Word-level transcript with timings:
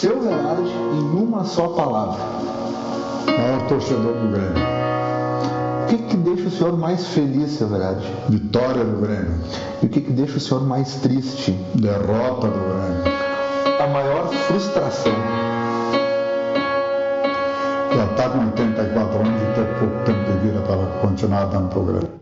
seu 0.00 0.18
Verade 0.18 0.62
em 0.94 1.22
uma 1.22 1.44
só 1.44 1.68
palavra. 1.68 2.24
Maior 3.26 3.68
torcedor 3.68 4.14
do 4.14 4.28
Grêmio. 4.32 4.64
O 5.82 5.86
que, 5.88 5.98
que 5.98 6.16
deixa 6.16 6.48
o 6.48 6.50
senhor 6.50 6.78
mais 6.78 7.06
feliz, 7.08 7.50
seu 7.50 7.68
Verade? 7.68 8.06
Vitória 8.30 8.82
do 8.82 8.98
Grêmio. 8.98 9.38
E 9.82 9.86
o 9.86 9.88
que, 9.90 10.00
que 10.00 10.10
deixa 10.10 10.38
o 10.38 10.40
senhor 10.40 10.66
mais 10.66 10.94
triste? 10.96 11.52
Derrota 11.74 12.48
do 12.48 12.58
Grêmio. 12.58 13.20
A 13.78 13.86
maior 13.88 14.28
frustração. 14.28 15.12
Já 17.94 18.04
está 18.06 18.30
com 18.30 18.38
84 18.38 19.18
anos 19.18 19.42
e 19.42 19.54
ter 19.54 19.78
pouco 19.78 20.04
tempo 20.06 20.32
de 20.32 20.38
vida 20.38 20.60
para 20.62 20.86
continuar 21.02 21.44
dando 21.46 21.68
programa. 21.68 22.19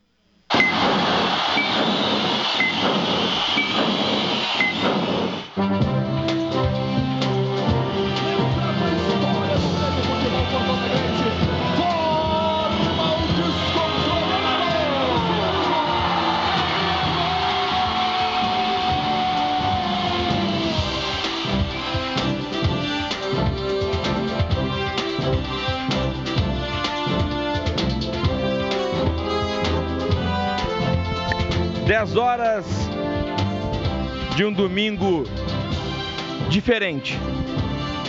Diferente. 36.68 37.18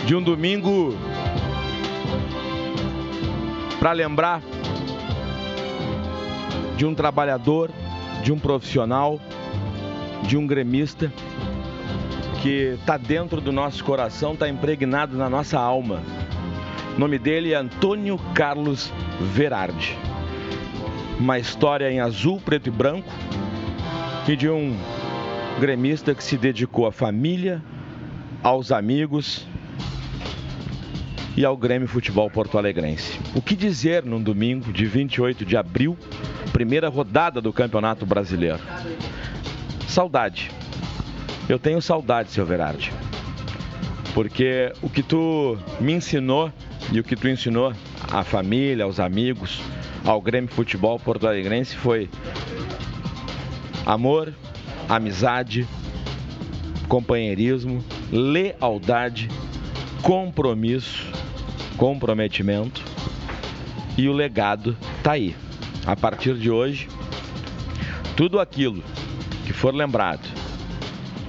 De 0.04 0.14
um 0.14 0.22
domingo 0.22 0.94
para 3.78 3.92
lembrar 3.92 4.42
de 6.76 6.84
um 6.84 6.94
trabalhador, 6.94 7.70
de 8.22 8.30
um 8.30 8.38
profissional, 8.38 9.18
de 10.24 10.36
um 10.36 10.46
gremista 10.46 11.10
que 12.42 12.76
está 12.78 12.98
dentro 12.98 13.40
do 13.40 13.50
nosso 13.50 13.82
coração, 13.82 14.34
está 14.34 14.46
impregnado 14.46 15.16
na 15.16 15.30
nossa 15.30 15.58
alma. 15.58 16.02
O 16.94 17.00
nome 17.00 17.18
dele 17.18 17.54
é 17.54 17.56
Antônio 17.56 18.18
Carlos 18.34 18.92
Verardi. 19.32 19.96
Uma 21.18 21.38
história 21.38 21.90
em 21.90 22.00
azul, 22.00 22.38
preto 22.44 22.66
e 22.66 22.70
branco, 22.70 23.08
e 24.28 24.36
de 24.36 24.50
um 24.50 24.76
gremista 25.58 26.14
que 26.14 26.22
se 26.22 26.36
dedicou 26.36 26.86
à 26.86 26.92
família, 26.92 27.62
aos 28.42 28.72
amigos 28.72 29.46
e 31.36 31.44
ao 31.44 31.56
Grêmio 31.56 31.86
Futebol 31.86 32.30
Porto 32.30 32.58
Alegrense. 32.58 33.18
O 33.34 33.42
que 33.42 33.54
dizer 33.54 34.04
num 34.04 34.22
domingo 34.22 34.72
de 34.72 34.86
28 34.86 35.44
de 35.44 35.56
abril, 35.56 35.96
primeira 36.52 36.88
rodada 36.88 37.40
do 37.40 37.52
Campeonato 37.52 38.04
Brasileiro? 38.04 38.60
Saudade. 39.86 40.50
Eu 41.48 41.58
tenho 41.58 41.80
saudade, 41.82 42.30
seu 42.30 42.46
Verardi. 42.46 42.92
Porque 44.14 44.72
o 44.82 44.88
que 44.88 45.02
tu 45.02 45.56
me 45.80 45.92
ensinou 45.92 46.52
e 46.92 46.98
o 46.98 47.04
que 47.04 47.16
tu 47.16 47.28
ensinou 47.28 47.72
à 48.10 48.24
família, 48.24 48.84
aos 48.84 48.98
amigos, 48.98 49.60
ao 50.04 50.20
Grêmio 50.20 50.50
Futebol 50.50 50.98
Porto 50.98 51.26
Alegrense 51.26 51.76
foi 51.76 52.08
Amor, 53.86 54.32
amizade, 54.88 55.66
companheirismo, 56.88 57.82
lealdade, 58.12 59.28
compromisso, 60.02 61.06
comprometimento 61.76 62.82
e 63.96 64.08
o 64.08 64.12
legado 64.12 64.76
tá 65.02 65.12
aí. 65.12 65.34
A 65.86 65.96
partir 65.96 66.34
de 66.34 66.50
hoje, 66.50 66.88
tudo 68.16 68.38
aquilo 68.38 68.82
que 69.46 69.52
for 69.52 69.74
lembrado, 69.74 70.28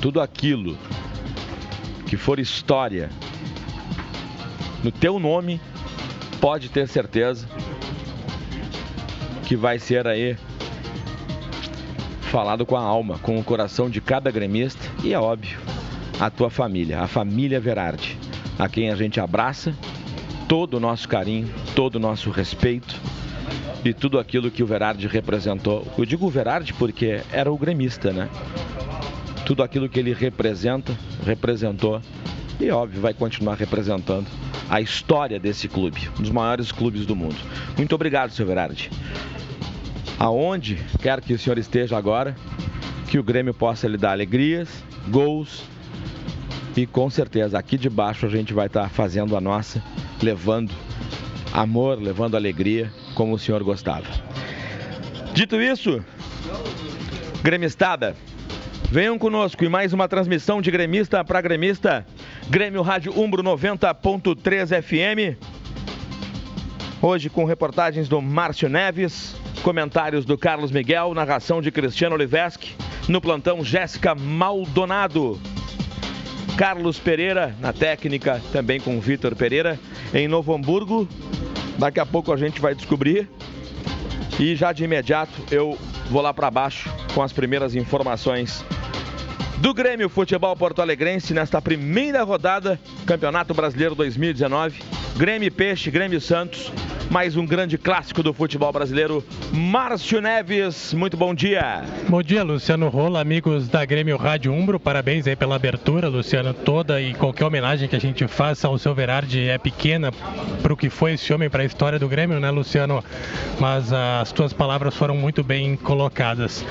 tudo 0.01 0.19
aquilo 0.19 0.78
que 2.06 2.17
for 2.17 2.39
história 2.39 3.09
no 4.83 4.91
teu 4.91 5.19
nome, 5.19 5.61
pode 6.41 6.69
ter 6.69 6.88
certeza 6.88 7.47
que 9.45 9.56
vai 9.56 9.77
ser 9.77 10.07
aí 10.07 10.35
falado 12.23 12.66
com 12.66 12.75
a 12.75 12.81
alma, 12.81 13.19
com 13.19 13.38
o 13.39 13.44
coração 13.44 13.89
de 13.89 14.01
cada 14.01 14.31
gremista 14.31 14.81
e 15.03 15.13
é 15.13 15.19
óbvio, 15.19 15.59
a 16.21 16.29
tua 16.29 16.51
família, 16.51 17.01
a 17.01 17.07
família 17.07 17.59
Verardi, 17.59 18.15
a 18.59 18.69
quem 18.69 18.91
a 18.91 18.95
gente 18.95 19.19
abraça, 19.19 19.75
todo 20.47 20.75
o 20.75 20.79
nosso 20.79 21.09
carinho, 21.09 21.51
todo 21.75 21.95
o 21.95 21.99
nosso 21.99 22.29
respeito 22.29 22.95
e 23.83 23.91
tudo 23.91 24.19
aquilo 24.19 24.51
que 24.51 24.61
o 24.61 24.67
Verardi 24.67 25.07
representou. 25.07 25.83
Eu 25.97 26.05
digo 26.05 26.27
o 26.27 26.29
Verardi 26.29 26.73
porque 26.73 27.21
era 27.31 27.51
o 27.51 27.57
gremista, 27.57 28.13
né? 28.13 28.29
Tudo 29.47 29.63
aquilo 29.63 29.89
que 29.89 29.99
ele 29.99 30.13
representa, 30.13 30.95
representou 31.25 31.99
e 32.59 32.69
óbvio 32.69 33.01
vai 33.01 33.15
continuar 33.15 33.55
representando 33.55 34.27
a 34.69 34.79
história 34.79 35.39
desse 35.39 35.67
clube, 35.67 36.07
um 36.19 36.21
dos 36.21 36.29
maiores 36.29 36.71
clubes 36.71 37.03
do 37.07 37.15
mundo. 37.15 37.38
Muito 37.75 37.95
obrigado, 37.95 38.29
seu 38.29 38.45
Verardi 38.45 38.91
aonde 40.19 40.75
quer 41.01 41.19
que 41.19 41.33
o 41.33 41.39
senhor 41.39 41.57
esteja 41.57 41.97
agora, 41.97 42.35
que 43.09 43.17
o 43.17 43.23
Grêmio 43.23 43.55
possa 43.55 43.88
lhe 43.88 43.97
dar 43.97 44.11
alegrias, 44.11 44.69
gols 45.07 45.63
e 46.75 46.85
com 46.85 47.09
certeza 47.09 47.57
aqui 47.57 47.77
de 47.77 47.89
baixo 47.89 48.25
a 48.25 48.29
gente 48.29 48.53
vai 48.53 48.67
estar 48.67 48.89
fazendo 48.89 49.35
a 49.35 49.41
nossa, 49.41 49.83
levando 50.21 50.71
amor, 51.53 52.01
levando 52.01 52.35
alegria, 52.35 52.91
como 53.15 53.33
o 53.33 53.39
senhor 53.39 53.63
gostava. 53.63 54.05
Dito 55.33 55.61
isso, 55.61 56.03
gremistada, 57.43 58.15
venham 58.89 59.17
conosco 59.17 59.63
em 59.65 59.69
mais 59.69 59.93
uma 59.93 60.07
transmissão 60.07 60.61
de 60.61 60.71
gremista 60.71 61.23
para 61.23 61.41
gremista, 61.41 62.05
Grêmio 62.49 62.81
Rádio 62.81 63.17
Umbro 63.19 63.43
90.3 63.43 64.81
FM. 64.81 65.38
Hoje 67.01 67.29
com 67.29 67.45
reportagens 67.45 68.07
do 68.07 68.21
Márcio 68.21 68.69
Neves, 68.69 69.35
Comentários 69.63 70.25
do 70.25 70.38
Carlos 70.38 70.71
Miguel, 70.71 71.13
narração 71.13 71.61
de 71.61 71.71
Cristiano 71.71 72.15
Oliveski, 72.15 72.75
no 73.07 73.21
plantão 73.21 73.63
Jéssica 73.63 74.15
Maldonado. 74.15 75.39
Carlos 76.57 77.00
Pereira 77.00 77.56
na 77.59 77.73
técnica, 77.73 78.41
também 78.51 78.79
com 78.79 79.00
Vitor 79.00 79.35
Pereira 79.35 79.79
em 80.13 80.28
Novo 80.28 80.53
Hamburgo. 80.53 81.07
Daqui 81.78 82.00
a 82.00 82.06
pouco 82.06 82.31
a 82.31 82.38
gente 82.38 82.62
vai 82.62 82.75
descobrir. 82.75 83.29
E 84.39 84.56
já 84.56 84.72
de 84.72 84.84
imediato 84.84 85.31
eu 85.51 85.78
vou 86.09 86.22
lá 86.22 86.34
para 86.34 86.50
baixo 86.50 86.89
com 87.13 87.22
as 87.22 87.31
primeiras 87.31 87.75
informações 87.75 88.63
do 89.57 89.73
Grêmio 89.73 90.09
Futebol 90.09 90.56
Porto 90.56 90.81
Alegrense 90.81 91.34
nesta 91.34 91.62
primeira 91.62 92.23
rodada, 92.23 92.79
Campeonato 93.06 93.53
Brasileiro 93.53 93.94
2019. 93.94 95.00
Grêmio 95.17 95.51
Peixe, 95.51 95.91
Grêmio 95.91 96.19
Santos, 96.19 96.72
mais 97.09 97.35
um 97.35 97.45
grande 97.45 97.77
clássico 97.77 98.23
do 98.23 98.33
futebol 98.33 98.72
brasileiro. 98.72 99.23
Márcio 99.51 100.22
Neves, 100.22 100.94
muito 100.94 101.17
bom 101.17 101.35
dia. 101.35 101.83
Bom 102.07 102.23
dia, 102.23 102.41
Luciano 102.44 102.88
Rola, 102.88 103.19
amigos 103.19 103.67
da 103.67 103.83
Grêmio 103.83 104.17
Rádio 104.17 104.53
Umbro. 104.53 104.79
Parabéns 104.79 105.27
aí 105.27 105.35
pela 105.35 105.55
abertura, 105.55 106.07
Luciano. 106.07 106.53
Toda 106.53 107.01
e 107.01 107.13
qualquer 107.13 107.45
homenagem 107.45 107.88
que 107.88 107.95
a 107.95 108.00
gente 108.00 108.25
faça 108.27 108.67
ao 108.67 108.77
seu 108.77 108.95
Verardi 108.95 109.47
é 109.47 109.57
pequena 109.57 110.11
para 110.61 110.73
o 110.73 110.77
que 110.77 110.89
foi 110.89 111.13
esse 111.13 111.33
homem 111.33 111.50
para 111.50 111.63
a 111.63 111.66
história 111.66 112.00
do 112.00 112.07
Grêmio, 112.07 112.39
né, 112.39 112.50
Luciano? 112.50 113.03
Mas 113.59 113.91
as 113.91 114.31
tuas 114.31 114.53
palavras 114.53 114.95
foram 114.95 115.16
muito 115.16 115.44
bem 115.44 115.75
colocadas. 115.75 116.66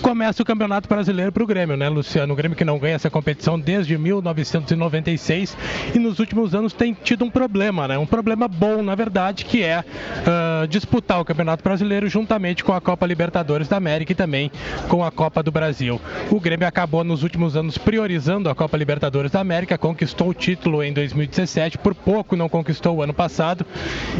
Começa 0.00 0.42
o 0.42 0.44
Campeonato 0.46 0.88
Brasileiro 0.88 1.32
para 1.32 1.42
o 1.42 1.46
Grêmio, 1.46 1.76
né, 1.76 1.88
Luciano? 1.88 2.32
O 2.32 2.36
Grêmio 2.36 2.56
que 2.56 2.64
não 2.64 2.78
ganha 2.78 2.94
essa 2.94 3.08
competição 3.08 3.58
desde 3.58 3.96
1996 3.96 5.56
e 5.94 5.98
nos 5.98 6.18
últimos 6.18 6.54
anos 6.54 6.72
tem 6.72 6.94
tido 6.94 7.24
um 7.24 7.30
problema, 7.30 7.73
né? 7.88 7.98
Um 7.98 8.06
problema 8.06 8.46
bom, 8.46 8.82
na 8.82 8.94
verdade, 8.94 9.44
que 9.44 9.62
é 9.62 9.80
uh, 9.80 10.66
disputar 10.68 11.20
o 11.20 11.24
Campeonato 11.24 11.62
Brasileiro 11.62 12.08
juntamente 12.08 12.62
com 12.62 12.72
a 12.72 12.80
Copa 12.80 13.06
Libertadores 13.06 13.68
da 13.68 13.76
América 13.76 14.12
e 14.12 14.14
também 14.14 14.50
com 14.88 15.04
a 15.04 15.10
Copa 15.10 15.42
do 15.42 15.50
Brasil. 15.50 16.00
O 16.30 16.40
Grêmio 16.40 16.66
acabou 16.66 17.02
nos 17.02 17.22
últimos 17.22 17.56
anos 17.56 17.76
priorizando 17.76 18.48
a 18.48 18.54
Copa 18.54 18.76
Libertadores 18.76 19.32
da 19.32 19.40
América, 19.40 19.76
conquistou 19.76 20.28
o 20.28 20.34
título 20.34 20.82
em 20.82 20.92
2017, 20.92 21.78
por 21.78 21.94
pouco 21.94 22.36
não 22.36 22.48
conquistou 22.48 22.96
o 22.96 23.02
ano 23.02 23.12
passado, 23.12 23.66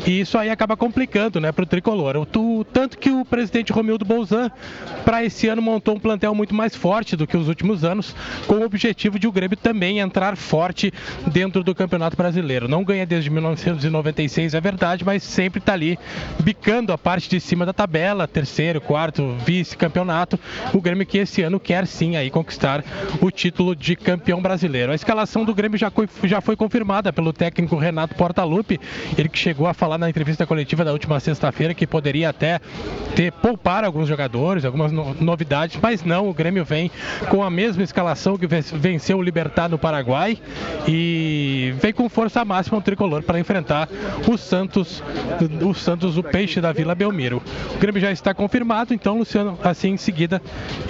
e 0.06 0.21
isso 0.21 0.37
aí 0.37 0.51
acaba 0.51 0.77
complicando 0.77 1.41
né, 1.41 1.53
para 1.53 1.62
o 1.62 1.67
tricolor. 1.67 2.17
O, 2.17 2.65
tanto 2.65 2.99
que 2.99 3.11
o 3.11 3.25
presidente 3.25 3.73
Romildo 3.73 4.05
Bolzan, 4.05 4.51
para 5.05 5.25
esse 5.25 5.49
ano, 5.49 5.62
montou 5.62 5.95
um 5.95 6.01
plantel 6.01 6.35
muito 6.35 6.55
mais 6.55 6.75
forte 6.75 7.17
do 7.17 7.27
que 7.27 7.37
os 7.37 7.49
últimos 7.49 7.85
anos, 7.85 8.15
com 8.47 8.56
o 8.56 8.65
objetivo 8.65 9.19
de 9.19 9.27
o 9.27 9.33
Grêmio 9.33 9.56
também 9.56 9.99
entrar 9.99 10.37
forte 10.37 10.93
dentro 11.27 11.62
do 11.62 11.75
Campeonato 11.75 12.17
Brasileiro. 12.17 12.69
Não 12.69 12.85
ganha 12.85 13.06
desde 13.06 13.31
1996, 13.50 14.55
é 14.55 14.61
verdade, 14.61 15.05
mas 15.05 15.23
sempre 15.23 15.58
está 15.58 15.73
ali 15.73 15.99
bicando 16.41 16.93
a 16.93 16.99
parte 16.99 17.29
de 17.29 17.41
cima 17.41 17.67
da 17.67 17.73
tabela, 17.73 18.26
terceiro, 18.26 18.81
quarto, 18.81 19.37
vice-campeonato. 19.44 20.38
O 20.73 20.81
Grêmio 20.81 21.06
que 21.06 21.19
esse 21.19 21.43
ano 21.43 21.61
quer 21.61 21.87
sim 21.87 22.17
aí 22.17 22.31
conquistar 22.31 22.85
o 23.20 23.31
título 23.31 23.76
de 23.76 23.96
campeão 23.96 24.41
brasileiro. 24.41 24.93
A 24.93 24.94
escalação 24.94 25.44
do 25.44 25.55
Grêmio 25.55 25.79
já 25.79 25.91
foi, 25.91 26.08
já 26.25 26.41
foi 26.41 26.56
confirmada 26.56 27.12
pelo 27.12 27.32
técnico 27.32 27.76
Renato 27.76 28.14
Portaluppi, 28.14 28.81
ele 29.17 29.29
que 29.29 29.38
chegou 29.38 29.67
a 29.67 29.75
falar 29.75 29.99
na 29.99 30.08
entrevista 30.08 30.46
coletiva 30.46 30.85
da 30.85 30.93
última 30.93 31.20
sexta-feira 31.20 31.75
que 31.75 31.87
poderia 31.87 32.31
até 32.31 32.61
ter 33.14 33.32
poupar 33.32 33.85
alguns 33.85 34.08
jogadores, 34.08 34.64
algumas 34.64 34.91
no, 34.91 35.14
novidades, 35.14 35.79
mas 35.81 36.02
não, 36.02 36.29
o 36.29 36.35
Grêmio 36.35 36.64
vem 36.64 36.91
com 37.29 37.43
a 37.43 37.50
mesma 37.50 37.82
escalação 37.82 38.37
que 38.37 38.46
venceu 38.46 39.19
o 39.19 39.23
Libertar 39.23 39.69
no 39.69 39.79
Paraguai 39.79 40.38
e 40.87 41.75
vem 41.81 41.93
com 41.93 42.08
força 42.08 42.44
máxima 42.44 42.79
o 42.79 42.82
tricolor 42.82 43.23
para 43.23 43.34
enfrentar 43.39 43.89
o 44.29 44.37
Santos, 44.37 45.03
o 45.63 45.75
Santos, 45.75 46.17
o 46.17 46.23
peixe 46.23 46.61
da 46.61 46.73
Vila 46.73 46.95
Belmiro. 46.95 47.43
O 47.75 47.79
Grêmio 47.79 48.01
já 48.01 48.11
está 48.11 48.35
confirmado, 48.35 48.95
então, 48.95 49.19
Luciano, 49.19 49.59
assim 49.63 49.91
em 49.91 49.97
seguida, 49.97 50.41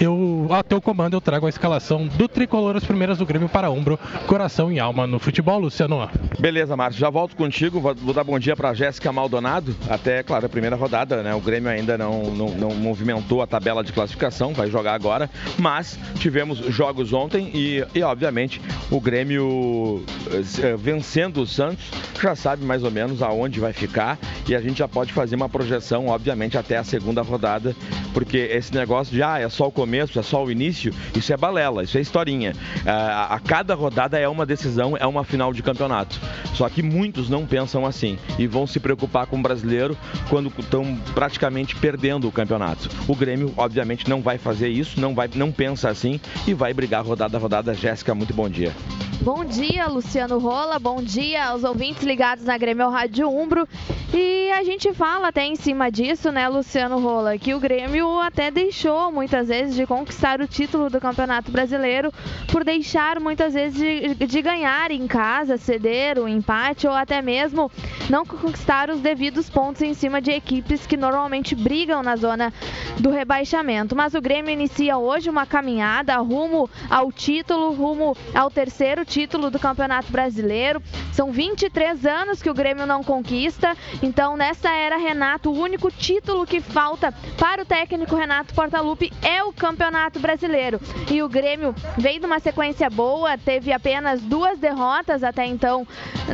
eu, 0.00 0.46
ao 0.50 0.62
teu 0.62 0.80
comando, 0.80 1.14
eu 1.14 1.20
trago 1.20 1.46
a 1.46 1.48
escalação 1.48 2.06
do 2.06 2.28
tricolor, 2.28 2.76
as 2.76 2.84
primeiras 2.84 3.18
do 3.18 3.26
Grêmio 3.26 3.48
para 3.48 3.70
Umbro, 3.70 3.98
coração 4.26 4.70
e 4.70 4.78
alma 4.78 5.06
no 5.06 5.18
futebol, 5.18 5.58
Luciano. 5.58 6.08
Beleza, 6.38 6.76
Márcio, 6.76 7.00
já 7.00 7.10
volto 7.10 7.36
contigo, 7.36 7.80
vou 7.80 8.14
dar 8.14 8.24
bom 8.24 8.38
dia 8.38 8.56
para 8.56 8.74
Jéssica 8.74 9.12
Maldonado, 9.12 9.74
até, 9.88 10.22
claro, 10.22 10.46
a 10.46 10.48
primeira 10.48 10.76
rodada, 10.76 11.22
né? 11.22 11.34
O 11.34 11.40
Grêmio 11.40 11.70
ainda 11.70 11.96
não, 11.96 12.24
não, 12.30 12.48
não 12.50 12.70
movimentou 12.74 13.42
a 13.42 13.46
tabela 13.46 13.84
de 13.84 13.92
classificação, 13.92 14.52
vai 14.52 14.70
jogar 14.70 14.94
agora, 14.94 15.30
mas 15.58 15.98
tivemos 16.18 16.58
jogos 16.58 17.12
ontem 17.12 17.50
e, 17.54 17.84
e 17.94 18.02
obviamente, 18.02 18.60
o 18.90 19.00
Grêmio 19.00 20.04
eh, 20.30 20.76
vencendo 20.76 21.42
o 21.42 21.46
Santos 21.46 21.84
já 22.20 22.33
sabe 22.34 22.64
mais 22.64 22.82
ou 22.82 22.90
menos 22.90 23.22
aonde 23.22 23.60
vai 23.60 23.72
ficar 23.72 24.18
e 24.48 24.54
a 24.54 24.60
gente 24.60 24.78
já 24.78 24.88
pode 24.88 25.12
fazer 25.12 25.36
uma 25.36 25.48
projeção, 25.48 26.08
obviamente, 26.08 26.58
até 26.58 26.76
a 26.76 26.84
segunda 26.84 27.22
rodada, 27.22 27.74
porque 28.12 28.36
esse 28.36 28.74
negócio 28.74 29.14
de 29.14 29.22
ah, 29.22 29.38
é 29.38 29.48
só 29.48 29.68
o 29.68 29.72
começo, 29.72 30.18
é 30.18 30.22
só 30.22 30.44
o 30.44 30.50
início, 30.50 30.92
isso 31.16 31.32
é 31.32 31.36
balela, 31.36 31.82
isso 31.82 31.96
é 31.96 32.00
historinha. 32.00 32.52
a 32.86 33.40
cada 33.40 33.74
rodada 33.74 34.18
é 34.18 34.28
uma 34.28 34.44
decisão, 34.44 34.96
é 34.96 35.06
uma 35.06 35.24
final 35.24 35.52
de 35.52 35.62
campeonato. 35.62 36.20
Só 36.54 36.68
que 36.68 36.82
muitos 36.82 37.28
não 37.28 37.46
pensam 37.46 37.86
assim 37.86 38.18
e 38.38 38.46
vão 38.46 38.66
se 38.66 38.78
preocupar 38.78 39.26
com 39.26 39.38
o 39.38 39.42
brasileiro 39.42 39.96
quando 40.28 40.52
estão 40.58 40.96
praticamente 41.14 41.74
perdendo 41.76 42.28
o 42.28 42.32
campeonato. 42.32 42.88
O 43.08 43.14
Grêmio, 43.14 43.52
obviamente, 43.56 44.08
não 44.08 44.20
vai 44.20 44.38
fazer 44.38 44.68
isso, 44.68 45.00
não, 45.00 45.14
vai, 45.14 45.28
não 45.34 45.50
pensa 45.50 45.88
assim 45.88 46.20
e 46.46 46.54
vai 46.54 46.72
brigar 46.72 47.04
rodada 47.04 47.36
a 47.36 47.40
rodada. 47.40 47.74
Jéssica, 47.74 48.14
muito 48.14 48.34
bom 48.34 48.48
dia. 48.48 48.72
Bom 49.20 49.44
dia, 49.44 49.86
Luciano 49.86 50.38
Rola. 50.38 50.78
Bom 50.78 51.02
dia 51.02 51.46
aos 51.46 51.64
ouvintes 51.64 52.02
ligados 52.02 52.23
na 52.42 52.56
Grêmio 52.56 52.88
Rádio 52.88 53.28
Umbro. 53.28 53.68
E 54.14 54.50
a 54.52 54.64
gente 54.64 54.94
fala 54.94 55.28
até 55.28 55.44
em 55.44 55.56
cima 55.56 55.90
disso, 55.90 56.32
né, 56.32 56.48
Luciano 56.48 56.98
Rola, 56.98 57.36
que 57.36 57.52
o 57.52 57.60
Grêmio 57.60 58.18
até 58.18 58.50
deixou 58.50 59.12
muitas 59.12 59.48
vezes 59.48 59.74
de 59.74 59.86
conquistar 59.86 60.40
o 60.40 60.48
título 60.48 60.88
do 60.88 61.00
Campeonato 61.00 61.50
Brasileiro 61.50 62.12
por 62.50 62.64
deixar 62.64 63.20
muitas 63.20 63.52
vezes 63.52 63.76
de, 63.76 64.26
de 64.26 64.42
ganhar 64.42 64.90
em 64.90 65.06
casa, 65.06 65.58
ceder 65.58 66.18
o 66.18 66.26
empate 66.26 66.86
ou 66.86 66.94
até 66.94 67.20
mesmo 67.20 67.70
não 68.08 68.24
conquistar 68.24 68.88
os 68.88 69.00
devidos 69.00 69.50
pontos 69.50 69.82
em 69.82 69.92
cima 69.92 70.22
de 70.22 70.30
equipes 70.30 70.86
que 70.86 70.96
normalmente 70.96 71.54
brigam 71.54 72.02
na 72.02 72.16
zona 72.16 72.52
do 73.00 73.10
rebaixamento. 73.10 73.94
Mas 73.94 74.14
o 74.14 74.20
Grêmio 74.20 74.50
inicia 74.50 74.96
hoje 74.96 75.28
uma 75.28 75.44
caminhada 75.44 76.16
rumo 76.18 76.70
ao 76.88 77.12
título, 77.12 77.72
rumo 77.72 78.16
ao 78.34 78.50
terceiro 78.50 79.04
título 79.04 79.50
do 79.50 79.58
Campeonato 79.58 80.10
Brasileiro. 80.10 80.80
São 81.12 81.30
23 81.32 82.06
anos 82.06 82.13
que 82.44 82.50
o 82.50 82.54
Grêmio 82.54 82.86
não 82.86 83.02
conquista, 83.02 83.76
então 84.02 84.36
nessa 84.36 84.70
era 84.70 84.96
Renato, 84.96 85.50
o 85.50 85.58
único 85.58 85.90
título 85.90 86.46
que 86.46 86.60
falta 86.60 87.12
para 87.38 87.62
o 87.62 87.64
técnico 87.64 88.14
Renato 88.14 88.54
Portaluppi 88.54 89.12
é 89.22 89.42
o 89.42 89.52
Campeonato 89.52 90.20
Brasileiro. 90.20 90.80
E 91.10 91.22
o 91.22 91.28
Grêmio 91.28 91.74
veio 91.96 92.20
de 92.20 92.26
uma 92.26 92.38
sequência 92.38 92.88
boa, 92.88 93.36
teve 93.36 93.72
apenas 93.72 94.20
duas 94.20 94.58
derrotas 94.58 95.24
até 95.24 95.44
então 95.44 95.86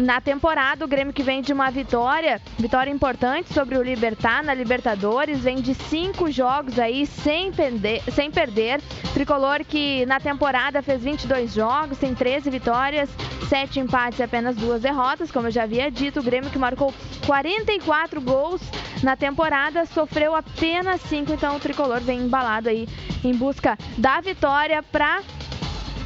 na 0.02 0.20
temporada. 0.20 0.84
O 0.84 0.88
Grêmio 0.88 1.14
que 1.14 1.22
vem 1.22 1.42
de 1.42 1.52
uma 1.52 1.70
vitória, 1.70 2.40
vitória 2.58 2.90
importante 2.90 3.52
sobre 3.54 3.78
o 3.78 3.82
Libertar 3.82 4.42
na 4.42 4.52
Libertadores, 4.52 5.40
vem 5.40 5.62
de 5.62 5.74
cinco 5.74 6.30
jogos 6.30 6.78
aí 6.78 7.06
sem 7.06 7.52
perder, 7.52 8.02
sem 8.12 8.30
perder. 8.30 8.80
Tricolor 9.14 9.64
que 9.64 10.04
na 10.06 10.20
temporada 10.20 10.82
fez 10.82 11.02
22 11.02 11.54
jogos, 11.54 11.98
tem 11.98 12.14
13 12.14 12.50
vitórias, 12.50 13.08
7 13.48 13.80
empates 13.80 14.18
e 14.18 14.22
apenas 14.22 14.56
duas 14.56 14.82
derrotas, 14.82 15.30
como 15.30 15.46
eu 15.46 15.50
já 15.50 15.66
havia 15.70 15.90
dito. 15.90 16.18
O 16.18 16.22
Grêmio 16.22 16.50
que 16.50 16.58
marcou 16.58 16.92
44 17.24 18.20
gols 18.20 18.60
na 19.02 19.16
temporada, 19.16 19.86
sofreu 19.86 20.34
apenas 20.34 21.00
5, 21.02 21.32
então 21.32 21.56
o 21.56 21.60
Tricolor 21.60 22.00
vem 22.00 22.20
embalado 22.20 22.68
aí 22.68 22.88
em 23.24 23.32
busca 23.32 23.78
da 23.96 24.20
vitória 24.20 24.82
para 24.82 25.22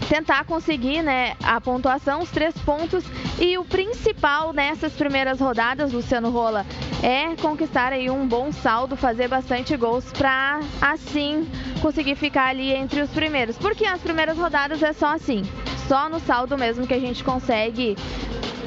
tentar 0.08 0.44
conseguir 0.44 1.02
né, 1.02 1.36
a 1.42 1.60
pontuação, 1.60 2.20
os 2.20 2.30
três 2.30 2.56
pontos. 2.58 3.04
E 3.38 3.58
o 3.58 3.64
principal 3.64 4.52
nessas 4.52 4.92
primeiras 4.92 5.40
rodadas, 5.40 5.92
Luciano 5.92 6.30
Rola, 6.30 6.64
é 7.02 7.34
conquistar 7.40 7.92
aí 7.92 8.08
um 8.10 8.26
bom 8.26 8.52
saldo, 8.52 8.96
fazer 8.96 9.28
bastante 9.28 9.76
gols 9.76 10.04
para 10.12 10.60
assim 10.80 11.48
conseguir 11.80 12.16
ficar 12.16 12.46
ali 12.46 12.72
entre 12.72 13.00
os 13.00 13.10
primeiros. 13.10 13.58
Porque 13.58 13.84
as 13.84 14.00
primeiras 14.00 14.38
rodadas 14.38 14.82
é 14.82 14.92
só 14.92 15.14
assim, 15.14 15.42
só 15.88 16.08
no 16.08 16.20
saldo 16.20 16.56
mesmo 16.56 16.86
que 16.86 16.94
a 16.94 17.00
gente 17.00 17.22
consegue 17.22 17.96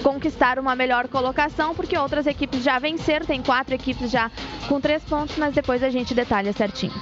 conquistar 0.04 0.60
uma 0.60 0.76
melhor 0.76 1.08
colocação, 1.08 1.76
porque 1.76 1.98
outras 1.98 2.28
equipes 2.28 2.64
já 2.64 2.80
venceram, 2.80 3.26
tem 3.26 3.42
quatro 3.42 3.74
equipes 3.74 4.10
já 4.10 4.32
com 4.68 4.80
três 4.80 5.04
pontos, 5.04 5.36
mas 5.38 5.54
depois 5.54 5.84
a 5.84 5.90
gente 5.90 6.14
detalha 6.14 6.54
certinho. 6.54 6.94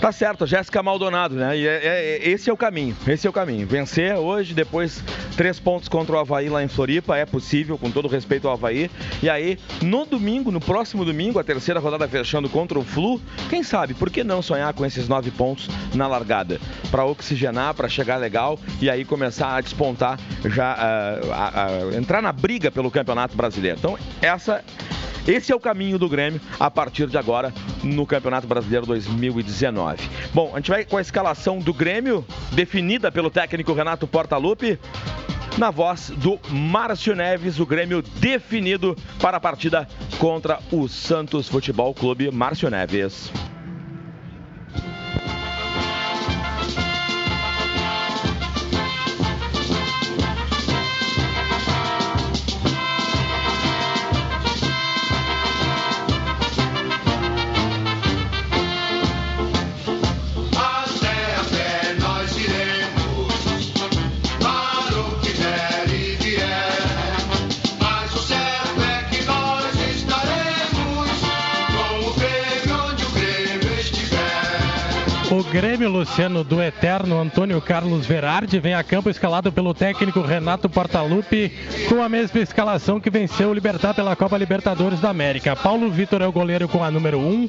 Tá 0.00 0.12
certo, 0.12 0.46
Jéssica 0.46 0.82
Maldonado, 0.82 1.34
né? 1.34 1.56
E 1.58 1.66
é, 1.66 1.80
é, 1.82 2.28
esse 2.28 2.48
é 2.48 2.52
o 2.52 2.56
caminho, 2.56 2.96
esse 3.06 3.26
é 3.26 3.30
o 3.30 3.32
caminho. 3.32 3.66
Vencer 3.68 4.16
hoje, 4.16 4.54
depois 4.54 5.02
três 5.36 5.60
pontos 5.60 5.88
contra 5.88 6.16
o 6.16 6.18
Havaí 6.18 6.48
lá 6.48 6.64
em 6.64 6.68
Floripa, 6.68 7.16
é 7.16 7.26
possível, 7.26 7.76
com 7.76 7.90
todo 7.90 8.08
respeito 8.08 8.48
ao 8.48 8.54
Havaí. 8.54 8.90
E 9.22 9.28
aí, 9.28 9.58
no 9.82 10.06
domingo, 10.06 10.50
no 10.50 10.60
próximo 10.60 11.04
domingo, 11.04 11.38
a 11.38 11.44
terceira 11.44 11.78
rodada 11.78 12.08
fechando 12.08 12.48
contra 12.48 12.78
o 12.78 12.82
Flu, 12.82 13.20
quem 13.50 13.62
sabe, 13.62 13.92
por 13.92 14.10
que 14.10 14.24
não 14.24 14.40
sonhar 14.40 14.72
com 14.72 14.86
esses 14.86 15.06
nove 15.06 15.30
pontos 15.30 15.68
na 15.94 16.08
largada? 16.08 16.58
Para 16.90 17.04
oxigenar, 17.04 17.74
para 17.74 17.88
chegar 17.88 18.16
legal 18.16 18.58
e 18.80 18.88
aí 18.88 19.04
começar 19.04 19.54
a 19.54 19.60
despontar, 19.60 20.18
já 20.46 20.74
uh, 20.74 21.32
a, 21.32 21.66
a, 21.66 21.96
entrar 21.96 22.22
na 22.22 22.32
briga 22.32 22.70
pelo 22.70 22.90
Campeonato 22.90 23.36
Brasileiro. 23.36 23.78
Então, 23.78 23.98
essa 24.22 24.64
esse 25.28 25.52
é 25.52 25.54
o 25.54 25.60
caminho 25.60 25.98
do 25.98 26.08
Grêmio 26.08 26.40
a 26.58 26.70
partir 26.70 27.06
de 27.06 27.18
agora 27.18 27.52
no 27.84 28.06
Campeonato 28.06 28.46
Brasileiro 28.46 28.86
2019. 28.86 30.08
Bom, 30.32 30.52
a 30.54 30.56
gente 30.56 30.70
vai 30.70 30.86
com 30.86 30.96
a 30.96 31.02
escalação 31.02 31.58
do 31.58 31.74
Grêmio, 31.74 32.24
definida 32.52 33.12
pelo 33.12 33.30
técnico 33.30 33.74
Renato 33.74 34.06
Portaluppi. 34.06 34.78
Na 35.58 35.70
voz 35.70 36.10
do 36.16 36.38
Márcio 36.48 37.14
Neves, 37.14 37.60
o 37.60 37.66
Grêmio 37.66 38.00
definido 38.00 38.96
para 39.20 39.36
a 39.36 39.40
partida 39.40 39.86
contra 40.18 40.60
o 40.72 40.88
Santos 40.88 41.46
Futebol 41.46 41.92
Clube. 41.92 42.30
Márcio 42.30 42.70
Neves. 42.70 43.30
Grêmio, 75.50 75.88
Luciano, 75.88 76.44
do 76.44 76.62
eterno 76.62 77.18
Antônio 77.18 77.58
Carlos 77.60 78.04
Verardi, 78.04 78.60
vem 78.60 78.74
a 78.74 78.84
campo 78.84 79.08
escalado 79.08 79.50
pelo 79.50 79.72
técnico 79.72 80.20
Renato 80.20 80.68
Portaluppi, 80.68 81.50
com 81.88 82.02
a 82.02 82.08
mesma 82.08 82.40
escalação 82.40 83.00
que 83.00 83.08
venceu 83.08 83.48
o 83.48 83.54
Libertar 83.54 83.94
pela 83.94 84.14
Copa 84.14 84.36
Libertadores 84.36 85.00
da 85.00 85.08
América. 85.08 85.56
Paulo 85.56 85.90
Vitor 85.90 86.20
é 86.20 86.26
o 86.26 86.32
goleiro 86.32 86.68
com 86.68 86.84
a 86.84 86.90
número 86.90 87.18
1. 87.18 87.48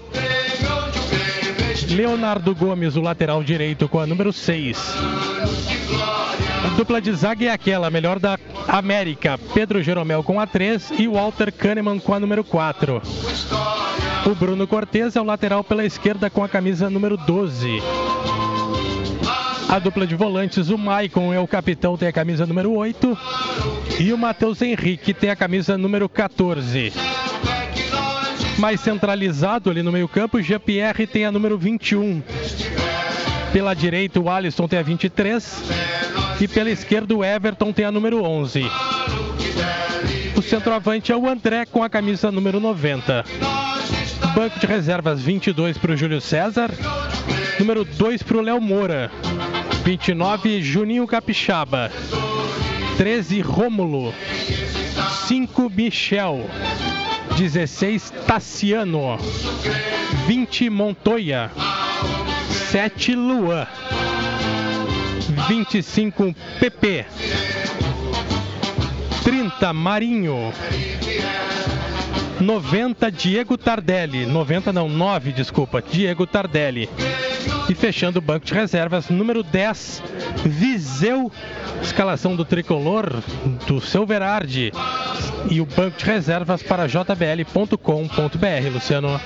Leonardo 1.89 2.56
Gomes, 2.56 2.96
o 2.96 3.01
lateral 3.01 3.44
direito, 3.44 3.89
com 3.89 4.00
a 4.00 4.08
número 4.08 4.32
6. 4.32 4.77
A 6.63 6.68
dupla 6.75 7.01
de 7.01 7.13
zaga 7.13 7.46
é 7.46 7.50
aquela, 7.50 7.89
melhor 7.89 8.20
da 8.20 8.38
América. 8.68 9.39
Pedro 9.54 9.82
Jeromel 9.82 10.24
com 10.24 10.39
a 10.39 10.48
3 10.48 10.92
e 10.98 11.08
Walter 11.08 11.51
Kahneman 11.51 12.00
com 12.00 12.13
a 12.13 12.20
número 12.20 12.44
4. 12.44 13.01
O 14.25 14.36
Bruno 14.36 14.68
Cortes 14.68 15.16
é 15.16 15.22
o 15.22 15.24
lateral 15.24 15.63
pela 15.63 15.86
esquerda 15.86 16.30
com 16.30 16.44
a 16.44 16.50
camisa 16.50 16.89
número 16.89 17.16
12. 17.18 17.82
A 19.70 19.80
dupla 19.80 20.06
de 20.06 20.16
volantes, 20.16 20.70
o 20.70 20.78
Maicon 20.78 21.34
é 21.34 21.39
o 21.39 21.48
capitão, 21.48 21.96
tem 21.96 22.08
a 22.08 22.13
camisa 22.13 22.46
número 22.46 22.74
8. 22.74 23.18
E 24.00 24.12
o 24.12 24.18
Matheus 24.18 24.62
Henrique 24.62 25.13
tem 25.13 25.30
a 25.30 25.36
camisa 25.36 25.78
número 25.78 26.10
14. 26.10 26.92
mais 28.58 28.82
centralizado 28.82 29.70
ali 29.70 29.82
no 29.82 29.92
meio-campo, 29.92 30.42
Jean-Pierre 30.42 31.08
tem 31.08 31.25
a 31.25 31.32
número 31.32 31.58
21. 31.58 32.22
Pela 33.51 33.74
direita, 33.74 34.20
o 34.20 34.29
Alisson 34.29 34.68
tem 34.68 34.79
a 34.79 34.84
23. 34.84 35.63
E 36.39 36.48
pela 36.48 36.70
esquerda, 36.70 37.15
o 37.15 37.24
Everton 37.24 37.74
tem 37.74 37.86
a 37.86 37.91
número 37.91 38.24
11. 38.24 38.63
O 40.36 40.41
centroavante 40.41 41.12
é 41.12 41.15
o 41.15 41.27
André 41.27 41.65
com 41.65 41.84
a 41.84 41.89
camisa 41.89 42.32
número 42.32 42.60
90. 42.60 43.25
Banco 44.36 44.60
de 44.60 44.65
reservas 44.65 45.22
22 45.22 45.77
para 45.77 45.91
o 45.91 45.98
Júlio 45.98 46.22
César. 46.22 46.70
Número 47.60 47.84
2 47.84 48.24
para 48.24 48.38
o 48.38 48.41
Léo 48.41 48.62
Moura. 48.62 49.12
29, 49.84 50.62
Juninho 50.62 51.08
Capixaba. 51.08 51.91
13, 52.98 53.41
Rômulo. 53.41 54.13
5, 55.27 55.70
Michel. 55.70 56.50
16, 57.38 58.13
Tassiano. 58.27 59.18
20, 60.27 60.70
Montoya. 60.70 61.51
7, 62.72 63.16
Luan. 63.16 63.68
25, 65.48 66.36
PP. 66.60 67.04
30, 69.24 69.74
Marinho. 69.74 70.54
90, 72.39 73.12
Diego 73.12 73.58
Tardelli. 73.58 74.25
90 74.25 74.72
não, 74.72 74.88
9, 74.88 75.31
desculpa, 75.31 75.81
Diego 75.81 76.25
Tardelli. 76.25 76.89
E 77.69 77.75
fechando 77.75 78.19
o 78.19 78.22
banco 78.22 78.46
de 78.46 78.53
reservas, 78.53 79.10
número 79.10 79.43
10, 79.43 80.01
Viseu. 80.46 81.31
Escalação 81.81 82.36
do 82.36 82.43
tricolor 82.43 83.22
do 83.67 83.79
seu 83.79 84.05
Verardi. 84.05 84.72
E 85.50 85.62
o 85.62 85.65
banco 85.65 85.98
de 85.98 86.05
reservas 86.05 86.63
para 86.63 86.88
jbl.com.br, 86.88 87.77
Luciano. 88.74 89.19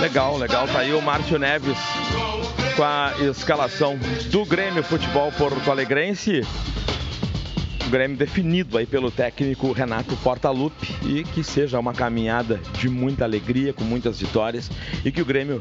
Legal, 0.00 0.36
legal. 0.36 0.66
Tá 0.66 0.80
aí 0.80 0.92
o 0.92 1.00
Márcio 1.00 1.38
Neves 1.38 1.78
com 2.76 2.82
a 2.82 3.12
escalação 3.30 3.96
do 4.30 4.44
Grêmio 4.44 4.82
Futebol 4.82 5.30
Porto 5.32 5.70
Alegrense. 5.70 6.42
O 7.86 7.90
Grêmio 7.90 8.16
definido 8.16 8.78
aí 8.78 8.86
pelo 8.86 9.10
técnico 9.10 9.70
Renato 9.70 10.16
Portaluppi 10.16 10.94
e 11.06 11.22
que 11.22 11.44
seja 11.44 11.78
uma 11.78 11.92
caminhada 11.92 12.58
de 12.78 12.88
muita 12.88 13.24
alegria, 13.24 13.74
com 13.74 13.84
muitas 13.84 14.18
vitórias 14.18 14.70
e 15.04 15.12
que 15.12 15.20
o 15.20 15.24
Grêmio 15.24 15.60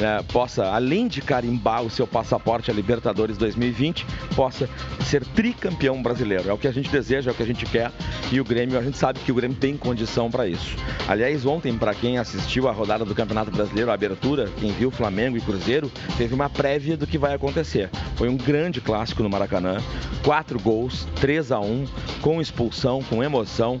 é, 0.00 0.22
possa, 0.32 0.66
além 0.66 1.06
de 1.06 1.20
carimbar 1.20 1.82
o 1.82 1.90
seu 1.90 2.06
passaporte 2.06 2.70
a 2.70 2.74
Libertadores 2.74 3.38
2020, 3.38 4.04
possa 4.34 4.68
ser 5.04 5.24
tricampeão 5.24 6.02
brasileiro. 6.02 6.50
É 6.50 6.52
o 6.52 6.58
que 6.58 6.66
a 6.66 6.72
gente 6.72 6.90
deseja, 6.90 7.30
é 7.30 7.32
o 7.32 7.36
que 7.36 7.42
a 7.42 7.46
gente 7.46 7.64
quer 7.66 7.92
e 8.32 8.40
o 8.40 8.44
Grêmio, 8.44 8.76
a 8.78 8.82
gente 8.82 8.98
sabe 8.98 9.20
que 9.20 9.30
o 9.30 9.34
Grêmio 9.34 9.56
tem 9.56 9.76
condição 9.76 10.28
para 10.28 10.48
isso. 10.48 10.76
Aliás, 11.08 11.46
ontem, 11.46 11.76
para 11.78 11.94
quem 11.94 12.18
assistiu 12.18 12.68
a 12.68 12.72
rodada 12.72 13.04
do 13.04 13.14
Campeonato 13.14 13.50
Brasileiro, 13.50 13.90
a 13.90 13.94
abertura, 13.94 14.48
quem 14.58 14.72
viu 14.72 14.90
Flamengo 14.90 15.36
e 15.36 15.40
Cruzeiro, 15.40 15.90
teve 16.18 16.34
uma 16.34 16.50
prévia 16.50 16.96
do 16.96 17.06
que 17.06 17.18
vai 17.18 17.34
acontecer. 17.34 17.90
Foi 18.16 18.28
um 18.28 18.36
grande 18.36 18.80
clássico 18.80 19.22
no 19.22 19.30
Maracanã, 19.30 19.78
quatro 20.24 20.58
gols, 20.58 21.06
3 21.20 21.52
a 21.52 21.59
1 21.60 21.86
com 22.20 22.40
expulsão, 22.40 23.02
com 23.02 23.22
emoção. 23.22 23.80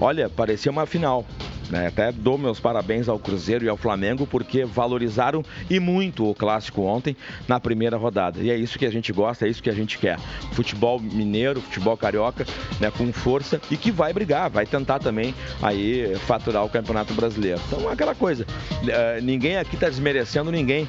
Olha, 0.00 0.28
parecia 0.28 0.70
uma 0.70 0.86
final. 0.86 1.24
Né? 1.70 1.88
Até 1.88 2.12
dou 2.12 2.36
meus 2.36 2.60
parabéns 2.60 3.08
ao 3.08 3.18
Cruzeiro 3.18 3.64
e 3.64 3.68
ao 3.68 3.76
Flamengo 3.76 4.26
porque 4.26 4.64
valorizaram 4.64 5.44
e 5.68 5.80
muito 5.80 6.28
o 6.28 6.34
clássico 6.34 6.82
ontem 6.82 7.16
na 7.48 7.58
primeira 7.58 7.96
rodada. 7.96 8.40
E 8.40 8.50
é 8.50 8.56
isso 8.56 8.78
que 8.78 8.86
a 8.86 8.90
gente 8.90 9.12
gosta, 9.12 9.46
é 9.46 9.48
isso 9.48 9.62
que 9.62 9.70
a 9.70 9.74
gente 9.74 9.98
quer. 9.98 10.18
Futebol 10.52 11.00
mineiro, 11.00 11.60
futebol 11.60 11.96
carioca, 11.96 12.46
né, 12.80 12.90
com 12.90 13.12
força 13.12 13.60
e 13.70 13.76
que 13.76 13.90
vai 13.90 14.12
brigar, 14.12 14.50
vai 14.50 14.66
tentar 14.66 14.98
também 14.98 15.34
aí 15.62 16.14
faturar 16.26 16.64
o 16.64 16.68
Campeonato 16.68 17.14
Brasileiro. 17.14 17.60
Então, 17.66 17.88
aquela 17.88 18.14
coisa, 18.14 18.44
uh, 18.44 19.22
ninguém 19.22 19.56
aqui 19.56 19.74
está 19.74 19.88
desmerecendo 19.88 20.50
ninguém 20.50 20.88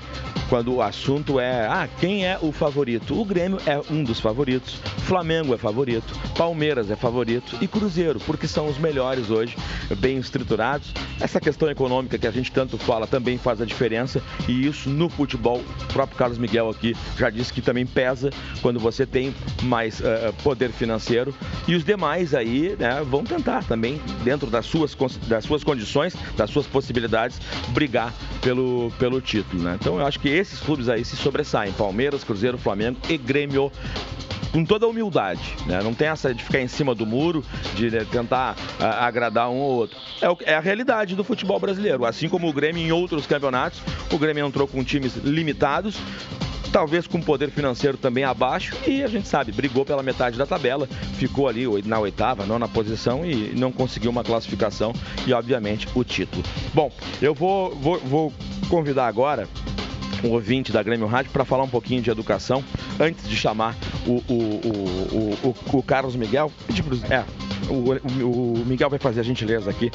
quando 0.50 0.76
o 0.76 0.82
assunto 0.82 1.40
é, 1.40 1.66
ah, 1.66 1.88
quem 2.00 2.26
é 2.26 2.38
o 2.42 2.52
favorito? 2.52 3.20
O 3.20 3.26
Grêmio 3.26 3.60
é 3.66 3.82
um 3.92 4.04
dos 4.04 4.20
favoritos, 4.20 4.76
Flamengo 5.00 5.54
é 5.54 5.58
favorito, 5.58 6.14
Palmeiras 6.38 6.92
é 6.92 6.96
favorito 6.96 7.58
e 7.62 7.68
Cruzeiro, 7.68 8.20
porque 8.20 8.48
são 8.48 8.68
os 8.68 8.78
melhores 8.78 9.30
hoje, 9.30 9.56
bem 9.98 10.18
estruturados. 10.18 10.65
Essa 11.20 11.40
questão 11.40 11.70
econômica 11.70 12.18
que 12.18 12.28
a 12.28 12.32
gente 12.32 12.52
tanto 12.52 12.78
fala 12.78 13.08
também 13.08 13.38
faz 13.38 13.62
a 13.62 13.66
diferença 13.66 14.22
e 14.48 14.68
isso 14.68 14.90
no 14.90 15.10
futebol, 15.10 15.58
o 15.58 15.94
próprio 15.94 16.18
Carlos 16.18 16.38
Miguel 16.38 16.70
aqui 16.70 16.96
já 17.18 17.30
disse 17.30 17.54
que 17.54 17.62
também 17.62 17.86
pesa 17.86 18.32
quando 18.62 18.80
você 18.80 19.06
tem 19.06 19.34
mais 19.64 20.00
uh, 20.00 20.34
poder 20.44 20.72
financeiro 20.72 21.34
e 21.68 21.76
os 21.76 21.84
demais 21.84 22.34
aí 22.34 22.76
né, 22.78 23.02
vão 23.04 23.24
tentar 23.24 23.64
também, 23.64 24.02
dentro 24.24 24.50
das 24.50 24.66
suas, 24.66 24.96
das 25.28 25.46
suas 25.46 25.64
condições, 25.64 26.16
das 26.36 26.50
suas 26.50 26.68
possibilidades, 26.68 27.40
brigar 27.70 28.14
pelo, 28.42 28.92
pelo 29.00 29.22
título. 29.22 29.64
Né? 29.64 29.78
Então 29.80 30.00
eu 30.00 30.06
acho 30.06 30.20
que 30.20 30.30
esses 30.30 30.60
clubes 30.60 30.90
aí 30.90 31.06
se 31.06 31.16
sobressaem: 31.16 31.72
Palmeiras, 31.74 32.24
Cruzeiro, 32.24 32.58
Flamengo 32.58 33.00
e 33.10 33.18
Grêmio 33.18 33.72
com 34.56 34.64
toda 34.64 34.86
a 34.86 34.90
humildade, 34.90 35.54
né? 35.66 35.82
Não 35.84 35.94
tem 35.94 36.08
essa 36.08 36.34
de 36.34 36.42
ficar 36.42 36.62
em 36.62 36.68
cima 36.70 36.96
do 36.96 37.06
muro, 37.06 37.44
de 37.76 37.92
né, 37.92 38.06
tentar 38.10 38.56
uh, 38.80 38.86
agradar 39.02 39.50
um 39.50 39.58
ou 39.58 39.74
outro. 39.74 39.98
É, 40.22 40.30
o, 40.30 40.38
é, 40.46 40.55
a 40.56 40.60
realidade 40.60 41.16
do 41.16 41.24
futebol 41.24 41.60
brasileiro. 41.60 42.06
Assim 42.06 42.30
como 42.30 42.48
o 42.48 42.54
Grêmio 42.54 42.82
em 42.82 42.92
outros 42.92 43.28
campeonatos, 43.28 43.82
o 44.12 44.18
Grêmio 44.18 44.46
entrou 44.46 44.68
com 44.68 44.84
times 44.84 45.16
limitados, 45.18 45.98
talvez 46.72 47.08
com 47.08 47.22
poder 47.22 47.50
financeiro 47.52 47.98
também 47.98 48.24
abaixo 48.24 48.76
e 48.86 49.02
a 49.02 49.08
gente 49.08 49.28
sabe, 49.28 49.52
brigou 49.52 49.86
pela 49.86 50.04
metade 50.04 50.38
da 50.38 50.46
tabela, 50.46 50.88
ficou 51.18 51.48
ali 51.48 51.66
na 51.86 52.00
oitava, 52.00 52.46
nona 52.46 52.68
posição 52.68 53.26
e 53.26 53.54
não 53.56 53.72
conseguiu 53.72 54.12
uma 54.12 54.24
classificação 54.24 54.94
e 55.26 55.32
obviamente 55.32 55.88
o 55.96 56.04
título. 56.04 56.44
Bom, 56.74 56.92
eu 57.22 57.34
vou, 57.34 57.74
vou, 57.76 58.00
vou 58.00 58.34
convidar 58.70 59.08
agora 59.08 59.48
um 60.24 60.32
ouvinte 60.32 60.72
da 60.72 60.82
Grêmio 60.82 61.08
Rádio 61.08 61.32
para 61.32 61.46
falar 61.46 61.64
um 61.64 61.70
pouquinho 61.70 62.02
de 62.02 62.10
educação 62.10 62.64
antes 63.00 63.28
de 63.28 63.36
chamar 63.36 63.76
o, 64.06 64.24
o, 64.32 65.38
o, 65.44 65.78
o 65.78 65.84
Carlos 65.84 66.16
Miguel. 66.16 66.52
É, 67.10 67.24
o, 67.70 68.64
Miguel 68.66 68.90
vai 68.90 69.00
fazer 69.00 69.22
a 69.22 69.24
gentileza 69.24 69.70
aqui 69.70 69.92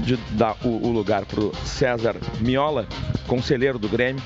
de 0.00 0.16
dar 0.32 0.56
o, 0.64 0.90
lugar 0.90 1.24
para 1.24 1.40
o 1.40 1.52
César 1.64 2.16
Miola, 2.40 2.86
conselheiro 3.26 3.78
do 3.78 3.88
Grêmio, 3.88 4.22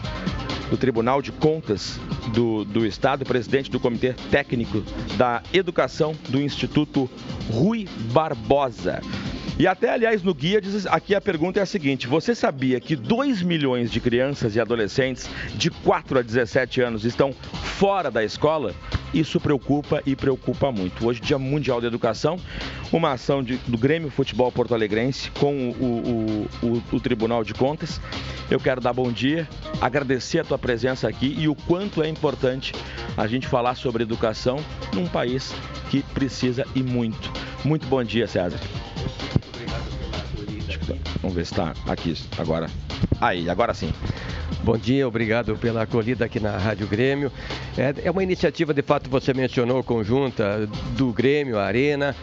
do 0.70 0.76
Tribunal 0.76 1.22
de 1.22 1.32
Contas 1.32 1.98
do, 2.32 2.64
do 2.64 2.86
Estado, 2.86 3.24
presidente 3.24 3.70
do 3.70 3.80
Comitê 3.80 4.14
Técnico 4.30 4.82
da 5.16 5.42
Educação 5.52 6.14
do 6.28 6.40
Instituto 6.40 7.08
Rui 7.50 7.86
Barbosa. 8.12 9.00
E 9.58 9.66
até, 9.66 9.90
aliás, 9.90 10.22
no 10.22 10.32
guia, 10.32 10.60
diz, 10.60 10.86
aqui 10.86 11.16
a 11.16 11.20
pergunta 11.20 11.58
é 11.58 11.62
a 11.64 11.66
seguinte: 11.66 12.06
você 12.06 12.32
sabia 12.32 12.78
que 12.78 12.94
2 12.94 13.42
milhões 13.42 13.90
de 13.90 14.00
crianças 14.00 14.54
e 14.54 14.60
adolescentes 14.60 15.28
de 15.56 15.68
4 15.68 16.20
a 16.20 16.22
17 16.22 16.80
anos 16.80 17.04
estão 17.04 17.32
fora 17.32 18.08
da 18.08 18.22
escola? 18.22 18.72
Isso 19.12 19.40
preocupa 19.40 20.00
e 20.06 20.14
preocupa 20.14 20.70
muito. 20.70 21.06
Hoje, 21.06 21.20
Dia 21.20 21.38
Mundial 21.38 21.80
da 21.80 21.88
Educação, 21.88 22.38
uma 22.92 23.12
ação 23.12 23.42
de, 23.42 23.56
do 23.66 23.76
Grêmio 23.76 24.10
Futebol 24.10 24.52
Porto 24.52 24.74
Alegrense 24.74 25.30
com 25.32 25.70
o, 25.70 26.48
o, 26.62 26.66
o, 26.66 26.96
o 26.96 27.00
Tribunal 27.00 27.42
de 27.42 27.54
Contas. 27.54 28.00
Eu 28.50 28.60
quero 28.60 28.80
dar 28.80 28.92
bom 28.92 29.10
dia, 29.10 29.48
agradecer 29.80 30.38
a 30.38 30.44
tua 30.44 30.57
presença 30.58 31.08
aqui 31.08 31.34
e 31.38 31.48
o 31.48 31.54
quanto 31.54 32.02
é 32.02 32.08
importante 32.08 32.72
a 33.16 33.26
gente 33.26 33.46
falar 33.46 33.74
sobre 33.74 34.02
educação 34.02 34.58
num 34.92 35.06
país 35.06 35.54
que 35.90 36.02
precisa 36.02 36.66
e 36.74 36.82
muito. 36.82 37.32
Muito 37.64 37.86
bom 37.86 38.02
dia, 38.02 38.26
César. 38.26 38.60
Vamos 41.20 41.36
ver 41.36 41.44
se 41.44 41.52
está 41.52 41.74
aqui 41.86 42.14
agora. 42.38 42.68
Aí, 43.20 43.50
agora 43.50 43.74
sim. 43.74 43.92
Bom 44.62 44.76
dia, 44.76 45.06
obrigado 45.06 45.56
pela 45.56 45.82
acolhida 45.82 46.24
aqui 46.24 46.40
na 46.40 46.56
Rádio 46.56 46.86
Grêmio. 46.86 47.30
É, 47.76 47.94
é, 48.04 48.10
uma 48.10 48.22
iniciativa, 48.22 48.72
de 48.72 48.82
fato, 48.82 49.08
você 49.10 49.32
mencionou, 49.34 49.82
conjunta 49.82 50.68
do 50.96 51.12
Grêmio, 51.12 51.58
Arena, 51.58 52.14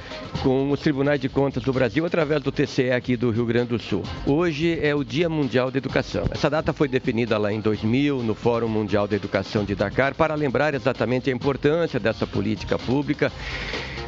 com 0.42 0.72
os 0.72 0.80
Tribunais 0.80 1.20
de 1.20 1.30
Contas 1.30 1.64
do 1.64 1.72
Brasil, 1.72 2.06
através 2.06 2.42
do 2.42 2.52
TCE 2.52 2.92
aqui 2.92 3.16
do 3.16 3.32
Rio 3.32 3.46
Grande 3.46 3.70
do 3.70 3.80
Sul. 3.80 4.04
Hoje 4.26 4.80
é 4.82 4.94
o 4.94 5.04
Dia 5.04 5.30
Mundial 5.30 5.72
da 5.72 5.78
Educação. 5.78 6.26
Essa 6.32 6.50
data 6.50 6.74
foi 6.74 6.88
definida 6.88 7.38
lá 7.38 7.52
em 7.52 7.60
2000, 7.60 8.24
no 8.24 8.36
Fórum 8.36 8.68
Mundial 8.68 9.08
da 9.08 9.16
Educação 9.16 9.64
de 9.64 9.76
Dakar, 9.76 10.14
para 10.14 10.36
lembrar 10.36 10.74
exatamente 10.74 11.30
a 11.30 11.34
importância 11.34 12.00
dessa 12.00 12.28
política 12.28 12.78
pública 12.78 13.32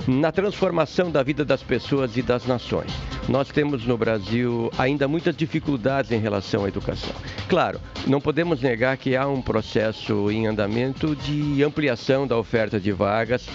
na 0.05 0.31
transformação 0.31 1.09
da 1.09 1.23
vida 1.23 1.45
das 1.45 1.63
pessoas 1.63 2.17
e 2.17 2.21
das 2.21 2.45
nações. 2.45 2.91
Nós 3.27 3.49
temos 3.49 3.85
no 3.85 3.97
Brasil 3.97 4.71
ainda 4.77 5.07
muitas 5.07 5.35
dificuldades 5.35 6.11
em 6.11 6.19
relação 6.19 6.63
à 6.63 6.67
educação. 6.67 7.13
Claro, 7.49 7.79
não 8.05 8.21
podemos 8.21 8.61
negar 8.61 8.95
que 8.97 9.15
há 9.15 9.27
um 9.27 9.41
processo 9.41 10.31
em 10.31 10.47
andamento 10.47 11.15
de 11.15 11.61
ampliação 11.61 12.25
da 12.25 12.37
oferta 12.37 12.79
de 12.79 12.91
vagas, 12.91 13.45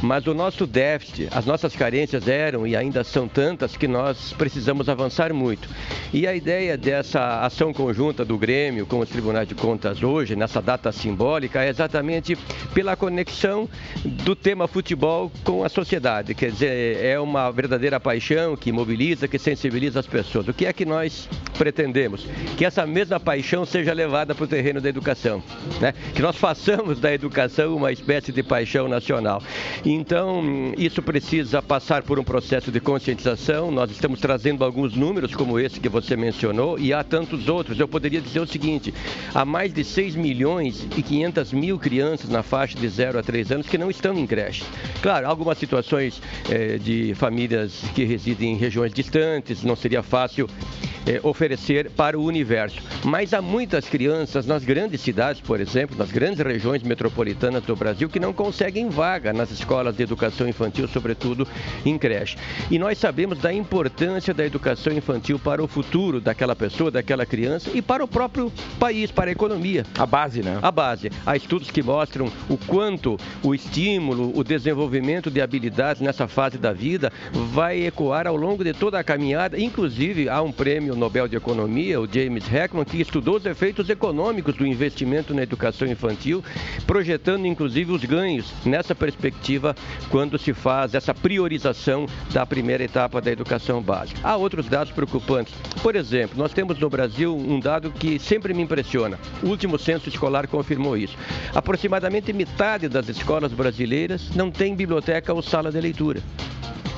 mas 0.00 0.26
o 0.26 0.34
nosso 0.34 0.66
déficit, 0.66 1.28
as 1.32 1.44
nossas 1.44 1.74
carências 1.74 2.28
eram 2.28 2.66
e 2.66 2.76
ainda 2.76 3.02
são 3.02 3.26
tantas 3.26 3.76
que 3.76 3.88
nós 3.88 4.32
precisamos 4.32 4.88
avançar 4.88 5.32
muito. 5.32 5.68
E 6.12 6.26
a 6.26 6.34
ideia 6.34 6.76
dessa 6.76 7.40
ação 7.40 7.72
conjunta 7.72 8.24
do 8.24 8.38
Grêmio 8.38 8.86
com 8.86 9.00
os 9.00 9.08
tribunais 9.08 9.48
de 9.48 9.54
contas 9.54 10.02
hoje, 10.02 10.36
nessa 10.36 10.62
data 10.62 10.92
simbólica, 10.92 11.64
é 11.64 11.68
exatamente 11.68 12.36
pela 12.72 12.94
conexão 12.94 13.68
do 14.04 14.36
tema 14.36 14.68
futebol 14.68 15.32
com 15.42 15.64
a 15.64 15.68
sociedade. 15.68 15.85
Quer 16.36 16.50
dizer, 16.50 17.04
é 17.04 17.20
uma 17.20 17.48
verdadeira 17.52 18.00
paixão 18.00 18.56
que 18.56 18.72
mobiliza, 18.72 19.28
que 19.28 19.38
sensibiliza 19.38 20.00
as 20.00 20.06
pessoas. 20.06 20.48
O 20.48 20.52
que 20.52 20.66
é 20.66 20.72
que 20.72 20.84
nós 20.84 21.28
pretendemos? 21.56 22.26
Que 22.56 22.64
essa 22.64 22.84
mesma 22.84 23.20
paixão 23.20 23.64
seja 23.64 23.92
levada 23.92 24.34
para 24.34 24.44
o 24.44 24.48
terreno 24.48 24.80
da 24.80 24.88
educação. 24.88 25.40
Né? 25.80 25.94
Que 26.12 26.20
nós 26.20 26.34
façamos 26.34 26.98
da 26.98 27.14
educação 27.14 27.76
uma 27.76 27.92
espécie 27.92 28.32
de 28.32 28.42
paixão 28.42 28.88
nacional. 28.88 29.40
Então, 29.84 30.74
isso 30.76 31.00
precisa 31.00 31.62
passar 31.62 32.02
por 32.02 32.18
um 32.18 32.24
processo 32.24 32.72
de 32.72 32.80
conscientização. 32.80 33.70
Nós 33.70 33.88
estamos 33.92 34.18
trazendo 34.18 34.64
alguns 34.64 34.96
números, 34.96 35.36
como 35.36 35.56
esse 35.56 35.78
que 35.78 35.88
você 35.88 36.16
mencionou, 36.16 36.80
e 36.80 36.92
há 36.92 37.04
tantos 37.04 37.48
outros. 37.48 37.78
Eu 37.78 37.86
poderia 37.86 38.20
dizer 38.20 38.40
o 38.40 38.46
seguinte: 38.46 38.92
há 39.32 39.44
mais 39.44 39.72
de 39.72 39.84
6 39.84 40.16
milhões 40.16 40.84
e 40.96 41.02
500 41.02 41.52
mil 41.52 41.78
crianças 41.78 42.28
na 42.28 42.42
faixa 42.42 42.76
de 42.76 42.88
0 42.88 43.20
a 43.20 43.22
3 43.22 43.52
anos 43.52 43.68
que 43.68 43.78
não 43.78 43.88
estão 43.88 44.18
em 44.18 44.26
creche. 44.26 44.64
Claro, 45.00 45.28
algumas 45.28 45.56
situações 45.56 45.75
é, 46.48 46.78
de 46.78 47.14
famílias 47.14 47.82
que 47.94 48.04
residem 48.04 48.52
em 48.52 48.56
regiões 48.56 48.92
distantes, 48.92 49.62
não 49.62 49.76
seria 49.76 50.02
fácil 50.02 50.48
é, 51.06 51.20
oferecer 51.22 51.90
para 51.90 52.18
o 52.18 52.24
universo. 52.24 52.82
Mas 53.04 53.32
há 53.32 53.40
muitas 53.40 53.88
crianças 53.88 54.46
nas 54.46 54.64
grandes 54.64 55.00
cidades, 55.00 55.40
por 55.40 55.60
exemplo, 55.60 55.96
nas 55.96 56.10
grandes 56.10 56.44
regiões 56.44 56.82
metropolitanas 56.82 57.62
do 57.62 57.76
Brasil, 57.76 58.08
que 58.08 58.18
não 58.18 58.32
conseguem 58.32 58.88
vaga 58.88 59.32
nas 59.32 59.50
escolas 59.50 59.96
de 59.96 60.02
educação 60.02 60.48
infantil, 60.48 60.88
sobretudo 60.88 61.46
em 61.84 61.96
creche. 61.96 62.36
E 62.70 62.78
nós 62.78 62.98
sabemos 62.98 63.38
da 63.38 63.52
importância 63.52 64.34
da 64.34 64.44
educação 64.44 64.92
infantil 64.92 65.38
para 65.38 65.62
o 65.62 65.68
futuro 65.68 66.20
daquela 66.20 66.56
pessoa, 66.56 66.90
daquela 66.90 67.24
criança 67.24 67.70
e 67.72 67.80
para 67.80 68.02
o 68.02 68.08
próprio 68.08 68.52
país, 68.78 69.10
para 69.10 69.30
a 69.30 69.32
economia. 69.32 69.86
A 69.96 70.06
base, 70.06 70.42
né? 70.42 70.58
A 70.60 70.72
base. 70.72 71.10
Há 71.24 71.36
estudos 71.36 71.70
que 71.70 71.82
mostram 71.82 72.30
o 72.48 72.56
quanto 72.56 73.16
o 73.42 73.54
estímulo, 73.54 74.36
o 74.36 74.42
desenvolvimento 74.42 75.30
de 75.30 75.40
habilidades 75.40 75.65
nessa 76.00 76.26
fase 76.28 76.58
da 76.58 76.72
vida 76.72 77.12
vai 77.32 77.86
ecoar 77.86 78.26
ao 78.26 78.36
longo 78.36 78.64
de 78.64 78.72
toda 78.72 78.98
a 78.98 79.04
caminhada. 79.04 79.58
Inclusive, 79.58 80.28
há 80.28 80.42
um 80.42 80.52
prêmio 80.52 80.96
Nobel 80.96 81.28
de 81.28 81.36
Economia, 81.36 82.00
o 82.00 82.08
James 82.10 82.52
Heckman, 82.52 82.84
que 82.84 83.00
estudou 83.00 83.36
os 83.36 83.46
efeitos 83.46 83.88
econômicos 83.88 84.54
do 84.56 84.66
investimento 84.66 85.34
na 85.34 85.42
educação 85.42 85.88
infantil, 85.88 86.42
projetando 86.86 87.46
inclusive 87.46 87.92
os 87.92 88.04
ganhos 88.04 88.52
nessa 88.64 88.94
perspectiva 88.94 89.74
quando 90.10 90.38
se 90.38 90.52
faz 90.52 90.94
essa 90.94 91.14
priorização 91.14 92.06
da 92.32 92.44
primeira 92.46 92.84
etapa 92.84 93.20
da 93.20 93.30
educação 93.30 93.82
básica. 93.82 94.20
Há 94.22 94.36
outros 94.36 94.66
dados 94.68 94.92
preocupantes. 94.92 95.54
Por 95.82 95.96
exemplo, 95.96 96.38
nós 96.38 96.52
temos 96.52 96.78
no 96.78 96.88
Brasil 96.88 97.36
um 97.36 97.60
dado 97.60 97.90
que 97.90 98.18
sempre 98.18 98.54
me 98.54 98.62
impressiona. 98.62 99.18
O 99.42 99.48
último 99.48 99.78
censo 99.78 100.08
escolar 100.08 100.46
confirmou 100.46 100.96
isso. 100.96 101.16
Aproximadamente 101.54 102.32
metade 102.32 102.88
das 102.88 103.08
escolas 103.08 103.52
brasileiras 103.52 104.30
não 104.34 104.50
tem 104.50 104.74
biblioteca 104.74 105.32
ou 105.32 105.42
de 105.62 105.80
leitura 105.80 106.22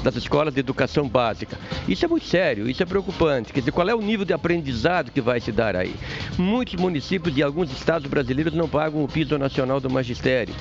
das 0.03 0.17
escolas 0.17 0.55
de 0.55 0.61
educação 0.61 1.09
básica. 1.09 1.59
Isso 1.89 2.05
é 2.05 2.09
muito 2.09 2.27
sério, 2.27 2.69
isso 2.69 2.83
é 2.83 2.87
preocupante. 2.87 3.53
Quer 3.53 3.61
dizer, 3.61 3.73
qual 3.73 3.89
é 3.89 3.95
o 3.95 4.01
nível 4.01 4.25
de 4.25 4.33
aprendizado 4.33 5.11
que 5.11 5.21
vai 5.21 5.41
se 5.41 5.51
dar 5.51 5.75
aí? 5.77 5.95
Muitos 6.37 6.75
municípios 6.75 7.37
e 7.37 7.43
alguns 7.43 7.71
estados 7.73 8.09
brasileiros 8.09 8.55
não 8.55 8.69
pagam 8.69 9.03
o 9.03 9.09
piso 9.09 9.37
nacional 9.39 9.81
do 9.81 9.91
magistério. 9.91 10.55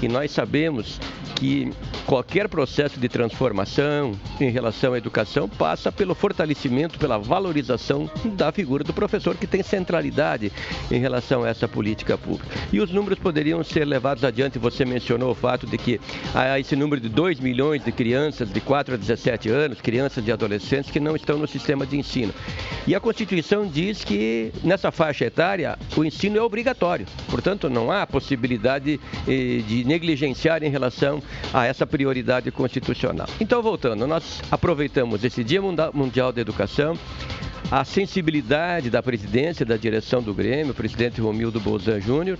E 0.00 0.08
nós 0.08 0.30
sabemos 0.30 0.98
que 1.38 1.72
qualquer 2.04 2.48
processo 2.48 2.98
de 2.98 3.08
transformação 3.08 4.12
em 4.40 4.50
relação 4.50 4.94
à 4.94 4.98
educação 4.98 5.48
passa 5.48 5.92
pelo 5.92 6.14
fortalecimento, 6.14 6.98
pela 6.98 7.18
valorização 7.18 8.10
da 8.24 8.50
figura 8.50 8.82
do 8.82 8.92
professor, 8.92 9.36
que 9.36 9.46
tem 9.46 9.62
centralidade 9.62 10.50
em 10.90 10.98
relação 10.98 11.44
a 11.44 11.48
essa 11.48 11.68
política 11.68 12.18
pública. 12.18 12.48
E 12.72 12.80
os 12.80 12.90
números 12.90 13.18
poderiam 13.18 13.62
ser 13.62 13.84
levados 13.84 14.24
adiante. 14.24 14.58
Você 14.58 14.84
mencionou 14.84 15.30
o 15.30 15.34
fato 15.34 15.66
de 15.66 15.78
que 15.78 16.00
há 16.34 16.58
esse 16.58 16.74
número 16.74 17.00
de 17.00 17.08
2 17.08 17.40
milhões 17.40 17.84
de 17.84 17.92
crianças 17.92 18.50
de 18.50 18.60
4 18.60 18.94
a 18.94 18.96
17 18.96 19.48
anos, 19.48 19.80
crianças 19.80 20.26
e 20.26 20.32
adolescentes, 20.32 20.90
que 20.90 20.98
não 20.98 21.14
estão 21.14 21.38
no 21.38 21.46
sistema 21.46 21.86
de 21.86 21.96
ensino. 21.96 22.34
E 22.86 22.94
a 22.94 23.00
Constituição 23.00 23.66
diz 23.66 24.02
que 24.02 24.52
nessa 24.64 24.90
faixa 24.90 25.24
etária 25.24 25.78
o 25.96 26.04
ensino 26.04 26.38
é 26.38 26.42
obrigatório. 26.42 27.06
Portanto, 27.28 27.68
não 27.68 27.92
há 27.92 28.06
possibilidade 28.06 28.98
eh, 29.26 29.62
de 29.66 29.84
negligenciar 29.88 30.62
em 30.62 30.68
relação 30.68 31.22
a 31.52 31.64
essa 31.64 31.86
prioridade 31.86 32.50
constitucional. 32.50 33.26
Então, 33.40 33.62
voltando, 33.62 34.06
nós 34.06 34.42
aproveitamos 34.50 35.24
esse 35.24 35.42
Dia 35.42 35.62
Mundial 35.92 36.30
da 36.30 36.40
Educação 36.40 36.96
a 37.70 37.84
sensibilidade 37.84 38.88
da 38.88 39.02
presidência, 39.02 39.66
da 39.66 39.76
direção 39.76 40.22
do 40.22 40.32
Grêmio, 40.32 40.72
o 40.72 40.74
presidente 40.74 41.20
Romildo 41.20 41.60
Bolzan 41.60 42.00
Júnior, 42.00 42.38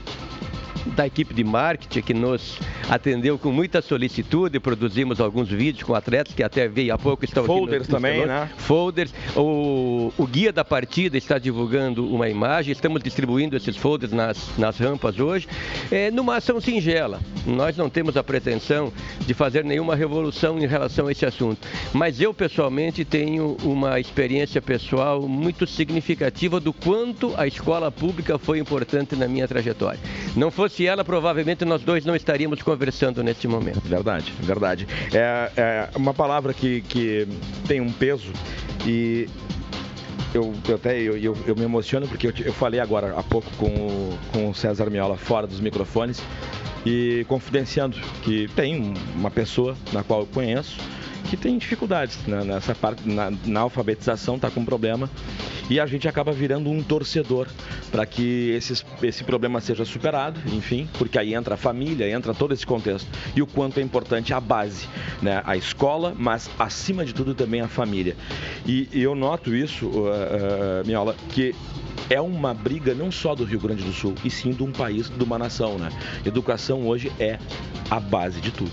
da 0.87 1.07
equipe 1.07 1.35
de 1.35 1.45
marketing 1.45 2.03
que 2.03 2.15
nos 2.15 2.59
atendeu 2.89 3.39
com 3.39 3.51
muita 3.51 3.81
solicitude. 3.83 4.59
Produzimos 4.61 5.21
alguns 5.21 5.49
vídeos 5.49 5.83
com 5.83 5.95
atletas 5.95 6.35
que 6.35 6.43
até 6.43 6.69
veio 6.69 6.95
há 6.95 6.99
pouco 6.99 7.25
estão 7.25 7.45
Folders 7.45 7.83
aqui 7.83 7.93
no, 7.93 7.97
também, 7.97 8.27
né? 8.27 8.51
Folders. 8.59 9.13
O, 9.37 10.13
o 10.17 10.27
guia 10.27 10.53
da 10.53 10.65
partida 10.65 11.17
está 11.17 11.39
divulgando 11.39 12.07
uma 12.07 12.29
imagem. 12.29 12.73
Estamos 12.73 13.03
distribuindo 13.03 13.57
esses 13.57 13.77
folders 13.77 14.13
nas, 14.13 14.57
nas 14.59 14.79
rampas 14.79 15.19
hoje. 15.19 15.49
É, 15.91 16.11
numa 16.11 16.37
ação 16.37 16.61
singela. 16.61 17.21
Nós 17.47 17.77
não 17.77 17.89
temos 17.89 18.17
a 18.17 18.23
pretensão 18.23 18.93
de 19.21 19.35
fazer 19.35 19.65
nenhuma 19.65 19.95
revolução 19.95 20.59
em 20.59 20.67
relação 20.67 21.07
a 21.07 21.13
esse 21.13 21.25
assunto. 21.25 21.67
Mas 21.93 22.21
eu, 22.21 22.35
pessoalmente, 22.35 23.05
tenho 23.05 23.57
uma 23.63 23.99
experiência 23.99 24.61
pessoal 24.61 25.23
muito 25.27 25.67
significativa 25.67 26.61
do 26.61 26.73
quanto 26.73 27.35
a 27.37 27.47
escola 27.47 27.91
pública 27.91 28.39
foi 28.39 28.59
importante 28.59 29.17
na 29.17 29.27
minha 29.27 29.49
trajetória. 29.49 29.99
Não 30.37 30.51
fosse 30.51 30.68
ela, 30.87 31.05
provavelmente 31.05 31.65
nós 31.65 31.83
dois 31.83 32.05
não 32.05 32.15
estaríamos 32.15 32.63
conversando 32.63 33.23
neste 33.23 33.49
momento. 33.49 33.81
Verdade, 33.81 34.33
verdade. 34.41 34.87
É, 35.13 35.51
é 35.57 35.89
uma 35.97 36.15
palavra 36.15 36.53
que, 36.53 36.83
que 36.83 37.27
tem 37.67 37.81
um 37.81 37.93
peso 37.93 38.33
e 38.87 39.29
eu, 40.35 40.53
eu 40.69 40.75
até 40.75 41.01
eu, 41.01 41.17
eu, 41.17 41.37
eu, 41.47 41.57
me 41.57 41.63
emociono 41.63 42.07
porque 42.07 42.27
eu, 42.27 42.33
eu 42.45 42.53
falei 42.53 42.81
agora 42.81 43.15
há 43.17 43.23
pouco 43.23 43.51
com 43.57 43.67
o, 43.67 44.19
com 44.33 44.51
o 44.51 44.55
César 44.55 44.91
Miola 44.91 45.17
fora 45.17 45.47
dos 45.47 45.61
microfones 45.61 46.23
e 46.85 47.25
confidenciando 47.29 47.99
que 48.23 48.49
tem 48.49 48.95
uma 49.15 49.31
pessoa 49.31 49.77
na 49.93 50.03
qual 50.03 50.21
eu 50.21 50.27
conheço 50.27 50.77
que 51.29 51.37
tem 51.37 51.59
dificuldades 51.59 52.19
né? 52.27 52.43
nessa 52.43 52.75
parte, 52.75 53.07
na, 53.09 53.31
na 53.45 53.61
alfabetização, 53.61 54.37
está 54.37 54.51
com 54.51 54.65
problema 54.65 55.09
e 55.69 55.79
a 55.79 55.87
gente 55.87 56.09
acaba 56.09 56.33
virando 56.33 56.71
um 56.71 56.83
torcedor 56.83 57.47
para 57.91 58.07
que 58.07 58.51
esses, 58.51 58.85
esse 59.03 59.23
problema 59.23 59.61
seja 59.61 59.85
superado, 59.85 60.41
enfim, 60.53 60.89
porque 60.99 61.19
aí 61.19 61.35
entra 61.35 61.55
a 61.55 61.57
família, 61.57 62.11
entra 62.11 62.33
todo 62.33 62.55
esse 62.55 62.67
contexto 62.67 63.09
e 63.37 63.43
o 63.43 63.47
quanto 63.47 63.79
é 63.79 63.83
importante 63.83 64.33
a 64.33 64.41
base, 64.41 64.89
né? 65.21 65.43
a 65.45 65.57
escola, 65.57 66.15
mas 66.17 66.51
acima 66.59 67.05
de 67.05 67.13
tudo 67.13 67.35
também 67.35 67.61
a 67.61 67.69
família. 67.69 68.17
E, 68.67 68.89
e 68.93 69.03
eu 69.03 69.15
noto 69.15 69.55
isso, 69.55 69.87
uh, 69.87 70.09
uh, 70.09 70.87
Miola, 70.87 71.15
que 71.31 71.55
é 72.11 72.21
uma 72.21 72.55
briga 72.55 72.95
não 72.95 73.11
só 73.11 73.35
do 73.35 73.45
Rio 73.45 73.61
Grande 73.61 73.83
do 73.83 73.93
Sul, 73.93 74.15
e 74.25 74.31
sim 74.31 74.51
de 74.51 74.63
um 74.63 74.73
país, 74.73 75.11
de 75.11 75.23
uma 75.23 75.39
nação, 75.39 75.79
né? 75.79 75.91
Educação 76.25 76.87
hoje 76.87 77.13
é 77.19 77.39
a 77.91 78.01
base 78.01 78.41
de 78.41 78.51
tudo 78.51 78.73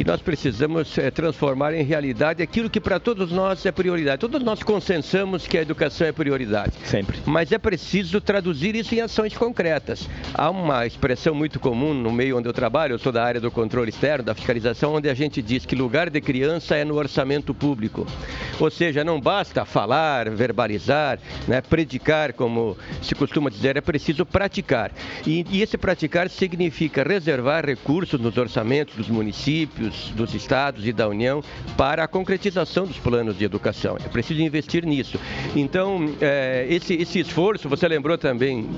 e 0.00 0.04
nós 0.04 0.22
precisamos 0.22 0.96
é, 0.96 1.10
transformar 1.10 1.74
em 1.74 1.82
realidade 1.82 2.42
aquilo 2.42 2.70
que 2.70 2.80
para 2.80 2.98
todos 2.98 3.30
nós 3.30 3.64
é 3.66 3.70
prioridade. 3.70 4.18
Todos 4.18 4.42
nós 4.42 4.62
consensamos 4.62 5.46
que 5.46 5.58
a 5.58 5.62
educação 5.62 6.06
é 6.06 6.12
prioridade. 6.12 6.72
Sempre. 6.84 7.18
Mas 7.26 7.52
é 7.52 7.58
preciso 7.58 8.18
traduzir 8.18 8.74
isso 8.74 8.94
em 8.94 9.02
ações 9.02 9.36
concretas. 9.36 10.08
Há 10.32 10.48
uma 10.48 10.86
expressão 10.86 11.34
muito 11.34 11.60
comum 11.60 11.92
no 11.92 12.10
meio 12.10 12.38
onde 12.38 12.48
eu 12.48 12.52
trabalho, 12.52 12.94
eu 12.94 12.98
sou 12.98 13.12
da 13.12 13.22
área 13.22 13.40
do 13.40 13.50
controle 13.50 13.90
externo, 13.90 14.24
da 14.24 14.34
fiscalização, 14.34 14.94
onde 14.94 15.08
a 15.08 15.14
gente 15.14 15.42
diz 15.42 15.66
que 15.66 15.76
lugar 15.76 16.08
de 16.08 16.20
criança 16.20 16.76
é 16.76 16.84
no 16.84 16.94
orçamento 16.94 17.52
público. 17.52 18.06
Ou 18.58 18.70
seja, 18.70 19.04
não 19.04 19.20
basta 19.20 19.66
falar, 19.66 20.30
verbalizar, 20.30 21.18
né, 21.46 21.60
predicar, 21.60 22.32
como 22.32 22.59
se 23.02 23.14
costuma 23.14 23.50
dizer, 23.50 23.76
é 23.76 23.80
preciso 23.80 24.24
praticar. 24.24 24.92
E, 25.26 25.44
e 25.50 25.62
esse 25.62 25.76
praticar 25.76 26.28
significa 26.28 27.02
reservar 27.02 27.64
recursos 27.64 28.20
nos 28.20 28.36
orçamentos 28.36 28.94
dos 28.96 29.08
municípios, 29.08 29.30
municípios, 29.30 30.10
dos 30.14 30.34
estados 30.34 30.86
e 30.86 30.92
da 30.92 31.08
União 31.08 31.42
para 31.76 32.04
a 32.04 32.08
concretização 32.08 32.86
dos 32.86 32.98
planos 32.98 33.38
de 33.38 33.44
educação. 33.44 33.96
É 34.04 34.08
preciso 34.08 34.40
investir 34.42 34.84
nisso. 34.84 35.18
Então, 35.54 36.14
é, 36.20 36.66
esse, 36.68 36.94
esse 36.94 37.20
esforço, 37.20 37.68
você 37.68 37.86
lembrou 37.88 38.18
também 38.18 38.68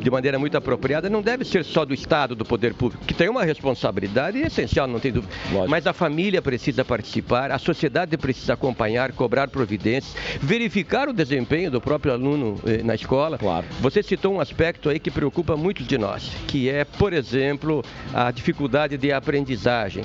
de 0.00 0.10
maneira 0.10 0.38
muito 0.38 0.56
apropriada, 0.56 1.10
não 1.10 1.22
deve 1.22 1.44
ser 1.44 1.64
só 1.64 1.84
do 1.84 1.92
Estado, 1.92 2.34
do 2.34 2.44
poder 2.44 2.74
público, 2.74 3.04
que 3.04 3.14
tem 3.14 3.28
uma 3.28 3.44
responsabilidade 3.44 4.38
essencial, 4.38 4.86
não 4.86 4.98
tem 5.00 5.12
dúvida. 5.12 5.32
Lógico. 5.50 5.70
Mas 5.70 5.86
a 5.86 5.92
família 5.92 6.40
precisa 6.40 6.84
participar, 6.84 7.50
a 7.50 7.58
sociedade 7.58 8.16
precisa 8.16 8.54
acompanhar, 8.54 9.12
cobrar 9.12 9.48
providências, 9.48 10.14
verificar 10.40 11.08
o 11.08 11.12
desempenho 11.12 11.70
do 11.70 11.80
próprio 11.80 12.12
aluno 12.12 12.60
eh, 12.66 12.82
na 12.82 12.94
escola. 12.94 13.09
Claro. 13.38 13.66
Você 13.80 14.04
citou 14.04 14.32
um 14.34 14.40
aspecto 14.40 14.88
aí 14.88 15.00
que 15.00 15.10
preocupa 15.10 15.56
muitos 15.56 15.84
de 15.84 15.98
nós, 15.98 16.30
que 16.46 16.70
é, 16.70 16.84
por 16.84 17.12
exemplo, 17.12 17.84
a 18.14 18.30
dificuldade 18.30 18.96
de 18.96 19.10
aprendizagem. 19.10 20.04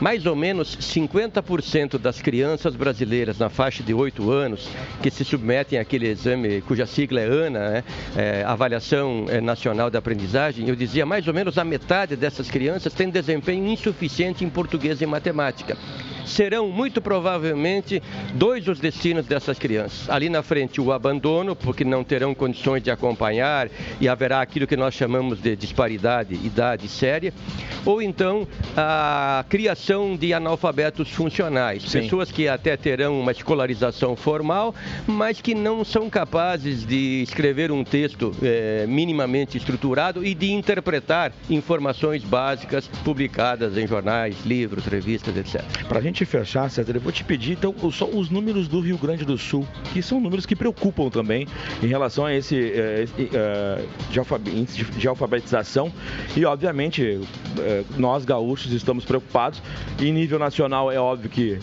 Mais 0.00 0.24
ou 0.24 0.34
menos 0.34 0.74
50% 0.78 1.98
das 1.98 2.22
crianças 2.22 2.74
brasileiras 2.74 3.38
na 3.38 3.50
faixa 3.50 3.82
de 3.82 3.92
8 3.92 4.30
anos 4.30 4.70
que 5.02 5.10
se 5.10 5.22
submetem 5.22 5.78
àquele 5.78 6.08
exame 6.08 6.62
cuja 6.62 6.86
sigla 6.86 7.20
é 7.20 7.26
ANA, 7.26 7.70
né, 7.70 7.84
é, 8.16 8.42
Avaliação 8.44 9.26
é, 9.28 9.38
Nacional 9.38 9.90
de 9.90 9.98
Aprendizagem, 9.98 10.66
eu 10.66 10.76
dizia 10.76 11.04
mais 11.04 11.28
ou 11.28 11.34
menos 11.34 11.58
a 11.58 11.64
metade 11.64 12.16
dessas 12.16 12.50
crianças 12.50 12.94
tem 12.94 13.10
desempenho 13.10 13.66
insuficiente 13.68 14.44
em 14.44 14.48
português 14.48 15.02
e 15.02 15.06
matemática 15.06 15.76
serão 16.26 16.68
muito 16.68 17.00
provavelmente 17.00 18.02
dois 18.34 18.66
os 18.68 18.80
destinos 18.80 19.26
dessas 19.26 19.58
crianças. 19.58 20.10
Ali 20.10 20.28
na 20.28 20.42
frente, 20.42 20.80
o 20.80 20.92
abandono, 20.92 21.54
porque 21.54 21.84
não 21.84 22.02
terão 22.02 22.34
condições 22.46 22.82
de 22.82 22.90
acompanhar 22.90 23.68
e 24.00 24.08
haverá 24.08 24.40
aquilo 24.40 24.66
que 24.66 24.76
nós 24.76 24.94
chamamos 24.94 25.40
de 25.40 25.56
disparidade, 25.56 26.34
idade 26.34 26.88
séria, 26.88 27.32
ou 27.84 28.00
então 28.00 28.46
a 28.76 29.44
criação 29.48 30.16
de 30.16 30.32
analfabetos 30.32 31.10
funcionais, 31.10 31.82
Sim. 31.82 32.02
pessoas 32.02 32.30
que 32.30 32.46
até 32.46 32.76
terão 32.76 33.20
uma 33.20 33.32
escolarização 33.32 34.14
formal, 34.14 34.74
mas 35.06 35.40
que 35.40 35.54
não 35.54 35.84
são 35.84 36.08
capazes 36.08 36.86
de 36.86 37.22
escrever 37.22 37.72
um 37.72 37.82
texto 37.82 38.32
é, 38.42 38.86
minimamente 38.86 39.56
estruturado 39.56 40.24
e 40.24 40.34
de 40.34 40.52
interpretar 40.52 41.32
informações 41.50 42.22
básicas 42.22 42.86
publicadas 43.04 43.76
em 43.76 43.86
jornais, 43.86 44.36
livros, 44.44 44.84
revistas, 44.86 45.36
etc. 45.36 45.64
Para 45.88 45.98
a 45.98 46.02
gente 46.02 46.24
fechar, 46.24 46.70
César, 46.70 46.94
eu 46.94 47.00
vou 47.00 47.12
te 47.12 47.24
pedir 47.24 47.52
então 47.52 47.74
só 47.90 48.06
os 48.06 48.30
números 48.30 48.68
do 48.68 48.80
Rio 48.80 48.98
Grande 48.98 49.24
do 49.24 49.36
Sul, 49.36 49.66
que 49.92 50.02
são 50.02 50.20
números 50.20 50.46
que 50.46 50.54
preocupam 50.54 51.08
também 51.08 51.46
em 51.82 51.86
relação 51.86 52.25
a 52.26 52.34
esse 52.34 52.54
uh, 52.54 53.22
uh, 53.22 54.98
de, 54.98 55.08
alfabetização 55.08 55.92
e 56.36 56.44
obviamente 56.44 57.02
uh, 57.02 57.86
nós 57.96 58.24
gaúchos 58.24 58.72
estamos 58.72 59.04
preocupados. 59.04 59.62
E 60.00 60.08
em 60.08 60.12
nível 60.12 60.38
nacional 60.38 60.90
é 60.90 60.98
óbvio 60.98 61.30
que 61.30 61.58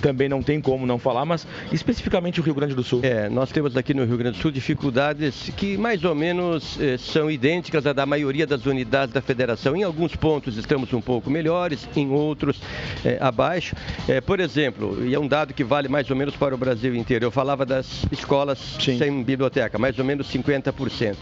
também 0.00 0.28
não 0.28 0.42
tem 0.42 0.60
como 0.60 0.86
não 0.86 0.98
falar, 0.98 1.24
mas 1.24 1.46
especificamente 1.72 2.40
o 2.40 2.42
Rio 2.42 2.54
Grande 2.54 2.74
do 2.74 2.82
Sul. 2.82 3.00
É, 3.02 3.28
nós 3.28 3.50
temos 3.50 3.76
aqui 3.76 3.92
no 3.92 4.04
Rio 4.04 4.16
Grande 4.16 4.38
do 4.38 4.42
Sul 4.42 4.50
dificuldades 4.50 5.50
que 5.56 5.76
mais 5.76 6.04
ou 6.04 6.14
menos 6.14 6.78
eh, 6.80 6.96
são 6.98 7.30
idênticas 7.30 7.86
à 7.86 7.92
da 7.92 8.06
maioria 8.06 8.46
das 8.46 8.66
unidades 8.66 9.12
da 9.12 9.20
federação. 9.20 9.76
Em 9.76 9.82
alguns 9.82 10.14
pontos 10.16 10.56
estamos 10.56 10.92
um 10.92 11.00
pouco 11.00 11.30
melhores, 11.30 11.88
em 11.96 12.10
outros 12.10 12.60
eh, 13.04 13.18
abaixo. 13.20 13.74
É, 14.08 14.20
por 14.20 14.40
exemplo, 14.40 15.04
e 15.06 15.14
é 15.14 15.18
um 15.18 15.26
dado 15.26 15.52
que 15.52 15.64
vale 15.64 15.88
mais 15.88 16.08
ou 16.10 16.16
menos 16.16 16.36
para 16.36 16.54
o 16.54 16.58
Brasil 16.58 16.94
inteiro, 16.94 17.24
eu 17.24 17.30
falava 17.30 17.64
das 17.66 18.04
escolas 18.10 18.58
Sim. 18.80 18.98
sem 18.98 19.22
biblioteca, 19.22 19.78
mais 19.78 19.98
ou 19.98 20.03
menos 20.04 20.30
50%. 20.30 21.16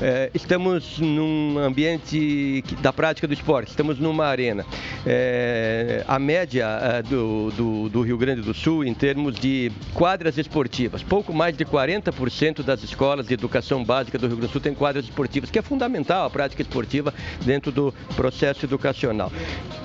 É, 0.00 0.30
estamos 0.34 0.98
num 0.98 1.58
ambiente 1.58 2.64
da 2.80 2.92
prática 2.92 3.28
do 3.28 3.34
esporte, 3.34 3.68
estamos 3.68 3.98
numa 3.98 4.26
arena. 4.26 4.66
É, 5.06 6.04
a 6.08 6.18
média 6.18 6.66
é, 6.66 7.02
do, 7.02 7.50
do, 7.52 7.88
do, 7.88 8.02
Rio 8.02 8.18
Grande 8.18 8.42
do 8.42 8.52
Sul, 8.52 8.84
em 8.84 8.94
termos 8.94 9.36
de 9.36 9.70
quadras 9.94 10.38
esportivas, 10.38 11.02
pouco 11.02 11.32
mais 11.32 11.56
de 11.56 11.64
40% 11.64 12.62
das 12.62 12.82
escolas 12.82 13.28
de 13.28 13.34
educação 13.34 13.84
básica 13.84 14.18
do 14.18 14.26
Rio 14.26 14.36
Grande 14.36 14.48
do 14.48 14.52
Sul 14.52 14.60
têm 14.60 14.74
quadras 14.74 15.04
esportivas, 15.04 15.50
que 15.50 15.58
é 15.58 15.62
fundamental 15.62 16.26
a 16.26 16.30
prática 16.30 16.62
esportiva 16.62 17.14
dentro 17.44 17.70
do 17.70 17.94
processo 18.16 18.64
educacional. 18.64 19.30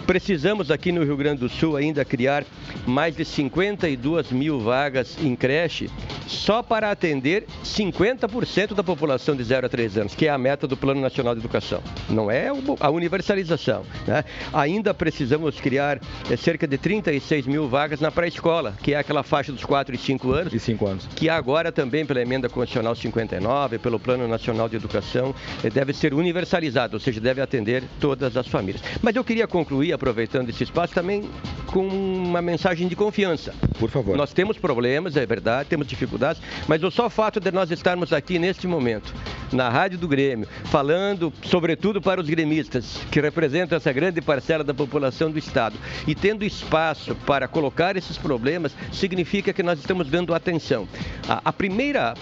Precisamos 0.08 0.72
aqui 0.72 0.92
no 0.92 1.04
Rio 1.04 1.18
Grande 1.18 1.42
do 1.42 1.50
Sul 1.50 1.76
ainda 1.76 2.06
criar 2.06 2.46
mais 2.86 3.16
de 3.16 3.26
52 3.26 4.32
mil 4.32 4.60
vagas 4.60 5.18
em 5.22 5.36
creche 5.36 5.90
só 6.26 6.64
para 6.64 6.90
atender 6.90 7.46
50% 7.64 8.37
da 8.76 8.84
população 8.84 9.36
de 9.36 9.44
0 9.44 9.66
a 9.66 9.70
3 9.70 9.98
anos, 9.98 10.16
que 10.16 10.28
é 10.28 10.30
a 10.30 10.38
meta 10.38 10.68
do 10.68 10.78
Plano 10.78 11.02
Nacional 11.02 11.34
de 11.34 11.42
Educação. 11.42 11.82
Não 12.10 12.30
é 12.30 12.52
a 12.80 12.90
universalização. 12.90 13.84
Né? 14.06 14.24
Ainda 14.54 14.94
precisamos 14.94 15.60
criar 15.60 16.00
é, 16.30 16.38
cerca 16.38 16.68
de 16.68 16.78
36 16.78 17.48
mil 17.48 17.68
vagas 17.68 18.00
na 18.00 18.12
pré-escola, 18.12 18.76
que 18.84 18.94
é 18.94 18.98
aquela 18.98 19.24
faixa 19.24 19.52
dos 19.52 19.66
4 19.66 19.96
e 19.96 19.98
5 19.98 20.32
anos. 20.32 20.54
E 20.54 20.60
5 20.60 20.88
anos. 20.88 21.08
Que 21.16 21.30
agora 21.30 21.72
também 21.72 22.06
pela 22.06 22.22
emenda 22.22 22.48
constitucional 22.48 22.96
59, 22.96 23.80
pelo 23.80 24.00
Plano 24.00 24.28
Nacional 24.28 24.70
de 24.70 24.76
Educação, 24.76 25.34
é, 25.64 25.70
deve 25.70 25.94
ser 25.94 26.14
universalizado, 26.14 26.96
ou 26.96 27.00
seja, 27.00 27.20
deve 27.20 27.42
atender 27.42 27.84
todas 28.00 28.38
as 28.38 28.48
famílias. 28.48 28.84
Mas 29.02 29.16
eu 29.16 29.24
queria 29.24 29.48
concluir 29.48 29.94
aproveitando 29.94 30.50
esse 30.50 30.64
espaço, 30.64 30.94
também 30.94 31.30
com 31.68 31.88
uma 31.88 32.42
mensagem 32.42 32.88
de 32.88 32.96
confiança. 32.96 33.54
Por 33.80 33.90
favor. 33.90 34.16
Nós 34.16 34.34
temos 34.34 34.58
problemas, 34.58 35.16
é 35.16 35.26
verdade, 35.26 35.70
temos 35.70 35.88
dificuldades, 35.88 36.42
mas 36.68 36.84
o 36.84 36.92
só 36.92 37.10
fato 37.10 37.40
de 37.40 37.52
nós 37.52 37.72
estarmos 37.72 38.12
aqui 38.14 38.27
neste 38.38 38.68
momento, 38.68 39.14
na 39.52 39.70
Rádio 39.70 39.98
do 39.98 40.08
Grêmio, 40.08 40.48
falando 40.66 41.32
sobretudo 41.44 42.02
para 42.02 42.20
os 42.20 42.28
gremistas, 42.28 43.00
que 43.10 43.22
representam 43.22 43.78
essa 43.78 43.94
grande 43.94 44.22
parcela 44.22 44.64
da 44.64 44.74
população 44.74 45.32
do 45.32 45.40
Estado, 45.40 45.78
e 46.06 46.14
tendo 46.14 46.44
espaço 46.44 47.16
para 47.26 47.48
colocar 47.48 47.96
esses 47.96 48.18
problemas, 48.18 48.76
significa 48.92 49.54
que 49.54 49.64
nós 49.64 49.80
estamos 49.80 50.10
dando 50.10 50.34
atenção. 50.34 50.88
A, 51.28 51.42
a 51.46 51.54
primeira 51.54 52.14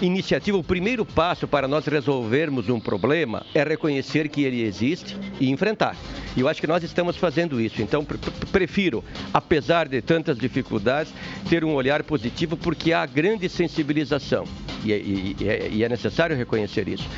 iniciativa, 0.00 0.56
o 0.58 0.64
primeiro 0.64 1.04
passo 1.04 1.46
para 1.48 1.66
nós 1.66 1.86
resolvermos 1.86 2.68
um 2.68 2.80
problema 2.80 3.44
é 3.54 3.62
reconhecer 3.62 4.28
que 4.28 4.42
ele 4.42 4.62
existe 4.62 5.16
e 5.40 5.50
enfrentar. 5.50 5.96
E 6.36 6.40
eu 6.40 6.48
acho 6.48 6.60
que 6.60 6.66
nós 6.66 6.82
estamos 6.82 7.16
fazendo 7.16 7.60
isso. 7.60 7.82
Então, 7.82 8.04
prefiro, 8.50 9.04
apesar 9.32 9.86
de 9.88 10.00
tantas 10.00 10.38
dificuldades, 10.38 11.12
ter 11.48 11.64
um 11.64 11.74
olhar 11.74 12.02
positivo 12.02 12.56
porque 12.56 12.92
há 12.92 13.04
grande 13.04 13.48
sensibilização. 13.48 14.44
E, 14.84 14.92
é, 14.92 14.98
e, 14.98 15.36
é, 15.42 15.68
e 15.70 15.84
é 15.84 15.88
necessário 15.88 16.36
reconhecer 16.36 16.88
isso. 16.88 17.08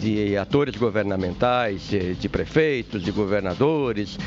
De 0.00 0.36
atores 0.36 0.76
governamentais, 0.76 1.90
de 2.18 2.28
prefeitos, 2.28 3.02
de 3.02 3.10
governadores, 3.10 4.18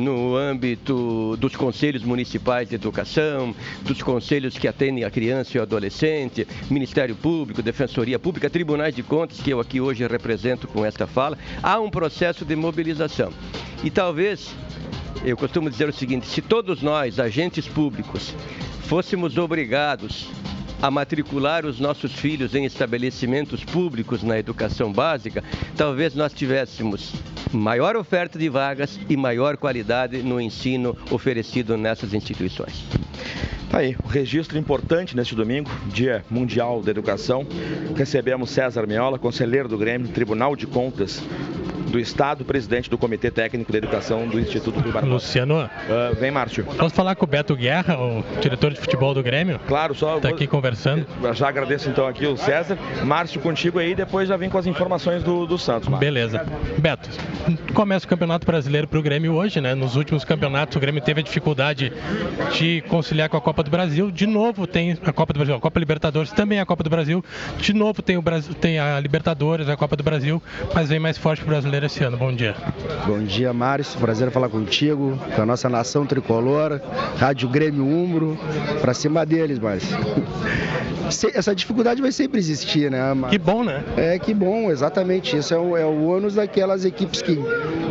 no 0.00 0.36
âmbito 0.36 1.36
dos 1.38 1.56
conselhos 1.56 2.04
municipais 2.04 2.68
de 2.68 2.76
educação, 2.76 3.54
dos 3.82 4.02
conselhos 4.02 4.56
que 4.56 4.68
atendem 4.68 5.04
a 5.04 5.10
criança 5.10 5.56
e 5.56 5.58
o 5.58 5.62
adolescente, 5.62 6.46
Ministério 6.70 7.16
Público, 7.26 7.60
Defensoria 7.60 8.20
Pública, 8.20 8.48
Tribunais 8.48 8.94
de 8.94 9.02
Contas, 9.02 9.40
que 9.40 9.50
eu 9.50 9.58
aqui 9.58 9.80
hoje 9.80 10.06
represento 10.06 10.68
com 10.68 10.86
esta 10.86 11.08
fala, 11.08 11.36
há 11.60 11.80
um 11.80 11.90
processo 11.90 12.44
de 12.44 12.54
mobilização. 12.54 13.32
E 13.82 13.90
talvez, 13.90 14.54
eu 15.24 15.36
costumo 15.36 15.68
dizer 15.68 15.88
o 15.88 15.92
seguinte: 15.92 16.24
se 16.28 16.40
todos 16.40 16.82
nós, 16.82 17.18
agentes 17.18 17.66
públicos, 17.66 18.32
fôssemos 18.82 19.38
obrigados 19.38 20.28
a 20.80 20.88
matricular 20.88 21.66
os 21.66 21.80
nossos 21.80 22.12
filhos 22.12 22.54
em 22.54 22.64
estabelecimentos 22.64 23.64
públicos 23.64 24.22
na 24.22 24.38
educação 24.38 24.92
básica, 24.92 25.42
talvez 25.76 26.14
nós 26.14 26.32
tivéssemos 26.32 27.12
maior 27.52 27.96
oferta 27.96 28.38
de 28.38 28.48
vagas 28.48 29.00
e 29.08 29.16
maior 29.16 29.56
qualidade 29.56 30.22
no 30.22 30.40
ensino 30.40 30.96
oferecido 31.10 31.76
nessas 31.76 32.14
instituições. 32.14 32.84
Tá 33.70 33.78
aí, 33.78 33.96
um 34.04 34.08
registro 34.08 34.56
importante 34.56 35.16
neste 35.16 35.34
domingo, 35.34 35.68
Dia 35.88 36.24
Mundial 36.30 36.80
da 36.80 36.90
Educação. 36.90 37.44
Recebemos 37.96 38.50
César 38.50 38.86
Meola, 38.86 39.18
conselheiro 39.18 39.68
do 39.68 39.76
Grêmio, 39.76 40.08
Tribunal 40.08 40.54
de 40.54 40.66
Contas 40.66 41.20
do 41.96 42.00
Estado, 42.00 42.44
presidente 42.44 42.90
do 42.90 42.98
Comitê 42.98 43.30
Técnico 43.30 43.72
de 43.72 43.78
Educação 43.78 44.28
do 44.28 44.38
Instituto 44.38 44.80
Rui 44.80 44.92
Barbosa. 44.92 45.14
Luciano. 45.14 45.64
Uh, 45.64 46.14
vem, 46.20 46.30
Márcio. 46.30 46.66
Vamos 46.76 46.92
falar 46.92 47.14
com 47.14 47.24
o 47.24 47.28
Beto 47.28 47.56
Guerra, 47.56 47.98
o 47.98 48.22
diretor 48.40 48.70
de 48.70 48.78
futebol 48.78 49.14
do 49.14 49.22
Grêmio? 49.22 49.58
Claro, 49.66 49.94
só. 49.94 50.16
Está 50.16 50.28
aqui 50.28 50.46
conversando. 50.46 51.06
Já 51.32 51.48
agradeço 51.48 51.88
então 51.88 52.06
aqui 52.06 52.26
o 52.26 52.36
César. 52.36 52.78
Márcio, 53.02 53.40
contigo 53.40 53.78
aí, 53.78 53.94
depois 53.94 54.28
já 54.28 54.36
vem 54.36 54.50
com 54.50 54.58
as 54.58 54.66
informações 54.66 55.22
do, 55.22 55.46
do 55.46 55.56
Santos. 55.56 55.88
Márcio. 55.88 56.06
Beleza. 56.06 56.44
Beto, 56.78 57.08
começa 57.72 58.04
o 58.04 58.08
Campeonato 58.08 58.46
Brasileiro 58.46 58.86
para 58.86 58.98
o 58.98 59.02
Grêmio 59.02 59.32
hoje, 59.32 59.58
né? 59.62 59.74
Nos 59.74 59.96
últimos 59.96 60.22
campeonatos 60.22 60.76
o 60.76 60.80
Grêmio 60.80 61.00
teve 61.00 61.20
a 61.20 61.24
dificuldade 61.24 61.92
de 62.52 62.82
conciliar 62.88 63.30
com 63.30 63.38
a 63.38 63.40
Copa 63.40 63.62
do 63.62 63.70
Brasil. 63.70 64.10
De 64.10 64.26
novo 64.26 64.66
tem 64.66 64.98
a 65.02 65.12
Copa 65.14 65.32
do 65.32 65.38
Brasil, 65.38 65.54
a 65.54 65.60
Copa 65.60 65.80
Libertadores 65.80 66.30
também 66.30 66.58
é 66.58 66.60
a 66.60 66.66
Copa 66.66 66.84
do 66.84 66.90
Brasil. 66.90 67.24
De 67.58 67.72
novo 67.72 68.02
tem, 68.02 68.18
o 68.18 68.22
Brasil, 68.22 68.52
tem 68.52 68.78
a 68.78 69.00
Libertadores, 69.00 69.66
a 69.66 69.76
Copa 69.78 69.96
do 69.96 70.02
Brasil, 70.02 70.42
mas 70.74 70.90
vem 70.90 70.98
mais 70.98 71.16
forte 71.16 71.40
para 71.40 71.48
o 71.48 71.50
brasileiro 71.52 71.85
esse 71.86 72.04
ano. 72.04 72.16
Bom 72.16 72.32
dia. 72.32 72.54
Bom 73.06 73.22
dia, 73.22 73.52
Márcio. 73.52 73.98
Prazer 73.98 74.30
falar 74.30 74.48
contigo, 74.48 75.18
com 75.34 75.42
a 75.42 75.46
nossa 75.46 75.68
nação 75.68 76.04
tricolor, 76.06 76.80
Rádio 77.16 77.48
Grêmio 77.48 77.84
Umbro, 77.84 78.38
para 78.80 78.92
cima 78.92 79.24
deles, 79.24 79.58
Márcio. 79.58 79.96
Essa 81.34 81.54
dificuldade 81.54 82.02
vai 82.02 82.12
sempre 82.12 82.38
existir, 82.38 82.90
né? 82.90 83.14
Mas... 83.14 83.30
Que 83.30 83.38
bom, 83.38 83.64
né? 83.64 83.82
É, 83.96 84.18
que 84.18 84.34
bom, 84.34 84.70
exatamente. 84.70 85.36
Isso 85.36 85.54
é 85.54 85.58
o, 85.58 85.76
é 85.76 85.84
o 85.84 86.06
ônus 86.06 86.34
daquelas 86.34 86.84
equipes 86.84 87.22
que 87.22 87.38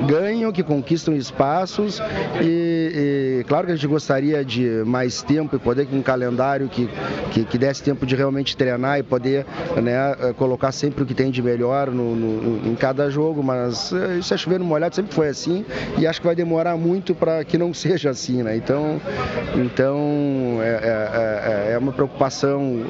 ganham, 0.07 0.51
que 0.51 0.63
conquistam 0.63 1.15
espaços 1.15 2.01
e, 2.41 2.75
que, 3.35 3.43
claro 3.47 3.65
que 3.65 3.73
a 3.73 3.75
gente 3.75 3.87
gostaria 3.87 4.43
de 4.45 4.83
mais 4.85 5.21
tempo 5.21 5.55
e 5.55 5.59
poder 5.59 5.87
com 5.87 5.97
um 5.97 6.01
calendário 6.01 6.69
que, 6.69 6.89
que, 7.31 7.43
que, 7.43 7.57
desse 7.57 7.83
tempo 7.83 8.05
de 8.05 8.15
realmente 8.15 8.55
treinar 8.55 8.99
e 8.99 9.03
poder 9.03 9.45
né, 9.81 10.33
colocar 10.37 10.71
sempre 10.71 11.03
o 11.03 11.05
que 11.05 11.13
tem 11.13 11.31
de 11.31 11.41
melhor 11.41 11.91
no, 11.91 12.15
no, 12.15 12.69
em 12.69 12.75
cada 12.75 13.09
jogo, 13.09 13.43
mas 13.43 13.91
isso 14.19 14.33
é 14.33 14.37
chover 14.37 14.59
no 14.59 14.65
molhado, 14.65 14.95
sempre 14.95 15.13
foi 15.13 15.29
assim 15.29 15.65
e 15.97 16.05
acho 16.07 16.21
que 16.21 16.27
vai 16.27 16.35
demorar 16.35 16.77
muito 16.77 17.13
para 17.15 17.43
que 17.43 17.57
não 17.57 17.73
seja 17.75 18.09
assim, 18.09 18.43
né? 18.43 18.55
Então, 18.55 19.01
então 19.55 20.59
é, 20.61 20.67
é, 20.67 21.69
é, 21.69 21.73
é 21.73 21.77
uma 21.77 21.91
preocupação 21.91 22.83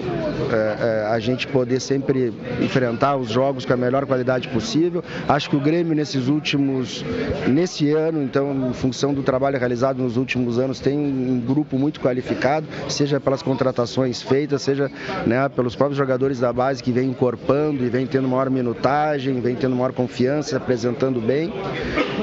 é, 0.52 0.56
é, 0.56 1.06
a 1.08 1.20
gente 1.20 1.48
poder 1.48 1.80
sempre 1.80 2.34
enfrentar 2.62 3.16
os 3.16 3.30
jogos 3.30 3.66
com 3.66 3.74
a 3.74 3.78
melhor 3.78 4.06
qualidade 4.06 4.48
possível. 4.50 5.04
Acho 5.28 5.50
que 5.50 5.56
o 5.56 5.60
Grêmio 5.60 5.96
nesses 5.96 6.28
últimos, 6.28 7.04
nesse 7.48 7.92
ano, 7.92 8.22
então, 8.24 8.70
em 8.70 8.74
função 8.74 9.14
do 9.14 9.24
trabalho 9.24 9.58
realizado 9.58 10.02
nos 10.02 10.18
últimos 10.18 10.60
anos, 10.60 10.80
tem 10.80 10.98
um 10.98 11.40
grupo 11.40 11.78
muito 11.78 12.00
qualificado, 12.00 12.68
seja 12.90 13.20
pelas 13.20 13.42
contratações 13.42 14.22
feitas, 14.22 14.62
seja 14.62 14.92
né, 15.26 15.48
pelos 15.50 15.76
próprios 15.76 15.98
jogadores 15.98 16.40
da 16.40 16.52
base 16.52 16.82
que 16.82 16.92
vem 16.92 17.10
encorpando 17.10 17.84
e 17.84 17.90
vem 17.90 18.06
tendo 18.06 18.28
maior 18.28 18.50
minutagem, 18.50 19.40
vem 19.42 19.56
tendo 19.56 19.76
maior 19.76 19.94
confiança, 19.94 20.58
apresentando 20.58 21.20
bem. 21.20 21.54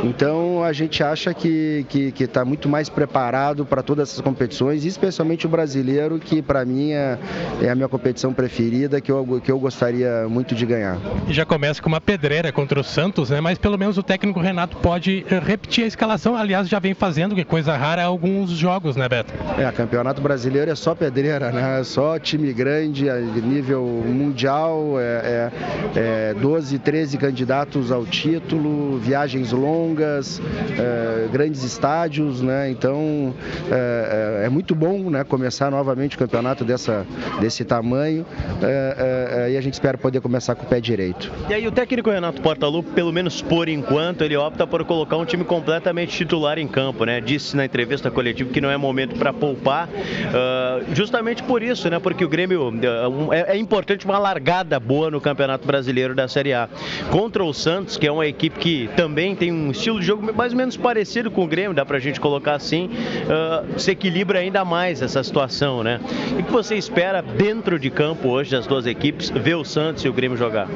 Então 0.05 0.65
a 0.65 0.73
gente 0.73 1.03
acha 1.03 1.33
que 1.35 1.87
está 2.19 2.45
muito 2.45 2.69
mais 2.69 2.89
preparado 2.89 3.65
para 3.65 3.83
todas 3.83 4.11
essas 4.11 4.21
competições, 4.21 4.85
especialmente 4.85 5.47
o 5.47 5.49
brasileiro, 5.49 6.19
que 6.19 6.43
para 6.43 6.65
mim 6.65 6.93
é, 6.93 7.19
é, 7.61 7.69
a 7.69 7.75
minha 7.83 7.89
competição 7.89 8.33
preferida, 8.33 9.01
que 9.01 9.11
eu, 9.11 9.41
que 9.43 9.51
eu 9.51 9.59
gostaria 9.59 10.29
muito 10.29 10.55
de 10.55 10.65
ganhar. 10.65 10.99
Já 11.29 11.45
começa 11.45 11.83
com 11.83 11.89
uma 11.89 12.01
pedreira 12.01 12.53
contra 12.53 12.79
o 12.79 12.85
Santos, 12.85 13.31
né? 13.31 13.41
mas 13.41 13.59
pelo 13.59 13.77
menos 13.77 13.99
o 13.99 14.03
técnico 14.03 14.41
Renato 14.41 14.77
pode 14.77 15.27
eh, 15.29 15.41
repetir 15.45 15.85
a 15.85 15.87
escalação, 15.87 16.37
aliás, 16.37 16.69
já 16.69 16.79
vem 16.79 16.95
fazendo, 16.95 17.35
que 17.35 17.45
coisa 17.45 17.77
rara, 17.77 18.05
alguns 18.05 18.51
jogos, 18.51 18.95
né, 18.95 19.09
Beto? 19.09 19.33
É, 19.59 19.71
campeonato 19.73 20.21
brasileiro 20.21 20.71
é 20.71 20.75
só 20.75 20.95
pedreira, 20.95 21.51
né? 21.51 21.81
É 21.81 21.85
só 21.85 22.19
time 22.19 22.53
grande, 22.53 23.11
a 23.11 23.19
nível 23.19 23.83
mundial, 24.07 24.95
é, 24.99 25.51
é, 25.97 26.31
é 26.31 26.35
12, 26.35 26.79
13 26.79 27.19
candidatos 27.19 27.91
ao 27.91 28.07
título, 28.07 28.99
viagens 28.99 29.51
longas, 29.51 30.41
é, 30.79 31.29
grandes 31.33 31.65
estádios, 31.65 32.41
né? 32.41 32.71
Então 32.71 33.35
é, 33.71 34.43
é, 34.43 34.47
é, 34.47 34.49
muito 34.49 34.75
bom 34.75 35.11
né, 35.11 35.25
começar 35.25 35.71
novamente 35.71 36.17
o 36.17 36.19
campeonato 36.19 36.65
dessa, 36.65 37.05
desse 37.41 37.65
tamanho 37.73 38.27
é, 38.63 39.47
é, 39.47 39.53
e 39.53 39.57
a 39.57 39.61
gente 39.63 39.73
espera 39.73 39.97
poder 39.97 40.21
começar 40.21 40.55
com 40.55 40.67
o 40.67 40.69
pé 40.69 40.79
direito. 40.79 41.33
E 41.49 41.55
aí 41.55 41.67
o 41.67 41.73
técnico 41.73 42.11
Renato 42.11 42.43
Portaluppi, 42.43 42.91
pelo 42.91 43.11
menos 43.11 43.41
por 43.41 43.67
enquanto, 43.67 44.23
ele 44.23 44.37
opta 44.37 44.67
por 44.67 44.85
colocar 44.85 45.17
um 45.17 45.25
time 45.25 45.43
completamente 45.43 46.15
titular 46.15 46.59
em 46.59 46.69
campo, 46.69 47.07
né? 47.07 47.19
Disse 47.19 47.57
na 47.57 47.65
entrevista 47.65 48.11
coletiva 48.11 48.51
que 48.51 48.61
não 48.61 48.71
é 48.71 48.77
momento 48.77 49.19
para 49.19 49.33
poupar, 49.33 49.89
uh, 49.89 50.95
justamente 50.95 51.43
por 51.43 51.63
isso, 51.63 51.89
né? 51.89 51.99
Porque 51.99 52.23
o 52.23 52.29
Grêmio 52.29 52.69
uh, 52.69 53.33
é, 53.33 53.57
é 53.57 53.57
importante 53.57 54.05
uma 54.05 54.19
largada 54.19 54.79
boa 54.79 55.11
no 55.11 55.21
Campeonato 55.21 55.67
Brasileiro 55.67 56.15
da 56.15 56.29
Série 56.29 56.53
A. 56.53 56.69
Contra 57.11 57.43
o 57.43 57.55
Santos, 57.55 57.97
que 57.97 58.07
é 58.07 58.13
uma 58.13 58.27
equipe 58.27 58.59
que 58.59 58.91
também 58.97 59.35
tem 59.35 59.51
um 59.51 59.71
estilo 59.71 59.99
de 59.99 60.07
jogo 60.07 60.31
mais 60.35 60.53
ou 60.53 60.59
menos 60.59 60.77
parecido 60.77 61.31
com 61.31 61.45
o 61.45 61.47
Grêmio, 61.47 61.73
dá 61.73 61.87
pra 61.87 61.99
gente 61.99 62.21
colocar 62.21 62.55
assim, 62.55 62.91
uh, 62.91 63.81
se 63.81 63.93
equilibra 63.93 64.41
ainda 64.41 64.63
mais 64.63 65.01
essa 65.01 65.23
situação, 65.23 65.83
né? 65.83 65.99
O 66.39 66.43
que 66.43 66.53
você 66.53 66.75
espera 66.75 67.23
dentro 67.23 67.62
de 67.63 67.91
campo 67.91 68.29
hoje 68.29 68.51
das 68.51 68.67
duas 68.67 68.87
equipes, 68.87 69.31
ver 69.31 69.55
o 69.55 69.65
Santos 69.65 70.05
e 70.05 70.09
o 70.09 70.13
Grêmio 70.13 70.37
jogar? 70.37 70.69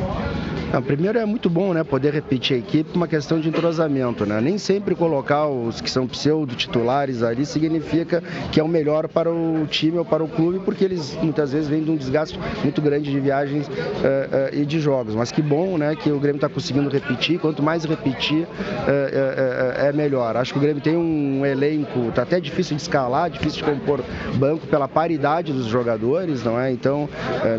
Não, 0.73 0.83
primeiro 0.83 1.19
é 1.19 1.25
muito 1.25 1.49
bom 1.49 1.73
né, 1.73 1.85
poder 1.85 2.13
repetir 2.13 2.57
a 2.57 2.59
equipe 2.59 2.91
uma 2.95 3.07
questão 3.07 3.41
de 3.41 3.49
entrosamento. 3.49 4.27
Né? 4.27 4.41
Nem 4.41 4.59
sempre 4.59 4.95
colocar 4.95 5.47
os 5.47 5.81
que 5.81 5.91
são 5.91 6.07
pseudo-titulares 6.07 7.23
ali 7.23 7.47
significa 7.47 8.23
que 8.51 8.59
é 8.59 8.63
o 8.63 8.69
melhor 8.69 9.09
para 9.09 9.31
o 9.31 9.67
time 9.71 9.99
ou 9.99 10.05
para 10.05 10.25
o 10.25 10.29
clube, 10.29 10.59
porque 10.65 10.85
eles 10.85 11.17
muitas 11.23 11.53
vezes 11.53 11.69
vêm 11.69 11.83
de 11.83 11.91
um 11.91 11.97
desgaste 11.97 12.39
muito 12.63 12.83
grande 12.83 13.11
de 13.11 13.21
viagens 13.21 13.69
uh, 13.69 13.71
uh, 13.71 14.61
e 14.61 14.67
de 14.67 14.81
jogos. 14.81 15.15
Mas 15.15 15.31
que 15.31 15.41
bom 15.41 15.79
né, 15.79 15.95
que 15.95 16.11
o 16.11 16.19
Grêmio 16.19 16.39
está 16.39 16.49
conseguindo 16.49 16.91
repetir. 16.91 17.39
Quanto 17.39 17.63
mais 17.63 17.85
repetir, 17.85 18.43
uh, 18.43 19.87
é 19.87 19.93
melhor. 19.93 20.37
Acho 20.37 20.53
que 20.53 20.59
o 20.59 20.63
Grêmio 20.63 20.83
tem 20.83 20.97
um 20.97 21.47
elenco, 21.47 22.09
está 22.09 22.23
até 22.23 22.41
difícil 22.41 22.77
de 22.77 22.83
escalar, 22.83 23.31
difícil 23.31 23.65
de 23.65 23.71
compor 23.71 24.03
banco 24.35 24.67
pela 24.67 24.89
paridade 24.89 25.53
dos 25.53 25.67
jogadores, 25.67 26.43
não 26.43 26.61
é? 26.61 26.73
Então, 26.77 27.09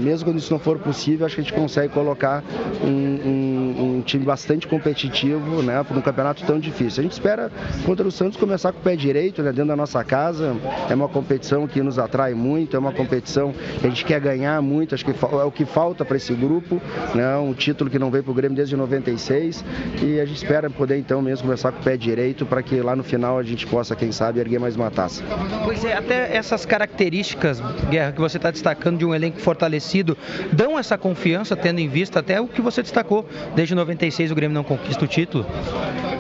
mesmo 0.02 0.26
quando 0.26 0.38
isso 0.38 0.54
não 0.54 0.60
for 0.60 0.78
possível, 0.78 1.26
acho 1.26 1.36
que 1.36 1.42
a 1.42 1.44
gente 1.44 1.54
consegue 1.54 1.92
colocar 1.94 2.44
um 2.84 3.08
um, 3.28 3.87
um, 3.98 4.02
time 4.02 4.26
bastante 4.26 4.68
competitivo, 4.68 5.62
né, 5.62 5.84
para 5.84 5.98
um 5.98 6.02
campeonato 6.02 6.44
tão 6.46 6.60
difícil. 6.60 7.02
A 7.02 7.04
gente 7.04 7.14
espera 7.14 7.52
contra 7.86 8.08
o 8.08 8.12
Santos 8.12 8.38
começar 8.38 8.72
com 8.72 8.80
o 8.80 8.82
pé 8.82 8.96
direito, 8.96 9.42
né, 9.42 9.52
dentro 9.52 9.68
da 9.68 9.76
nossa 9.76 10.04
casa. 10.04 10.56
É 10.90 10.96
uma 10.96 11.08
competição 11.08 11.68
que 11.68 11.82
nos 11.82 12.00
atrai 12.00 12.34
muito, 12.34 12.76
é 12.76 12.80
uma 12.80 12.92
competição 12.92 13.54
que 13.80 13.86
a 13.86 13.90
gente 13.90 14.06
quer 14.06 14.20
ganhar 14.20 14.62
muito. 14.62 14.96
Acho 14.96 15.06
que 15.06 15.12
é 15.12 15.44
o 15.44 15.52
que 15.52 15.66
falta 15.66 16.06
para 16.06 16.18
esse 16.18 16.34
grupo, 16.34 16.82
né, 17.14 17.38
um 17.38 17.54
título 17.54 17.90
que 17.90 18.00
não 18.00 18.12
veio 18.12 18.24
para 18.24 18.32
o 18.32 18.34
Grêmio 18.34 18.56
desde 18.56 18.76
96 18.76 19.64
e 20.02 20.20
a 20.20 20.26
gente 20.26 20.38
espera 20.38 20.70
poder 20.70 20.98
então 20.98 21.22
mesmo 21.22 21.46
começar 21.46 21.72
com 21.72 21.80
o 21.80 21.84
pé 21.84 21.98
direito 21.98 22.46
para 22.46 22.62
que 22.62 22.80
lá 22.82 22.96
no 22.96 23.04
final 23.04 23.38
a 23.38 23.44
gente 23.44 23.66
possa, 23.66 23.96
quem 23.96 24.12
sabe, 24.12 24.40
erguer 24.40 24.60
mais 24.60 24.76
uma 24.76 24.92
taça. 24.92 25.24
Pois 25.64 25.84
é, 25.84 25.94
até 25.94 26.36
essas 26.36 26.66
características, 26.66 27.62
Guerra, 27.90 28.12
que 28.12 28.20
você 28.20 28.38
está 28.38 28.52
destacando 28.52 28.98
de 28.98 29.06
um 29.06 29.14
elenco 29.14 29.40
fortalecido, 29.40 30.18
dão 30.52 30.78
essa 30.78 30.98
confiança, 30.98 31.56
tendo 31.56 31.80
em 31.80 31.88
vista 31.88 32.20
até 32.20 32.40
o 32.40 32.48
que 32.48 32.62
você 32.62 32.82
destacou. 32.82 33.28
Desde 33.56 33.74
96 33.76 33.87
o 34.32 34.36
Grêmio 34.36 34.54
não 34.54 34.64
conquista 34.64 35.04
o 35.06 35.08
título. 35.08 35.46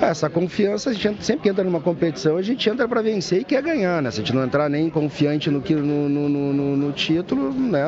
Essa 0.01 0.29
confiança, 0.29 0.91
a 0.91 0.93
gente 0.93 1.25
sempre 1.25 1.43
que 1.43 1.49
entra 1.49 1.63
numa 1.63 1.81
competição, 1.81 2.37
a 2.37 2.41
gente 2.41 2.69
entra 2.69 2.87
para 2.87 3.01
vencer 3.01 3.41
e 3.41 3.43
quer 3.43 3.61
ganhar, 3.63 4.01
né? 4.01 4.11
Se 4.11 4.21
a 4.21 4.23
gente 4.23 4.33
não 4.33 4.43
entrar 4.43 4.69
nem 4.69 4.89
confiante 4.89 5.49
no, 5.49 5.59
no, 5.59 6.09
no, 6.09 6.29
no, 6.29 6.77
no 6.77 6.91
título, 6.91 7.51
né? 7.51 7.83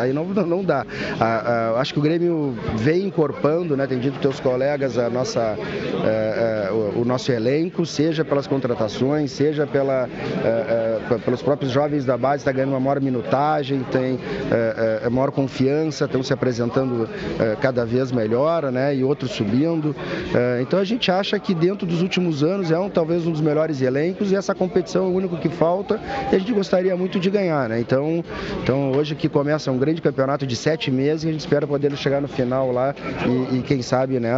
Aí 0.00 0.12
não, 0.12 0.24
não 0.24 0.64
dá. 0.64 0.86
A, 1.20 1.80
acho 1.80 1.92
que 1.92 1.98
o 1.98 2.02
Grêmio 2.02 2.56
vem 2.76 3.06
encorpando, 3.06 3.76
né? 3.76 3.86
Tem 3.86 3.98
dito 3.98 4.18
teus 4.20 4.38
colegas 4.40 4.96
a 4.98 5.10
nossa, 5.10 5.58
é, 6.04 6.68
é, 6.68 6.72
o, 6.72 7.00
o, 7.00 7.04
nosso 7.04 7.32
elenco, 7.32 7.84
seja 7.84 8.24
pelas 8.24 8.46
contratações, 8.46 9.32
seja 9.32 9.66
pela, 9.66 10.08
é, 10.44 11.18
pelos 11.24 11.42
próprios 11.42 11.72
jovens 11.72 12.04
da 12.04 12.16
base, 12.16 12.38
está 12.38 12.52
ganhando 12.52 12.70
uma 12.70 12.80
maior 12.80 13.00
minutagem, 13.00 13.82
tem 13.90 14.18
maior 15.10 15.30
confiança, 15.30 16.04
estão 16.04 16.22
se 16.22 16.32
apresentando 16.32 17.08
cada 17.60 17.84
vez 17.84 18.12
melhor, 18.12 18.70
né? 18.70 18.94
E 18.94 19.01
outros 19.02 19.32
subindo. 19.32 19.94
É, 20.34 20.60
então 20.62 20.78
a 20.78 20.84
gente 20.84 21.10
acha 21.10 21.38
que 21.38 21.54
dentro 21.54 21.86
dos 21.86 22.02
últimos 22.02 22.42
anos 22.42 22.70
é 22.70 22.78
um, 22.78 22.88
talvez 22.88 23.26
um 23.26 23.32
dos 23.32 23.40
melhores 23.40 23.80
elencos 23.80 24.32
e 24.32 24.36
essa 24.36 24.54
competição 24.54 25.04
é 25.04 25.08
o 25.08 25.12
único 25.12 25.36
que 25.36 25.48
falta 25.48 26.00
e 26.30 26.36
a 26.36 26.38
gente 26.38 26.52
gostaria 26.52 26.96
muito 26.96 27.18
de 27.18 27.30
ganhar, 27.30 27.68
né? 27.68 27.80
Então, 27.80 28.24
então 28.62 28.92
hoje 28.92 29.14
que 29.14 29.28
começa 29.28 29.70
um 29.70 29.78
grande 29.78 30.00
campeonato 30.00 30.46
de 30.46 30.56
sete 30.56 30.90
meses 30.90 31.24
e 31.24 31.28
a 31.28 31.32
gente 31.32 31.40
espera 31.40 31.66
poder 31.66 31.96
chegar 31.96 32.20
no 32.20 32.28
final 32.28 32.70
lá 32.72 32.94
e, 33.26 33.58
e 33.58 33.62
quem 33.62 33.82
sabe, 33.82 34.18
né, 34.20 34.30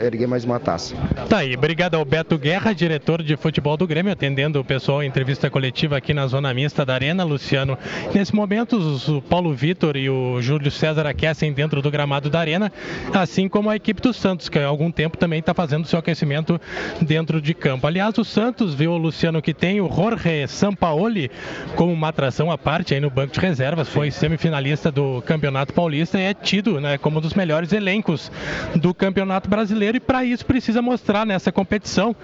é, 0.00 0.06
erguer 0.06 0.26
mais 0.26 0.44
uma 0.44 0.58
taça. 0.58 0.94
Tá 1.28 1.38
aí, 1.38 1.54
obrigado 1.54 1.94
ao 1.94 2.04
Beto 2.04 2.38
Guerra, 2.38 2.72
diretor 2.72 3.22
de 3.22 3.36
futebol 3.36 3.76
do 3.76 3.86
Grêmio, 3.86 4.12
atendendo 4.12 4.60
o 4.60 4.64
pessoal 4.64 5.02
em 5.02 5.06
entrevista 5.06 5.50
coletiva 5.50 5.96
aqui 5.96 6.12
na 6.12 6.26
zona 6.26 6.52
mista 6.52 6.84
da 6.84 6.94
Arena, 6.94 7.24
Luciano. 7.24 7.78
Nesse 8.14 8.34
momento, 8.34 8.76
o 9.08 9.22
Paulo 9.22 9.52
Vitor 9.54 9.96
e 9.96 10.08
o 10.08 10.40
Júlio 10.40 10.70
César 10.70 11.06
aquecem 11.06 11.52
dentro 11.52 11.80
do 11.80 11.90
gramado 11.90 12.28
da 12.28 12.40
Arena 12.40 12.72
assim 13.12 13.48
como 13.48 13.70
a 13.70 13.76
equipe 13.76 14.00
do 14.02 14.12
Santos, 14.12 14.48
que 14.48 14.58
há 14.58 14.66
algum 14.66 14.90
tempo 14.90 15.16
também 15.16 15.38
está 15.38 15.54
fazendo 15.54 15.86
seu 15.86 15.98
aquecimento 15.98 16.60
dentro 17.00 17.40
de 17.40 17.54
campo. 17.54 17.86
Aliás, 17.86 18.16
o 18.18 18.24
Santos 18.24 18.74
viu 18.74 18.92
o 18.92 18.96
Luciano 18.96 19.40
que 19.40 19.54
tem 19.54 19.80
o 19.80 19.90
Jorge 19.90 20.46
Sampaoli 20.48 21.30
como 21.76 21.92
uma 21.92 22.08
atração 22.08 22.50
à 22.50 22.58
parte 22.58 22.94
aí 22.94 23.00
no 23.00 23.10
banco 23.10 23.32
de 23.32 23.40
reservas, 23.40 23.88
foi 23.88 24.10
semifinalista 24.10 24.90
do 24.90 25.22
Campeonato 25.22 25.72
Paulista 25.72 26.18
e 26.18 26.22
é 26.22 26.34
tido 26.34 26.80
né, 26.80 26.98
como 26.98 27.18
um 27.18 27.20
dos 27.20 27.34
melhores 27.34 27.72
elencos 27.72 28.30
do 28.74 28.92
Campeonato 28.92 29.48
Brasileiro 29.48 29.96
e 29.96 30.00
para 30.00 30.24
isso 30.24 30.44
precisa 30.44 30.82
mostrar 30.82 31.24
nessa 31.24 31.52
competição 31.52 32.14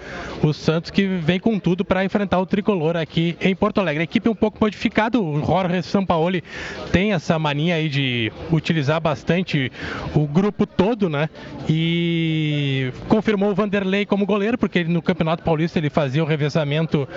o 0.43 0.53
Santos 0.53 0.91
que 0.91 1.07
vem 1.07 1.39
com 1.39 1.57
tudo 1.59 1.85
para 1.85 2.03
enfrentar 2.03 2.39
o 2.39 2.45
tricolor 2.45 2.97
aqui 2.97 3.37
em 3.41 3.55
Porto 3.55 3.79
Alegre. 3.79 4.01
A 4.01 4.03
equipe 4.03 4.27
é 4.27 4.31
um 4.31 4.35
pouco 4.35 4.57
modificada, 4.59 5.19
o 5.19 5.43
Jorge 5.45 5.81
Sampaoli 5.83 6.43
tem 6.91 7.13
essa 7.13 7.37
mania 7.39 7.75
aí 7.75 7.89
de 7.89 8.31
utilizar 8.51 8.99
bastante 8.99 9.71
o 10.13 10.27
grupo 10.27 10.65
todo, 10.65 11.09
né? 11.09 11.29
E 11.71 12.91
confirmou 13.07 13.51
o 13.51 13.53
Vanderlei 13.53 14.03
como 14.03 14.25
goleiro, 14.25 14.57
porque 14.57 14.83
no 14.83 15.03
Campeonato 15.03 15.43
Paulista 15.43 15.77
ele 15.77 15.91
fazia 15.91 16.23
o 16.23 16.25
revezamento 16.25 17.07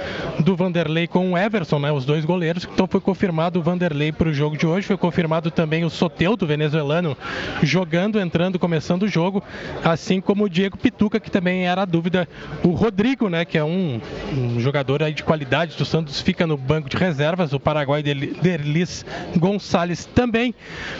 do 0.40 0.54
Vanderlei 0.54 1.06
com 1.06 1.32
o 1.32 1.38
Everson, 1.38 1.78
né? 1.78 1.90
Os 1.90 2.04
dois 2.04 2.26
goleiros. 2.26 2.68
Então 2.70 2.86
foi 2.86 3.00
confirmado 3.00 3.58
o 3.58 3.62
Vanderlei 3.62 4.12
para 4.12 4.28
o 4.28 4.34
jogo 4.34 4.58
de 4.58 4.66
hoje. 4.66 4.86
Foi 4.86 4.98
confirmado 4.98 5.50
também 5.50 5.86
o 5.86 5.90
Soteudo, 5.90 6.46
venezuelano, 6.46 7.16
jogando, 7.62 8.20
entrando, 8.20 8.58
começando 8.58 9.04
o 9.04 9.08
jogo, 9.08 9.42
assim 9.82 10.20
como 10.20 10.44
o 10.44 10.50
Diego 10.50 10.76
Pituca, 10.76 11.18
que 11.18 11.30
também 11.30 11.66
era 11.66 11.82
a 11.82 11.86
dúvida. 11.86 12.28
O 12.62 12.72
Rodrigo, 12.72 13.30
né? 13.30 13.46
Que 13.46 13.56
é 13.56 13.64
um, 13.64 14.02
um 14.36 14.60
jogador 14.60 15.02
aí 15.02 15.14
de 15.14 15.22
qualidade 15.22 15.78
do 15.78 15.84
Santos, 15.86 16.20
fica 16.20 16.46
no 16.46 16.58
banco 16.58 16.90
de 16.90 16.96
reservas, 16.98 17.54
o 17.54 17.60
Paraguai 17.60 18.02
Derlis 18.02 19.06
Gonçalves 19.34 20.04
também. 20.04 20.54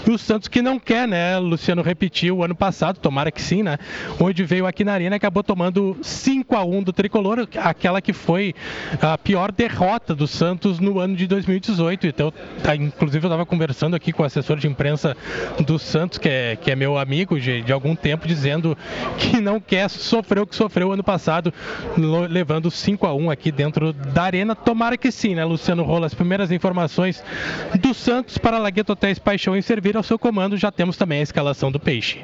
E 0.07 0.11
o 0.11 0.17
Santos 0.17 0.49
que 0.49 0.63
não 0.63 0.79
quer, 0.79 1.07
né? 1.07 1.39
Luciano 1.39 1.83
repetiu 1.83 2.39
o 2.39 2.45
ano 2.45 2.55
passado, 2.55 2.99
tomara 2.99 3.31
que 3.31 3.42
sim, 3.43 3.63
né? 3.63 3.79
Onde 4.19 4.45
veio 4.45 4.67
aqui 4.67 4.85
na 4.85 4.93
Arena 4.93 5.17
e 5.17 5.19
acabou 5.19 5.43
tomando 5.43 5.97
5 6.01 6.57
a 6.57 6.65
1 6.65 6.83
do 6.83 6.93
Tricolor, 6.93 7.49
aquela 7.57 8.01
que 8.01 8.13
foi 8.13 8.55
a 9.01 9.19
pior 9.19 9.53
derrota 9.53 10.15
do 10.15 10.27
Santos 10.27 10.79
no 10.79 10.99
ano 10.99 11.17
de 11.17 11.27
2018. 11.27 12.07
Então, 12.07 12.33
tá, 12.63 12.75
inclusive 12.75 13.25
eu 13.25 13.29
estava 13.29 13.45
conversando 13.45 13.95
aqui 13.95 14.13
com 14.13 14.23
o 14.23 14.27
assessor 14.27 14.57
de 14.57 14.67
imprensa 14.67 15.17
do 15.67 15.79
Santos, 15.79 16.19
que 16.19 16.29
é, 16.29 16.57
que 16.57 16.71
é 16.71 16.77
meu 16.77 16.97
amigo 16.97 17.39
de, 17.39 17.63
de 17.63 17.73
algum 17.73 17.95
tempo, 17.95 18.27
dizendo 18.27 18.77
que 19.19 19.41
não 19.41 19.61
quer 19.61 19.91
sofrer 19.91 20.41
o 20.41 20.47
que 20.47 20.55
sofreu 20.55 20.93
ano 20.93 21.05
passado, 21.05 21.53
levando 22.31 22.71
5 22.71 23.07
a 23.07 23.15
1 23.15 23.31
aqui 23.31 23.51
dentro 23.51 23.93
da 23.93 24.23
Arena. 24.23 24.55
Tomara 24.55 24.97
que 24.97 25.11
sim, 25.11 25.35
né, 25.35 25.45
Luciano 25.45 25.83
Rola? 25.83 26.07
As 26.07 26.15
primeiras 26.15 26.51
informações 26.51 27.23
do 27.81 27.93
Santos 27.93 28.39
para 28.39 28.59
Lagueto 28.59 28.93
Hotéis 28.93 29.19
Paixão 29.19 29.57
em 29.57 29.63
servir 29.63 29.97
ao 29.97 30.03
seu 30.03 30.19
comando. 30.19 30.57
Já 30.57 30.71
temos 30.71 30.97
também 30.97 31.21
a 31.21 31.23
escalação 31.23 31.71
do 31.71 31.81
Peixe. 31.81 32.21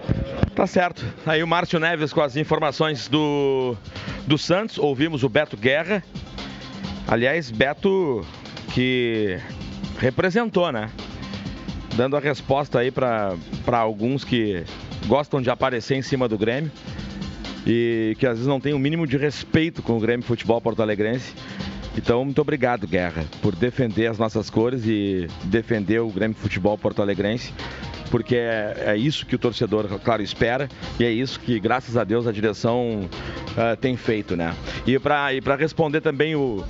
Tá 0.55 0.67
certo. 0.67 0.98
Aí 1.27 1.43
o 1.43 1.47
Márcio 1.47 1.79
Neves 1.79 2.13
com 2.13 2.21
as 2.21 2.37
informações 2.37 3.09
do, 3.09 3.77
do 4.27 4.39
Santos. 4.39 4.79
Ouvimos 4.79 5.23
o 5.23 5.29
Beto 5.29 5.57
Guerra. 5.57 6.03
Aliás, 7.07 7.51
Beto 7.51 8.25
que 8.75 9.39
representou, 9.99 10.71
né? 10.71 10.91
Dando 11.97 12.17
a 12.17 12.21
resposta 12.21 12.79
aí 12.79 12.91
para 12.91 13.37
alguns 13.67 14.25
que 14.25 14.65
gostam 15.07 15.41
de 15.41 15.51
aparecer 15.51 15.97
em 15.97 16.03
cima 16.03 16.29
do 16.29 16.39
Grêmio 16.39 16.71
e 17.67 18.17
que 18.19 18.27
às 18.27 18.35
vezes 18.35 18.47
não 18.47 18.61
tem 18.61 18.73
o 18.73 18.79
mínimo 18.79 19.07
de 19.07 19.17
respeito 19.17 19.83
com 19.83 19.97
o 19.97 20.01
Grêmio 20.01 20.25
Futebol 20.25 20.61
Porto 20.61 20.83
Alegrense. 20.83 21.35
Então, 21.99 22.25
muito 22.25 22.41
obrigado, 22.41 22.87
Guerra, 22.87 23.25
por 23.43 23.57
defender 23.57 24.07
as 24.07 24.19
nossas 24.19 24.49
cores 24.49 24.87
e 24.87 25.27
defender 25.43 25.99
o 25.99 26.09
Grêmio 26.09 26.37
Futebol 26.37 26.79
Porto 26.79 27.03
Alegrense, 27.03 27.53
porque 28.09 28.37
é, 28.37 28.85
é 28.87 28.97
isso 28.97 29.27
que 29.27 29.35
o 29.35 29.39
torcedor, 29.39 29.99
claro, 30.05 30.23
espera 30.23 30.69
e 31.01 31.05
é 31.05 31.11
isso 31.11 31.41
que, 31.41 31.59
graças 31.59 31.97
a 31.97 32.05
Deus, 32.05 32.29
a 32.29 32.31
direção 32.31 33.01
uh, 33.01 33.77
tem 33.81 33.97
feito, 33.97 34.37
né? 34.37 34.55
E 34.87 34.97
para 34.97 35.57
responder 35.57 36.01
também 36.01 36.37
o, 36.37 36.65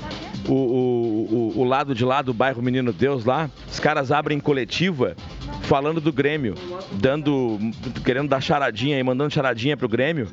o, 0.48 0.54
o, 0.54 1.52
o, 1.56 1.64
lado 1.64 1.94
de 1.94 2.06
lá 2.06 2.22
do 2.22 2.32
bairro 2.32 2.62
Menino 2.62 2.90
Deus 2.90 3.26
lá, 3.26 3.50
os 3.70 3.78
caras 3.78 4.10
abrem 4.10 4.40
coletiva 4.40 5.14
falando 5.64 6.00
do 6.00 6.10
Grêmio, 6.10 6.54
dando, 6.92 7.58
querendo 8.02 8.30
dar 8.30 8.40
charadinha 8.40 8.98
e 8.98 9.02
mandando 9.02 9.34
charadinha 9.34 9.76
pro 9.76 9.90
Grêmio 9.90 10.26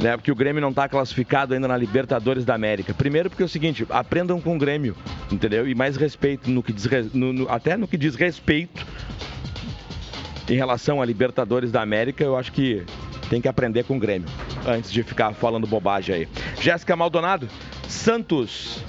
né? 0.00 0.16
Porque 0.16 0.32
o 0.32 0.34
Grêmio 0.34 0.60
não 0.60 0.70
está 0.70 0.88
classificado 0.88 1.54
ainda 1.54 1.68
na 1.68 1.76
Libertadores 1.76 2.44
da 2.44 2.54
América. 2.54 2.94
Primeiro 2.94 3.28
porque 3.28 3.42
é 3.42 3.46
o 3.46 3.48
seguinte, 3.48 3.86
aprendam 3.90 4.40
com 4.40 4.56
o 4.56 4.58
Grêmio, 4.58 4.96
entendeu? 5.30 5.68
E 5.68 5.74
mais 5.74 5.96
respeito 5.96 6.50
no 6.50 6.62
que 6.62 6.72
diz 6.72 6.88
no, 7.12 7.32
no, 7.32 7.48
até 7.50 7.76
no 7.76 7.86
que 7.86 7.96
diz 7.96 8.14
respeito 8.14 8.86
em 10.48 10.56
relação 10.56 11.00
a 11.00 11.04
Libertadores 11.04 11.70
da 11.70 11.80
América, 11.82 12.24
eu 12.24 12.36
acho 12.36 12.50
que 12.50 12.84
tem 13.28 13.40
que 13.40 13.46
aprender 13.46 13.84
com 13.84 13.96
o 13.96 14.00
Grêmio 14.00 14.28
antes 14.66 14.90
de 14.90 15.02
ficar 15.02 15.32
falando 15.34 15.66
bobagem 15.66 16.14
aí. 16.14 16.28
Jéssica 16.60 16.96
Maldonado, 16.96 17.48
Santos 17.86 18.82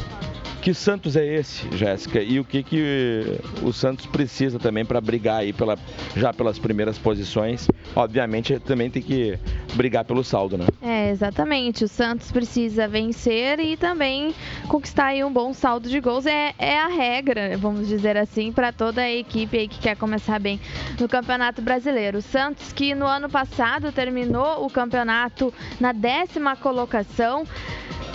que 0.62 0.74
Santos 0.74 1.16
é 1.16 1.26
esse, 1.26 1.68
Jéssica? 1.76 2.22
E 2.22 2.40
o 2.40 2.46
que, 2.46 2.62
que 2.62 3.40
o 3.64 3.74
Santos 3.74 4.06
precisa 4.06 4.60
também 4.60 4.86
para 4.86 5.02
brigar 5.02 5.40
aí 5.40 5.52
pela, 5.52 5.78
já 6.16 6.32
pelas 6.32 6.60
primeiras 6.60 6.98
posições? 7.00 7.68
Obviamente 7.96 8.60
também 8.60 8.90
tem 8.90 9.02
que 9.02 9.40
brigar 9.74 10.06
pelo 10.06 10.24
saldo, 10.24 10.58
né? 10.58 10.68
É, 10.82 11.10
exatamente. 11.10 11.84
O 11.84 11.88
Santos 11.88 12.32
precisa 12.32 12.88
vencer 12.88 13.60
e 13.60 13.76
também 13.76 14.36
conquistar 14.68 15.08
aí 15.08 15.24
um 15.24 15.34
bom 15.34 15.52
saldo 15.54 15.90
de 15.90 16.00
gols. 16.00 16.28
É, 16.28 16.54
é 16.60 16.78
a 16.78 16.88
regra, 16.88 17.58
vamos 17.58 17.88
dizer 17.88 18.16
assim, 18.16 18.52
para 18.52 18.72
toda 18.72 19.02
a 19.02 19.12
equipe 19.12 19.58
aí 19.58 19.68
que 19.68 19.80
quer 19.80 19.96
começar 19.96 20.40
bem 20.40 20.60
no 21.00 21.10
Campeonato 21.10 21.62
Brasileiro. 21.62 22.20
O 22.20 22.22
Santos 22.22 22.72
que 22.72 22.94
no 22.94 23.08
ano 23.08 23.30
passado 23.30 23.92
terminou 23.92 24.64
o 24.64 24.70
campeonato 24.70 25.52
na 25.80 25.92
décima 25.92 26.56
colocação. 26.56 27.46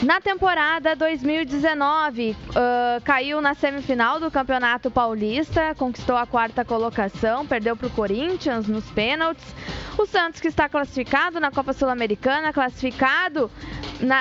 Na 0.03 0.21
temporada 0.21 0.95
2019, 0.95 2.37
uh, 2.51 3.03
caiu 3.03 3.41
na 3.41 3.55
semifinal 3.55 4.21
do 4.21 4.31
Campeonato 4.31 4.91
Paulista, 4.91 5.75
conquistou 5.75 6.19
a 6.19 6.27
quarta 6.27 6.63
colocação, 6.67 7.47
perdeu 7.47 7.75
para 7.75 7.87
o 7.87 7.91
Corinthians 7.91 8.69
nos 8.69 8.85
pênaltis. 8.91 9.55
O 9.97 10.05
Santos, 10.05 10.39
que 10.39 10.49
está 10.49 10.69
classificado 10.69 11.41
na 11.41 11.51
Copa 11.51 11.73
Sul-Americana, 11.73 12.53
classificado 12.53 13.51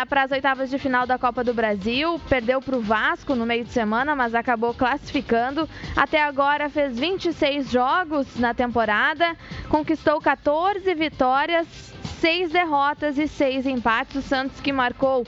para 0.08 0.24
as 0.24 0.32
oitavas 0.32 0.70
de 0.70 0.80
final 0.80 1.06
da 1.06 1.18
Copa 1.18 1.44
do 1.44 1.54
Brasil, 1.54 2.22
perdeu 2.30 2.62
para 2.62 2.78
o 2.78 2.82
Vasco 2.82 3.36
no 3.36 3.46
meio 3.46 3.66
de 3.66 3.72
semana, 3.72 4.16
mas 4.16 4.34
acabou 4.34 4.74
classificando. 4.74 5.68
Até 5.94 6.24
agora 6.24 6.70
fez 6.70 6.98
26 6.98 7.70
jogos 7.70 8.40
na 8.40 8.54
temporada, 8.54 9.36
conquistou 9.68 10.22
14 10.22 10.96
vitórias, 10.96 11.94
6 12.26 12.50
derrotas 12.50 13.20
e 13.20 13.28
6 13.28 13.68
empates. 13.68 14.16
O 14.16 14.22
Santos 14.28 14.60
que 14.60 14.74
marcou 14.74 15.28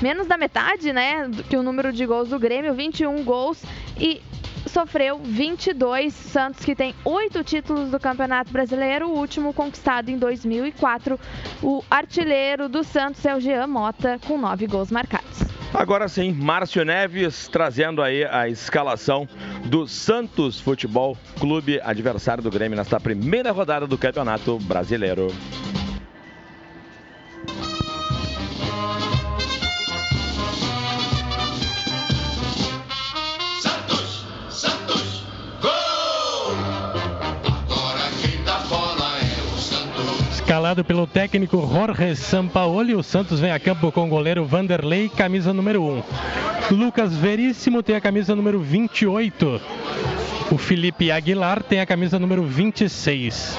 menos 0.00 0.26
da 0.26 0.38
metade, 0.38 0.94
né, 0.94 1.30
que 1.46 1.58
o 1.58 1.62
número 1.62 1.92
de 1.92 2.06
gols 2.06 2.30
do 2.30 2.38
Grêmio, 2.38 2.72
21 2.72 3.22
gols 3.22 3.62
e 4.00 4.22
sofreu 4.66 5.18
22. 5.18 6.14
Santos 6.14 6.64
que 6.64 6.74
tem 6.74 6.94
oito 7.04 7.44
títulos 7.44 7.90
do 7.90 8.00
Campeonato 8.00 8.50
Brasileiro, 8.50 9.08
o 9.08 9.18
último 9.18 9.52
conquistado 9.52 10.08
em 10.08 10.16
2004. 10.16 11.20
O 11.62 11.84
artilheiro 11.90 12.66
do 12.66 12.82
Santos 12.82 13.26
é 13.26 13.36
o 13.36 13.40
Jean 13.40 13.66
Mota 13.66 14.18
com 14.26 14.38
nove 14.38 14.66
gols 14.66 14.90
marcados. 14.90 15.40
Agora 15.74 16.08
sim, 16.08 16.32
Márcio 16.32 16.82
Neves 16.82 17.46
trazendo 17.48 18.02
aí 18.02 18.24
a 18.24 18.48
escalação 18.48 19.28
do 19.66 19.86
Santos 19.86 20.58
Futebol 20.58 21.14
Clube, 21.38 21.78
adversário 21.84 22.42
do 22.42 22.50
Grêmio 22.50 22.78
nesta 22.78 22.98
primeira 22.98 23.52
rodada 23.52 23.86
do 23.86 23.98
Campeonato 23.98 24.58
Brasileiro. 24.60 25.28
Escalado 40.68 40.82
pelo 40.82 41.06
técnico 41.06 41.60
Jorge 41.70 42.16
Sampaoli, 42.16 42.94
o 42.94 43.02
Santos 43.02 43.38
vem 43.38 43.50
a 43.50 43.60
campo 43.60 43.92
com 43.92 44.06
o 44.06 44.08
goleiro 44.08 44.44
Vanderlei, 44.44 45.08
camisa 45.08 45.52
número 45.52 45.82
1. 45.82 46.02
Lucas 46.70 47.14
Veríssimo 47.14 47.82
tem 47.82 47.96
a 47.96 48.00
camisa 48.00 48.34
número 48.34 48.58
28. 48.58 49.60
O 50.50 50.58
Felipe 50.58 51.10
Aguilar 51.10 51.62
tem 51.62 51.80
a 51.80 51.86
camisa 51.86 52.18
número 52.18 52.42
26. 52.44 53.56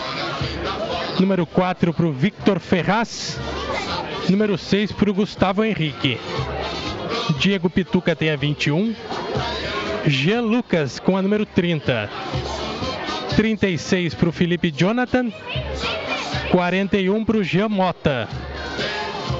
Número 1.20 1.46
4 1.46 1.94
para 1.94 2.06
o 2.06 2.14
Victor 2.14 2.60
Ferraz. 2.60 3.38
Número 4.30 4.58
6 4.58 4.94
para 4.94 5.10
o 5.12 5.14
Gustavo 5.14 5.66
Henrique. 5.66 6.18
Diego 7.40 7.70
Pituca 7.70 8.16
tem 8.16 8.30
a 8.30 8.38
21. 8.38 8.96
Jean 10.08 10.42
Lucas 10.42 10.98
com 10.98 11.18
a 11.18 11.22
número 11.22 11.46
30. 11.46 12.10
36 13.36 14.14
para 14.14 14.30
o 14.30 14.32
Felipe 14.32 14.72
Jonathan. 14.72 15.30
41 16.52 17.26
para 17.26 17.38
o 17.38 17.44
Giamota. 17.44 18.30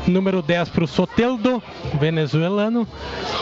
Número 0.08 0.42
10 0.42 0.70
para 0.70 0.84
o 0.84 0.88
Soteldo, 0.88 1.62
venezuelano. 2.00 2.88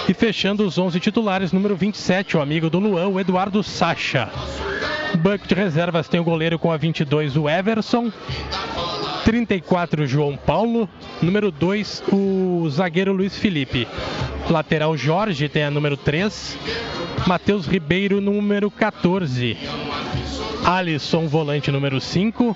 E 0.07 0.13
fechando 0.13 0.65
os 0.65 0.77
11 0.77 0.99
titulares, 0.99 1.51
número 1.51 1.75
27, 1.75 2.37
o 2.37 2.41
amigo 2.41 2.69
do 2.69 2.79
Luan, 2.79 3.07
o 3.07 3.19
Eduardo 3.19 3.63
Sacha. 3.63 4.29
Banco 5.19 5.47
de 5.47 5.55
reservas 5.55 6.07
tem 6.07 6.19
o 6.19 6.23
goleiro 6.23 6.59
com 6.59 6.71
a 6.71 6.77
22, 6.77 7.37
o 7.37 7.49
Everson. 7.49 8.11
34, 9.25 10.07
João 10.07 10.37
Paulo. 10.37 10.87
Número 11.21 11.51
2, 11.51 12.03
o 12.11 12.69
zagueiro 12.69 13.11
Luiz 13.11 13.37
Felipe. 13.37 13.87
Lateral 14.49 14.95
Jorge 14.95 15.49
tem 15.49 15.63
a 15.63 15.71
número 15.71 15.97
3. 15.97 16.57
Matheus 17.25 17.65
Ribeiro, 17.65 18.21
número 18.21 18.71
14. 18.71 19.57
Alisson, 20.63 21.27
volante 21.27 21.71
número 21.71 21.99
5. 21.99 22.55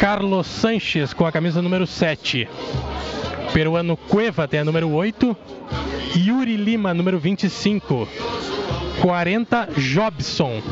Carlos 0.00 0.46
Sanches 0.46 1.12
com 1.12 1.24
a 1.26 1.32
camisa 1.32 1.62
número 1.62 1.86
7. 1.86 2.48
Peruano 3.52 3.96
Cueva 3.96 4.48
tem 4.48 4.60
a 4.60 4.64
número 4.64 4.90
8. 4.90 5.36
Yuri 6.16 6.56
Lima, 6.56 6.92
número 6.92 7.18
25. 7.18 8.08
40, 9.00 9.68
Jobson. 9.76 10.62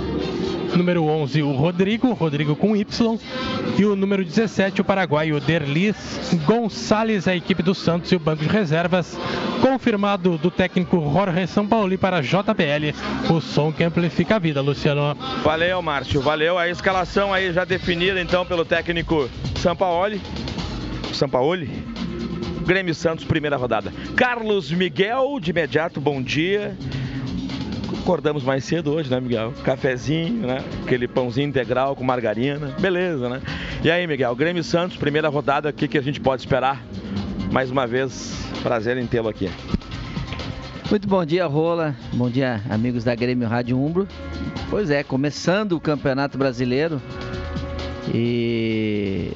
Número 0.75 1.05
11, 1.05 1.43
o 1.43 1.53
Rodrigo, 1.53 2.13
Rodrigo 2.13 2.55
com 2.55 2.77
Y. 2.77 3.19
E 3.79 3.85
o 3.85 3.97
número 3.97 4.25
17, 4.25 4.81
o 4.81 4.85
paraguaio 4.85 5.41
Derlis 5.41 5.97
Gonçalves, 6.45 7.27
a 7.27 7.35
equipe 7.35 7.63
do 7.63 7.75
Santos 7.75 8.13
e 8.13 8.17
o 8.17 8.19
banco 8.19 8.43
de 8.43 8.49
reservas. 8.49 9.19
Confirmado 9.61 10.39
do 10.39 10.51
técnico 10.51 11.01
Jorge 11.13 11.47
Sampaoli 11.47 11.97
para 11.97 12.21
JBL, 12.21 12.95
o 13.31 13.41
som 13.41 13.73
que 13.73 13.85
amplifica 13.85 14.37
a 14.37 14.39
vida, 14.39 14.61
Luciano. 14.61 15.17
Valeu, 15.43 15.83
Márcio, 15.83 16.21
valeu. 16.21 16.57
A 16.57 16.69
escalação 16.69 17.33
aí 17.33 17.53
já 17.53 17.65
definida 17.65 18.21
então 18.21 18.47
pelo 18.47 18.65
técnico 18.65 19.29
Sampaoli. 19.57 20.21
Sampaoli? 21.13 21.69
Grêmio 22.65 22.95
Santos, 22.95 23.25
primeira 23.25 23.57
rodada. 23.57 23.93
Carlos 24.15 24.71
Miguel, 24.71 25.39
de 25.41 25.51
imediato, 25.51 26.01
bom 26.01 26.23
dia. 26.23 26.77
Acordamos 28.01 28.43
mais 28.43 28.65
cedo 28.65 28.93
hoje, 28.93 29.11
né, 29.11 29.21
Miguel? 29.21 29.53
Cafezinho, 29.63 30.47
né? 30.47 30.65
Aquele 30.83 31.07
pãozinho 31.07 31.49
integral 31.49 31.95
com 31.95 32.03
margarina. 32.03 32.75
Beleza, 32.81 33.29
né? 33.29 33.43
E 33.85 33.91
aí, 33.91 34.07
Miguel? 34.07 34.35
Grêmio 34.35 34.65
Santos, 34.65 34.97
primeira 34.97 35.29
rodada, 35.29 35.69
o 35.69 35.73
que, 35.73 35.87
que 35.87 35.99
a 35.99 36.03
gente 36.03 36.19
pode 36.19 36.43
esperar? 36.43 36.83
Mais 37.53 37.71
uma 37.71 37.87
vez, 37.87 38.35
prazer 38.63 38.97
em 38.97 39.07
tê-lo 39.07 39.29
aqui. 39.29 39.51
Muito 40.91 41.07
bom 41.07 41.25
dia, 41.25 41.47
Rola. 41.47 41.95
Bom 42.13 42.31
dia, 42.31 42.63
amigos 42.71 43.05
da 43.05 43.15
Grêmio 43.15 43.47
Rádio 43.47 43.79
Umbro. 43.79 44.09
Pois 44.71 44.91
é, 44.91 45.05
começando 45.05 45.73
o 45.73 45.81
Campeonato 45.81 46.39
Brasileiro. 46.39 47.01
E 48.13 49.33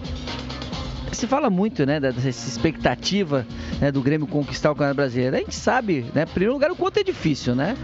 se 1.14 1.26
fala 1.26 1.48
muito, 1.50 1.84
né, 1.86 2.00
dessa 2.00 2.28
expectativa 2.28 3.46
né, 3.80 3.90
do 3.90 4.00
Grêmio 4.02 4.26
conquistar 4.26 4.70
o 4.70 4.74
Campeonato 4.74 4.96
Brasileiro. 4.96 5.36
A 5.36 5.38
gente 5.38 5.54
sabe, 5.54 6.06
né, 6.14 6.22
em 6.22 6.26
primeiro 6.26 6.54
lugar, 6.54 6.70
o 6.70 6.76
quanto 6.76 6.98
é 6.98 7.02
difícil, 7.02 7.54
né? 7.54 7.76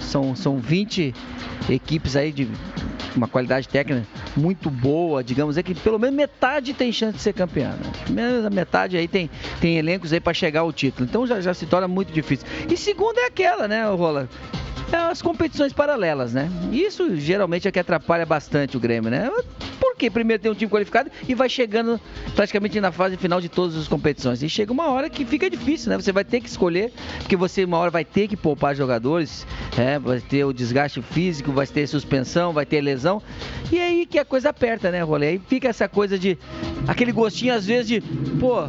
São, 0.00 0.34
são 0.34 0.58
20 0.58 1.14
equipes 1.68 2.16
aí 2.16 2.32
de 2.32 2.48
uma 3.14 3.28
qualidade 3.28 3.68
técnica 3.68 4.06
muito 4.36 4.70
boa, 4.70 5.22
digamos, 5.22 5.56
é 5.56 5.62
que 5.62 5.74
pelo 5.74 5.98
menos 5.98 6.14
metade 6.14 6.72
tem 6.74 6.92
chance 6.92 7.16
de 7.16 7.22
ser 7.22 7.32
campeã. 7.32 7.74
Né? 8.08 8.48
Metade 8.50 8.96
aí 8.96 9.08
tem, 9.08 9.30
tem 9.60 9.78
elencos 9.78 10.12
aí 10.12 10.20
para 10.20 10.34
chegar 10.34 10.60
ao 10.60 10.72
título. 10.72 11.06
Então 11.08 11.26
já, 11.26 11.40
já 11.40 11.54
se 11.54 11.66
torna 11.66 11.88
muito 11.88 12.12
difícil. 12.12 12.46
E 12.68 12.76
segunda 12.76 13.20
é 13.20 13.26
aquela, 13.26 13.68
né, 13.68 13.84
Rola? 13.86 14.28
É 14.92 14.96
as 14.96 15.22
competições 15.22 15.72
paralelas, 15.72 16.32
né? 16.32 16.50
Isso 16.72 17.16
geralmente 17.16 17.68
é 17.68 17.70
que 17.70 17.78
atrapalha 17.78 18.26
bastante 18.26 18.76
o 18.76 18.80
Grêmio, 18.80 19.10
né? 19.10 19.30
Porque 20.00 20.08
primeiro 20.08 20.42
tem 20.42 20.50
um 20.50 20.54
time 20.54 20.70
qualificado 20.70 21.10
e 21.28 21.34
vai 21.34 21.46
chegando 21.46 22.00
praticamente 22.34 22.80
na 22.80 22.90
fase 22.90 23.18
final 23.18 23.38
de 23.38 23.50
todas 23.50 23.76
as 23.76 23.86
competições. 23.86 24.42
E 24.42 24.48
chega 24.48 24.72
uma 24.72 24.88
hora 24.88 25.10
que 25.10 25.26
fica 25.26 25.50
difícil, 25.50 25.90
né? 25.90 26.00
Você 26.00 26.10
vai 26.10 26.24
ter 26.24 26.40
que 26.40 26.48
escolher, 26.48 26.90
porque 27.18 27.36
você 27.36 27.66
uma 27.66 27.76
hora 27.76 27.90
vai 27.90 28.02
ter 28.02 28.26
que 28.26 28.34
poupar 28.34 28.74
jogadores, 28.74 29.46
é, 29.76 29.98
vai 29.98 30.18
ter 30.18 30.42
o 30.46 30.54
desgaste 30.54 31.02
físico, 31.02 31.52
vai 31.52 31.66
ter 31.66 31.86
suspensão, 31.86 32.50
vai 32.50 32.64
ter 32.64 32.80
lesão. 32.80 33.20
E 33.70 33.78
aí 33.78 34.06
que 34.06 34.18
a 34.18 34.24
coisa 34.24 34.48
aperta, 34.48 34.90
né, 34.90 35.02
Rolê? 35.02 35.28
Aí 35.28 35.42
fica 35.46 35.68
essa 35.68 35.86
coisa 35.86 36.18
de. 36.18 36.38
aquele 36.88 37.12
gostinho 37.12 37.52
às 37.52 37.66
vezes 37.66 37.86
de, 37.86 38.00
pô, 38.40 38.68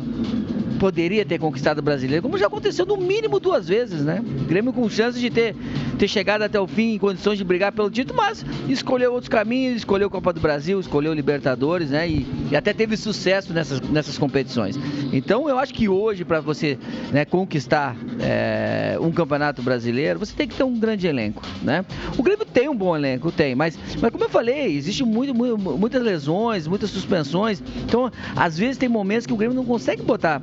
poderia 0.81 1.23
ter 1.23 1.37
conquistado 1.37 1.77
o 1.77 1.81
brasileiro, 1.83 2.23
como 2.23 2.39
já 2.39 2.47
aconteceu 2.47 2.87
no 2.87 2.97
mínimo 2.97 3.39
duas 3.39 3.67
vezes, 3.67 4.03
né? 4.03 4.19
O 4.19 4.45
Grêmio 4.45 4.73
com 4.73 4.89
chance 4.89 5.19
de 5.19 5.29
ter, 5.29 5.55
ter 5.99 6.07
chegado 6.07 6.41
até 6.41 6.59
o 6.59 6.65
fim 6.65 6.95
em 6.95 6.97
condições 6.97 7.37
de 7.37 7.43
brigar 7.43 7.71
pelo 7.71 7.87
título, 7.91 8.17
mas 8.17 8.43
escolheu 8.67 9.13
outros 9.13 9.29
caminhos, 9.29 9.75
escolheu 9.75 10.09
Copa 10.09 10.33
do 10.33 10.39
Brasil, 10.39 10.79
escolheu 10.79 11.13
Libertadores, 11.13 11.91
né? 11.91 12.09
E, 12.09 12.25
e 12.49 12.55
até 12.55 12.73
teve 12.73 12.97
sucesso 12.97 13.53
nessas, 13.53 13.79
nessas 13.79 14.17
competições. 14.17 14.75
Então 15.13 15.47
eu 15.47 15.59
acho 15.59 15.71
que 15.71 15.87
hoje, 15.87 16.25
para 16.25 16.39
você 16.39 16.79
né, 17.11 17.25
conquistar 17.25 17.95
é, 18.19 18.97
um 18.99 19.11
campeonato 19.11 19.61
brasileiro, 19.61 20.17
você 20.17 20.33
tem 20.33 20.47
que 20.47 20.55
ter 20.55 20.63
um 20.63 20.79
grande 20.79 21.05
elenco, 21.05 21.43
né? 21.61 21.85
O 22.17 22.23
Grêmio 22.23 22.43
tem 22.43 22.67
um 22.67 22.75
bom 22.75 22.95
elenco, 22.95 23.31
tem, 23.31 23.53
mas, 23.53 23.77
mas 24.01 24.11
como 24.11 24.23
eu 24.23 24.29
falei, 24.29 24.75
existe 24.75 25.03
muito, 25.03 25.31
muito, 25.31 25.59
muitas 25.59 26.01
lesões, 26.01 26.65
muitas 26.65 26.89
suspensões. 26.89 27.61
Então, 27.85 28.11
às 28.35 28.57
vezes 28.57 28.77
tem 28.77 28.89
momentos 28.89 29.27
que 29.27 29.33
o 29.33 29.37
Grêmio 29.37 29.55
não 29.55 29.63
consegue 29.63 30.01
botar 30.01 30.41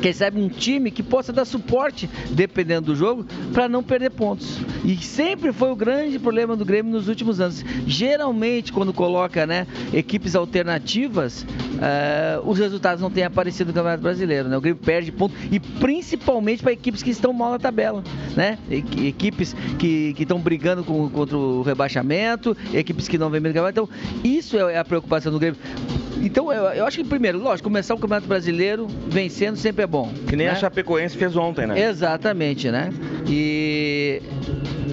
quem 0.00 0.12
sabe 0.12 0.40
um 0.40 0.48
time 0.48 0.90
que 0.90 1.02
possa 1.02 1.32
dar 1.32 1.44
suporte, 1.44 2.08
dependendo 2.30 2.86
do 2.86 2.96
jogo, 2.96 3.26
para 3.52 3.68
não 3.68 3.82
perder 3.82 4.10
pontos. 4.10 4.58
E 4.84 4.96
sempre 4.98 5.52
foi 5.52 5.70
o 5.70 5.76
grande 5.76 6.18
problema 6.18 6.56
do 6.56 6.64
Grêmio 6.64 6.92
nos 6.92 7.08
últimos 7.08 7.40
anos. 7.40 7.64
Geralmente, 7.86 8.72
quando 8.72 8.92
coloca 8.92 9.46
né, 9.46 9.66
equipes 9.92 10.36
alternativas, 10.36 11.42
uh, 11.42 12.48
os 12.48 12.58
resultados 12.58 13.02
não 13.02 13.10
têm 13.10 13.24
aparecido 13.24 13.68
no 13.68 13.74
Campeonato 13.74 14.02
Brasileiro. 14.02 14.48
Né? 14.48 14.56
O 14.56 14.60
Grêmio 14.60 14.80
perde 14.80 15.10
pontos, 15.10 15.36
e 15.50 15.58
principalmente 15.58 16.62
para 16.62 16.72
equipes 16.72 17.02
que 17.02 17.10
estão 17.10 17.32
mal 17.32 17.50
na 17.50 17.58
tabela. 17.58 18.04
Né? 18.36 18.58
Equipes 18.70 19.56
que 19.78 20.14
estão 20.18 20.38
brigando 20.38 20.84
com, 20.84 21.08
contra 21.08 21.36
o 21.36 21.62
rebaixamento, 21.62 22.56
equipes 22.72 23.08
que 23.08 23.18
não 23.18 23.30
vêm 23.30 23.40
bem 23.40 23.52
no 23.52 23.68
Então, 23.68 23.88
isso 24.22 24.56
é 24.56 24.78
a 24.78 24.84
preocupação 24.84 25.32
do 25.32 25.38
Grêmio. 25.38 25.58
Então, 26.22 26.52
eu, 26.52 26.64
eu, 26.64 26.86
acho 26.86 26.98
que, 26.98 27.04
primeiro, 27.04 27.38
lógico, 27.38 27.68
começar 27.68 27.94
o 27.94 27.98
Campeonato 27.98 28.26
Brasileiro 28.26 28.86
vencendo 29.08 29.55
sempre 29.56 29.84
é 29.84 29.86
bom. 29.86 30.12
Que 30.26 30.36
nem 30.36 30.46
né? 30.46 30.52
a 30.52 30.56
Chapecoense 30.56 31.16
fez 31.16 31.36
ontem, 31.36 31.66
né? 31.66 31.80
Exatamente, 31.80 32.70
né? 32.70 32.90
E 33.28 34.22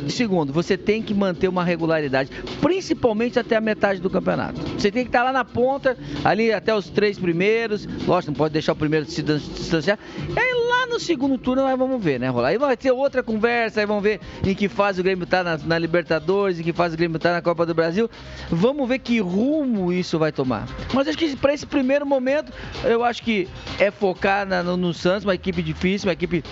segundo, 0.09 0.53
você 0.53 0.77
tem 0.77 1.01
que 1.01 1.13
manter 1.13 1.47
uma 1.47 1.63
regularidade, 1.63 2.29
principalmente 2.61 3.39
até 3.39 3.55
a 3.55 3.61
metade 3.61 3.99
do 3.99 4.09
campeonato. 4.09 4.61
Você 4.77 4.91
tem 4.91 5.03
que 5.03 5.09
estar 5.09 5.23
lá 5.23 5.31
na 5.31 5.43
ponta, 5.45 5.97
ali 6.23 6.51
até 6.51 6.73
os 6.73 6.89
três 6.89 7.17
primeiros. 7.17 7.85
Lógico, 8.07 8.31
não 8.31 8.37
pode 8.37 8.53
deixar 8.53 8.73
o 8.73 8.75
primeiro 8.75 9.05
se 9.05 9.21
distanciar. 9.21 9.97
E 10.35 10.39
aí 10.39 10.53
no 10.87 10.99
segundo 10.99 11.37
turno 11.37 11.63
nós 11.63 11.77
vamos 11.77 12.03
ver, 12.03 12.19
né, 12.19 12.29
Rolar? 12.29 12.49
Aí 12.49 12.57
vai 12.57 12.77
ter 12.77 12.91
outra 12.91 13.23
conversa, 13.23 13.79
aí 13.79 13.85
vamos 13.85 14.03
ver 14.03 14.19
em 14.45 14.53
que 14.53 14.67
fase 14.67 15.01
o 15.01 15.03
Grêmio 15.03 15.23
está 15.23 15.43
na, 15.43 15.57
na, 15.57 15.77
Libertadores, 15.77 16.59
em 16.59 16.63
que 16.63 16.73
fase 16.73 16.95
o 16.95 16.97
Grêmio 16.97 17.17
está 17.17 17.33
na 17.33 17.41
Copa 17.41 17.65
do 17.65 17.73
Brasil. 17.73 18.09
Vamos 18.49 18.87
ver 18.87 18.99
que 18.99 19.19
rumo 19.19 19.91
isso 19.91 20.19
vai 20.19 20.31
tomar. 20.31 20.67
Mas 20.93 21.07
acho 21.07 21.17
que 21.17 21.35
para 21.35 21.53
esse 21.53 21.65
primeiro 21.65 22.05
momento, 22.05 22.51
eu 22.83 23.03
acho 23.03 23.23
que 23.23 23.47
é 23.79 23.91
focar 23.91 24.45
na, 24.45 24.63
no, 24.63 24.77
no 24.77 24.93
Santos, 24.93 25.23
uma 25.23 25.35
equipe 25.35 25.61
difícil, 25.61 26.07
uma 26.07 26.13
equipe 26.13 26.43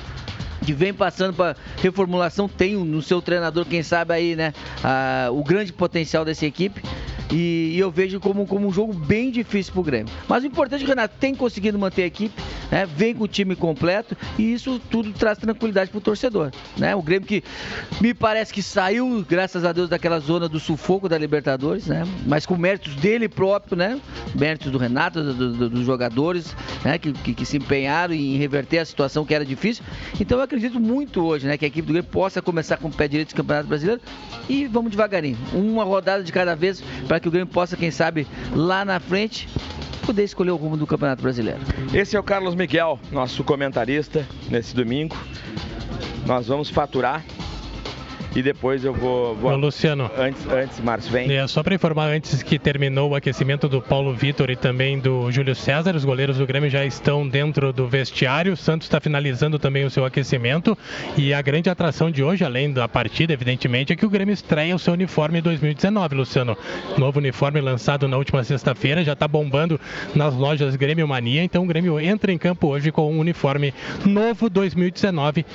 que 0.64 0.74
vem 0.74 0.93
passando 0.93 1.34
para 1.34 1.55
reformulação, 1.78 2.47
tem 2.47 2.76
no 2.76 3.01
seu 3.01 3.22
treinador, 3.22 3.66
quem 3.66 3.84
sabe 3.84 4.14
aí, 4.14 4.36
né, 4.36 4.53
a, 4.84 5.30
o 5.32 5.43
grande 5.43 5.74
potencial 5.74 6.24
dessa 6.24 6.45
equipe. 6.45 6.82
E, 7.32 7.76
e, 7.76 7.80
eu 7.80 7.89
vejo 7.89 8.20
como, 8.20 8.45
como 8.45 8.68
um 8.68 8.74
jogo 8.74 8.93
bem 8.93 9.32
difícil 9.32 9.72
pro 9.72 9.82
Grêmio. 9.82 10.14
Mas 10.28 10.43
o 10.43 10.47
importante 10.47 10.82
é 10.82 10.86
que 10.86 10.91
o 10.91 10.95
Renato 10.95 11.16
tem 11.18 11.34
conseguido 11.34 11.80
manter 11.80 12.03
a 12.03 12.05
equipe, 12.05 12.41
né? 12.70 12.86
Vem 12.86 13.16
com 13.16 13.24
o 13.24 13.28
time 13.28 13.55
completo 13.55 14.18
e 14.38 14.53
isso 14.53 14.80
tudo 14.89 15.14
traz 15.14 15.38
tranquilidade 15.38 15.89
pro 15.89 16.01
torcedor. 16.01 16.51
Né? 16.78 16.93
O 16.93 17.01
Grêmio 17.01 17.28
que 17.28 17.41
me 18.01 18.14
parece 18.14 18.53
que 18.53 18.62
saiu, 18.62 19.26
graças 19.28 19.64
a 19.64 19.72
Deus, 19.72 19.88
daquela 19.88 20.20
zona 20.20 20.49
do 20.49 20.59
sufoco 20.59 21.07
da 21.07 21.18
Libertadores, 21.18 21.88
né? 21.88 22.03
Mas 22.26 22.45
com 22.45 22.57
méritos 22.57 22.95
dele 22.95 23.30
próprio, 23.30 23.78
né? 23.78 23.99
Méritos 24.36 24.70
do 24.70 24.78
Renato, 24.78 25.24
do, 25.24 25.53
do, 25.53 25.70
dos 25.70 25.86
jogadores, 25.86 26.53
né? 26.84 26.97
Que, 26.97 27.14
que, 27.14 27.34
que, 27.34 27.45
se 27.45 27.57
empenharam 27.57 28.14
em 28.14 28.36
reverter 28.36 28.80
a 28.80 28.86
situação 28.86 29.26
que 29.26 29.34
era 29.34 29.45
difícil. 29.45 29.84
Então 30.20 30.38
eu 30.38 30.43
acredito 30.52 30.82
muito 30.82 31.24
hoje, 31.24 31.47
né? 31.47 31.58
Que 31.58 31.64
a 31.64 31.68
equipe 31.70 31.88
do 31.88 31.93
Grêmio 31.93 32.10
possa 32.10 32.41
começar 32.41 32.76
com 32.76 32.89
o 32.89 32.91
pé 32.91 33.08
direito 33.08 33.30
do 33.30 33.36
Campeonato 33.36 33.70
Brasileiro 33.70 34.02
e 34.49 34.68
vamos 34.68 34.91
devagarinho. 34.91 35.38
Uma 35.54 35.86
rodada 35.86 36.22
de 36.24 36.32
cada 36.32 36.56
vez 36.56 36.84
para 37.08 37.22
que 37.22 37.28
o 37.30 37.32
Grêmio 37.32 37.47
possa, 37.47 37.78
quem 37.78 37.89
sabe, 37.89 38.28
lá 38.54 38.84
na 38.84 38.99
frente, 38.99 39.47
poder 40.06 40.26
escolher 40.26 40.52
o 40.52 40.58
rumo 40.58 40.76
do 40.76 40.86
Campeonato 40.86 41.24
Brasileiro. 41.24 41.62
Esse 41.93 42.18
é 42.18 42.20
o 42.20 42.24
Carlos 42.24 42.54
Miguel, 42.54 42.99
nosso 43.14 43.45
comentarista 43.45 44.28
nesse 44.49 44.76
domingo. 44.76 45.16
Nós 46.26 46.47
vamos 46.47 46.70
faturar 46.70 47.24
e 48.36 48.42
depois 48.42 48.84
eu 48.86 48.94
vou. 48.94 49.36
vou... 49.36 49.52
Ô, 49.52 49.56
Luciano. 49.56 50.10
Antes, 50.18 50.48
antes, 50.48 50.80
Márcio, 50.80 51.12
vem. 51.12 51.32
É, 51.32 51.46
só 51.48 51.62
para 51.62 51.76
informar, 51.76 52.08
antes 52.08 52.42
que 52.42 52.58
terminou 52.58 53.12
o 53.12 53.16
aquecimento 53.16 53.68
do 53.68 53.82
Paulo 53.82 54.14
Vitor 54.14 54.50
e 54.50 54.56
também 54.56 55.00
do 55.00 55.30
Júlio 55.32 55.54
César, 55.54 55.96
os 55.96 56.06
goleiros 56.06 56.38
do 56.38 56.48
Grêmio 56.48 56.70
já 56.70 56.86
estão 56.86 57.28
dentro 57.28 57.74
do 57.74 57.88
vestiário. 57.88 58.54
O 58.54 58.58
Santos 58.58 58.86
está 58.86 59.00
finalizando 59.00 59.60
também 59.60 59.84
o 59.84 59.90
seu 59.90 60.06
aquecimento. 60.06 60.78
E 61.18 61.34
a 61.34 61.42
grande 61.42 61.70
atração 61.70 62.10
de 62.10 62.24
hoje, 62.24 62.46
além 62.46 62.72
da 62.72 62.88
partida, 62.88 63.34
evidentemente, 63.34 63.92
é 63.92 63.96
que 63.96 64.06
o 64.06 64.10
Grêmio 64.10 64.34
estreia 64.34 64.76
o 64.76 64.80
seu 64.80 64.94
uniforme 64.94 65.42
2019, 65.42 66.16
Luciano. 66.16 66.58
Novo 66.98 67.20
uniforme 67.20 67.60
lançado 67.60 68.08
na 68.08 68.18
última 68.18 68.44
sexta-feira, 68.44 69.04
já 69.04 69.14
está 69.14 69.28
bombando 69.28 69.80
nas 70.16 70.34
lojas 70.34 70.76
Grêmio 70.76 71.08
Mania. 71.08 71.44
Então 71.44 71.64
o 71.64 71.68
Grêmio 71.68 72.00
entra 72.00 72.32
em 72.32 72.38
campo 72.38 72.68
hoje 72.68 72.92
com 72.92 73.12
um 73.12 73.20
uniforme 73.20 73.74
novo 74.06 74.50
2019. 74.50 75.46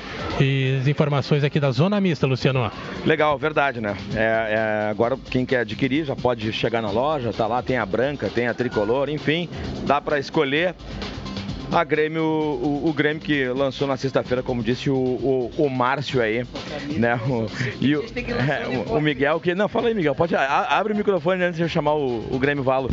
E 0.41 0.79
as 0.81 0.89
informações 0.89 1.43
aqui 1.43 1.59
da 1.59 1.71
Zona 1.71 2.01
Mista, 2.01 2.27
Luciano. 2.27 2.66
Legal, 3.05 3.39
verdade, 3.39 3.81
né? 3.81 3.97
É, 4.15 4.87
é, 4.87 4.91
agora 4.91 5.17
quem 5.31 5.47
quer 5.47 5.61
adquirir 5.61 6.05
já 6.05 6.17
pode 6.17 6.53
chegar 6.53 6.83
na 6.83 6.91
loja, 6.91 7.33
tá 7.33 7.47
lá, 7.47 7.63
tem 7.63 7.77
a 7.77 7.87
branca, 7.87 8.29
tem 8.29 8.49
a 8.49 8.55
tricolor, 8.55 9.09
enfim, 9.09 9.49
dá 9.85 10.01
para 10.01 10.19
escolher 10.19 10.75
a 11.73 11.85
Grêmio, 11.85 12.23
o, 12.23 12.89
o, 12.89 12.93
Grêmio 12.93 13.21
que 13.21 13.47
lançou 13.49 13.87
na 13.87 13.97
sexta-feira, 13.97 14.43
como 14.43 14.63
disse 14.63 14.89
o, 14.89 14.95
o, 14.95 15.51
o 15.59 15.71
Márcio 15.71 16.21
aí, 16.23 16.47
né? 16.97 17.19
O, 17.29 17.47
e 17.81 17.97
o, 17.97 18.03
é, 18.05 18.85
o, 18.93 19.01
Miguel 19.01 19.41
que. 19.41 19.55
Não, 19.55 19.69
fala 19.69 19.89
aí, 19.89 19.95
Miguel. 19.95 20.15
Pode, 20.15 20.35
a, 20.35 20.79
abre 20.79 20.93
o 20.93 20.97
microfone 20.97 21.43
antes 21.43 21.57
de 21.57 21.63
eu 21.63 21.69
chamar 21.69 21.95
o, 21.95 22.25
o 22.31 22.39
Grêmio 22.39 22.63
Valo. 22.63 22.91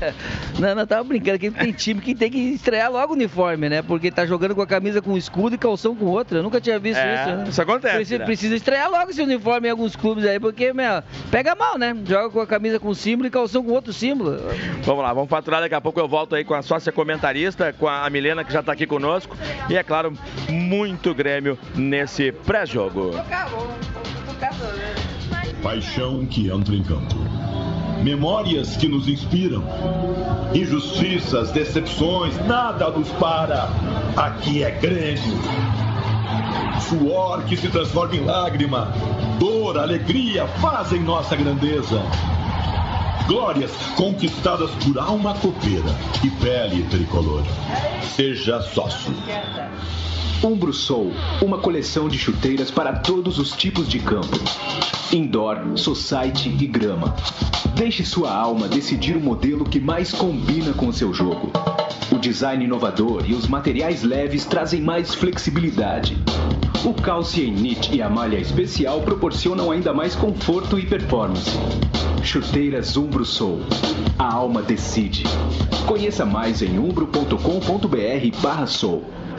Não, 0.60 0.76
não, 0.76 0.86
tava 0.88 1.04
brincando 1.04 1.40
que 1.40 1.52
tem 1.52 1.72
time 1.72 2.02
que 2.02 2.16
tem 2.16 2.30
que 2.30 2.38
estrear 2.38 2.92
logo 2.92 3.14
o 3.14 3.16
uniforme, 3.16 3.70
né? 3.70 3.82
Porque 3.82 4.12
tá 4.12 4.26
jogando 4.26 4.56
com 4.56 4.62
a 4.62 4.68
camisa 4.68 5.02
com 5.02 5.16
escudo 5.18 5.56
e 5.56 5.58
calção 5.58 5.96
com 5.96 6.06
outra. 6.06 6.40
Eu 6.40 6.44
nunca 6.44 6.60
tinha 6.60 6.80
visto 6.80 7.00
é, 7.00 7.16
isso, 7.16 7.36
né? 7.36 7.46
Isso 7.50 7.62
acontece. 7.62 7.96
Precisa, 7.96 8.20
né? 8.20 8.26
precisa 8.26 8.56
estrear 8.56 8.90
logo 8.90 9.12
esse 9.12 9.22
uniforme 9.22 9.68
em 9.68 9.72
alguns 9.72 9.96
clubes 9.96 10.26
aí, 10.26 10.40
porque, 10.40 10.74
meu, 10.74 11.04
pega 11.30 11.56
mal, 11.56 11.78
né? 11.78 11.96
Joga 12.06 12.30
com 12.30 12.42
a 12.42 12.48
camisa 12.48 12.80
com 12.80 12.94
símbolo 12.94 13.28
e 13.28 13.32
calção 13.32 13.64
com 13.64 13.72
outro 13.72 13.94
símbolo. 13.94 14.38
Vamos 14.84 15.04
lá, 15.04 15.14
vamos 15.14 15.30
faturar 15.30 15.62
daqui 15.62 15.76
a 15.76 15.82
pouco. 15.82 16.00
Eu 16.00 16.08
volto 16.08 16.36
aí 16.36 16.44
com 16.44 16.54
a 16.54 16.62
sócia 16.62 16.92
comentarista, 16.92 17.74
com 17.74 17.88
a 17.88 18.10
Milena, 18.10 18.44
que 18.44 18.52
já 18.52 18.63
tá 18.64 18.72
aqui 18.72 18.88
conosco. 18.88 19.36
E 19.70 19.76
é 19.76 19.84
claro, 19.84 20.14
muito 20.50 21.14
Grêmio 21.14 21.58
nesse 21.76 22.32
pré-jogo. 22.32 23.12
Paixão 25.62 26.26
que 26.26 26.50
entra 26.50 26.76
em 26.76 26.84
campo. 26.84 27.16
Memórias 28.04 28.76
que 28.76 28.88
nos 28.88 29.08
inspiram. 29.08 29.64
Injustiças, 30.54 31.52
decepções, 31.52 32.36
nada 32.46 32.90
nos 32.90 33.10
para. 33.12 33.70
Aqui 34.18 34.64
é 34.64 34.72
Grêmio. 34.72 35.40
Suor 36.82 37.44
que 37.46 37.56
se 37.56 37.70
transforma 37.70 38.16
em 38.16 38.26
lágrima. 38.26 38.94
Dor 39.40 39.78
alegria 39.78 40.46
fazem 40.60 41.02
nossa 41.02 41.36
grandeza. 41.36 42.02
Glórias 43.28 43.72
conquistadas 43.96 44.72
por 44.84 45.00
alma 45.00 45.34
copeira 45.36 45.96
e 46.24 46.30
pele 46.30 46.84
tricolor. 46.84 47.44
Seja 48.16 48.62
sócio. 48.62 49.14
Umbro 50.44 50.74
Soul, 50.74 51.14
uma 51.42 51.58
coleção 51.58 52.10
de 52.10 52.18
chuteiras 52.18 52.70
para 52.70 52.94
todos 52.94 53.40
os 53.40 53.54
tipos 53.54 53.88
de 53.88 54.00
campo. 54.00 54.38
Indoor, 55.14 55.78
society 55.78 56.50
e 56.50 56.68
grama. 56.68 57.16
Deixe 57.76 58.04
sua 58.04 58.34
alma 58.34 58.68
decidir 58.68 59.16
o 59.16 59.22
modelo 59.22 59.64
que 59.64 59.80
mais 59.80 60.12
combina 60.12 60.74
com 60.74 60.92
seu 60.92 61.14
jogo. 61.14 61.50
O 62.12 62.18
design 62.18 62.66
inovador 62.66 63.24
e 63.26 63.34
os 63.34 63.48
materiais 63.48 64.04
leves 64.04 64.46
trazem 64.46 64.82
mais 64.82 65.16
flexibilidade. 65.16 66.18
O 66.86 66.94
knit 66.94 67.96
e 67.96 68.02
a 68.02 68.10
malha 68.10 68.36
especial 68.38 69.00
proporcionam 69.02 69.72
ainda 69.72 69.94
mais 69.94 70.16
conforto 70.16 70.78
e 70.78 70.86
performance. 70.86 71.52
Chuteiras 72.22 72.98
Umbro 72.98 73.24
Soul. 73.24 73.62
A 74.20 74.34
alma 74.34 74.62
decide. 74.62 75.24
Conheça 75.88 76.26
mais 76.26 76.62
em 76.62 76.78
umbro.com.br 76.78 78.42
barra 78.42 78.68
soul. 78.68 79.06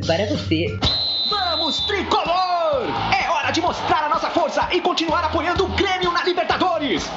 para 0.00 0.26
você. 0.26 0.78
Vamos, 1.28 1.80
tricolor! 1.80 2.84
É 3.18 3.30
hora 3.30 3.50
de 3.50 3.60
mostrar 3.60 4.04
a 4.04 4.08
nossa 4.08 4.30
força 4.30 4.68
e 4.72 4.80
continuar 4.80 5.24
apoiando 5.24 5.64
o 5.64 5.68
Grêmio 5.68 6.10
na 6.12 6.24
Libertadores. 6.24 6.73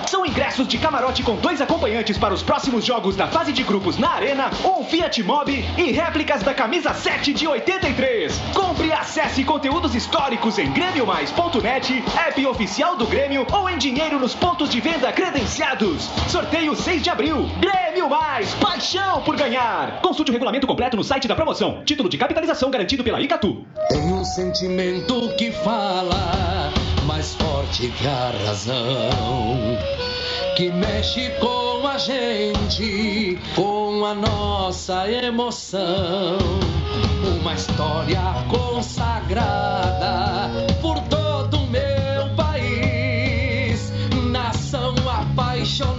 São 0.07 0.25
ingressos 0.25 0.65
de 0.65 0.77
camarote 0.77 1.21
com 1.23 1.35
dois 1.35 1.59
acompanhantes 1.59 2.17
para 2.17 2.33
os 2.33 2.41
próximos 2.41 2.85
jogos 2.85 3.17
da 3.17 3.27
fase 3.27 3.51
de 3.51 3.63
grupos 3.63 3.97
na 3.97 4.11
Arena, 4.11 4.49
um 4.63 4.85
Fiat 4.85 5.21
Mobi 5.23 5.65
e 5.77 5.91
réplicas 5.91 6.41
da 6.41 6.53
camisa 6.53 6.93
7 6.93 7.33
de 7.33 7.45
83. 7.45 8.33
Compre 8.53 8.87
e 8.87 8.93
acesse 8.93 9.43
conteúdos 9.43 9.93
históricos 9.93 10.57
em 10.57 10.71
grêmiomais.net, 10.71 12.01
app 12.15 12.45
oficial 12.45 12.95
do 12.95 13.05
Grêmio 13.05 13.45
ou 13.51 13.69
em 13.69 13.77
dinheiro 13.77 14.17
nos 14.17 14.33
pontos 14.33 14.69
de 14.69 14.79
venda 14.79 15.11
credenciados. 15.11 16.09
Sorteio 16.29 16.73
6 16.73 17.03
de 17.03 17.09
abril. 17.09 17.49
Grêmio 17.59 18.09
Mais, 18.09 18.53
paixão 18.53 19.21
por 19.23 19.35
ganhar. 19.35 19.99
Consulte 20.01 20.31
o 20.31 20.33
regulamento 20.33 20.65
completo 20.65 20.95
no 20.95 21.03
site 21.03 21.27
da 21.27 21.35
promoção. 21.35 21.83
Título 21.83 22.07
de 22.07 22.17
capitalização 22.17 22.71
garantido 22.71 23.03
pela 23.03 23.19
Icatu. 23.19 23.65
Tem 23.89 24.13
um 24.13 24.23
sentimento 24.23 25.35
que 25.37 25.51
fala 25.51 26.71
mais 27.07 27.33
forte 27.35 27.87
que 27.87 28.05
a 28.05 28.33
razão, 28.45 29.57
que 30.57 30.69
mexe 30.69 31.29
com 31.39 31.87
a 31.87 31.97
gente, 31.97 33.39
com 33.55 34.05
a 34.05 34.13
nossa 34.13 35.09
emoção. 35.09 36.37
Uma 37.39 37.53
história 37.53 38.19
consagrada 38.49 40.49
por 40.81 40.99
todo 41.03 41.61
o 41.61 41.67
meu 41.67 42.35
país, 42.35 43.93
nação 44.29 44.93
apaixonada 45.09 45.96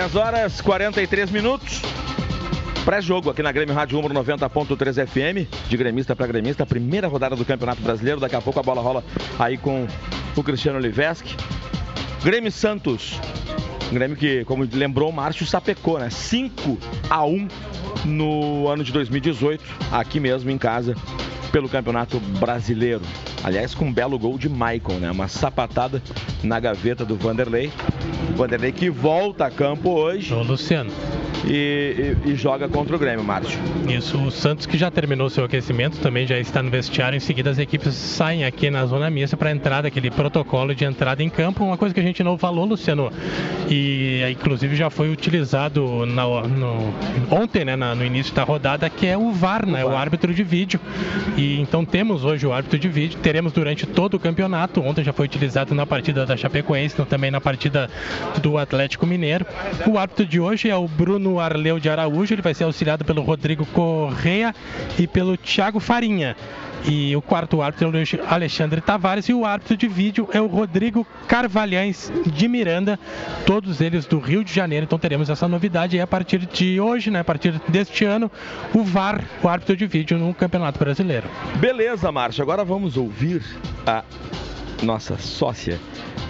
10 0.00 0.16
horas 0.16 0.60
43 0.62 1.30
minutos. 1.30 1.82
Pré-jogo 2.86 3.28
aqui 3.28 3.42
na 3.42 3.52
Grêmio 3.52 3.74
Rádio 3.74 3.98
Umbro 3.98 4.14
90.3 4.14 5.06
FM, 5.06 5.68
de 5.68 5.76
gremista 5.76 6.16
para 6.16 6.26
gremista, 6.26 6.64
primeira 6.64 7.06
rodada 7.06 7.36
do 7.36 7.44
Campeonato 7.44 7.82
Brasileiro. 7.82 8.18
Daqui 8.18 8.34
a 8.34 8.40
pouco 8.40 8.58
a 8.58 8.62
bola 8.62 8.80
rola 8.80 9.04
aí 9.38 9.58
com 9.58 9.86
o 10.34 10.42
Cristiano 10.42 10.78
Oliveski. 10.78 11.36
Grêmio 12.24 12.50
Santos. 12.50 13.20
Grêmio 13.92 14.16
que, 14.16 14.42
como 14.46 14.66
lembrou 14.72 15.10
o 15.10 15.12
Márcio, 15.12 15.44
sapecou, 15.44 15.98
né? 15.98 16.08
5 16.08 16.78
a 17.10 17.22
1 17.26 17.48
no 18.04 18.68
ano 18.68 18.84
de 18.84 18.92
2018, 18.92 19.62
aqui 19.90 20.20
mesmo 20.20 20.50
em 20.50 20.58
casa, 20.58 20.94
pelo 21.50 21.68
Campeonato 21.68 22.18
Brasileiro. 22.38 23.02
Aliás, 23.42 23.74
com 23.74 23.86
um 23.86 23.92
belo 23.92 24.18
gol 24.18 24.38
de 24.38 24.48
Michael, 24.48 25.00
né? 25.00 25.10
Uma 25.10 25.28
sapatada 25.28 26.02
na 26.42 26.60
gaveta 26.60 27.04
do 27.04 27.16
Vanderlei. 27.16 27.72
Vanderlei 28.36 28.72
que 28.72 28.90
volta 28.90 29.46
a 29.46 29.50
campo 29.50 29.90
hoje. 29.90 30.32
Ô, 30.32 30.42
Luciano. 30.42 30.90
e, 31.44 32.16
e, 32.26 32.30
e 32.30 32.34
joga 32.36 32.68
contra 32.68 32.94
o 32.94 32.98
Grêmio, 32.98 33.24
Márcio. 33.24 33.58
Isso, 33.88 34.18
o 34.18 34.30
Santos 34.30 34.66
que 34.66 34.76
já 34.76 34.90
terminou 34.90 35.30
seu 35.30 35.44
aquecimento 35.44 35.98
também 35.98 36.26
já 36.26 36.38
está 36.38 36.62
no 36.62 36.70
vestiário. 36.70 37.16
Em 37.16 37.20
seguida, 37.20 37.50
as 37.50 37.58
equipes 37.58 37.94
saem 37.94 38.44
aqui 38.44 38.70
na 38.70 38.84
zona 38.86 39.10
mista 39.10 39.36
para 39.36 39.50
entrar 39.50 39.82
daquele 39.82 40.10
protocolo 40.10 40.74
de 40.74 40.84
entrada 40.84 41.22
em 41.22 41.30
campo. 41.30 41.64
Uma 41.64 41.76
coisa 41.76 41.94
que 41.94 42.00
a 42.00 42.04
gente 42.04 42.22
não 42.22 42.36
falou, 42.36 42.64
Luciano, 42.66 43.10
e 43.68 44.22
inclusive 44.30 44.76
já 44.76 44.90
foi 44.90 45.10
utilizado 45.10 46.04
na, 46.06 46.24
no, 46.24 46.94
ontem, 47.30 47.64
né, 47.64 47.74
na, 47.80 47.94
no 47.94 48.04
início 48.04 48.34
da 48.34 48.44
rodada, 48.44 48.88
que 48.90 49.06
é 49.06 49.16
o 49.16 49.32
VAR, 49.32 49.66
né, 49.66 49.84
o 49.84 49.96
árbitro 49.96 50.34
de 50.34 50.44
vídeo. 50.44 50.78
E 51.36 51.58
então 51.58 51.84
temos 51.84 52.24
hoje 52.24 52.46
o 52.46 52.52
árbitro 52.52 52.78
de 52.78 52.88
vídeo, 52.88 53.18
teremos 53.20 53.52
durante 53.52 53.86
todo 53.86 54.14
o 54.14 54.20
campeonato. 54.20 54.82
Ontem 54.82 55.02
já 55.02 55.12
foi 55.12 55.24
utilizado 55.24 55.74
na 55.74 55.86
partida 55.86 56.26
da 56.26 56.36
Chapecoense, 56.36 56.94
então 56.94 57.06
também 57.06 57.30
na 57.30 57.40
partida 57.40 57.88
do 58.42 58.58
Atlético 58.58 59.06
Mineiro. 59.06 59.46
O 59.86 59.98
árbitro 59.98 60.26
de 60.26 60.38
hoje 60.38 60.68
é 60.68 60.76
o 60.76 60.86
Bruno 60.86 61.40
Arleu 61.40 61.80
de 61.80 61.88
Araújo, 61.88 62.34
ele 62.34 62.42
vai 62.42 62.52
ser 62.52 62.64
auxiliado 62.64 63.04
pelo 63.04 63.22
Rodrigo 63.22 63.64
Correia 63.66 64.54
e 64.98 65.06
pelo 65.06 65.36
Thiago 65.36 65.80
Farinha. 65.80 66.36
E 66.86 67.14
o 67.14 67.20
quarto 67.20 67.60
árbitro 67.60 67.88
é 67.96 68.02
o 68.02 68.32
Alexandre 68.32 68.80
Tavares 68.80 69.28
e 69.28 69.34
o 69.34 69.44
árbitro 69.44 69.76
de 69.76 69.86
vídeo 69.86 70.28
é 70.32 70.40
o 70.40 70.46
Rodrigo 70.46 71.06
Carvalhães 71.28 72.10
de 72.26 72.48
Miranda, 72.48 72.98
todos 73.46 73.80
eles 73.80 74.06
do 74.06 74.18
Rio 74.18 74.42
de 74.42 74.52
Janeiro. 74.52 74.84
Então 74.84 74.98
teremos 74.98 75.28
essa 75.28 75.46
novidade 75.46 75.96
aí 75.96 76.02
a 76.02 76.06
partir 76.06 76.38
de 76.46 76.80
hoje, 76.80 77.10
né, 77.10 77.20
a 77.20 77.24
partir 77.24 77.60
deste 77.68 78.04
ano, 78.04 78.30
o 78.74 78.82
VAR, 78.82 79.24
o 79.42 79.48
árbitro 79.48 79.76
de 79.76 79.86
vídeo 79.86 80.18
no 80.18 80.32
Campeonato 80.32 80.78
Brasileiro. 80.78 81.28
Beleza, 81.58 82.10
Márcio. 82.10 82.42
Agora 82.42 82.64
vamos 82.64 82.96
ouvir 82.96 83.42
a 83.86 84.02
nossa 84.82 85.18
sócia 85.18 85.78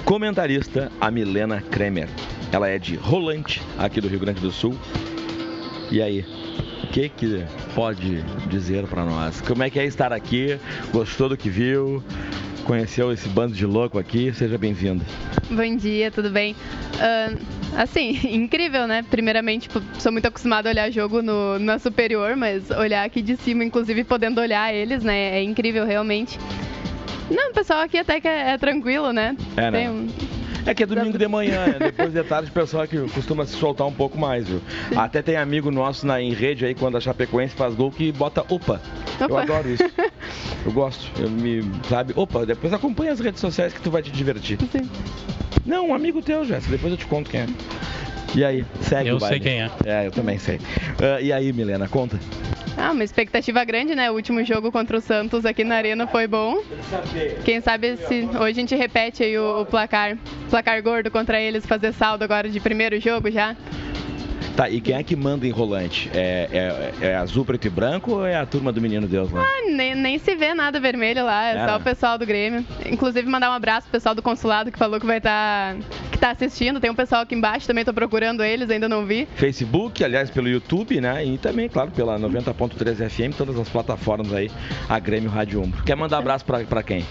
comentarista, 0.04 0.90
a 1.00 1.10
Milena 1.10 1.62
Kremer. 1.70 2.08
Ela 2.50 2.68
é 2.68 2.78
de 2.78 2.96
Rolante, 2.96 3.62
aqui 3.78 4.00
do 4.00 4.08
Rio 4.08 4.18
Grande 4.18 4.40
do 4.40 4.50
Sul. 4.50 4.76
E 5.90 6.02
aí, 6.02 6.24
que 6.92 7.08
que 7.08 7.44
pode 7.74 8.22
dizer 8.48 8.84
para 8.86 9.04
nós? 9.04 9.40
Como 9.40 9.62
é 9.62 9.70
que 9.70 9.78
é 9.78 9.84
estar 9.84 10.12
aqui? 10.12 10.58
Gostou 10.92 11.28
do 11.28 11.36
que 11.36 11.48
viu? 11.48 12.02
Conheceu 12.64 13.12
esse 13.12 13.28
bando 13.28 13.54
de 13.54 13.64
louco 13.64 13.98
aqui? 13.98 14.32
Seja 14.32 14.58
bem-vindo. 14.58 15.04
Bom 15.50 15.76
dia, 15.76 16.10
tudo 16.10 16.30
bem? 16.30 16.52
Uh, 16.94 17.38
assim, 17.76 18.18
incrível, 18.30 18.86
né? 18.86 19.04
Primeiramente, 19.08 19.68
tipo, 19.68 19.82
sou 19.98 20.12
muito 20.12 20.26
acostumada 20.26 20.68
a 20.68 20.72
olhar 20.72 20.90
jogo 20.90 21.22
no, 21.22 21.58
na 21.58 21.78
superior, 21.78 22.36
mas 22.36 22.70
olhar 22.70 23.04
aqui 23.04 23.22
de 23.22 23.36
cima, 23.36 23.64
inclusive 23.64 24.04
podendo 24.04 24.40
olhar 24.40 24.72
eles, 24.74 25.02
né? 25.02 25.38
É 25.38 25.42
incrível 25.42 25.86
realmente. 25.86 26.38
Não, 27.30 27.50
o 27.50 27.54
pessoal 27.54 27.80
aqui 27.80 27.96
até 27.96 28.20
que 28.20 28.28
é, 28.28 28.50
é 28.50 28.58
tranquilo, 28.58 29.12
né? 29.12 29.36
É, 29.56 29.70
né? 29.70 29.78
Tem 29.78 29.88
um- 29.88 30.08
É 30.66 30.74
que 30.74 30.82
é 30.82 30.86
domingo 30.86 31.16
de 31.16 31.28
manhã, 31.28 31.66
né? 31.66 31.78
depois 31.90 32.12
de 32.12 32.22
tarde 32.24 32.50
o 32.50 32.52
pessoal 32.52 32.86
que 32.86 32.98
costuma 33.10 33.46
se 33.46 33.54
soltar 33.56 33.86
um 33.86 33.92
pouco 33.92 34.18
mais, 34.18 34.48
viu? 34.48 34.60
Até 34.96 35.22
tem 35.22 35.36
amigo 35.36 35.70
nosso 35.70 36.06
na, 36.06 36.20
em 36.20 36.32
rede 36.32 36.64
aí, 36.64 36.74
quando 36.74 36.96
a 36.96 37.00
Chapecoense 37.00 37.54
faz 37.54 37.74
gol, 37.74 37.90
que 37.90 38.12
bota 38.12 38.44
opa. 38.48 38.80
Eu 39.18 39.26
Opa. 39.26 39.42
adoro 39.42 39.68
isso. 39.68 39.84
Eu 40.64 40.72
gosto. 40.72 41.10
Eu 41.20 41.30
me, 41.30 41.62
sabe? 41.88 42.12
Opa, 42.14 42.44
depois 42.44 42.72
acompanha 42.72 43.12
as 43.12 43.20
redes 43.20 43.40
sociais 43.40 43.72
que 43.72 43.80
tu 43.80 43.90
vai 43.90 44.02
te 44.02 44.10
divertir. 44.10 44.58
Não, 45.64 45.88
um 45.88 45.94
amigo 45.94 46.20
teu, 46.20 46.44
Jéssica, 46.44 46.72
depois 46.72 46.92
eu 46.92 46.98
te 46.98 47.06
conto 47.06 47.30
quem 47.30 47.40
é. 47.40 47.46
E 48.34 48.44
aí, 48.44 48.64
segue 48.82 49.08
Eu 49.10 49.16
o 49.16 49.20
sei 49.20 49.28
baile. 49.28 49.44
quem 49.44 49.60
é. 49.62 49.70
É, 49.84 50.06
eu 50.06 50.10
também 50.10 50.38
sei. 50.38 50.60
Ah, 51.00 51.20
e 51.20 51.32
aí, 51.32 51.52
Milena, 51.52 51.88
conta. 51.88 52.18
Ah, 52.76 52.92
uma 52.92 53.02
expectativa 53.04 53.62
grande, 53.64 53.94
né? 53.94 54.10
O 54.10 54.14
último 54.14 54.42
jogo 54.44 54.70
contra 54.70 54.96
o 54.96 55.00
Santos 55.00 55.44
aqui 55.44 55.64
na 55.64 55.74
Arena 55.76 56.06
foi 56.06 56.26
bom. 56.26 56.62
Quem 57.44 57.60
sabe 57.60 57.96
se 57.96 58.28
hoje 58.38 58.50
a 58.50 58.52
gente 58.52 58.74
repete 58.74 59.22
aí 59.22 59.36
o, 59.36 59.62
o 59.62 59.66
placar, 59.66 60.16
placar 60.48 60.80
gordo 60.82 61.10
contra 61.10 61.40
eles, 61.40 61.66
fazer 61.66 61.92
saldo 61.92 62.22
agora 62.24 62.48
de 62.48 62.60
primeiro 62.60 62.98
jogo 63.00 63.30
já. 63.30 63.56
Tá, 64.56 64.68
e 64.68 64.80
quem 64.80 64.94
é 64.94 65.02
que 65.02 65.16
manda 65.16 65.46
em 65.46 65.50
rolante? 65.50 66.10
É, 66.12 66.92
é, 67.00 67.06
é 67.08 67.14
azul, 67.16 67.44
preto 67.44 67.66
e 67.66 67.70
branco 67.70 68.12
ou 68.12 68.26
é 68.26 68.36
a 68.36 68.44
turma 68.44 68.72
do 68.72 68.80
Menino 68.80 69.06
Deus 69.06 69.30
lá? 69.30 69.42
Ah, 69.42 69.70
nem, 69.70 69.94
nem 69.94 70.18
se 70.18 70.34
vê 70.34 70.52
nada 70.54 70.78
vermelho 70.80 71.24
lá, 71.24 71.46
é 71.46 71.56
É, 71.56 71.60
só 71.60 71.72
né? 71.72 71.76
o 71.76 71.80
pessoal 71.80 72.18
do 72.18 72.26
Grêmio. 72.26 72.64
Inclusive 72.84 73.26
mandar 73.28 73.50
um 73.50 73.54
abraço 73.54 73.82
pro 73.82 73.92
pessoal 73.92 74.14
do 74.14 74.22
consulado 74.22 74.70
que 74.70 74.78
falou 74.78 75.00
que 75.00 75.06
vai 75.06 75.18
estar 75.18 75.76
que 76.10 76.18
tá 76.18 76.30
assistindo. 76.30 76.80
Tem 76.80 76.90
um 76.90 76.94
pessoal 76.94 77.22
aqui 77.22 77.34
embaixo, 77.34 77.66
também 77.66 77.84
tô 77.84 77.92
procurando 77.94 78.42
eles, 78.42 78.68
ainda 78.68 78.88
não 78.88 79.06
vi. 79.06 79.26
Facebook, 79.36 80.04
aliás, 80.04 80.30
pelo 80.30 80.48
YouTube, 80.48 81.00
né? 81.00 81.24
E 81.24 81.38
também, 81.38 81.68
claro, 81.68 81.90
pela 81.90 82.18
90.3 82.18 83.08
FM, 83.08 83.36
todas 83.36 83.58
as 83.58 83.68
plataformas 83.68 84.32
aí, 84.32 84.50
a 84.88 84.98
Grêmio 84.98 85.30
Rádio 85.30 85.62
Umbro. 85.62 85.82
Quer 85.84 85.96
mandar 85.96 86.18
abraço 86.18 86.44
pra, 86.44 86.60
pra 86.64 86.82
quem? 86.82 87.04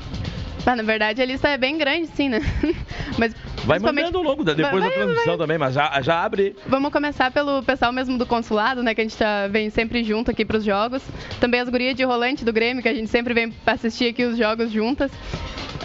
Ah, 0.66 0.76
na 0.76 0.84
verdade 0.84 1.22
a 1.22 1.26
lista 1.26 1.47
é 1.49 1.57
bem 1.57 1.78
grande, 1.78 2.07
sim, 2.07 2.30
né? 2.30 2.41
Mas 3.18 3.34
Vai 3.66 3.80
mandando 3.80 4.18
ao 4.18 4.24
longo, 4.24 4.43
da, 4.43 4.53
depois 4.53 4.82
Vai- 4.82 4.89
da 4.89 4.95
vai- 4.95 5.05
transmissão 5.05 5.38
também, 5.38 5.57
mas 5.57 5.74
já, 5.74 6.01
já 6.01 6.24
abre. 6.24 6.55
Vamos 6.66 6.91
começar 6.93 7.30
pelo 7.30 7.62
pessoal 7.62 7.91
mesmo 7.91 8.18
do 8.18 8.26
consulado, 8.26 8.82
né? 8.82 8.95
Que 8.95 9.01
a 9.01 9.03
gente 9.03 9.18
tá, 9.18 9.47
vem 9.47 9.70
sempre 9.70 10.03
junto 10.03 10.32
aqui 10.32 10.45
pros 10.45 10.64
jogos. 10.64 11.03
Também 11.41 11.60
as 11.60 11.68
gurias 11.70 11.93
de 11.95 12.03
rolante 12.03 12.45
do 12.45 12.53
Grêmio, 12.53 12.82
que 12.82 12.88
a 12.89 12.93
gente 12.93 13.10
sempre 13.10 13.34
vem 13.34 13.53
assistir 13.66 14.10
aqui 14.10 14.24
os 14.24 14.38
jogos 14.38 14.72
juntas. 14.72 15.12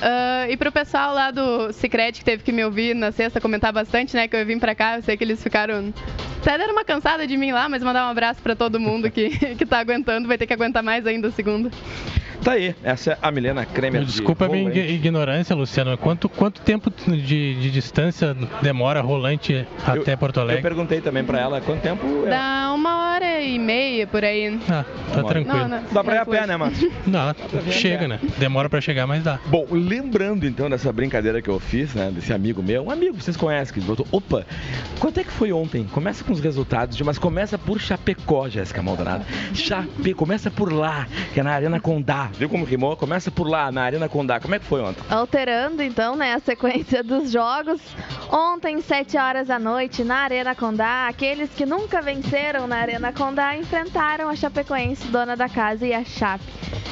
Ah, 0.00 0.46
e 0.48 0.56
pro 0.56 0.70
pessoal 0.70 1.12
lá 1.14 1.30
do 1.32 1.72
Cicred, 1.72 2.18
que 2.18 2.24
teve 2.24 2.42
que 2.44 2.52
me 2.52 2.64
ouvir 2.64 2.94
na 2.94 3.10
sexta 3.10 3.40
comentar 3.40 3.72
bastante, 3.72 4.14
né? 4.14 4.28
Que 4.28 4.36
eu 4.36 4.46
vim 4.46 4.58
pra 4.58 4.74
cá, 4.74 4.96
eu 4.96 5.02
sei 5.02 5.16
que 5.16 5.24
eles 5.24 5.42
ficaram. 5.42 5.92
Até 6.40 6.56
deram 6.56 6.74
uma 6.74 6.84
cansada 6.84 7.26
de 7.26 7.36
mim 7.36 7.50
lá, 7.52 7.68
mas 7.68 7.82
mandar 7.82 8.06
um 8.06 8.10
abraço 8.10 8.40
pra 8.40 8.54
todo 8.54 8.78
mundo 8.78 9.10
que, 9.10 9.30
que 9.56 9.66
tá 9.66 9.78
aguentando, 9.80 10.28
vai 10.28 10.38
ter 10.38 10.46
que 10.46 10.52
aguentar 10.52 10.82
mais 10.82 11.06
ainda 11.06 11.30
segunda. 11.32 11.70
Tá 12.44 12.52
aí, 12.52 12.74
essa 12.84 13.12
é 13.12 13.18
a 13.22 13.30
Milena 13.30 13.64
Kremer. 13.64 14.02
de 14.02 14.06
Desculpa 14.06 14.44
a 14.44 14.48
minha 14.48 14.68
Rolante. 14.68 14.80
ignorância, 14.92 15.56
Luciano. 15.56 15.96
Quanto, 15.96 16.28
quanto 16.28 16.60
tempo 16.60 16.92
de, 17.06 17.54
de 17.54 17.70
distância 17.70 18.36
demora 18.60 19.00
rolante 19.00 19.66
até 19.86 20.14
Porto 20.14 20.36
Eu 20.36 20.42
Alegre? 20.42 20.62
perguntei 20.62 21.00
também 21.00 21.24
pra 21.24 21.40
ela 21.40 21.60
quanto 21.62 21.80
tempo 21.80 22.04
é. 22.26 22.28
Dá 22.30 22.70
uma 22.74 23.12
hora 23.14 23.40
e 23.40 23.58
meia 23.58 24.06
por 24.06 24.22
aí. 24.22 24.60
Ah, 24.68 24.84
tá 25.14 25.20
Uma 25.20 25.28
tranquilo. 25.28 25.58
Não, 25.58 25.68
não. 25.68 25.82
Dá 25.90 26.04
pra 26.04 26.14
ir 26.16 26.18
a 26.18 26.26
pé, 26.26 26.46
né, 26.46 26.56
Márcio? 26.58 26.92
Dá, 27.06 27.34
chega, 27.70 28.06
né? 28.06 28.20
Demora 28.38 28.68
pra 28.68 28.78
chegar, 28.80 29.06
mas 29.06 29.22
dá. 29.24 29.38
Bom, 29.46 29.66
lembrando 29.70 30.46
então 30.46 30.68
dessa 30.68 30.92
brincadeira 30.92 31.40
que 31.40 31.48
eu 31.48 31.58
fiz, 31.58 31.94
né? 31.94 32.10
Desse 32.14 32.32
amigo 32.34 32.62
meu, 32.62 32.84
um 32.84 32.90
amigo 32.90 33.16
que 33.16 33.24
vocês 33.24 33.38
conhecem, 33.38 33.72
que 33.72 33.80
botou, 33.80 34.06
opa, 34.12 34.44
quanto 35.00 35.18
é 35.18 35.24
que 35.24 35.30
foi 35.32 35.50
ontem? 35.50 35.84
Começa 35.84 36.22
com 36.22 36.32
os 36.34 36.40
resultados, 36.40 37.00
mas 37.00 37.16
começa 37.18 37.56
por 37.56 37.80
Chapecó, 37.80 38.50
Jéssica 38.50 38.82
Maldonado. 38.82 39.24
Chape, 39.54 40.12
começa 40.12 40.50
por 40.50 40.70
lá, 40.70 41.06
que 41.32 41.40
é 41.40 41.42
na 41.42 41.52
Arena 41.52 41.80
Condá. 41.80 42.28
Viu 42.38 42.48
como 42.48 42.64
rimou? 42.64 42.96
Começa 42.96 43.30
por 43.30 43.48
lá, 43.48 43.70
na 43.70 43.82
Arena 43.82 44.08
Condá. 44.08 44.40
Como 44.40 44.54
é 44.54 44.58
que 44.58 44.64
foi 44.64 44.80
ontem? 44.80 45.02
Alterando 45.08 45.82
então 45.82 46.16
né, 46.16 46.34
a 46.34 46.40
sequência 46.40 47.02
dos 47.02 47.30
jogos. 47.30 47.80
Ontem, 48.30 48.80
7 48.80 49.16
horas 49.16 49.48
da 49.48 49.58
noite, 49.58 50.02
na 50.02 50.16
Arena 50.18 50.54
Condá, 50.54 51.06
aqueles 51.08 51.50
que 51.50 51.64
nunca 51.64 52.02
venceram 52.02 52.66
na 52.66 52.76
Arena 52.76 53.12
Condá 53.12 53.56
enfrentaram 53.56 54.28
a 54.28 54.34
Chapecoense, 54.36 55.06
dona 55.08 55.36
da 55.36 55.48
casa, 55.48 55.86
e 55.86 55.92
a 55.94 56.04
Chape. 56.04 56.44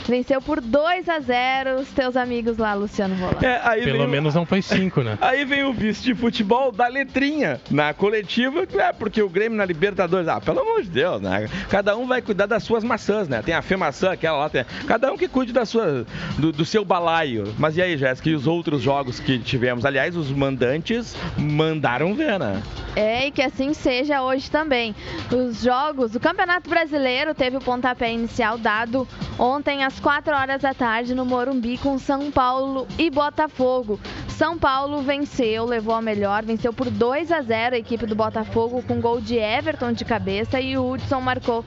Venceu 0.07 0.41
por 0.43 0.61
2 0.61 1.09
a 1.09 1.21
0 1.21 1.77
os 1.81 1.89
teus 1.89 2.17
amigos 2.17 2.59
lá, 2.59 2.75
Luciano 2.75 3.15
Rola. 3.15 3.39
É, 3.41 3.61
aí 3.65 3.85
Pelo 3.85 3.99
vem 3.99 4.07
o- 4.07 4.11
menos 4.11 4.35
não 4.35 4.45
foi 4.45 4.61
cinco, 4.61 5.01
né? 5.03 5.17
Aí 5.23 5.45
vem 5.45 5.65
o 5.65 5.73
vice 5.73 6.03
de 6.03 6.15
futebol 6.15 6.73
da 6.73 6.89
letrinha 6.89 7.61
na 7.71 7.95
coletiva, 7.95 8.67
é 8.79 8.93
porque 8.93 9.23
o 9.23 9.29
Grêmio 9.29 9.57
na 9.57 9.65
Libertadores, 9.65 10.27
ah, 10.29 10.41
pelo 10.41 10.61
amor 10.61 10.83
de 10.83 10.91
Deus, 10.91 11.21
né? 11.21 11.49
Cada 11.71 11.97
um 11.97 12.07
vai 12.07 12.21
cuidar 12.21 12.47
das 12.47 12.63
suas 12.65 12.83
maçãs, 12.85 13.29
né? 13.29 13.43
Tem 13.43 13.55
a 13.55 13.63
Fê 13.63 13.77
Maçã, 13.77 14.13
aquela 14.13 14.39
lá, 14.39 14.49
tem... 14.51 14.65
cada 14.87 15.13
um 15.13 15.17
que 15.23 15.29
cuide 15.29 15.53
da 15.53 15.65
sua, 15.65 16.05
do, 16.37 16.51
do 16.51 16.65
seu 16.65 16.85
balaio. 16.85 17.55
Mas 17.57 17.77
e 17.77 17.83
aí, 17.83 17.97
Jéssica, 17.97 18.29
e 18.29 18.35
os 18.35 18.49
outros 18.49 18.83
jogos 18.83 19.21
que 19.21 19.39
tivemos? 19.39 19.85
Aliás, 19.85 20.17
os 20.17 20.31
mandantes 20.31 21.15
mandaram 21.39 22.13
ver, 22.13 22.41
né? 22.41 22.61
É, 22.97 23.29
e 23.29 23.31
que 23.31 23.41
assim 23.41 23.73
seja 23.73 24.23
hoje 24.23 24.51
também. 24.51 24.95
Os 25.31 25.63
jogos, 25.63 26.15
o 26.17 26.21
Campeonato 26.21 26.69
Brasileiro 26.69 27.35
teve 27.35 27.57
o 27.57 27.61
pontapé 27.61 28.13
inicial 28.13 28.59
dado 28.59 29.07
ontem 29.39 29.85
às 29.85 30.01
4 30.01 30.35
horas 30.35 30.63
da 30.63 30.75
tarde 30.75 31.15
no 31.15 31.25
Morumbi 31.25 31.79
com 31.79 31.99
São 31.99 32.31
Paulo 32.31 32.87
e 32.99 33.09
Botafogo. 33.09 34.01
São 34.29 34.59
Paulo 34.59 35.03
venceu, 35.03 35.65
levou 35.65 35.95
a 35.95 36.03
melhor, 36.03 36.45
venceu 36.45 36.73
por 36.73 36.91
2 36.91 37.31
a 37.31 37.43
0 37.43 37.77
a 37.77 37.79
equipe 37.79 38.07
do 38.07 38.17
Botafogo 38.17 38.83
com 38.83 39.01
gol 39.01 39.21
de 39.21 39.37
Everton 39.37 39.93
de 39.93 40.05
cabeça 40.05 40.61
e 40.61 40.77
o 40.77 40.91
Hudson 40.91 41.21
marcou 41.21 41.65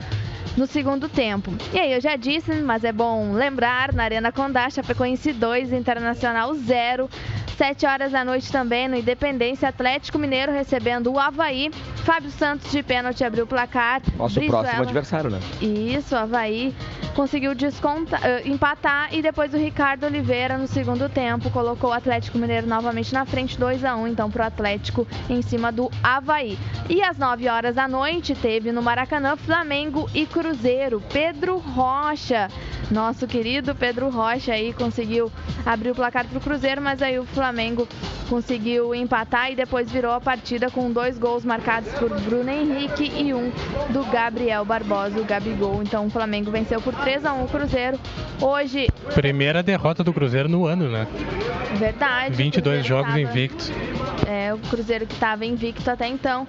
no 0.58 0.66
segundo 0.66 1.10
tempo. 1.10 1.52
E 1.74 1.80
aí, 1.80 1.94
eu 1.94 2.02
já 2.02 2.16
disse, 2.16 2.54
mas 2.62 2.84
é 2.84 2.92
bom 2.92 3.34
lembrar, 3.34 3.94
na 3.94 4.04
Arena 4.04 4.32
Condá, 4.32 4.70
Chapecoense 4.70 5.34
2, 5.34 5.74
Internacional 5.74 6.54
0. 6.54 7.10
7 7.58 7.86
horas 7.86 8.12
da 8.12 8.24
noite 8.26 8.52
também 8.52 8.88
no 8.88 8.96
Independência 8.98 9.70
Atlético 9.70 10.18
Mineiro 10.20 10.52
recebendo 10.52 11.12
o 11.12 11.20
Havaí. 11.20 11.72
Fábio 12.04 12.30
Santos 12.30 12.70
de 12.72 12.84
pênalti 12.84 13.24
abriu 13.24 13.46
o 13.46 13.48
placar. 13.48 14.02
Nosso 14.18 14.40
Brizuela- 14.40 14.64
próximo 14.64 14.84
adversário, 14.84 15.30
né? 15.30 15.40
Isso, 15.62 16.14
o 16.14 16.18
Havaí 16.18 16.76
conseguiu 17.16 17.56
descontar, 17.56 18.20
eh, 18.26 18.44
empatar 18.46 19.08
e 19.14 19.22
depois 19.22 19.54
o 19.54 19.58
Ricardo 19.58 20.06
Oliveira 20.06 20.58
no 20.58 20.68
segundo 20.68 21.08
tempo 21.08 21.50
colocou 21.50 21.92
o 21.92 21.94
Atlético 21.94 22.38
Mineiro 22.38 22.68
novamente 22.68 23.14
na 23.14 23.26
frente 23.26 23.58
2 23.58 23.86
a 23.86 23.96
1 23.96 24.08
então 24.10 24.30
pro 24.30 24.44
Atlético 24.44 25.08
em 25.30 25.42
cima 25.42 25.72
do 25.72 25.90
Havaí. 26.04 26.60
E 26.90 27.02
às 27.02 27.18
9 27.18 27.48
horas 27.48 27.76
da 27.76 27.88
noite 27.88 28.36
teve 28.36 28.72
no 28.74 28.82
Maracanã 28.82 29.38
Flamengo 29.38 30.10
e 30.14 30.26
Cruzeiro. 30.26 31.02
Pedro 31.12 31.58
Rocha 31.58 32.50
Nosso 32.92 33.26
querido 33.26 33.74
Pedro 33.74 34.10
Rocha 34.10 34.52
aí 34.54 34.72
conseguiu 34.74 35.32
abrir 35.66 35.92
o 35.92 35.96
placar 35.96 36.26
pro 36.28 36.40
Cruzeiro, 36.40 36.82
mas 36.82 37.02
aí 37.02 37.18
o 37.18 37.26
Flamengo 37.26 37.45
conseguiu 38.30 38.96
empatar 38.96 39.52
e 39.52 39.56
depois 39.56 39.92
virou 39.92 40.12
a 40.14 40.20
partida 40.20 40.70
com 40.72 40.92
dois 40.92 41.18
gols 41.20 41.46
marcados 41.46 41.92
por 41.94 42.10
Bruno 42.22 42.50
Henrique 42.50 43.12
e 43.16 43.34
um 43.34 43.52
do 43.90 44.04
Gabriel 44.12 44.66
Barbosa, 44.66 45.20
o 45.20 45.24
Gabigol. 45.26 45.84
Então 45.84 46.08
o 46.08 46.10
Flamengo 46.10 46.50
venceu 46.50 46.82
por 46.82 46.94
3 46.96 47.24
a 47.24 47.34
1 47.34 47.44
o 47.44 47.48
Cruzeiro. 47.48 48.00
Hoje, 48.42 48.88
Primeira 49.14 49.62
derrota 49.62 50.04
do 50.04 50.12
Cruzeiro 50.12 50.50
no 50.50 50.66
ano, 50.66 50.90
né? 50.90 51.08
verdade. 51.76 52.34
o 52.34 52.38
22 52.38 52.64
Cruzeiro 52.64 52.88
jogos 52.88 53.08
tava- 53.08 53.20
invictos. 53.22 53.72
É, 54.28 54.54
o 54.54 54.58
Cruzeiro 54.58 55.06
que 55.06 55.14
estava 55.14 55.46
invicto 55.46 55.90
até 55.92 56.08
então 56.08 56.48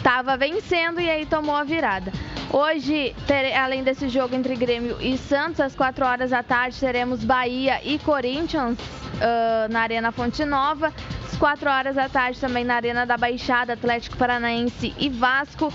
estava 0.00 0.34
vencendo 0.34 0.98
e 0.98 1.10
aí 1.10 1.26
tomou 1.26 1.54
a 1.54 1.62
virada. 1.62 2.10
Hoje, 2.50 3.14
além 3.62 3.84
desse 3.84 4.08
jogo 4.08 4.34
entre 4.34 4.56
Grêmio 4.56 4.96
e 4.98 5.16
Santos, 5.18 5.60
às 5.60 5.74
4 5.74 6.04
horas 6.04 6.30
da 6.30 6.42
tarde, 6.42 6.80
teremos 6.80 7.22
Bahia 7.22 7.80
e 7.84 7.98
Corinthians 7.98 8.78
ah, 9.20 9.68
na 9.70 9.80
Arena 9.82 10.10
Fonte 10.10 10.42
Nova. 10.44 10.92
Às 11.30 11.36
4 11.36 11.70
horas 11.70 11.94
da 11.94 12.08
tarde, 12.08 12.40
também 12.40 12.64
na 12.64 12.76
Arena 12.76 13.04
da 13.04 13.18
Baixada, 13.18 13.74
Atlético 13.74 14.16
Paranaense 14.16 14.94
e 14.98 15.10
Vasco. 15.10 15.72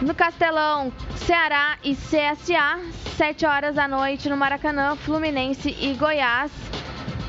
No 0.00 0.14
Castelão, 0.14 0.92
Ceará 1.14 1.78
e 1.84 1.94
CSA, 1.94 2.80
7 3.16 3.46
horas 3.46 3.76
da 3.76 3.86
noite 3.86 4.28
no 4.28 4.36
Maracanã, 4.36 4.96
Fluminense 4.96 5.76
e 5.80 5.94
Goiás. 5.94 6.50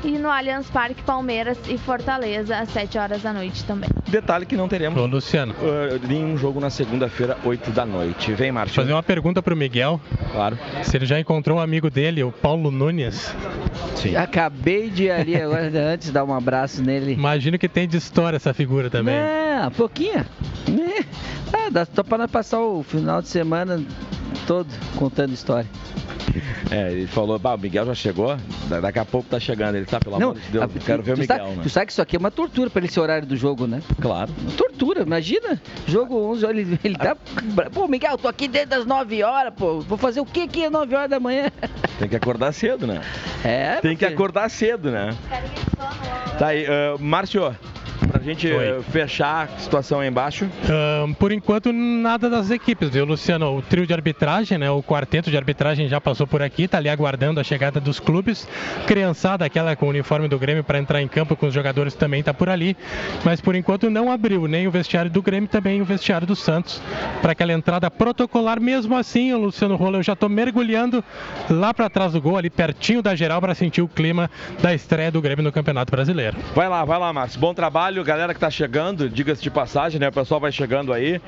E 0.04 0.18
no 0.18 0.28
Allianz 0.28 0.68
Parque, 0.68 1.02
Palmeiras 1.02 1.56
e 1.66 1.78
Fortaleza, 1.78 2.58
às 2.58 2.68
7 2.68 2.98
horas 2.98 3.22
da 3.22 3.32
noite 3.32 3.64
também. 3.64 3.88
Detalhe 4.06 4.44
que 4.44 4.54
não 4.54 4.68
teremos 4.68 5.00
Ô, 5.00 5.06
Luciano. 5.06 5.54
uh, 5.54 6.06
nenhum 6.06 6.36
jogo 6.36 6.60
na 6.60 6.68
segunda-feira, 6.68 7.38
8 7.42 7.70
da 7.70 7.86
noite. 7.86 8.32
Vem, 8.34 8.52
Márcio. 8.52 8.76
Fazer 8.76 8.92
uma 8.92 9.02
pergunta 9.02 9.42
pro 9.42 9.56
Miguel. 9.56 9.98
Claro. 10.30 10.58
Se 10.82 10.94
ele 10.96 11.06
já 11.06 11.18
encontrou 11.18 11.56
um 11.56 11.60
amigo 11.60 11.88
dele, 11.88 12.22
o 12.22 12.30
Paulo 12.30 12.70
Nunes. 12.70 13.34
Sim. 13.96 14.14
Acabei 14.14 14.90
de 14.90 15.10
ali 15.10 15.40
agora, 15.40 15.70
antes, 15.92 16.10
dar 16.10 16.24
um 16.24 16.34
abraço 16.34 16.82
nele. 16.82 17.14
Imagino 17.14 17.58
que 17.58 17.68
tem 17.68 17.88
de 17.88 17.96
história 17.96 18.36
essa 18.36 18.52
figura 18.52 18.90
também. 18.90 19.14
É, 19.14 19.43
pouquinha. 19.76 20.26
É. 20.68 21.04
Ah, 21.52 21.70
dá 21.70 21.86
só 21.86 22.02
pra 22.02 22.18
nós 22.18 22.30
passar 22.30 22.60
o 22.60 22.82
final 22.82 23.20
de 23.22 23.28
semana 23.28 23.82
todo 24.46 24.68
contando 24.96 25.32
história. 25.32 25.68
É, 26.70 26.90
ele 26.90 27.06
falou, 27.06 27.38
bah, 27.38 27.54
o 27.54 27.58
Miguel 27.58 27.86
já 27.86 27.94
chegou, 27.94 28.36
Da- 28.68 28.80
daqui 28.80 28.98
a 28.98 29.04
pouco 29.04 29.28
tá 29.28 29.38
chegando. 29.38 29.76
Ele 29.76 29.84
tá, 29.84 30.00
pelo 30.00 30.18
Não, 30.18 30.30
amor 30.30 30.40
de 30.40 30.48
Deus, 30.50 30.64
a- 30.64 30.68
quero 30.84 31.02
ver 31.02 31.14
o 31.14 31.18
Miguel, 31.18 31.36
sabe, 31.38 31.50
né? 31.56 31.62
Tu 31.62 31.68
sabe 31.70 31.86
que 31.86 31.92
isso 31.92 32.02
aqui 32.02 32.16
é 32.16 32.18
uma 32.18 32.30
tortura 32.30 32.70
pra 32.70 32.80
ele 32.80 32.86
esse 32.88 32.98
horário 32.98 33.26
do 33.28 33.36
jogo, 33.36 33.66
né? 33.66 33.82
Claro. 34.00 34.32
Tortura, 34.56 35.02
imagina. 35.02 35.60
Jogo 35.86 36.16
11, 36.32 36.44
olha, 36.46 36.60
ele, 36.60 36.78
ele 36.82 36.96
tá. 36.96 37.14
Pô, 37.72 37.86
Miguel, 37.86 38.16
tô 38.18 38.26
aqui 38.26 38.48
desde 38.48 38.74
as 38.74 38.86
9 38.86 39.22
horas, 39.22 39.52
pô. 39.54 39.80
Vou 39.80 39.98
fazer 39.98 40.20
o 40.20 40.24
que 40.26 40.40
aqui 40.42 40.64
às 40.64 40.72
9 40.72 40.94
horas 40.96 41.10
da 41.10 41.20
manhã? 41.20 41.52
Tem 42.00 42.08
que 42.08 42.16
acordar 42.16 42.52
cedo, 42.52 42.86
né? 42.86 43.00
É, 43.44 43.76
Tem 43.80 43.96
que 43.96 44.04
acordar 44.04 44.50
cedo, 44.50 44.90
né? 44.90 45.14
Tá 46.38 46.48
aí, 46.48 46.64
uh, 46.64 46.98
Márcio, 46.98 47.54
pra 48.10 48.20
gente 48.20 48.48
uh, 48.48 48.82
fechar 48.84 49.44
a 49.44 49.58
situação 49.58 50.00
aí 50.00 50.08
embaixo. 50.08 50.48
Ahn, 50.68 51.12
por 51.14 51.32
enquanto, 51.32 51.72
nada 51.72 52.28
das 52.28 52.50
equipes, 52.50 52.90
viu, 52.90 53.04
Luciano? 53.04 53.56
O 53.56 53.62
trio 53.62 53.86
de 53.86 53.92
arbitragem, 53.92 54.58
né? 54.58 54.70
O 54.70 54.82
quarteto 54.82 55.30
de 55.30 55.36
arbitragem 55.36 55.88
já 55.88 56.00
passou 56.00 56.26
por 56.26 56.42
aqui, 56.42 56.68
tá 56.68 56.78
ali 56.78 56.88
aguardando 56.88 57.40
a 57.40 57.44
chegada 57.44 57.80
dos 57.80 58.00
clubes. 58.00 58.48
Criançada, 58.86 59.44
aquela 59.44 59.76
com 59.76 59.86
o 59.86 59.90
uniforme 59.90 60.28
do 60.28 60.38
Grêmio 60.38 60.64
para 60.64 60.78
entrar 60.78 61.02
em 61.02 61.08
campo 61.08 61.36
com 61.36 61.46
os 61.46 61.54
jogadores 61.54 61.94
também 61.94 62.22
tá 62.22 62.32
por 62.32 62.48
ali. 62.48 62.76
Mas 63.24 63.40
por 63.40 63.54
enquanto 63.54 63.90
não 63.90 64.10
abriu 64.10 64.46
nem 64.46 64.66
o 64.66 64.70
vestiário 64.70 65.10
do 65.10 65.22
Grêmio, 65.22 65.48
também 65.48 65.80
o 65.80 65.84
vestiário 65.84 66.26
do 66.26 66.36
Santos. 66.36 66.80
Para 67.20 67.32
aquela 67.32 67.52
entrada 67.52 67.90
protocolar, 67.90 68.60
mesmo 68.60 68.96
assim, 68.96 69.32
o 69.32 69.38
Luciano 69.38 69.76
Rola, 69.76 69.98
eu 69.98 70.02
já 70.02 70.16
tô 70.16 70.28
mergulhando 70.28 71.04
lá 71.50 71.74
para 71.74 71.90
trás 71.90 72.12
do 72.12 72.20
gol, 72.20 72.36
ali 72.36 72.50
pertinho 72.50 73.02
da 73.02 73.14
geral, 73.14 73.40
para 73.40 73.54
sentir 73.54 73.82
o 73.82 73.88
clima 73.88 74.30
da 74.60 74.74
estreia 74.74 75.10
do 75.10 75.20
Grêmio 75.20 75.44
no 75.44 75.52
Campeonato 75.52 75.90
Brasileiro. 75.90 76.36
Vai 76.54 76.68
lá, 76.68 76.84
vai 76.84 76.98
lá, 76.98 77.12
Márcio. 77.12 77.38
Bom 77.38 77.52
trabalho, 77.52 77.83
galera 77.90 78.32
que 78.34 78.40
tá 78.40 78.50
chegando, 78.50 79.08
diga-se 79.08 79.42
de 79.42 79.50
passagem, 79.50 80.00
né? 80.00 80.08
O 80.08 80.12
pessoal 80.12 80.40
vai 80.40 80.52
chegando 80.52 80.92
aí. 80.92 81.20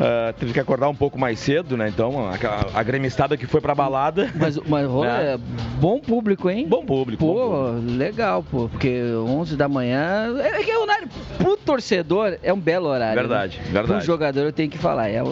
Uh, 0.00 0.32
teve 0.38 0.54
que 0.54 0.60
acordar 0.60 0.88
um 0.88 0.94
pouco 0.94 1.18
mais 1.18 1.38
cedo, 1.38 1.76
né? 1.76 1.86
Então, 1.90 2.26
a, 2.26 2.78
a 2.80 2.82
gremistada 2.82 3.36
que 3.36 3.46
foi 3.46 3.60
pra 3.60 3.74
balada. 3.74 4.30
Mas, 4.34 4.56
mas 4.56 4.88
Né? 4.90 5.34
é 5.34 5.38
bom 5.78 6.00
público, 6.00 6.48
hein? 6.48 6.66
Bom 6.66 6.86
público. 6.86 7.22
Pô, 7.22 7.72
legal, 7.84 8.42
pô. 8.42 8.66
Porque 8.70 8.98
11 9.14 9.56
da 9.56 9.68
manhã. 9.68 10.34
É 10.38 10.62
que 10.62 10.70
é 10.70 10.78
um 10.78 10.82
horário. 10.82 11.06
Pro 11.36 11.54
torcedor 11.58 12.38
é 12.42 12.50
um 12.50 12.58
belo 12.58 12.88
horário. 12.88 13.14
Verdade, 13.14 13.58
né? 13.58 13.64
verdade. 13.64 13.86
Pro 13.88 14.00
jogador 14.00 14.40
eu 14.40 14.52
tenho 14.54 14.70
que 14.70 14.78
falar. 14.78 15.10
É, 15.10 15.22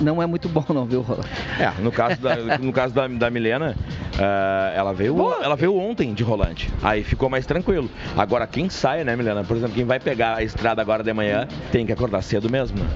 não 0.00 0.20
é 0.20 0.26
muito 0.26 0.48
bom, 0.48 0.64
não, 0.70 0.84
viu, 0.84 1.02
Rola? 1.02 1.24
É, 1.60 1.70
no 1.80 1.92
caso 1.92 2.20
da, 2.20 2.34
no 2.58 2.72
caso 2.72 2.92
da, 2.92 3.06
da 3.06 3.30
Milena, 3.30 3.76
uh, 4.16 4.76
ela, 4.76 4.92
veio, 4.92 5.16
ela 5.40 5.54
veio 5.54 5.76
ontem 5.78 6.12
de 6.12 6.24
rolante. 6.24 6.68
Aí 6.82 7.04
ficou 7.04 7.30
mais 7.30 7.46
tranquilo. 7.46 7.88
Agora, 8.16 8.44
quem 8.48 8.68
sai, 8.68 9.04
né, 9.04 9.14
Milena? 9.14 9.44
Por 9.44 9.56
exemplo, 9.56 9.76
quem 9.76 9.84
vai 9.84 10.00
pegar 10.06 10.36
a 10.36 10.42
estrada 10.44 10.80
agora 10.80 11.02
de 11.02 11.12
manhã 11.12 11.48
tem 11.72 11.84
que 11.84 11.90
acordar 11.92 12.22
cedo 12.22 12.48
mesmo, 12.48 12.78
né? 12.78 12.86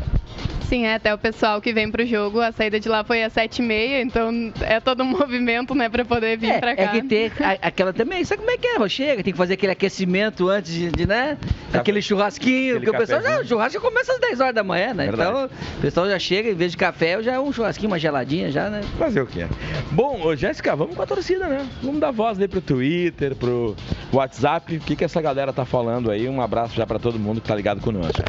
Sim, 0.69 0.87
é, 0.87 0.95
até 0.95 1.13
o 1.13 1.19
pessoal 1.19 1.61
que 1.61 1.73
vem 1.73 1.91
pro 1.91 2.07
jogo, 2.07 2.41
a 2.41 2.53
saída 2.53 2.79
de 2.79 2.89
lá 2.89 3.03
foi 3.03 3.25
às 3.25 3.35
7h30, 3.35 4.03
então 4.05 4.31
é 4.61 4.79
todo 4.79 5.03
um 5.03 5.07
movimento, 5.19 5.75
né, 5.75 5.89
pra 5.89 6.05
poder 6.05 6.39
vir 6.39 6.61
pra 6.61 6.77
cá. 6.77 6.83
É 6.83 6.87
que 6.87 7.03
ter 7.03 7.33
a- 7.43 7.67
aquela 7.67 7.93
também, 7.93 8.23
sabe 8.25 8.39
como 8.43 8.53
é 8.53 8.57
que 8.57 8.69
é? 8.69 8.89
Chega, 8.89 9.21
tem 9.25 9.33
que 9.33 9.37
fazer 9.37 9.55
aquele 9.55 9.73
aquecimento 9.73 10.49
antes 10.49 10.73
de, 10.73 10.93
de, 10.93 11.07
né? 11.09 11.37
Aquele 11.75 12.01
churrasquinho, 12.01 12.77
Aquele 12.77 12.87
porque 12.93 12.97
o 12.97 13.01
pessoal, 13.01 13.21
não, 13.21 13.43
o 13.43 13.45
churrasco 13.45 13.81
começa 13.81 14.13
às 14.13 14.21
10 14.21 14.39
horas 14.41 14.55
da 14.55 14.63
manhã, 14.63 14.95
né? 14.95 15.07
Verdade. 15.07 15.29
Então, 15.31 15.45
o 15.79 15.81
pessoal 15.81 16.09
já 16.09 16.19
chega, 16.21 16.49
em 16.51 16.55
vez 16.55 16.71
de 16.71 16.77
café, 16.79 17.21
já 17.21 17.33
é 17.33 17.41
um 17.41 17.53
churrasquinho, 17.53 17.91
uma 17.91 17.99
geladinha 17.99 18.53
já, 18.53 18.71
né? 18.71 18.81
Fazer 18.97 19.23
o 19.23 19.27
quê? 19.27 19.47
Bom, 19.91 20.21
ô, 20.25 20.37
Jéssica, 20.37 20.77
vamos 20.77 20.95
com 20.95 21.03
a 21.03 21.07
torcida, 21.07 21.49
né? 21.49 21.67
Vamos 21.83 22.01
dar 22.01 22.13
voz 22.13 22.39
aí 22.41 22.47
pro 22.47 22.61
Twitter, 22.61 23.35
pro 23.35 23.75
WhatsApp. 24.13 24.77
O 24.77 24.81
que, 24.81 24.95
que 24.95 25.03
essa 25.05 25.21
galera 25.21 25.53
tá 25.53 25.65
falando 25.65 26.13
aí? 26.13 26.29
Um 26.29 26.41
abraço 26.41 26.77
já 26.77 26.87
pra 26.87 27.00
todo 27.01 27.19
mundo 27.19 27.41
que 27.41 27.49
tá 27.49 27.55
ligado 27.55 27.81
conosco. 27.81 28.23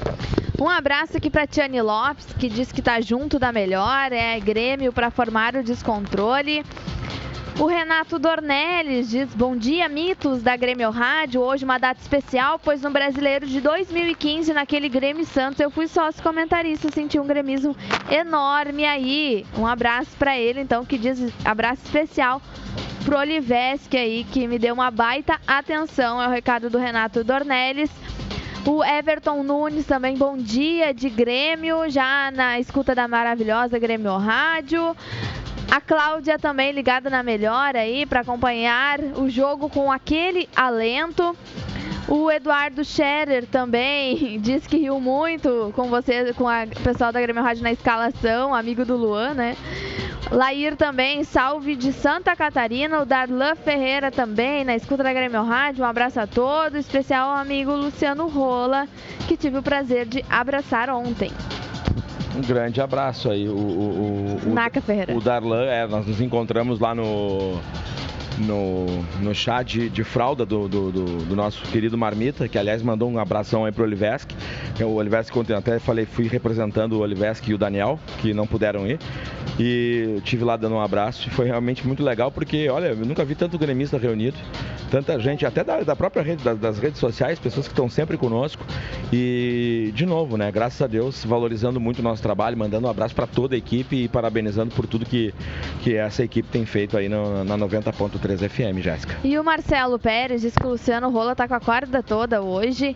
Um 0.60 0.70
abraço 0.70 1.18
aqui 1.18 1.30
para 1.30 1.48
Tiane 1.48 1.82
Lopes, 1.82 2.28
que 2.38 2.48
diz 2.48 2.72
que 2.72 2.82
tá 2.82 3.02
junto 3.02 3.40
da 3.40 3.52
melhor, 3.52 4.12
é 4.12 4.40
Grêmio 4.40 4.94
para 4.94 5.10
formar 5.10 5.56
o 5.56 5.64
descontrole. 5.64 6.64
O 7.60 7.66
Renato 7.66 8.18
Dornelles 8.18 9.10
diz: 9.10 9.34
Bom 9.36 9.56
dia, 9.56 9.88
mitos 9.88 10.42
da 10.42 10.56
Grêmio 10.56 10.90
Rádio. 10.90 11.42
Hoje 11.42 11.66
uma 11.66 11.78
data 11.78 12.02
especial, 12.02 12.58
pois 12.58 12.82
no 12.82 12.90
brasileiro 12.90 13.46
de 13.46 13.62
2015, 13.62 14.54
naquele 14.54 14.90
Grêmio 14.90 15.26
Santos, 15.26 15.60
eu 15.60 15.70
fui 15.70 15.88
sócio 15.88 16.24
comentarista, 16.24 16.90
senti 16.92 17.20
um 17.20 17.28
gremismo 17.28 17.76
enorme 18.10 18.86
aí. 18.86 19.46
Um 19.58 19.68
abraço 19.68 20.12
para 20.18 20.38
ele, 20.38 20.62
então, 20.62 20.86
que 20.86 20.98
diz 20.98 21.32
abraço 21.46 21.84
especial 21.86 22.42
pro 23.06 23.18
Olivesque 23.18 23.98
aí, 23.98 24.24
que 24.24 24.48
me 24.48 24.58
deu 24.58 24.74
uma 24.74 24.90
baita 24.90 25.40
atenção. 25.46 26.22
É 26.22 26.28
o 26.28 26.32
recado 26.32 26.70
do 26.70 26.78
Renato 26.78 27.24
Dornelles. 27.24 27.92
O 28.66 28.84
Everton 28.84 29.42
Nunes 29.42 29.88
também, 29.88 30.16
bom 30.16 30.38
dia 30.38 30.94
de 30.94 31.10
Grêmio, 31.10 31.90
já 31.90 32.30
na 32.32 32.60
escuta 32.60 32.94
da 32.94 33.08
maravilhosa 33.08 33.80
Grêmio 33.80 34.16
Rádio. 34.18 34.96
A 35.72 35.82
Cláudia 35.82 36.38
também 36.38 36.72
ligada 36.72 37.10
na 37.10 37.24
melhor 37.24 37.76
aí 37.76 38.06
para 38.06 38.20
acompanhar 38.20 39.00
o 39.18 39.28
jogo 39.30 39.68
com 39.68 39.92
aquele 39.92 40.48
alento. 40.56 41.36
O 42.08 42.30
Eduardo 42.30 42.86
Scherer 42.86 43.48
também 43.48 44.40
diz 44.42 44.68
que 44.68 44.78
riu 44.78 45.00
muito 45.00 45.74
com 45.76 45.90
você, 45.90 46.32
com 46.34 46.44
o 46.44 46.84
pessoal 46.84 47.12
da 47.12 47.20
Grêmio 47.20 47.42
Rádio 47.42 47.64
na 47.64 47.72
escalação, 47.72 48.54
amigo 48.54 48.86
do 48.86 48.96
Luan, 48.96 49.34
né? 49.34 49.58
Lair 50.32 50.78
também, 50.78 51.24
salve 51.26 51.76
de 51.76 51.92
Santa 51.92 52.36
Catarina. 52.38 53.02
O 53.02 53.06
Darlan 53.06 53.54
Ferreira 53.56 54.10
também, 54.10 54.64
na 54.64 54.76
escuta 54.76 55.04
da 55.04 55.12
Grêmio 55.12 55.44
Rádio. 55.44 55.84
Um 55.84 55.88
abraço 55.88 56.20
a 56.22 56.26
todos, 56.28 56.80
especial 56.80 57.32
ao 57.32 57.36
amigo 57.38 57.72
Luciano 57.72 58.28
Rola, 58.30 58.88
que 59.28 59.36
tive 59.36 59.58
o 59.58 59.62
prazer 59.64 60.06
de 60.06 60.24
abraçar 60.30 60.90
ontem. 60.90 61.30
Um 62.34 62.40
grande 62.42 62.80
abraço 62.80 63.30
aí. 63.30 63.46
O, 63.50 63.52
o, 63.52 63.58
o, 64.46 64.50
o- 64.50 64.54
Naca 64.54 64.80
Ferreira. 64.80 65.14
O 65.14 65.20
Darlan, 65.20 65.66
é, 65.66 65.86
nós 65.86 66.08
nos 66.08 66.22
encontramos 66.22 66.80
lá 66.80 66.96
no. 66.96 67.60
No, 68.48 68.86
no 69.22 69.34
chá 69.36 69.62
de, 69.62 69.90
de 69.90 70.04
fralda 70.04 70.46
do, 70.46 70.68
do, 70.68 70.92
do- 70.92 71.18
do 71.26 71.36
nosso 71.36 71.64
querido 71.68 71.98
Marmita, 71.98 72.48
que 72.48 72.58
aliás 72.58 72.82
mandou 72.82 73.10
um 73.10 73.20
abração 73.20 73.66
aí 73.66 73.72
pro 73.72 73.84
Oliveski. 73.84 74.36
O 74.82 74.96
Oliveski 74.96 75.38
ontem 75.38 75.54
até 75.54 75.78
falei, 75.80 76.06
fui 76.06 76.28
representando 76.28 76.94
o 76.94 77.00
Oliveski 77.00 77.52
e 77.52 77.54
o 77.54 77.58
Daniel, 77.58 78.00
que 78.20 78.34
não 78.34 78.48
puderam 78.48 78.88
ir. 78.88 79.00
E 79.60 80.20
tive 80.24 80.44
lá 80.44 80.56
dando 80.58 80.76
um 80.76 80.82
abraço 80.82 81.28
e 81.28 81.32
foi 81.32 81.46
realmente 81.48 81.86
muito 81.86 82.04
legal, 82.04 82.32
porque 82.32 82.68
olha, 82.70 82.88
eu 82.88 82.96
nunca 83.06 83.24
vi 83.26 83.36
tanto 83.36 83.58
gremista 83.60 83.98
reunido, 83.98 84.38
tanta 84.90 85.20
gente, 85.20 85.46
até 85.46 85.64
da, 85.64 85.82
da 85.82 85.96
própria 85.96 86.24
rede, 86.24 86.44
das, 86.44 86.58
das 86.58 86.80
redes 86.80 87.00
sociais, 87.00 87.38
pessoas 87.38 87.68
que 87.68 87.74
estão 87.74 87.90
sempre 87.90 88.18
conosco. 88.18 88.66
E 89.12 89.92
de 89.94 90.06
novo, 90.06 90.38
né? 90.38 90.52
Graças 90.52 90.82
a 90.82 90.88
Deus, 90.88 91.24
valorizando 91.26 91.80
muito 91.80 92.00
o 92.00 92.02
nosso 92.02 92.22
trabalho, 92.24 92.58
mandando 92.58 92.88
um 92.88 92.90
abraço 92.90 93.14
para 93.14 93.28
toda 93.28 93.56
a 93.56 93.58
equipe 93.58 93.96
e 94.04 94.08
parabenizando 94.08 94.74
por 94.74 94.88
tudo 94.88 95.06
que, 95.06 95.34
que 95.84 95.96
essa 95.96 96.24
equipe 96.24 96.48
tem 96.50 96.66
feito 96.66 96.98
aí 96.98 97.10
no- 97.10 97.44
na 97.44 97.58
90.3 97.58 98.31
FM, 98.40 98.80
Jéssica. 98.80 99.18
E 99.24 99.38
o 99.38 99.44
Marcelo 99.44 100.00
Pérez 100.00 100.42
diz 100.42 100.56
que 100.56 100.66
o 100.66 100.70
Luciano 100.70 101.10
Rola 101.10 101.36
tá 101.36 101.48
com 101.48 101.54
a 101.54 101.60
corda 101.60 102.02
toda 102.02 102.42
hoje. 102.42 102.96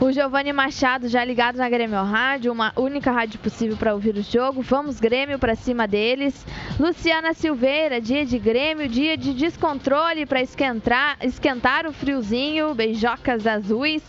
O 0.00 0.12
Giovanni 0.12 0.52
Machado 0.52 1.08
já 1.08 1.24
ligado 1.24 1.56
na 1.56 1.68
Grêmio 1.68 2.02
Rádio, 2.02 2.52
uma 2.52 2.72
única 2.76 3.10
rádio 3.10 3.38
possível 3.40 3.76
para 3.76 3.94
ouvir 3.94 4.16
o 4.16 4.22
jogo. 4.22 4.62
Vamos 4.62 5.00
Grêmio 5.00 5.38
para 5.38 5.54
cima 5.54 5.86
deles. 5.86 6.46
Luciana 6.78 7.32
Silveira, 7.32 8.00
dia 8.00 8.24
de 8.24 8.38
Grêmio, 8.38 8.88
dia 8.88 9.16
de 9.16 9.34
descontrole 9.34 10.26
para 10.26 10.40
esquentar, 10.40 11.16
esquentar 11.22 11.86
o 11.86 11.92
friozinho, 11.92 12.74
beijocas 12.74 13.46
azuis. 13.46 14.02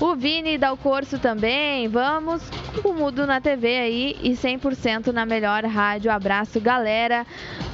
O 0.00 0.14
Vini 0.14 0.56
dá 0.56 0.72
o 0.72 0.76
curso 0.76 1.18
também, 1.18 1.86
vamos 1.88 2.42
o 2.82 2.92
Mudo 2.92 3.26
na 3.26 3.40
TV 3.40 3.78
aí 3.78 4.16
e 4.22 4.30
100% 4.30 5.12
na 5.12 5.26
melhor 5.26 5.64
rádio. 5.64 6.10
Abraço, 6.10 6.60
galera. 6.60 7.26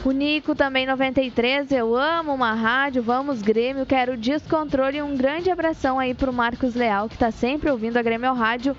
O 0.04 0.10
Nico 0.10 0.54
também 0.54 0.86
93, 0.86 1.70
eu 1.72 1.96
amo 1.96 2.34
uma 2.34 2.45
rádio, 2.54 3.02
vamos 3.02 3.42
Grêmio, 3.42 3.86
quero 3.86 4.16
descontrole. 4.16 5.02
Um 5.02 5.16
grande 5.16 5.50
abração 5.50 5.98
aí 5.98 6.14
pro 6.14 6.32
Marcos 6.32 6.74
Leal, 6.74 7.08
que 7.08 7.18
tá 7.18 7.30
sempre 7.30 7.70
ouvindo 7.70 7.96
a 7.96 8.02
Grêmio 8.02 8.32
Rádio. 8.32 8.76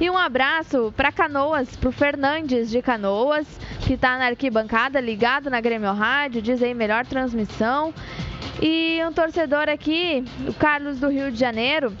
E 0.00 0.08
um 0.08 0.16
abraço 0.16 0.92
para 0.96 1.10
Canoas, 1.10 1.74
pro 1.76 1.90
Fernandes 1.90 2.70
de 2.70 2.80
Canoas, 2.80 3.46
que 3.80 3.96
tá 3.96 4.16
na 4.16 4.26
arquibancada, 4.26 5.00
ligado 5.00 5.50
na 5.50 5.60
Grêmio 5.60 5.92
Rádio, 5.92 6.40
diz 6.40 6.62
aí 6.62 6.72
melhor 6.72 7.04
transmissão. 7.04 7.92
E 8.62 9.00
um 9.08 9.12
torcedor 9.12 9.68
aqui, 9.68 10.24
o 10.46 10.54
Carlos 10.54 11.00
do 11.00 11.08
Rio 11.08 11.32
de 11.32 11.38
Janeiro, 11.38 11.92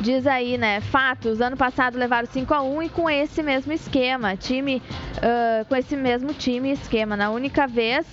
diz 0.00 0.26
aí, 0.26 0.56
né? 0.56 0.80
Fatos, 0.80 1.40
ano 1.40 1.56
passado 1.56 1.98
levaram 1.98 2.26
5 2.26 2.54
a 2.54 2.62
1 2.62 2.82
e 2.82 2.88
com 2.88 3.08
esse 3.08 3.42
mesmo 3.42 3.72
esquema, 3.72 4.36
time 4.36 4.82
uh, 5.16 5.64
com 5.66 5.76
esse 5.76 5.96
mesmo 5.96 6.32
time 6.32 6.70
e 6.70 6.72
esquema. 6.72 7.16
Na 7.16 7.30
única 7.30 7.66
vez 7.66 8.06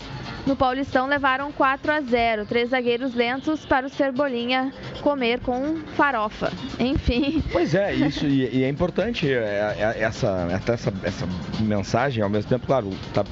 no 0.48 0.56
Paulistão 0.56 1.08
levaram 1.08 1.52
4 1.52 1.92
a 1.92 2.02
0, 2.02 2.46
três 2.46 2.70
zagueiros 2.70 3.14
lentos 3.14 3.66
para 3.66 3.86
o 3.86 3.90
Cebolinha 3.90 4.74
comer 5.02 5.42
com 5.42 5.78
farofa. 5.96 6.52
Enfim. 6.80 7.44
Pois 7.52 7.76
é, 7.76 7.94
isso 7.94 8.26
e, 8.26 8.56
e 8.56 8.64
é 8.64 8.70
importante 8.70 9.32
é, 9.32 9.76
é, 9.78 10.02
essa, 10.02 10.48
essa, 10.50 10.94
essa 11.04 11.28
mensagem 11.60 12.24
ao 12.24 12.30
mesmo 12.30 12.50
tempo, 12.50 12.66
claro, 12.66 12.90
tá 13.14 13.26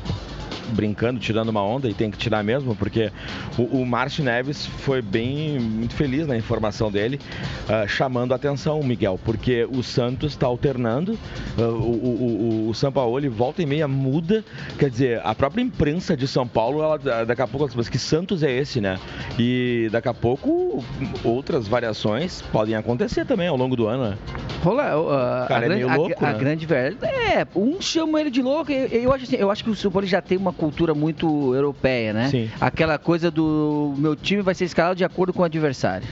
brincando, 0.70 1.20
tirando 1.20 1.50
uma 1.50 1.64
onda, 1.64 1.90
e 1.90 1.94
tem 1.94 2.12
que 2.12 2.18
tirar 2.18 2.44
mesmo, 2.44 2.76
porque 2.76 3.12
o, 3.58 3.82
o 3.82 3.86
Márcio 3.86 4.24
Neves 4.24 4.66
foi 4.66 5.02
bem, 5.02 5.60
muito 5.60 5.94
feliz 5.94 6.28
na 6.28 6.38
informação 6.38 6.92
dele, 6.92 7.20
uh, 7.70 7.88
chamando 7.88 8.32
a 8.34 8.36
atenção, 8.36 8.82
Miguel, 8.82 9.20
porque 9.24 9.68
o 9.72 9.84
Santos 9.84 10.34
está 10.34 10.48
alternando, 10.48 11.18
uh, 11.58 11.62
o, 11.62 12.68
o, 12.68 12.70
o 12.70 12.74
Sampaoli 12.74 13.28
volta 13.28 13.62
e 13.62 13.66
meia 13.66 13.88
muda, 13.88 14.44
quer 14.78 14.90
dizer, 14.90 15.22
a 15.24 15.34
própria 15.34 15.62
imprensa 15.62 16.16
de 16.16 16.28
São 16.28 16.48
Paulo, 16.48 16.82
ela, 16.82 17.26
daqui 17.26 17.42
a 17.42 17.48
pouco, 17.48 17.70
mas 17.76 17.90
que 17.90 17.98
Santos 17.98 18.44
é 18.44 18.52
esse, 18.52 18.80
né? 18.82 19.00
E 19.38 19.90
daqui 19.92 20.08
a 20.08 20.14
pouco 20.14 20.84
outras 21.24 21.68
variações 21.68 22.42
podem 22.52 22.76
acontecer 22.76 23.26
também 23.26 23.48
ao 23.48 23.58
longo 23.58 23.76
do 23.76 23.88
ano, 23.88 24.10
né? 24.10 24.18
Rola, 24.64 24.98
uh, 24.98 25.48
Cara, 25.48 25.62
a, 25.62 25.66
é 25.66 25.68
grande, 25.68 25.84
louco, 25.98 26.26
a, 26.26 26.30
a 26.30 26.34
grande 26.34 26.66
verdade. 26.66 27.14
É, 27.14 27.48
um 27.56 27.80
chama 27.82 28.20
ele 28.20 28.32
de 28.32 28.42
louco. 28.42 28.72
Eu, 28.72 28.88
eu 28.88 29.14
acho 29.14 29.24
assim, 29.26 29.36
eu 29.36 29.52
acho 29.52 29.64
que 29.64 29.70
o 29.70 29.76
São 29.76 29.92
Paulo 29.92 30.08
já 30.08 30.22
tem 30.22 30.38
uma 30.38 30.54
cultura 30.56 30.94
muito 30.94 31.54
europeia, 31.54 32.14
né? 32.14 32.30
Sim. 32.30 32.50
Aquela 32.60 32.98
coisa 32.98 33.30
do 33.30 33.94
meu 33.98 34.16
time 34.16 34.42
vai 34.42 34.56
ser 34.56 34.66
escalado 34.66 34.96
de 34.96 35.04
acordo 35.04 35.34
com 35.34 35.42
o 35.42 35.46
adversário. 35.46 36.08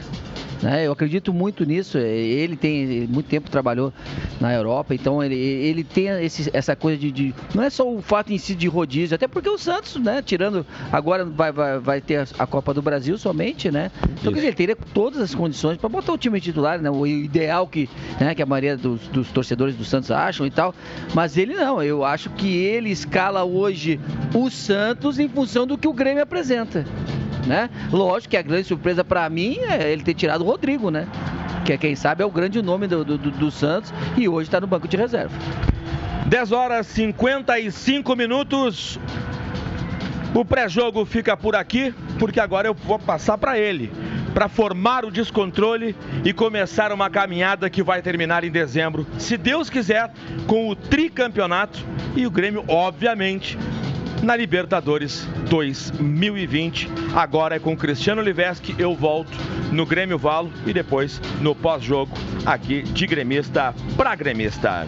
Né? 0.63 0.87
Eu 0.87 0.93
acredito 0.93 1.33
muito 1.33 1.65
nisso. 1.65 1.97
Ele 1.97 2.55
tem 2.55 3.05
muito 3.07 3.27
tempo 3.27 3.49
trabalhou 3.51 3.91
na 4.39 4.53
Europa, 4.53 4.95
então 4.95 5.21
ele, 5.21 5.35
ele 5.35 5.83
tem 5.83 6.07
esse- 6.23 6.49
essa 6.53 6.73
coisa 6.75 6.97
de, 6.97 7.11
de- 7.11 7.35
não 7.53 7.61
é 7.63 7.69
só 7.69 7.87
o 7.87 8.01
fato 8.01 8.31
em 8.31 8.37
si 8.37 8.55
de 8.55 8.65
rodízio, 8.67 9.13
até 9.15 9.27
porque 9.27 9.49
o 9.49 9.57
Santos, 9.57 9.97
né? 9.97 10.21
Tirando 10.21 10.65
agora 10.91 11.25
vai, 11.25 11.51
vai, 11.51 11.79
vai 11.79 12.01
ter 12.01 12.25
a 12.39 12.47
Copa 12.47 12.73
do 12.73 12.81
Brasil 12.81 13.17
somente, 13.17 13.69
né? 13.69 13.91
Então 14.21 14.31
quer 14.31 14.35
dizer, 14.39 14.47
ele 14.47 14.55
teria 14.55 14.75
todas 14.93 15.19
as 15.19 15.35
condições 15.35 15.77
para 15.77 15.89
botar 15.89 16.13
o 16.13 16.17
time 16.17 16.39
titular, 16.39 16.79
né? 16.81 16.89
O 16.89 17.05
ideal 17.05 17.67
que, 17.67 17.89
né, 18.19 18.33
que 18.33 18.41
a 18.41 18.45
maioria 18.45 18.77
dos, 18.77 19.01
dos 19.09 19.27
torcedores 19.31 19.75
do 19.75 19.83
Santos 19.83 20.11
acham 20.11 20.45
e 20.47 20.51
tal. 20.51 20.73
Mas 21.13 21.35
ele 21.37 21.53
não. 21.55 21.83
Eu 21.83 22.05
acho 22.05 22.29
que 22.29 22.55
ele 22.55 22.89
escala 22.89 23.43
hoje 23.43 23.99
o 24.33 24.49
Santos 24.49 25.19
em 25.19 25.27
função 25.27 25.67
do 25.67 25.77
que 25.77 25.87
o 25.89 25.93
Grêmio 25.93 26.23
apresenta 26.23 26.85
né? 27.45 27.69
Lógico 27.91 28.31
que 28.31 28.37
a 28.37 28.41
grande 28.41 28.67
surpresa 28.67 29.03
para 29.03 29.29
mim 29.29 29.57
é 29.69 29.91
ele 29.91 30.03
ter 30.03 30.13
tirado 30.13 30.41
o 30.41 30.45
Rodrigo, 30.47 30.89
né? 30.89 31.07
Que 31.65 31.73
é, 31.73 31.77
quem 31.77 31.95
sabe 31.95 32.23
é 32.23 32.25
o 32.25 32.31
grande 32.31 32.61
nome 32.61 32.87
do, 32.87 33.03
do, 33.05 33.17
do- 33.17 33.51
Santos 33.51 33.93
e 34.17 34.27
hoje 34.27 34.47
está 34.47 34.59
no 34.59 34.67
banco 34.67 34.87
de 34.87 34.97
reserva. 34.97 35.33
10 36.25 36.51
horas 36.51 36.87
55 36.87 38.15
minutos. 38.15 38.99
O 40.33 40.43
pré-jogo 40.43 41.05
fica 41.05 41.37
por 41.37 41.55
aqui, 41.55 41.93
porque 42.17 42.39
agora 42.39 42.67
eu 42.67 42.73
vou 42.73 42.97
passar 42.97 43.37
para 43.37 43.57
ele, 43.59 43.91
para 44.33 44.49
formar 44.49 45.05
o 45.05 45.11
descontrole 45.11 45.95
e 46.25 46.33
começar 46.33 46.91
uma 46.91 47.07
caminhada 47.07 47.69
que 47.69 47.83
vai 47.83 48.01
terminar 48.01 48.43
em 48.43 48.49
dezembro, 48.49 49.05
se 49.19 49.37
Deus 49.37 49.69
quiser, 49.69 50.11
com 50.47 50.69
o 50.69 50.75
tricampeonato 50.75 51.85
e 52.15 52.25
o 52.25 52.31
Grêmio, 52.31 52.63
obviamente, 52.67 53.59
na 54.23 54.35
Libertadores 54.37 55.27
2020. 55.49 56.89
Agora 57.13 57.57
é 57.57 57.59
com 57.59 57.75
Cristiano 57.75 58.21
Liveski, 58.21 58.73
eu 58.79 58.95
volto 58.95 59.37
no 59.71 59.85
Grêmio 59.85 60.17
Valo 60.17 60.51
e 60.65 60.73
depois 60.73 61.21
no 61.41 61.53
pós-jogo 61.53 62.17
aqui 62.45 62.83
de 62.83 63.05
gremista 63.05 63.75
para 63.97 64.15
gremista. 64.15 64.87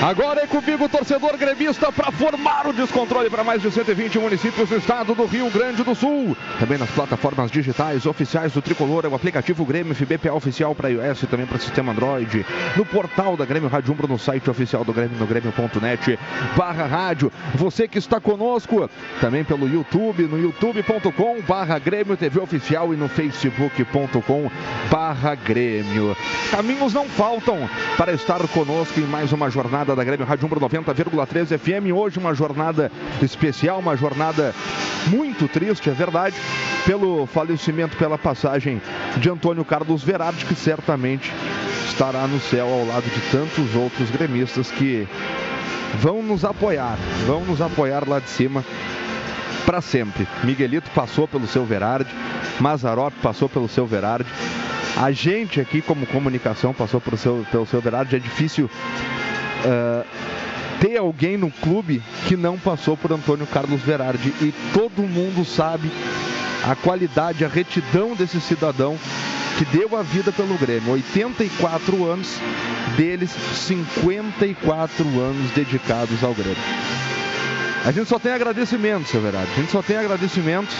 Agora 0.00 0.42
é 0.42 0.46
comigo, 0.46 0.88
torcedor 0.88 1.36
gremista, 1.36 1.92
para 1.92 2.10
formar 2.10 2.66
o 2.66 2.72
descontrole 2.72 3.30
para 3.30 3.44
mais 3.44 3.62
de 3.62 3.70
120 3.70 4.18
municípios 4.18 4.68
do 4.68 4.76
estado 4.76 5.14
do 5.14 5.26
Rio 5.26 5.48
Grande 5.50 5.84
do 5.84 5.94
Sul. 5.94 6.36
Também 6.58 6.78
nas 6.78 6.90
plataformas 6.90 7.50
digitais 7.50 8.04
oficiais 8.04 8.52
do 8.52 8.62
Tricolor, 8.62 9.04
é 9.04 9.08
o 9.08 9.14
aplicativo 9.14 9.64
Grêmio 9.64 9.94
FBPA 9.94 10.32
oficial 10.32 10.74
para 10.74 10.88
iOS 10.88 11.22
e 11.22 11.26
também 11.26 11.46
para 11.46 11.58
sistema 11.58 11.92
Android. 11.92 12.44
No 12.76 12.84
portal 12.84 13.36
da 13.36 13.44
Grêmio 13.44 13.68
Rádio 13.68 13.92
Umbro, 13.92 14.08
no 14.08 14.18
site 14.18 14.50
oficial 14.50 14.84
do 14.84 14.92
Grêmio, 14.92 15.16
no 15.18 15.26
grêmio.net 15.26 16.18
barra 16.56 16.86
rádio. 16.86 17.30
Você 17.54 17.86
que 17.86 17.98
está 17.98 18.20
conosco, 18.20 18.90
também 19.20 19.44
pelo 19.44 19.68
YouTube, 19.68 20.24
no 20.24 20.38
youtube.com 20.38 21.42
barra 21.42 21.78
Grêmio 21.78 22.16
TV 22.16 22.40
Oficial 22.40 22.92
e 22.92 22.96
no 22.96 23.08
facebook.com 23.08 24.50
barra 24.90 25.34
Grêmio. 25.36 26.16
Caminhos 26.50 26.92
não 26.92 27.08
faltam 27.08 27.68
para 27.96 28.12
estar 28.12 28.46
conosco 28.48 28.98
em 28.98 29.04
mais 29.04 29.32
uma 29.32 29.48
jornada 29.48 29.91
da 29.96 30.04
Grêmio 30.04 30.26
Rádio 30.26 30.46
Umbro 30.46 30.60
90,3 30.60 31.58
FM. 31.58 31.94
Hoje 31.94 32.18
uma 32.18 32.34
jornada 32.34 32.90
especial, 33.20 33.78
uma 33.78 33.96
jornada 33.96 34.54
muito 35.08 35.48
triste, 35.48 35.90
é 35.90 35.92
verdade, 35.92 36.36
pelo 36.86 37.26
falecimento, 37.26 37.96
pela 37.96 38.16
passagem 38.16 38.80
de 39.18 39.28
Antônio 39.28 39.64
Carlos 39.64 40.02
Verardi, 40.02 40.44
que 40.46 40.54
certamente 40.54 41.32
estará 41.86 42.26
no 42.26 42.40
céu 42.40 42.66
ao 42.66 42.86
lado 42.86 43.04
de 43.04 43.20
tantos 43.30 43.74
outros 43.74 44.10
gremistas 44.10 44.70
que 44.70 45.06
vão 45.98 46.22
nos 46.22 46.44
apoiar, 46.44 46.96
vão 47.26 47.44
nos 47.44 47.60
apoiar 47.60 48.08
lá 48.08 48.18
de 48.18 48.30
cima 48.30 48.64
para 49.66 49.80
sempre. 49.80 50.26
Miguelito 50.42 50.90
passou 50.90 51.28
pelo 51.28 51.46
seu 51.46 51.64
Verardi, 51.64 52.10
Mazarop 52.60 53.12
passou 53.22 53.48
pelo 53.48 53.68
seu 53.68 53.86
Verardi. 53.86 54.30
A 54.96 55.10
gente 55.10 55.60
aqui, 55.60 55.80
como 55.80 56.06
comunicação, 56.06 56.74
passou 56.74 57.00
pelo 57.00 57.16
seu, 57.16 57.46
pelo 57.50 57.66
seu 57.66 57.80
Verardi. 57.80 58.16
É 58.16 58.18
difícil 58.18 58.70
ah, 59.64 60.04
ter 60.80 60.96
alguém 60.96 61.36
no 61.36 61.50
clube 61.50 62.02
que 62.26 62.36
não 62.36 62.58
passou 62.58 62.96
por 62.96 63.12
Antônio 63.12 63.46
Carlos 63.46 63.80
Verardi. 63.82 64.34
E 64.40 64.52
todo 64.74 65.02
mundo 65.02 65.44
sabe 65.44 65.90
a 66.64 66.74
qualidade, 66.74 67.44
a 67.44 67.48
retidão 67.48 68.14
desse 68.14 68.40
cidadão 68.40 68.98
que 69.58 69.64
deu 69.64 69.96
a 69.96 70.02
vida 70.02 70.32
pelo 70.32 70.56
Grêmio. 70.58 70.92
84 70.92 72.04
anos, 72.04 72.40
deles 72.96 73.30
54 73.30 75.04
anos 75.20 75.50
dedicados 75.52 76.24
ao 76.24 76.34
Grêmio. 76.34 76.56
A 77.84 77.92
gente 77.92 78.08
só 78.08 78.18
tem 78.18 78.32
agradecimento, 78.32 79.08
seu 79.08 79.20
Verardi. 79.20 79.50
A 79.52 79.60
gente 79.60 79.70
só 79.70 79.82
tem 79.82 79.96
agradecimento. 79.96 80.74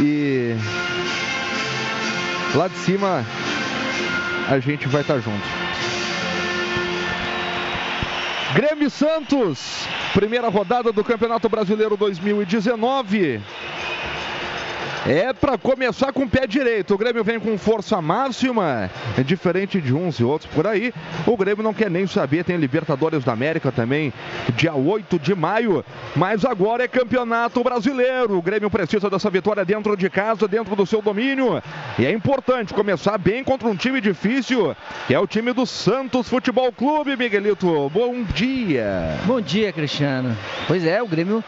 E 0.00 0.54
lá 2.54 2.68
de 2.68 2.76
cima 2.78 3.24
a 4.48 4.58
gente 4.60 4.88
vai 4.88 5.02
estar 5.02 5.18
junto. 5.20 5.67
Grêmio 8.54 8.88
Santos, 8.88 9.86
primeira 10.14 10.48
rodada 10.48 10.90
do 10.90 11.04
Campeonato 11.04 11.48
Brasileiro 11.50 11.98
2019. 11.98 13.42
É 15.06 15.32
para 15.32 15.56
começar 15.56 16.12
com 16.12 16.24
o 16.24 16.28
pé 16.28 16.46
direito. 16.46 16.94
O 16.94 16.98
Grêmio 16.98 17.22
vem 17.24 17.38
com 17.38 17.56
força 17.56 18.00
máxima, 18.00 18.90
é 19.16 19.22
diferente 19.22 19.80
de 19.80 19.94
uns 19.94 20.18
e 20.18 20.24
outros 20.24 20.50
por 20.52 20.66
aí. 20.66 20.92
O 21.26 21.36
Grêmio 21.36 21.62
não 21.62 21.72
quer 21.72 21.90
nem 21.90 22.06
saber, 22.06 22.44
tem 22.44 22.56
Libertadores 22.56 23.24
da 23.24 23.32
América 23.32 23.70
também, 23.70 24.12
dia 24.54 24.74
8 24.74 25.18
de 25.18 25.34
maio. 25.34 25.84
Mas 26.16 26.44
agora 26.44 26.84
é 26.84 26.88
Campeonato 26.88 27.62
Brasileiro. 27.62 28.36
O 28.36 28.42
Grêmio 28.42 28.70
precisa 28.70 29.08
dessa 29.08 29.30
vitória 29.30 29.64
dentro 29.64 29.96
de 29.96 30.10
casa, 30.10 30.48
dentro 30.48 30.74
do 30.74 30.86
seu 30.86 31.00
domínio. 31.00 31.62
E 31.98 32.04
é 32.04 32.12
importante 32.12 32.74
começar 32.74 33.16
bem 33.18 33.44
contra 33.44 33.68
um 33.68 33.76
time 33.76 34.00
difícil, 34.00 34.74
que 35.06 35.14
é 35.14 35.18
o 35.18 35.26
time 35.26 35.52
do 35.52 35.64
Santos 35.64 36.28
Futebol 36.28 36.72
Clube, 36.72 37.16
Miguelito. 37.16 37.90
Bom 37.90 38.22
dia. 38.34 39.18
Bom 39.24 39.40
dia, 39.40 39.72
Cristiano. 39.72 40.36
Pois 40.66 40.84
é, 40.84 41.02
o 41.02 41.06
Grêmio, 41.06 41.42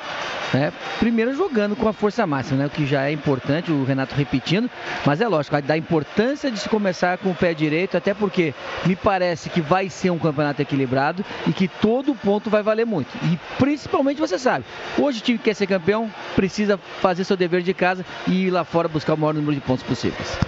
né, 0.52 0.72
primeiro 0.98 1.34
jogando 1.34 1.76
com 1.76 1.88
a 1.88 1.92
força 1.92 2.26
máxima, 2.26 2.58
né, 2.60 2.66
o 2.66 2.70
que 2.70 2.86
já 2.86 3.06
é 3.06 3.12
importante, 3.12 3.39
o 3.68 3.84
Renato 3.84 4.14
repetindo, 4.14 4.70
mas 5.04 5.20
é 5.20 5.28
lógico, 5.28 5.60
da 5.62 5.76
importância 5.76 6.50
de 6.50 6.58
se 6.58 6.68
começar 6.68 7.18
com 7.18 7.30
o 7.30 7.34
pé 7.34 7.54
direito, 7.54 7.96
até 7.96 8.14
porque 8.14 8.54
me 8.86 8.96
parece 8.96 9.50
que 9.50 9.60
vai 9.60 9.88
ser 9.88 10.10
um 10.10 10.18
campeonato 10.18 10.62
equilibrado 10.62 11.24
e 11.46 11.52
que 11.52 11.68
todo 11.68 12.14
ponto 12.14 12.50
vai 12.50 12.62
valer 12.62 12.86
muito. 12.86 13.10
E 13.24 13.38
principalmente 13.58 14.20
você 14.20 14.38
sabe, 14.38 14.64
hoje 14.98 15.20
o 15.20 15.22
time 15.22 15.38
que 15.38 15.44
quer 15.44 15.54
ser 15.54 15.66
campeão 15.66 16.10
precisa 16.34 16.78
fazer 17.00 17.24
seu 17.24 17.36
dever 17.36 17.62
de 17.62 17.74
casa 17.74 18.04
e 18.26 18.46
ir 18.46 18.50
lá 18.50 18.64
fora 18.64 18.88
buscar 18.88 19.14
o 19.14 19.18
maior 19.18 19.34
número 19.34 19.54
de 19.54 19.60
pontos 19.60 19.82
possíveis. 19.82 20.38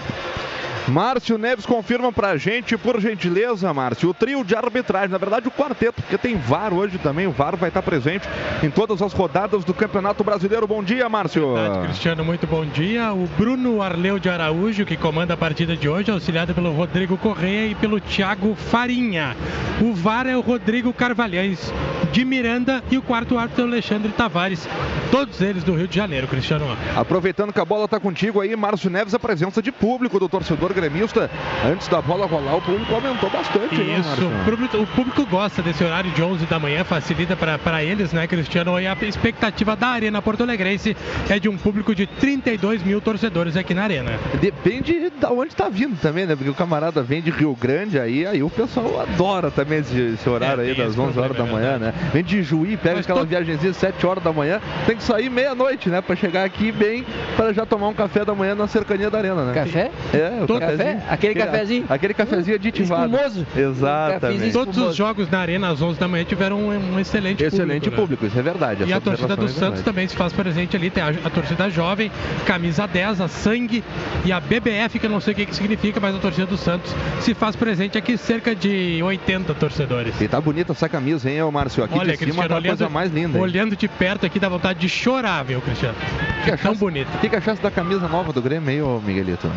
Márcio 0.87 1.37
Neves 1.37 1.65
confirma 1.65 2.11
pra 2.11 2.35
gente, 2.35 2.77
por 2.77 2.99
gentileza, 2.99 3.73
Márcio, 3.73 4.09
o 4.09 4.13
trio 4.13 4.43
de 4.43 4.53
arbitragem, 4.53 5.09
na 5.09 5.17
verdade 5.17 5.47
o 5.47 5.51
quarteto, 5.51 6.01
porque 6.01 6.17
tem 6.17 6.35
VAR 6.35 6.73
hoje 6.73 6.97
também, 6.97 7.25
o 7.25 7.31
VAR 7.31 7.55
vai 7.55 7.69
estar 7.69 7.81
presente 7.81 8.27
em 8.61 8.69
todas 8.69 9.01
as 9.01 9.13
rodadas 9.13 9.63
do 9.63 9.73
Campeonato 9.73 10.23
Brasileiro. 10.23 10.67
Bom 10.67 10.83
dia, 10.83 11.07
Márcio. 11.07 11.53
Verdade, 11.53 11.87
Cristiano, 11.87 12.25
muito 12.25 12.45
bom 12.45 12.65
dia. 12.65 13.13
O 13.13 13.27
Bruno 13.37 13.81
Arleu 13.81 14.19
de 14.19 14.29
Araújo, 14.29 14.85
que 14.85 14.97
comanda 14.97 15.35
a 15.35 15.37
partida 15.37 15.75
de 15.75 15.87
hoje, 15.87 16.11
auxiliado 16.11 16.53
pelo 16.53 16.73
Rodrigo 16.73 17.17
Correia 17.17 17.67
e 17.67 17.75
pelo 17.75 18.01
Thiago 18.01 18.53
Farinha. 18.53 19.37
O 19.81 19.93
VAR 19.93 20.27
é 20.27 20.35
o 20.35 20.41
Rodrigo 20.41 20.91
Carvalhães 20.91 21.71
de 22.11 22.25
Miranda 22.25 22.83
e 22.91 22.97
o 22.97 23.01
quarto 23.01 23.37
árbitro 23.37 23.63
é 23.63 23.65
o 23.65 23.69
Alexandre 23.69 24.11
Tavares, 24.11 24.67
todos 25.09 25.41
eles 25.41 25.63
do 25.63 25.73
Rio 25.73 25.87
de 25.87 25.95
Janeiro, 25.95 26.27
Cristiano. 26.27 26.65
Aproveitando 26.95 27.53
que 27.53 27.59
a 27.59 27.65
bola 27.65 27.85
está 27.85 27.99
contigo 27.99 28.41
aí, 28.41 28.55
Márcio 28.55 28.89
Neves, 28.89 29.13
a 29.13 29.19
presença 29.19 29.61
de 29.61 29.71
público 29.71 30.19
do 30.19 30.29
torcedor 30.29 30.72
gremista. 30.73 31.29
Antes 31.65 31.87
da 31.87 32.01
bola 32.01 32.25
rolar, 32.25 32.55
o 32.57 32.61
público 32.61 32.93
aumentou 32.93 33.29
bastante. 33.29 33.75
né, 33.75 33.99
Isso, 33.99 34.25
o 34.27 34.45
público, 34.45 34.77
o 34.77 34.87
público 34.87 35.25
gosta 35.25 35.61
desse 35.61 35.83
horário 35.83 36.11
de 36.11 36.21
11 36.21 36.45
da 36.45 36.59
manhã, 36.59 36.83
facilita 36.83 37.35
para 37.35 37.83
eles, 37.83 38.11
né, 38.13 38.27
Cristiano? 38.27 38.79
E 38.79 38.87
a 38.87 38.97
expectativa 39.01 39.75
da 39.75 39.87
Arena 39.87 40.21
Porto 40.21 40.41
Alegrense 40.43 40.95
é 41.29 41.39
de 41.39 41.47
um 41.49 41.57
público 41.57 41.93
de 41.95 42.05
32 42.07 42.83
mil 42.83 42.99
torcedores 42.99 43.55
aqui 43.55 43.73
na 43.73 43.83
Arena. 43.83 44.11
Depende 44.41 44.93
de 45.09 45.11
onde 45.27 45.49
está 45.53 45.69
vindo 45.69 45.99
também, 46.01 46.25
né? 46.25 46.35
Porque 46.35 46.49
o 46.49 46.53
camarada 46.53 47.01
vem 47.03 47.21
de 47.21 47.29
Rio 47.31 47.55
Grande, 47.59 47.99
aí, 47.99 48.25
aí 48.25 48.41
o 48.43 48.49
pessoal 48.49 49.01
adora 49.01 49.51
também 49.51 49.79
esse, 49.79 49.99
esse 50.15 50.29
horário 50.29 50.63
É, 50.63 50.67
aí 50.67 50.75
das 50.75 50.89
esse 50.91 50.99
11 50.99 51.19
horas 51.19 51.37
da 51.37 51.45
manhã, 51.45 51.77
né? 51.77 51.93
Vem 52.11 52.23
de 52.23 52.41
Juí, 52.43 52.75
pega 52.77 52.95
Mas 52.95 53.05
aquela 53.05 53.21
to- 53.21 53.27
viagemzinha 53.27 53.73
7 53.73 54.05
horas 54.05 54.23
da 54.23 54.31
manhã, 54.33 54.59
tem 54.85 54.95
que 54.95 55.03
sair 55.03 55.29
meia-noite, 55.29 55.89
né? 55.89 56.01
Pra 56.01 56.15
chegar 56.15 56.43
aqui 56.43 56.71
bem, 56.71 57.05
para 57.37 57.53
já 57.53 57.65
tomar 57.65 57.87
um 57.87 57.93
café 57.93 58.25
da 58.25 58.33
manhã 58.33 58.55
na 58.55 58.67
cercania 58.67 59.09
da 59.09 59.17
arena, 59.17 59.43
né? 59.45 59.53
Café? 59.53 59.91
É, 60.13 60.43
o 60.43 60.47
Todo 60.47 60.59
cafezinho. 60.65 60.95
café? 60.99 61.13
Aquele 61.13 61.31
Aquele- 61.33 61.45
cafezinho? 61.51 61.85
Aquele 61.89 62.13
cafezinho 62.13 62.55
aditivado. 62.55 63.15
Espumoso? 63.15 63.47
Exatamente. 63.55 64.51
Todos 64.53 64.77
os 64.77 64.95
jogos 64.95 65.29
na 65.29 65.39
Arena 65.39 65.69
às 65.69 65.81
11 65.81 65.99
da 65.99 66.07
manhã 66.07 66.23
tiveram 66.23 66.57
um, 66.59 66.93
um 66.95 66.99
excelente, 66.99 67.43
Excelente 67.43 67.89
público. 67.89 67.91
né? 67.91 67.97
público, 67.97 68.25
isso 68.25 68.39
é 68.39 68.41
verdade. 68.41 68.83
E 68.85 68.93
a 68.93 68.99
torcida 68.99 69.35
do 69.35 69.45
é 69.45 69.49
Santos 69.49 69.81
também 69.81 70.07
se 70.07 70.15
faz 70.15 70.33
presente 70.33 70.75
ali. 70.75 70.89
Tem 70.89 71.03
a, 71.03 71.09
a 71.09 71.29
torcida 71.29 71.69
jovem, 71.69 72.11
camisa 72.45 72.87
10, 72.87 73.21
a 73.21 73.27
sangue 73.27 73.83
e 74.25 74.31
a 74.31 74.39
BBF, 74.39 74.99
que 74.99 75.05
eu 75.05 75.09
não 75.09 75.19
sei 75.21 75.33
o 75.33 75.35
que, 75.35 75.45
que 75.45 75.55
significa, 75.55 75.99
mas 75.99 76.15
a 76.15 76.19
torcida 76.19 76.45
do 76.47 76.57
Santos 76.57 76.93
se 77.21 77.33
faz 77.33 77.55
presente 77.55 77.97
aqui, 77.97 78.17
cerca 78.17 78.55
de 78.55 79.01
80 79.03 79.53
torcedores. 79.53 80.19
E 80.21 80.27
tá 80.27 80.39
bonita 80.41 80.71
essa 80.71 80.87
camisa, 80.89 81.29
hein, 81.29 81.41
ô 81.43 81.51
Márcio? 81.51 81.83
Aqui 81.83 81.93
Olha, 81.97 82.11
de 82.13 82.17
cima 82.17 82.25
Cristiano, 82.43 82.49
tá 82.49 82.57
a 82.57 82.61
coisa 82.61 82.89
mais 82.89 83.11
linda. 83.11 83.37
hein? 83.37 83.43
olhando 83.43 83.75
de 83.75 83.87
perto 83.87 84.25
aqui 84.25 84.39
dá 84.39 84.49
vontade 84.49 84.79
de 84.79 84.89
chorar, 84.89 85.43
viu, 85.43 85.61
Cristiano? 85.61 85.95
O 86.41 86.43
que 86.45 86.57
Tão 86.57 86.75
bonita. 86.75 87.09
O 87.15 87.19
que, 87.19 87.29
que 87.29 87.35
achasse 87.35 87.61
da 87.61 87.71
camisa 87.71 88.07
nova 88.07 88.31
do 88.31 88.41
Grêmio 88.41 88.87
ô 88.87 89.01
Miguelito? 89.01 89.49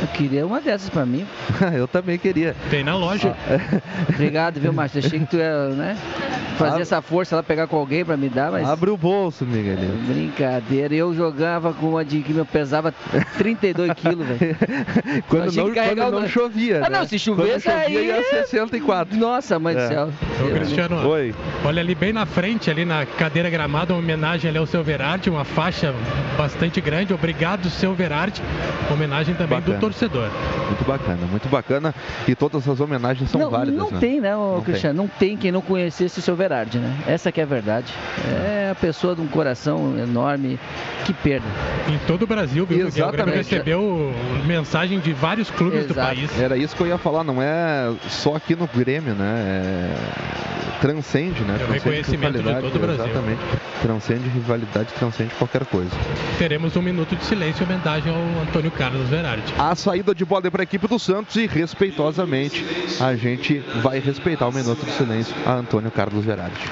Eu 0.00 0.06
queria 0.08 0.46
uma 0.46 0.60
dessas 0.60 0.88
pra 0.88 1.04
mim. 1.04 1.26
Eu 1.76 1.88
também 1.88 2.18
queria. 2.18 2.54
Tem 2.70 2.84
na 2.84 2.94
loja. 2.96 3.34
Obrigado, 4.08 4.60
viu, 4.60 4.72
Márcio? 4.72 5.00
Achei 5.00 5.18
que 5.18 5.26
tu 5.26 5.36
ia, 5.36 5.68
né? 5.70 5.96
Fazer 6.56 6.80
essa 6.82 7.00
força 7.00 7.36
lá, 7.36 7.42
pegar 7.42 7.68
com 7.68 7.76
alguém 7.76 8.04
pra 8.04 8.16
me 8.16 8.28
dar, 8.28 8.50
mas. 8.50 8.68
Abre 8.68 8.90
o 8.90 8.96
bolso, 8.96 9.44
Miguelito. 9.46 9.92
Brincadeira. 10.08 10.92
Eu 10.94 11.14
jogava 11.14 11.72
com 11.72 11.90
uma 11.90 12.04
de 12.04 12.20
que 12.20 12.32
me 12.32 12.44
pesava 12.44 12.92
32 13.36 13.92
quilos, 13.94 14.26
velho. 14.26 14.56
Quando 15.28 15.52
não, 15.54 15.68
que 15.68 15.74
carregar 15.74 16.06
quando 16.06 16.16
o- 16.16 16.20
não 16.22 16.28
chovia. 16.28 16.78
Ah, 16.84 16.90
né? 16.90 16.98
não, 16.98 17.06
se 17.06 17.16
chovesse 17.18 17.62
Quando 17.62 17.62
chovia, 17.82 17.98
aí- 18.00 18.06
ia 18.08 18.24
64. 18.44 19.16
Nossa, 19.16 19.58
mãe 19.58 19.76
É. 19.76 19.80
do 19.82 19.88
céu. 19.88 20.08
Ô, 20.44 20.50
Cristiano, 20.54 21.08
Oi. 21.08 21.34
olha 21.64 21.80
ali 21.80 21.94
bem 21.94 22.12
na 22.12 22.26
frente, 22.26 22.68
ali 22.70 22.84
na 22.84 23.06
cadeira 23.06 23.48
gramada, 23.50 23.92
uma 23.92 24.00
homenagem 24.00 24.48
ali 24.48 24.58
ao 24.58 24.66
seu 24.66 24.82
Verardi, 24.82 25.30
uma 25.30 25.44
faixa 25.44 25.94
bastante 26.36 26.80
grande. 26.80 27.14
Obrigado, 27.14 27.70
seu 27.70 27.94
Verardi. 27.94 28.42
Homenagem 28.92 29.34
também 29.36 29.58
Bacana. 29.60 29.78
do 29.78 29.80
torcedor. 29.88 30.28
Muito 30.66 30.84
bacana, 30.84 31.26
muito 31.30 31.48
bacana. 31.48 31.94
E 32.26 32.34
todas 32.34 32.68
as 32.68 32.80
homenagens 32.80 33.30
são 33.30 33.40
não, 33.40 33.50
válidas. 33.50 33.78
não 33.78 33.90
né? 33.90 33.98
tem, 33.98 34.20
né, 34.20 34.32
Não 34.32 34.60
Cristiano? 34.62 34.96
Não 34.96 35.08
tem 35.08 35.36
quem 35.36 35.50
não 35.50 35.60
conhecesse 35.60 36.18
o 36.18 36.22
seu 36.22 36.36
Verardi, 36.36 36.78
né? 36.78 36.94
Essa 37.06 37.32
que 37.32 37.40
é 37.40 37.44
a 37.44 37.46
verdade. 37.46 37.92
É 38.28 38.68
a 38.70 38.74
pessoa 38.74 39.14
de 39.14 39.20
um 39.20 39.26
coração 39.26 39.98
enorme. 39.98 40.58
Que 41.04 41.12
perda. 41.12 41.46
Em 41.88 41.98
todo 42.06 42.22
o 42.22 42.26
Brasil, 42.26 42.66
viu? 42.66 42.86
Porque 42.86 43.00
Exatamente. 43.00 43.36
recebeu 43.36 44.12
mensagem 44.46 45.00
de 45.00 45.12
vários 45.12 45.50
clubes 45.50 45.86
do 45.86 45.92
Exato. 45.92 46.06
país. 46.06 46.40
Era 46.40 46.56
isso 46.56 46.76
que 46.76 46.82
eu 46.82 46.86
ia 46.86 46.98
falar, 46.98 47.24
não 47.24 47.40
é 47.40 47.90
só 48.08 48.36
aqui 48.36 48.54
no 48.54 48.66
Grêmio, 48.66 49.14
né? 49.14 49.34
É... 49.38 50.78
Transcende, 50.80 51.40
né? 51.42 51.58
É 51.60 51.64
o 51.64 51.72
reconhecimento 51.72 52.38
de 52.38 52.60
todo 52.60 52.76
o 52.76 52.78
Brasil. 52.78 53.04
Exatamente. 53.04 53.40
Transcende 53.82 54.28
rivalidade, 54.28 54.92
transcende 54.96 55.34
qualquer 55.34 55.64
coisa. 55.64 55.90
Teremos 56.38 56.76
um 56.76 56.82
minuto 56.82 57.16
de 57.16 57.24
silêncio 57.24 57.62
em 57.62 57.66
homenagem 57.66 58.12
ao 58.12 58.42
Antônio 58.42 58.70
Carlos 58.70 59.08
Verardi. 59.08 59.52
Saída 59.78 60.12
de 60.14 60.24
bola 60.24 60.50
para 60.50 60.62
a 60.62 60.64
equipe 60.64 60.88
do 60.88 60.98
Santos 60.98 61.36
e 61.36 61.46
respeitosamente 61.46 62.64
a 63.00 63.14
gente 63.14 63.60
vai 63.80 64.00
respeitar 64.00 64.48
o 64.48 64.52
minuto 64.52 64.84
de 64.84 64.90
silêncio 64.92 65.34
a 65.46 65.54
Antônio 65.54 65.90
Carlos 65.90 66.24
Gerardi. 66.24 66.68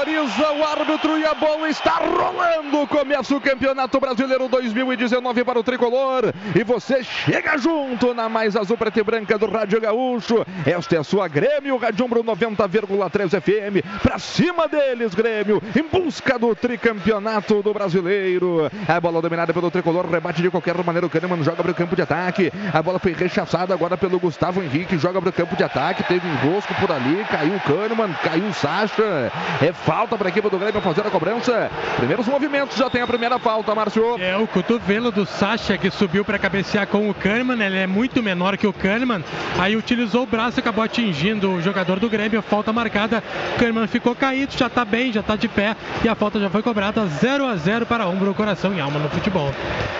Autoriza 0.00 0.52
o 0.52 0.64
árbitro 0.64 1.18
e 1.18 1.26
a 1.26 1.34
bola 1.34 1.68
está 1.68 1.96
rolando. 1.96 2.86
Começa 2.86 3.36
o 3.36 3.40
Campeonato 3.40 4.00
Brasileiro 4.00 4.48
2019 4.48 5.44
para 5.44 5.58
o 5.58 5.62
tricolor. 5.62 6.32
E 6.54 6.64
você 6.64 7.04
chega 7.04 7.58
junto 7.58 8.14
na 8.14 8.26
mais 8.26 8.56
azul 8.56 8.78
preta 8.78 8.98
e 8.98 9.02
branca 9.02 9.36
do 9.36 9.44
Rádio 9.44 9.78
Gaúcho. 9.78 10.42
Esta 10.64 10.96
é 10.96 10.98
a 11.00 11.04
sua 11.04 11.28
Grêmio, 11.28 11.76
Rádio 11.76 12.06
Umbro 12.06 12.24
90,3 12.24 13.42
FM. 13.42 14.02
Pra 14.02 14.18
cima 14.18 14.66
deles, 14.66 15.14
Grêmio, 15.14 15.62
em 15.76 15.82
busca 15.82 16.38
do 16.38 16.54
tricampeonato 16.54 17.62
do 17.62 17.74
brasileiro. 17.74 18.70
A 18.88 18.98
bola 18.98 19.20
dominada 19.20 19.52
pelo 19.52 19.70
tricolor, 19.70 20.10
rebate 20.10 20.40
de 20.40 20.48
qualquer 20.48 20.82
maneira. 20.82 21.06
O 21.06 21.10
Kahneman 21.10 21.44
joga 21.44 21.62
para 21.62 21.72
o 21.72 21.74
campo 21.74 21.94
de 21.94 22.00
ataque. 22.00 22.50
A 22.72 22.82
bola 22.82 22.98
foi 22.98 23.12
rechaçada 23.12 23.74
agora 23.74 23.98
pelo 23.98 24.18
Gustavo 24.18 24.62
Henrique. 24.62 24.96
Joga 24.96 25.20
para 25.20 25.28
o 25.28 25.32
campo 25.34 25.54
de 25.56 25.62
ataque. 25.62 26.04
Teve 26.04 26.26
enrosco 26.26 26.74
por 26.76 26.90
ali. 26.90 27.22
Caiu 27.30 27.54
o 27.54 27.60
Kahneman, 27.60 28.14
caiu 28.24 28.46
o 28.46 28.54
Sacha. 28.54 29.30
É 29.60 29.74
falta 29.90 30.16
para 30.16 30.28
a 30.28 30.30
equipe 30.30 30.48
do 30.48 30.56
Grêmio 30.56 30.80
fazer 30.80 31.04
a 31.04 31.10
cobrança. 31.10 31.68
Primeiros 31.96 32.24
movimentos, 32.28 32.76
já 32.76 32.88
tem 32.88 33.02
a 33.02 33.06
primeira 33.08 33.40
falta, 33.40 33.74
Márcio. 33.74 34.20
É 34.20 34.36
o 34.36 34.46
cotovelo 34.46 35.10
do 35.10 35.26
Sacha 35.26 35.76
que 35.76 35.90
subiu 35.90 36.24
para 36.24 36.38
cabecear 36.38 36.86
com 36.86 37.10
o 37.10 37.14
Kahneman. 37.14 37.60
Ele 37.60 37.76
é 37.76 37.88
muito 37.88 38.22
menor 38.22 38.56
que 38.56 38.68
o 38.68 38.72
Kahneman. 38.72 39.24
Aí 39.58 39.74
utilizou 39.74 40.22
o 40.22 40.26
braço 40.26 40.58
e 40.58 40.60
acabou 40.60 40.84
atingindo 40.84 41.50
o 41.50 41.60
jogador 41.60 41.98
do 41.98 42.08
Grêmio. 42.08 42.40
Falta 42.40 42.72
marcada. 42.72 43.20
O 43.56 43.58
Kahneman 43.58 43.88
ficou 43.88 44.14
caído, 44.14 44.56
já 44.56 44.68
está 44.68 44.84
bem, 44.84 45.12
já 45.12 45.22
está 45.22 45.34
de 45.34 45.48
pé. 45.48 45.74
E 46.04 46.08
a 46.08 46.14
falta 46.14 46.38
já 46.38 46.48
foi 46.48 46.62
cobrada 46.62 47.04
0 47.06 47.46
a 47.46 47.56
0 47.56 47.84
para 47.84 48.06
ombro, 48.06 48.32
coração 48.32 48.72
e 48.72 48.80
alma 48.80 49.00
no 49.00 49.08
futebol. 49.08 49.52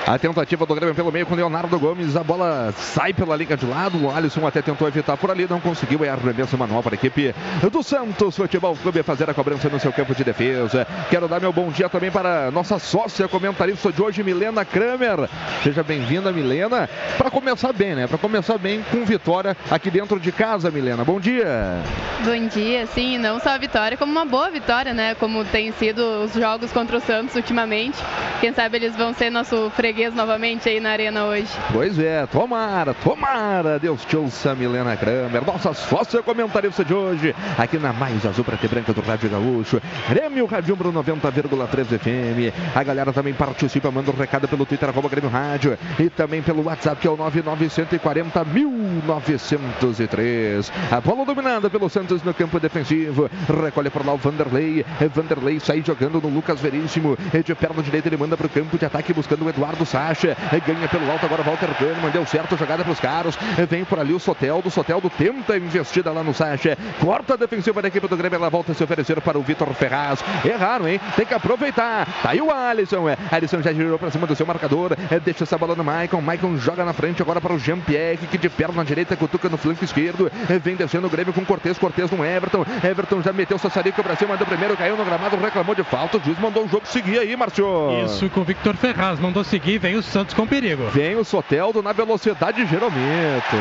A 0.07 0.16
tentativa 0.20 0.64
do 0.64 0.74
Grêmio 0.76 0.95
pelo 0.95 1.11
meio 1.11 1.26
com 1.26 1.34
Leonardo 1.34 1.76
Gomes. 1.80 2.14
A 2.14 2.22
bola 2.22 2.72
sai 2.76 3.12
pela 3.12 3.34
liga 3.34 3.57
de 3.57 3.66
lado. 3.66 4.07
O 4.07 4.14
Alisson 4.14 4.47
até 4.47 4.62
tentou 4.62 4.86
evitar 4.86 5.16
por 5.16 5.32
ali, 5.32 5.49
não 5.51 5.59
conseguiu. 5.59 6.05
É 6.05 6.11
arremesso 6.11 6.57
manual 6.57 6.80
para 6.80 6.95
a 6.95 6.95
equipe 6.95 7.34
do 7.72 7.82
Santos 7.82 8.36
Futebol 8.36 8.76
Clube 8.76 9.03
fazer 9.03 9.28
a 9.28 9.34
cobrança 9.34 9.68
no 9.68 9.80
seu 9.81 9.93
campo 9.93 10.14
de 10.14 10.22
defesa. 10.22 10.87
Quero 11.09 11.26
dar 11.26 11.41
meu 11.41 11.53
bom 11.53 11.70
dia 11.70 11.89
também 11.89 12.11
para 12.11 12.51
nossa 12.51 12.78
sócia 12.78 13.26
comentarista 13.26 13.91
de 13.91 14.03
hoje, 14.03 14.22
Milena 14.22 14.64
Kramer. 14.64 15.28
Seja 15.62 15.83
bem-vinda, 15.83 16.31
Milena. 16.33 16.89
Para 17.18 17.31
começar 17.31 17.72
bem, 17.72 17.95
né? 17.95 18.07
Para 18.07 18.18
começar 18.18 18.59
bem 18.59 18.85
com 18.91 19.05
vitória 19.05 19.57
aqui 19.70 19.91
dentro 19.91 20.20
de 20.20 20.31
casa, 20.31 20.70
Milena. 20.70 21.05
Bom 21.05 21.18
dia. 21.18 21.83
Bom 22.24 22.49
dia, 22.49 22.87
sim, 22.87 23.16
não 23.16 23.41
só 23.41 23.51
a 23.51 23.59
vitória, 23.59 23.97
como 23.97 24.12
uma 24.12 24.26
boa 24.26 24.51
vitória, 24.51 24.93
né? 24.93 25.14
Como 25.14 25.45
tem 25.45 25.72
sido 25.72 26.03
os 26.24 26.35
jogos 26.35 26.70
contra 26.70 26.99
o 26.99 27.01
Santos 27.01 27.35
ultimamente. 27.35 27.97
Quem 28.41 28.53
sabe 28.53 28.76
eles 28.76 28.95
vão 28.97 29.14
ser 29.14 29.31
nosso 29.31 29.70
freguês 29.74 30.14
novamente 30.14 30.68
aí 30.68 30.81
na 30.81 30.91
arena 30.91 31.24
hoje. 31.24 31.49
Pois 31.72 31.99
é, 31.99 32.26
tomara, 32.26 32.95
tomara. 32.95 33.78
Deus 33.78 34.05
te 34.05 34.16
ouça, 34.16 34.55
Milena 34.55 34.97
Kramer, 34.97 35.45
nossa 35.47 35.72
sócia 35.72 36.22
comentarista 36.22 36.85
de 36.85 36.93
hoje, 36.93 37.35
aqui 37.57 37.78
na 37.78 37.93
mais 37.93 38.24
azul 38.26 38.45
preta 38.45 38.66
e 38.66 38.68
branca 38.68 38.93
do 38.93 39.01
Rádio 39.01 39.31
Gaúcho. 39.31 39.70
Grêmio 40.09 40.47
Rádio 40.47 40.75
Umbro 40.75 40.93
90,3 40.93 41.99
FM. 41.99 42.75
A 42.75 42.83
galera 42.83 43.12
também 43.12 43.35
participa, 43.35 43.91
manda 43.91 44.11
um 44.11 44.14
recado 44.14 44.49
pelo 44.49 44.64
Twitter, 44.64 44.89
arroba 44.89 45.09
Grêmio 45.09 45.31
Rádio. 45.31 45.79
E 45.99 46.09
também 46.09 46.43
pelo 46.43 46.64
WhatsApp, 46.64 47.01
que 47.01 47.07
é 47.07 47.11
o 47.11 47.16
99140 47.16 48.45
1903. 48.45 50.73
A 50.91 51.01
bola 51.01 51.25
dominada 51.25 51.68
pelo 51.68 51.89
Santos 51.89 52.23
no 52.23 52.33
campo 52.33 52.59
defensivo. 52.59 53.31
Recolhe 53.62 53.91
por 53.91 54.05
lá 54.05 54.14
o 54.14 54.16
Vanderlei. 54.16 54.85
Vanderlei 55.14 55.61
sai 55.61 55.83
jogando 55.85 56.21
no 56.21 56.29
Lucas 56.29 56.61
Veríssimo. 56.61 57.16
De 57.45 57.55
perna 57.55 57.83
direita 57.83 58.09
ele 58.09 58.16
manda 58.16 58.37
para 58.37 58.47
o 58.47 58.51
campo 58.51 58.79
de 58.79 58.85
ataque 58.85 59.12
buscando 59.12 59.45
o 59.45 59.49
Eduardo 59.49 59.85
Sacha. 59.85 60.37
Ganha 60.66 60.89
pelo 60.89 61.11
alto 61.11 61.27
agora 61.27 61.43
Walter 61.43 61.68
Kahneman. 61.79 62.11
Deu 62.11 62.27
certo 62.27 62.55
a 62.55 62.59
jogada 62.59 62.83
para 62.83 62.93
os 62.93 63.01
caros. 63.01 63.37
Vem 63.68 63.85
por 63.85 63.99
ali 63.99 64.12
o 64.12 64.18
Soteldo. 64.18 64.71
Soteldo 64.71 65.11
tenta 65.11 65.57
investida 65.57 66.12
lá 66.12 66.23
no 66.23 66.33
Sacha. 66.33 66.77
Corta 67.01 67.35
a 67.35 67.37
defensiva 67.37 67.83
da 67.83 67.89
equipe 67.89 68.09
do 68.09 68.16
Grêmio. 68.16 68.37
Ela 68.37 68.49
volta 68.49 68.73
a 68.73 68.75
se 68.75 68.83
oferecer 68.83 69.21
para 69.21 69.39
o 69.39 69.43
Vitor 69.43 69.60
Ferraz. 69.75 70.23
Erraram, 70.45 70.89
hein? 70.89 71.01
Tem 71.17 71.27
que 71.27 71.35
aproveitar. 71.35 72.07
Tá 72.23 72.31
aí 72.31 72.41
o 72.41 72.51
Alisson. 72.51 73.09
É. 73.09 73.17
Alisson 73.31 73.63
já 73.63 73.73
girou 73.73 73.99
para 73.99 74.11
cima 74.11 74.27
do 74.27 74.35
seu 74.35 74.47
marcador. 74.47 74.97
É, 75.11 75.19
deixa 75.19 75.45
essa 75.45 75.59
bola 75.59 75.75
no 75.75 75.85
Maicon. 75.85 76.21
Maicon 76.21 76.57
joga 76.57 76.85
na 76.85 76.93
frente 76.93 77.23
agora 77.23 77.41
para 77.41 77.53
o 77.53 77.59
Jean-Pierre, 77.59 78.27
que 78.27 78.39
de 78.39 78.49
perna 78.49 78.85
direita 78.85 79.17
cutuca 79.17 79.49
no 79.49 79.57
flanco 79.57 79.85
esquerdo. 79.85 80.31
É, 80.49 80.59
vem 80.59 80.77
descendo 80.77 81.07
o 81.07 81.11
Grêmio 81.11 81.33
com 81.33 81.45
Cortez. 81.45 81.79
Cortez 81.79 82.11
no 82.11 82.25
Everton. 82.25 82.65
Everton 82.83 83.23
já 83.23 83.33
meteu 83.33 83.57
o 83.57 83.61
Sassarico 83.61 84.03
para 84.03 84.17
cima. 84.17 84.31
Mandou 84.31 84.47
primeiro, 84.47 84.77
caiu 84.77 84.97
no 84.97 85.05
gramado, 85.05 85.37
reclamou 85.37 85.75
de 85.75 85.83
falta. 85.83 86.19
O 86.19 86.21
juiz 86.25 86.39
mandou 86.39 86.65
o 86.65 86.69
jogo 86.69 86.87
seguir 86.87 87.19
aí, 87.19 87.37
Márcio. 87.37 87.67
Isso 88.05 88.29
com 88.31 88.41
o 88.41 88.45
Victor 88.45 88.77
Ferraz. 88.77 89.19
Mandou 89.19 89.43
seguir. 89.43 89.79
Vem 89.79 89.97
o 89.97 90.03
Santos 90.03 90.35
com 90.35 90.47
perigo. 90.47 90.89
Vem 90.91 91.17
o 91.17 91.25
Soteldo 91.25 91.83
na 91.83 91.93
velocidade 91.93 92.65
Jeromito. 92.67 93.57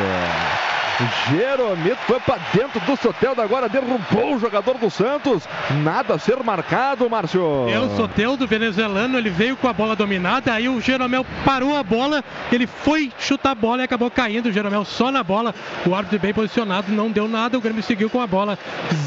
Jeromito 1.30 1.98
foi 2.06 2.20
para 2.20 2.38
dentro 2.52 2.78
do 2.80 2.96
Soteldo 2.96 3.40
agora, 3.40 3.68
derrubou 3.68 4.34
o 4.34 4.38
jogador 4.38 4.76
do 4.76 4.90
Santos. 4.90 5.48
Nada 5.90 6.14
a 6.14 6.18
ser 6.20 6.40
marcado, 6.44 7.10
Márcio. 7.10 7.68
É 7.68 7.80
o 7.80 7.96
Soteldo 7.96 8.46
venezuelano, 8.46 9.18
ele 9.18 9.28
veio 9.28 9.56
com 9.56 9.66
a 9.66 9.72
bola 9.72 9.96
dominada, 9.96 10.52
aí 10.52 10.68
o 10.68 10.80
Jeromel 10.80 11.26
parou 11.44 11.76
a 11.76 11.82
bola, 11.82 12.22
ele 12.52 12.64
foi 12.64 13.10
chutar 13.18 13.50
a 13.50 13.54
bola 13.56 13.82
e 13.82 13.84
acabou 13.86 14.08
caindo. 14.08 14.50
O 14.50 14.52
Jeromel 14.52 14.84
só 14.84 15.10
na 15.10 15.24
bola, 15.24 15.52
o 15.84 15.92
árbitro 15.92 16.20
bem 16.20 16.32
posicionado, 16.32 16.92
não 16.92 17.10
deu 17.10 17.26
nada, 17.26 17.58
o 17.58 17.60
Grêmio 17.60 17.82
seguiu 17.82 18.08
com 18.08 18.20
a 18.20 18.26
bola. 18.28 18.56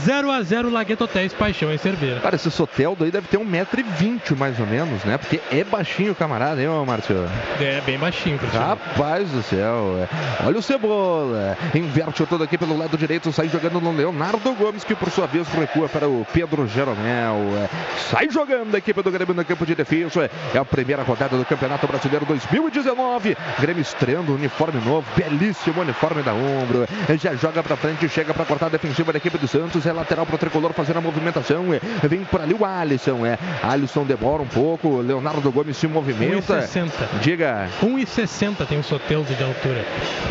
0 0.04 0.30
a 0.30 0.42
0 0.42 0.70
Lagueto 0.70 1.06
Hotéis, 1.06 1.32
Paixão 1.32 1.72
em 1.72 1.78
Cerveira. 1.78 2.20
Cara, 2.20 2.36
esse 2.36 2.52
Soteldo 2.52 3.06
aí 3.06 3.12
deve 3.12 3.30
ter 3.30 3.38
1,20m 3.38 4.36
mais 4.36 4.60
ou 4.60 4.66
menos, 4.66 5.06
né? 5.06 5.18
Porque 5.18 5.40
é 5.54 5.64
baixinho 5.64 6.12
o 6.12 6.16
camarada, 6.16 6.62
hein, 6.62 6.68
Márcio? 6.86 7.16
É, 7.62 7.80
bem 7.86 7.98
baixinho. 7.98 8.38
Rapaz 8.52 9.30
do 9.30 9.42
céu. 9.42 9.96
é. 10.00 10.46
Olha 10.46 10.60
o 10.60 10.62
Cebola. 10.62 11.58
Inverte 11.74 12.26
todo 12.26 12.44
aqui 12.44 12.58
pelo 12.58 12.78
lado 12.78 12.98
direito, 12.98 13.32
sai 13.32 13.48
jogando 13.48 13.80
no 13.80 13.96
Leonardo 13.96 14.54
Gomes, 14.54 14.84
que 14.84 14.94
por 14.94 15.10
sua 15.10 15.28
vez 15.28 15.48
recua 15.48 15.88
para 15.88 16.10
o 16.10 16.28
Pedro 16.34 16.68
Jeromel. 16.74 17.38
É. 17.58 17.70
Sai 18.10 18.30
jogando 18.30 18.74
a 18.74 18.78
equipe 18.78 19.02
do 19.02 19.12
Grêmio 19.12 19.34
no 19.34 19.46
campo 19.46 19.66
de 19.66 19.76
defesa. 19.76 20.30
É 20.54 20.58
a 20.58 20.66
primeira 20.66 21.04
rodada 21.04 21.38
do 21.38 21.46
Campeonato 21.46 21.88
Brasileiro 21.88 22.26
2019. 22.26 23.38
Grêmio 23.60 23.82
estreando 23.82 24.34
uniforme 24.34 24.82
novo, 24.84 25.08
belíssimo 25.16 25.82
uniforme 25.82 26.22
da 26.24 26.34
Ombro. 26.34 26.88
Já 27.20 27.36
joga 27.36 27.62
para 27.62 27.76
frente, 27.76 28.08
chega 28.10 28.34
para 28.34 28.46
cortar 28.46 28.66
a 28.68 28.70
defensiva 28.70 29.12
da 29.12 29.18
equipe 29.18 29.38
do 29.38 29.48
Santos. 29.48 29.86
É 29.86 29.94
lateral 29.94 30.26
para 30.26 30.36
o 30.36 30.38
tricolor 30.38 30.74
fazendo 30.74 30.98
a 30.98 31.02
movimentação. 31.02 31.74
É. 31.74 31.80
Vem 32.08 32.24
por 32.24 32.42
ali 32.42 32.54
o 32.54 32.66
Alisson. 32.66 33.26
É. 33.26 33.38
Alisson 33.62 34.04
demora 34.04 34.42
um 34.42 34.48
pouco. 34.48 35.00
Leonardo 35.02 35.52
Gomes 35.52 35.78
se 35.78 35.88
movimenta. 35.88 36.62
1,60. 36.62 36.92
Diga. 37.22 37.68
1,60 37.82 38.66
tem 38.68 38.80
o 38.80 38.84
Soteldo 38.84 39.34
de 39.34 39.44
altura. 39.44 39.86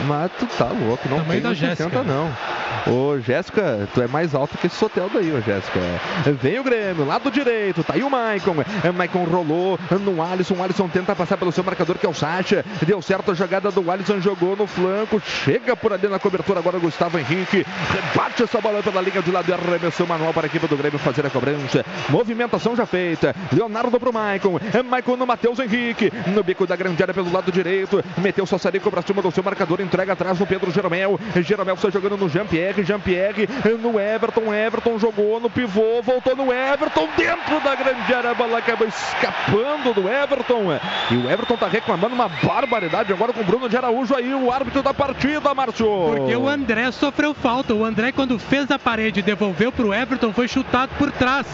Mas 0.07 0.31
tu 0.39 0.47
tá 0.47 0.67
louco, 0.67 1.09
não 1.09 1.19
Tamanho 1.19 1.41
tem 1.41 1.51
da 1.51 1.55
60 1.55 1.77
Jéssica. 1.77 2.03
não. 2.03 2.33
Ô, 2.87 3.21
Jéssica, 3.21 3.89
tu 3.95 4.03
é 4.03 4.09
mais 4.09 4.35
alto 4.35 4.59
que 4.59 4.67
esse 4.67 4.77
Soteldo 4.77 5.19
aí, 5.19 5.33
ô, 5.33 5.41
Jéssica. 5.41 5.79
Vem 6.41 6.59
o 6.59 6.65
Grêmio, 6.65 7.05
lado 7.05 7.31
direito, 7.31 7.83
tá 7.83 7.95
aí 7.95 8.03
o 8.03 8.11
Maicon. 8.11 8.57
É, 8.83 8.91
Maicon 8.91 9.25
rolou 9.25 9.79
no 10.01 10.23
Alisson. 10.23 10.63
Alisson 10.63 10.89
tenta 10.89 11.15
passar 11.15 11.37
pelo 11.37 11.53
seu 11.53 11.65
marcador, 11.65 11.99
que 11.99 12.07
é 12.07 12.09
o 12.09 12.15
Sacha. 12.15 12.65
Deu 12.87 13.01
certo 13.03 13.31
a 13.31 13.35
jogada 13.35 13.71
do 13.71 13.91
Alisson, 13.91 14.21
jogou 14.21 14.57
no 14.57 14.67
flanco. 14.67 15.21
Chega 15.21 15.77
por 15.77 15.93
ali 15.93 16.09
na 16.09 16.19
cobertura 16.19 16.61
agora 16.61 16.77
o 16.77 16.81
Gustavo 16.81 17.19
Henrique. 17.19 17.65
Rebate 17.91 18.43
essa 18.43 18.61
bola 18.61 18.83
pela 18.83 19.01
linha 19.01 19.23
de 19.23 19.31
lado 19.31 19.49
e 19.49 19.53
arremessou 19.53 20.07
manual 20.07 20.33
para 20.33 20.47
a 20.47 20.49
equipe 20.49 20.67
do 20.67 20.77
Grêmio 20.77 20.99
fazer 20.99 21.27
a 21.27 21.31
cobrança. 21.31 21.85
Movimentação 22.09 22.77
já 22.77 22.87
feita. 22.87 23.35
Leonardo 23.53 23.99
pro 23.99 24.13
Maicon. 24.13 24.59
É 24.73 24.83
Maicon 24.83 25.17
no 25.17 25.27
Matheus 25.27 25.59
Henrique. 25.59 26.13
No 26.35 26.43
bico 26.43 26.67
da 26.67 26.77
grande 26.77 27.03
área 27.03 27.15
pelo 27.15 27.33
lado 27.33 27.51
direito. 27.51 28.03
Meteu 28.19 28.45
o 28.45 28.47
Sassarico 28.47 28.91
para 28.91 29.03
cima 29.03 29.23
do 29.23 29.31
seu 29.31 29.43
marcador. 29.43 29.81
Entrega 29.81 30.13
atrás 30.13 30.39
no 30.39 30.47
Pedro 30.47 30.71
Jeromel. 30.71 31.19
Jeromel 31.37 31.77
sai 31.77 31.91
jogando 31.91 32.17
no 32.17 32.29
Jean-Pierre. 32.29 32.85
Jean-Pierre 32.85 33.49
no 33.81 33.99
Everton. 33.99 34.53
Everton 34.53 34.99
jogou 34.99 35.41
no 35.41 35.51
pivô. 35.51 36.03
Voltou 36.13 36.37
no 36.37 36.53
Everton. 36.53 37.09
Dentro 37.17 37.61
da 37.61 37.75
grande 37.75 38.15
área. 38.15 38.33
A 38.33 38.35
bola 38.35 38.59
acaba 38.59 38.85
escapando 38.85 39.95
do 39.95 40.07
Everton. 40.09 40.79
E 41.11 41.17
o 41.17 41.31
Everton 41.31 41.57
tá 41.57 41.67
reclamando 41.67 42.15
uma 42.15 42.29
barbaridade 42.29 43.11
agora 43.13 43.33
com 43.33 43.41
o 43.41 43.45
Bruno 43.45 43.67
de 43.67 43.79
Araújo 43.79 44.15
aí. 44.15 44.35
O 44.35 44.53
árbitro 44.53 44.83
da 44.83 44.93
partida, 44.93 45.55
Márcio. 45.55 45.87
Porque 46.15 46.37
o 46.37 46.47
André 46.49 46.91
sofreu 46.91 47.33
falta. 47.33 47.73
O 47.73 47.83
André, 47.83 48.13
quando 48.13 48.39
fez 48.39 48.71
a 48.71 48.79
parede 48.79 49.21
e 49.21 49.23
devolveu 49.23 49.73
para 49.73 49.87
o 49.87 49.95
Everton, 49.95 50.35
foi 50.35 50.47
chutado 50.49 50.91
por 50.99 51.11
trás. 51.13 51.47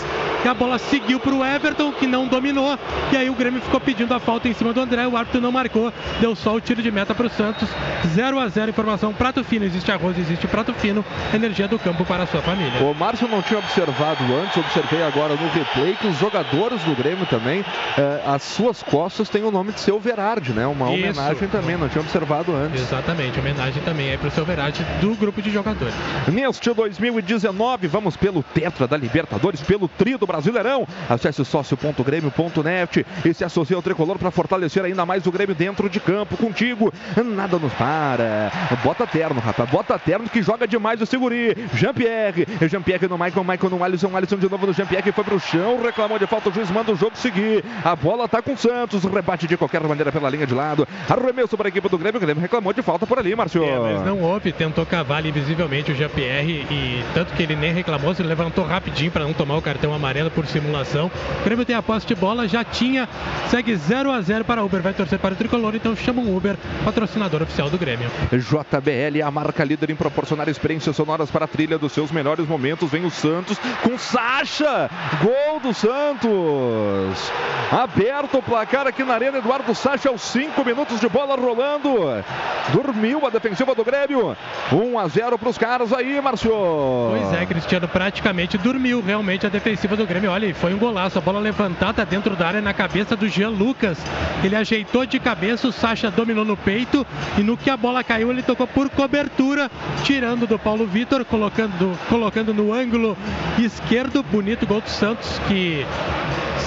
E 0.44 0.48
a 0.48 0.54
bola 0.54 0.78
seguiu 0.78 1.20
para 1.20 1.34
o 1.34 1.44
Everton, 1.44 1.92
que 1.92 2.06
não 2.06 2.26
dominou. 2.26 2.78
E 3.12 3.16
aí 3.16 3.30
o 3.30 3.34
Grêmio 3.34 3.60
ficou 3.60 3.80
pedindo 3.80 4.12
a 4.12 4.18
falta 4.20 4.48
em 4.48 4.54
cima 4.54 4.72
do 4.72 4.80
André. 4.80 5.06
O 5.06 5.16
árbitro 5.16 5.40
não 5.40 5.52
marcou. 5.52 5.92
Deu 6.20 6.34
só 6.34 6.54
o 6.54 6.60
tiro 6.60 6.82
de 6.82 6.90
meta 6.90 7.14
para 7.14 7.26
o 7.26 7.30
Santos. 7.30 7.68
0 8.06 8.40
a 8.40 8.48
0 8.48 8.70
Informação: 8.70 9.12
prato 9.12 9.44
fino. 9.44 9.64
Existe 9.64 9.92
arroz, 9.92 10.18
existe 10.18 10.48
prato 10.48 10.72
fino. 10.74 11.04
Energia 11.32 11.68
do 11.68 11.78
campo 11.78 12.04
para 12.04 12.24
a 12.24 12.26
sua 12.26 12.42
família. 12.42 12.82
O 12.82 12.94
Márcio 12.94 13.28
não 13.28 13.42
tinha 13.42 13.58
observado 13.58 14.24
antes, 14.34 14.47
observei 14.56 15.02
agora 15.02 15.34
no 15.34 15.48
replay 15.48 15.94
que 15.94 16.06
os 16.06 16.18
jogadores 16.18 16.82
do 16.82 16.94
Grêmio 16.94 17.26
também, 17.26 17.64
eh, 17.96 18.22
as 18.26 18.42
suas 18.42 18.82
costas 18.82 19.28
têm 19.28 19.42
o 19.42 19.50
nome 19.50 19.72
de 19.72 19.80
seu 19.80 19.98
Verardi, 19.98 20.52
né? 20.52 20.66
Uma 20.66 20.86
Isso. 20.86 20.94
homenagem 20.94 21.48
também, 21.48 21.76
não 21.76 21.88
tinha 21.88 22.00
observado 22.00 22.54
antes. 22.54 22.80
Exatamente, 22.80 23.38
homenagem 23.38 23.82
também 23.82 24.10
aí 24.10 24.18
para 24.18 24.28
o 24.28 24.30
seu 24.30 24.44
Verati 24.44 24.82
do 25.00 25.14
grupo 25.14 25.42
de 25.42 25.50
jogadores. 25.50 25.94
Neste 26.28 26.72
2019, 26.72 27.86
vamos 27.88 28.16
pelo 28.16 28.42
Tetra 28.42 28.86
da 28.86 28.96
Libertadores, 28.96 29.60
pelo 29.60 29.88
Tri 29.88 30.16
do 30.16 30.26
Brasileirão. 30.26 30.86
Acesse 31.08 31.44
sócio.grêmio.net 31.44 33.06
e 33.24 33.34
se 33.34 33.44
associe 33.44 33.74
ao 33.74 33.82
tricolor 33.82 34.18
para 34.18 34.30
fortalecer 34.30 34.84
ainda 34.84 35.04
mais 35.04 35.26
o 35.26 35.32
Grêmio 35.32 35.54
dentro 35.54 35.88
de 35.88 36.00
campo. 36.00 36.36
Contigo, 36.36 36.92
nada 37.24 37.58
nos 37.58 37.72
para. 37.74 38.50
Bota 38.82 39.06
terno, 39.06 39.40
rapaz, 39.40 39.68
bota 39.70 39.98
terno 39.98 40.28
que 40.28 40.42
joga 40.42 40.66
demais 40.66 41.00
o 41.00 41.06
Seguri. 41.06 41.56
Jean-Pierre, 41.74 42.46
Jean-Pierre 42.68 43.08
no 43.08 43.18
Michael, 43.18 43.44
Michael 43.44 43.70
no 43.70 43.84
Alisson, 43.84 44.16
Alisson 44.16 44.37
de 44.38 44.50
novo 44.50 44.66
no 44.66 44.72
Jean-Pierre, 44.72 45.12
foi 45.12 45.22
pro 45.22 45.38
chão, 45.38 45.80
reclamou 45.80 46.18
de 46.18 46.26
falta, 46.26 46.48
o 46.48 46.52
juiz 46.52 46.70
manda 46.70 46.90
o 46.90 46.96
jogo 46.96 47.16
seguir. 47.16 47.64
A 47.84 47.94
bola 47.94 48.26
tá 48.26 48.42
com 48.42 48.52
o 48.52 48.58
Santos, 48.58 49.04
rebate 49.04 49.46
de 49.46 49.56
qualquer 49.56 49.80
maneira 49.82 50.10
pela 50.10 50.28
linha 50.28 50.46
de 50.46 50.54
lado. 50.54 50.86
Arremesso 51.08 51.56
para 51.56 51.68
a 51.68 51.70
equipe 51.70 51.88
do 51.88 51.96
Grêmio, 51.96 52.18
o 52.18 52.20
Grêmio 52.20 52.40
reclamou 52.40 52.72
de 52.72 52.82
falta 52.82 53.06
por 53.06 53.18
ali, 53.18 53.34
Márcio. 53.36 53.62
É, 53.62 53.78
mas 53.78 54.04
não 54.04 54.20
houve, 54.20 54.52
tentou 54.52 54.84
cavar 54.84 55.18
ali 55.18 55.30
visivelmente 55.30 55.92
o 55.92 55.94
Jean-Pierre 55.94 56.66
e 56.70 57.04
tanto 57.14 57.32
que 57.34 57.42
ele 57.42 57.54
nem 57.54 57.72
reclamou, 57.72 58.12
se 58.12 58.22
levantou 58.22 58.64
rapidinho 58.64 59.10
para 59.10 59.24
não 59.24 59.32
tomar 59.32 59.56
o 59.56 59.62
cartão 59.62 59.94
amarelo 59.94 60.30
por 60.30 60.46
simulação. 60.46 61.10
O 61.40 61.44
Grêmio 61.44 61.64
tem 61.64 61.76
a 61.76 61.82
posse 61.82 62.06
de 62.06 62.14
bola, 62.14 62.48
já 62.48 62.64
tinha, 62.64 63.08
segue 63.48 63.74
0 63.76 64.10
a 64.10 64.20
0 64.20 64.44
para 64.44 64.62
o 64.62 64.66
Uber, 64.66 64.82
vai 64.82 64.94
torcer 64.94 65.18
para 65.18 65.34
o 65.34 65.36
Tricolor, 65.36 65.74
então 65.76 65.94
chama 65.94 66.22
o 66.22 66.36
Uber, 66.36 66.56
patrocinador 66.84 67.42
oficial 67.42 67.70
do 67.70 67.78
Grêmio. 67.78 68.10
JBL, 68.32 69.22
a 69.24 69.30
marca 69.30 69.64
líder 69.64 69.90
em 69.90 69.96
proporcionar 69.96 70.48
experiência 70.48 70.88
trilhas 70.88 70.96
sonoras 70.96 71.30
para 71.30 71.44
a 71.44 71.48
trilha 71.48 71.78
dos 71.78 71.92
seus 71.92 72.10
melhores 72.10 72.46
momentos. 72.46 72.90
Vem 72.90 73.04
o 73.04 73.10
Santos 73.10 73.58
com 73.82 73.98
Sacha. 74.28 74.90
Gol 75.22 75.58
do 75.60 75.72
Santos. 75.72 77.32
Aberto 77.72 78.38
o 78.38 78.42
placar 78.42 78.86
aqui 78.86 79.02
na 79.02 79.14
Arena. 79.14 79.38
Eduardo 79.38 79.74
Sacha 79.74 80.10
aos 80.10 80.20
5 80.20 80.62
minutos 80.64 81.00
de 81.00 81.08
bola 81.08 81.34
rolando. 81.34 82.22
Dormiu 82.70 83.26
a 83.26 83.30
defensiva 83.30 83.74
do 83.74 83.82
Grêmio. 83.82 84.36
1 84.70 84.98
a 84.98 85.08
0 85.08 85.38
para 85.38 85.48
os 85.48 85.56
caras 85.56 85.94
aí, 85.94 86.20
Márcio. 86.20 86.50
Pois 86.50 87.32
é, 87.32 87.46
Cristiano, 87.46 87.88
praticamente 87.88 88.58
dormiu 88.58 89.02
realmente 89.02 89.46
a 89.46 89.48
defensiva 89.48 89.96
do 89.96 90.06
Grêmio. 90.06 90.30
Olha, 90.30 90.54
foi 90.54 90.74
um 90.74 90.78
golaço. 90.78 91.18
A 91.18 91.22
bola 91.22 91.40
levantada 91.40 92.04
dentro 92.04 92.36
da 92.36 92.48
área 92.48 92.60
na 92.60 92.74
cabeça 92.74 93.16
do 93.16 93.28
Jean 93.28 93.50
Lucas. 93.50 93.98
Ele 94.44 94.54
ajeitou 94.54 95.06
de 95.06 95.18
cabeça, 95.18 95.66
o 95.66 95.72
Sacha 95.72 96.10
dominou 96.10 96.44
no 96.44 96.56
peito 96.56 97.06
e 97.38 97.42
no 97.42 97.56
que 97.56 97.70
a 97.70 97.76
bola 97.76 98.04
caiu, 98.04 98.30
ele 98.30 98.42
tocou 98.42 98.66
por 98.66 98.90
cobertura, 98.90 99.70
tirando 100.04 100.46
do 100.46 100.58
Paulo 100.58 100.86
Vitor, 100.86 101.24
colocando, 101.24 101.98
colocando 102.10 102.52
no 102.52 102.74
ângulo 102.74 103.16
esquerdo. 103.58 104.17
Bonito 104.22 104.66
gol 104.66 104.80
do 104.80 104.88
Santos 104.88 105.38
que 105.46 105.86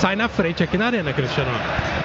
sai 0.02 0.16
na 0.16 0.28
frente 0.28 0.64
aqui 0.64 0.78
na 0.78 0.88
arena, 0.88 1.14
Cristiano. 1.14 1.52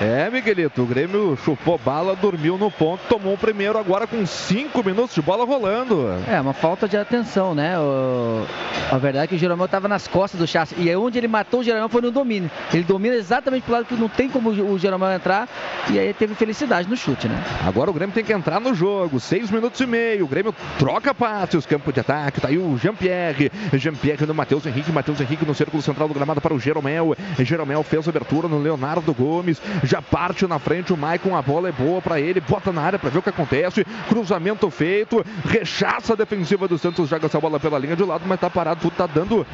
É, 0.00 0.28
Miguelito, 0.28 0.82
o 0.82 0.86
Grêmio 0.86 1.38
chupou 1.42 1.80
bala, 1.82 2.14
dormiu 2.14 2.58
no 2.58 2.70
ponto, 2.70 3.00
tomou 3.08 3.32
o 3.32 3.38
primeiro 3.38 3.78
agora 3.78 4.06
com 4.06 4.26
5 4.26 4.84
minutos 4.84 5.14
de 5.14 5.22
bola 5.22 5.44
rolando. 5.46 6.08
É, 6.28 6.38
uma 6.38 6.52
falta 6.52 6.86
de 6.86 6.96
atenção, 6.96 7.54
né? 7.54 7.78
O... 7.78 8.44
A 8.90 8.98
verdade 8.98 9.24
é 9.24 9.26
que 9.28 9.34
o 9.34 9.38
Jeromel 9.38 9.64
estava 9.64 9.88
nas 9.88 10.06
costas 10.06 10.38
do 10.38 10.46
Chassi. 10.46 10.74
E 10.78 10.88
aí 10.88 10.96
onde 10.96 11.16
ele 11.16 11.26
matou 11.26 11.60
o 11.60 11.64
Jeromel 11.64 11.88
foi 11.88 12.02
no 12.02 12.10
domínio. 12.10 12.50
Ele 12.72 12.84
domina 12.84 13.16
exatamente 13.16 13.62
pro 13.62 13.72
lado 13.72 13.86
que 13.86 13.94
não 13.94 14.08
tem 14.08 14.28
como 14.28 14.50
o 14.50 14.78
Jeromel 14.78 15.10
entrar. 15.12 15.48
E 15.90 15.98
aí 15.98 16.12
teve 16.12 16.34
felicidade 16.34 16.88
no 16.88 16.96
chute, 16.96 17.26
né? 17.28 17.42
Agora 17.66 17.90
o 17.90 17.94
Grêmio 17.94 18.14
tem 18.14 18.22
que 18.22 18.32
entrar 18.32 18.60
no 18.60 18.74
jogo. 18.74 19.18
6 19.18 19.50
minutos 19.50 19.80
e 19.80 19.86
meio. 19.86 20.24
O 20.24 20.28
Grêmio 20.28 20.54
troca 20.78 21.14
passes, 21.14 21.64
campo 21.64 21.92
de 21.92 22.00
ataque. 22.00 22.40
Tá 22.40 22.48
aí 22.48 22.58
o 22.58 22.76
Jean-Pierre. 22.76 23.50
Jean-Pierre 23.72 24.26
no 24.26 24.34
Matheus 24.34 24.66
Henrique. 24.66 24.92
Matheus 24.92 25.20
Henrique 25.20 25.35
no 25.44 25.54
círculo 25.54 25.82
central 25.82 26.08
do 26.08 26.14
gramado 26.14 26.40
para 26.40 26.54
o 26.54 26.58
Jeromel. 26.60 27.16
Jeromel 27.38 27.82
fez 27.82 28.06
a 28.06 28.10
abertura 28.10 28.48
no 28.48 28.58
Leonardo 28.60 29.12
Gomes. 29.12 29.60
Já 29.82 30.00
parte 30.00 30.46
na 30.46 30.58
frente 30.58 30.92
o 30.92 30.96
Maicon. 30.96 31.36
A 31.36 31.42
bola 31.42 31.68
é 31.68 31.72
boa 31.72 32.00
para 32.00 32.20
ele. 32.20 32.40
Bota 32.40 32.72
na 32.72 32.82
área 32.82 32.98
para 32.98 33.10
ver 33.10 33.18
o 33.18 33.22
que 33.22 33.28
acontece. 33.30 33.84
Cruzamento 34.08 34.70
feito. 34.70 35.24
Rechaça 35.44 36.12
a 36.12 36.16
defensiva 36.16 36.66
do 36.68 36.78
Santos. 36.78 37.08
Joga 37.08 37.26
essa 37.26 37.40
bola 37.40 37.58
pela 37.60 37.78
linha 37.78 37.96
de 37.96 38.02
lado, 38.04 38.24
mas 38.26 38.38
tá 38.40 38.48
parado. 38.48 38.80
Tudo 38.80 38.92
tá 38.96 39.06
dando. 39.06 39.40
O 39.40 39.46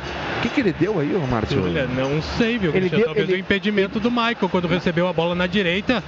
que, 0.42 0.48
que 0.48 0.60
ele 0.60 0.72
deu 0.72 1.00
aí, 1.00 1.14
ô 1.14 1.26
Márcio? 1.26 1.62
Olha, 1.64 1.86
não 1.86 2.20
sei, 2.20 2.58
viu? 2.58 2.74
Ele 2.74 2.88
deu- 2.88 3.04
Talvez 3.06 3.28
ele- 3.28 3.36
o 3.36 3.40
impedimento 3.40 3.98
do 4.00 4.10
Michael 4.10 4.48
quando 4.50 4.68
recebeu 4.68 5.06
a 5.08 5.12
bola 5.12 5.34
na 5.34 5.46
direita, 5.46 6.02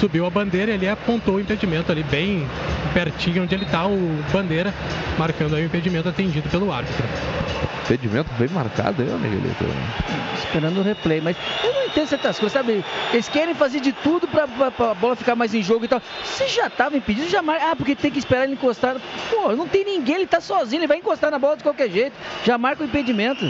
subiu 0.00 0.26
a 0.26 0.30
bandeira, 0.30 0.72
ele 0.72 0.88
apontou 0.88 1.36
o 1.36 1.40
impedimento 1.40 1.90
ali 1.92 2.02
bem 2.02 2.46
pertinho 2.92 3.42
onde 3.42 3.54
ele 3.54 3.64
tá, 3.64 3.86
o 3.86 4.18
bandeira, 4.32 4.74
marcando 5.18 5.54
aí 5.56 5.62
o 5.62 5.66
impedimento 5.66 6.08
atendido 6.08 6.48
pelo 6.48 6.72
árbitro. 6.72 7.04
Impedimento 7.88 8.30
bem 8.38 8.48
marcado 8.48 9.00
aí, 9.02 9.08
ô 9.08 9.16
Miguelito. 9.16 9.64
Esperando 10.36 10.80
o 10.80 10.82
replay. 10.82 11.22
Mas 11.22 11.36
eu 11.64 11.72
não 11.72 11.84
entendo 11.86 12.06
certas 12.06 12.38
coisas, 12.38 12.52
sabe? 12.52 12.84
Eles 13.14 13.28
querem 13.30 13.54
fazer 13.54 13.80
de 13.80 13.92
tudo 13.92 14.28
pra, 14.28 14.46
pra- 14.46 14.70
pra 14.70 14.92
bola 14.94 15.16
ficar 15.16 15.34
mais 15.34 15.54
em 15.54 15.62
jogo 15.62 15.86
e 15.86 15.88
tal. 15.88 16.02
Se 16.22 16.46
já 16.48 16.68
tava 16.68 16.98
impedido, 16.98 17.30
já 17.30 17.40
marca. 17.40 17.70
Ah, 17.70 17.76
porque 17.76 17.94
tem 17.96 18.10
que 18.10 18.18
esperar 18.18 18.44
ele 18.44 18.52
encostar. 18.52 18.96
Pô, 19.30 19.56
não 19.56 19.66
tem 19.66 19.84
ninguém, 19.86 20.16
ele 20.16 20.26
tá 20.26 20.38
sozinho, 20.38 20.80
ele 20.80 20.86
vai 20.86 20.98
encostar 20.98 21.30
na 21.30 21.38
bola 21.38 21.56
de 21.56 21.62
qualquer 21.62 21.88
jeito. 21.88 22.14
Já 22.44 22.58
marca 22.58 22.82
o 22.82 22.86
impedimento. 22.86 23.42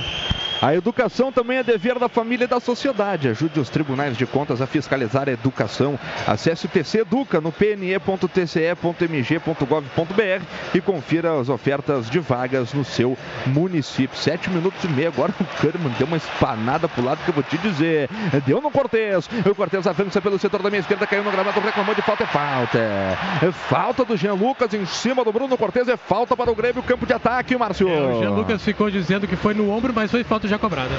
A 0.60 0.74
educação 0.74 1.30
também 1.30 1.58
é 1.58 1.62
dever 1.62 2.00
da 2.00 2.08
família 2.08 2.44
e 2.44 2.48
da 2.48 2.58
sociedade. 2.58 3.28
Ajude 3.28 3.60
os 3.60 3.68
tribunais 3.68 4.16
de 4.16 4.26
contas 4.26 4.60
a 4.60 4.66
fiscalizar 4.66 5.28
a 5.28 5.32
educação. 5.32 5.96
Acesse 6.26 6.66
o 6.66 6.68
TC 6.68 6.98
Educa 7.00 7.40
no 7.40 7.52
pne.tce.mg.gov.br 7.52 10.44
e 10.74 10.80
confira 10.80 11.40
as 11.40 11.48
ofertas 11.48 12.10
de 12.10 12.18
vagas 12.18 12.74
no 12.74 12.84
seu 12.84 13.16
município. 13.46 14.18
Sete 14.18 14.50
minutos 14.50 14.82
e 14.82 14.88
meio. 14.88 15.06
Agora 15.08 15.32
o 15.40 15.44
Kahneman 15.44 15.94
deu 15.96 16.08
uma 16.08 16.16
espanada 16.16 16.88
pro 16.88 17.04
lado 17.04 17.22
que 17.24 17.30
eu 17.30 17.34
vou 17.34 17.44
te 17.44 17.56
dizer. 17.58 18.10
Deu 18.44 18.60
no 18.60 18.70
Cortez. 18.70 19.28
O 19.48 19.54
Cortez 19.54 19.86
avança 19.86 20.20
pelo 20.20 20.40
setor 20.40 20.60
da 20.62 20.70
minha 20.70 20.80
esquerda, 20.80 21.06
caiu 21.06 21.22
no 21.22 21.30
gramado, 21.30 21.60
reclamou 21.60 21.94
de 21.94 22.02
falta. 22.02 22.24
É 22.24 22.26
falta. 22.26 22.78
É 22.78 23.16
falta 23.52 24.04
do 24.04 24.16
Jean 24.16 24.34
Lucas 24.34 24.74
em 24.74 24.84
cima 24.86 25.24
do 25.24 25.32
Bruno 25.32 25.56
Cortez. 25.56 25.86
É 25.86 25.96
falta 25.96 26.36
para 26.36 26.50
o 26.50 26.54
Grêmio, 26.54 26.82
campo 26.82 27.06
de 27.06 27.12
ataque, 27.12 27.56
Márcio. 27.56 27.88
É, 27.88 28.00
o 28.00 28.18
Jean 28.20 28.30
Lucas 28.30 28.64
ficou 28.64 28.90
dizendo 28.90 29.28
que 29.28 29.36
foi 29.36 29.54
no 29.54 29.70
ombro, 29.70 29.92
mas 29.94 30.10
foi 30.10 30.24
falta 30.24 30.47
já 30.48 30.58
cobrada. 30.58 30.94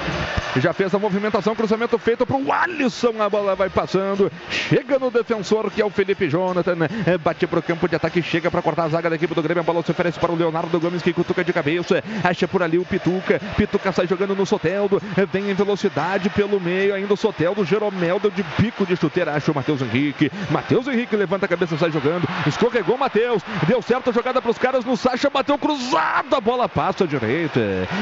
Já 0.57 0.73
fez 0.73 0.93
a 0.93 0.99
movimentação, 0.99 1.55
cruzamento 1.55 1.97
feito 1.97 2.25
para 2.25 2.37
o 2.37 2.51
Alisson. 2.51 3.13
A 3.19 3.29
bola 3.29 3.55
vai 3.55 3.69
passando. 3.69 4.31
Chega 4.49 4.97
no 4.97 5.11
defensor, 5.11 5.69
que 5.71 5.81
é 5.81 5.85
o 5.85 5.89
Felipe 5.89 6.27
Jonathan. 6.27 6.77
É, 7.05 7.17
bate 7.17 7.45
para 7.47 7.59
o 7.59 7.63
campo 7.63 7.87
de 7.87 7.95
ataque, 7.95 8.21
chega 8.21 8.49
para 8.49 8.61
cortar 8.61 8.83
a 8.85 8.89
zaga 8.89 9.09
da 9.09 9.15
equipe 9.15 9.33
do 9.33 9.41
Grêmio. 9.41 9.61
A 9.61 9.63
bola 9.63 9.83
se 9.83 9.91
oferece 9.91 10.19
para 10.19 10.31
o 10.31 10.35
Leonardo 10.35 10.79
Gomes, 10.79 11.01
que 11.01 11.13
cutuca 11.13 11.43
de 11.43 11.53
cabeça. 11.53 12.03
Acha 12.23 12.47
por 12.47 12.63
ali 12.63 12.77
o 12.77 12.85
Pituca. 12.85 13.39
Pituca 13.57 13.91
sai 13.91 14.07
jogando 14.07 14.35
no 14.35 14.45
Soteldo. 14.45 15.01
É, 15.17 15.25
Vem 15.25 15.49
em 15.49 15.53
velocidade 15.53 16.29
pelo 16.29 16.59
meio. 16.59 16.93
Ainda 16.95 17.13
o 17.13 17.17
Soteldo. 17.17 17.63
Jeromel 17.65 18.19
deu 18.19 18.31
de 18.31 18.43
bico 18.57 18.85
de 18.85 18.95
chuteira. 18.95 19.33
Acha 19.33 19.51
o 19.51 19.55
Matheus 19.55 19.81
Henrique. 19.81 20.31
Matheus 20.49 20.87
Henrique 20.87 21.15
levanta 21.15 21.45
a 21.45 21.49
cabeça, 21.49 21.77
sai 21.77 21.91
jogando. 21.91 22.27
Escorregou 22.47 22.95
o 22.95 22.99
Matheus. 22.99 23.43
Deu 23.67 23.81
certo 23.81 24.09
a 24.09 24.13
jogada 24.13 24.41
para 24.41 24.51
os 24.51 24.57
caras 24.57 24.83
no 24.85 24.97
Sacha. 24.97 25.29
Bateu 25.29 25.57
cruzado. 25.57 26.35
A 26.35 26.41
bola 26.41 26.67
passa 26.67 27.03
à 27.03 27.07
direita. 27.07 27.59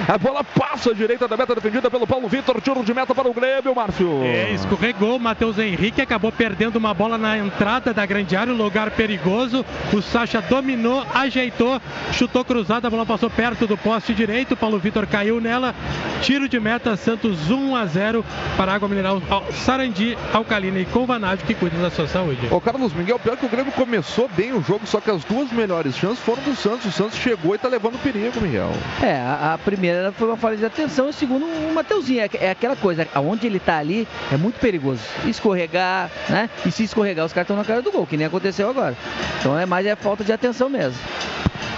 A 0.08 0.18
bola 0.18 0.44
passa 0.44 0.92
à 0.92 0.94
direita 0.94 1.28
da 1.28 1.37
meta 1.38 1.56
defendida 1.56 1.90
pelo 1.90 2.08
Paulo 2.08 2.28
Vitor. 2.28 2.60
Tiro 2.62 2.84
de 2.84 2.94
meta 2.94 3.14
para 3.14 3.28
o 3.30 3.34
Grêmio, 3.34 3.74
Márcio. 3.76 4.22
É, 4.24 4.52
escorregou 4.52 5.18
o 5.18 5.20
Matheus 5.20 5.58
Henrique, 5.58 6.02
acabou 6.02 6.32
perdendo 6.32 6.76
uma 6.78 6.94
bola 6.94 7.18
na 7.18 7.38
entrada 7.38 7.94
da 7.94 8.06
grande 8.06 8.36
área, 8.36 8.54
um 8.54 8.58
lugar 8.58 8.92
perigoso. 8.92 9.66
O 9.94 10.02
Sacha 10.02 10.42
dominou, 10.42 11.06
ajeitou, 11.14 11.82
chutou 12.12 12.44
cruzado, 12.44 12.86
a 12.86 12.90
bola 12.90 13.06
passou 13.06 13.30
perto 13.30 13.68
do 13.68 13.78
poste 13.78 14.14
direito. 14.14 14.54
O 14.54 14.58
Paulo 14.58 14.80
Vitor 14.80 15.06
caiu 15.08 15.40
nela. 15.40 15.74
Tiro 16.22 16.50
de 16.50 16.60
meta, 16.60 16.96
Santos 16.96 17.50
1 17.52 17.76
a 17.76 17.86
0 17.86 18.26
para 18.56 18.72
a 18.72 18.76
Água 18.76 18.90
Mineral 18.90 19.22
Al- 19.30 19.46
Sarandi, 19.52 20.18
Alcalina 20.34 20.80
e 20.80 20.86
Convanádio, 20.86 21.46
que 21.46 21.54
cuidam 21.54 21.82
da 21.82 21.90
sua 21.92 22.08
saúde. 22.08 22.48
Ô 22.52 22.60
Carlos 22.60 22.94
Miguel, 22.94 23.20
pior 23.20 23.38
que 23.38 23.46
o 23.46 23.50
Grêmio 23.50 23.72
começou 23.72 24.30
bem 24.36 24.54
o 24.54 24.62
jogo, 24.64 24.82
só 24.86 25.00
que 25.00 25.12
as 25.12 25.24
duas 25.24 25.52
melhores 25.52 25.96
chances 25.96 26.20
foram 26.20 26.42
do 26.44 26.56
Santos. 26.56 26.86
O 26.88 26.92
Santos 26.92 27.18
chegou 27.18 27.54
e 27.54 27.58
tá 27.58 27.68
levando 27.68 28.02
perigo, 28.02 28.42
Miguel. 28.42 28.72
É, 29.02 29.14
a, 29.18 29.54
a 29.54 29.58
primeira 29.58 30.12
foi 30.12 30.28
uma 30.28 30.38
falha 30.38 30.58
de 30.58 30.66
atenção, 30.66 31.08
e 31.08 31.10
o 31.10 31.14
segundo, 31.28 31.46
o 31.46 31.74
Mateuzinho. 31.74 32.22
É, 32.22 32.30
é 32.46 32.52
aquela 32.52 32.76
coisa, 32.76 33.08
aonde 33.14 33.46
ele 33.46 33.60
tá 33.60 33.78
ali 33.78 34.08
é 34.32 34.38
muito 34.38 34.60
perigoso. 34.60 35.02
Escorregar, 35.26 36.10
né? 36.30 36.50
E 36.66 36.72
se 36.72 36.84
escorregar, 36.84 37.26
os 37.26 37.34
caras 37.34 37.46
estão 37.46 37.58
na 37.58 37.66
cara 37.66 37.82
do 37.82 37.92
gol, 37.92 38.08
que 38.08 38.16
nem 38.16 38.26
aconteceu 38.26 38.70
agora. 38.70 38.96
Então 39.40 39.60
é 39.60 39.66
mais 39.66 39.86
é 39.86 39.96
falta 39.96 40.24
de 40.24 40.32
atenção 40.32 40.70
mesmo. 40.70 41.00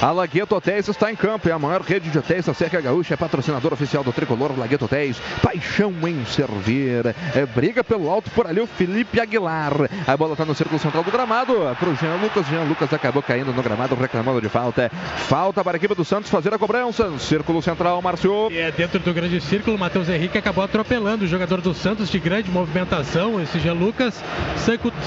A 0.01 0.11
Lagueto 0.11 0.55
Hotéis 0.55 0.87
está 0.87 1.11
em 1.11 1.15
campo, 1.15 1.49
é 1.49 1.51
a 1.51 1.59
maior 1.59 1.81
rede 1.81 2.09
de 2.09 2.17
hotéis 2.17 2.45
da 2.45 2.53
Serra 2.53 2.79
Gaúcha, 2.79 3.15
é 3.15 3.17
patrocinador 3.17 3.73
oficial 3.73 4.01
do 4.01 4.13
Tricolor 4.13 4.57
Lagueto 4.57 4.85
Hotéis, 4.85 5.21
paixão 5.43 5.93
em 6.07 6.23
servir, 6.25 7.13
é, 7.35 7.45
briga 7.45 7.83
pelo 7.83 8.09
alto 8.09 8.31
por 8.31 8.47
ali 8.47 8.61
o 8.61 8.67
Felipe 8.67 9.19
Aguilar, 9.19 9.73
a 10.07 10.15
bola 10.15 10.33
está 10.33 10.45
no 10.45 10.55
círculo 10.55 10.79
central 10.79 11.03
do 11.03 11.11
gramado, 11.11 11.53
para 11.77 11.89
o 11.89 11.95
Jean 11.95 12.15
Lucas, 12.15 12.47
Jean 12.47 12.63
Lucas 12.63 12.93
acabou 12.93 13.21
caindo 13.21 13.51
no 13.51 13.61
gramado, 13.61 13.93
reclamando 13.95 14.39
de 14.39 14.47
falta, 14.47 14.89
falta 14.89 15.61
para 15.65 15.75
a 15.75 15.79
equipe 15.79 15.93
do 15.93 16.05
Santos 16.05 16.31
fazer 16.31 16.53
a 16.53 16.57
cobrança, 16.57 17.11
círculo 17.19 17.61
central, 17.61 18.01
Márcio. 18.01 18.49
E 18.51 18.57
é 18.57 18.71
dentro 18.71 18.99
do 18.99 19.13
grande 19.13 19.38
círculo, 19.41 19.75
o 19.75 19.79
Matheus 19.79 20.09
Henrique 20.09 20.37
acabou 20.37 20.63
atropelando 20.63 21.25
o 21.25 21.27
jogador 21.27 21.61
do 21.61 21.73
Santos 21.73 22.09
de 22.09 22.19
grande 22.19 22.49
movimentação, 22.49 23.41
esse 23.41 23.59
Jean 23.59 23.73
Lucas. 23.73 24.23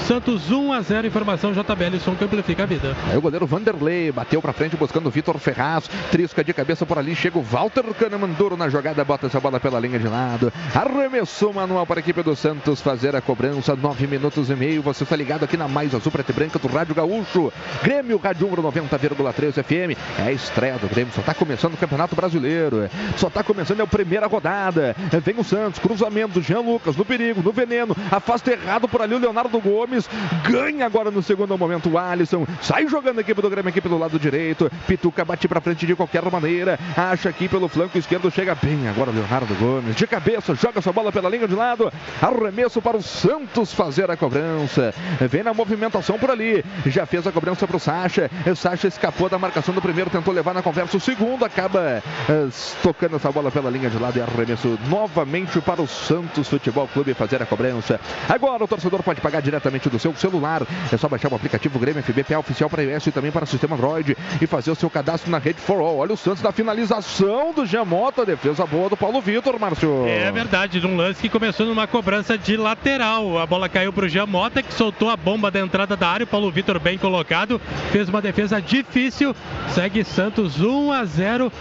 Santos 0.07 0.51
1 0.51 0.73
a 0.73 0.81
0, 0.81 1.07
informação 1.07 1.53
JBL, 1.53 1.97
som 2.03 2.15
que 2.15 2.23
amplifica 2.23 2.63
a 2.63 2.65
vida. 2.65 2.95
Aí 3.09 3.17
o 3.17 3.21
goleiro 3.21 3.45
Vanderlei 3.45 4.11
bateu 4.11 4.41
pra 4.41 4.53
frente 4.53 4.75
buscando 4.75 5.07
o 5.07 5.09
Vitor 5.09 5.37
Ferraz. 5.37 5.89
Trisca 6.11 6.43
de 6.43 6.53
cabeça 6.53 6.85
por 6.85 6.97
ali. 6.97 7.15
Chega 7.15 7.37
o 7.37 7.41
Walter 7.41 7.83
Kahneman 7.93 8.35
na 8.57 8.69
jogada. 8.69 9.03
Bota 9.03 9.27
essa 9.27 9.39
bola 9.39 9.59
pela 9.59 9.79
linha 9.79 9.99
de 9.99 10.07
lado. 10.07 10.51
Arremessou 10.73 11.53
manual 11.53 11.85
para 11.85 11.99
a 11.99 12.01
equipe 12.01 12.21
do 12.23 12.35
Santos 12.35 12.81
fazer 12.81 13.15
a 13.15 13.21
cobrança. 13.21 13.75
Nove 13.75 14.07
minutos 14.07 14.49
e 14.49 14.55
meio. 14.55 14.81
Você 14.81 15.03
está 15.03 15.15
ligado 15.15 15.43
aqui 15.43 15.57
na 15.57 15.67
mais 15.67 15.93
azul 15.93 16.11
preta 16.11 16.31
e 16.31 16.35
branca 16.35 16.59
do 16.59 16.67
Rádio 16.67 16.95
Gaúcho. 16.95 17.51
Grêmio 17.83 18.17
Rádio 18.17 18.47
Umbro 18.47 18.63
90,3 18.63 19.63
FM. 19.63 19.97
É 20.19 20.23
a 20.23 20.31
estreia 20.31 20.77
do 20.77 20.87
Grêmio. 20.87 21.13
Só 21.13 21.21
está 21.21 21.33
começando 21.33 21.73
o 21.73 21.77
Campeonato 21.77 22.15
Brasileiro. 22.15 22.89
Só 23.17 23.27
está 23.27 23.43
começando 23.43 23.79
é 23.79 23.83
a 23.83 24.22
primeira 24.23 24.27
rodada. 24.27 24.95
Vem 25.23 25.35
o 25.37 25.43
Santos. 25.43 25.79
Cruzamento 25.79 26.41
Jean 26.41 26.61
Lucas 26.61 26.95
no 26.95 27.05
perigo, 27.05 27.41
no 27.41 27.51
veneno. 27.51 27.95
Afasta 28.11 28.51
errado 28.51 28.87
por 28.87 29.01
ali 29.01 29.15
o 29.15 29.19
Leonardo 29.19 29.59
Gomes. 29.59 30.09
Ganha 30.43 30.85
agora 30.85 31.11
no 31.11 31.21
segundo 31.21 31.57
momento 31.57 31.89
o 31.89 31.97
Alisson. 31.97 32.45
Sai 32.61 32.87
jogando 32.87 33.17
a 33.19 33.21
equipe 33.21 33.41
do 33.41 33.49
Grêmio, 33.49 33.67
a 33.67 33.71
equipe 33.71 33.89
do 33.89 33.97
lado 33.97 34.19
direito. 34.19 34.71
Pituca 34.87 35.25
bate 35.25 35.47
pra 35.47 35.61
frente 35.61 35.85
de 35.85 35.95
qualquer 35.95 36.23
maneira. 36.31 36.79
Acha 36.95 37.29
aqui 37.29 37.47
pelo 37.47 37.67
flanco 37.67 37.97
esquerdo. 37.97 38.31
Chega 38.31 38.55
bem 38.55 38.87
agora 38.87 39.11
o 39.11 39.13
Leonardo 39.13 39.53
Gomes. 39.55 39.95
De 39.95 40.07
cabeça, 40.07 40.55
joga 40.55 40.81
sua 40.81 40.93
bola 40.93 41.11
pela 41.11 41.29
linha 41.29 41.47
de 41.47 41.55
lado. 41.55 41.91
Arremesso 42.21 42.81
para 42.81 42.97
o 42.97 43.01
Santos 43.01 43.73
fazer 43.73 44.09
a 44.09 44.17
cobrança. 44.17 44.93
Vem 45.29 45.43
na 45.43 45.53
movimentação 45.53 46.17
por 46.17 46.31
ali. 46.31 46.63
Já 46.85 47.05
fez 47.05 47.25
a 47.27 47.31
cobrança 47.31 47.67
para 47.67 47.77
o 47.77 47.79
Sacha. 47.79 48.29
O 48.49 48.55
Sacha 48.55 48.87
escapou 48.87 49.29
da 49.29 49.37
marcação 49.37 49.73
do 49.73 49.81
primeiro, 49.81 50.09
tentou 50.09 50.33
levar 50.33 50.53
na 50.53 50.61
conversa 50.61 50.97
o 50.97 50.99
segundo. 50.99 51.43
Acaba 51.45 52.01
eh, 52.29 52.47
tocando 52.81 53.15
essa 53.15 53.31
bola 53.31 53.51
pela 53.51 53.69
linha 53.69 53.89
de 53.89 53.97
lado 53.97 54.12
e 54.17 54.21
arremesso 54.21 54.79
novamente 54.89 55.61
para 55.61 55.81
o 55.81 55.87
Santos 55.87 56.49
Futebol 56.49 56.87
Clube 56.87 57.13
fazer 57.13 57.41
a 57.41 57.45
cobrança. 57.45 57.99
Agora 58.27 58.63
o 58.63 58.67
torcedor 58.67 59.03
pode 59.03 59.21
pagar 59.21 59.41
diretamente 59.41 59.87
do 59.89 59.99
seu 59.99 60.15
celular. 60.15 60.63
É 60.91 60.97
só 60.97 61.07
baixar 61.07 61.31
o 61.31 61.35
aplicativo 61.35 61.77
Grêmio 61.77 62.01
FBPA 62.01 62.39
oficial 62.39 62.69
para 62.69 62.83
iOS 62.83 63.07
e 63.07 63.11
também 63.11 63.31
para 63.31 63.45
sistema 63.45 63.75
Android 63.75 64.17
e 64.41 64.47
fazer 64.47 64.63
fazer 64.63 64.71
o 64.71 64.75
seu 64.75 64.89
cadastro 64.89 65.29
na 65.29 65.39
rede 65.39 65.59
for 65.59 65.81
all. 65.81 65.97
Olha 65.97 66.13
o 66.13 66.17
Santos 66.17 66.41
na 66.41 66.53
finalização 66.53 67.53
do 67.53 67.65
Giamota, 67.65 68.25
defesa 68.25 68.65
boa 68.65 68.89
do 68.89 68.95
Paulo 68.95 69.19
Vitor, 69.19 69.59
Márcio. 69.59 70.05
É 70.07 70.31
verdade, 70.31 70.79
num 70.79 70.95
lance 70.95 71.21
que 71.21 71.29
começou 71.29 71.65
numa 71.65 71.85
cobrança 71.85 72.37
de 72.37 72.55
lateral. 72.55 73.37
A 73.37 73.45
bola 73.45 73.67
caiu 73.67 73.91
para 73.91 74.05
o 74.05 74.09
Giamota, 74.09 74.63
que 74.63 74.73
soltou 74.73 75.09
a 75.09 75.17
bomba 75.17 75.51
da 75.51 75.59
entrada 75.59 75.97
da 75.97 76.07
área. 76.07 76.23
O 76.23 76.27
Paulo 76.27 76.49
Vitor 76.49 76.79
bem 76.79 76.97
colocado, 76.97 77.59
fez 77.91 78.07
uma 78.07 78.21
defesa 78.21 78.61
difícil. 78.61 79.35
Segue 79.69 80.05
Santos 80.05 80.61
1 80.61 80.91
a 80.93 81.03
0. 81.03 81.51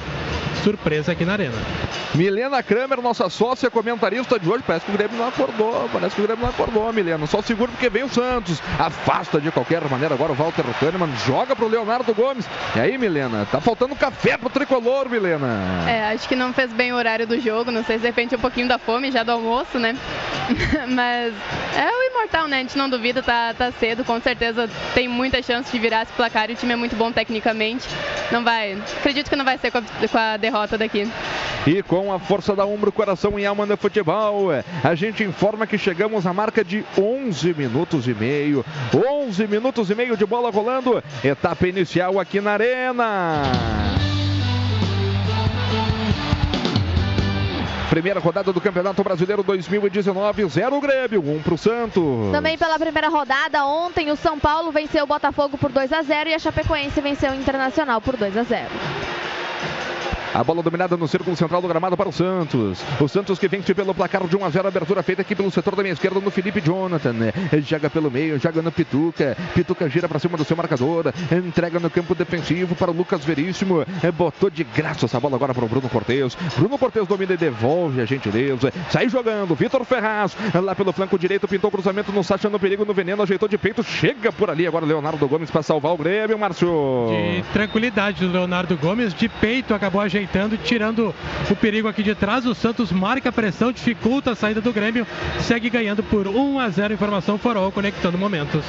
Surpresa 0.62 1.10
aqui 1.10 1.24
na 1.24 1.32
Arena. 1.32 1.56
Milena 2.14 2.41
Kramer, 2.62 3.00
nossa 3.00 3.28
sócia 3.28 3.70
comentarista 3.70 4.38
de 4.38 4.48
hoje. 4.48 4.64
Parece 4.66 4.84
que 4.86 4.92
o 4.92 4.96
Grêmio 4.96 5.16
não 5.16 5.28
acordou. 5.28 5.88
Parece 5.92 6.16
que 6.16 6.22
o 6.22 6.26
Grêmio 6.26 6.42
não 6.42 6.50
acordou, 6.50 6.92
Milena. 6.92 7.26
Só 7.26 7.40
segura 7.42 7.70
porque 7.70 7.88
vem 7.88 8.02
o 8.02 8.08
Santos. 8.08 8.60
Afasta 8.78 9.40
de 9.40 9.50
qualquer 9.50 9.82
maneira 9.88 10.14
agora 10.14 10.32
o 10.32 10.34
Walter 10.34 10.64
Kahneman. 10.80 11.14
Joga 11.26 11.54
pro 11.54 11.68
Leonardo 11.68 12.12
Gomes. 12.14 12.46
E 12.74 12.80
aí, 12.80 12.98
Milena? 12.98 13.46
Tá 13.50 13.60
faltando 13.60 13.94
café 13.94 14.36
pro 14.36 14.50
tricolor, 14.50 15.08
Milena. 15.08 15.88
É, 15.88 16.12
acho 16.12 16.28
que 16.28 16.34
não 16.34 16.52
fez 16.52 16.72
bem 16.72 16.92
o 16.92 16.96
horário 16.96 17.26
do 17.26 17.40
jogo. 17.40 17.70
Não 17.70 17.84
sei 17.84 17.96
se 17.96 18.02
de 18.02 18.08
repente 18.08 18.34
um 18.34 18.40
pouquinho 18.40 18.68
da 18.68 18.78
fome 18.78 19.10
já 19.10 19.22
do 19.22 19.32
almoço, 19.32 19.78
né? 19.78 19.96
Mas 20.88 21.32
é 21.76 21.86
o 21.86 22.02
imortal, 22.10 22.48
né? 22.48 22.56
A 22.56 22.60
gente 22.60 22.76
não 22.76 22.88
duvida, 22.88 23.22
tá, 23.22 23.54
tá 23.56 23.70
cedo. 23.72 24.04
Com 24.04 24.20
certeza 24.20 24.68
tem 24.94 25.08
muita 25.08 25.42
chance 25.42 25.70
de 25.70 25.78
virar 25.78 26.02
esse 26.02 26.12
placar. 26.12 26.50
E 26.50 26.54
o 26.54 26.56
time 26.56 26.72
é 26.72 26.76
muito 26.76 26.96
bom 26.96 27.12
tecnicamente. 27.12 27.86
Não 28.30 28.42
vai. 28.42 28.72
Acredito 28.98 29.30
que 29.30 29.36
não 29.36 29.44
vai 29.44 29.58
ser 29.58 29.70
com 29.70 29.78
a, 29.78 29.82
com 29.82 30.18
a 30.18 30.36
derrota 30.36 30.76
daqui. 30.76 31.10
E 31.66 31.82
com 31.82 32.12
a 32.12 32.18
força 32.22 32.54
da 32.54 32.64
Umbro, 32.64 32.92
coração 32.92 33.38
e 33.38 33.44
alma 33.44 33.66
no 33.66 33.76
futebol, 33.76 34.48
a 34.82 34.94
gente 34.94 35.22
informa 35.22 35.66
que 35.66 35.76
chegamos 35.76 36.26
à 36.26 36.32
marca 36.32 36.64
de 36.64 36.84
11 36.96 37.54
minutos 37.54 38.08
e 38.08 38.14
meio. 38.14 38.64
11 38.94 39.46
minutos 39.46 39.90
e 39.90 39.94
meio 39.94 40.16
de 40.16 40.24
bola 40.24 40.50
rolando. 40.50 41.02
Etapa 41.22 41.66
inicial 41.66 42.18
aqui 42.18 42.40
na 42.40 42.52
Arena. 42.52 43.42
Primeira 47.92 48.18
rodada 48.20 48.50
do 48.54 48.58
Campeonato 48.58 49.04
Brasileiro 49.04 49.42
2019, 49.42 50.48
0 50.48 50.80
Grêmio, 50.80 51.22
1 51.22 51.36
um 51.36 51.42
pro 51.42 51.58
Santos. 51.58 52.32
Também 52.32 52.56
pela 52.56 52.78
primeira 52.78 53.10
rodada, 53.10 53.66
ontem 53.66 54.10
o 54.10 54.16
São 54.16 54.38
Paulo 54.38 54.72
venceu 54.72 55.04
o 55.04 55.06
Botafogo 55.06 55.58
por 55.58 55.70
2 55.70 55.92
a 55.92 56.02
0 56.02 56.30
e 56.30 56.34
a 56.34 56.38
Chapecoense 56.38 56.98
venceu 57.02 57.32
o 57.32 57.34
Internacional 57.34 58.00
por 58.00 58.16
2 58.16 58.34
a 58.38 58.44
0. 58.44 58.66
A 60.34 60.42
bola 60.42 60.62
dominada 60.62 60.96
no 60.96 61.06
círculo 61.06 61.36
central 61.36 61.60
do 61.60 61.68
gramado 61.68 61.94
para 61.94 62.08
o 62.08 62.12
Santos. 62.12 62.82
O 62.98 63.06
Santos 63.06 63.38
que 63.38 63.46
vence 63.46 63.74
pelo 63.74 63.94
placar 63.94 64.26
de 64.26 64.34
1 64.34 64.44
a 64.44 64.48
0. 64.48 64.68
Abertura 64.68 65.02
feita 65.02 65.20
aqui 65.20 65.34
pelo 65.34 65.50
setor 65.50 65.76
da 65.76 65.82
minha 65.82 65.92
esquerda 65.92 66.20
no 66.20 66.30
Felipe 66.30 66.58
Jonathan. 66.58 67.14
Joga 67.66 67.90
pelo 67.90 68.10
meio, 68.10 68.38
joga 68.40 68.62
no 68.62 68.72
Pituca. 68.72 69.36
Pituca 69.54 69.86
gira 69.90 70.08
para 70.08 70.18
cima 70.18 70.38
do 70.38 70.44
seu 70.44 70.56
marcador. 70.56 71.12
Entrega 71.30 71.78
no 71.78 71.90
campo 71.90 72.14
defensivo 72.14 72.74
para 72.74 72.90
o 72.90 72.94
Lucas 72.94 73.22
Veríssimo. 73.26 73.84
Botou 74.16 74.48
de 74.48 74.64
graça 74.64 75.04
essa 75.04 75.20
bola 75.20 75.36
agora 75.36 75.52
para 75.52 75.66
o 75.66 75.68
Bruno 75.68 75.90
Cortes. 75.90 76.34
Bruno 76.56 76.78
Cortes 76.78 77.06
domina 77.06 77.34
e 77.34 77.36
devolve 77.36 78.00
a 78.00 78.06
gentileza. 78.06 78.72
Sai 78.88 79.10
jogando. 79.10 79.54
Vitor 79.54 79.84
Ferraz 79.84 80.34
lá 80.54 80.74
pelo 80.74 80.94
flanco 80.94 81.18
direito. 81.18 81.46
Pintou 81.46 81.68
o 81.68 81.72
cruzamento 81.72 82.10
no 82.10 82.24
Sacha 82.24 82.48
no 82.48 82.58
perigo, 82.58 82.86
no 82.86 82.94
veneno. 82.94 83.22
Ajeitou 83.22 83.50
de 83.50 83.58
peito. 83.58 83.82
Chega 83.82 84.32
por 84.32 84.48
ali 84.48 84.66
agora 84.66 84.86
Leonardo 84.86 85.28
Gomes 85.28 85.50
para 85.50 85.62
salvar 85.62 85.92
o 85.92 85.98
Grêmio, 85.98 86.38
Márcio. 86.38 87.08
De 87.10 87.42
tranquilidade 87.52 88.24
do 88.24 88.32
Leonardo 88.32 88.78
Gomes. 88.78 89.12
De 89.12 89.28
peito 89.28 89.74
acabou 89.74 90.00
ajeitando 90.00 90.21
ajeitando, 90.22 90.56
tirando 90.56 91.14
o 91.50 91.56
perigo 91.56 91.88
aqui 91.88 92.02
de 92.02 92.14
trás. 92.14 92.46
O 92.46 92.54
Santos 92.54 92.92
marca 92.92 93.28
a 93.28 93.32
pressão, 93.32 93.72
dificulta 93.72 94.32
a 94.32 94.34
saída 94.34 94.60
do 94.60 94.72
Grêmio, 94.72 95.06
segue 95.40 95.68
ganhando 95.68 96.02
por 96.02 96.26
1 96.28 96.60
a 96.60 96.68
0. 96.68 96.94
Informação 96.94 97.38
Forol, 97.38 97.72
conectando 97.72 98.16
momentos. 98.16 98.64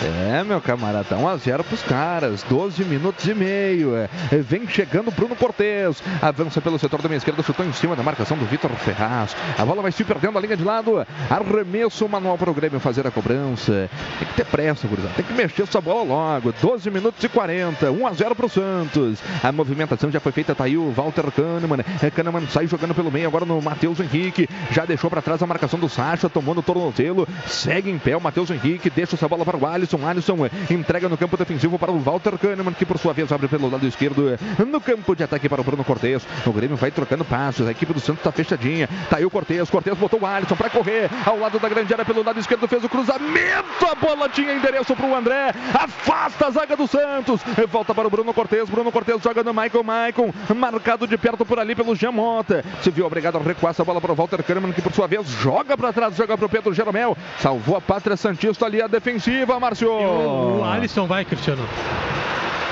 É, 0.00 0.44
meu 0.44 0.60
camarada, 0.60 1.16
1 1.16 1.28
a 1.28 1.36
0 1.36 1.64
pros 1.64 1.82
caras, 1.82 2.44
12 2.44 2.84
minutos 2.84 3.26
e 3.26 3.34
meio. 3.34 3.96
É. 3.96 4.08
Vem 4.30 4.68
chegando 4.68 5.10
Bruno 5.10 5.34
Cortes, 5.34 6.00
avança 6.22 6.60
pelo 6.60 6.78
setor 6.78 7.02
da 7.02 7.08
minha 7.08 7.16
esquerda, 7.16 7.42
chutou 7.42 7.66
em 7.66 7.72
cima 7.72 7.96
da 7.96 8.02
marcação 8.02 8.36
do 8.36 8.44
Vitor 8.44 8.70
Ferraz. 8.76 9.34
A 9.58 9.64
bola 9.64 9.82
vai 9.82 9.90
se 9.90 10.04
perdendo 10.04 10.38
a 10.38 10.40
linha 10.40 10.56
de 10.56 10.62
lado. 10.62 11.04
Arremesso 11.28 12.08
manual 12.08 12.38
para 12.38 12.48
o 12.48 12.54
Grêmio 12.54 12.78
fazer 12.78 13.08
a 13.08 13.10
cobrança. 13.10 13.90
Tem 14.20 14.28
que 14.28 14.34
ter 14.34 14.46
pressa, 14.46 14.86
gurizada. 14.86 15.14
Tem 15.14 15.24
que 15.24 15.32
mexer 15.32 15.62
essa 15.62 15.80
bola 15.80 16.04
logo. 16.04 16.52
12 16.52 16.88
minutos 16.92 17.22
e 17.24 17.28
40, 17.28 17.90
1 17.90 18.06
a 18.06 18.12
0 18.12 18.34
pro 18.36 18.48
Santos. 18.48 19.18
A 19.42 19.50
movimentação 19.50 20.12
já 20.12 20.20
foi 20.20 20.30
feita, 20.30 20.54
tá 20.54 20.67
aí 20.68 20.76
o 20.76 20.90
Walter 20.90 21.30
Kahneman. 21.30 21.84
É, 22.02 22.10
Kahneman 22.10 22.46
sai 22.48 22.66
jogando 22.66 22.94
pelo 22.94 23.10
meio 23.10 23.26
agora 23.26 23.44
no 23.44 23.60
Matheus 23.60 23.98
Henrique. 24.00 24.48
Já 24.70 24.84
deixou 24.84 25.10
para 25.10 25.22
trás 25.22 25.42
a 25.42 25.46
marcação 25.46 25.78
do 25.78 25.88
Sacha, 25.88 26.28
tomou 26.28 26.54
no 26.54 26.62
tornozelo. 26.62 27.26
Segue 27.46 27.90
em 27.90 27.98
pé 27.98 28.16
o 28.16 28.20
Matheus 28.20 28.50
Henrique, 28.50 28.90
deixa 28.90 29.16
essa 29.16 29.28
bola 29.28 29.44
para 29.44 29.56
o 29.56 29.66
Alisson. 29.66 30.06
Alisson 30.06 30.36
entrega 30.70 31.08
no 31.08 31.16
campo 31.16 31.36
defensivo 31.36 31.78
para 31.78 31.90
o 31.90 31.98
Walter 31.98 32.38
Kahneman, 32.38 32.74
que 32.74 32.86
por 32.86 32.98
sua 32.98 33.12
vez 33.12 33.32
abre 33.32 33.48
pelo 33.48 33.68
lado 33.70 33.86
esquerdo 33.86 34.38
no 34.66 34.80
campo 34.80 35.16
de 35.16 35.24
ataque 35.24 35.48
para 35.48 35.60
o 35.60 35.64
Bruno 35.64 35.84
Cortes. 35.84 36.26
O 36.46 36.52
Grêmio 36.52 36.76
vai 36.76 36.90
trocando 36.90 37.24
passos. 37.24 37.66
A 37.66 37.70
equipe 37.70 37.92
do 37.92 38.00
Santos 38.00 38.20
está 38.20 38.30
fechadinha. 38.30 38.88
Tá 39.08 39.16
aí 39.16 39.24
o 39.24 39.30
Cortes. 39.30 39.70
Cortes 39.70 39.96
botou 39.96 40.20
o 40.20 40.26
Alisson 40.26 40.56
para 40.56 40.70
correr 40.70 41.10
ao 41.24 41.38
lado 41.38 41.58
da 41.58 41.68
grande 41.68 41.92
área 41.92 42.04
pelo 42.04 42.22
lado 42.22 42.38
esquerdo. 42.38 42.68
Fez 42.68 42.84
o 42.84 42.88
cruzamento. 42.88 43.86
A 43.90 43.94
bola 43.94 44.28
tinha 44.28 44.54
endereço 44.54 44.94
para 44.94 45.06
o 45.06 45.14
André. 45.14 45.54
Afasta 45.72 46.46
a 46.46 46.50
zaga 46.50 46.76
do 46.76 46.86
Santos. 46.86 47.40
Volta 47.70 47.94
para 47.94 48.06
o 48.06 48.10
Bruno 48.10 48.34
Cortes. 48.34 48.68
Bruno 48.68 48.92
Cortes 48.92 49.22
joga 49.22 49.42
no 49.42 49.54
Michael 49.54 49.84
Maicon. 49.84 50.32
Marcado 50.58 51.06
de 51.06 51.16
perto 51.16 51.46
por 51.46 51.58
ali 51.58 51.74
pelo 51.74 51.94
Jamota. 51.94 52.64
Se 52.82 52.90
viu 52.90 53.06
obrigado 53.06 53.38
a 53.38 53.40
recuar 53.40 53.70
essa 53.70 53.84
bola 53.84 54.00
para 54.00 54.12
o 54.12 54.14
Walter 54.14 54.42
Kahneman, 54.42 54.72
que 54.72 54.82
por 54.82 54.92
sua 54.92 55.06
vez 55.06 55.26
joga 55.28 55.76
para 55.76 55.92
trás. 55.92 56.16
Joga 56.16 56.36
para 56.36 56.46
o 56.46 56.48
Pedro 56.48 56.74
Jeromel. 56.74 57.16
Salvou 57.38 57.76
a 57.76 57.80
pátria 57.80 58.16
Santista 58.16 58.66
ali 58.66 58.82
a 58.82 58.86
defensiva, 58.86 59.58
Márcio. 59.58 59.90
O, 59.90 60.64
Alisson 60.64 61.06
vai, 61.06 61.24
Cristiano. 61.24 61.62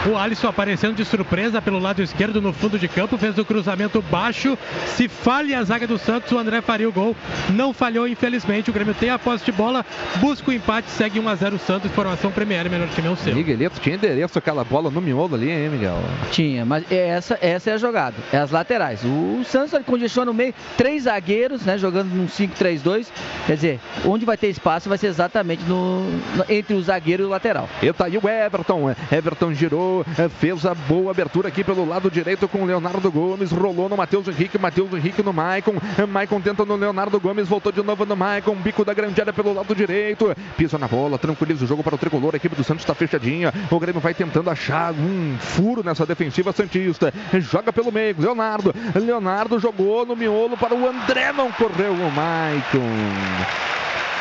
O 0.04 0.16
Alisson 0.16 0.48
aparecendo 0.48 0.94
de 0.94 1.04
surpresa 1.04 1.60
pelo 1.60 1.78
lado 1.78 2.02
esquerdo 2.02 2.40
no 2.40 2.52
fundo 2.52 2.78
de 2.78 2.86
campo, 2.86 3.16
fez 3.18 3.36
o 3.38 3.44
cruzamento 3.44 4.00
baixo. 4.02 4.56
Se 4.86 5.08
falha 5.08 5.58
a 5.58 5.64
zaga 5.64 5.86
do 5.86 5.98
Santos, 5.98 6.30
o 6.30 6.38
André 6.38 6.60
faria 6.60 6.88
o 6.88 6.92
gol. 6.92 7.16
Não 7.50 7.72
falhou, 7.72 8.06
infelizmente. 8.06 8.70
O 8.70 8.72
Grêmio 8.72 8.94
tem 8.94 9.10
a 9.10 9.18
posse 9.18 9.44
de 9.44 9.52
bola, 9.52 9.84
busca 10.18 10.50
o 10.50 10.54
empate, 10.54 10.90
segue 10.90 11.18
1 11.18 11.28
a 11.28 11.34
0 11.34 11.56
o 11.56 11.58
Santos. 11.58 11.90
Formação 11.92 12.30
Premier, 12.30 12.68
melhor 12.70 12.88
time 12.88 13.08
é 13.08 13.10
o 13.10 13.16
seu. 13.16 13.34
Miguelito 13.34 13.80
tinha 13.80 13.96
endereço 13.96 14.38
aquela 14.38 14.64
bola 14.64 14.90
no 14.90 15.00
miolo 15.00 15.34
ali, 15.34 15.50
hein, 15.50 15.68
Miguel? 15.68 15.98
Tinha, 16.30 16.64
mas 16.64 16.84
essa, 16.90 17.38
essa 17.40 17.70
é 17.70 17.72
a 17.74 17.78
jogada, 17.78 18.16
é 18.32 18.38
as 18.38 18.50
laterais. 18.50 19.00
O 19.04 19.42
Santos 19.44 19.72
ele 19.72 19.84
congestiona 19.84 20.26
no 20.26 20.34
meio, 20.34 20.54
três 20.76 21.04
zagueiros, 21.04 21.62
né, 21.62 21.78
jogando 21.78 22.08
num 22.08 22.26
5-3-2. 22.26 23.06
Quer 23.46 23.54
dizer, 23.54 23.80
onde 24.04 24.24
vai 24.24 24.36
ter 24.36 24.48
espaço 24.48 24.88
vai 24.88 24.98
ser 24.98 25.08
exatamente 25.08 25.62
no, 25.64 26.02
no 26.36 26.44
entre 26.48 26.74
o 26.74 26.82
zagueiro 26.82 27.22
e 27.22 27.26
o 27.26 27.28
lateral. 27.28 27.68
E 27.82 27.92
tá 27.92 28.06
aí 28.06 28.18
o 28.18 28.28
Everton. 28.28 28.94
Everton 29.10 29.52
girou, 29.52 29.85
fez 30.38 30.64
a 30.64 30.74
boa 30.74 31.10
abertura 31.10 31.48
aqui 31.48 31.62
pelo 31.62 31.86
lado 31.86 32.10
direito 32.10 32.48
com 32.48 32.62
o 32.62 32.66
Leonardo 32.66 33.10
Gomes, 33.10 33.52
rolou 33.52 33.88
no 33.88 33.96
Matheus 33.96 34.28
Henrique, 34.28 34.58
Matheus 34.58 34.92
Henrique 34.92 35.22
no 35.22 35.32
Maicon, 35.32 35.74
Maicon 36.08 36.40
tenta 36.40 36.64
no 36.64 36.76
Leonardo 36.76 37.18
Gomes, 37.20 37.48
voltou 37.48 37.72
de 37.72 37.82
novo 37.82 38.04
no 38.04 38.16
Maicon, 38.16 38.54
bico 38.56 38.84
da 38.84 38.94
grande 38.94 39.20
área 39.20 39.32
pelo 39.32 39.52
lado 39.52 39.74
direito, 39.74 40.34
pisa 40.56 40.78
na 40.78 40.88
bola, 40.88 41.18
tranquiliza 41.18 41.64
o 41.64 41.68
jogo 41.68 41.82
para 41.82 41.94
o 41.94 41.98
tricolor, 41.98 42.34
a 42.34 42.36
equipe 42.36 42.54
do 42.54 42.64
Santos 42.64 42.82
está 42.82 42.94
fechadinha, 42.94 43.52
o 43.70 43.78
Grêmio 43.78 44.00
vai 44.00 44.14
tentando 44.14 44.50
achar 44.50 44.92
um 44.92 45.36
furo 45.38 45.82
nessa 45.84 46.06
defensiva 46.06 46.52
Santista, 46.52 47.12
joga 47.38 47.72
pelo 47.72 47.92
meio, 47.92 48.16
Leonardo, 48.18 48.74
Leonardo 48.94 49.58
jogou 49.58 50.06
no 50.06 50.16
miolo 50.16 50.56
para 50.56 50.74
o 50.74 50.88
André, 50.88 51.32
não 51.32 51.50
correu 51.52 51.92
o 51.92 52.10
Maicon. 52.12 52.80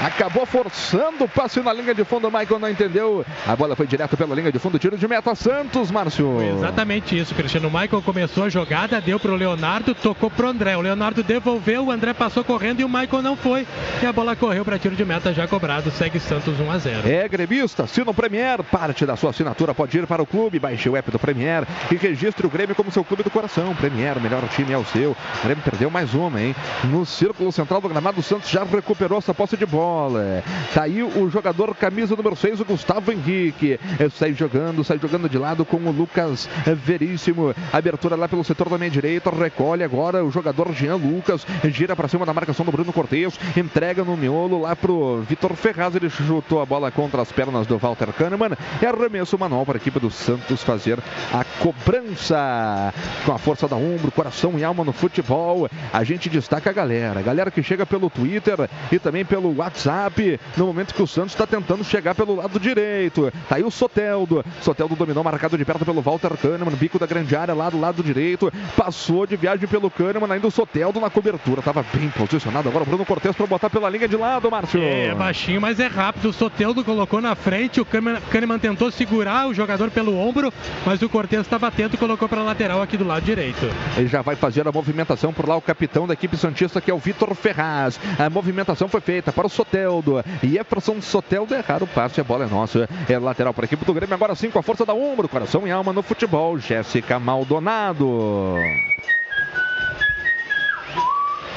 Acabou 0.04 0.46
forçando 0.46 1.24
o 1.24 1.28
passe 1.28 1.62
na 1.62 1.72
linha 1.72 1.96
de 1.96 2.04
fundo. 2.04 2.28
O 2.28 2.32
Michael 2.32 2.60
não 2.60 2.70
entendeu. 2.70 3.26
A 3.48 3.56
bola 3.56 3.76
foi 3.78 3.88
direto 3.88 4.18
pela 4.18 4.36
linha 4.36 4.52
de 4.52 4.60
fundo. 4.60 4.78
Tiro 4.78 4.98
de 4.98 5.08
meta 5.08 5.34
Santos, 5.36 5.55
Márcio. 5.92 6.34
Foi 6.36 6.48
exatamente 6.50 7.18
isso, 7.18 7.34
Cristiano. 7.36 7.68
O 7.68 7.72
Michael 7.72 8.02
começou 8.02 8.44
a 8.44 8.50
jogada, 8.50 9.00
deu 9.00 9.20
para 9.20 9.32
o 9.32 9.36
Leonardo, 9.36 9.94
tocou 9.94 10.30
para 10.30 10.48
o 10.48 10.50
André. 10.50 10.76
O 10.76 10.82
Leonardo 10.82 11.24
devolveu, 11.24 11.86
o 11.86 11.92
André 11.92 12.14
passou 12.14 12.44
correndo 12.44 12.82
e 12.82 12.84
o 12.84 12.90
Michael 12.90 13.22
não 13.22 13.36
foi. 13.36 13.66
E 14.02 14.06
a 14.06 14.12
bola 14.12 14.36
correu 14.36 14.66
para 14.66 14.80
tiro 14.80 14.96
de 14.96 15.06
meta 15.06 15.34
já 15.34 15.48
cobrado. 15.48 15.92
Segue 15.92 16.20
Santos 16.20 16.60
1 16.60 16.72
a 16.72 16.78
0. 16.78 17.08
É 17.08 17.28
gremista, 17.28 17.84
assina 17.84 18.12
o 18.12 18.14
Premier. 18.14 18.64
Parte 18.64 19.06
da 19.06 19.16
sua 19.16 19.30
assinatura 19.30 19.74
pode 19.74 19.98
ir 19.98 20.08
para 20.08 20.22
o 20.22 20.26
clube. 20.26 20.60
Baixe 20.60 20.90
o 20.90 20.96
app 20.96 21.12
do 21.12 21.20
Premier 21.20 21.66
e 21.92 21.96
registre 21.96 22.46
o 22.46 22.50
Grêmio 22.50 22.76
como 22.76 22.92
seu 22.92 23.04
clube 23.04 23.24
do 23.24 23.30
coração. 23.30 23.76
Premier, 23.76 24.18
o 24.18 24.22
melhor 24.22 24.48
time 24.50 24.74
é 24.74 24.78
o 24.78 24.86
seu. 24.86 25.12
O 25.12 25.44
Grêmio 25.44 25.64
perdeu 25.64 25.90
mais 25.90 26.14
uma, 26.14 26.42
hein? 26.42 26.56
No 26.86 27.06
círculo 27.06 27.52
central 27.52 27.82
do 27.82 27.90
gramado, 27.90 28.20
o 28.20 28.24
Santos 28.24 28.50
já 28.50 28.64
recuperou 28.64 29.20
essa 29.20 29.34
posse 29.34 29.56
de 29.56 29.66
bola 29.66 29.76
bola. 29.76 30.44
Tá 30.74 30.84
o 31.16 31.30
jogador 31.30 31.76
camisa 31.76 32.16
número 32.16 32.36
6, 32.36 32.62
o 32.62 32.66
Gustavo 32.66 33.12
Henrique. 33.12 33.80
Sai 34.14 34.34
jogando, 34.34 34.84
sai 34.84 34.98
jogando 35.00 35.30
de 35.30 35.38
lado 35.46 35.64
com 35.64 35.78
o 35.78 35.92
Lucas 35.92 36.50
Veríssimo. 36.66 37.54
Abertura 37.72 38.16
lá 38.16 38.28
pelo 38.28 38.44
setor 38.44 38.68
da 38.70 38.78
meia 38.78 38.90
direita. 38.90 39.30
Recolhe 39.30 39.84
agora 39.84 40.26
o 40.26 40.32
jogador 40.32 40.74
Jean 40.74 40.96
Lucas. 40.96 41.46
Gira 41.66 41.96
para 41.96 42.08
cima 42.08 42.26
da 42.26 42.34
marcação 42.34 42.66
do 42.66 42.72
Bruno 42.72 42.92
Cortez. 42.92 43.40
Entrega 43.56 44.04
no 44.04 44.18
miolo 44.18 44.62
lá 44.62 44.76
pro 44.76 45.22
Vitor 45.30 45.54
Ferraz. 45.54 45.96
Ele 45.96 46.10
chutou 46.10 46.62
a 46.62 46.66
bola 46.66 46.90
contra 46.90 47.22
as 47.22 47.32
pernas 47.32 47.68
do 47.68 47.78
Walter 47.78 48.12
Kahneman. 48.12 48.58
E 48.82 48.86
arremesso 48.86 49.38
manual 49.38 49.66
para 49.66 49.78
a 49.78 49.82
equipe 49.82 50.00
do 50.00 50.10
Santos 50.10 50.64
fazer 50.64 51.00
a 51.32 51.44
cobrança. 51.62 52.94
Com 53.24 53.34
a 53.34 53.38
força 53.38 53.68
da 53.68 53.76
ombro, 53.76 54.12
coração 54.12 54.58
e 54.58 54.64
alma 54.64 54.84
no 54.84 54.92
futebol. 54.92 55.70
A 55.94 56.04
gente 56.04 56.28
destaca 56.28 56.72
a 56.72 56.74
galera. 56.74 57.22
Galera 57.22 57.52
que 57.52 57.62
chega 57.62 57.86
pelo 57.86 58.10
Twitter 58.10 58.68
e 58.92 58.98
também 58.98 59.24
pelo 59.24 59.56
WhatsApp 59.56 59.76
WhatsApp, 59.76 60.40
no 60.58 60.68
momento 60.68 60.94
que 60.94 61.02
o 61.02 61.08
Santos 61.08 61.34
está 61.34 61.46
tentando 61.46 61.84
chegar 61.84 62.16
pelo 62.16 62.36
lado 62.36 62.60
direito. 62.60 63.32
Tá 63.50 63.58
aí 63.58 63.64
o 63.64 63.70
Soteldo. 63.70 64.44
Soteldo 64.62 64.96
dominou, 64.96 65.24
marcado 65.36 65.58
de 65.58 65.66
perto 65.66 65.84
pelo 65.84 66.02
Walter 66.02 66.32
Kahneman, 66.38 66.74
bico 66.76 66.98
da 66.98 67.06
grande 67.06 67.36
área 67.36 67.54
lá 67.54 67.70
do 67.70 67.78
lado 67.78 68.02
direito. 68.02 68.52
Passou 68.78 69.28
de 69.28 69.36
viagem 69.36 69.68
pelo 69.68 69.92
Kahneman, 69.92 70.32
ainda 70.32 70.48
o 70.48 70.52
Soteldo 70.52 71.02
na 71.02 71.10
cobertura. 71.10 71.62
Tava 71.62 71.86
bem 71.94 72.10
posicionado. 72.10 72.70
Agora 72.70 72.84
o 72.84 72.88
Bruno 72.88 73.06
Cortes 73.06 73.36
para 73.36 73.46
botar 73.46 73.70
pela 73.70 73.90
linha 73.90 74.08
de 74.08 74.16
lado, 74.16 74.50
Márcio. 74.50 74.82
É, 74.82 75.08
é 75.08 75.14
baixinho, 75.14 75.60
mas 75.60 75.78
é 75.80 75.88
rápido. 75.88 76.30
O 76.30 76.34
Soteldo 76.34 76.86
colocou 76.86 77.20
na 77.20 77.36
frente, 77.36 77.82
o 77.82 77.86
Kahneman, 77.86 78.22
Kahneman 78.32 78.60
tentou 78.60 78.90
segurar 78.90 79.48
o 79.48 79.54
jogador 79.54 79.92
pelo 79.92 80.18
ombro, 80.18 80.54
mas 80.86 81.02
o 81.02 81.10
Cortes 81.10 81.42
estava 81.42 81.68
atento 81.68 81.96
e 81.96 81.98
colocou 81.98 82.30
para 82.30 82.42
lateral 82.42 82.82
aqui 82.82 82.96
do 82.96 83.06
lado 83.06 83.24
direito. 83.24 83.70
Ele 83.98 84.08
já 84.08 84.22
vai 84.22 84.38
fazer 84.38 84.66
a 84.66 84.72
movimentação 84.72 85.34
por 85.34 85.50
lá, 85.50 85.58
o 85.58 85.62
capitão 85.62 86.08
da 86.08 86.14
equipe 86.14 86.38
Santista, 86.38 86.80
que 86.80 86.90
é 86.90 86.94
o 86.94 86.98
Vitor 86.98 87.36
Ferraz. 87.36 88.00
A 88.18 88.30
movimentação 88.30 88.88
foi 88.88 89.02
feita 89.02 89.34
para 89.34 89.48
o 89.48 89.50
Soteldo. 89.50 90.24
E 90.42 90.48
Jefferson 90.48 91.02
Soteldo 91.02 91.54
errar 91.54 91.84
o 91.84 91.88
passe, 91.88 92.22
a 92.22 92.24
bola 92.24 92.46
é 92.46 92.48
nossa. 92.48 92.88
É 93.10 93.20
lateral 93.20 93.54
para 93.54 93.66
a 93.66 93.68
equipe 93.68 93.84
do 93.84 93.94
Grêmio, 93.94 94.16
agora 94.16 94.34
sim 94.34 94.50
com 94.50 94.60
a 94.60 94.64
força 94.64 94.86
da 94.86 94.94
ombro, 94.94 95.25
coração 95.28 95.68
e 95.68 95.72
alma 95.72 95.92
no 95.92 96.02
futebol. 96.02 96.58
Jéssica 96.58 97.20
Maldonado. 97.20 98.58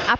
A 0.09 0.17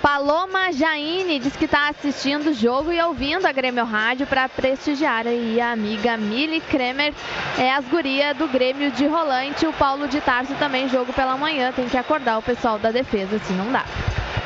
Paloma 0.00 0.72
Jaine 0.72 1.38
diz 1.38 1.54
que 1.54 1.66
está 1.66 1.90
assistindo 1.90 2.48
o 2.48 2.54
jogo 2.54 2.90
e 2.90 2.98
ouvindo 3.02 3.44
a 3.44 3.52
Grêmio 3.52 3.84
Rádio 3.84 4.26
para 4.26 4.48
prestigiar 4.48 5.26
aí 5.26 5.60
a 5.60 5.70
amiga 5.70 6.16
Mili 6.16 6.62
Kremer, 6.62 7.12
é 7.58 7.70
as 7.70 7.84
gurias 7.84 8.34
do 8.38 8.48
Grêmio 8.48 8.90
de 8.90 9.06
Rolante. 9.06 9.66
O 9.66 9.72
Paulo 9.74 10.08
de 10.08 10.18
Tarso 10.22 10.54
também 10.54 10.88
jogo 10.88 11.12
pela 11.12 11.36
manhã, 11.36 11.70
tem 11.72 11.86
que 11.90 11.98
acordar 11.98 12.38
o 12.38 12.42
pessoal 12.42 12.78
da 12.78 12.90
defesa, 12.90 13.38
se 13.40 13.52
não 13.52 13.70
dá. 13.70 13.84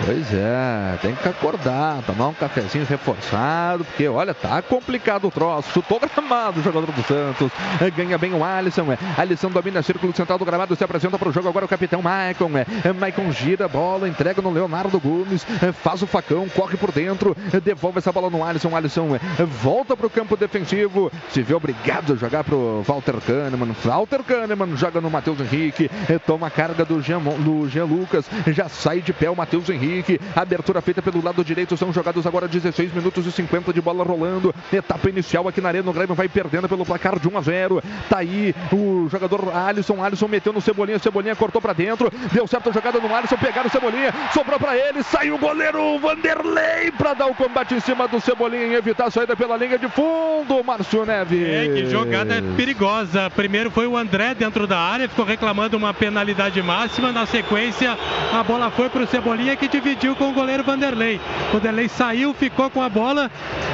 Pois 0.04 0.34
é, 0.34 0.98
tem 1.00 1.14
que 1.14 1.28
acordar, 1.28 2.02
tomar 2.02 2.26
um 2.26 2.34
cafezinho 2.34 2.84
reforçado, 2.84 3.84
porque 3.84 4.08
olha, 4.08 4.34
tá 4.34 4.60
complicado 4.60 5.28
o 5.28 5.30
troço. 5.30 5.70
Chutou 5.72 6.00
gramado 6.00 6.58
o 6.58 6.62
jogador 6.62 6.90
do 6.90 7.02
Santos. 7.04 7.52
É, 7.80 7.88
Ganha 7.88 8.18
bem 8.18 8.34
o 8.34 8.42
Alisson. 8.42 8.92
é. 8.92 8.98
Alisson 9.16 9.48
domina 9.50 9.78
o 9.78 9.82
círculo 9.82 10.12
central 10.12 10.38
do 10.38 10.44
gramado, 10.44 10.74
se 10.74 10.82
apresenta 10.82 11.16
para 11.16 11.28
o 11.28 11.32
jogo 11.32 11.48
agora 11.48 11.66
o 11.66 11.68
capitão 11.68 12.02
Maicon. 12.02 12.50
é. 12.58 12.92
Maicon 12.92 13.30
gira 13.30 13.66
a 13.66 13.68
bola, 13.68 14.08
entrega 14.08 14.42
no 14.42 14.50
Leonardo 14.50 14.98
Gomes, 14.98 15.46
faz 15.84 16.02
o 16.02 16.06
facão, 16.08 16.48
corre 16.48 16.76
por 16.76 16.90
dentro, 16.90 17.36
devolve 17.62 17.98
essa 17.98 18.10
bola 18.10 18.28
no 18.28 18.44
Alisson. 18.44 18.74
Alisson 18.76 19.16
volta 19.62 19.96
para 19.96 20.06
o 20.06 20.10
campo 20.10 20.36
defensivo, 20.36 21.12
se 21.30 21.42
vê 21.42 21.54
obrigado 21.54 22.14
a 22.14 22.16
jogar 22.16 22.42
para 22.42 22.56
o 22.56 22.82
Walter 22.82 23.14
Kahneman. 23.20 23.72
Walter 23.84 24.24
Kahneman 24.24 24.76
joga 24.76 25.00
no 25.00 25.08
Matheus 25.08 25.38
Henrique, 25.40 25.88
toma 26.26 26.48
a 26.48 26.50
carga 26.50 26.84
do 26.84 27.00
Jean, 27.00 27.20
do 27.20 27.68
Jean 27.68 27.84
Lucas, 27.84 28.24
já 28.48 28.68
sai 28.68 29.00
de 29.00 29.12
pé 29.12 29.30
o 29.30 29.36
Matheus 29.36 29.70
Henrique. 29.70 29.91
Abertura 30.34 30.80
feita 30.80 31.02
pelo 31.02 31.22
lado 31.22 31.44
direito, 31.44 31.76
são 31.76 31.92
jogados 31.92 32.26
agora 32.26 32.48
16 32.48 32.92
minutos 32.92 33.26
e 33.26 33.32
50 33.32 33.72
de 33.72 33.80
bola 33.80 34.04
rolando. 34.04 34.54
Etapa 34.72 35.08
inicial 35.08 35.48
aqui 35.48 35.60
na 35.60 35.68
Arena, 35.68 35.90
o 35.90 35.92
Grêmio 35.92 36.14
vai 36.14 36.28
perdendo 36.28 36.68
pelo 36.68 36.84
placar 36.84 37.18
de 37.18 37.28
1 37.28 37.38
a 37.38 37.40
0. 37.40 37.82
Tá 38.08 38.18
aí 38.18 38.54
o 38.72 39.08
jogador 39.10 39.54
Alisson, 39.54 40.02
Alisson 40.02 40.28
meteu 40.28 40.52
no 40.52 40.60
Cebolinha, 40.60 40.98
Cebolinha 40.98 41.36
cortou 41.36 41.60
pra 41.60 41.72
dentro, 41.72 42.10
deu 42.32 42.46
certo 42.46 42.70
a 42.70 42.72
jogada 42.72 42.98
no 42.98 43.14
Alisson, 43.14 43.36
pegaram 43.36 43.68
o 43.68 43.70
Cebolinha, 43.70 44.12
sobrou 44.32 44.58
pra 44.58 44.76
ele, 44.76 45.02
saiu 45.02 45.34
o 45.34 45.38
goleiro 45.38 45.98
Vanderlei 45.98 46.90
pra 46.96 47.14
dar 47.14 47.26
o 47.26 47.34
combate 47.34 47.74
em 47.74 47.80
cima 47.80 48.06
do 48.08 48.20
Cebolinha 48.20 48.66
e 48.66 48.74
evitar 48.74 49.06
a 49.06 49.10
saída 49.10 49.36
pela 49.36 49.56
linha 49.56 49.78
de 49.78 49.88
fundo, 49.88 50.62
Márcio 50.64 51.04
Neves. 51.04 51.48
É, 51.48 51.68
que 51.68 51.86
jogada 51.90 52.42
perigosa. 52.56 53.30
Primeiro 53.30 53.70
foi 53.70 53.86
o 53.86 53.96
André 53.96 54.34
dentro 54.34 54.66
da 54.66 54.78
área, 54.78 55.08
ficou 55.08 55.24
reclamando 55.24 55.76
uma 55.76 55.92
penalidade 55.92 56.62
máxima. 56.62 57.12
Na 57.12 57.26
sequência, 57.26 57.96
a 58.32 58.42
bola 58.42 58.70
foi 58.70 58.88
para 58.88 59.02
o 59.02 59.06
Cebolinha 59.06 59.56
que 59.56 59.68
dividiu 59.82 60.14
com 60.16 60.30
o 60.30 60.32
goleiro 60.32 60.62
Vanderlei. 60.62 61.20
O 61.50 61.54
Vanderlei 61.54 61.88
saiu, 61.88 62.32
ficou 62.32 62.70
com 62.70 62.80
a 62.82 62.88
bola 62.88 63.30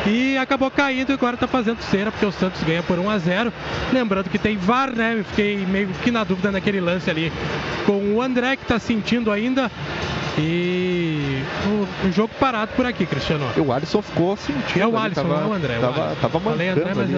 e 0.06 0.36
acabou 0.38 0.70
caindo 0.70 1.10
e 1.10 1.12
agora 1.12 1.34
está 1.34 1.46
fazendo 1.46 1.80
cera, 1.82 2.10
porque 2.10 2.26
o 2.26 2.32
Santos 2.32 2.62
ganha 2.62 2.82
por 2.82 2.98
1 2.98 3.10
a 3.10 3.18
0 3.18 3.52
Lembrando 3.92 4.30
que 4.30 4.38
tem 4.38 4.56
VAR, 4.56 4.94
né? 4.94 5.22
Fiquei 5.28 5.56
meio 5.66 5.88
que 6.02 6.10
na 6.10 6.24
dúvida 6.24 6.50
naquele 6.50 6.80
lance 6.80 7.08
ali 7.10 7.32
com 7.86 8.14
o 8.14 8.22
André, 8.22 8.56
que 8.56 8.62
está 8.62 8.78
sentindo 8.78 9.30
ainda. 9.30 9.70
E 10.40 11.42
o, 12.06 12.12
jogo 12.12 12.30
parado 12.38 12.70
por 12.76 12.86
aqui, 12.86 13.04
Cristiano. 13.04 13.44
E 13.56 13.60
o 13.60 13.72
Alisson 13.72 14.00
ficou 14.00 14.36
sentindo. 14.36 14.82
É 14.82 14.86
o 14.86 14.96
ali, 14.96 15.06
Alisson, 15.06 15.22
tava, 15.22 15.40
não 15.40 15.50
o 15.50 15.52
André. 15.52 15.74
é 15.74 15.78
o 15.78 15.80
Tava, 15.80 16.04
Alisson. 16.04 16.20
tava 16.20 16.38
mancando 16.40 16.80
André, 16.80 17.02
ali. 17.02 17.14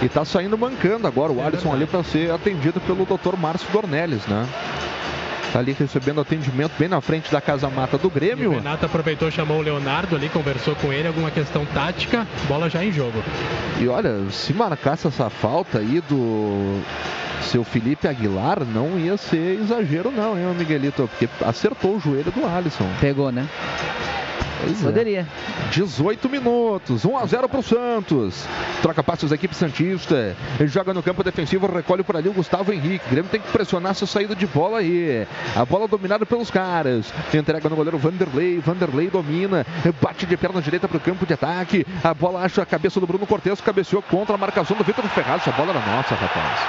é. 0.00 0.04
E 0.04 0.08
tá 0.08 0.24
saindo 0.24 0.56
mancando 0.56 1.06
agora 1.06 1.32
o 1.32 1.40
É 1.40 1.46
Alisson 1.46 1.72
ali 1.72 1.84
para 1.86 2.02
ser 2.02 2.30
atendido 2.32 2.80
pelo 2.80 3.04
Dr. 3.04 3.36
Márcio 3.38 3.68
Dornelles, 3.70 4.26
né? 4.26 4.46
Tá 5.56 5.60
ali 5.60 5.72
recebendo 5.72 6.20
atendimento 6.20 6.72
bem 6.78 6.86
na 6.86 7.00
frente 7.00 7.32
da 7.32 7.40
casa 7.40 7.70
mata 7.70 7.96
do 7.96 8.08
O 8.08 8.10
Grêmio. 8.10 8.50
Renato 8.50 8.84
aproveitou, 8.84 9.30
chamou 9.30 9.56
o 9.56 9.62
Leonardo 9.62 10.14
ali, 10.14 10.28
conversou 10.28 10.74
com 10.74 10.92
ele, 10.92 11.08
alguma 11.08 11.30
questão 11.30 11.64
tática, 11.64 12.26
bola 12.46 12.68
já 12.68 12.84
em 12.84 12.92
jogo. 12.92 13.24
E 13.80 13.88
olha, 13.88 14.30
se 14.30 14.52
marcasse 14.52 15.06
essa 15.06 15.30
falta 15.30 15.78
aí 15.78 16.02
do 16.02 16.82
seu 17.40 17.64
Felipe 17.64 18.06
Aguilar, 18.06 18.66
não 18.66 18.98
ia 18.98 19.16
ser 19.16 19.58
exagero 19.58 20.10
não, 20.10 20.38
hein, 20.38 20.54
Miguelito? 20.58 21.08
Porque 21.08 21.26
acertou 21.42 21.96
o 21.96 22.00
joelho 22.00 22.30
do 22.30 22.46
Alisson. 22.46 22.86
Pegou, 23.00 23.32
né? 23.32 23.48
Pois 24.62 24.80
é. 24.80 24.84
Poderia. 24.84 25.26
18 25.70 26.28
minutos, 26.28 27.04
1 27.04 27.16
a 27.16 27.26
0 27.26 27.48
para 27.48 27.60
o 27.60 27.62
Santos. 27.62 28.44
Troca 28.82 29.02
passos 29.02 29.30
da 29.30 29.36
equipe 29.36 29.54
Santista. 29.54 30.36
Joga 30.66 30.94
no 30.94 31.02
campo 31.02 31.22
defensivo, 31.22 31.66
recolhe 31.66 32.02
por 32.02 32.16
ali 32.16 32.28
o 32.28 32.32
Gustavo 32.32 32.72
Henrique. 32.72 33.06
O 33.06 33.10
Grêmio 33.10 33.30
tem 33.30 33.40
que 33.40 33.50
pressionar 33.50 33.92
essa 33.92 34.06
saída 34.06 34.34
de 34.34 34.46
bola 34.46 34.78
aí. 34.78 35.26
A 35.54 35.64
bola 35.64 35.86
dominada 35.88 36.24
pelos 36.24 36.50
caras. 36.50 37.12
Entrega 37.32 37.68
no 37.68 37.76
goleiro 37.76 37.98
Vanderlei. 37.98 38.58
Vanderlei 38.58 39.10
domina. 39.10 39.66
Bate 40.00 40.26
de 40.26 40.36
perna 40.36 40.60
direita 40.60 40.88
para 40.88 40.96
o 40.96 41.00
campo 41.00 41.26
de 41.26 41.34
ataque. 41.34 41.86
A 42.02 42.14
bola 42.14 42.40
acha 42.40 42.62
a 42.62 42.66
cabeça 42.66 43.00
do 43.00 43.06
Bruno 43.06 43.26
Cortes. 43.26 43.60
Cabeceou 43.60 44.02
contra 44.02 44.34
a 44.34 44.38
marcação 44.38 44.76
do 44.76 44.84
Vitor 44.84 45.04
Ferraz. 45.08 45.42
Essa 45.42 45.52
bola 45.52 45.70
era 45.70 45.80
nossa, 45.80 46.14
rapaz. 46.14 46.60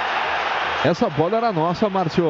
Essa 0.84 1.10
bola 1.10 1.36
era 1.36 1.52
nossa, 1.52 1.88
Márcio. 1.88 2.24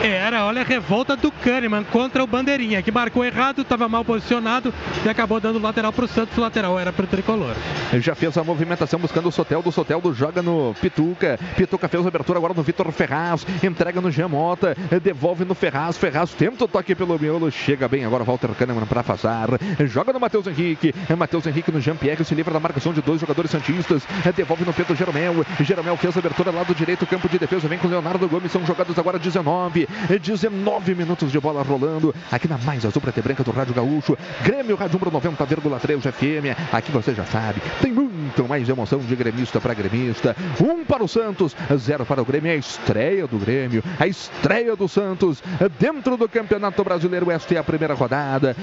Era, 0.00 0.46
olha 0.46 0.62
a 0.62 0.64
revolta 0.64 1.14
do 1.14 1.30
Kahneman 1.30 1.84
contra 1.84 2.24
o 2.24 2.26
Bandeirinha, 2.26 2.80
que 2.80 2.90
marcou 2.90 3.22
errado, 3.22 3.60
estava 3.60 3.88
mal 3.90 4.02
posicionado 4.04 4.72
e 5.04 5.08
acabou 5.08 5.38
dando 5.38 5.58
lateral 5.58 5.92
para 5.92 6.06
o 6.06 6.08
Santos. 6.08 6.36
O 6.38 6.40
lateral 6.40 6.78
era 6.78 6.94
para 6.94 7.04
o 7.04 7.06
tricolor. 7.06 7.54
Ele 7.92 8.00
já 8.00 8.14
fez 8.14 8.38
a 8.38 8.42
movimentação 8.42 8.98
buscando 8.98 9.28
o 9.28 9.32
Soteldo. 9.32 9.68
O 9.68 9.72
Soteldo 9.72 10.14
joga 10.14 10.40
no 10.40 10.74
Pituca. 10.80 11.38
Pituca 11.56 11.88
fez 11.88 12.02
a 12.02 12.08
abertura 12.08 12.38
agora 12.38 12.54
no 12.54 12.62
Vitor 12.62 12.90
Ferraz. 12.90 13.46
Entrega 13.62 14.00
no 14.00 14.10
Jean 14.10 14.28
Mota. 14.28 14.74
Devolve 15.02 15.44
no 15.44 15.54
Ferraz. 15.54 15.98
Ferraz 15.98 16.30
tenta 16.32 16.64
o 16.64 16.68
toque 16.68 16.94
pelo 16.94 17.18
miolo. 17.18 17.50
Chega 17.50 17.86
bem 17.86 18.06
agora 18.06 18.24
Walter 18.24 18.50
Kahneman 18.58 18.86
para 18.86 19.00
afastar. 19.00 19.48
Joga 19.86 20.10
no 20.12 20.20
Matheus 20.20 20.46
Henrique. 20.46 20.94
Matheus 21.18 21.46
Henrique 21.46 21.70
no 21.70 21.80
Jean-Pierre. 21.80 22.24
Se 22.24 22.34
livra 22.34 22.54
da 22.54 22.60
marcação 22.60 22.94
de 22.94 23.02
dois 23.02 23.20
jogadores 23.20 23.50
santistas. 23.50 24.02
Devolve 24.34 24.64
no 24.64 24.72
Pedro 24.72 24.96
Jeromel. 24.96 25.44
Jeromel 25.60 25.98
fez 25.98 26.16
a 26.16 26.20
abertura 26.20 26.50
lado 26.50 26.74
direito. 26.74 27.06
Campo 27.06 27.28
de 27.28 27.38
defesa. 27.38 27.68
Vem 27.68 27.78
com 27.78 27.89
Leonardo 27.90 28.28
Gomes. 28.28 28.52
São 28.52 28.64
jogados 28.64 28.98
agora 28.98 29.18
19. 29.18 29.88
19 30.22 30.94
minutos 30.94 31.30
de 31.30 31.40
bola 31.40 31.62
rolando. 31.62 32.14
Aqui 32.30 32.48
na 32.48 32.58
mais 32.58 32.84
azul 32.84 33.02
preta 33.02 33.20
e 33.20 33.22
branca 33.22 33.42
do 33.42 33.50
Rádio 33.50 33.74
Gaúcho. 33.74 34.16
Grêmio 34.42 34.76
Rádio 34.76 34.96
Umbro 34.96 35.10
90,3 35.10 36.12
FM. 36.12 36.72
Aqui 36.72 36.92
você 36.92 37.14
já 37.14 37.24
sabe. 37.24 37.60
Tem 37.80 37.92
muito 37.92 38.46
mais 38.48 38.68
emoção 38.68 39.00
de 39.00 39.16
gremista 39.16 39.60
para 39.60 39.74
gremista. 39.74 40.36
Um 40.62 40.84
para 40.84 41.02
o 41.02 41.08
Santos, 41.08 41.56
zero 41.76 42.06
para 42.06 42.22
o 42.22 42.24
Grêmio. 42.24 42.50
É 42.50 42.54
a 42.54 42.56
estreia 42.56 43.26
do 43.26 43.38
Grêmio, 43.38 43.82
a 43.98 44.06
estreia 44.06 44.76
do 44.76 44.88
Santos 44.88 45.42
dentro 45.78 46.16
do 46.16 46.28
Campeonato 46.28 46.84
Brasileiro. 46.84 47.30
Esta 47.30 47.54
é 47.54 47.58
a 47.58 47.64
primeira 47.64 47.94
rodada. 47.94 48.54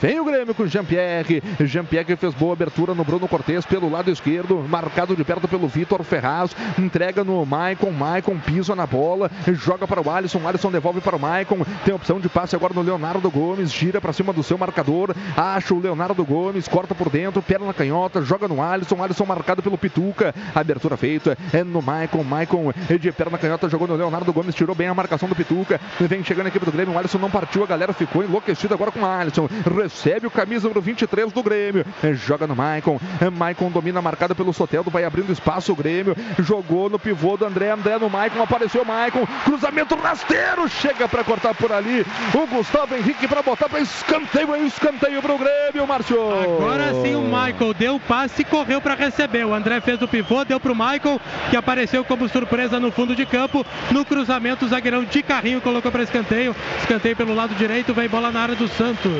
Vem 0.00 0.20
o 0.20 0.24
Grêmio 0.24 0.54
com 0.54 0.66
Jean-Pierre. 0.66 1.42
Jean-Pierre 1.60 2.16
fez 2.16 2.34
boa 2.34 2.52
abertura 2.52 2.94
no 2.94 3.04
Bruno 3.04 3.26
Cortes 3.26 3.64
pelo 3.66 3.90
lado 3.90 4.10
esquerdo, 4.10 4.64
marcado 4.68 5.16
de 5.16 5.24
perto 5.24 5.48
pelo 5.48 5.66
Vitor 5.66 6.02
Ferraz. 6.04 6.54
Entrega 6.78 7.24
no 7.24 7.44
Maicon. 7.44 7.90
Maicon 7.90 8.38
pisa 8.38 8.75
na 8.76 8.86
bola, 8.86 9.30
joga 9.54 9.86
para 9.86 10.00
o 10.00 10.10
Alisson. 10.10 10.46
Alisson 10.46 10.70
devolve 10.70 11.00
para 11.00 11.16
o 11.16 11.18
Maicon. 11.18 11.58
Tem 11.84 11.94
opção 11.94 12.20
de 12.20 12.28
passe 12.28 12.54
agora 12.54 12.74
no 12.74 12.82
Leonardo 12.82 13.30
Gomes. 13.30 13.72
Gira 13.72 14.00
para 14.00 14.12
cima 14.12 14.32
do 14.32 14.42
seu 14.42 14.58
marcador. 14.58 15.14
Acha 15.36 15.74
o 15.74 15.80
Leonardo 15.80 16.24
Gomes, 16.24 16.68
corta 16.68 16.94
por 16.94 17.10
dentro, 17.10 17.42
perna 17.42 17.72
canhota, 17.72 18.22
joga 18.22 18.46
no 18.46 18.62
Alisson. 18.62 19.02
Alisson 19.02 19.24
marcado 19.24 19.62
pelo 19.62 19.78
Pituca. 19.78 20.34
Abertura 20.54 20.96
feita 20.96 21.36
é 21.52 21.64
no 21.64 21.82
Maicon. 21.82 22.22
Maicon 22.22 22.72
de 23.00 23.12
perna 23.12 23.38
canhota 23.38 23.68
jogou 23.68 23.88
no 23.88 23.96
Leonardo 23.96 24.32
Gomes, 24.32 24.54
tirou 24.54 24.74
bem 24.74 24.88
a 24.88 24.94
marcação 24.94 25.28
do 25.28 25.34
Pituca. 25.34 25.80
Vem 26.00 26.22
chegando 26.22 26.46
a 26.46 26.48
equipe 26.48 26.64
do 26.64 26.72
Grêmio. 26.72 26.94
O 26.94 26.98
Alisson 26.98 27.18
não 27.18 27.30
partiu, 27.30 27.64
a 27.64 27.66
galera 27.66 27.92
ficou 27.92 28.22
enlouquecida 28.22 28.74
agora 28.74 28.92
com 28.92 29.00
o 29.00 29.06
Alisson. 29.06 29.48
Recebe 29.74 30.26
o 30.26 30.30
camisa 30.30 30.68
número 30.68 30.80
23 30.80 31.32
do 31.32 31.42
Grêmio. 31.42 31.84
Joga 32.14 32.46
no 32.46 32.54
Maicon. 32.54 33.00
Maicon 33.32 33.70
domina 33.70 34.02
marcado 34.02 34.34
pelo 34.34 34.52
Soteldo, 34.52 34.90
vai 34.90 35.04
abrindo 35.04 35.32
espaço 35.32 35.72
o 35.72 35.76
Grêmio. 35.76 36.16
Jogou 36.38 36.90
no 36.90 36.98
pivô 36.98 37.36
do 37.36 37.44
André. 37.44 37.70
André 37.70 37.98
no 37.98 38.10
Maicon, 38.10 38.42
apareceu 38.42 38.65
o 38.74 38.84
Maicon. 38.84 39.26
Cruzamento 39.44 39.94
rasteiro, 39.96 40.68
chega 40.68 41.08
para 41.08 41.24
cortar 41.24 41.54
por 41.54 41.72
ali. 41.72 42.04
O 42.34 42.46
Gustavo 42.46 42.94
Henrique 42.94 43.28
para 43.28 43.42
botar 43.42 43.68
para 43.68 43.80
escanteio, 43.80 44.54
é 44.54 44.60
escanteio 44.60 45.22
para 45.22 45.34
o 45.34 45.38
Grêmio, 45.38 45.86
Márcio. 45.86 46.18
Agora 46.32 46.92
sim 47.02 47.14
o 47.14 47.22
Michael 47.22 47.74
deu 47.78 47.94
o 47.96 48.00
passe 48.00 48.42
e 48.42 48.44
correu 48.44 48.80
para 48.80 48.94
receber. 48.94 49.44
O 49.44 49.54
André 49.54 49.80
fez 49.80 50.00
o 50.02 50.08
pivô, 50.08 50.44
deu 50.44 50.58
pro 50.58 50.74
Michael, 50.74 51.20
que 51.50 51.56
apareceu 51.56 52.04
como 52.04 52.28
surpresa 52.28 52.80
no 52.80 52.90
fundo 52.90 53.14
de 53.14 53.24
campo. 53.26 53.64
No 53.90 54.04
cruzamento, 54.04 54.64
o 54.64 54.68
zagueirão 54.68 55.04
de 55.04 55.22
carrinho 55.22 55.60
colocou 55.60 55.90
para 55.90 56.02
escanteio. 56.02 56.54
Escanteio 56.80 57.16
pelo 57.16 57.34
lado 57.34 57.54
direito, 57.54 57.94
vem 57.94 58.08
bola 58.08 58.30
na 58.30 58.40
área 58.40 58.54
do 58.54 58.68
Santos. 58.68 59.12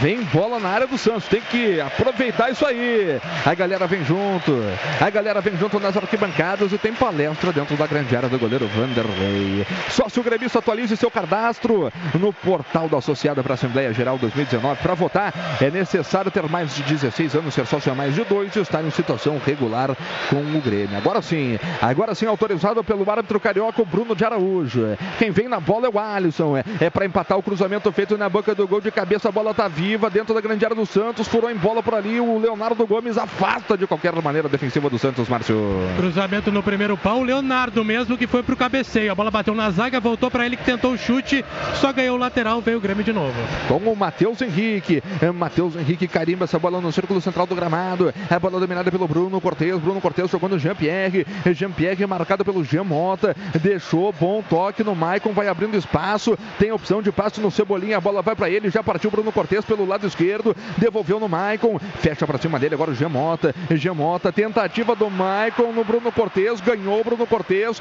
Vem 0.00 0.22
bola 0.22 0.58
na 0.58 0.70
área 0.70 0.86
do 0.86 0.96
Santos, 0.96 1.28
tem 1.28 1.42
que 1.42 1.78
aproveitar 1.78 2.50
isso 2.50 2.64
aí. 2.64 3.20
A 3.44 3.54
galera 3.54 3.86
vem 3.86 4.02
junto, 4.02 4.58
a 4.98 5.10
galera 5.10 5.42
vem 5.42 5.58
junto 5.58 5.78
nas 5.78 5.94
arquibancadas 5.94 6.72
e 6.72 6.78
tem 6.78 6.94
palestra 6.94 7.52
dentro 7.52 7.76
da 7.76 7.86
grande 7.86 8.16
área 8.16 8.26
do 8.26 8.38
goleiro 8.38 8.59
Vanderlei. 8.66 9.66
Sócio 9.88 10.22
gremista, 10.22 10.58
atualize 10.58 10.96
seu 10.96 11.10
cadastro 11.10 11.92
no 12.18 12.32
portal 12.32 12.88
da 12.88 12.98
Associada 12.98 13.42
para 13.42 13.52
a 13.52 13.54
Assembleia 13.54 13.92
Geral 13.92 14.18
2019. 14.18 14.82
Para 14.82 14.94
votar, 14.94 15.32
é 15.60 15.70
necessário 15.70 16.30
ter 16.30 16.48
mais 16.48 16.74
de 16.74 16.82
16 16.82 17.34
anos, 17.34 17.54
ser 17.54 17.66
sócio 17.66 17.92
há 17.92 17.94
mais 17.94 18.14
de 18.14 18.24
dois 18.24 18.54
e 18.54 18.60
estar 18.60 18.84
em 18.84 18.90
situação 18.90 19.40
regular 19.44 19.96
com 20.28 20.36
o 20.36 20.60
Grêmio. 20.60 20.96
Agora 20.96 21.22
sim, 21.22 21.58
agora 21.80 22.14
sim 22.14 22.26
autorizado 22.26 22.82
pelo 22.84 23.08
árbitro 23.10 23.40
carioca, 23.40 23.84
Bruno 23.84 24.14
de 24.14 24.24
Araújo. 24.24 24.96
Quem 25.18 25.30
vem 25.30 25.48
na 25.48 25.60
bola 25.60 25.86
é 25.86 25.90
o 25.90 25.98
Alisson, 25.98 26.56
é, 26.56 26.64
é 26.80 26.90
para 26.90 27.04
empatar 27.04 27.38
o 27.38 27.42
cruzamento 27.42 27.90
feito 27.92 28.16
na 28.16 28.28
boca 28.28 28.54
do 28.54 28.66
gol 28.66 28.80
de 28.80 28.90
cabeça, 28.90 29.28
a 29.28 29.32
bola 29.32 29.54
tá 29.54 29.68
viva 29.68 30.08
dentro 30.10 30.34
da 30.34 30.40
grande 30.40 30.64
área 30.64 30.76
do 30.76 30.86
Santos, 30.86 31.28
furou 31.28 31.50
em 31.50 31.56
bola 31.56 31.82
por 31.82 31.94
ali, 31.94 32.20
o 32.20 32.38
Leonardo 32.38 32.86
Gomes 32.86 33.18
afasta 33.18 33.76
de 33.76 33.86
qualquer 33.86 34.12
maneira 34.22 34.48
a 34.48 34.50
defensiva 34.50 34.88
do 34.88 34.98
Santos, 34.98 35.28
Márcio. 35.28 35.56
Cruzamento 35.96 36.50
no 36.50 36.62
primeiro 36.62 36.96
pau, 36.96 37.20
o 37.20 37.24
Leonardo 37.24 37.84
mesmo 37.84 38.16
que 38.16 38.26
foi 38.26 38.42
pro 38.50 38.56
cabeceio. 38.56 39.12
A 39.12 39.14
bola 39.14 39.30
bateu 39.30 39.54
na 39.54 39.70
zaga, 39.70 40.00
voltou 40.00 40.28
para 40.28 40.44
ele 40.44 40.56
que 40.56 40.64
tentou 40.64 40.92
o 40.92 40.98
chute, 40.98 41.44
só 41.74 41.92
ganhou 41.92 42.16
o 42.16 42.18
lateral, 42.18 42.60
veio 42.60 42.78
o 42.78 42.80
Grêmio 42.80 43.04
de 43.04 43.12
novo. 43.12 43.34
Com 43.68 43.76
o 43.76 43.96
Matheus 43.96 44.42
Henrique. 44.42 45.00
É, 45.22 45.30
Matheus 45.30 45.76
Henrique 45.76 46.08
carimba 46.08 46.44
essa 46.44 46.58
bola 46.58 46.80
no 46.80 46.90
círculo 46.90 47.20
central 47.20 47.46
do 47.46 47.54
gramado. 47.54 48.12
A 48.28 48.38
bola 48.40 48.58
dominada 48.58 48.90
pelo 48.90 49.06
Bruno 49.06 49.40
Cortes. 49.40 49.78
Bruno 49.78 50.00
Cortes 50.00 50.28
jogando 50.28 50.58
Jean-Pierre. 50.58 51.24
Jean-Pierre 51.52 52.04
marcado 52.06 52.44
pelo 52.44 52.64
Jean 52.64 52.82
Mota. 52.82 53.36
Deixou 53.62 54.12
bom 54.12 54.42
toque 54.42 54.82
no 54.82 54.96
Maicon, 54.96 55.32
vai 55.32 55.46
abrindo 55.46 55.76
espaço. 55.76 56.36
Tem 56.58 56.72
opção 56.72 57.00
de 57.00 57.12
passe 57.12 57.40
no 57.40 57.52
Cebolinha. 57.52 57.98
A 57.98 58.00
bola 58.00 58.20
vai 58.20 58.34
para 58.34 58.50
ele. 58.50 58.68
Já 58.68 58.82
partiu 58.82 59.12
Bruno 59.12 59.30
Cortes 59.30 59.64
pelo 59.64 59.86
lado 59.86 60.08
esquerdo. 60.08 60.56
Devolveu 60.76 61.20
no 61.20 61.28
Maicon. 61.28 61.78
Fecha 62.00 62.26
para 62.26 62.38
cima 62.38 62.58
dele 62.58 62.74
agora 62.74 62.90
o 62.90 62.94
Jean 62.94 63.10
Mota. 63.10 63.54
Jean 63.70 63.94
Mota, 63.94 64.32
tentativa 64.32 64.96
do 64.96 65.08
Maicon 65.08 65.72
no 65.72 65.84
Bruno 65.84 66.10
Cortes. 66.10 66.60
Ganhou 66.60 67.00
o 67.00 67.04
Bruno 67.04 67.26
Cortes. 67.28 67.80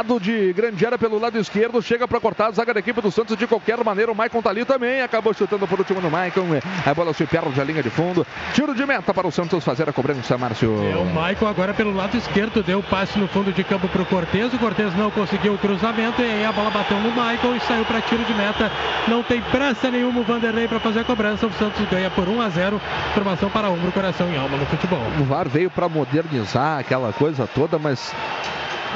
Lado 0.00 0.18
de 0.18 0.50
grande 0.54 0.86
área 0.86 0.96
pelo 0.96 1.18
lado 1.18 1.38
esquerdo. 1.38 1.82
Chega 1.82 2.08
para 2.08 2.18
cortar 2.18 2.46
a 2.46 2.52
zaga 2.52 2.72
da 2.72 2.80
equipe 2.80 3.02
do 3.02 3.10
Santos 3.10 3.36
de 3.36 3.46
qualquer 3.46 3.84
maneira. 3.84 4.10
O 4.10 4.14
Maicon 4.14 4.40
tá 4.40 4.48
ali 4.48 4.64
também. 4.64 5.02
Acabou 5.02 5.34
chutando 5.34 5.68
por 5.68 5.78
último 5.78 6.00
no 6.00 6.10
Maicon. 6.10 6.46
A 6.86 6.94
bola 6.94 7.12
se 7.12 7.26
perde 7.26 7.60
a 7.60 7.64
linha 7.64 7.82
de 7.82 7.90
fundo. 7.90 8.26
Tiro 8.54 8.74
de 8.74 8.86
meta 8.86 9.12
para 9.12 9.26
o 9.26 9.30
Santos 9.30 9.62
fazer 9.62 9.90
a 9.90 9.92
cobrança, 9.92 10.38
Márcio. 10.38 10.74
É 10.90 10.96
o 10.96 11.04
Maicon 11.04 11.46
agora 11.46 11.74
pelo 11.74 11.94
lado 11.94 12.16
esquerdo. 12.16 12.62
Deu 12.62 12.82
passe 12.82 13.18
no 13.18 13.28
fundo 13.28 13.52
de 13.52 13.62
campo 13.62 13.88
para 13.88 14.00
o 14.00 14.06
Cortez. 14.06 14.54
O 14.54 14.58
Cortez 14.58 14.96
não 14.96 15.10
conseguiu 15.10 15.52
o 15.52 15.58
cruzamento. 15.58 16.22
E 16.22 16.24
aí 16.24 16.46
a 16.46 16.52
bola 16.52 16.70
bateu 16.70 16.98
no 16.98 17.10
Maicon 17.10 17.54
e 17.56 17.60
saiu 17.60 17.84
para 17.84 18.00
tiro 18.00 18.24
de 18.24 18.32
meta. 18.32 18.72
Não 19.06 19.22
tem 19.22 19.42
pressa 19.42 19.90
nenhuma 19.90 20.20
o 20.20 20.24
Vanderlei 20.24 20.66
para 20.66 20.80
fazer 20.80 21.00
a 21.00 21.04
cobrança. 21.04 21.46
O 21.46 21.52
Santos 21.52 21.86
ganha 21.90 22.08
por 22.08 22.26
1 22.26 22.40
a 22.40 22.48
0. 22.48 22.80
Formação 23.12 23.50
para 23.50 23.68
ombro, 23.68 23.92
coração 23.92 24.32
e 24.32 24.38
alma 24.38 24.56
no 24.56 24.64
futebol. 24.64 25.02
O 25.20 25.24
VAR 25.24 25.46
veio 25.46 25.68
para 25.68 25.90
modernizar 25.90 26.78
aquela 26.78 27.12
coisa 27.12 27.46
toda, 27.46 27.78
mas 27.78 28.14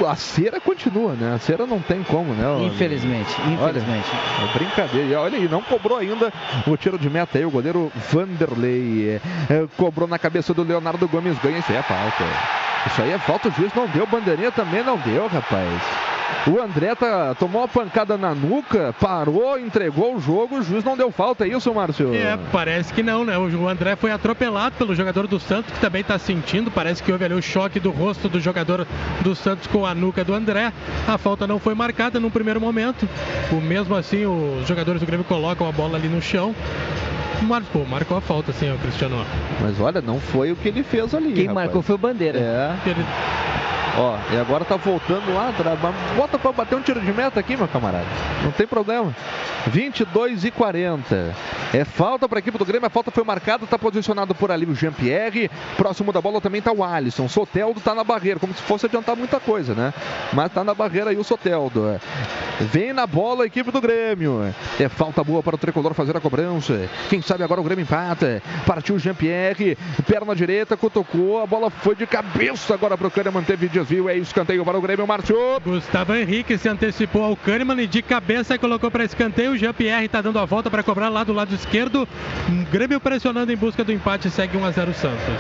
a 0.07 0.17
cera 0.17 0.61
continua, 0.61 1.13
né? 1.13 1.35
A 1.35 1.39
cera 1.39 1.67
não 1.67 1.81
tem 1.81 2.03
como, 2.03 2.33
né? 2.35 2.45
Infelizmente, 2.67 3.31
infelizmente. 3.53 4.09
Olha, 4.11 4.51
é 4.51 4.53
brincadeira. 4.55 5.21
Olha 5.21 5.39
aí, 5.39 5.49
não 5.49 5.63
cobrou 5.63 5.99
ainda 5.99 6.33
o 6.67 6.77
tiro 6.77 6.99
de 6.99 7.09
meta 7.09 7.39
aí, 7.39 7.45
o 7.45 7.51
goleiro 7.51 7.93
Vanderlei. 8.11 9.21
É, 9.51 9.67
cobrou 9.77 10.09
na 10.09 10.19
cabeça 10.19 10.53
do 10.53 10.63
Leonardo 10.63 11.07
Gomes, 11.09 11.39
ganha, 11.39 11.59
isso 11.59 11.71
aí 11.71 11.79
é 11.79 11.83
falta. 11.83 12.25
Isso 12.87 13.03
aí 13.03 13.13
é 13.13 13.19
falta, 13.19 13.49
o 13.49 13.53
juiz 13.53 13.73
não 13.75 13.87
deu, 13.87 14.07
bandeirinha 14.07 14.53
também 14.53 14.83
não 14.83 14.97
deu, 14.99 15.27
rapaz. 15.27 15.83
O 16.47 16.61
André 16.61 16.95
tá, 16.95 17.35
tomou 17.35 17.63
uma 17.63 17.69
pancada 17.69 18.19
na 18.19 18.35
nuca, 18.35 18.95
parou, 19.01 19.59
entregou 19.59 20.15
o 20.15 20.21
jogo, 20.21 20.59
o 20.59 20.63
juiz 20.63 20.85
não 20.85 20.97
deu 20.97 21.11
falta, 21.11 21.47
é 21.47 21.49
isso, 21.49 21.73
Márcio? 21.73 22.15
É, 22.15 22.39
parece 22.53 22.93
que 22.93 23.03
não, 23.03 23.25
né? 23.25 23.39
O 23.39 23.67
André 23.69 23.97
foi 23.97 24.11
atropelado 24.11 24.77
pelo 24.77 24.95
jogador 24.95 25.27
do 25.27 25.41
Santos, 25.41 25.73
que 25.73 25.81
também 25.81 26.03
está 26.03 26.19
sentindo. 26.19 26.71
Parece 26.71 27.03
que 27.03 27.11
houve 27.11 27.25
ali 27.25 27.35
o 27.35 27.43
choque 27.43 27.81
do 27.81 27.91
rosto 27.91 28.29
do 28.29 28.39
jogador 28.41 28.87
do 29.23 29.35
Santos 29.35 29.67
com 29.67 29.87
a 29.87 29.95
nuca 29.95 30.23
do 30.23 30.35
André. 30.35 30.73
A 31.09 31.17
falta 31.17 31.47
não 31.47 31.59
foi 31.59 31.75
marcada 31.75 32.21
no 32.21 32.31
primeiro 32.31 32.61
momento. 32.61 33.09
O 33.51 33.57
mesmo 33.57 33.95
assim, 33.95 34.27
os 34.27 34.69
jogadores 34.69 35.01
do 35.01 35.07
Grêmio 35.07 35.25
colocam 35.25 35.67
a 35.67 35.73
bola 35.73 35.97
ali 35.97 36.09
no 36.09 36.21
chão. 36.21 36.55
Marcou, 37.43 37.87
marcou 37.87 38.17
a 38.17 38.21
falta, 38.21 38.53
sim, 38.53 38.73
o 38.73 38.79
Cristiano. 38.79 39.25
Mas 39.61 39.81
olha, 39.81 40.01
não 40.01 40.19
foi 40.19 40.53
o 40.53 40.57
que 40.57 40.69
ele 40.69 40.83
fez 40.83 41.15
ali. 41.15 41.33
Quem 41.33 41.47
rapaz. 41.47 41.67
marcou 41.67 41.83
foi 41.83 41.95
o 41.95 41.99
Bandeira. 41.99 42.39
É. 42.39 42.89
Ele... 42.89 43.05
Ó, 43.97 44.17
e 44.33 44.37
agora 44.37 44.65
tá 44.65 44.77
voltando 44.77 45.33
lá 45.33 45.51
atrás. 45.51 45.79
Bota 46.17 46.39
pra 46.39 46.51
bater 46.51 46.77
um 46.77 46.81
tiro 46.81 47.01
de 47.01 47.13
meta 47.13 47.39
aqui, 47.39 47.57
meu 47.57 47.69
camarada. 47.69 48.07
Não 48.43 48.51
tem 48.51 48.67
problema. 48.67 49.15
22 49.69 50.45
e 50.45 50.51
40. 50.51 51.35
É 51.73 51.85
falta 51.85 52.29
para 52.29 52.39
a 52.39 52.41
equipe 52.41 52.59
do 52.59 52.65
Grêmio. 52.65 52.87
A 52.87 52.91
falta 52.91 53.13
foi 53.13 53.23
marcada. 53.23 53.67
Tá 53.67 53.79
posicionado 53.79 54.35
por 54.35 54.51
ali 54.51 54.67
o 54.67 54.75
Jean-Pierre. 54.75 55.49
Próximo 55.77 56.13
da 56.13 56.21
bola 56.21 56.41
também 56.41 56.61
tá 56.61 56.73
o 56.73 56.83
Alisson. 56.83 57.29
Soteldo 57.29 57.81
tá 57.81 57.95
na 57.95 58.03
barreira. 58.03 58.41
Como 58.41 58.53
se 58.53 58.63
fosse 58.63 58.87
adiantar 58.87 59.15
muita 59.17 59.39
coisa, 59.39 59.75
né? 59.75 59.95
Mas 60.33 60.53
tá 60.53 60.65
na 60.65 60.75
barreira 60.75 61.11
aí 61.11 61.17
o 61.17 61.25
Soteldo. 61.25 62.01
Vem 62.61 62.93
na 62.93 63.07
bola 63.07 63.45
a 63.45 63.47
equipe 63.47 63.71
do 63.71 63.81
Grêmio. 63.81 64.53
É 64.79 64.89
falta 64.89 65.23
boa 65.23 65.43
para 65.43 65.55
o 65.55 65.59
tricolor 65.59 65.95
fazer 65.95 66.17
a 66.17 66.21
cobrança. 66.21 66.89
Quem 67.09 67.23
sabe 67.25 67.43
agora 67.43 67.61
o 67.61 67.65
Grêmio 67.65 67.83
empata. 67.83 68.43
Partiu 68.67 68.95
o 68.95 68.99
Jean-Pierre. 68.99 69.77
Perna 70.07 70.35
direita, 70.35 70.77
cutucou. 70.77 71.43
A 71.43 71.47
bola 71.47 71.71
foi 71.71 71.95
de 71.95 72.07
cabeça 72.07 72.75
agora 72.75 72.97
para 72.97 73.07
o 73.07 73.11
Kahneman. 73.11 73.43
Teve 73.43 73.69
desvio. 73.69 74.09
É 74.09 74.17
escanteio 74.17 74.65
para 74.65 74.79
o 74.79 74.81
Grêmio. 74.81 75.07
Márcio. 75.07 75.37
Gustavo 75.65 76.15
Henrique 76.15 76.57
se 76.59 76.69
antecipou 76.69 77.25
ao 77.25 77.37
Kahneman 77.37 77.81
e 77.81 77.87
de 77.87 78.03
cabeça 78.03 78.59
colocou 78.59 78.91
para 78.91 79.05
escanteio. 79.05 79.53
O 79.53 79.57
Jean-Pierre 79.57 80.07
está 80.07 80.21
dando 80.21 80.39
a 80.39 80.45
volta 80.45 80.71
para 80.71 80.83
cobrar 80.83 81.09
lá 81.09 81.25
do 81.25 81.33
lado 81.33 81.55
esquerdo. 81.55 82.07
Grêmio 82.71 83.01
pressionando 83.01 83.53
em 83.53 83.57
busca 83.57 83.83
do 83.83 83.93
empate. 83.93 84.31
Segue 84.31 84.57
1 84.57 84.65
a 84.65 84.71
0 84.71 84.95
Santos. 84.95 85.35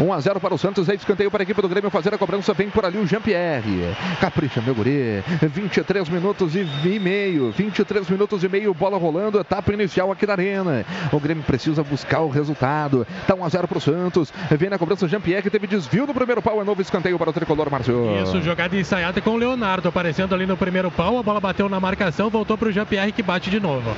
1 0.00 0.12
a 0.12 0.20
0 0.20 0.40
para 0.40 0.54
o 0.54 0.58
Santos. 0.58 0.88
É 0.88 0.94
escanteio 0.94 1.30
para 1.30 1.42
a 1.42 1.44
equipe 1.44 1.60
do 1.60 1.68
Grêmio 1.68 1.90
fazer 1.90 2.14
a 2.14 2.18
cobrança. 2.18 2.52
Vem 2.52 2.70
por 2.70 2.84
ali 2.84 2.98
o 2.98 3.06
Jean-Pierre. 3.06 3.94
Capricha, 4.20 4.60
meu 4.60 4.74
guri. 4.74 5.22
23 5.42 6.08
minutos 6.08 6.54
e 6.54 6.98
meio. 6.98 7.50
23 7.50 8.08
minutos 8.10 8.42
e 8.44 8.48
meio. 8.48 8.74
Bola 8.74 8.98
rolando. 8.98 9.38
Etapa 9.38 9.72
inicial 9.72 10.10
aqui 10.12 10.26
na 10.26 10.32
Arena. 10.32 10.84
O 11.12 11.20
Grêmio 11.26 11.42
precisa 11.42 11.82
buscar 11.82 12.20
o 12.20 12.28
resultado. 12.28 13.06
Tá 13.26 13.34
1 13.34 13.44
a 13.44 13.48
0 13.48 13.68
para 13.68 13.78
o 13.78 13.80
Santos. 13.80 14.32
Vem 14.56 14.70
na 14.70 14.78
cobrança 14.78 15.06
o 15.06 15.08
Jean-Pierre. 15.08 15.50
Teve 15.50 15.66
desvio 15.66 16.06
no 16.06 16.14
primeiro 16.14 16.40
pau. 16.40 16.60
É 16.60 16.64
novo 16.64 16.80
escanteio 16.80 17.18
para 17.18 17.30
o 17.30 17.32
tricolor, 17.32 17.68
Márcio. 17.68 18.22
Isso, 18.22 18.40
jogada 18.42 18.76
ensaiada 18.76 19.20
com 19.20 19.30
o 19.30 19.36
Leonardo 19.36 19.88
aparecendo 19.88 20.34
ali 20.34 20.46
no 20.46 20.56
primeiro 20.56 20.88
pau. 20.90 21.18
A 21.18 21.22
bola 21.22 21.40
bateu 21.40 21.68
na 21.68 21.80
marcação. 21.80 22.30
Voltou 22.30 22.56
para 22.56 22.68
o 22.68 22.72
Jean-Pierre 22.72 23.10
que 23.10 23.22
bate 23.22 23.50
de 23.50 23.58
novo. 23.58 23.90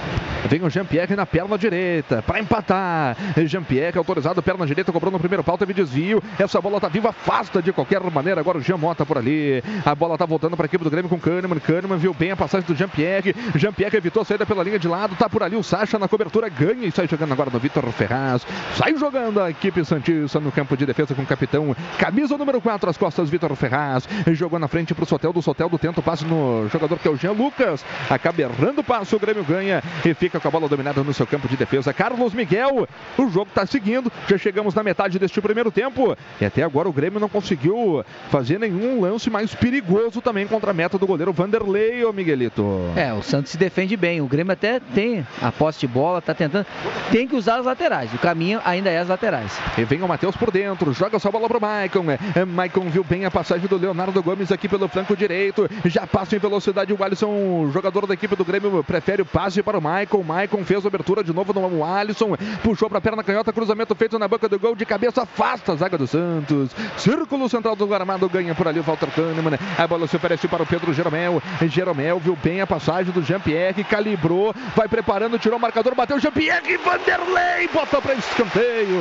Vem 0.49 0.63
o 0.63 0.71
Jean-Pierre 0.71 1.15
na 1.15 1.27
perna 1.27 1.59
direita 1.59 2.23
para 2.23 2.41
empatar. 2.41 3.17
Jean-Pierre 3.45 3.99
autorizado, 3.99 4.43
perna 4.43 4.65
direita, 4.65 4.91
cobrou 4.91 5.13
no 5.13 5.19
primeiro 5.19 5.45
pau, 5.45 5.59
teve 5.59 5.75
desvio. 5.75 6.23
Essa 6.39 6.61
bola 6.61 6.81
tá 6.81 6.89
viva, 6.89 7.11
afasta 7.11 7.61
de 7.61 7.73
qualquer 7.73 8.01
maneira. 8.11 8.41
Agora 8.41 8.57
o 8.57 8.61
Jean 8.63 8.79
Mota 8.79 9.05
por 9.05 9.19
ali. 9.19 9.63
A 9.85 9.95
bola 9.95 10.17
tá 10.17 10.25
voltando 10.25 10.57
para 10.57 10.65
a 10.65 10.69
equipe 10.69 10.83
do 10.83 10.91
Grêmio 10.91 11.11
com 11.11 11.19
Kahneman. 11.19 11.59
Kahneman 11.59 11.99
viu 11.99 12.15
bem 12.15 12.31
a 12.31 12.37
passagem 12.37 12.67
do 12.67 12.75
Jean-Pierre. 12.75 13.35
Jean-Pierre 13.55 13.97
evitou 13.97 14.23
a 14.23 14.25
saída 14.25 14.47
pela 14.47 14.63
linha 14.63 14.79
de 14.79 14.89
lado. 14.89 15.15
Tá 15.17 15.29
por 15.29 15.43
ali 15.43 15.57
o 15.57 15.63
Sacha 15.63 15.99
na 15.99 16.09
cobertura, 16.09 16.49
ganha 16.49 16.87
e 16.87 16.93
sai 16.93 17.07
jogando 17.07 17.18
agora 17.24 17.51
no 17.51 17.59
Vitor 17.59 17.85
Ferraz. 17.93 18.47
Sai 18.74 18.97
jogando 18.97 19.40
a 19.40 19.51
equipe 19.51 19.85
Santista 19.85 20.40
no 20.40 20.53
campo 20.53 20.77
de 20.77 20.86
defesa 20.86 21.15
com 21.15 21.23
o 21.23 21.27
capitão. 21.27 21.74
Camisa 21.99 22.36
número 22.36 22.61
4 22.61 22.90
às 22.90 22.97
costas, 22.97 23.31
Vitor 23.31 23.55
Ferraz. 23.57 24.09
Jogou 24.32 24.59
na 24.59 24.69
frente 24.69 24.95
pro 24.95 25.07
Soteldo. 25.07 25.43
Soteldo 25.43 25.78
tenta 25.78 26.01
o 26.01 26.03
passe 26.03 26.24
no 26.24 26.69
jogador 26.69 26.99
que 26.99 27.09
é 27.09 27.11
o 27.11 27.16
Jean 27.16 27.32
Lucas. 27.32 27.85
Acaba 28.09 28.43
errando 28.43 28.81
o 28.81 28.85
passe, 28.85 29.15
o 29.15 29.19
Grêmio 29.19 29.45
ganha 29.45 29.82
e 30.05 30.15
fica 30.15 30.39
com 30.39 30.49
a 30.49 30.51
bola 30.51 30.69
dominada 30.69 31.03
no 31.03 31.12
seu 31.12 31.27
campo 31.27 31.49
de 31.49 31.57
defesa. 31.57 31.93
Carlos 31.93 32.32
Miguel, 32.32 32.89
o 33.16 33.28
jogo 33.28 33.49
está 33.49 33.66
seguindo. 33.66 34.11
Já 34.28 34.39
chegamos 34.39 34.74
na 34.74 34.82
metade 34.82 35.19
deste 35.19 35.40
primeiro 35.40 35.70
tempo. 35.70 36.16
E 36.40 36.45
até 36.45 36.62
agora 36.62 36.89
o 36.89 36.93
Grêmio 36.93 37.20
não 37.20 37.28
conseguiu 37.28 38.05
fazer 38.31 38.59
nenhum 38.59 39.01
lance 39.01 39.31
mais 39.31 39.55
perigoso 39.55 40.20
também 40.20 40.47
contra 40.47 40.70
a 40.70 40.74
meta 40.74 40.99
do 40.99 41.07
goleiro 41.07 41.32
Vanderlei, 41.32 42.05
ô 42.05 42.12
Miguelito. 42.12 42.93
É, 42.97 43.12
o 43.12 43.23
Santos 43.23 43.53
se 43.53 43.59
defende 43.59 43.97
bem. 43.97 44.20
O 44.20 44.27
Grêmio 44.27 44.53
até 44.53 44.81
tem 44.81 45.27
a 45.40 45.51
posse 45.53 45.81
de 45.81 45.86
bola, 45.86 46.20
tá 46.20 46.35
tentando. 46.35 46.66
Tem 47.11 47.27
que 47.27 47.35
usar 47.35 47.59
as 47.59 47.65
laterais. 47.65 48.13
O 48.13 48.19
caminho 48.19 48.61
ainda 48.65 48.91
é 48.91 48.99
as 48.99 49.09
laterais. 49.09 49.59
E 49.77 49.85
vem 49.85 50.03
o 50.03 50.09
Matheus 50.09 50.37
por 50.37 50.51
dentro, 50.51 50.93
joga 50.93 51.19
sua 51.19 51.31
bola 51.31 51.49
pro 51.49 51.61
Maicon. 51.61 52.05
É, 52.35 52.45
Maicon 52.45 52.89
viu 52.91 53.03
bem 53.03 53.25
a 53.25 53.31
passagem 53.31 53.67
do 53.67 53.77
Leonardo 53.77 54.23
Gomes 54.23 54.53
aqui 54.53 54.69
pelo 54.69 54.89
flanco 54.89 55.17
direito. 55.17 55.69
Já 55.87 56.07
passa 56.07 56.37
em 56.37 56.39
velocidade 56.39 56.93
o 56.93 57.03
Alisson, 57.03 57.29
o 57.29 57.71
jogador 57.73 58.07
da 58.07 58.15
equipe 58.15 58.37
do 58.37 58.45
Grêmio, 58.45 58.85
prefere 58.85 59.23
o 59.23 59.27
passe 59.27 59.63
para 59.63 59.79
o 59.79 59.83
Maicon. 59.83 60.23
Maicon 60.23 60.65
fez 60.65 60.85
a 60.85 60.89
abertura 60.89 61.25
de 61.25 61.33
novo 61.33 61.53
no 61.53 61.85
Alisson. 61.85 62.37
Puxou 62.63 62.89
para 62.89 62.99
a 62.99 63.01
perna 63.01 63.25
canhota, 63.25 63.53
cruzamento 63.53 63.95
feito 63.95 64.19
na 64.19 64.29
boca 64.29 64.49
do 64.49 64.59
gol 64.59 64.75
de 64.75 64.85
cabeça, 64.85 65.23
afasta 65.23 65.73
a 65.73 65.77
zaga 65.77 65.97
do 65.97 66.07
Santos. 66.07 66.71
Círculo 66.97 67.49
central 67.49 67.75
do 67.75 67.93
Armado 67.95 68.29
ganha 68.29 68.55
por 68.55 68.69
ali 68.69 68.81
o 68.81 68.83
Walter 68.83 69.09
Kahneman. 69.11 69.59
A 69.79 69.87
bola 69.87 70.07
se 70.07 70.17
oferece 70.17 70.47
para 70.47 70.63
o 70.63 70.67
Pedro 70.67 70.93
Jeromel. 70.93 71.43
Jeromel 71.69 72.19
viu 72.19 72.37
bem 72.43 72.61
a 72.61 72.67
passagem 72.67 73.13
do 73.13 73.23
Jean-Pierre, 73.23 73.83
calibrou, 73.85 74.55
vai 74.77 74.89
preparando, 74.89 75.39
tirou 75.39 75.59
o 75.59 75.61
marcador, 75.61 75.95
bateu 75.95 76.19
Jean-Pierre, 76.21 76.79
Vanderlei, 76.99 77.69
bota 77.73 78.01
para 78.01 78.15
escanteio. 78.15 79.01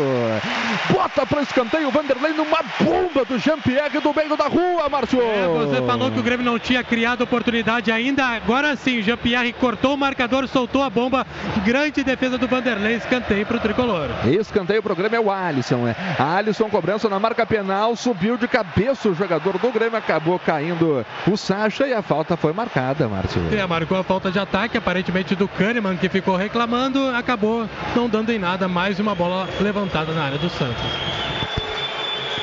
Bota 0.91 1.25
para 1.25 1.41
escanteio, 1.41 1.91
Vanderlei 1.91 2.33
numa 2.33 2.59
bomba 2.79 3.25
do 3.25 3.39
Jean-Pierre 3.39 3.99
do 3.99 4.13
meio 4.13 4.37
da 4.37 4.47
rua, 4.47 4.87
Márcio. 4.89 5.21
É, 5.21 5.47
você 5.47 5.81
falou 5.81 6.11
que 6.11 6.19
o 6.19 6.23
Grêmio 6.23 6.45
não 6.45 6.59
tinha 6.59 6.83
criado 6.83 7.23
oportunidade 7.23 7.91
ainda. 7.91 8.25
Agora 8.25 8.75
sim, 8.75 9.01
Jean-Pierre 9.01 9.53
cortou 9.53 9.95
o 9.95 9.97
marcador, 9.97 10.47
soltou 10.47 10.83
a 10.83 10.89
bomba. 10.89 11.25
Grande 11.65 12.03
defesa 12.03 12.37
do 12.37 12.47
Vanderlei, 12.47 12.95
escanteio 12.95 13.45
para 13.45 13.57
o 13.57 13.59
tricolor. 13.59 14.09
Escanteio 14.25 14.83
pro 14.83 14.95
Grêmio 14.95 15.17
é 15.17 15.19
o 15.19 15.31
Alisson. 15.31 15.87
É. 15.87 15.95
Alisson 16.21 16.69
cobrança 16.69 17.09
na 17.09 17.19
marca 17.19 17.45
penal, 17.45 17.95
subiu 17.95 18.37
de 18.37 18.47
cabeça 18.47 19.09
o 19.09 19.15
jogador 19.15 19.57
do 19.57 19.71
Grêmio, 19.71 19.97
acabou 19.97 20.39
caindo 20.39 21.05
o 21.27 21.37
Sacha 21.37 21.87
e 21.87 21.93
a 21.93 22.01
falta 22.01 22.37
foi 22.37 22.53
marcada, 22.53 23.07
Márcio. 23.07 23.41
É, 23.51 23.65
marcou 23.65 23.97
a 23.97 24.03
falta 24.03 24.31
de 24.31 24.39
ataque, 24.39 24.77
aparentemente 24.77 25.35
do 25.35 25.47
Kahneman, 25.47 25.97
que 25.97 26.09
ficou 26.09 26.35
reclamando, 26.35 27.09
acabou 27.09 27.67
não 27.95 28.09
dando 28.09 28.31
em 28.31 28.39
nada. 28.39 28.67
Mais 28.67 28.99
uma 28.99 29.15
bola 29.15 29.47
levantada 29.59 30.13
na 30.13 30.23
área 30.23 30.37
do 30.37 30.49
Santos. 30.49 30.83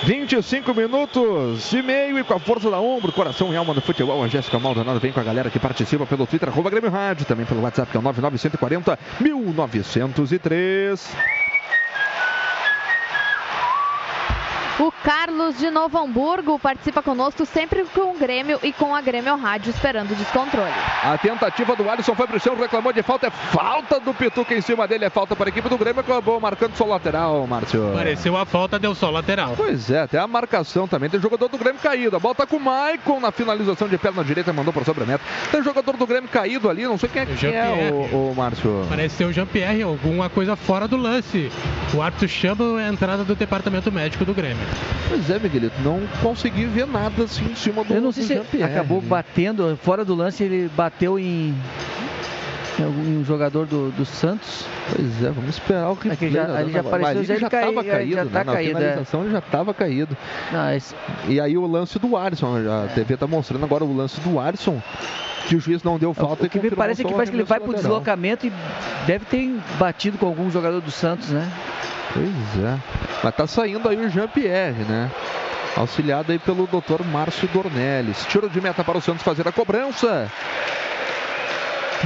25 0.05 0.75
minutos 0.75 1.73
e 1.73 1.83
meio 1.83 2.19
e 2.19 2.25
com 2.25 2.35
a 2.35 2.39
força 2.39 2.71
da 2.71 2.79
ombro, 2.79 3.11
coração 3.11 3.55
e 3.55 3.57
alma 3.57 3.73
do 3.73 3.81
futebol. 3.81 4.23
A 4.23 4.29
Jéssica 4.29 4.59
Maldonado 4.59 5.01
vem 5.01 5.13
com 5.13 5.21
a 5.21 5.23
galera 5.23 5.49
que 5.49 5.59
participa 5.59 6.05
pelo 6.05 6.27
Twitter, 6.27 6.51
arroba 6.51 6.69
Grêmio 6.69 6.91
Rádio, 6.91 7.25
também 7.25 7.47
pelo 7.47 7.63
WhatsApp, 7.63 7.91
que 7.91 7.97
é 7.97 8.01
o 8.01 8.03
99140 8.03 8.99
1903. 9.21 11.17
O 14.79 14.91
Carlos 15.05 15.57
de 15.57 15.71
Novo 15.71 15.97
Hamburgo 15.97 16.59
participa 16.59 17.01
conosco 17.01 17.47
sempre 17.47 17.85
com 17.95 18.11
o 18.11 18.19
Grêmio 18.19 18.59
e 18.61 18.73
com 18.73 18.93
a 18.93 19.01
Grêmio 19.01 19.37
Rádio 19.37 19.71
esperando 19.71 20.11
o 20.11 20.15
descontrole. 20.17 20.73
A 21.05 21.17
tentativa 21.17 21.77
do 21.77 21.89
Alisson 21.89 22.17
foi 22.17 22.27
pro 22.27 22.41
chão, 22.41 22.57
reclamou 22.57 22.93
de 22.93 23.01
falta. 23.01 23.29
É 23.29 23.31
falta 23.31 24.01
do 24.01 24.13
Pituca 24.13 24.53
em 24.53 24.61
cima 24.61 24.89
dele. 24.89 25.05
É 25.05 25.11
falta 25.11 25.37
para 25.37 25.49
a 25.49 25.51
equipe 25.51 25.69
do 25.69 25.79
Grêmio. 25.79 26.01
Acabou 26.01 26.41
marcando 26.41 26.75
só 26.75 26.85
lateral, 26.87 27.47
Márcio. 27.47 27.93
Pareceu 27.95 28.37
a 28.37 28.45
falta, 28.45 28.77
deu 28.77 28.97
só 28.97 29.11
lateral. 29.11 29.55
Pois 29.57 29.91
é, 29.93 30.01
até 30.01 30.19
a 30.19 30.27
marcação 30.27 30.89
também. 30.89 31.09
Tem 31.09 31.21
jogador 31.21 31.47
do 31.47 31.57
Grêmio 31.57 31.81
caído. 31.81 32.17
A 32.17 32.19
bola 32.19 32.35
tá 32.35 32.45
com 32.45 32.57
o 32.57 32.61
Maicon 32.61 33.21
na 33.21 33.31
finalização 33.31 33.87
de 33.87 33.97
perna 33.97 34.25
direita, 34.25 34.53
mandou 34.53 34.73
para 34.73 34.85
sobre 34.85 35.05
a 35.05 35.07
meta. 35.07 35.23
Tem 35.53 35.63
jogador 35.63 35.97
do 35.97 36.07
Grêmio 36.07 36.29
caído 36.29 36.69
ali. 36.69 36.83
Não 36.83 36.99
sei 36.99 37.09
quem 37.09 37.23
é 37.23 37.27
que 37.27 37.47
é, 37.47 37.91
o, 37.93 38.31
o 38.31 38.35
Márcio. 38.35 38.85
Parece 38.89 39.17
ser 39.17 39.25
o 39.25 39.33
Jean-Pierre, 39.33 39.83
alguma 39.83 40.29
coisa 40.29 40.57
fora 40.57 40.89
do 40.89 40.97
lance. 40.97 41.53
O 41.95 42.03
árbitro 42.03 42.27
chama 42.27 42.81
a 42.81 42.89
entrada 42.89 43.23
do 43.23 43.37
departamento 43.37 43.93
médico 43.93 44.25
do 44.25 44.35
Grêmio. 44.35 44.64
Pois 45.09 45.29
é, 45.31 45.39
Miguelito, 45.39 45.75
não 45.83 46.01
consegui 46.23 46.65
ver 46.65 46.87
nada 46.87 47.25
assim 47.25 47.45
em 47.51 47.55
cima 47.55 47.85
do 47.85 47.93
Eu 47.95 48.01
não 48.01 48.13
sei 48.13 48.25
se 48.51 48.63
acabou 48.63 49.01
batendo, 49.01 49.79
fora 49.83 50.05
do 50.05 50.15
lance, 50.15 50.43
ele 50.43 50.69
bateu 50.75 51.19
em, 51.19 51.55
em 52.79 53.19
um 53.19 53.25
jogador 53.25 53.67
do, 53.67 53.91
do 53.93 54.05
Santos. 54.05 54.65
Pois 54.95 55.23
é, 55.23 55.31
vamos 55.31 55.51
esperar 55.51 55.91
o 55.91 55.99
É 56.11 56.17
que 56.17 56.31
já, 56.31 56.43
replay, 56.43 56.63
ele 56.63 56.73
já 56.73 56.83
né? 56.83 56.89
apareceu, 56.89 57.25
já, 57.25 57.35
ele 57.35 57.41
já 57.41 57.51
cai- 57.51 57.69
estava 57.69 57.85
caído, 57.85 58.15
já 58.17 58.25
né? 58.25 58.31
tá 58.33 58.45
na 58.45 58.53
caído, 58.53 58.71
é. 58.79 58.81
finalização 58.81 59.21
ele 59.23 59.31
já 59.33 59.39
estava 59.39 59.75
caído. 59.75 60.17
E 61.29 61.41
aí 61.41 61.57
o 61.57 61.67
lance 61.67 61.99
do 61.99 62.17
Alisson, 62.17 62.57
a 62.57 62.89
TV 62.95 63.15
está 63.15 63.27
mostrando 63.27 63.65
agora 63.65 63.85
o 63.85 63.97
lance 63.97 64.21
do 64.21 64.41
Alisson, 64.41 64.83
que 65.49 65.55
o 65.57 65.61
juiz 65.61 65.83
não 65.83 65.99
deu 65.99 66.13
falta 66.15 66.47
O 66.47 66.49
que 66.51 66.59
me 66.59 66.71
parece 66.71 67.03
é 67.03 67.03
só 67.03 67.09
que 67.09 67.15
o 67.15 67.17
parece 67.17 67.31
que 67.31 67.37
ele 67.37 67.45
vai 67.45 67.61
pro 67.61 67.71
lateral. 67.73 67.91
deslocamento 67.91 68.47
e 68.47 68.53
deve 69.07 69.27
ter 69.27 69.55
batido 69.79 70.17
com 70.19 70.27
algum 70.27 70.51
jogador 70.51 70.81
do 70.81 70.91
Santos, 70.91 71.29
né? 71.29 71.51
Pois 72.15 72.65
é. 72.65 72.79
Mas 73.23 73.35
tá 73.35 73.47
saindo 73.47 73.89
aí 73.89 73.97
o 73.97 74.09
Jean-Pierre, 74.09 74.85
né? 74.89 75.11
Auxiliado 75.77 76.31
aí 76.31 76.39
pelo 76.39 76.69
Dr. 76.69 77.05
Márcio 77.05 77.49
Dornelles. 77.49 78.25
Tiro 78.27 78.49
de 78.49 78.61
meta 78.61 78.85
para 78.85 78.97
o 78.97 79.03
Santos 79.03 79.25
fazer 79.25 79.47
a 79.49 79.53
cobrança. 79.53 80.31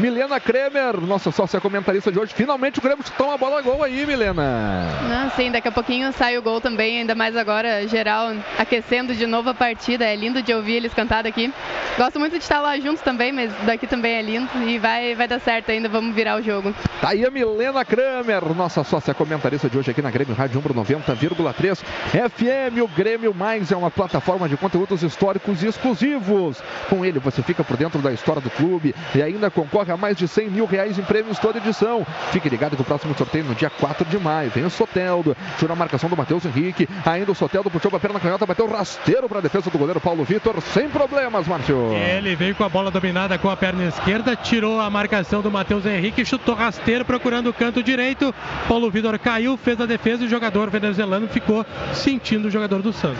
Milena 0.00 0.38
Kremer, 0.38 1.00
nossa 1.00 1.32
sócia 1.32 1.60
comentarista 1.60 2.12
de 2.12 2.18
hoje. 2.18 2.32
Finalmente 2.32 2.78
o 2.78 2.82
Grêmio 2.82 3.04
chutou 3.04 3.28
uma 3.28 3.36
bola 3.36 3.60
gol 3.60 3.82
aí, 3.82 4.06
Milena. 4.06 4.86
Não, 5.08 5.30
sim, 5.30 5.50
daqui 5.50 5.66
a 5.66 5.72
pouquinho 5.72 6.12
sai 6.12 6.38
o 6.38 6.42
gol 6.42 6.60
também, 6.60 7.00
ainda 7.00 7.14
mais 7.14 7.36
agora, 7.36 7.86
geral 7.88 8.32
aquecendo 8.56 9.14
de 9.14 9.26
novo 9.26 9.50
a 9.50 9.54
partida. 9.54 10.04
É 10.04 10.14
lindo 10.14 10.40
de 10.40 10.54
ouvir 10.54 10.74
eles 10.74 10.94
cantar 10.94 11.22
daqui. 11.22 11.52
Gosto 11.96 12.20
muito 12.20 12.32
de 12.32 12.42
estar 12.42 12.60
lá 12.60 12.78
juntos 12.78 13.02
também, 13.02 13.32
mas 13.32 13.52
daqui 13.66 13.86
também 13.86 14.14
é 14.14 14.22
lindo 14.22 14.48
e 14.66 14.78
vai, 14.78 15.16
vai 15.16 15.26
dar 15.26 15.40
certo 15.40 15.70
ainda, 15.70 15.88
vamos 15.88 16.14
virar 16.14 16.36
o 16.36 16.42
jogo. 16.42 16.72
Tá 17.00 17.10
aí 17.10 17.26
a 17.26 17.30
Milena 17.30 17.84
Kramer, 17.84 18.44
nossa 18.54 18.84
sócia 18.84 19.12
comentarista 19.12 19.68
de 19.68 19.78
hoje 19.78 19.90
aqui 19.90 20.00
na 20.00 20.10
Grêmio 20.10 20.34
Rádio 20.34 20.60
Umbro 20.60 20.74
90,3 20.74 21.78
FM. 21.78 22.82
O 22.82 22.88
Grêmio 22.88 23.34
Mais 23.34 23.72
é 23.72 23.76
uma 23.76 23.90
plataforma 23.90 24.48
de 24.48 24.56
conteúdos 24.56 25.02
históricos 25.02 25.62
e 25.62 25.66
exclusivos. 25.66 26.62
Com 26.88 27.04
ele 27.04 27.18
você 27.18 27.42
fica 27.42 27.64
por 27.64 27.76
dentro 27.76 28.00
da 28.00 28.12
história 28.12 28.40
do 28.40 28.50
clube 28.50 28.94
e 29.14 29.22
ainda 29.22 29.50
concorre 29.50 29.87
a 29.90 29.96
mais 29.96 30.16
de 30.16 30.26
100 30.26 30.50
mil 30.50 30.66
reais 30.66 30.98
em 30.98 31.02
prêmios 31.02 31.38
toda 31.38 31.58
edição. 31.58 32.06
Fique 32.30 32.48
ligado 32.48 32.76
que 32.76 32.82
o 32.82 32.84
próximo 32.84 33.16
sorteio 33.16 33.44
no 33.44 33.54
dia 33.54 33.70
4 33.70 34.04
de 34.04 34.18
maio. 34.18 34.50
Vem 34.50 34.64
o 34.64 34.70
Soteldo, 34.70 35.36
tirou 35.58 35.72
a 35.72 35.76
marcação 35.76 36.08
do 36.08 36.16
Matheus 36.16 36.44
Henrique. 36.44 36.88
Ainda 37.04 37.32
o 37.32 37.34
Soteldo 37.34 37.70
puxou 37.70 37.90
pra 37.90 38.00
perna 38.00 38.20
canhota, 38.20 38.46
bateu 38.46 38.66
rasteiro 38.66 39.28
para 39.28 39.38
a 39.38 39.42
defesa 39.42 39.70
do 39.70 39.78
goleiro 39.78 40.00
Paulo 40.00 40.24
Vitor. 40.24 40.60
Sem 40.60 40.88
problemas, 40.88 41.46
Márcio. 41.46 41.92
Ele 41.94 42.36
veio 42.36 42.54
com 42.54 42.64
a 42.64 42.68
bola 42.68 42.90
dominada 42.90 43.38
com 43.38 43.50
a 43.50 43.56
perna 43.56 43.84
esquerda, 43.84 44.36
tirou 44.36 44.80
a 44.80 44.90
marcação 44.90 45.42
do 45.42 45.50
Matheus 45.50 45.86
Henrique, 45.86 46.24
chutou 46.24 46.54
rasteiro 46.54 47.04
procurando 47.04 47.50
o 47.50 47.54
canto 47.54 47.82
direito. 47.82 48.34
Paulo 48.66 48.90
Vitor 48.90 49.18
caiu, 49.18 49.56
fez 49.56 49.80
a 49.80 49.86
defesa 49.86 50.22
e 50.22 50.26
o 50.26 50.30
jogador 50.30 50.70
venezuelano 50.70 51.28
ficou 51.28 51.64
sentindo 51.92 52.48
o 52.48 52.50
jogador 52.50 52.82
do 52.82 52.92
Santos. 52.92 53.18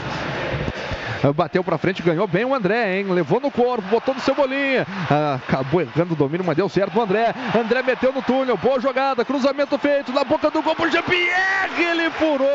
Bateu 1.35 1.63
pra 1.65 1.79
frente, 1.79 2.03
ganhou 2.03 2.27
bem 2.27 2.45
o 2.45 2.55
André, 2.55 2.99
hein? 2.99 3.07
Levou 3.11 3.41
no 3.41 3.51
corpo, 3.51 3.89
botou 3.89 4.15
no 4.15 4.21
cebolinha. 4.21 4.87
Ah, 5.11 5.35
acabou 5.47 5.81
errando 5.81 6.15
o 6.15 6.17
domínio, 6.17 6.45
mas 6.45 6.57
deu 6.57 6.69
certo 6.69 6.99
o 6.99 7.03
André. 7.03 7.35
André 7.59 7.83
meteu 7.83 8.13
no 8.13 8.23
túnel, 8.23 8.57
boa 8.57 8.81
jogada, 8.81 9.25
cruzamento 9.25 9.79
feito 9.79 10.13
na 10.13 10.25
boca 10.25 10.51
do 10.51 10.63
gol 10.63 10.75
pro 10.75 10.91
Jean-Pierre, 10.91 11.83
ele 11.83 12.11
furou. 12.11 12.49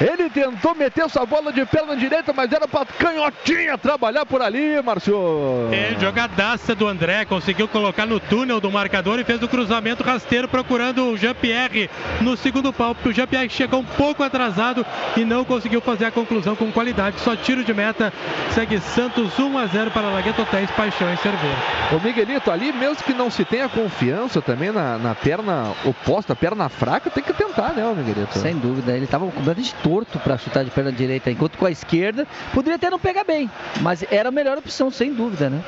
Ele 0.00 0.30
tentou 0.30 0.74
meter 0.74 1.04
essa 1.04 1.26
bola 1.26 1.52
de 1.52 1.64
perna 1.66 1.96
direita, 1.96 2.32
mas 2.32 2.52
era 2.52 2.68
pra 2.68 2.86
canhotinha 2.86 3.76
trabalhar 3.76 4.24
por 4.24 4.40
ali, 4.40 4.80
Márcio. 4.82 5.68
É, 5.72 5.96
jogadaça 6.00 6.74
do 6.74 6.86
André, 6.86 7.24
conseguiu 7.24 7.66
colocar 7.66 8.06
no 8.06 8.20
túnel 8.20 8.60
do 8.60 8.70
marcador 8.70 9.18
e 9.18 9.24
fez 9.24 9.42
o 9.42 9.48
cruzamento 9.48 10.04
rasteiro 10.04 10.46
procurando 10.46 11.04
o 11.04 11.16
Jean-Pierre 11.16 11.90
no 12.20 12.36
segundo 12.36 12.72
pau, 12.72 12.94
porque 12.94 13.08
o 13.08 13.12
Jean-Pierre 13.12 13.50
chegou 13.50 13.80
um 13.80 13.84
pouco 13.84 14.22
atrasado 14.22 14.86
e 15.16 15.24
não 15.24 15.44
conseguiu 15.44 15.80
fazer 15.80 16.06
a 16.06 16.10
conclusão 16.12 16.54
com 16.54 16.70
qualidade. 16.70 17.20
Só 17.20 17.34
tiro 17.34 17.64
de 17.64 17.74
meta, 17.74 18.12
segue 18.52 18.78
Santos 18.80 19.36
1 19.38 19.58
a 19.58 19.66
0 19.66 19.90
para 19.90 20.10
Lagueto 20.10 20.42
Hotéis, 20.42 20.70
Paixão 20.70 21.12
e 21.12 21.16
Cerveja. 21.16 21.56
O 21.92 22.04
Miguelito, 22.04 22.50
ali 22.50 22.72
mesmo 22.72 23.02
que 23.02 23.14
não 23.14 23.30
se 23.30 23.44
tenha 23.44 23.68
confiança 23.68 24.40
também 24.40 24.70
na, 24.70 24.96
na 24.98 25.14
perna 25.14 25.72
oposta, 25.84 26.36
perna 26.36 26.68
fraca, 26.68 27.10
tem 27.10 27.22
que 27.22 27.32
tentar, 27.32 27.72
né, 27.72 27.84
ô 27.84 27.94
Miguelito? 27.94 28.38
Sem 28.38 28.56
dúvida, 28.56 28.92
ele 28.92 29.04
estava 29.04 29.24
completamente 29.26 29.74
torto 29.88 30.18
para 30.18 30.36
chutar 30.36 30.64
de 30.64 30.70
perna 30.70 30.92
direita, 30.92 31.30
enquanto 31.30 31.56
com 31.56 31.64
a 31.64 31.70
esquerda 31.70 32.26
poderia 32.52 32.76
até 32.76 32.90
não 32.90 32.98
pegar 32.98 33.24
bem, 33.24 33.50
mas 33.80 34.04
era 34.10 34.28
a 34.28 34.32
melhor 34.32 34.58
opção, 34.58 34.90
sem 34.90 35.14
dúvida, 35.14 35.48
né? 35.48 35.62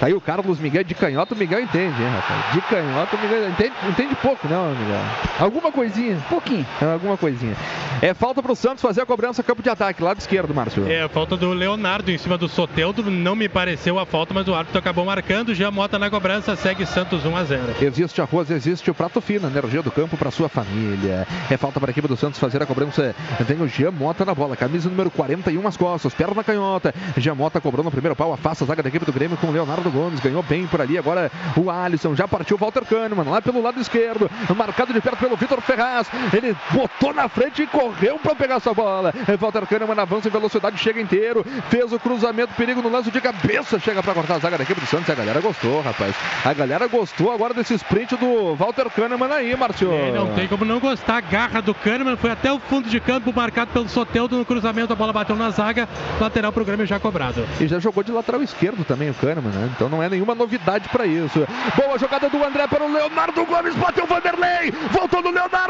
Tá 0.00 0.06
aí 0.06 0.14
o 0.14 0.20
Carlos 0.20 0.58
Miguel 0.58 0.82
de 0.82 0.94
canhota, 0.94 1.34
o 1.34 1.38
Miguel 1.38 1.60
entende, 1.60 2.02
hein, 2.02 2.08
rapaz? 2.08 2.52
De 2.52 2.60
canhota, 2.62 3.16
o 3.16 3.20
Miguel 3.20 3.48
entende, 3.48 3.72
entende 3.88 4.14
pouco, 4.16 4.48
né, 4.48 4.56
Miguel? 4.78 5.00
Alguma 5.38 5.70
coisinha. 5.70 6.16
Pouquinho. 6.28 6.66
Alguma 6.80 7.16
coisinha. 7.16 7.54
É 8.02 8.12
falta 8.12 8.42
pro 8.42 8.56
Santos 8.56 8.82
fazer 8.82 9.02
a 9.02 9.06
cobrança 9.06 9.42
campo 9.42 9.62
de 9.62 9.70
ataque, 9.70 10.02
lado 10.02 10.18
esquerdo, 10.18 10.54
Márcio. 10.54 10.86
É, 10.90 11.08
falta 11.08 11.36
do 11.36 11.52
Leonardo 11.52 12.10
em 12.10 12.18
cima 12.18 12.36
do 12.36 12.48
Soteldo, 12.48 13.08
não 13.10 13.36
me 13.36 13.48
pareceu 13.48 13.98
a 13.98 14.04
falta, 14.04 14.34
mas 14.34 14.48
o 14.48 14.54
árbitro 14.54 14.78
acabou 14.78 15.04
marcando. 15.04 15.54
Já 15.54 15.70
Mota 15.70 15.98
na 15.98 16.10
cobrança, 16.10 16.54
segue 16.54 16.84
Santos 16.86 17.24
1 17.24 17.36
a 17.36 17.44
0. 17.44 17.62
Existe 17.80 18.20
arroz, 18.20 18.50
existe 18.50 18.90
o 18.90 18.94
prato 18.94 19.20
fino, 19.20 19.48
energia 19.48 19.82
do 19.82 19.90
campo 19.90 20.16
para 20.16 20.30
sua 20.30 20.48
família. 20.48 21.26
É 21.50 21.56
falta 21.56 21.80
para 21.80 21.90
a 21.90 21.92
equipe 21.92 22.06
do 22.06 22.16
Santos 22.16 22.38
fazer 22.38 22.62
a 22.62 22.66
cobrança. 22.66 23.14
Vem 23.40 23.60
o 23.60 23.68
Jean 23.68 23.90
Mota 23.90 24.24
na 24.24 24.34
bola, 24.34 24.56
camisa 24.56 24.88
número 24.88 25.10
41 25.10 25.66
às 25.66 25.76
costas, 25.76 26.14
perna 26.14 26.44
canhota. 26.44 26.94
Jean 27.16 27.34
Mota 27.34 27.60
cobrou 27.60 27.84
no 27.84 27.90
primeiro 27.90 28.14
pau, 28.14 28.32
afasta 28.32 28.64
a 28.64 28.66
zaga 28.66 28.82
da 28.82 28.88
equipe 28.88 29.04
do 29.04 29.12
Grêmio 29.12 29.36
com 29.36 29.48
o 29.48 29.52
Leonardo 29.52 29.90
Gomes, 29.90 30.20
ganhou 30.20 30.42
bem 30.42 30.66
por 30.66 30.80
ali. 30.80 30.98
Agora 30.98 31.30
o 31.56 31.70
Alisson, 31.70 32.14
já 32.14 32.28
partiu 32.28 32.56
o 32.56 32.60
Walter 32.60 32.84
Kahneman, 32.84 33.28
lá 33.28 33.42
pelo 33.42 33.60
lado 33.60 33.80
esquerdo, 33.80 34.30
marcado 34.56 34.92
de 34.92 35.00
perto 35.00 35.18
pelo 35.18 35.36
Vitor 35.36 35.60
Ferraz. 35.60 36.08
Ele 36.32 36.56
botou 36.70 37.12
na 37.12 37.28
frente 37.28 37.62
e 37.62 37.66
correu 37.66 38.18
para 38.18 38.34
pegar 38.34 38.56
essa 38.56 38.72
bola. 38.72 39.12
Walter 39.38 39.66
Kahneman 39.66 40.00
avança 40.00 40.28
em 40.28 40.30
velocidade, 40.30 40.78
chega 40.78 41.00
inteiro, 41.00 41.44
fez 41.68 41.92
o 41.92 41.98
cruzamento, 41.98 42.54
perigo 42.54 42.82
no 42.82 42.88
lance 42.88 43.10
de 43.10 43.20
cabeça, 43.20 43.78
chega 43.78 44.02
para 44.02 44.14
cortar 44.14 44.36
a 44.36 44.38
zaga 44.38 44.58
da 44.58 44.64
equipe 44.64 44.80
do 44.80 44.86
Santos. 44.86 45.10
A 45.10 45.14
galera 45.14 45.40
gostou, 45.40 45.80
rapaz. 45.80 46.14
A 46.44 46.52
galera 46.52 46.86
gostou 46.86 47.32
agora 47.32 47.54
desse 47.54 47.74
sprint 47.74 48.16
do 48.16 48.54
Walter 48.54 48.88
Kahneman 48.90 49.32
aí, 49.32 49.56
Márcio. 49.56 49.92
É, 49.92 50.12
não 50.12 50.34
tem 50.34 50.46
como 50.48 50.64
não 50.64 50.78
gostar. 50.78 51.16
A 51.16 51.20
garra 51.20 51.60
do 51.60 51.74
Kahneman 51.74 52.16
foi 52.16 52.30
até 52.30 52.52
o 52.52 52.58
fundo 52.58 52.88
de 52.88 53.00
campo 53.00 53.23
marcado 53.32 53.70
pelo 53.72 53.88
Soteudo 53.88 54.36
no 54.36 54.44
cruzamento, 54.44 54.92
a 54.92 54.96
bola 54.96 55.12
bateu 55.12 55.36
na 55.36 55.50
zaga, 55.50 55.88
lateral 56.20 56.52
pro 56.52 56.64
Grêmio 56.64 56.86
já 56.86 56.98
cobrado. 56.98 57.46
E 57.60 57.66
já 57.66 57.78
jogou 57.78 58.02
de 58.02 58.12
lateral 58.12 58.42
esquerdo 58.42 58.84
também 58.84 59.10
o 59.10 59.14
Kahneman, 59.14 59.50
né? 59.50 59.70
Então 59.74 59.88
não 59.88 60.02
é 60.02 60.08
nenhuma 60.08 60.34
novidade 60.34 60.88
para 60.88 61.06
isso. 61.06 61.46
Boa 61.76 61.98
jogada 61.98 62.28
do 62.28 62.44
André 62.44 62.66
para 62.66 62.84
o 62.84 62.92
Leonardo 62.92 63.44
Gomes, 63.44 63.74
bateu 63.76 64.04
o 64.04 64.06
Vanderlei, 64.06 64.72
voltou 64.90 65.22
no 65.22 65.30
Leonardo, 65.30 65.63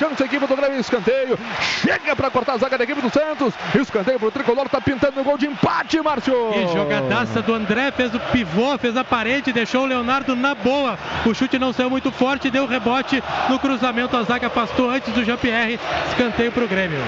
chance 0.00 0.22
a 0.22 0.24
equipe 0.24 0.46
do 0.46 0.56
Grêmio, 0.56 0.80
escanteio, 0.80 1.38
chega 1.82 2.16
para 2.16 2.30
cortar 2.30 2.54
a 2.54 2.56
zaga 2.56 2.78
da 2.78 2.84
equipe 2.84 3.02
do 3.02 3.10
Santos, 3.10 3.52
escanteio 3.78 4.18
pro 4.18 4.30
Tricolor, 4.30 4.66
tá 4.66 4.80
pintando 4.80 5.20
o 5.20 5.24
gol 5.24 5.36
de 5.36 5.46
empate, 5.46 6.00
Márcio. 6.00 6.34
E 6.54 6.72
jogadaça 6.72 7.42
do 7.42 7.52
André, 7.52 7.92
fez 7.92 8.14
o 8.14 8.18
pivô, 8.18 8.78
fez 8.78 8.96
a 8.96 9.04
parede, 9.04 9.52
deixou 9.52 9.82
o 9.82 9.86
Leonardo 9.86 10.34
na 10.34 10.54
boa. 10.54 10.98
O 11.26 11.34
chute 11.34 11.58
não 11.58 11.70
saiu 11.74 11.90
muito 11.90 12.10
forte, 12.10 12.50
deu 12.50 12.66
rebote 12.66 13.22
no 13.50 13.58
cruzamento, 13.58 14.16
a 14.16 14.22
zaga 14.22 14.46
afastou 14.46 14.88
antes 14.88 15.12
do 15.12 15.22
Jean-Pierre, 15.22 15.78
escanteio 16.08 16.50
pro 16.50 16.66
Grêmio. 16.66 17.00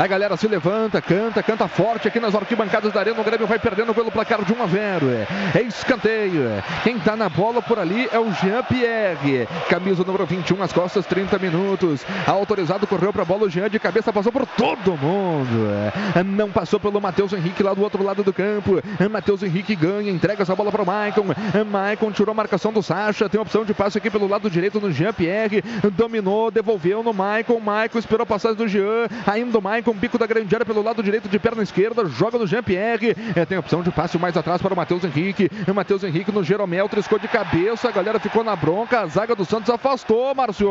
A 0.00 0.06
galera 0.06 0.34
se 0.34 0.48
levanta, 0.48 0.98
canta, 1.02 1.42
canta 1.42 1.68
forte 1.68 2.08
aqui 2.08 2.18
nas 2.18 2.34
arquibancadas 2.34 2.90
da 2.90 3.00
Arena. 3.00 3.20
O 3.20 3.22
Grêmio 3.22 3.46
vai 3.46 3.58
perdendo 3.58 3.92
pelo 3.92 4.10
placar 4.10 4.42
de 4.42 4.50
1 4.50 4.62
a 4.62 4.66
0. 4.66 5.06
É, 5.10 5.58
é 5.58 5.62
escanteio. 5.62 6.48
É. 6.48 6.62
Quem 6.82 6.98
tá 6.98 7.14
na 7.14 7.28
bola 7.28 7.60
por 7.60 7.78
ali 7.78 8.08
é 8.10 8.18
o 8.18 8.32
Jean 8.32 8.62
Pierre. 8.62 9.46
Camisa 9.68 10.02
número 10.02 10.24
21, 10.24 10.62
as 10.62 10.72
costas, 10.72 11.04
30 11.04 11.38
minutos. 11.38 12.00
Autorizado, 12.26 12.86
correu 12.86 13.12
pra 13.12 13.26
bola. 13.26 13.44
O 13.44 13.50
Jean 13.50 13.68
de 13.68 13.78
cabeça 13.78 14.10
passou 14.10 14.32
por 14.32 14.46
todo 14.46 14.96
mundo. 14.96 15.68
É. 16.16 16.22
Não 16.22 16.50
passou 16.50 16.80
pelo 16.80 16.98
Matheus 16.98 17.34
Henrique 17.34 17.62
lá 17.62 17.74
do 17.74 17.82
outro 17.82 18.02
lado 18.02 18.24
do 18.24 18.32
campo. 18.32 18.80
Matheus 19.10 19.42
Henrique 19.42 19.76
ganha, 19.76 20.10
entrega 20.10 20.44
essa 20.44 20.56
bola 20.56 20.72
para 20.72 20.82
o 20.82 20.86
Maicon. 20.86 21.26
Maicon 21.70 22.10
tirou 22.10 22.32
a 22.32 22.34
marcação 22.34 22.72
do 22.72 22.82
Sacha. 22.82 23.28
Tem 23.28 23.38
opção 23.38 23.66
de 23.66 23.74
passe 23.74 23.98
aqui 23.98 24.08
pelo 24.08 24.26
lado 24.26 24.48
direito 24.48 24.80
no 24.80 24.90
Jean 24.90 25.12
Pierre. 25.12 25.62
Dominou, 25.92 26.50
devolveu 26.50 27.02
no 27.02 27.12
Maicon. 27.12 27.60
Maicon 27.60 27.98
esperou 27.98 28.22
a 28.22 28.26
passagem 28.26 28.56
do 28.56 28.66
Jean. 28.66 29.06
Ainda 29.26 29.58
o 29.58 29.62
Maicon, 29.62 29.89
bico 29.94 30.18
da 30.18 30.26
grande 30.26 30.54
área 30.54 30.66
pelo 30.66 30.82
lado 30.82 31.02
direito 31.02 31.28
de 31.28 31.38
perna 31.38 31.62
esquerda. 31.62 32.06
Joga 32.06 32.38
no 32.38 32.46
Jean 32.46 32.62
Pierre. 32.62 33.16
É, 33.34 33.44
tem 33.44 33.58
opção 33.58 33.82
de 33.82 33.90
passe 33.90 34.18
mais 34.18 34.36
atrás 34.36 34.60
para 34.60 34.72
o 34.72 34.76
Matheus 34.76 35.04
Henrique. 35.04 35.50
O 35.66 35.74
Matheus 35.74 36.02
Henrique 36.04 36.32
no 36.32 36.42
Jeromel, 36.42 36.88
triscou 36.88 37.18
de 37.18 37.28
cabeça. 37.28 37.88
A 37.88 37.92
galera 37.92 38.18
ficou 38.18 38.44
na 38.44 38.54
bronca. 38.54 39.00
A 39.00 39.06
zaga 39.06 39.34
do 39.34 39.44
Santos 39.44 39.70
afastou, 39.70 40.34
Márcio. 40.34 40.68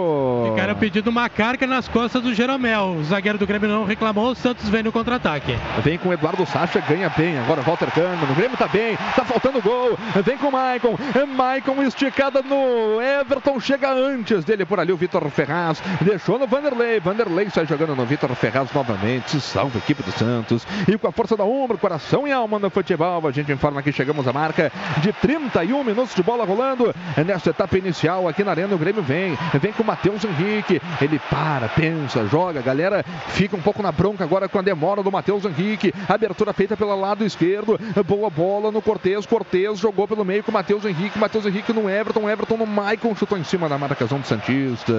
Ficaram 0.51 0.75
pedindo 0.75 1.09
uma 1.09 1.29
carga 1.29 1.65
nas 1.65 1.87
costas 1.87 2.21
do 2.21 2.33
Jeromel. 2.33 2.97
O 2.99 3.03
zagueiro 3.03 3.37
do 3.37 3.47
Grêmio 3.47 3.69
não 3.69 3.85
reclamou. 3.85 4.31
O 4.31 4.35
Santos 4.35 4.69
vem 4.69 4.83
no 4.83 4.91
contra-ataque. 4.91 5.55
Vem 5.83 5.97
com 5.97 6.09
o 6.09 6.13
Eduardo 6.13 6.45
Sacha, 6.45 6.79
ganha 6.81 7.09
bem. 7.09 7.37
Agora 7.39 7.61
Walter 7.61 7.91
Kahneman. 7.91 8.31
O 8.31 8.35
Grêmio 8.35 8.57
tá 8.57 8.67
bem. 8.67 8.95
Tá 9.15 9.25
faltando 9.25 9.61
gol. 9.61 9.97
Vem 10.23 10.37
com 10.37 10.47
o 10.47 10.51
Maicon. 10.51 10.97
Maicon 11.35 11.83
esticada 11.83 12.41
no 12.41 13.01
Everton. 13.01 13.59
Chega 13.59 13.91
antes 13.91 14.43
dele 14.43 14.65
por 14.65 14.79
ali 14.79 14.91
o 14.91 14.97
Vitor 14.97 15.27
Ferraz. 15.29 15.81
Deixou 16.01 16.37
no 16.37 16.47
Vanderlei. 16.47 16.99
Vanderlei 16.99 17.49
sai 17.49 17.65
jogando 17.65 17.95
no 17.95 18.05
Vitor 18.05 18.33
Ferraz 18.35 18.71
novamente. 18.73 19.08
Se 19.27 19.41
salva 19.41 19.77
a 19.77 19.79
equipe 19.79 20.03
do 20.03 20.11
Santos. 20.11 20.65
E 20.87 20.97
com 20.97 21.07
a 21.07 21.11
força 21.11 21.35
da 21.35 21.43
ombro, 21.43 21.77
coração 21.77 22.27
e 22.27 22.31
alma 22.31 22.59
no 22.59 22.69
futebol. 22.69 23.27
A 23.27 23.31
gente 23.31 23.51
informa 23.51 23.81
que 23.81 23.91
chegamos 23.91 24.27
à 24.27 24.33
marca 24.33 24.71
de 24.97 25.11
31 25.13 25.83
minutos 25.83 26.15
de 26.15 26.21
bola 26.21 26.45
rolando. 26.45 26.93
Nessa 27.25 27.49
etapa 27.49 27.77
inicial 27.77 28.27
aqui 28.27 28.43
na 28.43 28.51
Arena, 28.51 28.73
o 28.75 28.77
Grêmio 28.77 29.01
vem. 29.01 29.37
Vem 29.61 29.71
com 29.71 29.83
o 29.83 29.85
Matheus 29.85 30.23
Henrique. 30.23 30.81
Ele 31.01 31.19
para, 31.29 31.69
pensa, 31.69 32.27
joga. 32.27 32.59
A 32.59 32.63
galera 32.63 33.03
fica 33.29 33.55
um 33.55 33.61
pouco 33.61 33.81
na 33.81 33.91
bronca 33.91 34.23
agora 34.23 34.47
com 34.47 34.59
a 34.59 34.61
demora 34.61 35.01
do 35.01 35.11
Matheus 35.11 35.45
Henrique. 35.45 35.93
Abertura 36.07 36.53
feita 36.53 36.75
pelo 36.75 36.99
lado 36.99 37.25
esquerdo. 37.25 37.79
Boa 38.05 38.29
bola 38.29 38.71
no 38.71 38.81
Cortez. 38.81 39.25
Cortez 39.25 39.79
jogou 39.79 40.07
pelo 40.07 40.25
meio 40.25 40.43
com 40.43 40.51
o 40.51 40.53
Matheus 40.53 40.85
Henrique. 40.85 41.17
Matheus 41.17 41.45
Henrique 41.45 41.73
no 41.73 41.89
Everton. 41.89 42.29
Everton 42.29 42.57
no 42.57 42.67
Maicon. 42.67 43.15
Chutou 43.15 43.37
em 43.37 43.43
cima 43.43 43.67
da 43.69 43.77
marcação 43.77 44.19
do 44.19 44.27
Santista. 44.27 44.93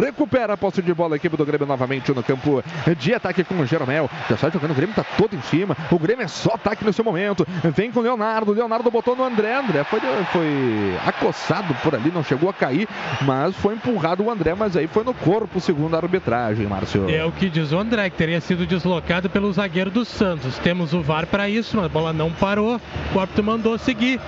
Recupera 0.00 0.54
a 0.54 0.56
posse 0.56 0.82
de 0.82 0.92
bola 0.92 1.14
a 1.14 1.16
equipe 1.16 1.36
do 1.36 1.44
Grêmio 1.44 1.66
novamente 1.66 2.12
no 2.12 2.22
campo 2.22 2.62
de 2.98 3.11
ataque 3.14 3.44
com 3.44 3.58
o 3.58 3.66
Jeromel. 3.66 4.10
Já 4.28 4.36
sai 4.36 4.50
jogando. 4.50 4.72
O 4.72 4.74
Grêmio 4.74 4.94
tá 4.94 5.04
todo 5.16 5.34
em 5.34 5.42
cima. 5.42 5.76
O 5.90 5.98
Grêmio 5.98 6.24
é 6.24 6.28
só 6.28 6.54
ataque 6.54 6.84
no 6.84 6.92
seu 6.92 7.04
momento. 7.04 7.46
Vem 7.74 7.90
com 7.90 8.00
o 8.00 8.02
Leonardo. 8.02 8.52
Leonardo 8.52 8.90
botou 8.90 9.16
no 9.16 9.24
André. 9.24 9.54
André 9.54 9.84
foi, 9.84 10.00
foi 10.32 10.98
acossado 11.06 11.74
por 11.82 11.94
ali. 11.94 12.10
Não 12.10 12.22
chegou 12.22 12.48
a 12.48 12.52
cair, 12.52 12.88
mas 13.22 13.54
foi 13.56 13.74
empurrado 13.74 14.24
o 14.24 14.30
André. 14.30 14.54
Mas 14.54 14.76
aí 14.76 14.86
foi 14.86 15.04
no 15.04 15.14
corpo, 15.14 15.60
segundo 15.60 15.94
a 15.94 15.98
arbitragem, 15.98 16.66
Márcio. 16.66 17.08
É 17.08 17.24
o 17.24 17.32
que 17.32 17.48
diz 17.48 17.72
o 17.72 17.78
André, 17.78 18.10
que 18.10 18.16
teria 18.16 18.40
sido 18.40 18.66
deslocado 18.66 19.28
pelo 19.30 19.52
zagueiro 19.52 19.90
do 19.90 20.04
Santos. 20.04 20.58
Temos 20.58 20.92
o 20.92 21.02
VAR 21.02 21.26
para 21.26 21.48
isso, 21.48 21.76
mas 21.76 21.86
a 21.86 21.88
bola 21.88 22.12
não 22.12 22.30
parou. 22.30 22.80
O 23.14 23.20
árbitro 23.20 23.44
mandou 23.44 23.78
seguir. 23.78 24.20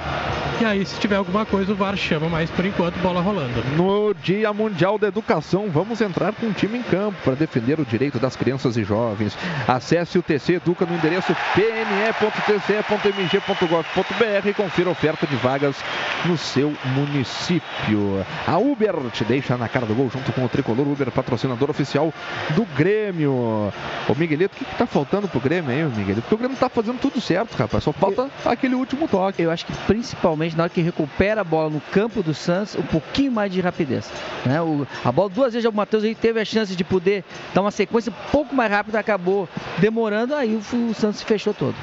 E 0.61 0.65
aí, 0.65 0.87
se 0.87 0.99
tiver 1.01 1.17
alguma 1.17 1.45
coisa, 1.45 1.73
o 1.73 1.75
VAR 1.75 1.97
chama, 1.97 2.29
mas 2.29 2.51
por 2.51 2.65
enquanto, 2.65 2.95
bola 2.99 3.21
rolando. 3.21 3.63
No 3.77 4.15
Dia 4.15 4.53
Mundial 4.53 4.99
da 4.99 5.09
Educação, 5.09 5.69
vamos 5.69 6.01
entrar 6.01 6.33
com 6.33 6.47
um 6.47 6.53
time 6.53 6.79
em 6.79 6.83
campo 6.83 7.19
para 7.25 7.35
defender 7.35 7.81
o 7.81 7.85
direito 7.85 8.19
das 8.19 8.37
crianças 8.37 8.74
e 8.77 8.85
jovens. 8.85 9.37
Acesse 9.67 10.19
o 10.19 10.23
TC 10.23 10.55
Educa 10.55 10.87
no 10.87 10.95
endereço 10.95 11.35
pne.tce.mg.gov.br 11.55 14.49
e 14.49 14.55
confira 14.55 14.89
a 14.89 14.93
oferta 14.93 15.27
de 15.27 15.37
vagas 15.37 15.77
no 16.25 16.37
seu 16.37 16.73
município. 16.95 18.25
A 18.47 18.59
Uber 18.59 18.95
te 19.13 19.25
deixa 19.25 19.57
na 19.57 19.69
cara 19.69 19.87
do 19.87 19.95
gol 19.95 20.11
junto 20.11 20.33
com 20.33 20.45
o 20.45 20.49
Tricolor 20.49 20.87
Uber, 20.87 21.11
patrocinador 21.11 21.71
oficial 21.71 22.13
do 22.51 22.65
Grêmio. 22.77 23.73
Ô 24.09 24.15
Miguelito, 24.17 24.55
o 24.55 24.59
que, 24.59 24.65
que 24.65 24.77
tá 24.77 24.87
faltando 24.87 25.29
pro 25.29 25.41
Grêmio 25.41 25.71
aí, 25.71 25.85
Miguelito? 25.85 26.23
Porque 26.23 26.35
o 26.35 26.39
Grêmio 26.39 26.57
tá 26.57 26.69
fazendo 26.69 26.99
tudo 26.99 27.21
certo, 27.21 27.55
rapaz. 27.57 27.85
Só 27.85 27.93
falta 27.93 28.31
aquele 28.45 28.75
último 28.75 29.09
toque. 29.09 29.43
Eu 29.43 29.51
acho 29.51 29.67
que 29.67 29.73
principalmente 29.87 30.57
na 30.57 30.65
hora 30.65 30.71
que 30.71 30.81
recupera 30.81 31.41
a 31.41 31.45
bola 31.45 31.71
no 31.71 31.81
campo 31.81 32.23
do 32.23 32.35
Santos, 32.35 32.77
um 32.77 32.83
pouquinho 32.83 33.33
mais 33.33 33.53
de 33.53 33.61
rapidez. 33.61 34.11
Né? 34.45 34.61
O, 34.61 34.87
a 35.05 35.13
bola 35.13 35.29
duas 35.29 35.53
vezes 35.53 35.69
o 35.69 35.73
Matheus 35.73 36.05
aí 36.05 36.15
teve 36.15 36.41
a 36.41 36.45
chance 36.45 36.75
de 36.75 36.85
poder 36.85 37.25
dar 37.53 37.61
uma 37.61 37.71
sequência 37.71 38.11
um 38.11 38.31
pouco 38.31 38.55
mais 38.55 38.64
rápida, 38.67 38.99
acabou 38.99 39.49
demorando, 39.79 40.35
aí 40.35 40.55
o, 40.55 40.91
o 40.91 40.95
Santos 40.95 41.21
se 41.21 41.25
fechou 41.25 41.55
todo. 41.55 41.75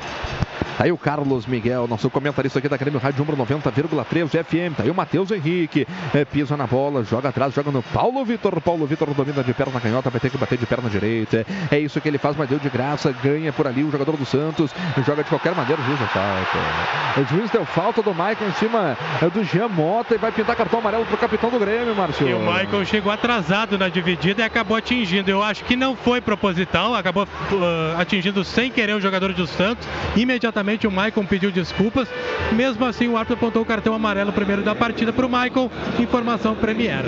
Aí 0.82 0.92
o 0.92 0.98
Carlos 0.98 1.46
Miguel, 1.46 1.88
nosso 1.88 2.10
comentarista 2.10 2.58
aqui 2.58 2.68
da 2.68 2.76
Grêmio 2.76 3.00
Rádio 3.00 3.22
Umbro 3.22 3.38
90,3 3.38 4.44
FM. 4.44 4.76
Tá 4.76 4.82
aí 4.82 4.90
o 4.90 4.96
Matheus 4.96 5.30
Henrique, 5.30 5.88
é, 6.12 6.26
pisa 6.26 6.58
na 6.58 6.66
bola, 6.66 7.04
joga 7.04 7.30
atrás, 7.30 7.54
joga 7.54 7.70
no 7.70 7.84
Paulo 7.84 8.26
Vitor. 8.26 8.60
Paulo 8.62 8.88
Vitor 8.88 9.14
domina 9.14 9.44
de 9.44 9.54
perna 9.54 9.80
canhota, 9.80 10.10
vai 10.10 10.20
ter 10.20 10.32
que 10.32 10.40
bater 10.40 10.58
de 10.58 10.66
perna 10.66 10.90
direita. 10.90 11.46
É 11.70 11.78
isso 11.78 12.02
que 12.02 12.08
ele 12.08 12.18
faz, 12.18 12.36
mas 12.36 12.50
deu 12.50 12.58
de 12.58 12.68
graça, 12.68 13.14
ganha 13.24 13.54
por 13.54 13.68
ali 13.68 13.84
o 13.84 13.92
jogador 13.92 14.18
do 14.18 14.26
Santos, 14.26 14.74
joga 15.06 15.24
de 15.24 15.30
qualquer 15.30 15.54
maneira, 15.54 15.80
o 15.80 15.86
juiz 15.86 16.00
deu 16.00 16.08
falta. 16.08 17.22
O 17.22 17.26
juiz 17.26 17.52
deu 17.52 17.64
falta 17.64 18.02
do 18.02 18.16
Maicon 18.16 18.46
em 18.46 18.54
cima 18.54 18.98
é, 19.22 19.30
do 19.30 19.44
Jean 19.44 19.68
Mota 19.68 20.16
e 20.16 20.18
vai 20.18 20.32
pintar 20.32 20.56
cartão 20.56 20.80
amarelo 20.80 21.06
pro 21.06 21.16
capitão 21.16 21.52
do 21.52 21.60
Grêmio, 21.60 21.96
Márcio. 21.96 22.28
E 22.28 22.34
o 22.34 22.40
Michael 22.40 22.86
chegou 22.86 23.12
atrasado 23.12 23.78
na 23.78 23.88
dividida 23.88 24.42
e 24.42 24.46
acabou 24.46 24.76
atingindo. 24.76 25.30
Eu 25.30 25.44
acho 25.44 25.64
que 25.64 25.76
não 25.76 25.96
foi 25.96 26.22
proposital, 26.22 26.96
acabou 26.96 27.26
uh, 27.26 28.00
atingindo 28.00 28.44
sem 28.44 28.72
querer 28.72 28.96
o 28.96 29.00
jogador 29.00 29.32
do 29.32 29.46
Santos. 29.46 29.88
Imediatamente 30.16 30.71
o 30.88 30.92
Maicon 30.92 31.26
pediu 31.26 31.52
desculpas. 31.52 32.08
Mesmo 32.54 32.86
assim, 32.86 33.08
o 33.08 33.18
árbitro 33.18 33.36
apontou 33.36 33.62
o 33.62 33.66
cartão 33.66 33.94
amarelo 33.94 34.32
primeiro 34.32 34.62
da 34.62 34.76
partida 34.76 35.12
para 35.14 35.26
o 35.26 35.30
Maicon. 35.30 35.70
Informação 36.00 36.56
Premier. 36.56 37.06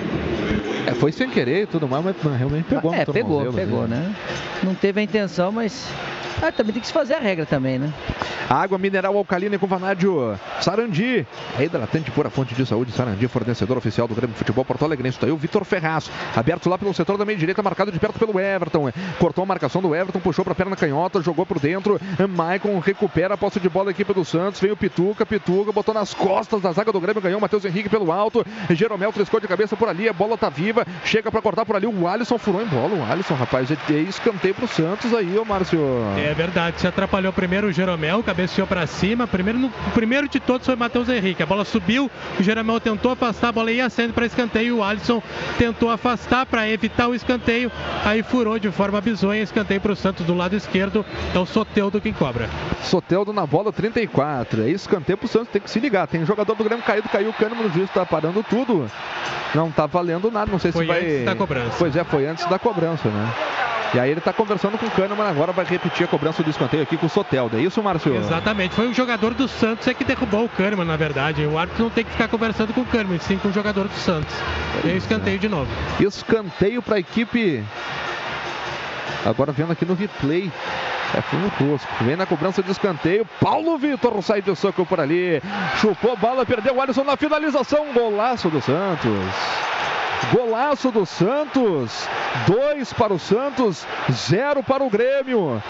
É, 0.86 0.94
foi 0.94 1.12
sem 1.12 1.30
querer 1.30 1.64
e 1.64 1.66
tudo 1.66 1.88
mais, 1.88 2.04
mas 2.04 2.16
realmente 2.38 2.66
pegou. 2.66 2.94
É, 2.94 3.06
pegou, 3.06 3.54
pegou, 3.54 3.88
né? 3.88 4.14
Não 4.62 4.76
teve 4.76 5.00
a 5.00 5.04
intenção, 5.04 5.52
mas 5.52 5.88
ah, 6.42 6.52
também 6.52 6.74
tem 6.74 6.82
que 6.82 6.88
se 6.88 6.94
fazer 6.94 7.14
a 7.14 7.20
regra 7.20 7.46
também, 7.46 7.80
né? 7.80 7.94
Água 8.50 8.78
mineral 8.78 9.16
alcalina 9.18 9.58
com 9.58 9.66
vanádio. 9.66 10.38
Sarandi. 10.60 11.26
É 11.58 11.64
hidratante 11.64 12.12
pura 12.12 12.30
fonte 12.30 12.54
de 12.54 12.66
saúde. 12.66 12.92
Sarandi, 12.92 13.28
fornecedor 13.28 13.78
oficial 13.78 14.08
do 14.08 14.16
Grêmio 14.16 14.36
Futebol 14.36 14.66
Porto 14.66 14.84
Alegre. 14.84 15.08
Isso 15.08 15.24
aí 15.24 15.32
o 15.32 15.38
Vitor 15.38 15.64
Ferraz. 15.64 16.12
Aberto 16.36 16.70
lá 16.70 16.78
pelo 16.78 16.94
setor 16.94 17.18
da 17.18 17.24
meia 17.24 17.38
direita, 17.38 17.64
marcado 17.64 17.92
de 17.92 18.00
perto 18.00 18.20
pelo 18.20 18.38
Everton. 18.40 18.92
Cortou 19.20 19.44
a 19.44 19.46
marcação 19.46 19.82
do 19.82 19.96
Everton, 19.96 20.20
puxou 20.20 20.44
para 20.44 20.54
perna 20.54 20.76
canhota, 20.76 21.22
jogou 21.22 21.46
por 21.46 21.60
dentro. 21.60 22.00
Maicon 22.30 22.78
recupera 22.80 23.36
a 23.36 23.38
posse 23.54 23.60
de 23.60 23.70
bola 23.70 23.92
equipe 23.92 24.14
do 24.14 24.26
Santos. 24.26 24.60
Veio 24.60 24.74
o 24.74 24.78
Pituca, 24.78 25.26
Pituca 25.26 25.72
botou 25.72 25.94
nas 25.94 26.14
costas 26.14 26.62
da 26.62 26.72
zaga 26.72 26.92
do 26.92 27.00
Grêmio, 27.00 27.22
ganhou 27.22 27.40
Matheus 27.40 27.66
Henrique 27.66 27.90
pelo 27.90 28.12
alto. 28.12 28.46
Jeromel 28.72 29.12
triscou 29.12 29.40
de 29.40 29.48
cabeça 29.48 29.76
por 29.76 29.88
ali, 29.88 30.10
a 30.10 30.14
bola 30.14 30.38
tá 30.38 30.50
viva. 30.50 30.86
Chega 31.06 31.32
para 31.32 31.42
cortar 31.42 31.66
por 31.66 31.76
ali. 31.76 31.86
O 31.86 32.08
Alisson 32.08 32.38
furou 32.38 32.62
em 32.62 32.66
bola. 32.66 32.96
O 32.96 33.04
Alisson, 33.04 33.36
rapaz, 33.36 33.70
é 33.70 33.94
escanteio 34.02 34.56
pro 34.56 34.68
Santos 34.68 35.14
aí, 35.14 35.38
ô 35.38 35.46
Márcio. 35.46 35.80
É 36.18 36.34
verdade, 36.34 36.80
se 36.80 36.88
atrapalhou 36.88 37.32
primeiro 37.32 37.68
o 37.68 37.72
Jeromel, 37.72 38.24
cabeceou 38.24 38.66
para 38.66 38.88
cima. 38.88 39.28
Primeiro, 39.28 39.60
no, 39.60 39.68
o 39.68 39.92
primeiro 39.94 40.28
de 40.28 40.40
todos 40.40 40.66
foi 40.66 40.76
Matheus 40.76 41.10
Henrique. 41.10 41.44
A 41.44 41.46
bola 41.46 41.66
subiu, 41.66 42.10
o 42.40 42.44
Jeromel 42.44 42.80
tentou 42.80 43.12
afastar, 43.12 43.50
a 43.50 43.52
bola 43.52 43.72
ia 43.72 43.90
saindo 43.90 44.14
para 44.14 44.26
escanteio. 44.26 44.78
O 44.78 44.84
Alisson 44.84 45.22
tentou 45.58 45.92
afastar 45.92 46.46
para 46.46 46.68
evitar 46.70 47.08
o 47.08 47.16
escanteio. 47.16 47.72
Aí 48.04 48.24
furou 48.24 48.58
de 48.58 48.72
forma 48.72 49.00
bizonha, 49.02 49.44
escanteio 49.44 49.82
para 49.82 49.92
o 49.92 49.96
Santos 49.96 50.26
do 50.26 50.34
lado 50.34 50.56
esquerdo. 50.56 51.06
É 51.34 51.38
o 51.38 51.46
Soteudo 51.46 52.02
quem 52.02 52.14
cobra. 52.14 52.50
Soteudo 52.84 53.33
na 53.34 53.46
bola 53.46 53.72
34. 53.72 54.64
É 54.64 54.70
escanteio 54.70 55.18
pro 55.18 55.28
Santos, 55.28 55.50
tem 55.50 55.62
que 55.62 55.70
se 55.70 55.80
ligar. 55.80 56.08
Tem 56.08 56.26
jogador 56.26 56.56
do 56.56 56.64
Grêmio 56.64 56.84
caído, 56.86 57.10
caiu 57.10 57.30
o 57.30 57.34
Kahneman 57.34 57.64
no 57.64 57.74
juiz, 57.74 57.90
tá 57.90 58.06
parando 58.06 58.44
tudo. 58.44 58.90
Não 59.54 59.70
tá 59.70 59.86
valendo 59.86 60.32
nada, 60.32 60.52
não 60.52 60.60
sei 60.60 60.72
foi 60.72 60.86
se 60.86 60.88
vai. 60.88 61.00
Antes 61.00 61.26
da 61.26 61.36
cobrança. 61.36 61.76
Pois 61.78 61.96
é, 61.96 62.04
foi 62.04 62.26
antes 62.28 62.46
da 62.46 62.60
cobrança, 62.60 63.10
né? 63.10 63.34
E 63.94 64.00
aí 64.00 64.10
ele 64.10 64.20
está 64.20 64.34
conversando 64.34 64.76
com 64.76 64.88
o 64.88 64.90
Kahneman, 64.90 65.28
agora 65.28 65.52
vai 65.52 65.66
repetir 65.66 66.06
a 66.06 66.08
cobrança 66.08 66.42
do 66.42 66.50
escanteio 66.50 66.82
aqui 66.82 66.98
com 66.98 67.06
o 67.06 67.10
Soteldo. 67.10 67.58
É 67.58 67.62
isso, 67.62 67.82
Márcio? 67.84 68.16
Exatamente. 68.16 68.74
Foi 68.74 68.88
o 68.88 68.94
jogador 68.94 69.36
do 69.36 69.48
Santos 69.48 69.88
é 69.88 69.94
que 69.94 70.04
derrubou 70.04 70.46
o 70.46 70.50
Kahneman, 70.50 70.86
na 70.86 70.98
verdade. 70.98 71.46
O 71.46 71.60
árbitro 71.60 71.84
não 71.84 71.92
tem 71.92 72.04
que 72.04 72.10
ficar 72.10 72.28
conversando 72.28 72.74
com 72.74 72.82
o 72.82 72.86
Kahneman, 72.86 73.20
sim 73.20 73.38
com 73.38 73.50
o 73.50 73.54
jogador 73.54 73.88
do 73.88 73.94
Santos. 73.94 74.34
E 74.84 74.90
aí 74.90 74.98
escanteio 74.98 75.38
de 75.38 75.48
novo. 75.48 75.70
Escanteio 76.00 76.82
para 76.82 76.96
a 76.96 77.00
equipe. 77.00 77.64
Agora 79.26 79.52
vendo 79.52 79.72
aqui 79.72 79.86
no 79.86 79.94
replay. 79.94 80.52
É 81.16 81.22
fundo 81.22 81.52
tosco. 81.58 82.04
Vem 82.04 82.16
na 82.16 82.26
cobrança 82.26 82.64
de 82.64 82.72
escanteio. 82.72 83.26
Paulo 83.40 83.78
Vitor 83.78 84.22
sai 84.24 84.42
de 84.42 84.56
soco 84.56 84.86
por 84.86 85.00
ali. 85.00 85.42
Chupou 85.80 86.18
bola, 86.18 86.46
perdeu 86.46 86.76
o 86.76 86.82
Alisson 86.82 87.04
na 87.04 87.16
finalização. 87.16 87.94
Golaço 87.94 88.50
do 88.50 88.62
Santos. 88.62 89.12
Golaço 90.34 90.92
do 90.92 91.06
Santos. 91.06 92.08
Dois 92.48 92.92
para 92.94 93.14
o 93.14 93.20
Santos, 93.20 93.86
zero 94.12 94.64
para 94.64 94.84
o 94.84 94.90
Grêmio. 94.90 95.62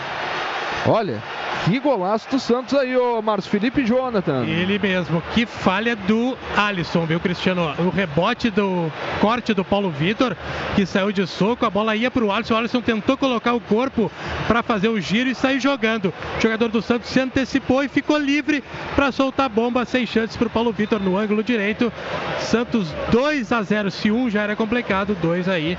Olha, 0.88 1.22
que 1.66 1.80
golaço 1.80 2.30
do 2.30 2.40
Santos 2.40 2.74
aí, 2.74 2.96
ô 2.98 3.22
Márcio 3.22 3.50
Felipe 3.50 3.86
Jonathan. 3.86 4.46
Ele 4.46 4.78
mesmo, 4.78 5.22
que 5.34 5.46
falha 5.46 5.96
do 5.96 6.38
Alisson, 6.56 7.06
viu, 7.06 7.20
Cristiano? 7.20 7.74
O 7.80 7.90
rebote 7.90 8.50
do 8.50 8.92
corte 9.22 9.54
do 9.54 9.64
Paulo 9.64 9.90
Vitor, 9.90 10.36
que 10.76 10.86
saiu 10.86 11.12
de 11.12 11.26
soco, 11.26 11.66
a 11.66 11.70
bola 11.70 11.96
ia 11.96 12.12
para 12.12 12.24
o 12.24 12.32
Alisson. 12.32 12.54
O 12.54 12.58
Alisson 12.58 12.82
tentou 12.82 13.18
colocar 13.18 13.54
o 13.54 13.62
corpo 13.62 14.12
para 14.48 14.62
fazer 14.62 14.90
o 14.90 15.00
giro 15.00 15.30
e 15.30 15.36
sair 15.36 15.60
jogando. 15.60 16.14
O 16.38 16.42
jogador 16.42 16.68
do 16.68 16.82
Santos 16.82 17.10
se 17.10 17.20
antecipou 17.20 17.84
e 17.84 17.88
ficou 17.88 18.18
livre 18.18 18.64
para 18.96 19.12
soltar 19.12 19.46
a 19.46 19.50
bomba 19.50 19.86
sem 19.86 20.06
chances 20.06 20.36
para 20.36 20.48
o 20.48 20.52
Paulo 20.52 20.72
Vitor 20.72 21.00
no 21.00 21.18
ângulo 21.18 21.44
direito. 21.44 21.92
Santos 22.40 22.94
2 23.12 23.52
a 23.52 23.62
0. 23.62 23.90
Se 23.90 24.12
um 24.12 24.30
já 24.30 24.42
era 24.42 24.56
complicado, 24.56 25.16
dois 25.22 25.48
aí 25.48 25.78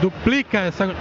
duplica 0.00 0.58
essa 0.58 0.94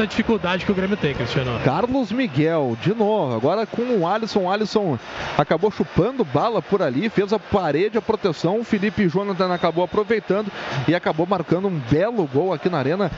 essa 0.00 0.06
dificuldade 0.06 0.64
que 0.64 0.72
o 0.72 0.74
Grêmio 0.74 0.96
tem, 0.96 1.14
Cristiano. 1.14 1.60
Carlos 1.64 2.10
Miguel, 2.10 2.76
de 2.80 2.94
novo, 2.94 3.29
agora 3.32 3.66
com 3.66 3.82
o 3.82 4.06
Alisson. 4.06 4.40
O 4.40 4.50
Alisson 4.50 4.98
acabou 5.36 5.70
chupando 5.70 6.24
bala 6.24 6.60
por 6.60 6.82
ali, 6.82 7.08
fez 7.08 7.32
a 7.32 7.38
parede, 7.38 7.98
a 7.98 8.02
proteção. 8.02 8.60
O 8.60 8.64
Felipe 8.64 9.08
Jonathan 9.08 9.52
acabou 9.52 9.84
aproveitando 9.84 10.50
e 10.88 10.94
acabou 10.94 11.26
marcando 11.26 11.68
um 11.68 11.80
belo 11.90 12.26
gol 12.26 12.52
aqui 12.52 12.68
na 12.68 12.78
Arena. 12.78 13.10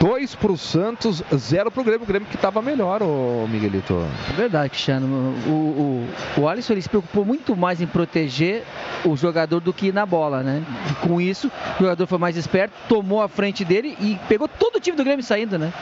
Dois 0.00 0.34
para 0.34 0.52
o 0.52 0.58
Santos, 0.58 1.22
zero 1.34 1.70
para 1.70 1.80
o 1.80 1.84
Grêmio. 1.84 2.04
O 2.04 2.06
Grêmio 2.06 2.28
que 2.28 2.36
estava 2.36 2.62
melhor, 2.62 3.02
o 3.02 3.46
Miguelito. 3.48 4.06
Verdade, 4.36 4.70
Cristiano. 4.70 5.34
O, 5.46 5.50
o, 6.36 6.40
o 6.40 6.48
Alisson 6.48 6.72
ele 6.74 6.82
se 6.82 6.88
preocupou 6.88 7.24
muito 7.24 7.56
mais 7.56 7.80
em 7.80 7.86
proteger 7.86 8.64
o 9.04 9.16
jogador 9.16 9.60
do 9.60 9.72
que 9.72 9.92
na 9.92 10.04
bola, 10.04 10.42
né? 10.42 10.62
E 10.90 11.06
com 11.06 11.20
isso, 11.20 11.50
o 11.76 11.82
jogador 11.82 12.06
foi 12.06 12.18
mais 12.18 12.36
esperto, 12.36 12.72
tomou 12.88 13.22
a 13.22 13.28
frente 13.28 13.64
dele 13.64 13.96
e 14.00 14.18
pegou 14.28 14.48
todo 14.48 14.76
o 14.76 14.80
time 14.80 14.96
do 14.96 15.04
Grêmio 15.04 15.24
saindo, 15.24 15.58
né? 15.58 15.72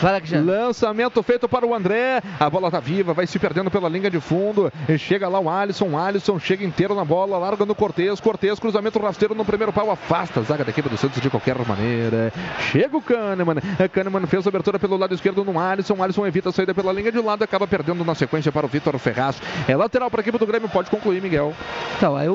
Vai 0.00 0.14
Lançamento 0.44 1.22
feito 1.22 1.48
para 1.48 1.66
o 1.66 1.74
André. 1.74 2.22
A 2.38 2.50
bola 2.50 2.70
tá 2.70 2.80
viva, 2.80 3.12
vai 3.12 3.26
se 3.26 3.33
perdendo 3.38 3.70
pela 3.70 3.88
linha 3.88 4.10
de 4.10 4.20
fundo. 4.20 4.72
E 4.88 4.98
chega 4.98 5.28
lá 5.28 5.38
o 5.40 5.48
Alisson. 5.48 5.90
O 5.90 5.98
Alisson 5.98 6.38
chega 6.38 6.64
inteiro 6.64 6.94
na 6.94 7.04
bola, 7.04 7.38
larga 7.38 7.64
no 7.64 7.74
Cortez. 7.74 8.20
Cortez, 8.20 8.58
cruzamento 8.58 8.98
rasteiro 8.98 9.34
no 9.34 9.44
primeiro 9.44 9.72
pau, 9.72 9.90
afasta 9.90 10.40
a 10.40 10.42
zaga 10.42 10.64
da 10.64 10.70
equipe 10.70 10.88
do 10.88 10.96
Santos 10.96 11.20
de 11.20 11.30
qualquer 11.30 11.56
maneira. 11.66 12.32
Chega 12.72 12.96
o 12.96 13.02
Kahneman. 13.02 13.56
Kahneman 13.92 14.26
fez 14.26 14.46
a 14.46 14.48
abertura 14.48 14.78
pelo 14.78 14.96
lado 14.96 15.14
esquerdo 15.14 15.44
no 15.44 15.58
Alisson. 15.58 15.94
O 15.94 16.02
Alisson 16.02 16.26
evita 16.26 16.48
a 16.48 16.52
saída 16.52 16.74
pela 16.74 16.92
linha 16.92 17.10
de 17.10 17.20
lado, 17.20 17.42
acaba 17.42 17.66
perdendo 17.66 18.04
na 18.04 18.14
sequência 18.14 18.50
para 18.50 18.66
o 18.66 18.68
Vitor 18.68 18.98
Ferraz. 18.98 19.40
É 19.68 19.76
lateral 19.76 20.10
para 20.10 20.20
a 20.20 20.22
equipe 20.22 20.38
do 20.38 20.46
Grêmio, 20.46 20.68
pode 20.68 20.90
concluir, 20.90 21.22
Miguel. 21.22 21.54
Então, 21.96 22.16
aí 22.16 22.28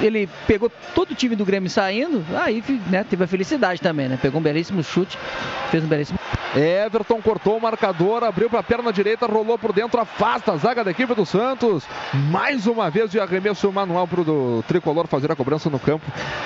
ele 0.00 0.28
pegou 0.46 0.70
todo 0.94 1.12
o 1.12 1.14
time 1.14 1.36
do 1.36 1.44
Grêmio 1.44 1.70
saindo, 1.70 2.24
aí 2.34 2.62
né, 2.90 3.04
teve 3.04 3.24
a 3.24 3.26
felicidade 3.26 3.80
também, 3.80 4.08
né? 4.08 4.18
Pegou 4.20 4.40
um 4.40 4.42
belíssimo 4.42 4.82
chute, 4.82 5.18
fez 5.70 5.84
um 5.84 5.86
belíssimo. 5.86 6.18
Everton 6.54 7.20
cortou 7.20 7.56
o 7.56 7.60
marcador, 7.60 8.24
abriu 8.24 8.48
para 8.48 8.60
a 8.60 8.62
perna 8.62 8.92
direita, 8.92 9.26
rolou 9.26 9.58
por 9.58 9.72
dentro, 9.72 10.00
afasta 10.36 10.52
a 10.52 10.56
zaga 10.56 10.84
da 10.84 10.90
equipe 10.90 11.14
do 11.14 11.24
Santos. 11.24 11.84
Mais 12.30 12.66
uma 12.66 12.90
vez 12.90 13.10
de 13.10 13.18
arremesso 13.18 13.72
manual 13.72 14.06
para 14.06 14.20
o 14.20 14.62
tricolor 14.68 15.06
fazer 15.06 15.32
a 15.32 15.36
cobrança 15.36 15.70
no 15.70 15.78
campo 15.78 16.04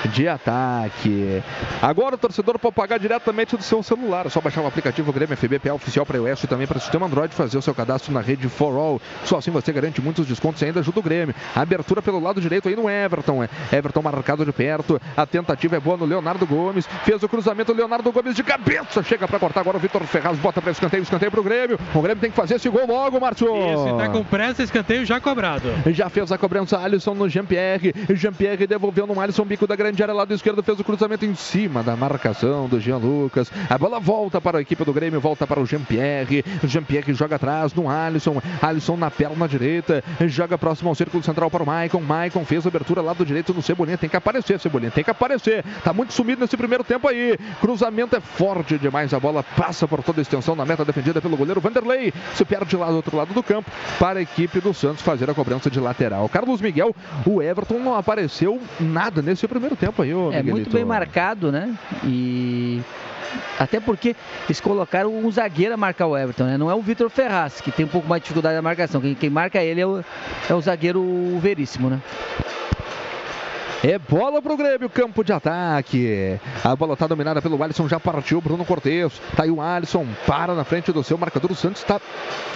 de 0.09 0.27
ataque. 0.27 1.43
Agora 1.81 2.15
o 2.15 2.17
torcedor 2.17 2.57
pode 2.57 2.75
pagar 2.75 2.97
diretamente 2.97 3.57
do 3.57 3.63
seu 3.63 3.83
celular. 3.83 4.25
É 4.25 4.29
só 4.29 4.39
baixar 4.39 4.61
o 4.61 4.67
aplicativo 4.67 5.11
Grêmio 5.11 5.35
FBPA 5.35 5.73
oficial 5.73 6.05
para 6.05 6.17
iOS 6.17 6.43
e 6.43 6.47
também 6.47 6.65
para 6.65 6.77
o 6.77 6.81
sistema 6.81 7.05
Android 7.05 7.33
fazer 7.33 7.57
o 7.57 7.61
seu 7.61 7.75
cadastro 7.75 8.13
na 8.13 8.21
rede 8.21 8.47
For 8.47 8.75
All. 8.75 9.01
Só 9.25 9.37
assim 9.37 9.51
você 9.51 9.73
garante 9.73 10.01
muitos 10.01 10.25
descontos 10.25 10.61
e 10.61 10.65
ainda 10.65 10.79
ajuda 10.79 10.99
o 10.99 11.03
Grêmio. 11.03 11.35
Abertura 11.53 12.01
pelo 12.01 12.19
lado 12.19 12.39
direito 12.39 12.69
aí 12.69 12.75
no 12.75 12.89
Everton. 12.89 13.43
Everton 13.71 14.01
marcado 14.01 14.45
de 14.45 14.53
perto. 14.53 15.01
A 15.17 15.25
tentativa 15.25 15.75
é 15.75 15.79
boa 15.79 15.97
no 15.97 16.05
Leonardo 16.05 16.45
Gomes. 16.45 16.87
Fez 17.03 17.21
o 17.21 17.27
cruzamento, 17.27 17.73
Leonardo 17.73 18.09
Gomes 18.11 18.35
de 18.35 18.43
cabeça. 18.43 19.03
Chega 19.03 19.27
para 19.27 19.37
cortar 19.39 19.59
agora 19.59 19.75
o 19.75 19.79
Vitor 19.79 20.01
Ferraz. 20.03 20.37
Bota 20.39 20.61
para 20.61 20.71
escanteio, 20.71 21.03
escanteio 21.03 21.31
para 21.31 21.41
o 21.41 21.43
Grêmio. 21.43 21.77
O 21.93 22.01
Grêmio 22.01 22.21
tem 22.21 22.29
que 22.29 22.37
fazer 22.37 22.55
esse 22.55 22.69
gol 22.69 22.87
logo, 22.87 23.19
Márcio. 23.19 23.47
Isso, 23.73 23.80
está 23.89 24.09
com 24.09 24.23
pressa, 24.23 24.63
escanteio 24.63 25.05
já 25.05 25.19
cobrado. 25.19 25.69
Já 25.87 26.09
fez 26.09 26.31
a 26.31 26.37
cobrança 26.37 26.77
Alisson 26.77 27.13
no 27.13 27.29
Jean-Pierre. 27.29 27.93
Jean-Pierre 28.13 28.67
devolveu 28.67 29.07
no 29.07 29.19
Alisson, 29.19 29.45
bico 29.45 29.67
da 29.67 29.75
grande 29.75 30.01
área, 30.01 30.13
lado 30.13 30.33
esquerdo, 30.33 30.63
fez 30.63 30.79
o 30.79 30.83
cruzamento 30.83 31.25
em 31.25 31.35
cima 31.35 31.83
da 31.83 31.95
marcação 31.95 32.67
do 32.67 32.79
Jean 32.79 32.97
Lucas. 32.97 33.51
A 33.69 33.77
bola 33.77 33.99
volta 33.99 34.39
para 34.39 34.57
a 34.59 34.61
equipe 34.61 34.83
do 34.83 34.93
Grêmio, 34.93 35.19
volta 35.19 35.47
para 35.47 35.59
o 35.59 35.65
Jean-Pierre. 35.65 36.43
Jean-Pierre 36.63 37.13
joga 37.13 37.35
atrás 37.35 37.73
no 37.73 37.89
Alisson. 37.89 38.41
Alisson 38.61 38.97
na 38.97 39.09
perna 39.09 39.47
direita, 39.47 40.03
joga 40.27 40.57
próximo 40.57 40.89
ao 40.89 40.95
círculo 40.95 41.23
central 41.23 41.49
para 41.49 41.63
o 41.63 41.65
Maicon. 41.65 42.01
Maicon 42.01 42.45
fez 42.45 42.65
a 42.65 42.69
abertura 42.69 43.01
lado 43.01 43.25
direito 43.25 43.53
no 43.53 43.61
Cebolinha. 43.61 43.97
Tem 43.97 44.09
que 44.09 44.17
aparecer, 44.17 44.59
Cebolinha, 44.59 44.91
tem 44.91 45.03
que 45.03 45.11
aparecer. 45.11 45.63
Tá 45.83 45.93
muito 45.93 46.13
sumido 46.13 46.41
nesse 46.41 46.57
primeiro 46.57 46.83
tempo 46.83 47.07
aí. 47.07 47.37
Cruzamento 47.59 48.15
é 48.15 48.19
forte 48.19 48.77
demais. 48.77 49.13
A 49.13 49.19
bola 49.19 49.43
passa 49.43 49.87
por 49.87 50.03
toda 50.03 50.21
a 50.21 50.23
extensão 50.23 50.55
na 50.55 50.65
meta 50.65 50.85
defendida 50.85 51.21
pelo 51.21 51.37
goleiro 51.37 51.61
Vanderlei. 51.61 52.13
Se 52.35 52.43
perde 52.43 52.75
lá 52.75 52.87
do 52.87 52.97
outro 52.97 53.17
lado 53.17 53.33
do 53.33 53.41
campo 53.41 53.70
para 53.99 54.19
a 54.19 54.21
equipe 54.21 54.59
do 54.59 54.73
Santos 54.73 55.01
fazer 55.01 55.29
a 55.29 55.33
cobrança 55.33 55.69
de 55.69 55.79
lateral. 55.79 56.27
Carlos 56.29 56.61
Miguel, 56.61 56.95
o 57.25 57.41
Everton 57.41 57.79
não 57.79 57.95
apareceu 57.95 58.59
nada 58.79 59.21
nesse 59.21 59.47
primeiro 59.47 59.75
tempo 59.75 60.01
aí, 60.01 60.13
ô 60.13 60.31
É 60.31 60.43
muito 60.43 60.69
bem 60.69 60.85
marcado, 60.85 61.51
né? 61.51 61.73
E 62.03 62.81
até 63.59 63.79
porque 63.79 64.15
eles 64.45 64.59
colocaram 64.59 65.13
um 65.13 65.31
zagueiro 65.31 65.73
a 65.73 65.77
marcar 65.77 66.07
o 66.07 66.17
Everton, 66.17 66.45
né? 66.45 66.57
Não 66.57 66.69
é 66.69 66.75
o 66.75 66.81
Vitor 66.81 67.09
Ferraz, 67.09 67.61
que 67.61 67.71
tem 67.71 67.85
um 67.85 67.89
pouco 67.89 68.07
mais 68.07 68.21
de 68.21 68.25
dificuldade 68.25 68.55
na 68.55 68.61
marcação. 68.61 68.99
Quem, 68.99 69.15
quem 69.15 69.29
marca 69.29 69.61
ele 69.63 69.81
é 69.81 69.85
o, 69.85 70.03
é 70.49 70.53
o 70.53 70.61
zagueiro 70.61 71.03
Veríssimo, 71.39 71.89
né? 71.89 72.01
É 73.83 73.97
bola 73.97 74.39
pro 74.43 74.55
Grêmio, 74.55 74.87
campo 74.89 75.23
de 75.23 75.33
ataque. 75.33 76.39
A 76.63 76.75
bola 76.75 76.95
tá 76.95 77.07
dominada 77.07 77.41
pelo 77.41 77.61
Alisson, 77.63 77.89
já 77.89 77.99
partiu 77.99 78.39
Bruno 78.39 78.63
Cortes. 78.63 79.19
Tá 79.35 79.43
aí 79.43 79.49
o 79.49 79.59
Alisson, 79.59 80.05
para 80.27 80.53
na 80.53 80.63
frente 80.63 80.91
do 80.91 81.03
seu 81.03 81.17
marcador. 81.17 81.51
O 81.51 81.55
Santos 81.55 81.81
está 81.81 81.99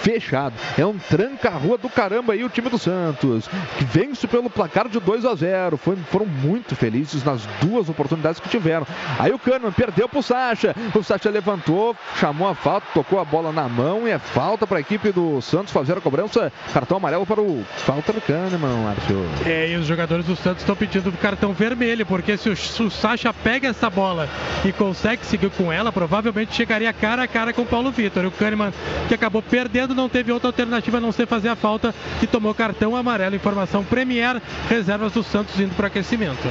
fechado. 0.02 0.54
É 0.78 0.86
um 0.86 0.96
tranca-rua 0.96 1.76
do 1.78 1.88
caramba 1.88 2.32
aí 2.32 2.44
o 2.44 2.48
time 2.48 2.70
do 2.70 2.78
Santos. 2.78 3.48
Que 3.76 3.84
vence 3.84 4.28
pelo 4.28 4.48
placar 4.48 4.88
de 4.88 5.00
2 5.00 5.24
a 5.24 5.34
0. 5.34 5.76
Foi, 5.76 5.96
foram 5.96 6.26
muito 6.26 6.76
felizes 6.76 7.24
nas 7.24 7.44
duas 7.60 7.88
oportunidades 7.88 8.38
que 8.38 8.48
tiveram. 8.48 8.86
Aí 9.18 9.32
o 9.32 9.38
Kahneman 9.38 9.72
perdeu 9.72 10.08
pro 10.08 10.22
Sacha. 10.22 10.76
O 10.94 11.02
Sacha 11.02 11.28
levantou, 11.28 11.96
chamou 12.20 12.48
a 12.48 12.54
falta, 12.54 12.86
tocou 12.94 13.18
a 13.18 13.24
bola 13.24 13.50
na 13.50 13.68
mão 13.68 14.06
e 14.06 14.12
é 14.12 14.18
falta 14.20 14.64
para 14.64 14.78
a 14.78 14.80
equipe 14.80 15.10
do 15.10 15.40
Santos 15.42 15.72
fazer 15.72 15.98
a 15.98 16.00
cobrança. 16.00 16.52
Cartão 16.72 16.98
amarelo 16.98 17.26
para 17.26 17.40
o 17.40 17.64
Walter 17.84 18.20
Kahneman, 18.20 18.84
Márcio. 18.84 19.26
É, 19.44 19.72
e 19.72 19.76
os 19.76 19.86
jogadores 19.86 20.24
do 20.24 20.36
Santos 20.36 20.62
estão 20.62 20.76
pedindo 20.76 21.15
cartão 21.16 21.52
vermelho, 21.52 22.04
porque 22.04 22.36
se 22.36 22.48
o, 22.48 22.56
se 22.56 22.82
o 22.82 22.90
Sacha 22.90 23.32
pega 23.32 23.68
essa 23.68 23.88
bola 23.88 24.28
e 24.64 24.72
consegue 24.72 25.24
seguir 25.24 25.50
com 25.50 25.72
ela, 25.72 25.92
provavelmente 25.92 26.54
chegaria 26.54 26.92
cara 26.92 27.22
a 27.22 27.28
cara 27.28 27.52
com 27.52 27.62
o 27.62 27.66
Paulo 27.66 27.90
Vitor. 27.90 28.24
O 28.24 28.30
Kahneman, 28.30 28.72
que 29.08 29.14
acabou 29.14 29.42
perdendo, 29.42 29.94
não 29.94 30.08
teve 30.08 30.32
outra 30.32 30.48
alternativa 30.48 30.98
a 30.98 31.00
não 31.00 31.12
ser 31.12 31.26
fazer 31.26 31.48
a 31.48 31.56
falta 31.56 31.94
e 32.22 32.26
tomou 32.26 32.54
cartão 32.54 32.96
amarelo. 32.96 33.36
Informação 33.36 33.84
Premier, 33.84 34.40
reservas 34.68 35.12
do 35.12 35.22
Santos 35.22 35.58
indo 35.60 35.74
para 35.74 35.88
aquecimento. 35.88 36.48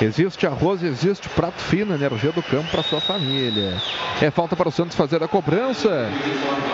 Existe 0.00 0.46
arroz, 0.46 0.82
existe 0.82 1.26
prato 1.30 1.58
fino, 1.62 1.94
energia 1.94 2.30
do 2.30 2.42
campo 2.42 2.70
para 2.70 2.82
sua 2.82 3.00
família. 3.00 3.80
É 4.20 4.30
falta 4.30 4.54
para 4.54 4.68
o 4.68 4.72
Santos 4.72 4.94
fazer 4.94 5.22
a 5.22 5.28
cobrança. 5.28 6.10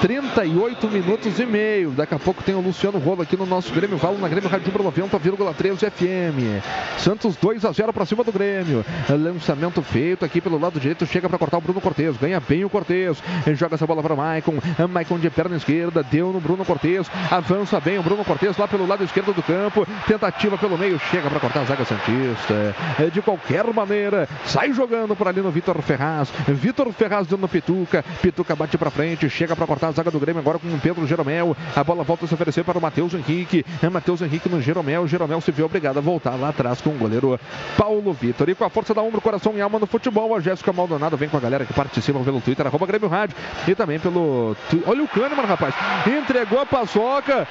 38 0.01 0.89
minutos 0.89 1.39
e 1.39 1.47
meio. 1.47 1.93
Daqui 1.93 2.15
a 2.15 2.19
pouco 2.19 2.43
tem 2.43 2.55
o 2.55 2.61
Luciano 2.61 2.99
Rolo 2.99 3.23
aqui 3.23 3.37
no 3.37 3.47
nosso 3.47 3.73
Grêmio 3.73 3.97
Valo, 3.97 4.19
na 4.19 4.29
Grêmio 4.29 4.51
Rádio 4.51 4.73
90,3 4.73 5.91
FM. 5.91 6.65
Santos 7.03 7.35
2 7.37 7.65
a 7.65 7.73
0 7.73 7.93
para 7.93 8.07
cima 8.07 8.23
do 8.23 8.31
Grêmio. 8.31 8.85
Lançamento 9.09 9.83
feito 9.83 10.25
aqui 10.25 10.41
pelo 10.41 10.59
lado 10.59 10.79
direito. 10.79 11.05
Chega 11.05 11.29
para 11.29 11.37
cortar 11.37 11.59
o 11.59 11.61
Bruno 11.61 11.81
Cortes. 11.81 12.17
Ganha 12.17 12.39
bem 12.39 12.65
o 12.65 12.71
Cortes. 12.71 13.21
Joga 13.55 13.75
essa 13.75 13.87
bola 13.87 14.01
para 14.01 14.15
o 14.15 14.17
Maicon. 14.17 14.55
Maicon 14.89 15.19
de 15.19 15.29
perna 15.29 15.57
esquerda. 15.57 16.03
Deu 16.05 16.33
no 16.33 16.41
Bruno 16.41 16.65
Cortes. 16.65 17.11
Avança 17.29 17.81
bem 17.81 17.99
o 17.99 18.03
Bruno 18.05 18.25
Cortes 18.25 18.57
lá 18.57 18.69
pelo 18.69 18.87
lado 18.87 19.03
esquerdo 19.03 19.33
do 19.33 19.43
campo. 19.43 19.85
Tentativa 20.07 20.57
pelo 20.57 20.79
meio. 20.79 20.99
Chega 21.11 21.29
para 21.29 21.41
cortar 21.41 21.63
a 21.63 21.65
zaga 21.65 21.85
Santista 21.85 22.75
de 23.13 23.21
qualquer 23.21 23.65
maneira. 23.75 24.29
Sai 24.45 24.73
jogando 24.73 25.17
por 25.17 25.27
ali 25.27 25.41
no 25.41 25.51
Vitor 25.51 25.83
Ferraz. 25.83 26.33
Vitor 26.47 26.93
Ferraz 26.93 27.27
dando 27.27 27.41
no 27.41 27.49
Pituca. 27.49 28.05
Pituca 28.23 28.55
bate 28.55 28.79
pra 28.79 28.91
frente, 28.91 29.29
chega 29.29 29.57
pra 29.57 29.67
cortar 29.67 29.89
a 29.89 29.93
zaga 29.93 30.11
do 30.11 30.21
Grêmio 30.21 30.41
agora 30.41 30.59
com 30.61 30.69
o 30.69 30.79
Pedro 30.79 31.05
Jeromel. 31.05 31.57
A 31.75 31.83
bola 31.83 32.05
volta 32.05 32.27
a 32.27 32.29
se 32.29 32.35
oferecer 32.35 32.63
para 32.63 32.79
o 32.79 32.81
Matheus 32.81 33.13
Henrique. 33.13 33.67
É 33.83 33.89
Matheus 33.89 34.23
Henrique 34.23 34.49
no 34.49 34.63
Jeromel. 34.63 35.09
Jeromel 35.09 35.41
se 35.41 35.51
vê 35.51 35.65
obrigado 35.65 35.99
a 35.99 36.01
voltar 36.01 36.37
lá 36.37 36.51
atrás 36.51 36.81
com 36.81 36.92
o 36.93 36.99
goleiro 36.99 37.39
Paulo 37.77 38.13
Vitor. 38.13 38.49
E 38.49 38.55
com 38.55 38.65
a 38.65 38.71
força 38.71 38.95
da 38.95 39.03
ombro, 39.03 39.21
coração 39.21 39.55
e 39.57 39.61
alma 39.61 39.79
no 39.79 39.87
futebol, 39.87 40.35
a 40.35 40.41
Jéssica 40.41 40.73
Maldonado 40.73 41.17
vem 41.17 41.29
com 41.29 41.37
a 41.37 41.41
galera 41.41 41.65
que 41.65 41.73
participa 41.73 42.21
pelo 42.21 42.41
Twitter, 42.41 42.67
arroba 42.67 42.87
Grêmio 42.87 43.09
Rádio. 43.09 43.37
E 43.67 43.75
também 43.75 43.99
pelo. 43.99 44.57
Olha 44.87 45.03
o 45.03 45.09
Kahneman, 45.09 45.47
rapaz. 45.47 45.75
Entregou 46.07 46.61
a 46.61 46.67
paçoca. 46.67 47.47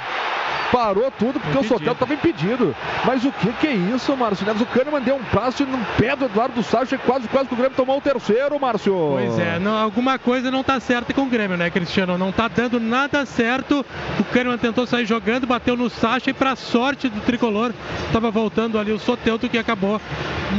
Parou 0.72 1.12
tudo 1.12 1.38
porque 1.38 1.58
o 1.58 1.64
Soteldo 1.64 1.92
estava 1.92 2.14
impedido. 2.14 2.74
Mas 3.06 3.26
o 3.26 3.32
que, 3.32 3.52
que 3.54 3.68
é 3.68 3.74
isso, 3.74 4.16
Márcio 4.16 4.46
Neves? 4.46 4.62
O 4.62 4.66
Kahneman 4.66 5.02
deu 5.02 5.16
um 5.16 5.24
passe 5.26 5.64
no 5.66 5.78
pé 5.98 6.16
do 6.16 6.26
Eduardo 6.26 6.64
Sacha 6.64 6.96
e 6.96 6.98
quase, 6.98 7.28
quase 7.28 7.50
que 7.50 7.54
o 7.54 7.58
Grêmio 7.58 7.76
tomou 7.76 7.98
o 7.98 8.02
terceiro, 8.02 8.58
Márcio. 8.58 8.94
Pois 8.94 9.38
é, 9.38 9.60
não, 9.60 9.78
alguma 9.78 10.18
coisa 10.18 10.50
não 10.50 10.64
tá 10.64 10.80
certa 10.80 11.14
com 11.14 11.24
o 11.24 11.26
Grêmio, 11.26 11.58
né, 11.58 11.70
Cristiano? 11.70 12.18
Não 12.18 12.32
tá 12.32 12.48
dando 12.48 12.80
nada 12.80 13.26
certo. 13.26 13.86
O 14.18 14.24
Kahneman 14.24 14.58
tentou 14.58 14.88
sair 14.88 15.06
jogando, 15.06 15.46
bateu 15.46 15.76
no 15.76 15.90
Sacha 15.90 16.30
e 16.30 16.34
pra 16.34 16.56
sorte 16.56 17.10
do 17.10 17.20
tricolor, 17.20 17.74
tava 18.14 18.32
voltando 18.32 18.80
ali 18.80 18.94
o 18.94 19.00
Soteldo 19.00 19.31
que 19.38 19.58
acabou 19.58 20.02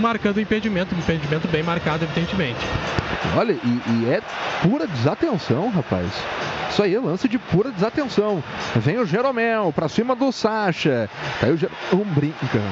marcando 0.01 0.36
o 0.36 0.40
impedimento, 0.40 0.94
um 0.94 0.99
impedimento 0.99 1.49
bem 1.49 1.62
marcado, 1.62 2.05
evidentemente. 2.05 2.61
Olha, 3.36 3.53
e, 3.53 3.82
e 3.90 4.11
é 4.11 4.20
pura 4.62 4.86
desatenção, 4.86 5.70
rapaz. 5.70 6.11
Isso 6.70 6.82
aí 6.82 6.94
é 6.94 7.01
lance 7.01 7.28
de 7.28 7.39
pura 7.39 7.70
desatenção. 7.70 8.43
Vem 8.77 8.99
o 8.99 9.07
Jeromel 9.07 9.73
pra 9.74 9.89
cima 9.89 10.16
do 10.16 10.32
Sacha. 10.32 11.09
Tá 11.40 11.47
aí 11.47 11.53
o 11.53 11.57
Jeromel. 11.57 12.12
Brinca. 12.15 12.62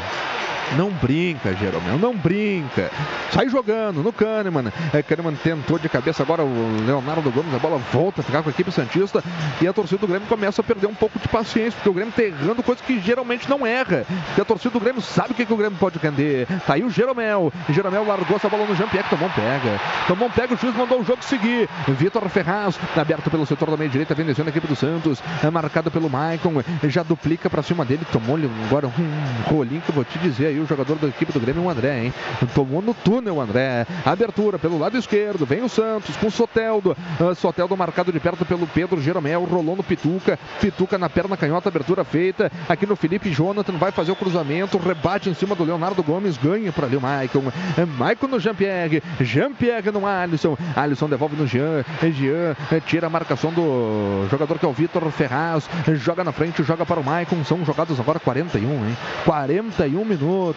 Não 0.76 0.90
brinca, 0.90 1.54
Jeromel, 1.54 1.98
não 1.98 2.14
brinca. 2.14 2.90
Sai 3.32 3.48
jogando 3.48 4.02
no 4.02 4.12
Kahneman. 4.12 4.72
É, 4.92 5.02
Kahneman 5.02 5.34
tentou 5.34 5.78
de 5.78 5.88
cabeça 5.88 6.22
agora 6.22 6.42
o 6.44 6.84
Leonardo 6.86 7.30
Gomes. 7.30 7.52
A 7.54 7.58
bola 7.58 7.78
volta 7.92 8.20
a 8.20 8.24
ficar 8.24 8.42
com 8.42 8.48
a 8.48 8.52
equipe 8.52 8.70
Santista. 8.70 9.22
E 9.60 9.66
a 9.66 9.72
torcida 9.72 10.00
do 10.00 10.06
Grêmio 10.06 10.28
começa 10.28 10.60
a 10.60 10.64
perder 10.64 10.86
um 10.86 10.94
pouco 10.94 11.18
de 11.18 11.28
paciência, 11.28 11.72
porque 11.72 11.88
o 11.88 11.92
Grêmio 11.92 12.12
tá 12.12 12.22
errando 12.22 12.62
coisa 12.62 12.82
que 12.82 13.00
geralmente 13.00 13.48
não 13.48 13.66
erra. 13.66 14.04
Porque 14.26 14.40
a 14.40 14.44
torcida 14.44 14.70
do 14.70 14.80
Grêmio 14.80 15.02
sabe 15.02 15.32
o 15.32 15.34
que, 15.34 15.44
que 15.44 15.52
o 15.52 15.56
Grêmio 15.56 15.78
pode 15.78 15.98
render. 15.98 16.46
Tá 16.66 16.74
aí 16.74 16.84
o 16.84 16.90
Jeromel. 16.90 17.52
Jeromel 17.68 18.06
largou 18.06 18.36
essa 18.36 18.48
bola 18.48 18.66
no 18.66 18.76
Jean-Pierre, 18.76 19.08
tomou 19.08 19.28
um 19.28 19.32
pega. 19.32 19.80
Tomou 20.06 20.28
um 20.28 20.30
pega, 20.30 20.54
o 20.54 20.56
juiz 20.56 20.74
mandou 20.76 21.00
o 21.00 21.04
jogo 21.04 21.24
seguir. 21.24 21.68
Vitor 21.88 22.28
Ferraz, 22.28 22.78
aberto 22.96 23.30
pelo 23.30 23.44
setor 23.44 23.70
da 23.70 23.76
meia 23.76 23.90
direita, 23.90 24.14
vem 24.14 24.26
a 24.28 24.48
equipe 24.48 24.66
do 24.66 24.76
Santos. 24.76 25.20
É 25.42 25.50
marcado 25.50 25.90
pelo 25.90 26.08
Maicon. 26.08 26.62
Já 26.84 27.02
duplica 27.02 27.50
pra 27.50 27.62
cima 27.62 27.84
dele. 27.84 28.06
Tomou-lhe 28.12 28.48
agora 28.66 28.86
um 28.86 29.52
rolinho 29.52 29.80
que 29.80 29.90
eu 29.90 29.94
vou 29.94 30.04
te 30.04 30.18
dizer 30.18 30.46
aí. 30.46 30.59
O 30.60 30.66
jogador 30.66 30.96
da 30.96 31.08
equipe 31.08 31.32
do 31.32 31.40
Grêmio, 31.40 31.62
o 31.62 31.70
André, 31.70 32.04
hein? 32.04 32.14
Tomou 32.54 32.82
no 32.82 32.94
túnel 32.94 33.36
o 33.36 33.40
André. 33.40 33.86
Abertura 34.04 34.58
pelo 34.58 34.78
lado 34.78 34.96
esquerdo. 34.96 35.46
Vem 35.46 35.62
o 35.62 35.68
Santos 35.68 36.16
com 36.16 36.26
o 36.26 36.30
Soteldo. 36.30 36.96
Ah, 37.18 37.34
Soteldo 37.34 37.76
marcado 37.76 38.12
de 38.12 38.20
perto 38.20 38.44
pelo 38.44 38.66
Pedro 38.66 39.00
Jeromel. 39.00 39.44
Rolou 39.44 39.76
no 39.76 39.82
Pituca. 39.82 40.38
Pituca 40.60 40.98
na 40.98 41.08
perna 41.08 41.36
canhota. 41.36 41.68
Abertura 41.68 42.04
feita. 42.04 42.50
Aqui 42.68 42.86
no 42.86 42.96
Felipe 42.96 43.30
Jonathan. 43.30 43.72
Vai 43.78 43.92
fazer 43.92 44.12
o 44.12 44.16
cruzamento. 44.16 44.78
Rebate 44.78 45.30
em 45.30 45.34
cima 45.34 45.54
do 45.54 45.64
Leonardo 45.64 46.02
Gomes. 46.02 46.36
Ganha 46.36 46.72
por 46.72 46.84
ali 46.84 46.96
o 46.96 47.00
Maicon. 47.00 47.44
É 47.76 47.84
Maicon 47.84 48.26
no 48.26 48.40
Jean-Pierre. 48.40 49.02
Jean-Pierre 49.20 49.90
no 49.90 50.06
Alisson. 50.06 50.56
Alisson 50.76 51.08
devolve 51.08 51.36
no 51.36 51.46
Jean. 51.46 51.84
É 52.02 52.10
Jean 52.10 52.56
é, 52.70 52.80
tira 52.80 53.06
a 53.06 53.10
marcação 53.10 53.52
do 53.52 54.26
jogador 54.30 54.58
que 54.58 54.64
é 54.64 54.68
o 54.68 54.72
Vitor 54.72 55.02
Ferraz. 55.10 55.68
Joga 55.94 56.24
na 56.24 56.32
frente, 56.32 56.62
joga 56.62 56.84
para 56.84 57.00
o 57.00 57.04
Maicon. 57.04 57.44
São 57.44 57.64
jogados 57.64 57.98
agora 57.98 58.18
41, 58.18 58.68
hein? 58.68 58.96
41 59.24 60.04
minutos. 60.04 60.49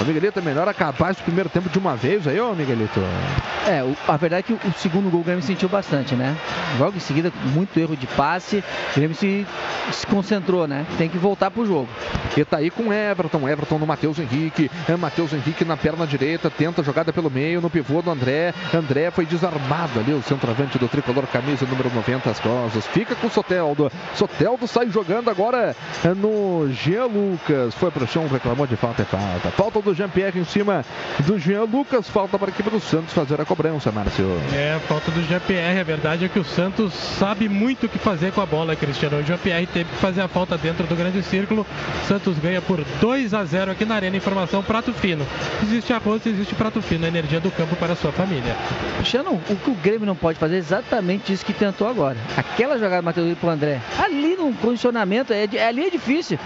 O 0.00 0.04
Miguelito 0.04 0.38
é 0.38 0.42
melhor 0.42 0.68
acabar 0.68 1.10
esse 1.10 1.22
primeiro 1.22 1.48
tempo 1.48 1.68
de 1.68 1.78
uma 1.78 1.94
vez 1.96 2.26
aí, 2.26 2.40
ô 2.40 2.54
Miguelito. 2.54 3.00
É, 3.66 3.82
o- 3.82 3.96
a 4.06 4.16
verdade 4.16 4.40
é 4.52 4.56
que 4.56 4.68
o 4.68 4.72
segundo 4.78 5.10
gol 5.10 5.20
o 5.20 5.24
Grêmio 5.24 5.42
sentiu 5.42 5.68
bastante, 5.68 6.14
né? 6.14 6.36
Logo 6.78 6.96
em 6.96 7.00
seguida, 7.00 7.32
muito 7.54 7.78
erro 7.78 7.96
de 7.96 8.06
passe, 8.08 8.62
o 8.92 8.94
Grêmio 8.94 9.16
se, 9.16 9.46
se 9.92 10.06
concentrou, 10.06 10.66
né? 10.66 10.84
Tem 10.98 11.08
que 11.08 11.16
voltar 11.18 11.50
pro 11.50 11.64
jogo. 11.66 11.88
E 12.36 12.44
tá 12.44 12.58
aí 12.58 12.70
com 12.70 12.92
Everton, 12.92 13.48
Everton 13.48 13.78
no 13.78 13.86
Matheus 13.86 14.18
Henrique, 14.18 14.70
é 14.88 14.96
Matheus 14.96 15.32
Henrique 15.32 15.64
na 15.64 15.76
perna 15.76 16.06
direita, 16.06 16.50
tenta 16.50 16.82
jogada 16.82 17.12
pelo 17.12 17.30
meio, 17.30 17.60
no 17.60 17.70
pivô 17.70 18.02
do 18.02 18.10
André, 18.10 18.52
André 18.74 19.10
foi 19.10 19.24
desarmado 19.24 20.00
ali, 20.00 20.12
o 20.12 20.22
centroavante 20.22 20.78
do 20.78 20.88
Tricolor, 20.88 21.26
camisa 21.28 21.64
número 21.66 21.90
90 21.94 22.30
às 22.30 22.40
costas, 22.40 22.86
fica 22.88 23.14
com 23.14 23.28
o 23.28 23.30
Soteldo, 23.30 23.90
Soteldo 24.14 24.66
sai 24.66 24.90
jogando 24.90 25.30
agora 25.30 25.74
é, 26.04 26.08
no 26.14 26.68
Jean 26.72 27.06
Lucas, 27.06 27.74
foi 27.74 27.90
pro 27.90 28.06
chão, 28.06 28.26
reclamou 28.28 28.66
de 28.66 28.76
falta, 28.76 29.03
é 29.04 29.06
falta, 29.06 29.50
falta 29.50 29.82
do 29.82 29.94
Jean-Pierre 29.94 30.38
em 30.38 30.44
cima 30.44 30.84
do 31.20 31.38
Jean 31.38 31.64
Lucas, 31.64 32.08
falta 32.08 32.38
para 32.38 32.48
a 32.48 32.52
equipe 32.52 32.70
do 32.70 32.80
Santos 32.80 33.12
fazer 33.12 33.40
a 33.40 33.44
cobrança, 33.44 33.92
Márcio. 33.92 34.26
É, 34.52 34.78
falta 34.88 35.10
do 35.10 35.22
Jean-Pierre. 35.22 35.80
A 35.80 35.84
verdade 35.84 36.24
é 36.24 36.28
que 36.28 36.38
o 36.38 36.44
Santos 36.44 36.94
sabe 36.94 37.48
muito 37.48 37.86
o 37.86 37.88
que 37.88 37.98
fazer 37.98 38.32
com 38.32 38.40
a 38.40 38.46
bola, 38.46 38.74
Cristiano. 38.74 39.18
O 39.18 39.22
Jean-Pierre 39.22 39.66
teve 39.66 39.90
que 39.90 39.96
fazer 39.96 40.22
a 40.22 40.28
falta 40.28 40.56
dentro 40.56 40.86
do 40.86 40.96
grande 40.96 41.22
círculo. 41.22 41.66
Santos 42.08 42.38
ganha 42.38 42.62
por 42.62 42.82
2 43.00 43.34
a 43.34 43.44
0 43.44 43.72
aqui 43.72 43.84
na 43.84 43.96
Arena. 43.96 44.16
Informação 44.16 44.62
prato 44.62 44.92
fino. 44.92 45.26
Existe 45.62 45.92
arroz, 45.92 46.24
existe 46.26 46.54
prato 46.54 46.80
fino. 46.80 47.04
A 47.04 47.08
energia 47.08 47.40
do 47.40 47.50
campo 47.50 47.76
para 47.76 47.92
a 47.92 47.96
sua 47.96 48.12
família. 48.12 48.56
Cristiano, 48.96 49.40
o 49.48 49.56
que 49.56 49.70
o 49.70 49.74
Grêmio 49.74 50.06
não 50.06 50.16
pode 50.16 50.38
fazer 50.38 50.56
é 50.56 50.58
exatamente 50.58 51.32
isso 51.32 51.44
que 51.44 51.52
tentou 51.52 51.88
agora. 51.88 52.16
Aquela 52.36 52.78
jogada 52.78 53.02
do 53.02 53.04
Matheus 53.04 53.26
Henrique 53.26 53.40
pro 53.40 53.50
André, 53.50 53.80
ali 53.98 54.36
no 54.36 54.52
condicionamento, 54.54 55.32
é, 55.32 55.44
ali 55.62 55.86
é 55.86 55.90
difícil. 55.90 56.38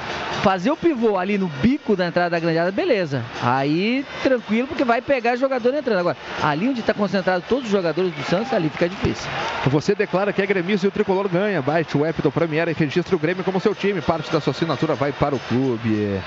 Fazer 0.43 0.70
o 0.70 0.76
pivô 0.76 1.16
ali 1.16 1.36
no 1.36 1.48
bico 1.48 1.94
da 1.94 2.06
entrada 2.06 2.38
da 2.39 2.40
grande 2.40 2.59
área, 2.59 2.73
beleza. 2.73 3.23
Aí 3.43 4.05
tranquilo, 4.23 4.69
porque 4.69 4.85
vai 4.85 5.02
pegar 5.02 5.36
jogador 5.36 5.74
entrando. 5.74 5.98
Agora, 5.98 6.16
ali 6.43 6.69
onde 6.69 6.81
está 6.81 6.94
concentrado 6.94 7.44
todos 7.48 7.65
os 7.65 7.70
jogadores 7.70 8.12
do 8.12 8.23
Santos, 8.24 8.52
ali 8.52 8.69
fica 8.69 8.89
difícil. 8.89 9.28
Você 9.66 9.94
declara 9.94 10.32
que 10.32 10.40
é 10.40 10.47
gremista 10.47 10.86
e 10.86 10.89
o 10.89 10.93
tricolor 10.93 11.28
ganha. 11.28 11.60
Baixe 11.60 11.97
o 11.97 12.05
app 12.05 12.23
do 12.23 12.31
Premier 12.31 12.69
e 12.69 12.73
registre 12.73 13.15
o 13.15 13.19
Grêmio 13.19 13.44
como 13.44 13.60
seu 13.60 13.74
time. 13.74 14.01
Parte 14.01 14.31
da 14.31 14.40
sua 14.40 14.52
assinatura 14.52 14.94
vai 14.94 15.12
para 15.12 15.35
o 15.35 15.39
clube. 15.40 16.20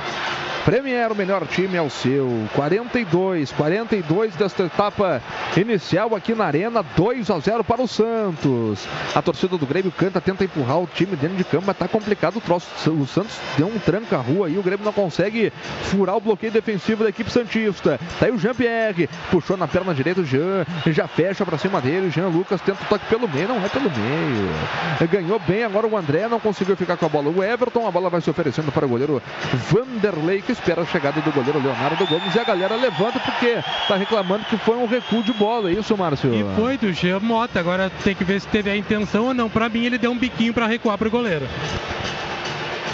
Premier, 0.63 1.11
o 1.11 1.15
melhor 1.15 1.47
time 1.47 1.75
é 1.75 1.81
o 1.81 1.89
seu. 1.89 2.47
42, 2.53 3.51
42 3.51 4.35
desta 4.35 4.63
etapa 4.63 5.19
inicial 5.57 6.15
aqui 6.15 6.35
na 6.35 6.45
Arena. 6.45 6.85
2 6.95 7.31
a 7.31 7.39
0 7.39 7.63
para 7.63 7.81
o 7.81 7.87
Santos. 7.87 8.87
A 9.15 9.21
torcida 9.23 9.57
do 9.57 9.65
Grêmio 9.65 9.91
canta, 9.91 10.21
tenta 10.21 10.43
empurrar 10.43 10.79
o 10.79 10.85
time 10.85 11.15
dentro 11.15 11.35
de 11.35 11.43
campo, 11.43 11.63
mas 11.65 11.77
tá 11.77 11.87
complicado 11.87 12.37
o 12.37 12.41
troço. 12.41 12.67
O 12.91 13.07
Santos 13.07 13.39
deu 13.57 13.67
um 13.67 13.79
tranca-rua 13.79 14.47
aí. 14.47 14.57
O 14.57 14.61
Grêmio 14.61 14.85
não 14.85 14.93
consegue 14.93 15.51
furar 15.85 16.00
o 16.09 16.19
bloqueio 16.19 16.51
defensivo 16.51 17.03
da 17.03 17.09
equipe 17.09 17.31
Santista. 17.31 17.99
Tá 18.19 18.25
aí 18.25 18.31
o 18.31 18.37
Jean-Pierre, 18.37 19.09
puxou 19.29 19.57
na 19.57 19.67
perna 19.67 19.93
direita 19.93 20.21
o 20.21 20.25
Jean, 20.25 20.65
já 20.87 21.07
fecha 21.07 21.45
pra 21.45 21.57
cima 21.57 21.81
dele. 21.81 22.07
O 22.07 22.11
Jean 22.11 22.27
Lucas 22.27 22.61
tenta 22.61 22.83
o 22.83 22.85
toque 22.87 23.05
pelo 23.05 23.27
meio, 23.27 23.47
não 23.47 23.63
é 23.63 23.69
pelo 23.69 23.89
meio. 23.89 25.09
Ganhou 25.09 25.39
bem 25.39 25.63
agora 25.63 25.87
o 25.87 25.97
André, 25.97 26.27
não 26.27 26.39
conseguiu 26.39 26.75
ficar 26.75 26.97
com 26.97 27.05
a 27.05 27.09
bola. 27.09 27.29
O 27.29 27.43
Everton, 27.43 27.87
a 27.87 27.91
bola 27.91 28.09
vai 28.09 28.21
se 28.21 28.29
oferecendo 28.29 28.71
para 28.71 28.85
o 28.85 28.89
goleiro 28.89 29.21
Vanderlei, 29.69 30.41
que 30.41 30.51
espera 30.51 30.81
a 30.81 30.85
chegada 30.85 31.21
do 31.21 31.31
goleiro 31.31 31.59
Leonardo 31.59 32.05
Gomes. 32.05 32.33
E 32.35 32.39
a 32.39 32.43
galera 32.43 32.75
levanta 32.75 33.19
porque 33.19 33.57
tá 33.87 33.95
reclamando 33.95 34.45
que 34.45 34.57
foi 34.57 34.77
um 34.77 34.85
recuo 34.85 35.23
de 35.23 35.33
bola, 35.33 35.69
é 35.69 35.73
isso, 35.73 35.95
Márcio? 35.97 36.33
E 36.33 36.45
foi 36.55 36.77
do 36.77 36.91
Jean 36.93 37.19
Mota. 37.19 37.59
Agora 37.59 37.91
tem 38.03 38.15
que 38.15 38.23
ver 38.23 38.39
se 38.39 38.47
teve 38.47 38.69
a 38.69 38.75
intenção 38.75 39.25
ou 39.25 39.33
não. 39.33 39.49
Pra 39.49 39.69
mim, 39.69 39.85
ele 39.85 39.97
deu 39.97 40.11
um 40.11 40.17
biquinho 40.17 40.53
para 40.53 40.67
recuar 40.67 40.97
pro 40.97 41.09
goleiro. 41.09 41.47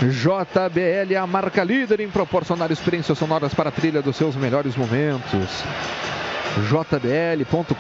JBL, 0.06 1.16
a 1.20 1.26
marca 1.26 1.64
líder 1.64 2.02
em 2.02 2.10
proporcionar 2.10 2.72
experiências 2.72 3.18
sonoras 3.18 3.54
para 3.54 3.70
a 3.70 3.72
trilha 3.72 4.02
dos 4.02 4.16
seus 4.16 4.36
melhores 4.36 4.76
momentos. 4.76 5.64
jbl.com.br. 6.64 7.74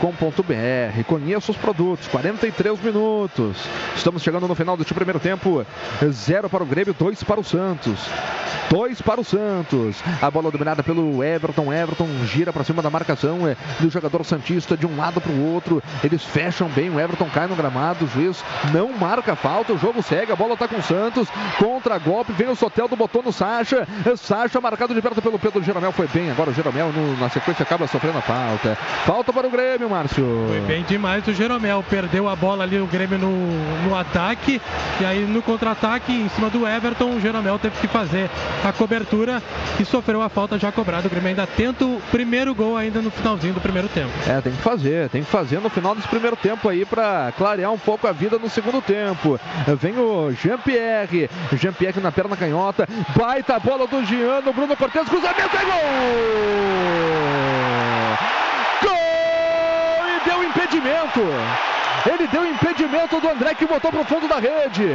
Conheça 1.06 1.52
os 1.52 1.58
produtos. 1.58 2.08
43 2.08 2.80
minutos. 2.82 3.58
Estamos 3.96 4.22
chegando 4.22 4.48
no 4.48 4.56
final 4.56 4.78
deste 4.78 4.94
primeiro 4.94 5.20
tempo. 5.20 5.66
Zero 6.12 6.50
para 6.50 6.64
o 6.64 6.66
Grêmio, 6.66 6.96
dois 6.98 7.24
para 7.24 7.40
o 7.40 7.44
Santos. 7.44 8.00
Dois 8.70 9.02
para 9.02 9.22
o 9.22 9.24
Santos. 9.24 9.98
A 10.22 10.30
bola 10.30 10.52
dominada 10.52 10.84
pelo 10.84 11.24
Everton. 11.24 11.72
Everton 11.72 12.08
gira 12.26 12.52
para 12.52 12.64
cima 12.66 12.82
da 12.82 12.90
marcação 12.90 13.48
é, 13.48 13.56
do 13.80 13.90
jogador 13.90 14.24
Santista 14.26 14.76
de 14.76 14.86
um 14.86 14.98
lado 14.98 15.22
para 15.22 15.32
o 15.32 15.54
outro. 15.54 15.82
Eles 16.04 16.22
fecham 16.24 16.68
bem. 16.70 16.90
O 16.90 17.00
Everton 17.00 17.30
cai 17.34 17.48
no 17.48 17.56
gramado. 17.56 18.06
O 18.06 18.08
juiz 18.10 18.44
não 18.74 18.92
marca 18.98 19.36
falta. 19.36 19.72
O 19.74 19.78
jogo 19.78 20.02
segue. 20.04 20.32
A 20.32 20.36
bola 20.36 20.54
está 20.56 20.68
com 20.68 20.78
o 20.78 20.84
Santos. 20.84 21.28
Contra 21.58 21.98
golpe. 21.98 22.34
Vem 22.34 22.50
o 22.50 22.56
Soteldo. 22.56 22.96
Botou 22.96 23.24
no 23.24 23.32
Sacha. 23.32 23.88
Sacha 24.18 24.60
marcado 24.60 24.94
de 24.94 25.02
perto 25.02 25.22
pelo 25.22 25.40
Pedro 25.40 25.64
Jeromel. 25.64 25.92
Foi 25.94 26.08
bem. 26.08 26.30
Agora 26.30 26.50
o 26.50 26.54
Jeromel 26.54 26.92
no- 26.92 27.18
na 27.18 27.30
sequência 27.30 27.64
acaba 27.64 27.88
sofrendo 27.88 28.18
a 28.18 28.22
falta. 28.22 28.67
Falta. 28.68 28.78
Falta 29.06 29.34
para 29.34 29.48
o 29.48 29.50
Grêmio, 29.50 29.90
Márcio. 29.90 30.26
Foi 30.48 30.60
bem 30.62 30.84
demais 30.84 31.26
o 31.28 31.34
Jeromel. 31.34 31.84
Perdeu 31.90 32.28
a 32.28 32.36
bola 32.36 32.64
ali 32.64 32.80
o 32.80 32.88
Grêmio 32.88 33.18
no, 33.18 33.88
no 33.88 33.96
ataque. 33.96 34.62
E 35.00 35.06
aí 35.06 35.26
no 35.26 35.42
contra-ataque, 35.42 36.12
em 36.12 36.30
cima 36.30 36.50
do 36.50 36.68
Everton, 36.68 37.16
o 37.16 37.22
Jeromel 37.22 37.58
teve 37.60 37.78
que 37.80 37.88
fazer 37.88 38.30
a 38.64 38.72
cobertura 38.72 39.42
e 39.80 39.86
sofreu 39.86 40.22
a 40.22 40.30
falta 40.30 40.58
já 40.58 40.72
cobrada. 40.72 41.08
O 41.08 41.10
Grêmio 41.10 41.30
ainda 41.30 41.48
tenta 41.48 41.86
o 41.86 42.02
primeiro 42.12 42.54
gol 42.54 42.76
ainda 42.76 43.02
no 43.02 43.12
finalzinho 43.12 43.54
do 43.54 43.62
primeiro 43.62 43.88
tempo. 43.90 44.12
É, 44.28 44.42
tem 44.42 44.52
que 44.52 44.62
fazer, 44.62 45.10
tem 45.10 45.24
que 45.24 45.30
fazer 45.30 45.60
no 45.60 45.70
final 45.70 45.96
desse 45.96 46.08
primeiro 46.08 46.36
tempo 46.36 46.68
aí 46.68 46.86
para 46.86 47.32
clarear 47.38 47.72
um 47.72 47.78
pouco 47.78 48.08
a 48.08 48.12
vida 48.12 48.38
no 48.38 48.50
segundo 48.50 48.82
tempo. 48.82 49.40
Vem 49.80 49.98
o 49.98 50.32
Jean-Pierre, 50.32 51.30
Jean-Pierre 51.54 52.02
na 52.02 52.12
perna 52.12 52.36
canhota, 52.36 52.88
baita 53.16 53.60
bola 53.60 53.88
do 53.88 54.04
Giano, 54.06 54.54
Bruno 54.54 54.76
Cortes, 54.76 55.08
cruzamento 55.08 55.56
é 55.56 55.66
gol! 55.66 55.78
Gol! 55.78 57.18
Impedimento. 60.70 61.22
Ele 62.12 62.28
deu 62.28 62.46
impedimento 62.46 63.20
do 63.20 63.30
André 63.30 63.54
que 63.54 63.66
botou 63.66 63.92
pro 63.92 64.06
fundo 64.06 64.28
da 64.28 64.40
rede. 64.40 64.88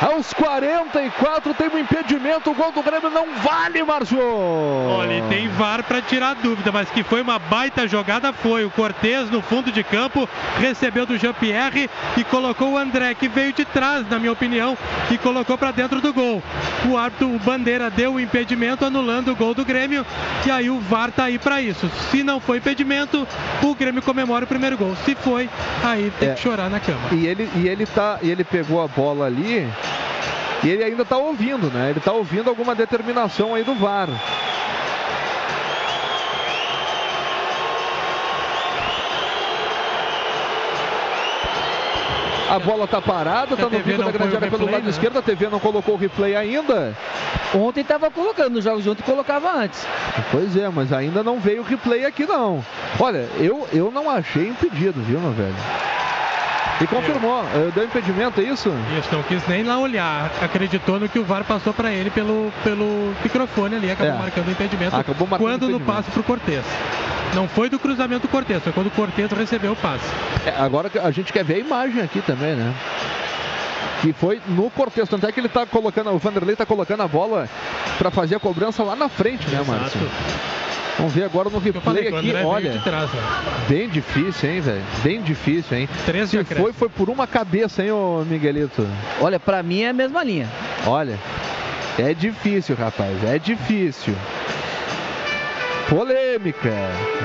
Aos 0.00 0.30
44 0.34 1.54
tem 1.54 1.68
um 1.68 1.78
impedimento, 1.78 2.50
o 2.50 2.54
gol 2.54 2.70
do 2.70 2.82
Grêmio 2.82 3.08
não 3.08 3.34
vale, 3.36 3.82
Márcio. 3.82 4.18
Olha, 4.20 5.22
tem 5.30 5.48
VAR 5.48 5.82
para 5.84 6.02
tirar 6.02 6.34
dúvida, 6.34 6.70
mas 6.70 6.90
que 6.90 7.02
foi 7.02 7.22
uma 7.22 7.38
baita 7.38 7.88
jogada 7.88 8.30
foi. 8.30 8.66
O 8.66 8.70
Cortez 8.70 9.30
no 9.30 9.40
fundo 9.40 9.72
de 9.72 9.82
campo 9.82 10.28
recebeu 10.58 11.06
do 11.06 11.16
Jean-Pierre 11.16 11.88
e 12.14 12.24
colocou 12.24 12.72
o 12.72 12.76
André, 12.76 13.14
que 13.14 13.26
veio 13.26 13.54
de 13.54 13.64
trás, 13.64 14.06
na 14.06 14.18
minha 14.18 14.32
opinião, 14.32 14.76
e 15.10 15.16
colocou 15.16 15.56
para 15.56 15.70
dentro 15.70 15.98
do 16.02 16.12
gol. 16.12 16.42
O 16.84 16.98
árbitro 16.98 17.34
o 17.34 17.38
Bandeira 17.38 17.88
deu 17.88 18.14
o 18.14 18.20
impedimento, 18.20 18.84
anulando 18.84 19.32
o 19.32 19.36
gol 19.36 19.54
do 19.54 19.64
Grêmio, 19.64 20.04
e 20.44 20.50
aí 20.50 20.68
o 20.68 20.78
VAR 20.78 21.10
tá 21.10 21.24
aí 21.24 21.38
para 21.38 21.62
isso. 21.62 21.90
Se 22.10 22.22
não 22.22 22.38
foi 22.38 22.58
impedimento, 22.58 23.26
o 23.62 23.74
Grêmio 23.74 24.02
comemora 24.02 24.44
o 24.44 24.48
primeiro 24.48 24.76
gol. 24.76 24.94
Se 25.06 25.14
foi, 25.14 25.48
aí 25.82 26.12
tem 26.18 26.30
É. 26.30 26.34
que 26.34 26.40
chorar 26.40 26.68
na 26.70 26.80
cama. 26.80 27.00
E 27.12 27.26
ele, 27.26 27.48
e 27.56 27.68
ele 27.68 27.86
tá, 27.86 28.18
e 28.22 28.30
ele 28.30 28.44
pegou 28.44 28.82
a 28.82 28.88
bola 28.88 29.26
ali 29.26 29.68
e 30.62 30.68
ele 30.68 30.82
ainda 30.84 31.04
tá 31.04 31.16
ouvindo, 31.16 31.70
né? 31.72 31.90
Ele 31.90 32.00
tá 32.00 32.12
ouvindo 32.12 32.48
alguma 32.48 32.74
determinação 32.74 33.54
aí 33.54 33.62
do 33.64 33.74
VAR. 33.74 34.08
A 42.48 42.58
bola 42.60 42.86
tá 42.86 43.02
parada, 43.02 43.56
tá 43.56 43.64
no 43.64 43.78
bico 43.80 44.02
da 44.02 44.10
grande 44.10 44.36
área 44.36 44.50
pelo 44.50 44.64
replay, 44.64 44.74
lado 44.74 44.84
né? 44.84 44.90
esquerdo. 44.90 45.18
A 45.18 45.22
TV 45.22 45.48
não 45.48 45.58
colocou 45.58 45.94
o 45.94 45.98
replay 45.98 46.36
ainda. 46.36 46.96
Ontem 47.54 47.82
tava 47.82 48.10
colocando, 48.10 48.54
nos 48.54 48.64
jogos 48.64 48.84
de 48.84 48.90
ontem 48.90 49.02
colocava 49.02 49.52
antes. 49.52 49.86
Pois 50.30 50.56
é, 50.56 50.68
mas 50.68 50.92
ainda 50.92 51.22
não 51.24 51.40
veio 51.40 51.62
o 51.62 51.64
replay 51.64 52.04
aqui 52.04 52.24
não. 52.24 52.64
Olha, 53.00 53.28
eu, 53.38 53.66
eu 53.72 53.90
não 53.90 54.08
achei 54.08 54.48
impedido, 54.48 55.00
viu, 55.02 55.18
meu 55.18 55.32
velho? 55.32 55.54
E 56.80 56.86
confirmou, 56.86 57.42
eh, 57.54 57.70
deu 57.74 57.84
impedimento, 57.84 58.40
é 58.40 58.44
isso? 58.44 58.70
Isso, 58.98 59.08
não 59.14 59.22
quis 59.22 59.46
nem 59.48 59.62
lá 59.62 59.78
olhar. 59.78 60.30
Acreditou 60.42 61.00
no 61.00 61.08
que 61.08 61.18
o 61.18 61.24
VAR 61.24 61.42
passou 61.44 61.72
para 61.72 61.90
ele 61.90 62.10
pelo, 62.10 62.52
pelo 62.62 63.14
microfone 63.22 63.76
ali, 63.76 63.90
acabou 63.90 64.14
É. 64.14 64.18
marcando 64.18 64.48
o 64.48 64.50
impedimento. 64.50 64.94
Acabou 64.94 65.26
marcando 65.26 65.48
quando 65.48 65.62
no 65.62 65.66
impedimento. 65.76 65.92
passe 65.96 66.10
pro 66.10 66.22
Cortez. 66.22 66.64
Não 67.34 67.48
foi 67.48 67.68
do 67.70 67.78
cruzamento 67.78 68.26
do 68.26 68.30
Cortez, 68.30 68.62
foi 68.62 68.72
quando 68.72 68.88
o 68.88 68.90
Cortez 68.90 69.30
recebeu 69.32 69.72
o 69.72 69.76
passe. 69.76 70.04
É, 70.44 70.50
agora 70.58 70.90
a 71.02 71.10
gente 71.10 71.32
quer 71.32 71.44
ver 71.44 71.54
a 71.54 71.58
imagem 71.58 72.02
aqui 72.02 72.20
também, 72.20 72.54
né? 72.54 72.72
Que 74.02 74.12
foi 74.12 74.40
no 74.48 74.70
Cortez, 74.70 75.08
tanto 75.08 75.26
é 75.26 75.32
que 75.32 75.40
ele 75.40 75.48
tá 75.48 75.64
colocando, 75.64 76.10
o 76.10 76.18
Vanderlei 76.18 76.54
tá 76.54 76.66
colocando 76.66 77.02
a 77.02 77.08
bola 77.08 77.48
para 77.98 78.10
fazer 78.10 78.36
a 78.36 78.40
cobrança 78.40 78.82
lá 78.82 78.94
na 78.94 79.08
frente, 79.08 79.48
né, 79.48 79.62
Márcio? 79.66 80.00
Vamos 80.98 81.12
ver 81.12 81.24
agora 81.24 81.50
no 81.50 81.60
falei 81.60 82.04
replay 82.04 82.10
o 82.10 82.16
aqui, 82.16 82.46
olha. 82.46 82.80
trás, 82.82 83.10
né? 83.10 83.20
Bem 83.68 83.88
difícil, 83.88 84.50
hein, 84.50 84.60
velho? 84.60 84.82
Bem 85.02 85.20
difícil, 85.20 85.76
hein? 85.76 85.88
Três 86.06 86.30
Se 86.30 86.42
foi, 86.44 86.72
foi 86.72 86.88
por 86.88 87.10
uma 87.10 87.26
cabeça, 87.26 87.82
hein, 87.82 87.90
ô 87.90 88.24
Miguelito? 88.24 88.86
Olha, 89.20 89.38
pra 89.38 89.62
mim 89.62 89.82
é 89.82 89.90
a 89.90 89.92
mesma 89.92 90.24
linha. 90.24 90.48
Olha, 90.86 91.18
é 91.98 92.14
difícil, 92.14 92.76
rapaz, 92.76 93.22
é 93.24 93.38
difícil. 93.38 94.14
Polêmica. 95.88 96.72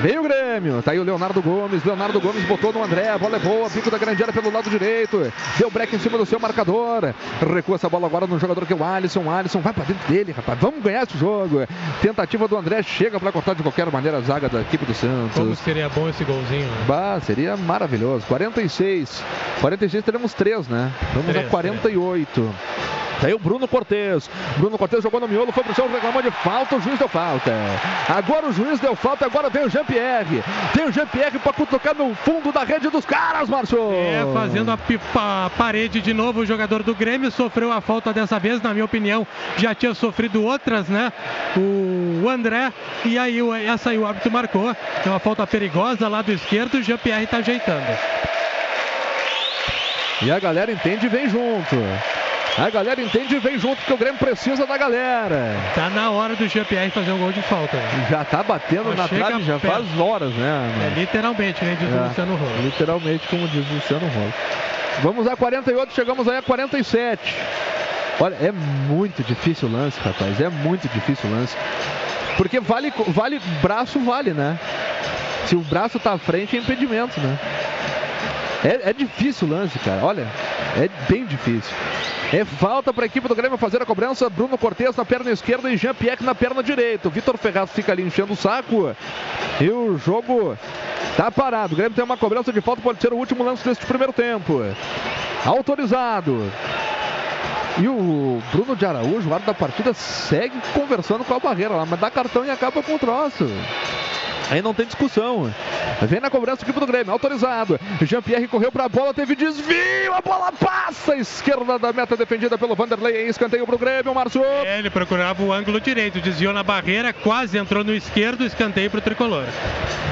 Veio 0.02 0.20
o 0.20 0.24
Grêmio. 0.24 0.82
Tá 0.82 0.92
aí 0.92 0.98
o 0.98 1.02
Leonardo 1.02 1.42
Gomes. 1.42 1.84
Leonardo 1.84 2.20
Gomes 2.20 2.44
botou 2.44 2.72
no 2.72 2.82
André. 2.82 3.08
A 3.08 3.18
bola 3.18 3.36
é 3.36 3.40
boa. 3.40 3.68
Pico 3.68 3.90
da 3.90 3.98
grande 3.98 4.22
área 4.22 4.32
pelo 4.32 4.52
lado 4.52 4.70
direito. 4.70 5.32
Deu 5.58 5.70
break 5.70 5.96
em 5.96 5.98
cima 5.98 6.16
do 6.16 6.24
seu 6.24 6.38
marcador. 6.38 7.12
Recua 7.40 7.76
essa 7.76 7.88
bola 7.88 8.06
agora 8.06 8.26
no 8.26 8.38
jogador 8.38 8.64
que 8.64 8.72
é 8.72 8.76
o 8.76 8.84
Alisson. 8.84 9.28
Alisson 9.28 9.60
vai 9.60 9.72
pra 9.72 9.84
dentro 9.84 10.06
dele, 10.12 10.32
rapaz. 10.32 10.58
Vamos 10.60 10.82
ganhar 10.82 11.02
esse 11.02 11.18
jogo. 11.18 11.66
Tentativa 12.00 12.46
do 12.46 12.56
André. 12.56 12.82
Chega 12.82 13.18
pra 13.18 13.32
cortar 13.32 13.54
de 13.54 13.62
qualquer 13.62 13.90
maneira 13.90 14.18
a 14.18 14.20
zaga 14.20 14.48
da 14.48 14.60
equipe 14.60 14.84
do 14.84 14.94
Santos. 14.94 15.36
Como 15.36 15.56
seria 15.56 15.88
bom 15.88 16.08
esse 16.08 16.24
golzinho, 16.24 16.66
né? 16.66 16.84
Bah, 16.86 17.20
seria 17.20 17.56
maravilhoso. 17.56 18.24
46. 18.26 19.24
46 19.60 20.04
teremos 20.04 20.34
3, 20.34 20.68
né? 20.68 20.92
Vamos 21.14 21.30
Três, 21.30 21.46
a 21.46 21.50
48. 21.50 22.54
Tá 23.22 23.28
aí 23.28 23.34
o 23.34 23.38
Bruno 23.38 23.68
Cortez. 23.68 24.28
Bruno 24.56 24.76
Cortez 24.76 25.00
jogou 25.00 25.20
no 25.20 25.28
miolo, 25.28 25.52
foi 25.52 25.62
pro 25.62 25.72
chão, 25.74 25.88
reclamou 25.88 26.20
de 26.22 26.30
falta, 26.32 26.74
o 26.74 26.80
juiz 26.80 26.98
deu 26.98 27.06
falta. 27.06 27.52
Agora 28.08 28.48
o 28.48 28.51
juiz 28.52 28.78
deu 28.80 28.94
falta, 28.94 29.24
agora 29.26 29.48
vem 29.50 29.64
o 29.64 29.68
Jean-Pierre. 29.70 30.42
Tem 30.74 30.84
o 30.86 30.92
Jean-Pierre 30.92 31.38
pra 31.38 31.52
cutucar 31.52 31.94
no 31.94 32.14
fundo 32.14 32.52
da 32.52 32.64
rede 32.64 32.88
dos 32.88 33.04
caras, 33.04 33.48
Márcio. 33.48 33.78
É, 33.92 34.24
fazendo 34.32 34.70
a, 34.70 34.76
pipa- 34.76 35.46
a 35.46 35.50
parede 35.56 36.00
de 36.00 36.12
novo, 36.12 36.40
o 36.40 36.46
jogador 36.46 36.82
do 36.82 36.94
Grêmio 36.94 37.30
sofreu 37.30 37.72
a 37.72 37.80
falta 37.80 38.12
dessa 38.12 38.38
vez, 38.38 38.60
na 38.62 38.72
minha 38.72 38.84
opinião, 38.84 39.26
já 39.56 39.74
tinha 39.74 39.94
sofrido 39.94 40.42
outras, 40.44 40.88
né? 40.88 41.12
O 41.56 42.28
André, 42.28 42.72
e 43.04 43.18
aí 43.18 43.40
o- 43.42 43.54
essa 43.54 43.90
aí 43.90 43.98
o 43.98 44.06
árbitro 44.06 44.30
marcou. 44.30 44.74
É 45.04 45.08
uma 45.08 45.18
falta 45.18 45.46
perigosa 45.46 46.08
lá 46.08 46.22
do 46.22 46.32
esquerdo, 46.32 46.74
o 46.78 46.82
Jean-Pierre 46.82 47.26
tá 47.26 47.38
ajeitando. 47.38 47.86
E 50.22 50.30
a 50.30 50.38
galera 50.38 50.70
entende 50.70 51.06
e 51.06 51.08
vem 51.08 51.28
junto. 51.28 51.76
A 52.58 52.68
galera 52.68 53.00
entende 53.00 53.34
e 53.34 53.38
vem 53.38 53.58
junto, 53.58 53.76
porque 53.78 53.92
o 53.94 53.96
Grêmio 53.96 54.18
precisa 54.18 54.66
da 54.66 54.76
galera. 54.76 55.56
Tá 55.74 55.88
na 55.88 56.10
hora 56.10 56.36
do 56.36 56.46
Jean-Pierre 56.46 56.90
fazer 56.90 57.10
um 57.12 57.18
gol 57.18 57.32
de 57.32 57.40
falta. 57.42 57.76
né? 57.78 58.06
Já 58.10 58.24
tá 58.24 58.42
batendo 58.42 58.84
Mas 58.88 58.98
na 58.98 59.08
trave 59.08 59.42
já 59.42 59.58
perto. 59.58 59.74
faz 59.74 59.98
horas, 59.98 60.32
né? 60.34 60.70
É 60.94 61.00
literalmente, 61.00 61.64
né? 61.64 61.76
Diz 61.80 61.88
o 61.90 61.96
É, 61.96 62.08
Luciano 62.08 62.36
Rola. 62.36 62.52
Literalmente, 62.62 63.26
como 63.28 63.48
diz 63.48 63.64
o 63.70 63.74
Luciano 63.74 64.06
Rola. 64.06 64.32
Vamos 65.02 65.26
a 65.26 65.34
48, 65.34 65.94
chegamos 65.94 66.28
aí 66.28 66.36
a 66.36 66.42
47. 66.42 67.34
Olha, 68.20 68.34
é 68.34 68.52
muito 68.52 69.22
difícil 69.22 69.68
o 69.68 69.72
lance, 69.72 69.98
rapaz. 70.04 70.38
É 70.38 70.50
muito 70.50 70.86
difícil 70.88 71.30
o 71.30 71.32
lance. 71.32 71.56
Porque 72.36 72.60
vale, 72.60 72.92
vale 73.08 73.40
braço, 73.62 73.98
vale, 73.98 74.32
né? 74.34 74.58
Se 75.46 75.56
o 75.56 75.60
braço 75.60 75.98
tá 75.98 76.12
à 76.12 76.18
frente, 76.18 76.54
é 76.54 76.60
impedimento, 76.60 77.18
né? 77.18 77.38
É, 78.62 78.90
é 78.90 78.92
difícil 78.92 79.48
o 79.48 79.50
lance, 79.50 79.78
cara. 79.78 80.00
Olha, 80.04 80.26
é 80.76 80.88
bem 81.08 81.24
difícil. 81.24 81.74
É 82.32 82.44
falta 82.44 82.92
para 82.94 83.04
a 83.04 83.06
equipe 83.06 83.28
do 83.28 83.34
Grêmio 83.34 83.58
fazer 83.58 83.82
a 83.82 83.86
cobrança. 83.86 84.30
Bruno 84.30 84.56
Cortes 84.56 84.96
na 84.96 85.04
perna 85.04 85.30
esquerda 85.30 85.70
e 85.70 85.76
Jean-Pierre 85.76 86.24
na 86.24 86.34
perna 86.34 86.62
direita. 86.62 87.08
O 87.08 87.10
Vitor 87.10 87.36
Ferraz 87.36 87.70
fica 87.70 87.92
ali 87.92 88.02
enchendo 88.02 88.32
o 88.32 88.36
saco. 88.36 88.94
E 89.60 89.68
o 89.68 89.98
jogo 89.98 90.56
tá 91.16 91.30
parado. 91.30 91.74
O 91.74 91.76
Grêmio 91.76 91.94
tem 91.94 92.04
uma 92.04 92.16
cobrança 92.16 92.52
de 92.52 92.60
falta, 92.62 92.80
pode 92.80 93.02
ser 93.02 93.12
o 93.12 93.16
último 93.16 93.44
lance 93.44 93.64
deste 93.64 93.84
primeiro 93.84 94.12
tempo. 94.12 94.62
Autorizado. 95.44 96.50
E 97.78 97.88
o 97.88 98.42
Bruno 98.52 98.76
de 98.76 98.84
Araújo, 98.84 99.28
o 99.28 99.32
árbitro 99.32 99.52
da 99.52 99.54
partida, 99.54 99.94
segue 99.94 100.56
conversando 100.74 101.24
com 101.24 101.34
a 101.34 101.38
barreira 101.38 101.74
lá, 101.74 101.86
mas 101.86 102.00
dá 102.00 102.10
cartão 102.10 102.44
e 102.44 102.50
acaba 102.50 102.82
com 102.82 102.94
o 102.94 102.98
troço. 102.98 103.46
Aí 104.52 104.60
não 104.60 104.74
tem 104.74 104.84
discussão. 104.84 105.50
Vem 106.02 106.20
na 106.20 106.28
cobrança 106.28 106.60
o 106.60 106.64
equipe 106.66 106.78
do 106.78 106.86
Grêmio, 106.86 107.10
autorizado. 107.10 107.80
Jean-Pierre 108.02 108.46
correu 108.46 108.70
para 108.70 108.84
a 108.84 108.88
bola, 108.88 109.14
teve 109.14 109.34
desvio, 109.34 110.12
a 110.12 110.20
bola 110.20 110.52
passa. 110.52 111.16
Esquerda 111.16 111.78
da 111.78 111.90
meta 111.90 112.18
defendida 112.18 112.58
pelo 112.58 112.74
Vanderlei. 112.74 113.28
Escanteio 113.28 113.64
para 113.64 113.74
o 113.74 113.78
Grêmio, 113.78 114.14
Márcio. 114.14 114.44
É, 114.44 114.78
ele 114.78 114.90
procurava 114.90 115.42
o 115.42 115.50
ângulo 115.50 115.80
direito, 115.80 116.20
desviou 116.20 116.52
na 116.52 116.62
barreira, 116.62 117.14
quase 117.14 117.56
entrou 117.56 117.82
no 117.82 117.94
esquerdo, 117.94 118.44
escanteio 118.44 118.90
pro 118.90 119.00
tricolor. 119.00 119.46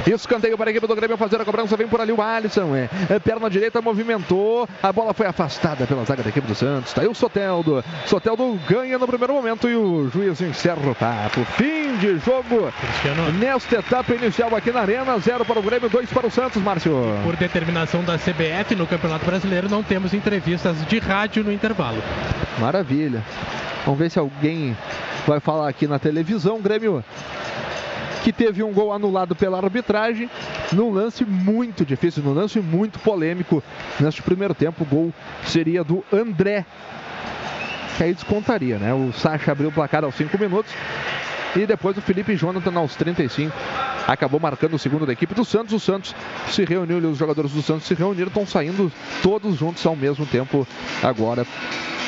Escanteio 0.06 0.56
para 0.56 0.70
a 0.70 0.72
equipe 0.72 0.86
do 0.86 0.96
Grêmio 0.96 1.18
fazer 1.18 1.38
a 1.38 1.44
cobrança. 1.44 1.76
Vem 1.76 1.86
por 1.86 2.00
ali 2.00 2.12
o 2.12 2.22
Alisson. 2.22 2.74
É, 2.74 2.88
É, 3.10 3.18
perna 3.18 3.50
direita 3.50 3.82
movimentou. 3.82 4.66
A 4.82 4.90
bola 4.90 5.12
foi 5.12 5.26
afastada 5.26 5.86
pela 5.86 6.02
zaga 6.06 6.22
da 6.22 6.30
equipe 6.30 6.46
do 6.46 6.54
Santos. 6.54 6.94
Tá 6.94 7.02
aí 7.02 7.08
o 7.08 7.14
Soteldo. 7.14 7.84
Soteldo 8.06 8.58
ganha 8.66 8.98
no 8.98 9.06
primeiro 9.06 9.34
momento 9.34 9.68
e 9.68 9.76
o 9.76 10.08
juiz 10.10 10.40
encerra 10.40 10.90
o 10.90 10.94
papo. 10.94 11.44
Fim 11.58 11.98
de 11.98 12.16
jogo 12.18 12.72
nesta 13.38 13.76
etapa 13.76 14.14
inicial 14.14 14.29
aqui 14.56 14.70
na 14.70 14.80
Arena. 14.80 15.18
Zero 15.18 15.44
para 15.44 15.58
o 15.58 15.62
Grêmio, 15.62 15.88
dois 15.88 16.10
para 16.10 16.26
o 16.26 16.30
Santos, 16.30 16.62
Márcio. 16.62 16.92
Por 17.24 17.36
determinação 17.36 18.02
da 18.02 18.16
CBF 18.16 18.74
no 18.74 18.86
Campeonato 18.86 19.24
Brasileiro, 19.24 19.68
não 19.68 19.82
temos 19.82 20.14
entrevistas 20.14 20.84
de 20.86 20.98
rádio 20.98 21.42
no 21.44 21.52
intervalo. 21.52 22.02
Maravilha. 22.58 23.22
Vamos 23.84 23.98
ver 23.98 24.10
se 24.10 24.18
alguém 24.18 24.76
vai 25.26 25.40
falar 25.40 25.68
aqui 25.68 25.86
na 25.86 25.98
televisão. 25.98 26.60
Grêmio 26.60 27.04
que 28.22 28.32
teve 28.32 28.62
um 28.62 28.72
gol 28.72 28.92
anulado 28.92 29.34
pela 29.34 29.58
arbitragem 29.58 30.28
num 30.72 30.92
lance 30.92 31.24
muito 31.24 31.84
difícil, 31.84 32.22
num 32.22 32.34
lance 32.34 32.60
muito 32.60 32.98
polêmico. 32.98 33.62
Neste 33.98 34.22
primeiro 34.22 34.54
tempo, 34.54 34.84
o 34.84 34.86
gol 34.86 35.12
seria 35.44 35.82
do 35.82 36.04
André. 36.12 36.64
Que 37.96 38.04
aí 38.04 38.14
descontaria, 38.14 38.78
né? 38.78 38.94
O 38.94 39.12
Sacha 39.12 39.52
abriu 39.52 39.68
o 39.68 39.72
placar 39.72 40.04
aos 40.04 40.14
5 40.14 40.38
minutos. 40.38 40.72
E 41.56 41.66
depois 41.66 41.96
o 41.96 42.00
Felipe 42.00 42.36
Jonathan 42.36 42.78
aos 42.78 42.94
35 42.94 43.52
acabou 44.06 44.38
marcando 44.40 44.74
o 44.74 44.78
segundo 44.78 45.04
da 45.04 45.12
equipe 45.12 45.34
do 45.34 45.44
Santos. 45.44 45.72
O 45.72 45.80
Santos 45.80 46.14
se 46.48 46.64
reuniu, 46.64 46.98
os 47.10 47.18
jogadores 47.18 47.52
do 47.52 47.62
Santos 47.62 47.86
se 47.86 47.94
reuniram, 47.94 48.28
estão 48.28 48.46
saindo 48.46 48.90
todos 49.22 49.56
juntos 49.56 49.84
ao 49.84 49.96
mesmo 49.96 50.24
tempo 50.26 50.66
agora 51.02 51.44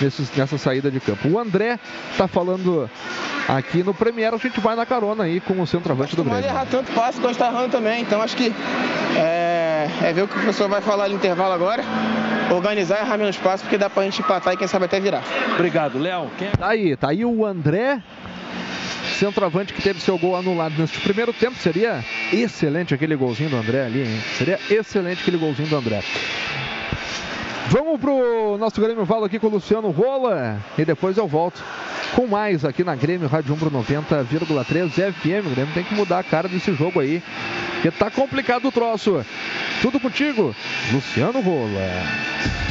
nesses, 0.01 0.35
nessa 0.37 0.59
saída 0.59 0.91
de 0.91 1.01
campo. 1.01 1.29
O 1.29 1.39
André 1.39 1.79
está 2.11 2.29
falando 2.29 2.89
aqui 3.49 3.83
no 3.83 3.93
Premier, 3.93 4.33
a 4.33 4.37
gente 4.37 4.61
vai 4.61 4.77
na 4.77 4.87
carona 4.87 5.25
aí 5.25 5.41
com 5.41 5.61
o 5.61 5.67
centroavante 5.67 6.15
do 6.15 6.25
Não 6.25 6.31
Grêmio. 6.33 6.49
pode 6.49 6.55
errar 6.55 6.67
tanto 6.71 6.93
passe 6.93 7.21
quando 7.21 7.33
está 7.33 7.49
errando 7.49 7.71
também. 7.71 8.03
Então 8.03 8.23
acho 8.23 8.37
que 8.37 8.53
é, 9.17 9.89
é 10.03 10.13
ver 10.13 10.23
o 10.23 10.29
que 10.29 10.35
o 10.35 10.39
professor 10.39 10.69
vai 10.69 10.81
falar 10.81 11.09
no 11.09 11.15
intervalo 11.15 11.53
agora. 11.53 11.83
Organizar 12.51 12.99
e 12.99 13.01
errar 13.01 13.17
menos 13.17 13.37
passe, 13.39 13.63
porque 13.63 13.79
dá 13.79 13.89
pra 13.89 14.03
gente 14.05 14.21
empatar 14.21 14.53
e 14.55 14.57
quem 14.57 14.67
sabe 14.67 14.85
até 14.85 15.01
virar. 15.01 15.23
Obrigado, 15.55 15.99
Léo. 15.99 16.31
Tá 16.59 16.69
aí, 16.69 16.97
tá 16.97 17.09
aí 17.11 17.25
o 17.25 17.47
André, 17.47 18.03
centroavante 19.23 19.73
que 19.73 19.81
teve 19.81 20.01
seu 20.01 20.19
gol 20.19 20.35
anulado 20.35 20.75
neste 20.77 20.99
primeiro 20.99 21.33
tempo. 21.33 21.57
Seria 21.57 22.05
excelente 22.33 22.93
aquele 22.93 23.15
golzinho 23.15 23.51
do 23.51 23.57
André 23.57 23.85
ali, 23.85 24.01
hein? 24.01 24.21
Seria 24.37 24.59
excelente 24.69 25.21
aquele 25.21 25.37
golzinho 25.37 25.69
do 25.69 25.77
André. 25.77 26.03
Vamos 27.71 28.01
pro 28.01 28.57
nosso 28.59 28.81
Grêmio 28.81 29.05
Valo 29.05 29.25
aqui 29.25 29.39
com 29.39 29.47
o 29.47 29.51
Luciano 29.51 29.91
Rola 29.91 30.59
e 30.77 30.85
depois 30.85 31.17
eu 31.17 31.27
volto 31.27 31.63
com 32.15 32.27
mais 32.27 32.65
aqui 32.65 32.85
na 32.85 32.95
Grêmio 32.95 33.29
Rádio 33.29 33.55
Umbro 33.55 33.71
90,3 33.71 34.91
FM. 35.13 35.47
O 35.47 35.51
Grêmio 35.51 35.75
tem 35.75 35.85
que 35.85 35.95
mudar 35.95 36.19
a 36.19 36.23
cara 36.23 36.49
desse 36.49 36.75
jogo 36.75 37.01
aí, 37.01 37.23
porque 37.75 37.91
tá 37.91 38.11
complicado 38.11 38.69
o 38.69 38.73
troço. 38.73 39.25
Tudo 39.81 39.99
contigo, 39.99 40.55
Luciano 40.93 41.41
Rola. 41.41 41.81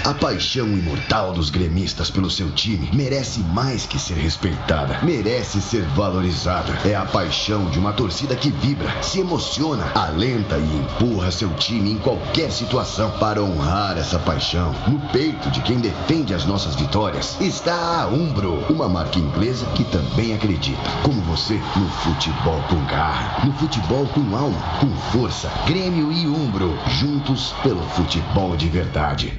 A 0.03 0.13
paixão 0.13 0.68
imortal 0.68 1.34
dos 1.34 1.49
gremistas 1.49 2.09
pelo 2.09 2.30
seu 2.30 2.49
time 2.51 2.89
merece 2.93 3.39
mais 3.41 3.85
que 3.85 3.99
ser 3.99 4.15
respeitada, 4.15 4.99
merece 5.03 5.61
ser 5.61 5.84
valorizada. 5.95 6.73
É 6.88 6.95
a 6.95 7.05
paixão 7.05 7.69
de 7.69 7.77
uma 7.77 7.93
torcida 7.93 8.35
que 8.35 8.49
vibra, 8.49 8.89
se 9.01 9.19
emociona, 9.19 9.91
alenta 9.93 10.57
e 10.57 10.77
empurra 10.77 11.31
seu 11.31 11.53
time 11.55 11.91
em 11.91 11.97
qualquer 11.97 12.51
situação. 12.51 13.11
Para 13.19 13.43
honrar 13.43 13.97
essa 13.97 14.18
paixão, 14.18 14.73
no 14.88 14.99
peito 15.10 15.49
de 15.52 15.62
quem 15.62 15.80
defende 15.80 16.34
as 16.34 16.45
nossas 16.45 16.76
vitórias, 16.76 17.40
está 17.40 18.02
a 18.02 18.08
Umbro, 18.08 18.66
uma 18.70 18.90
marca 18.90 19.20
inglesa 19.20 19.66
que 19.76 19.84
também 19.86 20.34
acredita, 20.34 20.82
como 21.03 21.22
você, 21.22 21.60
no 21.76 21.88
futebol 21.90 22.62
com 22.70 22.84
garra, 22.86 23.45
no 23.45 23.53
futebol 23.53 24.08
com 24.08 24.36
alma, 24.36 24.60
com 24.80 24.90
força. 25.12 25.52
Grêmio 25.68 26.12
e 26.12 26.28
Umbro, 26.28 26.78
juntos 26.99 27.53
pelo 27.64 27.82
futebol 27.90 28.56
de 28.56 28.68
verdade. 28.70 29.34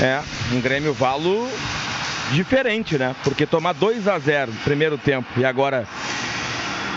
É, 0.00 0.20
um 0.52 0.60
Grêmio 0.60 0.94
Valo 0.94 1.48
diferente, 2.32 2.96
né? 2.96 3.14
Porque 3.22 3.46
tomar 3.46 3.74
2 3.74 4.08
a 4.08 4.18
0 4.18 4.52
no 4.52 4.58
primeiro 4.60 4.96
tempo 4.96 5.28
e 5.36 5.44
agora 5.44 5.86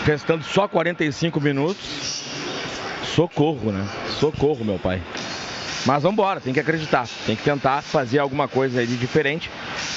restando 0.04 0.44
só 0.44 0.66
45 0.66 1.40
minutos, 1.40 2.22
socorro, 3.14 3.70
né? 3.70 3.86
Socorro, 4.18 4.64
meu 4.64 4.78
pai. 4.78 5.02
Mas 5.86 6.02
vamos 6.02 6.14
embora, 6.14 6.40
tem 6.40 6.52
que 6.54 6.60
acreditar, 6.60 7.06
tem 7.26 7.36
que 7.36 7.42
tentar 7.42 7.82
fazer 7.82 8.18
alguma 8.18 8.48
coisa 8.48 8.80
aí 8.80 8.86
de 8.86 8.96
diferente, 8.96 9.50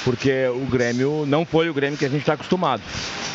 porque 0.03 0.47
o 0.47 0.65
Grêmio 0.65 1.25
não 1.25 1.45
foi 1.45 1.69
o 1.69 1.73
Grêmio 1.73 1.97
que 1.97 2.05
a 2.05 2.09
gente 2.09 2.21
está 2.21 2.33
acostumado. 2.33 2.81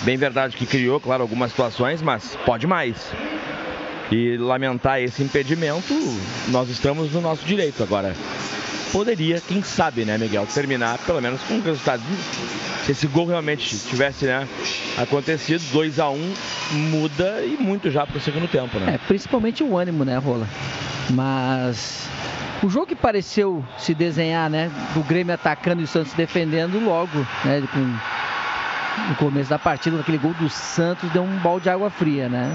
Bem 0.02 0.18
verdade 0.18 0.56
que 0.56 0.66
criou, 0.66 1.00
claro, 1.00 1.22
algumas 1.22 1.50
situações, 1.50 2.02
mas 2.02 2.36
pode 2.44 2.66
mais. 2.66 2.96
E 4.10 4.36
lamentar 4.36 5.00
esse 5.00 5.22
impedimento, 5.22 5.94
nós 6.48 6.68
estamos 6.68 7.12
no 7.12 7.22
nosso 7.22 7.46
direito. 7.46 7.82
Agora, 7.82 8.14
poderia, 8.92 9.40
quem 9.40 9.62
sabe, 9.62 10.04
né, 10.04 10.18
Miguel, 10.18 10.46
terminar 10.52 10.98
pelo 10.98 11.22
menos 11.22 11.40
com 11.42 11.54
um 11.54 11.62
resultado. 11.62 12.02
Se 12.84 12.92
esse 12.92 13.06
gol 13.06 13.26
realmente 13.26 13.78
tivesse 13.78 14.26
né, 14.26 14.46
acontecido, 14.98 15.62
2 15.72 15.98
a 15.98 16.10
1 16.10 16.14
um, 16.14 16.34
muda 16.90 17.42
e 17.42 17.56
muito 17.58 17.90
já 17.90 18.06
para 18.06 18.18
o 18.18 18.20
segundo 18.20 18.46
tempo, 18.46 18.78
né? 18.78 18.94
É, 18.96 18.98
principalmente 18.98 19.62
o 19.62 19.78
ânimo, 19.78 20.04
né, 20.04 20.18
Rola? 20.18 20.46
Mas 21.10 22.08
o 22.62 22.70
jogo 22.70 22.86
que 22.86 22.94
pareceu 22.94 23.64
se 23.78 23.94
desenhar, 23.94 24.48
né, 24.48 24.70
do 24.94 25.02
Grêmio 25.02 25.34
atacando 25.34 25.80
e 25.80 25.84
o 25.84 25.88
Santos 25.88 26.12
defendendo 26.12 26.78
logo, 26.78 27.18
né, 27.44 27.62
com 27.72 27.80
no 29.08 29.14
começo 29.16 29.50
da 29.50 29.58
partida, 29.58 29.98
aquele 29.98 30.18
gol 30.18 30.34
do 30.34 30.48
Santos 30.48 31.10
deu 31.10 31.22
um 31.22 31.38
balde 31.38 31.64
de 31.64 31.70
água 31.70 31.90
fria, 31.90 32.28
né? 32.28 32.48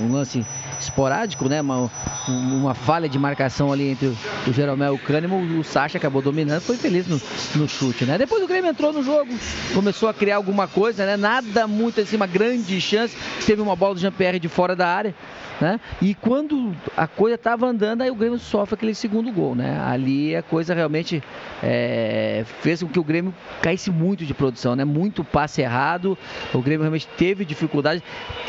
Um 0.00 0.12
lance 0.12 0.46
esporádico, 0.78 1.48
né? 1.48 1.60
Uma, 1.60 1.90
uma 2.28 2.74
falha 2.74 3.08
de 3.08 3.18
marcação 3.18 3.72
ali 3.72 3.90
entre 3.90 4.16
o 4.46 4.52
Jeromel 4.52 4.94
e 4.94 4.96
o 4.96 4.98
Cânimo, 4.98 5.38
o 5.58 5.64
Sacha 5.64 5.98
acabou 5.98 6.22
dominando, 6.22 6.60
foi 6.60 6.76
feliz 6.76 7.06
no, 7.06 7.20
no, 7.56 7.68
chute, 7.68 8.04
né? 8.04 8.18
Depois 8.18 8.42
o 8.42 8.46
Grêmio 8.46 8.70
entrou 8.70 8.92
no 8.92 9.02
jogo, 9.02 9.32
começou 9.74 10.08
a 10.08 10.14
criar 10.14 10.36
alguma 10.36 10.68
coisa, 10.68 11.04
né? 11.04 11.16
Nada 11.16 11.66
muito 11.66 12.00
assim, 12.00 12.16
uma 12.16 12.26
grande 12.26 12.80
chance. 12.80 13.16
Teve 13.44 13.60
uma 13.60 13.76
bola 13.76 13.94
do 13.94 14.00
Jean-Pierre 14.00 14.38
de 14.38 14.48
fora 14.48 14.76
da 14.76 14.88
área, 14.88 15.14
né? 15.62 15.78
E 16.00 16.12
quando 16.12 16.74
a 16.96 17.06
coisa 17.06 17.36
estava 17.36 17.66
andando, 17.66 18.02
aí 18.02 18.10
o 18.10 18.16
Grêmio 18.16 18.36
sofre 18.36 18.74
aquele 18.74 18.94
segundo 18.96 19.30
gol, 19.30 19.54
né? 19.54 19.80
Ali 19.86 20.34
a 20.34 20.42
coisa 20.42 20.74
realmente 20.74 21.22
é, 21.62 22.44
fez 22.60 22.82
com 22.82 22.88
que 22.88 22.98
o 22.98 23.04
Grêmio 23.04 23.32
caísse 23.62 23.88
muito 23.88 24.26
de 24.26 24.34
produção, 24.34 24.74
né? 24.74 24.84
Muito 24.84 25.22
passe 25.22 25.62
errado, 25.62 26.18
o 26.52 26.60
Grêmio 26.60 26.80
realmente 26.80 27.06
teve 27.16 27.44
dificuldade, 27.44 28.02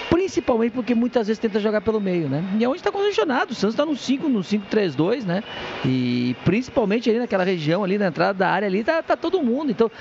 principalmente 0.09 0.71
porque 0.71 0.95
muitas 0.95 1.27
vezes 1.27 1.39
tenta 1.39 1.59
jogar 1.59 1.81
pelo 1.81 2.01
meio, 2.01 2.27
né? 2.27 2.43
E 2.59 2.63
é 2.63 2.67
onde 2.67 2.77
está 2.77 2.91
congestionado, 2.91 3.51
o 3.51 3.55
Santos 3.55 3.75
está 3.75 3.85
no 3.85 3.95
5, 3.95 4.27
no 4.27 4.39
5-3-2, 4.39 5.23
né? 5.23 5.43
E 5.85 6.35
principalmente 6.43 7.07
ali 7.11 7.19
naquela 7.19 7.43
região, 7.43 7.83
ali 7.83 7.99
na 7.99 8.07
entrada 8.07 8.33
da 8.33 8.49
área 8.49 8.67
ali, 8.67 8.83
tá, 8.83 9.03
tá 9.03 9.15
todo 9.15 9.43
mundo. 9.43 9.69
Então, 9.69 9.91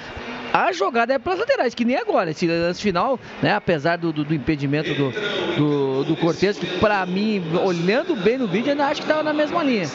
a 0.50 0.72
jogada 0.72 1.12
é 1.12 1.18
para 1.18 1.34
as 1.34 1.38
laterais, 1.40 1.74
que 1.74 1.84
nem 1.84 1.96
agora. 1.96 2.30
Esse 2.30 2.46
lance 2.46 2.80
final, 2.80 3.20
né? 3.42 3.54
Apesar 3.54 3.96
do, 3.96 4.12
do, 4.12 4.24
do 4.24 4.34
impedimento 4.34 4.94
do, 4.94 5.12
do, 5.56 6.04
do 6.04 6.16
Cortez, 6.16 6.56
que 6.56 6.66
para 6.78 7.01
mim, 7.06 7.42
olhando 7.62 8.14
bem 8.16 8.38
no 8.38 8.46
vídeo, 8.46 8.70
ainda 8.70 8.86
acho 8.86 9.00
que 9.00 9.06
estava 9.06 9.22
na 9.22 9.32
mesma 9.32 9.62
linha, 9.62 9.88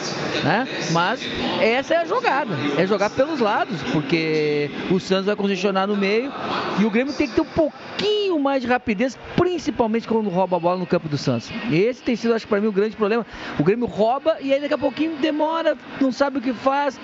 né? 0.44 0.68
Mas 0.92 1.20
essa 1.60 1.94
é 1.94 1.96
a 1.98 2.04
jogada, 2.04 2.54
é 2.76 2.86
jogar 2.86 3.10
pelos 3.10 3.40
lados, 3.40 3.80
porque 3.92 4.70
o 4.90 4.98
Santos 4.98 5.26
vai 5.26 5.36
congestionar 5.36 5.86
no 5.86 5.96
meio 5.96 6.32
e 6.78 6.84
o 6.84 6.90
Grêmio 6.90 7.12
tem 7.12 7.28
que 7.28 7.34
ter 7.34 7.40
um 7.40 7.44
pouquinho 7.44 8.38
mais 8.38 8.62
de 8.62 8.68
rapidez, 8.68 9.18
principalmente 9.36 10.06
quando 10.06 10.28
rouba 10.28 10.56
a 10.56 10.60
bola 10.60 10.78
no 10.78 10.86
campo 10.86 11.08
do 11.08 11.18
Santos. 11.18 11.50
Esse 11.70 12.02
tem 12.02 12.16
sido, 12.16 12.34
acho 12.34 12.46
que 12.46 12.50
para 12.50 12.60
mim, 12.60 12.68
o 12.68 12.72
grande 12.72 12.96
problema. 12.96 13.26
O 13.58 13.64
Grêmio 13.64 13.86
rouba 13.86 14.36
e 14.40 14.52
aí 14.52 14.60
daqui 14.60 14.74
a 14.74 14.78
pouquinho 14.78 15.16
demora, 15.16 15.76
não 16.00 16.12
sabe 16.12 16.38
o 16.38 16.40
que 16.40 16.52
faz, 16.52 16.98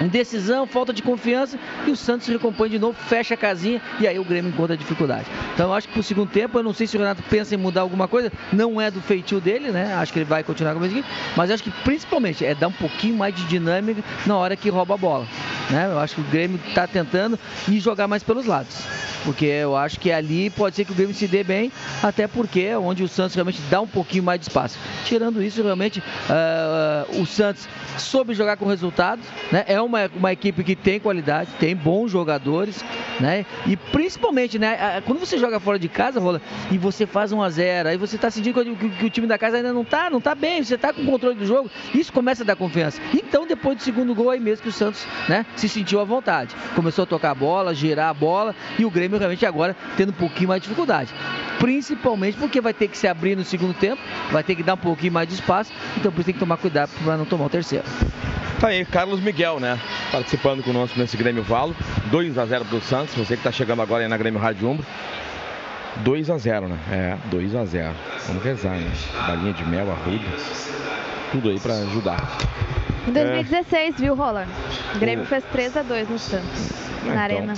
indecisão, 0.00 0.66
falta 0.66 0.92
de 0.92 1.02
confiança 1.02 1.58
e 1.86 1.90
o 1.90 1.96
Santos 1.96 2.26
recompõe 2.28 2.68
de 2.68 2.78
novo, 2.78 2.98
fecha 3.08 3.34
a 3.34 3.36
casinha 3.36 3.80
e 4.00 4.06
aí 4.06 4.18
o 4.18 4.24
Grêmio 4.24 4.50
encontra 4.50 4.76
dificuldade. 4.76 5.26
Então 5.54 5.68
eu 5.68 5.74
acho 5.74 5.88
que 5.88 5.94
pro 5.94 6.02
segundo 6.02 6.30
tempo, 6.30 6.58
eu 6.58 6.62
não 6.62 6.72
sei 6.72 6.86
se 6.86 6.96
o 6.96 7.00
Renato 7.00 7.22
pensa 7.24 7.54
em 7.54 7.58
mudar 7.58 7.82
alguma 7.82 8.08
coisa, 8.08 8.32
não 8.52 8.80
é 8.80 8.90
do 8.90 9.00
feitio 9.00 9.40
dele, 9.40 9.70
né? 9.70 9.94
Acho 9.94 10.12
que 10.12 10.18
ele 10.18 10.26
vai 10.26 10.42
continuar 10.42 10.74
com 10.74 10.84
isso 10.84 10.98
aqui, 10.98 11.08
mas 11.36 11.50
acho 11.50 11.62
que 11.62 11.70
principalmente 11.70 12.44
é 12.44 12.54
dar 12.54 12.68
um 12.68 12.72
pouquinho 12.72 13.16
mais 13.16 13.34
de 13.34 13.44
dinâmica 13.44 14.02
na 14.26 14.36
hora 14.36 14.56
que 14.56 14.68
rouba 14.68 14.94
a 14.94 14.98
bola, 14.98 15.26
né? 15.70 15.86
Eu 15.90 15.98
acho 15.98 16.14
que 16.14 16.20
o 16.20 16.24
Grêmio 16.24 16.60
está 16.68 16.86
tentando 16.86 17.38
e 17.68 17.80
jogar 17.80 18.06
mais 18.06 18.22
pelos 18.22 18.46
lados. 18.46 18.76
Porque 19.24 19.46
eu 19.46 19.76
acho 19.76 19.98
que 19.98 20.12
ali 20.12 20.48
pode 20.48 20.76
ser 20.76 20.84
que 20.84 20.92
o 20.92 20.94
Grêmio 20.94 21.14
se 21.14 21.26
dê 21.26 21.42
bem, 21.42 21.72
até 22.02 22.26
porque 22.26 22.60
é 22.60 22.78
onde 22.78 23.02
o 23.02 23.08
Santos 23.08 23.34
realmente 23.34 23.60
dá 23.68 23.80
um 23.80 23.86
pouquinho 23.86 24.22
mais 24.22 24.40
de 24.40 24.46
espaço. 24.46 24.78
Tirando 25.04 25.42
isso, 25.42 25.62
realmente 25.62 25.98
uh, 26.00 27.20
o 27.20 27.26
Santos 27.26 27.68
soube 27.98 28.32
jogar 28.32 28.56
com 28.56 28.66
resultados, 28.66 29.24
né? 29.50 29.64
É 29.66 29.80
uma, 29.88 30.10
uma 30.14 30.32
equipe 30.32 30.62
que 30.62 30.76
tem 30.76 31.00
qualidade, 31.00 31.50
tem 31.58 31.74
bons 31.74 32.10
jogadores, 32.10 32.84
né? 33.18 33.44
E 33.66 33.76
principalmente, 33.76 34.58
né? 34.58 35.02
Quando 35.04 35.18
você 35.18 35.38
joga 35.38 35.58
fora 35.58 35.78
de 35.78 35.88
casa, 35.88 36.20
Rola, 36.20 36.40
e 36.70 36.78
você 36.78 37.06
faz 37.06 37.32
1 37.32 37.42
a 37.42 37.50
0 37.50 37.88
aí 37.88 37.96
você 37.96 38.16
está 38.16 38.30
sentindo 38.30 38.62
que, 38.76 38.88
que, 38.90 39.04
o 39.04 39.10
time 39.10 39.26
da 39.26 39.38
casa 39.38 39.56
ainda 39.56 39.72
não 39.72 39.84
tá, 39.84 40.08
não 40.08 40.20
tá 40.20 40.34
bem, 40.34 40.62
você 40.62 40.76
está 40.76 40.92
com 40.92 41.02
o 41.02 41.06
controle 41.06 41.34
do 41.34 41.46
jogo, 41.46 41.70
isso 41.94 42.12
começa 42.12 42.42
a 42.42 42.46
dar 42.46 42.56
confiança. 42.56 43.00
Então, 43.12 43.46
depois 43.46 43.76
do 43.76 43.82
segundo 43.82 44.14
gol, 44.14 44.30
aí 44.30 44.40
mesmo 44.40 44.62
que 44.62 44.68
o 44.68 44.72
Santos, 44.72 45.06
né? 45.28 45.44
Se 45.56 45.68
sentiu 45.68 46.00
à 46.00 46.04
vontade. 46.04 46.54
Começou 46.74 47.02
a 47.02 47.06
tocar 47.06 47.30
a 47.30 47.34
bola, 47.34 47.74
girar 47.74 48.10
a 48.10 48.14
bola, 48.14 48.54
e 48.78 48.84
o 48.84 48.90
Grêmio 48.90 49.18
realmente 49.18 49.44
agora 49.44 49.74
tendo 49.96 50.10
um 50.10 50.14
pouquinho 50.14 50.48
mais 50.48 50.60
de 50.60 50.68
dificuldade. 50.68 51.12
Principalmente 51.58 52.36
porque 52.36 52.60
vai 52.60 52.72
ter 52.72 52.88
que 52.88 52.96
se 52.96 53.08
abrir 53.08 53.36
no 53.36 53.44
segundo 53.44 53.74
tempo, 53.74 54.00
vai 54.30 54.44
ter 54.44 54.54
que 54.54 54.62
dar 54.62 54.74
um 54.74 54.78
pouquinho 54.78 55.12
mais 55.12 55.26
de 55.26 55.34
espaço, 55.34 55.72
então 55.96 56.12
por 56.12 56.20
isso 56.20 56.26
tem 56.26 56.34
que 56.34 56.40
tomar 56.40 56.56
cuidado 56.56 56.90
para 57.02 57.16
não 57.16 57.24
tomar 57.24 57.46
o 57.46 57.50
terceiro. 57.50 57.84
Tá 58.60 58.68
aí, 58.68 58.84
Carlos 58.84 59.20
Miguel, 59.20 59.60
né? 59.60 59.78
Participando 60.10 60.64
conosco 60.64 60.98
nesse 60.98 61.16
Grêmio 61.16 61.44
Valo. 61.44 61.76
2 62.10 62.36
a 62.38 62.44
0 62.44 62.64
pro 62.64 62.80
Santos, 62.80 63.14
você 63.14 63.36
que 63.36 63.42
tá 63.44 63.52
chegando 63.52 63.80
agora 63.82 64.02
aí 64.02 64.08
na 64.08 64.16
Grêmio 64.16 64.40
Rádio 64.40 64.68
Umbro. 64.68 64.84
2 65.98 66.28
a 66.28 66.38
0 66.38 66.68
né? 66.68 66.78
É, 66.90 67.16
2 67.30 67.54
a 67.54 67.64
0 67.64 67.94
Vamos 68.26 68.42
rezar, 68.42 68.74
né? 68.74 68.90
Balinha 69.28 69.52
de 69.52 69.64
mel, 69.64 69.88
arruda. 69.92 70.24
Tudo 71.30 71.50
aí 71.50 71.60
para 71.60 71.74
ajudar. 71.74 72.36
Em 73.06 73.12
2016, 73.12 73.94
é... 73.94 74.02
viu, 74.02 74.16
Roller? 74.16 74.46
O 74.92 74.98
Grêmio 74.98 75.24
o... 75.24 75.28
fez 75.28 75.44
3 75.52 75.76
a 75.76 75.82
2 75.82 76.08
no 76.08 76.18
Santos, 76.18 76.72
é, 77.04 77.04
na 77.04 77.12
então... 77.12 77.22
Arena. 77.22 77.54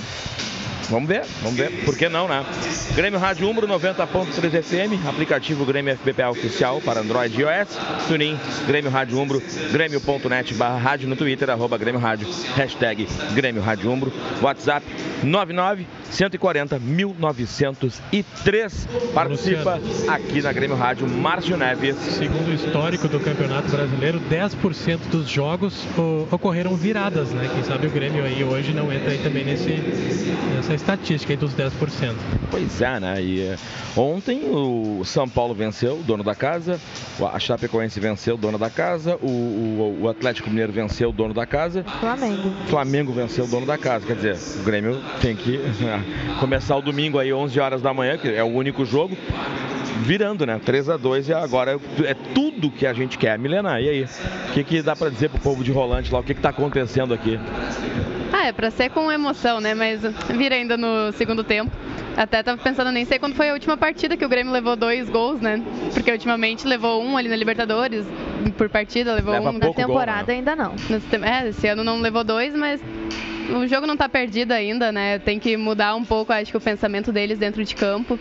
Vamos 0.91 1.07
ver, 1.07 1.23
vamos 1.41 1.57
ver. 1.57 1.71
Por 1.85 1.97
que 1.97 2.09
não, 2.09 2.27
né? 2.27 2.45
Grêmio 2.93 3.17
Rádio 3.17 3.47
Umbro 3.47 3.65
90.3 3.65 4.61
FM, 4.61 5.07
aplicativo 5.07 5.63
Grêmio 5.63 5.95
FBPA 5.95 6.29
oficial 6.29 6.81
para 6.81 6.99
Android 6.99 7.33
e 7.33 7.43
iOS, 7.43 7.79
Tunin, 8.09 8.37
Grêmio 8.67 8.91
Rádio 8.91 9.17
Umbro, 9.17 9.41
Grêmio.net 9.71 10.53
barra 10.55 10.77
rádio 10.77 11.07
no 11.07 11.15
Twitter, 11.15 11.49
arroba 11.49 11.77
Grêmio 11.77 12.01
Rádio, 12.01 12.27
hashtag 12.57 13.07
Grêmio 13.33 13.61
Rádio 13.61 13.89
Umbro, 13.89 14.11
WhatsApp 14.41 14.85
99 15.23 15.87
140 16.11 16.77
1903. 16.77 18.87
Participa 19.13 19.79
aqui 20.09 20.41
na 20.41 20.51
Grêmio 20.51 20.75
Rádio 20.75 21.07
Márcio 21.07 21.55
Neves. 21.55 21.95
Segundo 21.95 22.49
o 22.49 22.53
histórico 22.53 23.07
do 23.07 23.17
Campeonato 23.19 23.69
Brasileiro, 23.69 24.19
10% 24.29 24.99
dos 25.09 25.29
jogos 25.29 25.85
ocorreram 26.29 26.75
viradas, 26.75 27.31
né? 27.31 27.49
Quem 27.53 27.63
sabe 27.63 27.87
o 27.87 27.89
Grêmio 27.89 28.25
aí 28.25 28.43
hoje 28.43 28.73
não 28.73 28.91
entra 28.91 29.11
aí 29.11 29.19
também 29.19 29.45
nesse, 29.45 29.71
nessa 30.55 30.73
estatística 30.81 31.31
aí 31.33 31.37
dos 31.37 31.53
10%. 31.53 32.15
Pois 32.49 32.81
é, 32.81 32.99
né? 32.99 33.21
E 33.21 33.41
eh, 33.41 33.55
ontem 33.95 34.41
o 34.49 35.03
São 35.05 35.27
Paulo 35.29 35.53
venceu, 35.53 35.99
o 35.99 36.03
dono 36.03 36.23
da 36.23 36.35
casa, 36.35 36.79
o- 37.19 37.25
a 37.25 37.39
Chapecoense 37.39 37.99
venceu, 37.99 38.35
o 38.35 38.37
dono 38.37 38.57
da 38.57 38.69
casa, 38.69 39.15
o, 39.21 39.27
o- 39.27 39.97
o 40.01 40.09
Atlético 40.09 40.49
Mineiro 40.49 40.71
venceu, 40.71 41.09
o 41.09 41.13
dono 41.13 41.33
da 41.33 41.45
casa, 41.45 41.83
Flamengo. 41.99 42.51
Flamengo 42.67 43.13
venceu 43.13 43.45
o 43.45 43.47
dono 43.47 43.65
da 43.65 43.77
casa. 43.77 44.05
Quer 44.05 44.15
dizer, 44.15 44.37
o 44.59 44.63
Grêmio 44.63 44.99
tem 45.21 45.35
que 45.35 45.59
começar 46.39 46.75
o 46.75 46.81
domingo 46.81 47.19
aí, 47.19 47.31
11 47.31 47.59
horas 47.59 47.81
da 47.81 47.93
manhã, 47.93 48.17
que 48.17 48.27
é 48.27 48.43
o 48.43 48.47
único 48.47 48.83
jogo, 48.85 49.15
virando, 50.03 50.45
né? 50.45 50.59
3 50.65 50.89
a 50.89 50.97
2 50.97 51.29
e 51.29 51.33
agora 51.33 51.79
é 52.05 52.13
tudo 52.33 52.71
que 52.71 52.85
a 52.87 52.93
gente 52.93 53.17
quer. 53.17 53.37
Milena, 53.37 53.79
e 53.79 53.87
aí? 53.89 54.03
O 54.49 54.53
que, 54.53 54.63
que 54.63 54.81
dá 54.81 54.95
pra 54.95 55.09
dizer 55.09 55.29
pro 55.29 55.39
povo 55.39 55.63
de 55.63 55.71
Rolante 55.71 56.11
lá? 56.11 56.19
O 56.19 56.23
que, 56.23 56.33
que 56.33 56.41
tá 56.41 56.49
acontecendo 56.49 57.13
aqui? 57.13 57.39
Ah, 58.33 58.47
é 58.47 58.51
pra 58.51 58.71
ser 58.71 58.89
com 58.89 59.11
emoção, 59.11 59.59
né? 59.59 59.73
Mas 59.73 60.01
vira 60.29 60.55
ainda 60.55 60.77
no 60.77 61.11
segundo 61.13 61.43
tempo. 61.43 61.71
Até 62.15 62.43
tava 62.43 62.61
pensando, 62.61 62.91
nem 62.91 63.05
sei 63.05 63.19
quando 63.19 63.35
foi 63.35 63.49
a 63.49 63.53
última 63.53 63.77
partida 63.77 64.17
que 64.17 64.25
o 64.25 64.29
Grêmio 64.29 64.51
levou 64.51 64.75
dois 64.75 65.09
gols, 65.09 65.39
né? 65.39 65.61
Porque 65.93 66.11
ultimamente 66.11 66.67
levou 66.67 67.01
um 67.01 67.17
ali 67.17 67.29
na 67.29 67.35
Libertadores, 67.35 68.05
por 68.57 68.69
partida, 68.69 69.13
levou 69.13 69.33
Leva 69.33 69.49
um 69.49 69.53
Na 69.53 69.65
gol, 69.65 69.73
temporada 69.73 70.27
né? 70.31 70.39
ainda 70.39 70.55
não. 70.55 70.73
É, 71.23 71.49
esse 71.49 71.67
ano 71.67 71.83
não 71.83 71.99
levou 72.01 72.23
dois, 72.23 72.53
mas 72.53 72.81
o 73.49 73.65
jogo 73.67 73.87
não 73.87 73.95
tá 73.95 74.09
perdido 74.09 74.51
ainda, 74.51 74.91
né? 74.91 75.19
Tem 75.19 75.39
que 75.39 75.55
mudar 75.55 75.95
um 75.95 76.03
pouco, 76.03 76.33
acho 76.33 76.51
que 76.51 76.57
o 76.57 76.61
pensamento 76.61 77.11
deles 77.11 77.37
dentro 77.39 77.63
de 77.63 77.75
campo. 77.75 78.19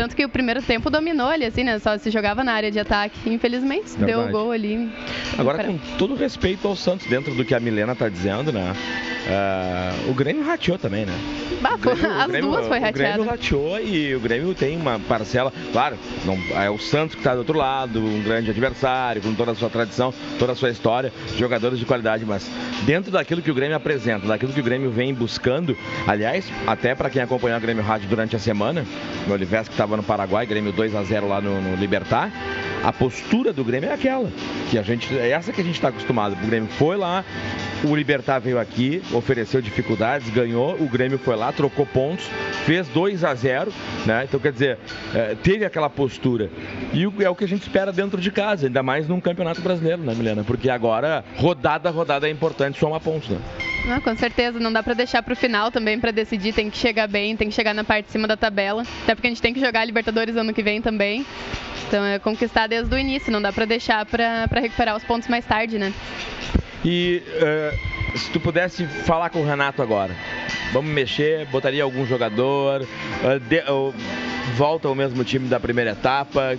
Tanto 0.00 0.16
que 0.16 0.24
o 0.24 0.30
primeiro 0.30 0.62
tempo 0.62 0.88
dominou 0.88 1.26
ali, 1.28 1.44
assim, 1.44 1.62
né? 1.62 1.78
Só 1.78 1.98
se 1.98 2.10
jogava 2.10 2.42
na 2.42 2.54
área 2.54 2.70
de 2.70 2.80
ataque. 2.80 3.18
Infelizmente, 3.30 3.90
deu 3.98 4.04
o 4.04 4.06
Verdade. 4.22 4.32
gol 4.32 4.50
ali. 4.50 4.90
Agora, 5.36 5.62
com 5.62 5.76
todo 5.98 6.14
respeito 6.14 6.66
ao 6.66 6.74
Santos, 6.74 7.06
dentro 7.06 7.34
do 7.34 7.44
que 7.44 7.54
a 7.54 7.60
Milena 7.60 7.94
tá 7.94 8.08
dizendo, 8.08 8.50
né? 8.50 8.72
Ah, 9.28 9.92
o 10.08 10.14
Grêmio 10.14 10.42
rateou 10.42 10.78
também, 10.78 11.04
né? 11.04 11.12
Bah, 11.60 11.76
pô, 11.76 11.90
O 11.90 11.92
as 11.92 12.26
Grêmio- 12.28 12.50
duas 12.50 12.66
foi 12.66 12.78
O 12.78 12.92
Grêmio 12.92 13.24
rateou 13.24 13.78
e 13.78 14.14
o 14.14 14.20
Grêmio 14.20 14.54
tem 14.54 14.74
uma 14.78 14.98
parcela, 14.98 15.52
claro, 15.72 15.98
não, 16.24 16.38
é 16.58 16.70
o 16.70 16.78
Santos 16.78 17.14
que 17.14 17.20
está 17.20 17.34
do 17.34 17.40
outro 17.40 17.58
lado, 17.58 18.00
um 18.02 18.22
grande 18.22 18.50
adversário, 18.50 19.20
com 19.20 19.34
toda 19.34 19.52
a 19.52 19.54
sua 19.54 19.68
tradição, 19.68 20.14
toda 20.38 20.52
a 20.52 20.54
sua 20.54 20.70
história, 20.70 21.12
jogadores 21.36 21.78
de 21.78 21.84
qualidade, 21.84 22.24
mas 22.24 22.50
dentro 22.86 23.10
daquilo 23.12 23.42
que 23.42 23.50
o 23.50 23.54
Grêmio 23.54 23.76
apresenta, 23.76 24.26
daquilo 24.26 24.54
que 24.54 24.60
o 24.60 24.64
Grêmio 24.64 24.90
vem 24.90 25.12
buscando, 25.12 25.76
aliás, 26.06 26.50
até 26.66 26.94
para 26.94 27.10
quem 27.10 27.20
acompanhou 27.20 27.56
a 27.58 27.60
Grêmio 27.60 27.84
Rádio 27.84 28.08
durante 28.08 28.34
a 28.34 28.38
semana, 28.38 28.86
o 29.28 29.32
Olives 29.32 29.68
que 29.68 29.74
estava 29.74 29.89
no 29.96 30.02
Paraguai, 30.02 30.46
Grêmio 30.46 30.72
2 30.72 30.94
a 30.94 31.02
0 31.02 31.28
lá 31.28 31.40
no, 31.40 31.60
no 31.60 31.76
Libertar, 31.76 32.30
a 32.82 32.92
postura 32.92 33.52
do 33.52 33.62
Grêmio 33.64 33.90
é 33.90 33.92
aquela, 33.92 34.30
que 34.70 34.78
a 34.78 34.82
gente, 34.82 35.16
é 35.16 35.30
essa 35.30 35.52
que 35.52 35.60
a 35.60 35.64
gente 35.64 35.74
está 35.74 35.88
acostumado. 35.88 36.32
O 36.42 36.46
Grêmio 36.46 36.68
foi 36.70 36.96
lá, 36.96 37.24
o 37.84 37.94
Libertar 37.94 38.38
veio 38.38 38.58
aqui, 38.58 39.02
ofereceu 39.12 39.60
dificuldades, 39.60 40.28
ganhou, 40.30 40.74
o 40.80 40.88
Grêmio 40.88 41.18
foi 41.18 41.36
lá, 41.36 41.52
trocou 41.52 41.84
pontos, 41.86 42.26
fez 42.64 42.88
2 42.88 43.24
a 43.24 43.34
0 43.34 43.72
né? 44.06 44.24
Então 44.24 44.40
quer 44.40 44.52
dizer, 44.52 44.78
eh, 45.14 45.36
teve 45.42 45.64
aquela 45.64 45.90
postura. 45.90 46.50
E 46.92 47.06
o- 47.06 47.14
é 47.20 47.28
o 47.28 47.34
que 47.34 47.44
a 47.44 47.48
gente 47.48 47.62
espera 47.62 47.92
dentro 47.92 48.20
de 48.20 48.30
casa, 48.30 48.66
ainda 48.66 48.82
mais 48.82 49.06
num 49.08 49.20
campeonato 49.20 49.60
brasileiro, 49.60 50.02
né, 50.02 50.14
Milena? 50.14 50.42
Porque 50.44 50.70
agora, 50.70 51.24
rodada 51.36 51.90
rodada 51.90 52.26
é 52.28 52.30
importante 52.30 52.78
somar 52.78 53.00
pontos, 53.00 53.28
né? 53.28 53.38
Não, 53.86 54.00
com 54.00 54.14
certeza, 54.16 54.58
não 54.60 54.72
dá 54.72 54.82
pra 54.82 54.92
deixar 54.94 55.22
pro 55.22 55.34
final 55.34 55.70
também 55.70 55.98
pra 55.98 56.10
decidir, 56.10 56.52
tem 56.52 56.68
que 56.70 56.76
chegar 56.76 57.08
bem, 57.08 57.34
tem 57.36 57.48
que 57.48 57.54
chegar 57.54 57.74
na 57.74 57.82
parte 57.82 58.06
de 58.06 58.12
cima 58.12 58.28
da 58.28 58.36
tabela, 58.36 58.84
até 59.02 59.14
porque 59.14 59.26
a 59.26 59.30
gente 59.30 59.40
tem 59.42 59.54
que 59.54 59.60
jogar 59.60 59.84
Libertadores 59.84 60.36
ano 60.36 60.52
que 60.52 60.62
vem 60.62 60.80
também. 60.82 61.24
Então 61.88 62.04
é 62.04 62.18
conquistar 62.20 62.68
desde 62.70 62.94
o 62.94 62.98
início, 62.98 63.32
não 63.32 63.42
dá 63.42 63.52
pra 63.52 63.64
deixar 63.64 64.06
pra 64.06 64.46
recuperar 64.54 64.96
os 64.96 65.02
pontos 65.02 65.28
mais 65.28 65.44
tarde, 65.44 65.76
né? 65.78 65.92
E 66.84 67.20
eh, 67.26 67.74
se 68.14 68.30
tu 68.30 68.38
pudesse 68.40 68.86
falar 68.86 69.28
com 69.28 69.40
o 69.40 69.44
Renato 69.44 69.82
agora, 69.82 70.14
vamos 70.72 70.90
mexer, 70.90 71.44
botaria 71.46 71.82
algum 71.82 72.06
jogador, 72.06 72.86
eh, 73.24 73.38
de- 73.40 73.70
ou 73.70 73.92
volta 74.56 74.86
ao 74.88 74.94
mesmo 74.94 75.22
time 75.24 75.48
da 75.48 75.58
primeira 75.60 75.90
etapa, 75.90 76.56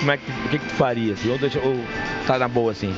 como 0.00 0.10
é 0.10 0.16
que, 0.16 0.30
o 0.30 0.48
que, 0.50 0.58
que 0.58 0.66
tu 0.66 0.74
faria? 0.74 1.12
Assim, 1.14 1.30
ou, 1.30 1.38
deixa, 1.38 1.60
ou 1.60 1.80
tá 2.26 2.36
na 2.38 2.48
boa 2.48 2.72
assim? 2.72 2.92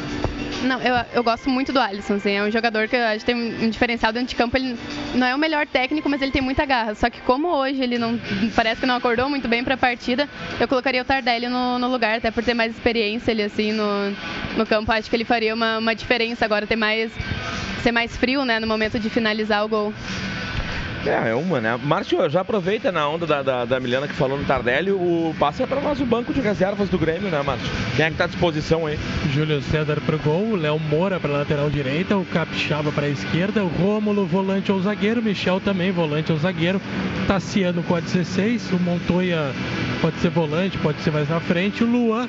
Não, 0.64 0.80
eu, 0.80 0.94
eu 1.12 1.22
gosto 1.22 1.50
muito 1.50 1.72
do 1.72 1.78
Alisson, 1.78 2.14
assim, 2.14 2.32
é 2.32 2.42
um 2.42 2.50
jogador 2.50 2.88
que 2.88 2.96
eu 2.96 3.04
acho 3.04 3.20
que 3.20 3.26
tem 3.26 3.34
um 3.34 3.68
diferencial 3.68 4.12
dentro 4.12 4.28
de 4.28 4.34
campo. 4.34 4.56
Ele 4.56 4.76
não 5.14 5.26
é 5.26 5.34
o 5.34 5.38
melhor 5.38 5.66
técnico, 5.66 6.08
mas 6.08 6.22
ele 6.22 6.32
tem 6.32 6.40
muita 6.40 6.64
garra. 6.64 6.94
Só 6.94 7.10
que 7.10 7.20
como 7.20 7.48
hoje 7.48 7.82
ele 7.82 7.98
não 7.98 8.18
parece 8.56 8.80
que 8.80 8.86
não 8.86 8.96
acordou 8.96 9.28
muito 9.28 9.46
bem 9.46 9.62
pra 9.62 9.76
partida, 9.76 10.28
eu 10.58 10.66
colocaria 10.66 11.02
o 11.02 11.04
Tardelli 11.04 11.48
no, 11.48 11.78
no 11.78 11.88
lugar, 11.88 12.16
até 12.16 12.30
por 12.30 12.42
ter 12.42 12.54
mais 12.54 12.72
experiência 12.72 13.30
ele 13.30 13.42
assim 13.42 13.72
no, 13.72 14.10
no 14.56 14.66
campo. 14.66 14.90
Acho 14.90 15.10
que 15.10 15.16
ele 15.16 15.24
faria 15.24 15.54
uma, 15.54 15.78
uma 15.78 15.94
diferença 15.94 16.44
agora, 16.44 16.66
ter 16.66 16.76
mais 16.76 17.12
ser 17.82 17.92
mais 17.92 18.16
frio, 18.16 18.46
né, 18.46 18.58
no 18.58 18.66
momento 18.66 18.98
de 18.98 19.10
finalizar 19.10 19.62
o 19.62 19.68
gol. 19.68 19.92
É, 21.06 21.30
é 21.30 21.34
uma, 21.34 21.60
né? 21.60 21.78
Márcio, 21.82 22.28
já 22.30 22.40
aproveita 22.40 22.90
na 22.90 23.06
onda 23.08 23.26
da, 23.26 23.42
da, 23.42 23.64
da 23.64 23.80
Milena 23.80 24.08
que 24.08 24.14
falou 24.14 24.38
no 24.38 24.44
Tardelli, 24.44 24.90
o 24.90 25.34
passa 25.38 25.66
para 25.66 25.80
nós 25.80 26.00
o 26.00 26.06
banco 26.06 26.32
de 26.32 26.40
reservas 26.40 26.88
do 26.88 26.98
Grêmio, 26.98 27.30
né, 27.30 27.42
Márcio? 27.42 27.68
Quem 27.94 28.06
é 28.06 28.10
que 28.10 28.16
tá 28.16 28.24
à 28.24 28.26
disposição 28.26 28.86
aí? 28.86 28.98
Júlio 29.32 29.60
César 29.62 30.00
pro 30.04 30.18
gol, 30.18 30.56
Léo 30.56 30.78
Moura 30.78 31.20
para 31.20 31.30
lateral 31.30 31.68
direita, 31.68 32.16
o 32.16 32.24
Capixaba 32.24 32.90
para 32.90 33.06
a 33.06 33.10
esquerda, 33.10 33.62
o 33.62 33.68
Rômulo 33.68 34.26
volante 34.26 34.72
ou 34.72 34.80
zagueiro, 34.80 35.22
Michel 35.22 35.60
também 35.60 35.92
volante 35.92 36.32
ou 36.32 36.38
zagueiro, 36.38 36.80
Tassiano 37.26 37.82
com 37.82 37.96
a 37.96 38.00
16, 38.00 38.72
o 38.72 38.78
Montoya 38.78 39.52
pode 40.00 40.16
ser 40.20 40.30
volante, 40.30 40.78
pode 40.78 41.00
ser 41.00 41.10
mais 41.10 41.28
na 41.28 41.40
frente, 41.40 41.84
o 41.84 41.86
Luan 41.86 42.28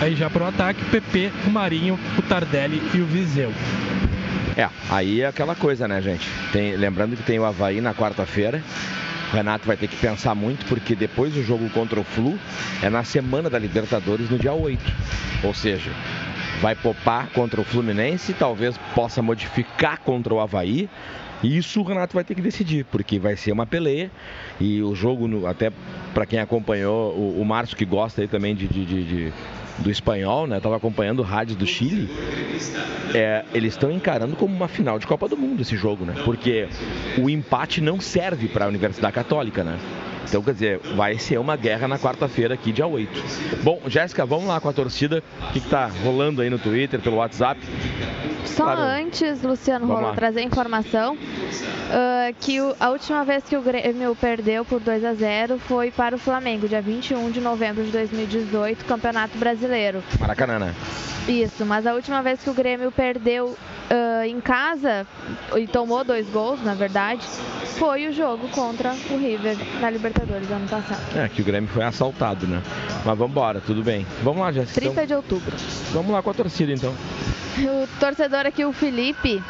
aí 0.00 0.16
já 0.16 0.30
pro 0.30 0.46
ataque, 0.46 0.82
PP, 0.86 1.30
o 1.46 1.50
Marinho, 1.50 1.98
o 2.18 2.22
Tardelli 2.22 2.82
e 2.94 3.00
o 3.00 3.06
Viseu. 3.06 3.52
É, 4.56 4.68
aí 4.90 5.20
é 5.22 5.26
aquela 5.26 5.54
coisa, 5.54 5.86
né, 5.86 6.00
gente? 6.02 6.26
Tem- 6.52 6.76
lembrando 6.76 7.16
que 7.16 7.22
tem 7.22 7.38
o 7.38 7.44
Havaí 7.44 7.80
na 7.80 7.94
quarta-feira. 7.94 8.62
O 9.32 9.36
Renato 9.36 9.66
vai 9.66 9.76
ter 9.76 9.86
que 9.86 9.96
pensar 9.96 10.34
muito, 10.34 10.66
porque 10.66 10.94
depois 10.96 11.32
do 11.32 11.42
jogo 11.42 11.70
contra 11.70 12.00
o 12.00 12.04
Flu 12.04 12.36
é 12.82 12.90
na 12.90 13.04
semana 13.04 13.48
da 13.48 13.58
Libertadores, 13.58 14.28
no 14.28 14.36
dia 14.38 14.52
8. 14.52 14.82
Ou 15.44 15.54
seja, 15.54 15.92
vai 16.60 16.74
popar 16.74 17.28
contra 17.32 17.60
o 17.60 17.64
Fluminense, 17.64 18.32
talvez 18.32 18.76
possa 18.94 19.22
modificar 19.22 20.00
contra 20.00 20.34
o 20.34 20.40
Havaí. 20.40 20.88
E 21.42 21.56
isso 21.56 21.80
o 21.80 21.84
Renato 21.84 22.12
vai 22.14 22.24
ter 22.24 22.34
que 22.34 22.42
decidir, 22.42 22.84
porque 22.90 23.18
vai 23.18 23.36
ser 23.36 23.52
uma 23.52 23.64
peleia. 23.64 24.10
E 24.60 24.82
o 24.82 24.94
jogo, 24.96 25.46
até 25.46 25.70
para 26.12 26.26
quem 26.26 26.40
acompanhou, 26.40 27.14
o, 27.16 27.40
o 27.40 27.44
Márcio 27.44 27.76
que 27.76 27.84
gosta 27.84 28.20
aí 28.20 28.28
também 28.28 28.54
de- 28.54 28.66
de- 28.68 28.84
de- 28.84 29.32
do 29.80 29.90
espanhol, 29.90 30.46
né? 30.46 30.60
Tava 30.60 30.76
acompanhando 30.76 31.22
rádios 31.22 31.56
do 31.56 31.66
Chile. 31.66 32.08
É, 33.14 33.44
eles 33.52 33.74
estão 33.74 33.90
encarando 33.90 34.36
como 34.36 34.54
uma 34.54 34.68
final 34.68 34.98
de 34.98 35.06
Copa 35.06 35.28
do 35.28 35.36
Mundo 35.36 35.62
esse 35.62 35.76
jogo, 35.76 36.04
né? 36.04 36.14
Porque 36.24 36.68
o 37.18 37.28
empate 37.28 37.80
não 37.80 38.00
serve 38.00 38.48
para 38.48 38.66
a 38.66 38.68
Universidade 38.68 39.14
Católica, 39.14 39.64
né? 39.64 39.78
Então, 40.30 40.42
quer 40.44 40.52
dizer, 40.52 40.78
vai 40.94 41.18
ser 41.18 41.38
uma 41.40 41.56
guerra 41.56 41.88
na 41.88 41.98
quarta-feira 41.98 42.54
aqui, 42.54 42.70
dia 42.70 42.86
8. 42.86 43.10
Bom, 43.64 43.80
Jéssica, 43.88 44.24
vamos 44.24 44.46
lá 44.46 44.60
com 44.60 44.68
a 44.68 44.72
torcida. 44.72 45.24
O 45.48 45.52
que, 45.52 45.60
que 45.60 45.68
tá 45.68 45.90
rolando 46.04 46.40
aí 46.40 46.48
no 46.48 46.56
Twitter, 46.56 47.00
pelo 47.00 47.16
WhatsApp? 47.16 47.60
Só 48.46 48.62
Claro. 48.62 48.80
antes, 48.80 49.42
Luciano 49.42 49.86
Vamos 49.86 49.96
Rola, 50.00 50.10
lá. 50.10 50.14
trazer 50.16 50.42
informação 50.42 51.18
ah, 51.90 52.32
que 52.40 52.60
o- 52.60 52.74
a 52.78 52.90
última 52.90 53.24
vez 53.24 53.42
que 53.42 53.56
o 53.56 53.60
Grêmio 53.62 54.16
perdeu 54.20 54.64
por 54.64 54.78
2 54.78 55.04
a 55.04 55.14
0 55.14 55.58
foi 55.58 55.90
para 55.90 56.14
o 56.14 56.18
Flamengo, 56.18 56.68
dia 56.68 56.80
21 56.80 57.30
de 57.32 57.40
novembro 57.40 57.82
de 57.82 57.90
2018, 57.90 58.84
Campeonato 58.84 59.36
Brasileiro. 59.36 60.00
Maracanã, 60.20 60.58
né? 60.60 60.74
Isso, 61.28 61.66
mas 61.66 61.86
a 61.86 61.94
última 61.94 62.22
vez 62.22 62.40
que 62.42 62.50
o 62.50 62.54
Grêmio 62.54 62.92
perdeu 62.92 63.56
ah, 63.90 64.26
em 64.26 64.40
casa 64.40 65.04
e 65.56 65.66
tomou 65.66 66.04
dois 66.04 66.28
gols, 66.28 66.62
na 66.64 66.74
verdade, 66.74 67.22
foi 67.78 68.06
o 68.08 68.12
jogo 68.12 68.46
contra 68.48 68.94
o 69.10 69.16
River 69.16 69.56
na 69.80 69.88
Libertadores 69.90 70.19
ano 70.22 70.68
passado. 70.68 71.16
É, 71.16 71.28
que 71.28 71.40
o 71.42 71.44
Grêmio 71.44 71.68
foi 71.70 71.82
assaltado, 71.84 72.46
né? 72.46 72.62
Mas 73.04 73.18
vamos 73.18 73.30
embora, 73.32 73.60
tudo 73.60 73.82
bem. 73.82 74.06
Vamos 74.22 74.40
lá, 74.42 74.52
Jéssica. 74.52 74.80
30 74.80 74.92
Então, 74.92 75.06
de 75.06 75.14
outubro. 75.14 75.56
vamos 75.92 76.10
lá 76.12 76.22
com 76.22 76.30
a 76.30 76.34
torcida, 76.34 76.72
então. 76.72 76.94
O 77.58 77.86
torcedor 77.98 78.46
aqui, 78.46 78.64
o 78.64 78.72
Felipe, 78.72 79.42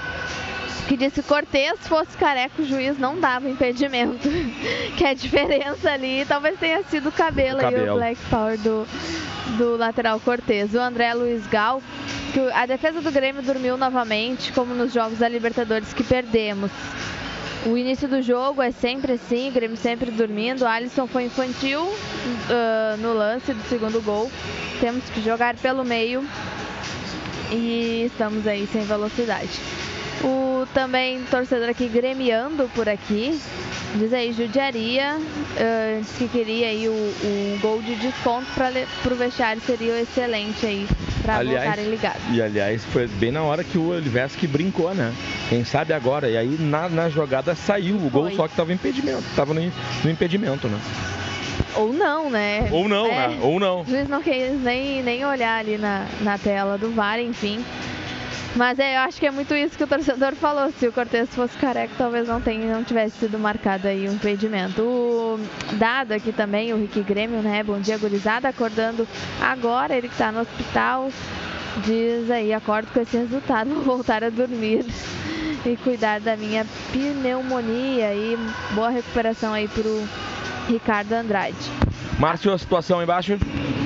que 0.88 0.96
disse 0.96 1.22
que 1.22 1.28
Cortez 1.28 1.78
fosse 1.86 2.16
careca, 2.16 2.60
o 2.62 2.66
juiz 2.66 2.98
não 2.98 3.18
dava 3.18 3.48
impedimento. 3.48 4.28
que 4.96 5.04
a 5.04 5.14
diferença 5.14 5.90
ali 5.90 6.24
talvez 6.26 6.58
tenha 6.58 6.82
sido 6.84 7.08
o 7.08 7.12
cabelo, 7.12 7.58
O 7.60 7.66
aí, 7.66 7.72
cabelo. 7.72 7.92
o 7.92 7.96
Black 7.96 8.20
Power 8.30 8.58
do, 8.58 8.86
do 9.58 9.76
lateral 9.76 10.18
Cortez. 10.20 10.74
O 10.74 10.78
André 10.80 11.12
Luiz 11.14 11.46
Gal, 11.46 11.82
que 12.32 12.40
a 12.52 12.66
defesa 12.66 13.00
do 13.00 13.10
Grêmio 13.12 13.42
dormiu 13.42 13.76
novamente, 13.76 14.52
como 14.52 14.74
nos 14.74 14.92
jogos 14.92 15.18
da 15.18 15.28
Libertadores 15.28 15.92
que 15.92 16.02
perdemos. 16.02 16.70
O 17.66 17.76
início 17.76 18.08
do 18.08 18.22
jogo 18.22 18.62
é 18.62 18.70
sempre 18.70 19.12
assim, 19.12 19.50
o 19.50 19.52
Grêmio 19.52 19.76
sempre 19.76 20.10
dormindo. 20.10 20.66
Alisson 20.66 21.06
foi 21.06 21.24
infantil 21.24 21.86
ah, 22.48 22.96
no 22.98 23.12
lance 23.12 23.52
do 23.52 23.62
segundo 23.68 24.00
gol. 24.02 24.30
Temos 24.80 25.04
que 25.10 25.20
jogar 25.20 25.54
pelo 25.56 25.84
meio 25.84 26.24
e 27.50 28.06
estamos 28.06 28.46
aí 28.46 28.66
sem 28.72 28.82
velocidade. 28.82 29.50
O 30.24 30.66
também 30.72 31.22
torcedor 31.30 31.68
aqui 31.68 31.86
gremiando 31.86 32.70
por 32.74 32.88
aqui. 32.88 33.38
Diz 33.96 34.12
aí, 34.12 34.32
judiaria. 34.32 35.16
Uh, 35.18 36.04
que 36.16 36.28
queria 36.28 36.68
aí 36.68 36.88
o, 36.88 36.92
o 36.92 37.58
gol 37.60 37.82
de 37.82 37.96
desconto 37.96 38.46
para 38.54 39.12
o 39.12 39.16
vestiário 39.16 39.60
seria 39.62 40.00
excelente 40.00 40.64
aí 40.64 40.86
para 41.36 41.44
voltarem 41.44 41.90
ligados. 41.90 42.22
E 42.32 42.42
aliás, 42.42 42.84
foi 42.86 43.06
bem 43.06 43.30
na 43.32 43.42
hora 43.42 43.62
que 43.64 43.78
o 43.78 43.88
Oliveski 43.88 44.46
brincou, 44.46 44.94
né? 44.94 45.12
Quem 45.48 45.64
sabe 45.64 45.92
agora. 45.92 46.28
E 46.28 46.36
aí 46.36 46.56
na, 46.58 46.88
na 46.88 47.08
jogada 47.08 47.54
saiu 47.54 47.96
o 47.96 48.10
gol, 48.10 48.24
Foi. 48.24 48.36
só 48.36 48.48
que 48.48 48.54
tava 48.56 48.72
impedimento. 48.72 49.22
Tava 49.34 49.54
no, 49.54 49.60
no 49.60 50.10
impedimento, 50.10 50.68
né? 50.68 50.78
Ou 51.76 51.92
não, 51.92 52.28
né? 52.30 52.68
Ou 52.72 52.88
não, 52.88 53.06
É. 53.06 53.28
né? 53.28 53.38
Ou 53.42 53.60
não. 53.60 53.82
O 53.82 53.86
juiz 53.86 54.08
não 54.08 54.20
quis 54.22 54.60
nem, 54.60 55.02
nem 55.02 55.24
olhar 55.24 55.58
ali 55.60 55.78
na, 55.78 56.06
na 56.20 56.36
tela 56.36 56.76
do 56.76 56.90
VAR, 56.90 57.20
enfim. 57.20 57.64
Mas 58.56 58.78
é, 58.80 58.96
eu 58.96 59.00
acho 59.00 59.20
que 59.20 59.26
é 59.26 59.30
muito 59.30 59.54
isso 59.54 59.76
que 59.76 59.84
o 59.84 59.86
torcedor 59.86 60.34
falou. 60.34 60.72
Se 60.72 60.86
o 60.86 60.92
Cortez 60.92 61.28
fosse 61.30 61.56
careca, 61.56 61.94
talvez 61.96 62.26
não, 62.26 62.40
tenha, 62.40 62.74
não 62.74 62.82
tivesse 62.82 63.18
sido 63.18 63.38
marcado 63.38 63.86
aí 63.86 64.08
um 64.08 64.14
impedimento. 64.14 64.82
O 64.82 65.40
dado 65.74 66.12
aqui 66.12 66.32
também, 66.32 66.72
o 66.72 66.76
Rick 66.76 67.00
Grêmio, 67.02 67.40
né? 67.42 67.62
Bom 67.62 67.78
dia, 67.78 67.96
gurizada. 67.96 68.48
Acordando 68.48 69.06
agora, 69.40 69.96
ele 69.96 70.08
que 70.08 70.16
tá 70.16 70.32
no 70.32 70.40
hospital. 70.40 71.10
Diz 71.84 72.28
aí, 72.30 72.52
acordo 72.52 72.90
com 72.92 73.00
esse 73.00 73.16
resultado, 73.16 73.70
vou 73.84 73.84
voltar 73.84 74.24
a 74.24 74.30
dormir 74.30 74.84
e 75.64 75.76
cuidar 75.76 76.20
da 76.20 76.36
minha 76.36 76.66
pneumonia. 76.92 78.12
E 78.12 78.36
boa 78.74 78.90
recuperação 78.90 79.52
aí 79.52 79.68
pro 79.68 80.02
Ricardo 80.70 81.12
Andrade. 81.12 81.56
Márcio, 82.18 82.52
a 82.52 82.58
situação 82.58 83.02
embaixo? 83.02 83.38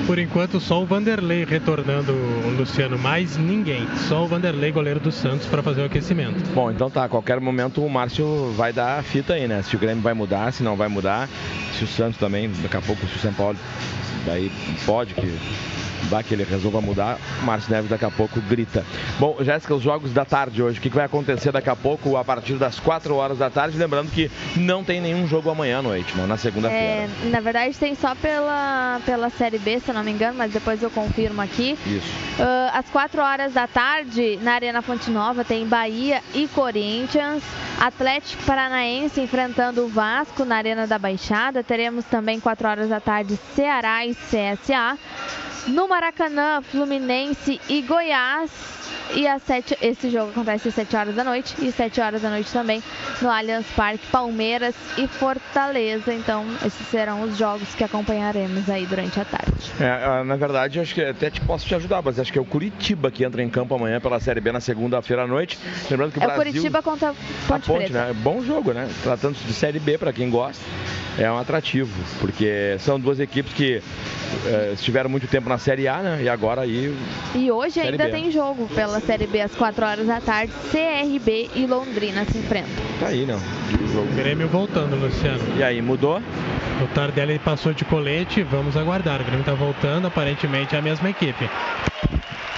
Por 0.05 0.19
enquanto, 0.19 0.59
só 0.59 0.81
o 0.81 0.85
Vanderlei 0.85 1.45
retornando, 1.45 2.13
Luciano. 2.57 2.97
Mais 2.97 3.37
ninguém. 3.37 3.87
Só 4.07 4.23
o 4.23 4.27
Vanderlei, 4.27 4.71
goleiro 4.71 4.99
do 4.99 5.11
Santos, 5.11 5.47
para 5.47 5.63
fazer 5.63 5.81
o 5.81 5.85
aquecimento. 5.85 6.43
Bom, 6.53 6.69
então 6.69 6.89
tá, 6.89 7.05
a 7.05 7.09
qualquer 7.09 7.39
momento 7.39 7.83
o 7.83 7.89
Márcio 7.89 8.51
vai 8.51 8.71
dar 8.71 8.99
a 8.99 9.03
fita 9.03 9.33
aí, 9.33 9.47
né? 9.47 9.63
Se 9.63 9.75
o 9.75 9.79
Grêmio 9.79 10.03
vai 10.03 10.13
mudar, 10.13 10.51
se 10.53 10.61
não 10.61 10.75
vai 10.75 10.87
mudar, 10.87 11.27
se 11.73 11.83
o 11.83 11.87
Santos 11.87 12.17
também, 12.17 12.51
daqui 12.61 12.77
a 12.77 12.81
pouco, 12.81 13.07
se 13.07 13.15
o 13.15 13.19
São 13.19 13.33
Paulo 13.33 13.57
daí 14.25 14.51
pode 14.85 15.13
que 15.13 15.37
vai 16.05 16.23
que 16.23 16.33
ele 16.33 16.43
resolva 16.43 16.81
mudar, 16.81 17.17
Márcio 17.43 17.71
Neves 17.71 17.89
daqui 17.89 18.05
a 18.05 18.11
pouco 18.11 18.39
grita. 18.41 18.85
Bom, 19.19 19.37
Jéssica, 19.41 19.73
os 19.75 19.83
jogos 19.83 20.11
da 20.13 20.25
tarde 20.25 20.61
hoje, 20.61 20.79
o 20.79 20.81
que 20.81 20.89
vai 20.89 21.05
acontecer 21.05 21.51
daqui 21.51 21.69
a 21.69 21.75
pouco 21.75 22.17
a 22.17 22.23
partir 22.23 22.53
das 22.53 22.79
4 22.79 23.15
horas 23.15 23.37
da 23.37 23.49
tarde? 23.49 23.77
Lembrando 23.77 24.11
que 24.11 24.29
não 24.55 24.83
tem 24.83 25.01
nenhum 25.01 25.27
jogo 25.27 25.49
amanhã 25.49 25.79
à 25.79 25.81
noite, 25.81 26.15
né? 26.15 26.25
Na 26.25 26.37
segunda-feira. 26.37 26.83
É, 26.83 27.09
na 27.25 27.39
verdade 27.39 27.77
tem 27.77 27.95
só 27.95 28.15
pela, 28.15 28.99
pela 29.05 29.29
Série 29.29 29.57
B, 29.57 29.79
se 29.79 29.91
não 29.91 30.03
me 30.03 30.11
engano, 30.11 30.37
mas 30.37 30.51
depois 30.51 30.81
eu 30.81 30.89
confirmo 30.89 31.41
aqui. 31.41 31.77
Isso. 31.85 32.07
Ah, 32.39 32.79
às 32.79 32.89
4 32.89 33.21
horas 33.21 33.53
da 33.53 33.67
tarde, 33.67 34.37
na 34.41 34.53
Arena 34.53 34.81
Fonte 34.81 35.09
Nova, 35.09 35.43
tem 35.43 35.65
Bahia 35.67 36.21
e 36.33 36.47
Corinthians. 36.47 37.43
Atlético 37.79 38.43
Paranaense 38.43 39.19
enfrentando 39.19 39.83
o 39.83 39.87
Vasco 39.87 40.45
na 40.45 40.55
Arena 40.55 40.87
da 40.87 40.97
Baixada. 40.97 41.63
Teremos 41.63 42.05
também 42.05 42.39
4 42.39 42.67
horas 42.67 42.89
da 42.89 42.99
tarde 42.99 43.37
Ceará 43.55 44.05
e 44.05 44.15
CSA. 44.15 44.97
No 45.67 45.87
Maracanã, 45.87 46.61
Fluminense 46.61 47.59
e 47.67 47.81
Goiás. 47.81 48.51
E 49.13 49.27
às 49.27 49.43
7, 49.43 49.77
esse 49.81 50.09
jogo 50.09 50.31
acontece 50.31 50.67
às 50.67 50.75
7 50.75 50.95
horas 50.95 51.15
da 51.15 51.23
noite. 51.23 51.55
E 51.59 51.71
7 51.71 52.01
horas 52.01 52.21
da 52.21 52.29
noite 52.29 52.51
também 52.51 52.81
no 53.21 53.29
Allianz 53.29 53.65
Parque, 53.75 54.05
Palmeiras 54.11 54.75
e 54.97 55.07
Fortaleza. 55.07 56.13
Então, 56.13 56.43
esses 56.65 56.87
serão 56.87 57.21
os 57.21 57.37
jogos 57.37 57.73
que 57.75 57.83
acompanharemos 57.83 58.69
aí 58.69 58.85
durante 58.85 59.19
a 59.19 59.25
tarde. 59.25 59.51
É, 59.79 59.85
ah, 59.87 60.23
na 60.23 60.35
verdade, 60.35 60.79
acho 60.79 60.93
que 60.93 61.03
até 61.03 61.29
te 61.29 61.39
posso 61.41 61.65
te 61.65 61.75
ajudar, 61.75 62.01
mas 62.03 62.19
acho 62.19 62.31
que 62.31 62.39
é 62.39 62.41
o 62.41 62.45
Curitiba 62.45 63.11
que 63.11 63.23
entra 63.23 63.41
em 63.43 63.49
campo 63.49 63.75
amanhã 63.75 63.99
pela 63.99 64.19
Série 64.19 64.41
B 64.41 64.51
na 64.51 64.59
segunda-feira 64.59 65.23
à 65.23 65.27
noite. 65.27 65.57
Lembrando 65.89 66.11
que 66.11 66.19
o 66.19 66.21
É 66.21 66.25
o 66.25 66.27
Brasil... 66.27 66.43
Curitiba 66.45 66.81
contra 66.81 67.13
Ponte, 67.47 67.67
Ponte, 67.67 67.85
Preta. 67.91 68.07
né? 68.07 68.13
Bom 68.13 68.41
jogo, 68.43 68.73
né? 68.73 68.89
Tratando-se 69.03 69.43
de 69.45 69.53
Série 69.53 69.79
B, 69.79 69.97
para 69.97 70.11
quem 70.11 70.29
gosta, 70.29 70.63
é 71.17 71.31
um 71.31 71.37
atrativo, 71.37 71.93
porque 72.19 72.75
são 72.79 72.99
duas 72.99 73.19
equipes 73.19 73.53
que 73.53 73.81
eh, 74.45 74.71
estiveram 74.73 75.09
muito 75.09 75.27
tempo 75.27 75.47
na 75.47 75.54
Série 75.57 75.87
A, 75.87 75.97
né? 75.97 76.23
E 76.23 76.29
agora 76.29 76.61
aí. 76.61 76.95
E 77.33 77.51
hoje 77.51 77.75
Série 77.75 77.89
ainda 77.89 78.05
B. 78.05 78.11
tem 78.11 78.31
jogo 78.31 78.67
pela 78.73 78.99
Série 78.99 79.27
B 79.27 79.41
às 79.41 79.55
4 79.55 79.85
horas 79.85 80.07
da 80.07 80.21
tarde. 80.21 80.51
CRB 80.71 81.49
e 81.55 81.65
Londrina 81.65 82.25
se 82.25 82.37
enfrentam. 82.37 82.71
Tá 82.99 83.07
aí, 83.07 83.25
não. 83.25 83.37
O 83.37 83.87
jogo. 83.91 84.07
Grêmio 84.15 84.47
voltando, 84.47 84.95
Luciano. 84.95 85.43
E 85.57 85.63
aí, 85.63 85.81
mudou? 85.81 86.21
O 86.81 86.87
Tardelli 86.93 87.39
passou 87.39 87.73
de 87.73 87.85
colete, 87.85 88.43
vamos 88.43 88.75
aguardar. 88.75 89.21
O 89.21 89.23
Grêmio 89.23 89.45
tá 89.45 89.53
voltando, 89.53 90.07
aparentemente 90.07 90.75
é 90.75 90.79
a 90.79 90.81
mesma 90.81 91.09
equipe. 91.09 91.49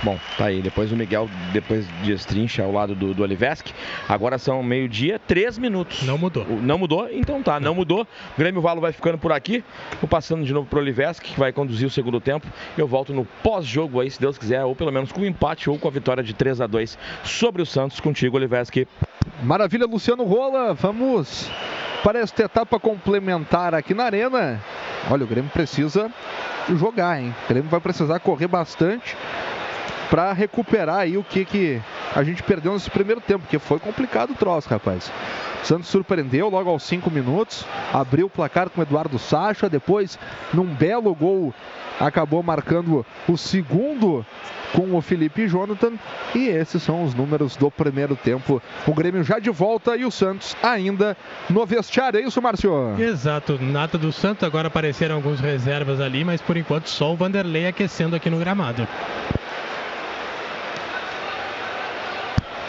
Bom, 0.03 0.19
tá 0.38 0.45
aí. 0.45 0.61
Depois 0.61 0.91
o 0.91 0.95
Miguel, 0.95 1.28
depois 1.52 1.88
de 2.03 2.11
estrincha 2.11 2.64
ao 2.64 2.72
lado 2.72 2.94
do, 2.94 3.14
do 3.14 3.24
Oliveski. 3.24 3.74
Agora 4.07 4.38
são 4.38 4.61
meio-dia, 4.61 5.19
três 5.19 5.57
minutos. 5.57 6.03
Não 6.03 6.18
mudou. 6.18 6.45
Não 6.45 6.78
mudou? 6.78 7.10
Então 7.11 7.41
tá, 7.41 7.60
não 7.60 7.74
mudou. 7.74 8.02
O 8.03 8.38
Grêmio 8.38 8.61
Valo 8.61 8.80
vai 8.80 8.91
ficando 8.91 9.18
por 9.18 9.32
aqui. 9.32 9.64
Vou 9.99 10.07
passando 10.07 10.45
de 10.45 10.53
novo 10.53 10.68
pro 10.68 10.80
Oliveski, 10.80 11.34
que 11.34 11.40
vai 11.40 11.52
conduzir 11.52 11.88
o 11.88 11.91
segundo 11.91 12.22
tempo. 12.22 12.45
Eu 12.78 12.88
volto 12.88 13.11
no 13.11 13.26
pós-jogo 13.41 13.99
aí, 13.99 14.11
se 14.11 14.19
Deus 14.19 14.38
quiser, 14.38 14.64
ou 14.64 14.76
pelo 14.76 14.91
menos 14.91 15.11
com 15.11 15.22
o 15.22 15.26
empate 15.26 15.69
ou 15.69 15.80
com 15.80 15.88
a 15.88 15.91
vitória 15.91 16.24
de 16.24 16.34
3 16.34 16.61
a 16.61 16.68
2 16.68 16.98
sobre 17.24 17.61
o 17.61 17.65
Santos. 17.65 17.99
Contigo, 17.99 18.38
Oliveski. 18.38 18.88
Maravilha, 19.41 19.88
Luciano 19.88 20.24
Rola. 20.24 20.76
Vamos 20.76 21.49
para 22.03 22.19
esta 22.19 22.44
etapa 22.44 22.80
complementar 22.80 23.74
aqui 23.74 23.95
na 23.95 24.03
Arena. 24.03 24.61
Olha, 25.10 25.24
o 25.24 25.28
Grêmio 25.28 25.49
precisa 25.49 26.11
jogar, 26.76 27.19
hein? 27.19 27.34
O 27.45 27.49
Grêmio 27.49 27.69
vai 27.69 27.80
precisar 27.80 28.19
correr 28.19 28.48
bastante 28.48 29.18
para 30.10 30.32
recuperar 30.34 31.00
aí 31.00 31.18
o 31.18 31.24
que, 31.24 31.46
que 31.46 31.82
a 32.16 32.24
gente 32.24 32.42
perdeu 32.44 32.74
nesse 32.74 32.90
primeiro 32.90 33.22
tempo, 33.22 33.42
porque 33.42 33.60
foi 33.60 33.80
complicado 33.80 34.32
o 34.32 34.36
troço, 34.36 34.70
rapaz. 34.70 35.12
Santos 35.64 35.90
surpreendeu 35.90 36.50
logo 36.50 36.70
aos 36.70 36.84
5 36.84 37.12
minutos, 37.12 37.66
abriu 37.94 38.28
o 38.28 38.30
placar 38.30 38.70
com 38.70 38.80
o 38.80 38.84
Eduardo 38.84 39.20
Sacha, 39.20 39.70
depois, 39.70 40.18
num 40.54 40.66
belo 40.66 41.14
gol, 41.14 41.54
acabou 42.00 42.42
marcando 42.42 43.06
o 43.28 43.38
segundo 43.38 44.26
com 44.74 44.96
o 44.96 45.02
Felipe 45.02 45.48
Jonathan. 45.48 45.94
E 46.36 46.48
esses 46.48 46.82
são 46.82 47.04
os 47.04 47.14
números 47.14 47.56
do 47.56 47.72
primeiro 47.72 48.16
tempo. 48.16 48.62
O 48.86 48.94
Grêmio 48.94 49.24
já 49.24 49.40
de 49.40 49.50
volta 49.50 49.96
e 49.96 50.06
o 50.06 50.12
Santos 50.12 50.56
ainda 50.62 51.18
no 51.50 51.66
vestiário. 51.66 52.20
É 52.20 52.24
isso, 52.24 52.42
Márcio? 52.42 52.96
Exato, 53.00 53.58
nata 53.62 53.98
do 53.98 54.12
Santos, 54.12 54.44
agora 54.44 54.68
apareceram 54.68 55.16
alguns 55.16 55.40
reservas 55.40 56.00
ali, 56.00 56.24
mas 56.24 56.42
por 56.42 56.58
enquanto 56.58 56.90
só 56.90 57.12
o 57.12 57.16
Vanderlei 57.16 57.68
aquecendo 57.68 58.16
aqui 58.16 58.30
no 58.30 58.40
gramado. 58.40 58.88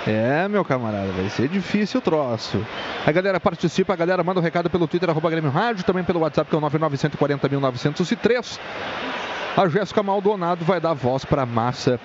É, 0.08 0.48
meu 0.48 0.64
camarada, 0.64 1.12
vai 1.12 1.28
ser 1.28 1.48
difícil 1.48 1.98
o 1.98 2.02
troço. 2.02 2.64
A 3.06 3.12
galera 3.12 3.38
participa, 3.38 3.92
a 3.92 3.96
galera 3.96 4.24
manda 4.24 4.40
um 4.40 4.42
recado 4.42 4.70
pelo 4.70 4.88
Twitter, 4.88 5.10
arroba 5.10 5.28
Grêmio 5.28 5.50
Rádio, 5.50 5.84
também 5.84 6.02
pelo 6.02 6.20
WhatsApp, 6.20 6.48
que 6.48 6.56
é 6.56 6.58
o 6.58 6.62
99140.903. 6.62 8.58
A 9.54 9.68
Jéssica 9.68 10.02
Maldonado 10.02 10.64
vai 10.64 10.80
dar 10.80 10.94
voz 10.94 11.26
para 11.26 11.42
a 11.42 11.46
massa 11.46 12.00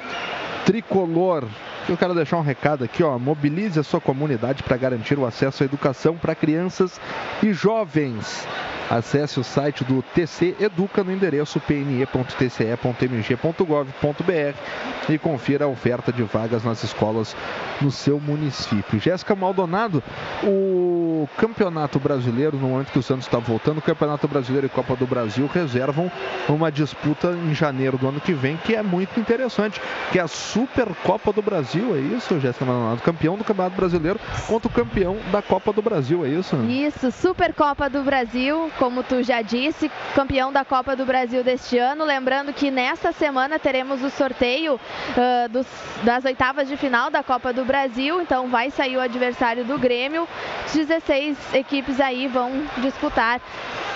tricolor. 0.65 1.45
Eu 1.87 1.95
quero 1.95 2.13
deixar 2.13 2.35
um 2.35 2.41
recado 2.41 2.83
aqui, 2.83 3.01
ó. 3.03 3.17
Mobilize 3.17 3.79
a 3.79 3.83
sua 3.83 4.01
comunidade 4.01 4.63
para 4.63 4.75
garantir 4.75 5.17
o 5.17 5.25
acesso 5.25 5.63
à 5.63 5.65
educação 5.65 6.17
para 6.17 6.35
crianças 6.35 6.99
e 7.41 7.53
jovens. 7.53 8.45
Acesse 8.89 9.39
o 9.39 9.43
site 9.43 9.83
do 9.83 10.01
TC 10.01 10.55
Educa 10.59 11.03
no 11.03 11.11
endereço 11.11 11.59
pne.tce.mg.gov.br 11.59 14.57
e 15.09 15.17
confira 15.17 15.65
a 15.65 15.67
oferta 15.67 16.11
de 16.11 16.23
vagas 16.23 16.63
nas 16.63 16.83
escolas 16.83 17.35
no 17.81 17.91
seu 17.91 18.19
município. 18.19 18.99
Jéssica 18.99 19.35
Maldonado, 19.35 20.03
o 20.43 21.27
Campeonato 21.37 21.99
Brasileiro, 21.99 22.57
no 22.57 22.69
momento 22.69 22.91
que 22.91 22.99
o 22.99 23.03
Santos 23.03 23.25
está 23.25 23.39
voltando, 23.39 23.79
o 23.79 23.81
Campeonato 23.81 24.27
Brasileiro 24.27 24.67
e 24.67 24.69
Copa 24.69 24.95
do 24.95 25.05
Brasil 25.05 25.49
reservam 25.51 26.11
uma 26.47 26.71
disputa 26.71 27.31
em 27.31 27.53
janeiro 27.53 27.97
do 27.97 28.07
ano 28.07 28.19
que 28.19 28.33
vem, 28.33 28.57
que 28.57 28.75
é 28.75 28.83
muito 28.83 29.19
interessante, 29.19 29.81
que 30.11 30.19
é 30.19 30.21
a 30.21 30.27
Supercopa 30.27 31.33
do 31.33 31.41
Brasil, 31.41 31.95
é 31.95 31.99
isso, 31.99 32.39
Jéssica 32.39 32.65
Maldonado? 32.65 33.01
Campeão 33.01 33.37
do 33.37 33.43
Campeonato 33.43 33.75
Brasileiro 33.75 34.19
contra 34.47 34.67
o 34.67 34.71
campeão 34.71 35.17
da 35.31 35.41
Copa 35.41 35.73
do 35.73 35.81
Brasil, 35.81 36.25
é 36.25 36.29
isso? 36.29 36.55
Isso, 36.67 37.11
Supercopa 37.11 37.89
do 37.89 38.03
Brasil, 38.03 38.71
como 38.83 39.01
tu 39.01 39.23
já 39.23 39.41
disse, 39.41 39.89
campeão 40.13 40.51
da 40.51 40.65
Copa 40.65 40.93
do 40.93 41.05
Brasil 41.05 41.41
deste 41.41 41.77
ano. 41.77 42.03
Lembrando 42.03 42.51
que 42.51 42.69
nesta 42.69 43.13
semana 43.13 43.57
teremos 43.57 44.03
o 44.03 44.09
sorteio 44.09 44.77
ah, 45.17 45.47
dos- 45.47 45.65
das 46.03 46.25
oitavas 46.25 46.67
de 46.67 46.75
final 46.75 47.09
da 47.09 47.23
Copa 47.23 47.53
do 47.53 47.63
Brasil, 47.63 48.21
então 48.21 48.49
vai 48.49 48.69
sair 48.71 48.97
o 48.97 48.99
adversário 48.99 49.63
do 49.63 49.79
Grêmio. 49.79 50.27
16 50.73 51.37
equipes 51.53 52.01
aí 52.01 52.27
vão 52.27 52.51
disputar 52.79 53.39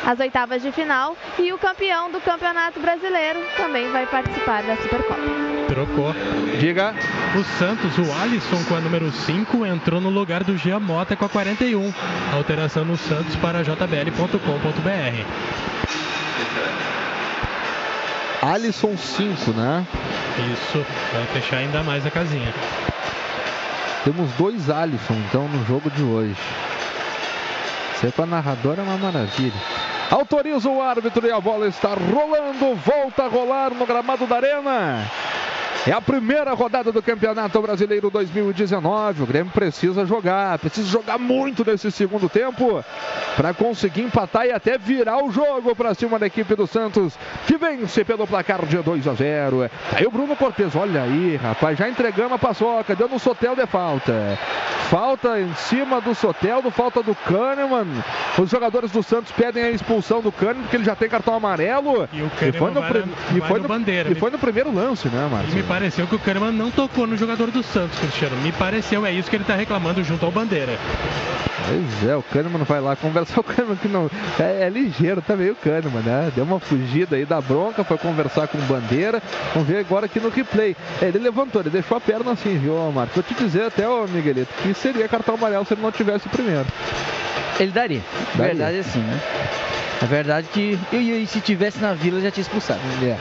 as 0.06 0.18
oitavas 0.22 0.62
de 0.62 0.72
final 0.72 1.18
e 1.38 1.52
o 1.52 1.58
campeão 1.58 2.10
do 2.10 2.22
Campeonato 2.22 2.80
Brasileiro 2.80 3.42
também 3.58 3.92
vai 3.92 4.06
participar 4.06 4.64
da 4.64 4.78
Supercopa. 4.78 5.20
Trocou. 5.68 6.14
Diga. 6.62 6.96
O 7.38 7.44
Santos, 7.60 7.98
o 7.98 8.22
Alisson 8.22 8.64
com 8.70 8.76
a 8.76 8.80
número 8.80 9.12
5, 9.12 9.66
entrou 9.66 10.00
no 10.00 10.10
lugar 10.10 10.44
do 10.46 10.58
Gia 10.58 10.80
Mota 10.80 11.14
com 11.16 11.26
a 11.26 11.30
41. 11.30 11.94
Alteração 12.34 12.86
no 12.86 12.96
Santos 12.96 13.36
para 13.36 13.64
jbl.com.br. 13.64 14.67
Alisson 18.42 18.96
5, 18.96 19.52
né? 19.52 19.86
Isso, 20.54 20.86
vai 21.14 21.26
fechar 21.34 21.58
ainda 21.58 21.84
mais 21.84 22.06
a 22.06 22.12
casinha. 22.12 22.54
temos 24.04 24.30
dois 24.34 24.70
Alisson, 24.70 25.16
então, 25.28 25.48
no 25.48 25.66
jogo 25.66 25.90
de 25.90 26.04
hoje. 26.04 26.36
Ser 28.00 28.12
com 28.12 28.24
a 28.24 28.26
narradora 28.28 28.82
é 28.82 28.84
uma 28.84 28.98
maravilha. 28.98 29.60
Autoriza 30.12 30.70
o 30.70 30.82
árbitro 30.82 31.26
e 31.28 31.32
a 31.32 31.42
bola 31.42 31.68
está 31.68 31.90
rolando. 31.90 32.76
Volta 32.76 33.24
a 33.24 33.28
rolar 33.28 33.72
no 33.72 33.86
gramado 33.86 34.28
da 34.28 34.36
Arena. 34.36 35.12
É 35.86 35.92
a 35.92 36.02
primeira 36.02 36.54
rodada 36.54 36.92
do 36.92 37.02
Campeonato 37.02 37.62
Brasileiro 37.62 38.10
2019. 38.10 39.24
O 39.24 39.26
Grêmio 39.26 39.52
precisa 39.54 40.06
jogar, 40.06 40.58
precisa 40.60 40.88
jogar 40.90 41.18
muito 41.18 41.64
nesse 41.66 41.90
segundo 41.92 42.28
tempo 42.28 42.84
para 43.38 43.54
conseguir 43.54 44.02
empatar 44.02 44.46
e 44.46 44.52
até 44.52 44.78
virar 44.78 45.24
o 45.24 45.32
jogo 45.32 45.74
para 45.76 45.94
cima 45.94 46.20
da 46.20 46.26
equipe 46.28 46.56
do 46.56 46.68
Santos, 46.68 47.14
que 47.46 47.58
vence 47.58 48.04
pelo 48.04 48.28
placar 48.28 48.66
de 48.66 48.78
2 48.78 49.08
a 49.08 49.14
0. 49.14 49.70
Aí 49.94 50.06
o 50.06 50.12
Bruno 50.12 50.36
Cortes, 50.36 50.76
olha 50.76 51.04
aí, 51.04 51.38
rapaz, 51.38 51.78
já 51.78 51.88
entregamos 51.88 52.34
a 52.34 52.38
paçoca, 52.40 52.96
deu 52.96 53.08
no 53.08 53.20
Sotel 53.20 53.56
de 53.56 53.66
falta. 53.66 54.38
Falta 54.90 55.40
em 55.40 55.54
cima 55.56 56.00
do 56.02 56.16
Soteldo, 56.16 56.72
falta 56.72 57.04
do 57.04 57.14
Kahneman. 57.14 57.88
Os 58.40 58.50
jogadores 58.50 58.92
do 58.92 59.04
Santos 59.04 59.32
pedem 59.32 59.64
a 59.64 59.72
expulsão 59.72 60.22
do 60.22 60.32
Kahneman, 60.32 60.62
porque 60.64 60.78
ele 60.78 60.86
já 60.86 60.96
tem 60.96 61.10
cartão 61.10 61.34
amarelo. 61.36 62.08
E 62.14 62.22
o 62.22 62.32
e 62.42 62.52
foi 62.54 62.72
no, 62.72 62.82
vai 62.82 63.04
e 63.36 63.42
foi 63.42 63.58
no 63.58 63.64
no- 63.64 63.70
bandeira, 63.70 64.10
e 64.10 64.14
me- 64.14 64.20
foi 64.20 64.32
no 64.32 64.40
primeiro 64.40 64.74
lance, 64.74 65.08
né, 65.10 65.28
Márcio? 65.32 65.64
Pareceu 65.68 66.08
que 66.08 66.16
o 66.16 66.20
Kahneman 66.20 66.52
não 66.52 66.72
tocou 66.72 67.06
no 67.06 67.18
jogador 67.18 67.52
do 67.52 67.62
Santos, 67.62 68.00
Cristiano. 68.00 68.36
Me 68.38 68.52
pareceu, 68.52 69.06
é 69.06 69.12
isso 69.12 69.30
que 69.30 69.36
ele 69.36 69.44
tá 69.44 69.56
reclamando 69.56 70.04
junto 70.04 70.26
ao 70.26 70.32
Bandeira. 70.32 70.78
Pois 71.68 72.10
é, 72.10 72.16
o 72.16 72.24
Kahneman 72.24 72.64
vai 72.64 72.80
lá 72.80 72.96
conversar. 72.96 73.40
O 73.42 73.44
Kahneman 73.44 73.76
que 73.76 73.88
não. 73.88 74.10
É, 74.40 74.64
é 74.64 74.70
ligeiro 74.70 75.22
também 75.22 75.50
o 75.50 75.56
Kahneman, 75.56 76.02
né? 76.02 76.32
Deu 76.34 76.46
uma 76.46 76.60
fugida 76.60 77.18
aí 77.18 77.26
da 77.26 77.42
bronca, 77.42 77.84
foi 77.84 77.98
conversar 77.98 78.48
com 78.48 78.58
o 78.58 78.62
Bandeira. 78.62 79.22
Vamos 79.54 79.68
ver 79.68 79.80
agora 79.80 80.06
aqui 80.06 80.20
no 80.20 80.30
replay. 80.30 80.76
É, 81.02 81.06
ele 81.06 81.20
levantou, 81.20 81.62
ele 81.62 81.70
deixou 81.70 81.98
a 81.98 82.02
perna 82.02 82.32
assim, 82.32 82.58
viu, 82.58 82.76
Marcos? 82.92 83.16
Vou 83.16 83.24
te 83.24 83.34
dizer 83.34 83.64
até, 83.64 83.88
ô 83.88 84.08
Miguelito, 84.08 84.54
que 84.64 84.74
seria 84.74 85.08
cartão 85.08 85.36
amarelo 85.36 85.66
se 85.66 85.74
ele 85.74 85.82
não 85.82 85.92
tivesse 85.92 86.28
o 86.28 86.30
primeiro. 86.30 86.66
Ele 87.60 87.72
daria. 87.72 88.02
Daria. 88.36 88.54
Verdade 88.54 88.78
é 88.78 88.80
assim, 88.80 89.00
né? 89.00 89.20
É 90.02 90.06
verdade 90.06 90.48
que. 90.54 90.80
E, 90.94 91.24
e 91.24 91.28
se 91.28 91.42
tivesse 91.42 91.80
na 91.80 91.94
vila 91.94 92.22
já 92.22 92.32
tinha 92.32 92.44
expulsado. 92.44 92.80
É. 93.04 93.18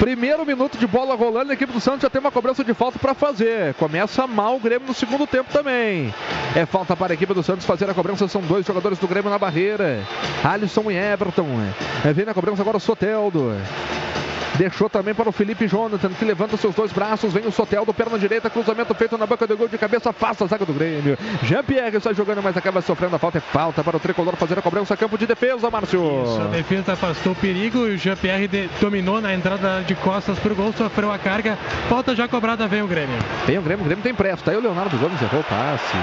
Primeiro 0.00 0.46
minuto 0.46 0.78
de 0.78 0.86
bola 0.86 1.14
rolando, 1.14 1.50
a 1.50 1.54
equipe 1.54 1.70
do 1.74 1.78
Santos 1.78 2.00
já 2.00 2.08
tem 2.08 2.22
uma 2.22 2.30
cobrança 2.30 2.64
de 2.64 2.72
falta 2.72 2.98
para 2.98 3.12
fazer. 3.12 3.74
Começa 3.74 4.26
mal 4.26 4.56
o 4.56 4.58
Grêmio 4.58 4.88
no 4.88 4.94
segundo 4.94 5.26
tempo 5.26 5.52
também. 5.52 6.12
É 6.56 6.64
falta 6.64 6.96
para 6.96 7.12
a 7.12 7.14
equipe 7.14 7.34
do 7.34 7.42
Santos 7.42 7.66
fazer 7.66 7.88
a 7.88 7.92
cobrança, 7.92 8.26
são 8.26 8.40
dois 8.40 8.64
jogadores 8.64 8.98
do 8.98 9.06
Grêmio 9.06 9.30
na 9.30 9.38
barreira. 9.38 10.02
Alisson 10.42 10.90
e 10.90 10.96
Everton. 10.96 11.46
É, 12.02 12.14
vem 12.14 12.24
na 12.24 12.32
cobrança 12.32 12.62
agora 12.62 12.78
o 12.78 12.80
Soteldo. 12.80 13.54
Deixou 14.60 14.90
também 14.90 15.14
para 15.14 15.26
o 15.26 15.32
Felipe 15.32 15.66
Jonathan, 15.66 16.10
que 16.10 16.22
levanta 16.22 16.54
seus 16.58 16.74
dois 16.74 16.92
braços. 16.92 17.32
Vem 17.32 17.46
o 17.46 17.50
Soteldo, 17.50 17.94
perna 17.94 18.18
direita, 18.18 18.50
cruzamento 18.50 18.94
feito 18.94 19.16
na 19.16 19.24
boca 19.24 19.46
do 19.46 19.56
gol 19.56 19.68
de 19.68 19.78
cabeça, 19.78 20.10
afasta 20.10 20.44
a 20.44 20.46
zaga 20.46 20.66
do 20.66 20.74
Grêmio. 20.74 21.16
Jean-Pierre 21.42 21.96
está 21.96 22.12
jogando, 22.12 22.42
mas 22.42 22.54
acaba 22.54 22.82
sofrendo 22.82 23.16
a 23.16 23.18
falta. 23.18 23.38
É 23.38 23.40
falta 23.40 23.82
para 23.82 23.96
o 23.96 24.00
tricolor 24.00 24.36
fazer 24.36 24.58
a 24.58 24.62
cobrança, 24.62 24.94
campo 24.98 25.16
de 25.16 25.26
defesa, 25.26 25.70
Márcio. 25.70 26.02
Isso, 26.24 26.42
a 26.42 26.48
defesa 26.48 26.92
afastou 26.92 27.32
o 27.32 27.36
perigo 27.36 27.86
e 27.86 27.94
o 27.94 27.96
Jean-Pierre 27.96 28.68
dominou 28.78 29.18
na 29.18 29.32
entrada 29.32 29.82
de 29.82 29.94
costas 29.94 30.38
pro 30.38 30.54
gol, 30.54 30.74
sofreu 30.76 31.10
a 31.10 31.16
carga. 31.16 31.56
Falta 31.88 32.14
já 32.14 32.28
cobrada, 32.28 32.68
vem 32.68 32.82
o 32.82 32.86
Grêmio. 32.86 33.16
Tem 33.46 33.56
o 33.56 33.62
Grêmio, 33.62 33.82
o 33.82 33.86
Grêmio 33.86 34.04
tem 34.04 34.14
pressa. 34.14 34.44
Tá 34.44 34.50
aí 34.50 34.58
o 34.58 34.60
Leonardo 34.60 34.94
Gomes 34.98 35.22
errou 35.22 35.40
o 35.40 35.44
passe. 35.44 35.96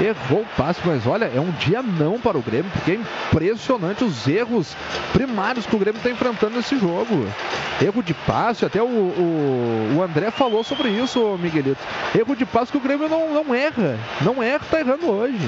Errou 0.00 0.42
o 0.42 0.46
passe, 0.56 0.80
mas 0.84 1.06
olha, 1.06 1.24
é 1.24 1.40
um 1.40 1.50
dia 1.52 1.82
não 1.82 2.20
para 2.20 2.38
o 2.38 2.42
Grêmio, 2.42 2.70
porque 2.72 2.92
é 2.92 2.94
impressionante 2.94 4.04
os 4.04 4.26
erros 4.28 4.76
primários 5.12 5.66
que 5.66 5.74
o 5.74 5.78
Grêmio 5.78 5.98
está 5.98 6.10
enfrentando 6.10 6.56
nesse 6.56 6.78
jogo. 6.78 7.26
Erro 7.82 8.02
de 8.02 8.14
passe, 8.14 8.64
até 8.64 8.80
o, 8.80 8.86
o, 8.86 9.96
o 9.96 10.02
André 10.02 10.30
falou 10.30 10.62
sobre 10.62 10.88
isso, 10.88 11.36
Miguelito. 11.40 11.80
Erro 12.16 12.36
de 12.36 12.46
passe 12.46 12.70
que 12.70 12.78
o 12.78 12.80
Grêmio 12.80 13.08
não, 13.08 13.32
não 13.32 13.54
erra. 13.54 13.98
Não 14.20 14.42
erra, 14.42 14.64
tá 14.70 14.80
errando 14.80 15.08
hoje. 15.08 15.38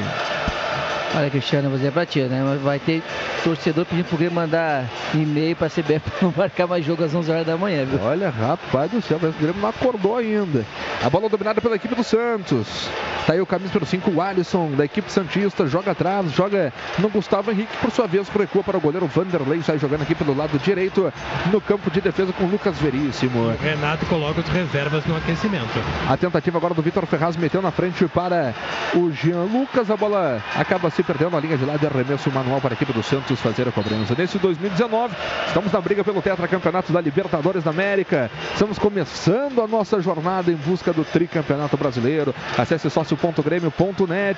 Olha, 1.17 1.29
Cristiano, 1.29 1.67
eu 1.67 1.71
vou 1.71 1.79
dizer 1.79 1.91
pra 1.91 2.07
ti, 2.07 2.21
né? 2.21 2.41
Mas 2.45 2.61
Vai 2.61 2.79
ter 2.79 3.03
torcedor 3.43 3.85
pedindo 3.85 4.05
pro 4.05 4.17
Grêmio 4.17 4.35
mandar 4.35 4.85
e-mail 5.13 5.57
pra 5.57 5.69
CBF 5.69 6.01
pra 6.01 6.19
não 6.23 6.35
marcar 6.37 6.69
mais 6.69 6.85
jogo 6.85 7.03
às 7.03 7.13
11 7.13 7.31
horas 7.31 7.47
da 7.47 7.57
manhã, 7.57 7.85
viu? 7.85 8.01
Olha, 8.01 8.31
rapaz 8.31 8.91
do 8.91 9.03
céu, 9.03 9.17
o 9.17 9.33
Grêmio 9.33 9.61
não 9.61 9.69
acordou 9.69 10.17
ainda. 10.17 10.65
A 11.05 11.11
bola 11.11 11.29
dominada 11.29 11.61
pela 11.61 11.75
equipe 11.75 11.95
do 11.97 12.05
Santos. 12.05 12.89
Tá 13.27 13.33
aí 13.33 13.41
o 13.41 13.47
camisa 13.47 13.73
número 13.75 13.87
5, 13.87 14.11
o 14.11 14.21
Alisson, 14.21 14.40
da 14.77 14.85
equipe 14.85 15.11
Santista, 15.11 15.67
joga 15.67 15.93
atrás, 15.93 16.31
joga 16.33 16.73
no 16.99 17.09
Gustavo 17.09 17.51
Henrique, 17.51 17.77
por 17.79 17.91
sua 17.91 18.07
vez 18.07 18.29
recua 18.29 18.63
para 18.63 18.77
o 18.77 18.81
goleiro 18.81 19.07
Vanderlei, 19.07 19.63
sai 19.63 19.79
jogando 19.79 20.03
aqui 20.03 20.15
pelo 20.15 20.37
lado 20.37 20.59
direito, 20.59 21.13
no 21.53 21.61
campo 21.61 21.91
de 21.91 22.01
defesa 22.01 22.33
com 22.33 22.45
o 22.45 22.51
Lucas 22.51 22.79
Veríssimo. 22.79 23.49
O 23.49 23.57
Renato 23.57 24.07
coloca 24.07 24.41
os 24.41 24.49
reservas 24.49 25.05
no 25.07 25.17
aquecimento. 25.17 25.69
A 26.09 26.17
tentativa 26.17 26.59
agora 26.59 26.75
do 26.75 26.83
Vitor 26.83 27.07
Ferraz 27.07 27.37
meteu 27.37 27.63
na 27.63 27.71
frente 27.71 28.07
para 28.07 28.55
o 28.95 29.11
Jean 29.11 29.45
Lucas. 29.45 29.91
A 29.91 29.97
bola 29.97 30.43
acaba 30.57 30.91
se 30.91 31.03
perdendo 31.03 31.33
na 31.33 31.41
linha 31.41 31.57
de 31.57 31.65
lado 31.65 31.83
e 31.83 31.87
arremesso 31.87 32.31
manual 32.31 32.61
para 32.61 32.73
a 32.73 32.77
equipe 32.77 32.93
do 32.93 33.03
Santos 33.03 33.41
fazer 33.41 33.69
a 33.69 33.73
cobrança. 33.73 34.15
Nesse 34.17 34.39
2019, 34.39 35.15
estamos 35.47 35.73
na 35.73 35.81
briga 35.81 36.05
pelo 36.05 36.23
tetracampeonato 36.23 36.93
da 36.93 37.01
Libertadores 37.01 37.65
da 37.65 37.71
América. 37.71 38.31
Estamos 38.53 38.79
começando 38.79 39.63
a 39.63 39.67
nossa 39.67 40.01
jornada 40.01 40.51
em 40.51 40.57
busca 40.57 40.93
do 40.93 41.05
tricampeonato 41.05 41.77
brasileiro. 41.77 42.35
Acesse 42.57 42.89
sócio.grêmio.net 42.91 44.30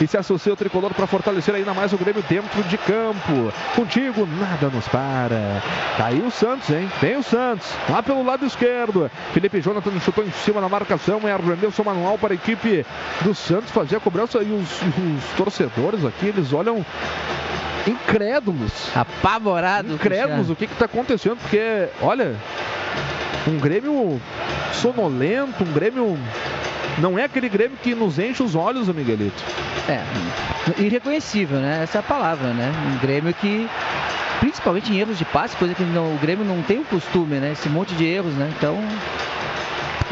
e 0.00 0.06
se 0.06 0.16
associe 0.16 0.50
ao 0.50 0.56
tricolor 0.56 0.92
para 0.94 1.06
fortalecer 1.06 1.54
ainda 1.54 1.74
mais 1.74 1.92
o 1.92 1.98
Grêmio 1.98 2.22
dentro 2.28 2.62
de 2.64 2.78
campo. 2.78 3.52
Contigo, 3.74 4.26
nada 4.26 4.68
nos 4.68 4.86
para. 4.88 5.62
Tá 5.96 6.06
aí 6.06 6.20
o 6.20 6.30
Santos, 6.30 6.70
hein? 6.70 6.90
Tem 7.00 7.16
o 7.16 7.22
Santos. 7.22 7.72
Lá 7.88 8.02
pelo 8.02 8.24
lado 8.24 8.46
esquerdo. 8.46 9.10
Felipe 9.32 9.60
Jonathan 9.60 9.98
chutou 10.00 10.24
em 10.24 10.30
cima 10.30 10.60
na 10.60 10.68
marcação. 10.68 11.20
É 11.28 11.32
arremesso 11.32 11.84
manual 11.84 12.18
para 12.18 12.32
a 12.32 12.34
equipe 12.34 12.84
do 13.22 13.34
Santos 13.34 13.70
fazer 13.70 13.96
a 13.96 14.00
cobrança. 14.00 14.42
E 14.42 14.50
os, 14.52 14.70
os 14.82 15.36
torcedores 15.36 16.04
aqui, 16.04 16.26
eles 16.26 16.52
olham 16.52 16.84
incrédulos. 17.86 18.72
Apavorado. 18.94 19.94
Incrédulos 19.94 20.50
o 20.50 20.56
que 20.56 20.64
está 20.64 20.84
acontecendo. 20.84 21.36
Porque, 21.36 21.88
olha, 22.02 22.34
um 23.46 23.58
Grêmio 23.58 24.20
sonolento, 24.72 25.64
um 25.64 25.72
Grêmio. 25.72 26.18
Não 26.98 27.18
é 27.18 27.24
aquele 27.24 27.48
Grêmio 27.48 27.78
que 27.82 27.94
nos 27.94 28.18
enche 28.18 28.42
os 28.42 28.54
olhos, 28.54 28.88
o 28.88 28.94
Miguelito. 28.94 29.42
É, 29.88 30.02
irreconhecível, 30.82 31.58
né? 31.58 31.80
Essa 31.82 31.98
é 31.98 32.00
a 32.00 32.02
palavra, 32.02 32.48
né? 32.52 32.72
Um 32.92 32.98
Grêmio 32.98 33.32
que, 33.34 33.68
principalmente 34.40 34.92
em 34.92 34.98
erros 34.98 35.16
de 35.16 35.24
passe, 35.24 35.56
coisa 35.56 35.74
que 35.74 35.82
não- 35.84 36.14
o 36.14 36.18
Grêmio 36.20 36.44
não 36.44 36.60
tem 36.62 36.78
o 36.80 36.84
costume, 36.84 37.36
né? 37.36 37.52
Esse 37.52 37.68
monte 37.68 37.94
de 37.94 38.04
erros, 38.04 38.34
né? 38.34 38.50
Então, 38.58 38.76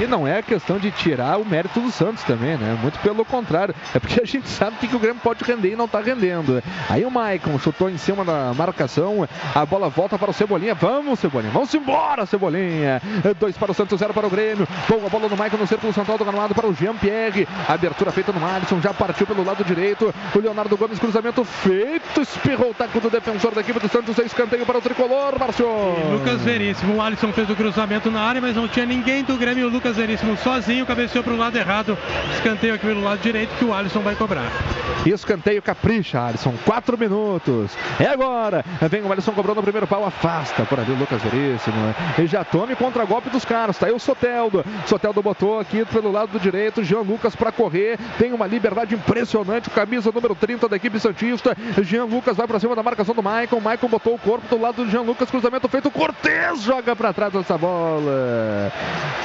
E 0.01 0.07
não 0.07 0.27
é 0.27 0.41
questão 0.43 0.79
de 0.79 0.91
tirar 0.93 1.39
o 1.39 1.45
mérito 1.45 1.81
do 1.81 1.91
Santos 1.91 2.23
também, 2.23 2.57
né? 2.57 2.79
Muito 2.81 2.99
pelo 3.01 3.25
contrário. 3.25 3.75
É 3.93 3.99
porque 3.99 4.21
a 4.21 4.25
gente 4.25 4.49
sabe 4.49 4.77
que, 4.77 4.95
o 4.95 4.99
Grêmio 4.99 5.21
pode 5.23 5.43
render 5.45 5.73
e 5.73 5.77
não 5.77 5.89
tá 5.89 6.01
rendendo. 6.01 6.63
Aí 6.89 7.05
o 7.05 7.11
Maicon 7.11 7.59
chutou 7.59 7.91
em 7.91 7.99
cima 7.99 8.25
da 8.25 8.53
marcação. 8.55 9.29
A 9.55 9.67
bola 9.67 9.89
volta 9.89 10.19
para 10.19 10.31
o 10.31 10.33
Cebolinha. 10.33 10.75
Vamos, 10.75 11.19
Cebolinha. 11.19 11.53
Vamos 11.53 11.75
embora, 11.75 12.27
Cebolinha. 12.27 13.03
Dois 13.41 13.57
para 13.57 13.73
o 13.73 13.75
Santos, 13.75 13.99
zero 13.99 14.15
para 14.15 14.27
o 14.27 14.31
Grêmio. 14.31 14.69
Boa 14.89 15.09
bola 15.09 15.29
do 15.29 15.37
Maicon 15.37 15.57
no 15.57 15.67
círculo 15.67 15.93
central 15.93 16.17
do 16.17 16.25
gramado 16.25 16.55
para 16.55 16.67
o 16.67 16.75
Jean-Pierre. 16.75 17.49
Abertura 17.69 18.13
feita 18.13 18.33
no 18.33 18.45
Alisson. 18.45 18.81
Já 18.81 18.95
partiu 18.95 19.27
pelo 19.27 19.45
lado 19.45 19.65
direito. 19.65 20.15
O 20.35 20.39
Leonardo 20.39 20.77
Gomes, 20.77 20.99
cruzamento 20.99 21.45
feito. 21.45 22.21
Espirrou 22.21 22.71
o 22.71 22.75
taco 22.75 23.01
do 23.01 23.11
defensor 23.11 23.55
da 23.55 23.61
equipe 23.63 23.81
do 23.81 23.89
Santos. 23.89 24.19
É 24.19 24.23
escanteio 24.23 24.65
para 24.65 24.79
o 24.79 24.81
tricolor, 24.81 25.39
Márcio. 25.39 25.67
Lucas 26.13 26.41
Veríssimo, 26.43 26.97
o 26.97 27.03
Alisson 27.03 27.33
fez 27.33 27.51
o 27.51 27.57
cruzamento 27.57 28.11
na 28.11 28.21
área, 28.21 28.41
mas 28.41 28.55
não 28.55 28.69
tinha 28.69 28.87
ninguém 28.87 29.25
do 29.25 29.37
Grêmio. 29.37 29.67
O 29.67 29.71
Lucas 29.71 29.88
Veríssimo 29.97 30.37
sozinho 30.37 30.87
cabeceou 30.87 31.25
para 31.25 31.33
o 31.33 31.37
lado 31.37 31.57
errado. 31.57 31.97
Escanteio 32.35 32.75
aqui 32.75 32.87
pelo 32.87 33.03
lado 33.03 33.21
direito 33.21 33.55
que 33.57 33.65
o 33.65 33.73
Alisson 33.73 34.01
vai 34.01 34.15
cobrar. 34.15 34.51
Escanteio 35.07 35.63
capricha, 35.63 36.21
Alisson. 36.21 36.55
Quatro 36.65 36.99
minutos. 36.99 37.77
É 37.99 38.07
agora. 38.07 38.65
Vem 38.91 39.03
o 39.03 39.13
Alisson 39.13 39.33
cobrando 39.33 39.61
o 39.61 39.63
primeiro 39.63 39.87
pau. 39.87 40.05
Afasta 40.05 40.65
por 40.65 40.79
ali 40.79 40.93
o 40.93 40.97
Lucas 40.97 41.23
Veríssimo. 41.23 41.95
E 42.19 42.27
já 42.27 42.45
tome 42.45 42.75
contra-golpe 42.75 43.31
dos 43.31 43.45
caras. 43.45 43.79
Tá 43.79 43.87
aí 43.87 43.93
o 43.93 43.99
Soteldo. 43.99 44.65
Soteldo 44.87 45.23
botou 45.23 45.59
aqui 45.59 45.85
pelo 45.87 46.11
lado 46.11 46.39
direito. 46.39 46.83
Jean 46.83 47.01
Lucas 47.01 47.35
para 47.35 47.53
correr. 47.53 47.99
Tem 48.19 48.33
uma 48.33 48.47
liberdade 48.47 48.95
impressionante. 48.95 49.71
Camisa 49.71 50.11
número 50.13 50.35
30 50.35 50.69
da 50.69 50.77
equipe 50.77 50.99
Santista. 50.99 51.57
Jean 51.83 52.05
Lucas 52.05 52.37
vai 52.37 52.47
para 52.47 52.61
cima 52.61 52.75
da 52.75 52.83
marcação 52.83 53.15
do 53.15 53.23
Maicon. 53.23 53.61
Maicon 53.61 53.89
botou 53.89 54.15
o 54.15 54.19
corpo 54.19 54.47
do 54.49 54.61
lado 54.61 54.85
do 54.85 54.91
Jean 54.91 55.03
Lucas. 55.03 55.31
Cruzamento 55.31 55.69
feito. 55.69 55.91
Cortez 55.91 56.63
joga 56.63 56.95
para 56.95 57.13
trás 57.13 57.35
essa 57.35 57.57
bola. 57.57 58.73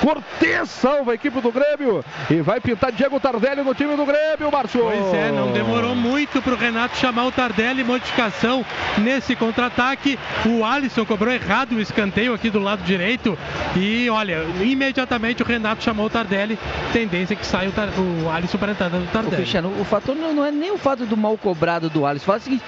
Cortez 0.02 0.53
salva 0.66 1.12
a 1.12 1.16
equipe 1.16 1.40
do 1.42 1.52
Grêmio. 1.52 2.04
E 2.30 2.42
vai 2.42 2.60
pintar 2.60 2.92
Diego 2.92 3.20
Tardelli 3.20 3.62
no 3.64 3.74
time 3.74 3.96
do 3.96 4.06
Grêmio, 4.06 4.52
Márcio. 4.52 4.82
Pois 4.82 5.14
é, 5.14 5.32
não 5.32 5.52
demorou 5.52 5.96
muito 5.96 6.42
para 6.42 6.54
o 6.54 6.58
Renato 6.58 6.98
chamar 6.98 7.26
o 7.26 7.32
Tardelli. 7.32 7.84
Modificação 7.84 8.66
nesse 8.98 9.36
contra-ataque. 9.36 10.18
O 10.46 10.64
Alisson 10.64 11.06
cobrou 11.06 11.34
errado 11.34 11.74
o 11.74 11.82
escanteio 11.82 12.34
aqui 12.34 12.50
do 12.50 12.60
lado 12.60 12.84
direito. 12.84 13.38
E 13.76 14.10
olha, 14.10 14.44
imediatamente 14.62 15.42
o 15.42 15.46
Renato 15.46 15.84
chamou 15.84 16.06
o 16.06 16.10
Tardelli. 16.10 16.58
Tendência 16.92 17.36
que 17.36 17.46
saia 17.46 17.70
o, 17.70 17.72
Tar- 17.72 17.90
o 17.98 18.30
Alisson 18.30 18.58
para 18.58 18.70
a 18.70 18.74
entrada 18.74 18.98
do 18.98 19.04
o 19.04 19.08
Tardelli. 19.08 19.36
Cristiano, 19.38 19.74
o 19.80 19.84
fator 19.86 20.16
não, 20.16 20.34
não 20.34 20.46
é 20.46 20.52
nem 20.52 20.72
o 20.72 20.78
fato 20.78 21.06
do 21.06 21.18
mal 21.18 21.38
cobrado 21.38 21.90
do 21.90 22.06
Alisson. 22.06 22.26
Fala 22.26 22.38
o 22.38 22.42
seguinte: 22.42 22.64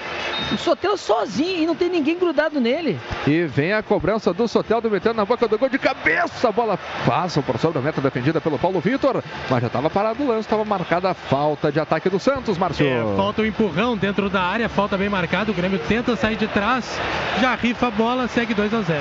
o 0.52 0.56
Sotelo 0.58 0.96
sozinho 0.96 1.62
e 1.62 1.66
não 1.66 1.74
tem 1.74 1.88
ninguém 1.88 2.18
grudado 2.18 2.60
nele. 2.60 2.98
E 3.26 3.44
vem 3.44 3.72
a 3.72 3.82
cobrança 3.82 4.32
do 4.32 4.46
Soteldo 4.48 4.90
metendo 4.90 5.14
na 5.16 5.24
boca 5.24 5.46
do 5.48 5.58
gol 5.58 5.68
de 5.68 5.78
cabeça. 5.78 6.48
A 6.48 6.52
bola 6.52 6.78
passa 7.06 7.42
por 7.42 7.58
sobre 7.66 7.80
a 7.80 7.82
meta 7.82 8.00
defendida 8.00 8.40
pelo 8.40 8.58
Paulo 8.60 8.78
Vitor, 8.78 9.24
mas 9.50 9.60
já 9.60 9.66
estava 9.66 9.90
parado 9.90 10.22
o 10.22 10.28
lance, 10.28 10.42
estava 10.42 10.64
marcada 10.64 11.10
a 11.10 11.14
falta 11.14 11.72
de 11.72 11.80
ataque 11.80 12.08
do 12.08 12.20
Santos, 12.20 12.56
Márcio. 12.56 12.86
É, 12.86 13.16
falta 13.16 13.42
um 13.42 13.44
empurrão 13.44 13.96
dentro 13.96 14.30
da 14.30 14.40
área, 14.40 14.68
falta 14.68 14.96
bem 14.96 15.08
marcado. 15.08 15.50
O 15.50 15.54
Grêmio 15.54 15.80
tenta 15.80 16.14
sair 16.14 16.36
de 16.36 16.46
trás, 16.46 16.96
já 17.40 17.56
rifa 17.56 17.88
a 17.88 17.90
bola, 17.90 18.28
segue 18.28 18.54
2 18.54 18.72
a 18.72 18.82
0. 18.82 19.00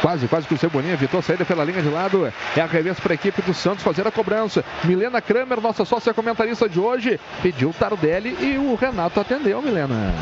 Quase, 0.00 0.26
quase 0.26 0.48
que 0.48 0.54
o 0.54 0.58
Cebolinha 0.58 0.94
evitou 0.94 1.20
a 1.20 1.22
saída 1.22 1.44
pela 1.44 1.64
linha 1.64 1.82
de 1.82 1.88
lado. 1.88 2.32
É 2.56 2.60
arremesso 2.60 3.02
para 3.02 3.12
a 3.12 3.14
equipe 3.14 3.42
do 3.42 3.52
Santos 3.52 3.84
fazer 3.84 4.06
a 4.06 4.10
cobrança. 4.10 4.64
Milena 4.84 5.20
Kramer, 5.20 5.60
nossa 5.60 5.84
sócia 5.84 6.14
comentarista 6.14 6.68
de 6.68 6.80
hoje, 6.80 7.20
pediu 7.42 7.68
o 7.68 7.74
Tardelli 7.74 8.36
e 8.40 8.56
o 8.56 8.74
Renato 8.74 9.20
atendeu, 9.20 9.60
Milena. 9.60 10.12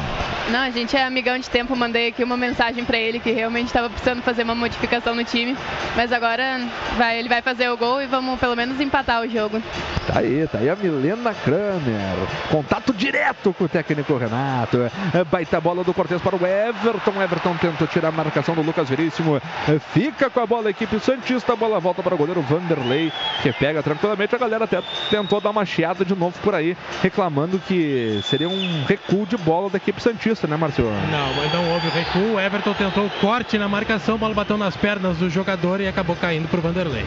Não, 0.51 0.61
a 0.61 0.71
gente 0.71 0.97
é 0.97 1.05
amigão 1.05 1.39
de 1.39 1.49
tempo, 1.49 1.77
mandei 1.77 2.09
aqui 2.09 2.25
uma 2.25 2.37
mensagem 2.37 2.85
para 2.85 2.99
ele 2.99 3.21
que 3.21 3.31
realmente 3.31 3.69
estava 3.69 3.89
precisando 3.89 4.21
fazer 4.21 4.43
uma 4.43 4.55
modificação 4.55 5.15
no 5.15 5.23
time, 5.23 5.57
mas 5.95 6.13
agora 6.13 6.61
vai, 6.97 7.21
ele 7.21 7.29
vai 7.29 7.41
fazer 7.41 7.60
o 7.69 7.77
gol 7.77 8.01
e 8.01 8.07
vamos 8.07 8.39
pelo 8.39 8.57
menos 8.57 8.81
empatar 8.81 9.23
o 9.23 9.29
jogo. 9.29 9.61
Tá 10.07 10.21
aí, 10.21 10.49
tá 10.51 10.59
aí 10.59 10.69
a 10.71 10.77
Milena 10.77 11.35
Kramer. 11.35 12.17
Contato 12.51 12.93
direto 12.93 13.53
com 13.53 13.65
o 13.65 13.69
técnico 13.69 14.17
Renato. 14.17 14.91
É, 15.15 15.25
Baita 15.25 15.61
bola 15.61 15.85
do 15.85 15.93
Cortez 15.93 16.21
para 16.23 16.37
o 16.37 16.47
Everton. 16.47 17.23
Everton 17.23 17.55
tenta 17.61 17.87
tirar 17.87 18.09
a 18.09 18.13
marcação 18.13 18.55
do 18.55 18.63
Lucas 18.63 18.89
Veríssimo. 18.89 19.37
É, 19.37 19.79
Fica 19.93 20.31
com 20.31 20.41
a 20.41 20.47
bola 20.47 20.69
a 20.69 20.71
equipe 20.71 20.99
Santista. 21.01 21.53
A 21.53 21.57
bola 21.57 21.81
volta 21.81 22.03
para 22.03 22.15
o 22.15 22.19
goleiro 22.19 22.41
Vanderlei, 22.43 23.13
que 23.43 23.53
pega 23.53 23.83
tranquilamente. 23.83 24.35
A 24.35 24.39
galera 24.39 24.65
até 24.65 24.83
tentou 25.11 25.41
dar 25.41 25.51
uma 25.51 25.65
chiada 25.65 26.05
de 26.05 26.15
novo 26.15 26.39
por 26.43 26.55
aí, 26.55 26.77
reclamando 27.03 27.59
que 27.59 28.21
seria 28.25 28.49
um 28.49 28.85
recuo 28.85 29.27
de 29.27 29.37
bola 29.37 29.69
da 29.69 29.77
equipe 29.77 30.01
Santista, 30.03 30.47
né, 30.47 30.57
Marcio? 30.57 30.85
Não, 30.85 31.35
mas 31.35 31.53
não 31.53 31.71
houve 31.73 31.89
o 31.89 31.91
recuo. 31.91 32.35
O 32.35 32.41
Everton 32.41 32.75
tentou 32.75 33.07
o 33.07 33.11
corte 33.21 33.59
na 33.59 33.69
marcação, 33.69 34.15
a 34.15 34.19
bola 34.19 34.35
bateu 34.35 34.57
nas 34.57 34.77
pernas 34.77 35.19
do 35.19 35.29
jogador 35.29 35.81
e 35.81 35.89
acabou 35.89 36.17
caindo 36.17 36.49
para 36.49 36.59
o 36.59 36.63
Vanderlei. 36.63 37.05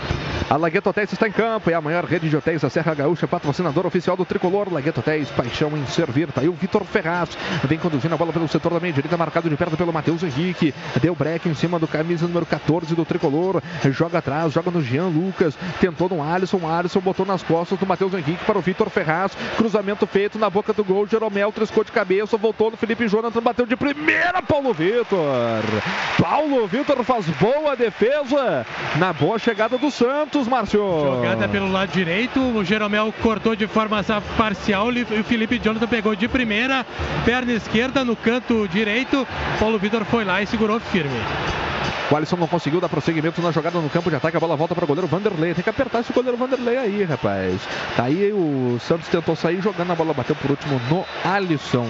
A 0.50 0.58
Lagueto 0.58 0.90
Hotéis 0.90 1.12
está 1.12 1.28
em 1.28 1.32
campo, 1.32 1.70
é 1.70 1.74
a 1.74 1.82
maior 1.82 2.04
rede 2.04 2.30
de 2.30 2.36
hotéis 2.36 2.62
da 2.62 2.70
Serra 2.70 2.94
Gaúcha, 2.94 3.28
patrocinador 3.28 3.86
oficial 3.86 4.16
do 4.16 4.26
Tricolor. 4.26 4.72
Lagueto 4.72 5.00
Hotéis, 5.00 5.30
paixão 5.32 5.76
em 5.78 5.86
servir. 5.88 6.32
Tá 6.32 6.42
aí 6.42 6.50
o 6.50 6.54
Vitor 6.54 6.84
Ferraz, 6.84 7.38
vem 7.64 7.80
conduzindo 7.80 8.14
a 8.14 8.18
bola 8.18 8.34
pelo 8.34 8.48
setor 8.48 8.74
da 8.74 8.80
meia 8.80 8.94
direita, 8.94 9.18
marcado 9.18 9.50
de 9.50 9.56
perto 9.56 9.78
pelo 9.78 9.94
Matheus 9.94 10.22
Henrique. 10.22 10.74
Deu 11.02 11.16
break 11.16 11.48
em 11.48 11.54
cima 11.54 11.80
do 11.80 11.88
camisa 11.88 12.28
número 12.28 12.46
14 12.46 12.94
do 12.94 13.06
Tricolor. 13.06 13.62
Joga 13.92 14.20
atrás, 14.20 14.54
joga 14.54 14.70
no 14.70 14.82
Jean 14.82 15.08
Lucas. 15.08 15.58
Tentou 15.80 16.10
no 16.10 16.22
Alisson, 16.22 16.68
Alisson 16.68 17.00
botou 17.00 17.26
nas 17.26 17.42
costas 17.42 17.80
do 17.80 17.86
Matheus 17.86 18.14
Henrique 18.14 18.46
para 18.46 18.58
o 18.58 18.62
Vitor 18.62 18.90
Ferraz. 18.90 19.36
Cruzamento 19.58 20.06
feito 20.06 20.38
na 20.38 20.50
boca 20.50 20.74
do 20.74 20.84
gol. 20.84 21.08
Jeromel 21.08 21.52
triscou 21.52 21.84
de 21.84 21.92
cabeça, 21.92 22.38
voltou 22.38 22.70
no 22.70 22.78
Felipe 22.78 23.08
Jonathan, 23.08 23.42
bateu 23.42 23.66
de 23.66 23.76
primeira. 23.76 24.42
Paulo 24.42 24.74
Vitor. 24.74 25.64
Paulo 26.20 26.68
Vitor 26.68 27.04
faz 27.04 27.26
boa 27.28 27.76
defesa 27.76 28.66
na 28.98 29.14
boa 29.14 29.40
chegada 29.40 29.78
do 29.78 29.90
Santos, 29.90 30.33
Márcio. 30.42 30.82
Jogada 30.82 31.48
pelo 31.48 31.72
lado 31.72 31.92
direito, 31.92 32.40
o 32.40 32.64
Jeromel 32.64 33.14
cortou 33.22 33.56
de 33.56 33.68
forma 33.68 34.04
parcial 34.36 34.92
e 34.92 35.04
o 35.04 35.24
Felipe 35.24 35.60
Jonathan 35.60 35.88
pegou 35.88 36.16
de 36.16 36.28
primeira, 36.28 36.86
perna 37.24 37.54
esquerda 37.54 38.04
no 38.04 38.16
canto 38.16 38.68
direito. 38.68 39.28
Paulo 39.60 39.78
Vitor 39.78 40.04
foi 40.06 40.26
lá 40.26 40.42
e 40.42 40.48
segurou 40.48 40.80
firme. 40.80 41.18
O 42.12 42.16
Alisson 42.16 42.36
não 42.36 42.48
conseguiu 42.48 42.80
dar 42.80 42.90
prosseguimento 42.90 43.42
na 43.42 43.52
jogada 43.52 43.80
no 43.80 43.90
campo 43.90 44.10
de 44.10 44.16
ataque. 44.16 44.38
A 44.38 44.40
bola 44.40 44.56
volta 44.56 44.76
para 44.76 44.84
o 44.84 44.88
goleiro 44.88 45.08
Vanderlei. 45.08 45.54
Tem 45.54 45.64
que 45.64 45.70
apertar 45.70 46.02
esse 46.02 46.14
goleiro 46.14 46.38
Vanderlei 46.38 46.78
aí, 46.78 47.04
rapaz. 47.04 47.62
Tá 47.96 48.04
aí 48.04 48.32
o 48.32 48.78
Santos 48.80 49.08
tentou 49.08 49.36
sair 49.36 49.62
jogando 49.62 49.92
a 49.92 49.96
bola, 49.96 50.14
bateu 50.14 50.36
por 50.36 50.52
último 50.52 50.80
no 50.90 51.06
Alisson. 51.24 51.88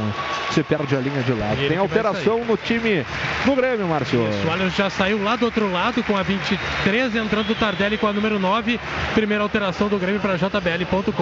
Se 0.51 0.63
perde 0.63 0.95
a 0.95 0.99
linha 0.99 1.21
de 1.23 1.33
lado. 1.33 1.67
Tem 1.67 1.77
alteração 1.77 2.43
no 2.45 2.55
time 2.55 3.05
do 3.45 3.55
Grêmio, 3.55 3.87
Márcio. 3.87 4.27
Isso, 4.29 4.47
o 4.47 4.51
Alisson 4.51 4.69
já 4.69 4.89
saiu 4.89 5.21
lá 5.23 5.35
do 5.35 5.45
outro 5.45 5.71
lado 5.71 6.03
com 6.03 6.15
a 6.15 6.23
23, 6.23 7.15
entrando 7.15 7.51
o 7.51 7.55
Tardelli 7.55 7.97
com 7.97 8.07
a 8.07 8.13
número 8.13 8.39
9. 8.39 8.79
Primeira 9.13 9.43
alteração 9.43 9.87
do 9.87 9.97
Grêmio 9.97 10.21
para 10.21 10.37
jbl.com.br. 10.37 11.13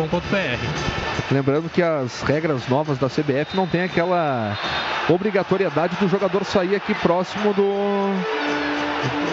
Lembrando 1.31 1.69
que 1.69 1.81
as 1.81 2.21
regras 2.21 2.67
novas 2.67 2.97
da 2.97 3.07
CBF 3.07 3.55
não 3.55 3.65
tem 3.65 3.83
aquela 3.83 4.57
obrigatoriedade 5.09 5.95
do 5.95 6.07
jogador 6.07 6.43
sair 6.43 6.75
aqui 6.75 6.93
próximo 6.93 7.53
do 7.53 8.60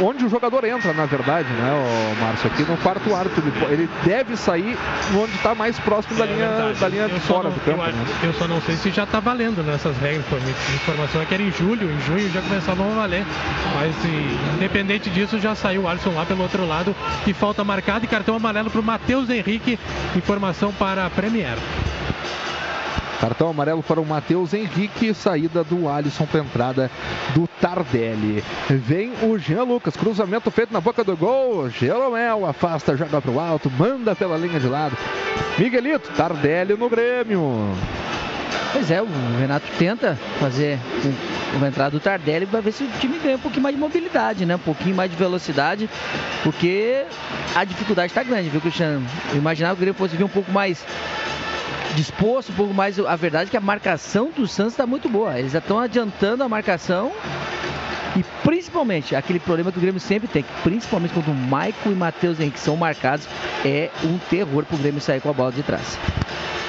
onde 0.03 0.25
o 0.25 0.29
jogador 0.29 0.65
entra, 0.65 0.93
na 0.93 1.07
verdade, 1.07 1.49
né, 1.53 1.73
o 1.73 2.25
Márcio? 2.25 2.51
Aqui 2.51 2.63
no 2.63 2.77
quarto 2.79 3.15
árbitro. 3.15 3.43
Ele 3.71 3.89
deve 4.05 4.37
sair 4.37 4.77
onde 5.15 5.33
está 5.35 5.55
mais 5.55 5.79
próximo 5.79 6.17
da 6.17 6.25
É 6.25 6.27
linha, 6.29 6.49
verdade. 6.49 6.79
da 6.81 6.89
linha 6.89 7.03
Eu 7.03 7.09
de 7.11 7.21
fora 7.21 7.45
não- 7.49 7.51
do 7.55 7.61
campo. 7.61 7.83
Eu, 7.83 7.93
né? 7.93 8.05
eu 8.25 8.33
só 8.35 8.47
não 8.49 8.61
sei 8.63 8.77
se 8.77 8.91
já 8.91 9.05
está 9.05 9.21
valendo 9.21 9.63
nessas 9.65 9.97
regras. 9.99 10.25
A 10.33 10.75
informação 10.75 11.23
é 11.23 11.25
que 11.25 11.35
era 11.35 11.43
em 11.43 11.53
julho, 11.53 11.91
em 11.91 12.01
junho 12.03 12.31
já 12.33 12.41
começavam 12.43 12.91
a 12.93 12.95
valer. 12.95 13.25
Mas 13.75 13.95
e, 14.05 14.55
independente 14.57 15.11
disso, 15.11 15.39
já 15.39 15.55
saiu 15.55 15.83
o 15.83 15.89
Alisson 15.89 16.11
lá 16.15 16.25
pelo 16.25 16.43
outro 16.43 16.67
lado. 16.67 16.95
E 17.27 17.33
falta 17.33 17.63
marcada 17.65 18.05
e 18.05 18.09
cartão 18.09 18.35
amarelo 18.37 18.71
para 18.71 18.81
o 18.81 18.85
Matheus 18.85 19.29
Henrique. 19.31 19.79
Informação 20.17 20.73
para 20.73 21.07
a 21.07 21.11
Premier. 21.11 21.57
Cartão 23.21 23.51
amarelo 23.51 23.83
para 23.83 24.01
o 24.01 24.07
Matheus 24.07 24.55
Henrique, 24.55 25.13
saída 25.13 25.65
do 25.65 25.89
Alisson 25.89 26.25
para 26.25 26.41
entrada 26.41 26.91
do 27.35 27.49
Tardelli. 27.61 28.45
Vem 28.71 29.13
o 29.23 29.37
Jean 29.39 29.65
Lucas, 29.65 29.97
cruzamento 29.97 30.51
feito 30.53 30.73
na 30.73 30.81
boca 30.81 31.03
do 31.03 31.17
gol. 31.17 31.69
Jeromel 31.69 32.47
afasta, 32.47 32.97
joga 32.97 33.21
para 33.21 33.31
o 33.31 33.41
alto, 33.41 33.69
manda 33.77 34.15
pela 34.15 34.37
linha 34.37 34.61
de 34.61 34.69
lado. 34.69 34.97
Miguelito, 35.59 36.13
Tardelli 36.13 36.75
no 36.75 36.89
Grêmio. 36.89 37.43
Pois 38.73 38.89
é, 38.91 39.03
o 39.03 39.09
Renato 39.41 39.67
tenta 39.79 40.17
fazer 40.39 40.79
um- 41.05 41.57
uma 41.57 41.69
entrada 41.69 41.91
do 41.91 42.01
Tardelli 42.01 42.47
para 42.47 42.61
ver 42.61 42.71
se 42.71 42.85
o 42.85 42.89
time 43.01 43.19
ganha 43.19 43.35
um 43.37 43.41
pouquinho 43.41 43.63
mais 43.63 43.75
de 43.75 43.81
mobilidade, 43.81 44.47
né? 44.47 44.55
Um 44.55 44.61
pouquinho 44.61 44.95
mais 44.95 45.11
de 45.11 45.17
velocidade, 45.17 45.91
porque 46.45 47.05
a 47.57 47.65
dificuldade 47.65 48.13
está 48.13 48.23
grande, 48.23 48.49
viu, 48.49 48.61
Cristiano? 48.61 49.05
Eu 49.33 49.39
imaginava 49.39 49.75
que 49.75 49.81
o 49.81 49.85
Grêmio 49.85 49.99
fosse 49.99 50.17
vir 50.17 50.23
um 50.25 50.29
pouco 50.29 50.53
mais 50.53 50.85
disposto, 51.95 52.53
um 52.53 52.55
pouco 52.55 52.75
mais. 52.75 52.99
A 52.99 53.17
verdade 53.17 53.49
é 53.49 53.51
que 53.51 53.57
a 53.57 53.61
marcação 53.61 54.31
do 54.31 54.47
Santos 54.47 54.73
está 54.73 54.87
muito 54.87 55.09
boa. 55.09 55.39
Eles 55.39 55.53
já 55.53 55.59
estão 55.59 55.79
adiantando 55.79 56.43
a 56.43 56.49
marcação. 56.49 57.13
E 58.17 58.25
principalmente, 58.43 59.15
aquele 59.15 59.39
problema 59.39 59.71
que 59.71 59.79
o 59.79 59.81
Grêmio 59.81 60.01
sempre 60.01 60.27
tem, 60.27 60.45
principalmente 60.65 61.15
quando 61.15 61.29
o 61.29 61.35
Maico 61.35 61.91
e 61.91 61.95
Matheus 61.95 62.41
Henrique 62.41 62.59
são 62.59 62.77
marcados, 62.77 63.29
é 63.65 63.91
um 64.03 64.19
terror 64.19 64.65
pro 64.65 64.77
Grêmio 64.77 65.01
sair 65.01 65.21
com 65.21 65.31
a 65.31 65.33
bola 65.33 65.53
de 65.53 65.63
trás. 65.63 65.99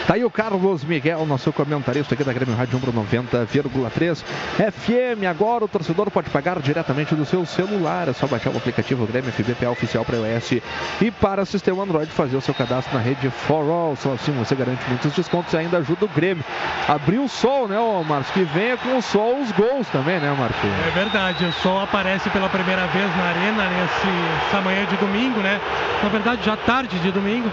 Tá 0.10 0.16
aí 0.16 0.26
o 0.26 0.32
Carlos 0.32 0.84
Miguel, 0.84 1.24
nosso 1.28 1.54
comentarista 1.54 2.16
aqui 2.16 2.24
da 2.24 2.34
Grêmio 2.34 2.56
Rádio 2.56 2.76
Umbro 2.78 2.92
90,3 2.92 4.24
FM. 4.58 5.24
Agora 5.30 5.66
o 5.66 5.68
torcedor 5.68 6.10
pode 6.10 6.32
pagar 6.32 6.60
diretamente 6.60 7.14
do 7.14 7.24
seu 7.26 7.46
celular. 7.46 8.08
É 8.08 8.14
só 8.14 8.26
baixar 8.26 8.50
o 8.50 8.58
aplicativo 8.58 9.06
Grêmio 9.06 9.32
FBPA 9.32 9.70
oficial 9.70 10.04
para 10.04 10.18
iOS 10.18 10.64
e 11.00 11.12
para 11.12 11.46
sistema 11.46 11.84
Android 11.84 12.12
fazer 12.12 12.36
o 12.36 12.42
seu 12.42 12.56
cadastro 12.56 12.92
na 12.98 13.00
rede 13.00 13.30
For 13.30 13.70
All. 13.70 13.96
Só 13.96 14.14
assim 14.14 14.32
você 14.32 14.56
garante 14.56 14.82
muitos 14.88 15.14
descontos 15.14 15.54
e 15.54 15.58
ainda 15.58 15.78
ajuda 15.78 16.06
o 16.06 16.08
Grêmio. 16.08 16.44
Abriu 16.88 17.26
o 17.26 17.30
sol, 17.30 17.68
né, 17.68 17.78
Marcos? 18.04 18.32
Que 18.32 18.42
venha 18.46 18.78
com 18.78 18.98
o 18.98 19.04
sol 19.04 19.40
os 19.40 19.52
gols 19.52 19.88
também, 19.90 20.20
né, 20.20 20.36
Marcos? 20.36 20.58
É 20.88 20.90
verdade, 20.90 21.46
o 21.46 21.52
sol 21.52 21.80
aparece 21.80 22.32
pela 22.32 22.50
primeira 22.50 22.88
vez 22.88 23.16
na 23.16 23.26
arena 23.26 23.70
nesse, 23.70 24.48
essa 24.48 24.60
manhã 24.60 24.88
de 24.88 24.98
domingo, 24.98 25.40
né? 25.40 25.62
Na 26.02 26.10
verdade, 26.10 26.44
já 26.44 26.58
tarde 26.58 26.98
de 26.98 27.12
domingo. 27.12 27.48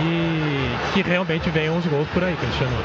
E 0.00 0.47
que 0.92 1.02
realmente 1.02 1.50
venham 1.50 1.76
os 1.76 1.86
gols 1.86 2.08
por 2.08 2.24
aí, 2.24 2.36
Cristiano. 2.36 2.76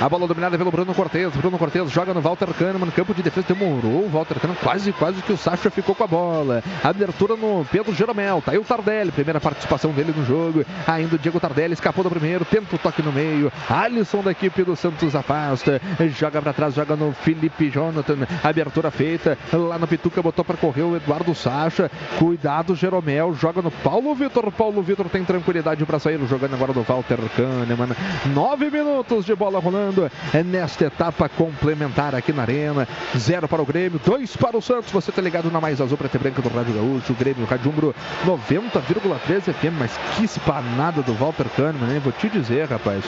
A 0.00 0.08
bola 0.08 0.28
dominada 0.28 0.56
pelo 0.56 0.70
Bruno 0.70 0.94
Cortes. 0.94 1.34
Bruno 1.34 1.58
Cortes 1.58 1.90
joga 1.90 2.14
no 2.14 2.20
Walter 2.20 2.46
Kahneman, 2.54 2.88
campo 2.90 3.12
de 3.12 3.20
defesa. 3.20 3.48
Demorou 3.48 4.04
o 4.04 4.08
Walter 4.08 4.38
Kahneman, 4.38 4.60
quase, 4.62 4.92
quase 4.92 5.20
que 5.22 5.32
o 5.32 5.36
Sacha 5.36 5.70
ficou 5.70 5.92
com 5.92 6.04
a 6.04 6.06
bola. 6.06 6.62
Abertura 6.84 7.34
no 7.34 7.66
Pedro 7.68 7.92
Jeromel. 7.92 8.40
Tá 8.40 8.52
aí 8.52 8.58
o 8.58 8.62
Tardelli, 8.62 9.10
primeira 9.10 9.40
participação 9.40 9.90
dele 9.90 10.14
no 10.16 10.24
jogo. 10.24 10.64
Ainda 10.86 11.16
o 11.16 11.18
Diego 11.18 11.40
Tardelli 11.40 11.74
escapou 11.74 12.04
do 12.04 12.10
primeiro, 12.10 12.44
tenta 12.44 12.76
o 12.76 12.78
toque 12.78 13.02
no 13.02 13.10
meio. 13.10 13.50
Alisson 13.68 14.22
da 14.22 14.30
equipe 14.30 14.62
do 14.62 14.76
Santos 14.76 15.16
afasta. 15.16 15.82
Joga 16.16 16.40
pra 16.40 16.52
trás, 16.52 16.74
joga 16.74 16.94
no 16.94 17.12
Felipe 17.12 17.68
Jonathan. 17.68 18.18
Abertura 18.44 18.92
feita. 18.92 19.36
Lá 19.52 19.80
no 19.80 19.88
Pituca 19.88 20.22
botou 20.22 20.44
pra 20.44 20.56
correr 20.56 20.82
o 20.82 20.94
Eduardo 20.94 21.34
Sacha. 21.34 21.90
Cuidado, 22.20 22.76
Jeromel. 22.76 23.34
Joga 23.34 23.60
no 23.62 23.72
Paulo 23.72 24.14
Vitor. 24.14 24.52
Paulo 24.52 24.80
Vitor 24.80 25.08
tem 25.08 25.24
tranquilidade 25.24 25.84
pra 25.84 25.98
sair. 25.98 26.24
Jogando 26.28 26.54
agora 26.54 26.72
no 26.72 26.84
Walter 26.84 27.18
Kahneman. 27.36 27.96
Nove 28.32 28.70
minutos 28.70 29.24
de 29.24 29.34
bola 29.34 29.58
rolando 29.58 29.87
é 30.32 30.42
nesta 30.42 30.86
etapa 30.86 31.28
complementar 31.28 32.14
aqui 32.14 32.32
na 32.32 32.42
Arena. 32.42 32.86
Zero 33.16 33.48
para 33.48 33.62
o 33.62 33.66
Grêmio, 33.66 34.00
dois 34.04 34.36
para 34.36 34.56
o 34.56 34.62
Santos. 34.62 34.90
Você 34.90 35.12
tá 35.12 35.22
ligado 35.22 35.50
na 35.50 35.60
mais 35.60 35.80
azul 35.80 35.96
preta 35.96 36.16
e 36.16 36.20
branca 36.20 36.42
do 36.42 36.48
Rádio 36.48 36.74
Gaúcho. 36.74 37.12
O 37.12 37.16
Grêmio, 37.16 37.46
Rádio 37.46 37.70
Umbro 37.70 37.94
90,3 38.26 39.52
FM. 39.52 39.78
Mas 39.78 39.98
que 40.16 40.24
espanada 40.24 41.02
do 41.02 41.14
Walter 41.14 41.46
Kahneman, 41.56 41.94
hein? 41.94 42.00
Vou 42.00 42.12
te 42.12 42.28
dizer, 42.28 42.68
rapaz. 42.68 43.04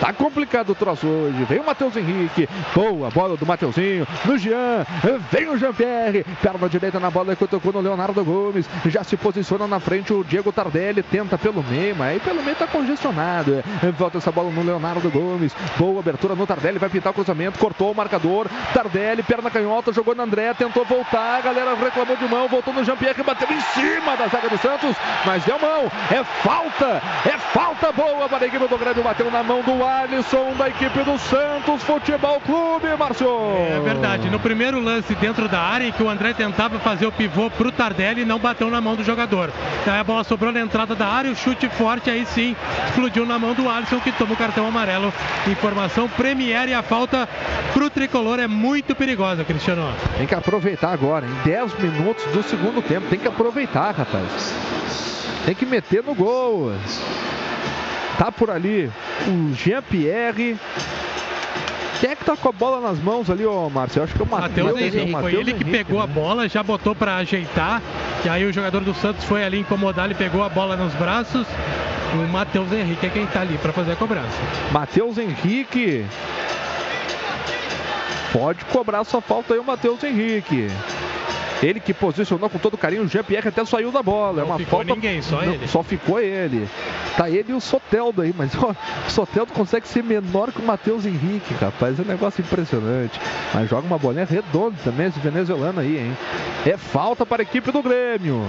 Tá 0.00 0.12
complicado 0.12 0.70
o 0.70 0.74
troço 0.74 1.06
hoje. 1.06 1.44
Vem 1.44 1.60
o 1.60 1.66
Matheus 1.66 1.96
Henrique. 1.96 2.48
Boa 2.74 3.10
bola 3.10 3.36
do 3.36 3.46
Mateuzinho. 3.46 4.06
No 4.24 4.38
Jean. 4.38 4.86
Vem 5.30 5.48
o 5.48 5.58
Jean-Pierre. 5.58 6.24
Perna 6.40 6.68
direita 6.68 6.98
na 6.98 7.10
bola 7.10 7.36
que 7.36 7.46
tocou 7.46 7.72
no 7.72 7.80
Leonardo 7.80 8.24
Gomes. 8.24 8.66
Já 8.86 9.04
se 9.04 9.16
posiciona 9.16 9.66
na 9.66 9.80
frente 9.80 10.12
o 10.12 10.24
Diego 10.24 10.52
Tardelli. 10.52 11.02
Tenta 11.02 11.36
pelo 11.36 11.62
meio, 11.62 11.96
mas 11.96 12.12
aí 12.12 12.20
pelo 12.20 12.42
meio 12.42 12.56
tá 12.56 12.66
congestionado. 12.66 13.62
Volta 13.98 14.18
essa 14.18 14.30
bola 14.32 14.50
no 14.50 14.62
Leonardo 14.62 15.10
Gomes. 15.10 15.54
Boa 15.78 16.00
abertura 16.00 16.21
no 16.30 16.46
Tardelli, 16.46 16.78
vai 16.78 16.88
pintar 16.88 17.10
o 17.10 17.14
cruzamento, 17.14 17.58
cortou 17.58 17.92
o 17.92 17.94
marcador. 17.94 18.46
Tardelli, 18.72 19.22
perna 19.22 19.50
canhota, 19.50 19.92
jogou 19.92 20.14
no 20.14 20.22
André, 20.22 20.54
tentou 20.54 20.84
voltar, 20.84 21.38
a 21.38 21.40
galera 21.40 21.74
reclamou 21.74 22.16
de 22.16 22.28
mão, 22.28 22.48
voltou 22.48 22.72
no 22.72 22.84
Jean-Pierre, 22.84 23.22
bateu 23.22 23.48
em 23.50 23.60
cima 23.60 24.16
da 24.16 24.26
zaga 24.28 24.48
do 24.48 24.58
Santos, 24.58 24.96
mas 25.24 25.44
deu 25.44 25.58
mão. 25.58 25.90
É 26.10 26.24
falta, 26.42 27.02
é 27.26 27.38
falta 27.52 27.92
boa 27.92 28.28
para 28.28 28.44
a 28.44 28.46
equipe 28.46 28.66
do 28.66 28.78
Grêmio, 28.78 29.02
bateu 29.02 29.30
na 29.30 29.42
mão 29.42 29.62
do 29.62 29.84
Alisson 29.84 30.52
da 30.56 30.68
equipe 30.68 31.02
do 31.02 31.18
Santos 31.18 31.82
Futebol 31.82 32.40
Clube, 32.40 32.96
Márcio. 32.98 33.28
É 33.68 33.80
verdade. 33.80 34.30
No 34.30 34.38
primeiro 34.38 34.80
lance 34.80 35.14
dentro 35.14 35.48
da 35.48 35.60
área, 35.60 35.86
em 35.86 35.92
que 35.92 36.02
o 36.02 36.08
André 36.08 36.32
tentava 36.32 36.78
fazer 36.78 37.06
o 37.06 37.12
pivô 37.12 37.50
pro 37.50 37.72
Tardelli, 37.72 38.24
não 38.24 38.38
bateu 38.38 38.70
na 38.70 38.80
mão 38.80 38.94
do 38.94 39.04
jogador. 39.04 39.50
Daí 39.84 40.00
a 40.00 40.04
bola 40.04 40.24
sobrou 40.24 40.52
na 40.52 40.60
entrada 40.60 40.94
da 40.94 41.06
área, 41.06 41.30
o 41.30 41.36
chute 41.36 41.68
forte, 41.68 42.10
aí 42.10 42.24
sim, 42.26 42.56
explodiu 42.86 43.26
na 43.26 43.38
mão 43.38 43.54
do 43.54 43.68
Alisson, 43.68 44.00
que 44.00 44.12
toma 44.12 44.34
o 44.34 44.36
cartão 44.36 44.66
amarelo. 44.66 45.12
Informação 45.46 46.08
Premier 46.16 46.68
e 46.68 46.74
a 46.74 46.82
falta 46.82 47.28
pro 47.72 47.90
tricolor 47.90 48.38
é 48.38 48.46
muito 48.46 48.94
perigosa, 48.94 49.44
Cristiano. 49.44 49.92
Tem 50.16 50.26
que 50.26 50.34
aproveitar 50.34 50.92
agora, 50.92 51.26
em 51.26 51.34
10 51.48 51.78
minutos 51.78 52.24
do 52.32 52.42
segundo 52.42 52.82
tempo. 52.82 53.08
Tem 53.08 53.18
que 53.18 53.28
aproveitar, 53.28 53.94
rapaz. 53.94 54.54
Tem 55.44 55.54
que 55.54 55.66
meter 55.66 56.02
no 56.04 56.14
gol. 56.14 56.72
Tá 58.18 58.30
por 58.30 58.50
ali 58.50 58.90
o 59.26 59.54
Jean-Pierre. 59.54 60.58
Quem 62.02 62.10
é 62.10 62.16
que 62.16 62.24
tá 62.24 62.36
com 62.36 62.48
a 62.48 62.52
bola 62.52 62.80
nas 62.80 62.98
mãos 62.98 63.30
ali, 63.30 63.46
ô 63.46 63.70
Márcio? 63.70 64.00
Eu 64.00 64.02
acho 64.02 64.12
que 64.12 64.20
é 64.20 64.24
o 64.24 64.28
Matheus 64.28 64.76
Henrique. 64.76 65.12
Foi 65.12 65.34
ele 65.36 65.52
que 65.54 65.64
pegou 65.64 65.98
né? 65.98 66.02
a 66.02 66.06
bola, 66.08 66.48
já 66.48 66.60
botou 66.60 66.96
pra 66.96 67.18
ajeitar. 67.18 67.80
E 68.24 68.28
aí 68.28 68.44
o 68.44 68.52
jogador 68.52 68.80
do 68.80 68.92
Santos 68.92 69.22
foi 69.22 69.44
ali 69.44 69.60
incomodar, 69.60 70.06
ele 70.06 70.16
pegou 70.16 70.42
a 70.42 70.48
bola 70.48 70.76
nos 70.76 70.92
braços. 70.94 71.46
O 72.14 72.26
Matheus 72.32 72.72
Henrique 72.72 73.06
é 73.06 73.08
quem 73.08 73.24
tá 73.26 73.42
ali 73.42 73.56
pra 73.56 73.72
fazer 73.72 73.92
a 73.92 73.94
cobrança. 73.94 74.36
Matheus 74.72 75.16
Henrique. 75.16 76.04
Pode 78.32 78.64
cobrar 78.64 79.04
sua 79.04 79.20
falta 79.20 79.54
aí 79.54 79.60
o 79.60 79.64
Matheus 79.64 80.02
Henrique. 80.02 80.66
Ele 81.62 81.78
que 81.78 81.94
posicionou 81.94 82.50
com 82.50 82.58
todo 82.58 82.76
carinho, 82.76 83.04
o 83.04 83.08
Jean-Pierre 83.08 83.48
até 83.48 83.64
saiu 83.64 83.92
da 83.92 84.02
bola. 84.02 84.42
é 84.42 84.44
uma 84.44 84.58
ficou 84.58 84.80
falta... 84.80 84.94
ninguém, 84.94 85.22
só 85.22 85.42
Não, 85.42 85.52
ele. 85.52 85.68
Só 85.68 85.82
ficou 85.82 86.18
ele. 86.18 86.68
Tá 87.16 87.30
ele 87.30 87.52
e 87.52 87.54
o 87.54 87.60
Soteldo 87.60 88.22
aí, 88.22 88.34
mas 88.36 88.52
ó, 88.58 88.74
o 89.06 89.10
Soteldo 89.10 89.52
consegue 89.52 89.86
ser 89.86 90.02
menor 90.02 90.50
que 90.50 90.60
o 90.60 90.64
Matheus 90.64 91.06
Henrique, 91.06 91.54
rapaz. 91.54 91.98
É 91.98 92.02
um 92.02 92.06
negócio 92.06 92.42
impressionante. 92.42 93.20
Mas 93.54 93.70
joga 93.70 93.86
uma 93.86 93.98
bolinha 93.98 94.24
redonda 94.24 94.76
também, 94.82 95.06
esse 95.06 95.20
venezuelano 95.20 95.80
aí, 95.80 95.98
hein? 95.98 96.16
É 96.66 96.76
falta 96.76 97.24
para 97.24 97.42
a 97.42 97.44
equipe 97.44 97.70
do 97.70 97.82
Grêmio. 97.82 98.44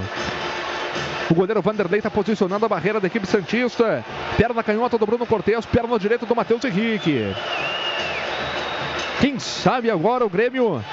O 1.29 1.35
goleiro 1.35 1.61
Vanderlei 1.61 1.99
está 1.99 2.09
posicionando 2.09 2.65
a 2.65 2.69
barreira 2.69 2.99
da 2.99 3.07
equipe 3.07 3.25
Santista. 3.27 4.03
Perna 4.37 4.63
canhota 4.63 4.97
do 4.97 5.05
Bruno 5.05 5.25
Cortes, 5.25 5.65
perna 5.65 5.97
direita 5.99 6.25
do 6.25 6.35
Matheus 6.35 6.63
Henrique. 6.65 7.33
Quem 9.23 9.39
sabe 9.39 9.89
agora 9.89 10.25
o 10.25 10.29
Grêmio 10.29 10.83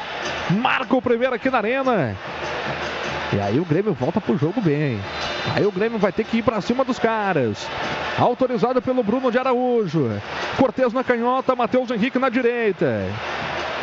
marca 0.51 0.95
o 0.95 1.03
primeiro 1.03 1.35
aqui 1.35 1.51
na 1.51 1.59
arena. 1.59 2.17
E 3.33 3.41
aí 3.41 3.59
o 3.59 3.65
Grêmio 3.65 3.93
volta 3.93 4.21
pro 4.21 4.39
jogo 4.39 4.61
bem. 4.61 5.01
Aí 5.53 5.67
o 5.67 5.73
Grêmio 5.73 5.99
vai 5.99 6.13
ter 6.13 6.23
que 6.23 6.37
ir 6.37 6.43
para 6.45 6.61
cima 6.61 6.85
dos 6.85 6.97
caras. 6.97 7.67
Autorizado 8.17 8.81
pelo 8.81 9.03
Bruno 9.03 9.33
de 9.33 9.39
Araújo. 9.39 10.09
Cortez 10.57 10.93
na 10.93 11.03
canhota, 11.03 11.57
Matheus 11.57 11.91
Henrique 11.91 12.21
na 12.21 12.29
direita. 12.29 13.05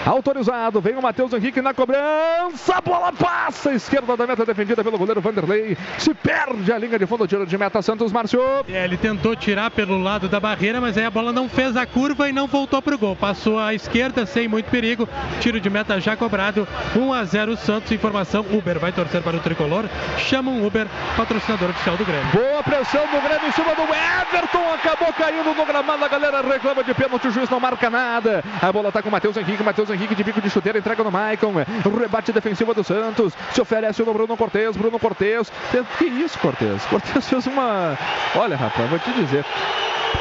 Autorizado, 0.06 0.80
vem 0.80 0.96
o 0.96 1.02
Matheus 1.02 1.34
Henrique 1.34 1.62
na 1.62 1.74
cobrança, 1.74 2.76
a 2.76 2.82
bola 2.82 3.12
passa, 3.12 3.74
esquerda 3.74 4.16
da 4.16 4.26
meta 4.26 4.46
defendida 4.46 4.84
pelo 4.84 4.98
goleiro 4.98 5.22
Vanderlei, 5.22 5.78
se 5.98 6.14
perde 6.14 6.72
a 6.72 6.78
linha 6.78 6.98
de 6.98 7.06
fundo, 7.06 7.28
tiro 7.28 7.46
de 7.46 7.58
meta 7.58 7.82
Santos 7.82 8.12
Márcio. 8.12 8.42
É, 8.70 8.86
ele 8.86 8.98
tentou 8.98 9.36
tirar 9.36 9.70
pelo 9.72 10.02
lado 10.02 10.30
da 10.30 10.40
barreira, 10.40 10.80
mas 10.80 10.98
aí 10.98 11.06
a 11.06 11.12
bola 11.12 11.32
não 11.32 11.50
fez 11.50 11.76
a 11.76 11.86
curva 11.86 12.30
e 12.30 12.32
não 12.32 12.48
voltou 12.48 12.82
pro 12.82 12.98
gol. 12.98 13.16
Passou 13.16 13.60
à 13.60 13.74
esquerda 13.74 14.26
sem 14.26 14.48
muito 14.48 14.70
perigo. 14.70 15.08
Tiro 15.42 15.60
de 15.60 15.70
meta 15.70 16.00
já 16.00 16.16
cobrado. 16.16 16.68
1 16.96 17.14
a 17.14 17.24
0 17.24 17.58
Santos. 17.58 17.92
Informação: 17.92 18.46
Uber 18.52 18.80
vai 18.80 18.92
torcer 18.92 19.22
para 19.22 19.36
o 19.36 19.40
tricolor. 19.40 19.86
Chama 20.18 20.52
um 20.52 20.66
Uber, 20.66 20.88
patrocinador 21.16 21.70
oficial 21.72 21.98
do 21.98 22.06
Grêmio. 22.06 22.28
Boa 22.32 22.64
pressão 22.64 23.06
do 23.08 23.22
Grêmio 23.22 23.48
em 23.48 23.52
cima 23.52 23.76
do 23.76 23.82
Everton. 23.82 24.74
Acabou 24.74 25.12
caindo 25.14 25.54
no 25.54 25.66
gramado. 25.66 26.06
A 26.06 26.08
galera 26.08 26.42
reclama 26.42 26.84
de 26.84 26.94
pênalti. 26.94 27.28
O 27.28 27.32
juiz 27.32 27.50
não 27.50 27.60
marca 27.60 27.90
nada. 27.90 28.44
A 28.62 28.72
bola 28.72 28.92
tá 28.92 29.02
com 29.02 29.10
o 29.10 29.12
Matheus 29.12 29.36
Henrique. 29.36 29.64
Matheus 29.64 29.90
Henrique 29.90 29.97
de 29.98 30.24
bico 30.24 30.42
de 30.42 30.50
chuteira. 30.50 30.78
Entrega 30.78 31.04
no 31.04 31.12
Maicon. 31.12 31.54
O 31.86 31.98
rebate 31.98 32.32
defensivo 32.32 32.74
do 32.74 32.84
Santos. 32.84 33.34
Se 33.54 33.62
oferece 33.62 34.04
no 34.04 34.14
Bruno 34.14 34.38
Cortes. 34.38 34.78
Bruno 34.78 35.00
Cortes. 35.00 35.52
Que 35.98 36.06
isso, 36.06 36.38
Cortes? 36.40 36.86
Cortes 36.86 37.28
fez 37.28 37.48
uma. 37.48 37.98
Olha, 38.36 38.56
rapaz, 38.56 38.90
vou 38.90 39.00
te 39.00 39.12
dizer. 39.14 39.46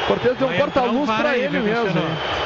Cortez 0.07 0.37
deu 0.37 0.47
um 0.47 0.53
entrar 0.53 0.89
um 0.89 1.05
aí, 1.25 1.41
ele 1.41 1.59
mesmo. 1.59 2.01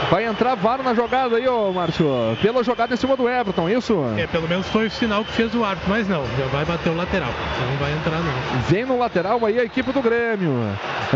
Vai 0.09 0.25
entrar 0.25 0.55
VAR 0.55 0.81
na 0.81 0.93
jogada 0.93 1.37
aí, 1.37 1.47
ô 1.47 1.71
Márcio. 1.71 2.07
Pela 2.41 2.63
jogada 2.63 2.93
em 2.93 2.97
cima 2.97 3.15
do 3.15 3.29
Everton, 3.29 3.69
isso? 3.69 4.03
É, 4.17 4.25
pelo 4.27 4.47
menos 4.47 4.67
foi 4.67 4.87
o 4.87 4.91
sinal 4.91 5.23
que 5.23 5.31
fez 5.31 5.53
o 5.53 5.63
árbitro, 5.63 5.89
mas 5.89 6.07
não, 6.07 6.23
já 6.37 6.45
vai 6.47 6.65
bater 6.65 6.89
o 6.89 6.95
lateral. 6.95 7.29
Não 7.29 7.77
vai 7.77 7.93
entrar 7.93 8.19
não. 8.19 8.61
Vem 8.67 8.85
no 8.85 8.97
lateral 8.97 9.45
aí 9.45 9.59
a 9.59 9.63
equipe 9.63 9.91
do 9.91 10.01
Grêmio. 10.01 10.51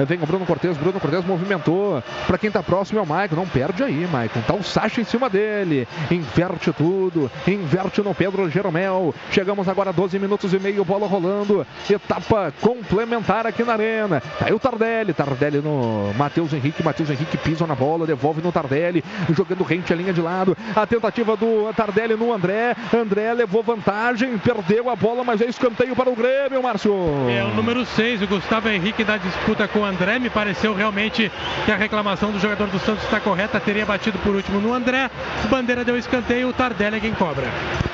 Vem 0.08 0.20
o 0.22 0.26
Bruno 0.26 0.46
Cortes, 0.46 0.78
Bruno 0.78 1.00
Cortes 1.00 1.26
movimentou. 1.26 2.04
Pra 2.28 2.38
quem 2.38 2.52
tá 2.52 2.62
próximo 2.62 3.00
é 3.00 3.02
o 3.02 3.08
Maicon. 3.08 3.36
Não 3.36 3.48
perde 3.48 3.84
aí, 3.84 4.08
Maicon. 4.12 4.42
Tá 4.42 4.54
o 4.54 4.64
Sacha 4.64 5.02
em 5.02 5.06
cima 5.06 5.30
dele. 5.30 5.88
Inverte 6.10 6.72
tudo. 6.72 7.32
Inverte 7.48 8.02
no 8.02 8.14
Pedro 8.14 8.50
Jeromel. 8.50 9.14
Chegamos 9.32 9.68
agora 9.68 9.90
a 9.90 9.94
12 9.94 10.20
minutos 10.20 10.54
e 10.54 10.60
meio, 10.60 10.86
bola 10.86 11.08
rolando. 11.08 11.66
Etapa 11.90 12.54
complementar 12.62 13.48
aqui 13.48 13.64
na 13.64 13.74
arena. 13.74 14.22
Tá 14.40 14.46
aí 14.48 14.54
o 14.54 14.60
Tardelli. 14.60 15.14
Tardelli 15.14 15.62
no 15.62 16.14
Matheus 16.18 16.54
Henrique. 16.54 16.84
Matheus 16.84 17.10
Henrique 17.10 17.38
pisa 17.38 17.66
na 17.66 17.76
bola, 17.76 18.06
devolve 18.06 18.42
no 18.42 18.52
Tardelli. 18.52 19.04
Jogando 19.32 19.64
rente 19.64 19.94
a 19.94 19.96
linha 19.96 20.14
de 20.14 20.22
lado. 20.22 20.58
A 20.76 20.86
tentativa 20.86 21.36
do 21.36 21.72
Tardelli 21.74 22.16
no 22.16 22.34
André. 22.34 22.76
André 22.94 23.34
levou 23.34 23.64
vantagem, 23.64 24.38
perdeu 24.38 24.90
a 24.90 24.96
bola, 24.96 25.24
mas 25.24 25.42
é 25.42 25.46
escanteio 25.46 25.96
para 25.96 26.10
o 26.10 26.16
Grêmio, 26.16 26.62
Márcio. 26.62 26.94
É 27.30 27.44
o 27.44 27.54
número 27.54 27.86
6, 27.86 28.22
o 28.22 28.28
Gustavo 28.28 28.70
Henrique 28.70 29.04
da 29.04 29.18
disputa 29.18 29.68
com 29.68 29.80
o 29.80 29.86
André. 29.86 30.20
Me 30.20 30.30
pareceu 30.30 30.74
realmente 30.74 31.32
que 31.66 31.72
a 31.72 31.76
reclamação 31.76 32.32
do 32.32 32.40
jogador 32.40 32.68
do 32.68 32.80
Santos 32.80 33.04
está 33.04 33.20
correta. 33.20 33.60
Teria 33.60 33.86
batido 33.86 34.18
por 34.20 34.36
último 34.36 34.60
no 34.60 34.74
André. 34.74 35.10
O 35.44 35.48
Deu 35.86 35.96
escanteio, 35.96 36.50
o 36.50 36.54
Tardelli 36.54 36.98
é 36.98 37.00
quem 37.00 37.14
cobra. 37.14 37.46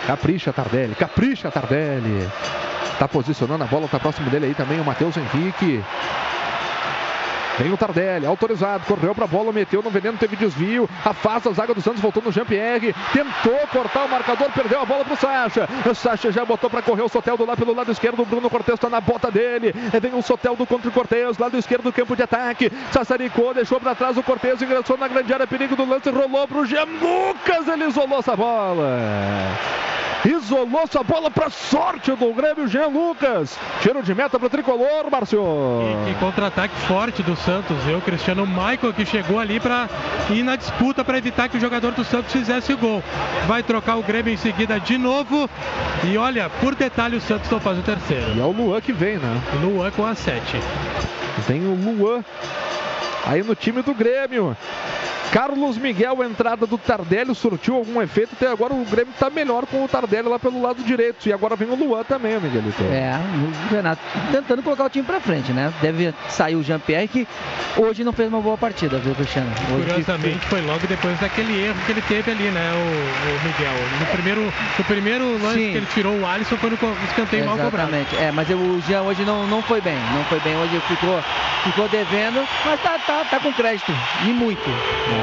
Capricha 0.08 0.54
Tardelli, 0.54 0.96
capricha 0.96 1.52
Tardelli. 1.52 2.26
Tá 2.98 3.06
posicionando 3.06 3.66
a 3.66 3.68
bola, 3.68 3.86
tá 3.90 4.00
próximo 4.00 4.30
dele 4.30 4.46
aí 4.46 4.54
também 4.54 4.80
o 4.80 4.86
Matheus 4.86 5.18
Henrique. 5.18 5.84
Tem 7.58 7.72
o 7.72 7.78
Tardelli, 7.78 8.26
autorizado, 8.26 8.86
correu 8.86 9.14
pra 9.14 9.28
bola, 9.28 9.52
meteu 9.52 9.82
no 9.82 9.90
veneno, 9.90 10.18
teve 10.18 10.36
desvio, 10.36 10.90
afasta 11.04 11.50
a 11.50 11.54
zaga 11.54 11.74
do 11.74 11.82
Santos, 11.82 12.02
voltou 12.02 12.24
no 12.24 12.32
Jean-Pierre, 12.32 12.96
tentou 13.14 13.58
cortar 13.72 14.06
o 14.06 14.10
marcador, 14.10 14.50
perdeu 14.52 14.82
a 14.82 14.86
bola 14.86 15.04
pro 15.04 15.16
Sacha. 15.16 15.68
O 15.86 15.94
Sacha 15.94 16.32
já 16.32 16.46
botou 16.46 16.70
pra 16.70 16.82
correr 16.82 17.04
o 17.04 17.10
Soteldo 17.10 17.46
lá 17.46 17.56
pelo 17.56 17.76
lado 17.76 17.92
esquerdo, 17.92 18.22
o 18.22 18.26
Bruno 18.26 18.50
Cortes 18.50 18.80
tá 18.80 18.90
na 18.90 19.02
bota 19.02 19.30
dele. 19.30 19.74
Aí 19.94 20.00
Vem 20.00 20.16
o 20.16 20.22
Soteldo 20.22 20.66
contra 20.66 20.90
o 20.90 20.92
Cortes, 20.92 21.38
lado 21.38 21.58
esquerdo 21.58 21.84
do 21.84 21.94
campo 21.94 22.16
de 22.16 22.24
ataque. 22.24 22.72
Sassaricou, 22.92 23.54
deixou 23.54 23.80
pra 23.80 23.94
trás 23.94 24.18
o 24.18 24.24
Cortes, 24.24 24.62
ingressou 24.62 24.98
na 24.98 25.08
grande 25.08 25.34
área, 25.34 25.46
perigo 25.46 25.76
do 25.76 25.86
lance, 25.86 26.10
rolou 26.10 26.48
pro 26.48 26.66
Jean 26.66 26.86
Lucas, 26.86 27.68
ele 27.68 27.86
isolou 27.86 28.20
essa 28.20 28.36
bola. 28.36 28.98
Isolou 30.24 30.82
essa 30.82 31.02
bola 31.04 31.32
para 31.32 31.50
sorte 31.50 32.12
do 32.12 32.34
Grêmio, 32.34 32.68
Jean 32.68 32.88
Lucas. 32.88 33.58
Tiro 33.82 34.04
de 34.04 34.14
meta 34.14 34.38
para 34.38 34.46
o 34.46 34.50
tricolor, 34.50 35.10
Márcio. 35.12 35.44
Que 36.06 36.14
contra-ataque 36.16 36.76
forte 36.82 37.24
do 37.24 37.36
Santos? 37.46 37.78
O 37.98 38.02
Cristiano 38.02 38.46
Michael 38.46 38.94
que 38.96 39.06
chegou 39.06 39.40
ali 39.40 39.60
para 39.60 39.90
ir 40.30 40.44
na 40.44 40.56
disputa 40.56 41.04
para 41.04 41.18
evitar 41.18 41.50
que 41.50 41.58
o 41.58 41.60
jogador 41.60 41.92
do 41.92 42.04
Santos 42.04 42.32
fizesse 42.32 42.74
o 42.74 42.78
gol. 42.78 43.04
Vai 43.48 43.64
trocar 43.64 43.98
o 43.98 44.04
Grêmio 44.04 44.34
em 44.34 44.38
seguida 44.38 44.80
de 44.80 44.98
novo. 44.98 45.50
E 46.04 46.18
olha, 46.18 46.50
por 46.62 46.76
detalhe, 46.76 47.18
o 47.18 47.22
Santos 47.22 47.50
não 47.50 47.60
faz 47.60 47.78
o 47.78 47.82
terceiro. 47.82 48.34
E 48.36 48.40
é 48.40 48.44
o 48.44 48.52
Luan 48.52 48.82
que 48.82 48.94
vem, 48.94 49.18
né? 49.18 49.42
Luan 49.62 49.92
com 49.92 50.06
a 50.06 50.16
7. 50.16 50.42
Tem 51.48 51.62
o 51.62 51.76
Luan 51.76 52.24
aí 53.26 53.44
no 53.44 53.56
time 53.56 53.82
do 53.82 53.94
Grêmio. 53.94 54.56
Carlos 55.32 55.78
Miguel, 55.78 56.22
entrada 56.26 56.68
do 56.68 56.78
Tardelli, 56.78 57.34
surtiu 57.34 57.76
algum 57.78 58.02
efeito. 58.02 58.32
Até 58.34 58.48
agora 58.48 58.74
o 58.74 58.84
Grêmio 58.84 59.14
está 59.14 59.30
melhor 59.30 59.66
com 59.66 59.84
o 59.84 59.88
Tardelli 59.88 60.28
lá 60.28 60.38
pelo 60.38 60.62
lado 60.62 60.84
direito. 60.84 61.26
E 61.26 61.32
agora 61.32 61.56
vem 61.56 61.70
o 61.70 61.76
Luan 61.76 62.04
também, 62.04 62.38
Miguelito. 62.38 62.84
É, 62.84 63.18
o 63.18 63.74
Renato 63.74 64.02
tentando 64.30 64.62
colocar 64.62 64.86
o 64.86 64.90
time 64.90 65.06
pra 65.06 65.22
frente, 65.22 65.54
né? 65.54 65.74
Deve 65.82 66.14
sair 66.28 66.58
o 66.58 66.64
Jean-Pierre, 66.64 67.08
que 67.08 67.28
hoje 67.78 68.04
não 68.04 68.12
fez 68.14 68.30
uma 68.30 68.42
boa 68.42 68.58
partida, 68.58 68.98
viu, 69.00 69.14
Cristiano? 69.16 69.50
Hoje 69.74 69.86
Curiosamente, 69.86 70.46
foi 70.48 70.62
logo 70.62 70.86
depois 70.88 71.20
daquele 71.20 71.66
erro 71.66 71.80
que 71.86 71.92
ele 71.92 72.02
teve 72.02 72.32
ali, 72.32 72.50
né, 72.50 72.72
o, 72.74 72.78
o 72.78 73.42
Miguel. 73.46 73.74
No 74.00 74.06
primeiro, 74.08 74.54
no 74.78 74.84
primeiro 74.86 75.38
lance 75.42 75.60
Sim. 75.60 75.72
que 75.72 75.78
ele 75.78 75.88
tirou 75.94 76.20
o 76.20 76.26
Alisson 76.26 76.58
foi 76.58 76.70
no 76.70 76.78
escanteio 77.10 77.46
mal 77.46 77.58
cobrado. 77.58 77.96
Exatamente. 77.96 78.16
É, 78.18 78.32
mas 78.32 78.50
o 78.50 78.82
Jean 78.88 79.04
hoje 79.04 79.24
não, 79.24 79.48
não 79.48 79.62
foi 79.62 79.80
bem. 79.82 79.98
Não 80.14 80.24
foi 80.26 80.40
bem. 80.40 80.56
Hoje 80.58 80.82
ficou, 80.88 81.22
ficou 81.64 81.88
devendo, 81.90 82.44
mas 82.66 82.82
tá, 82.82 82.98
tá, 83.00 83.26
tá 83.30 83.40
com 83.40 83.52
crédito. 83.54 83.94
E 84.26 84.30
muito. 84.30 84.70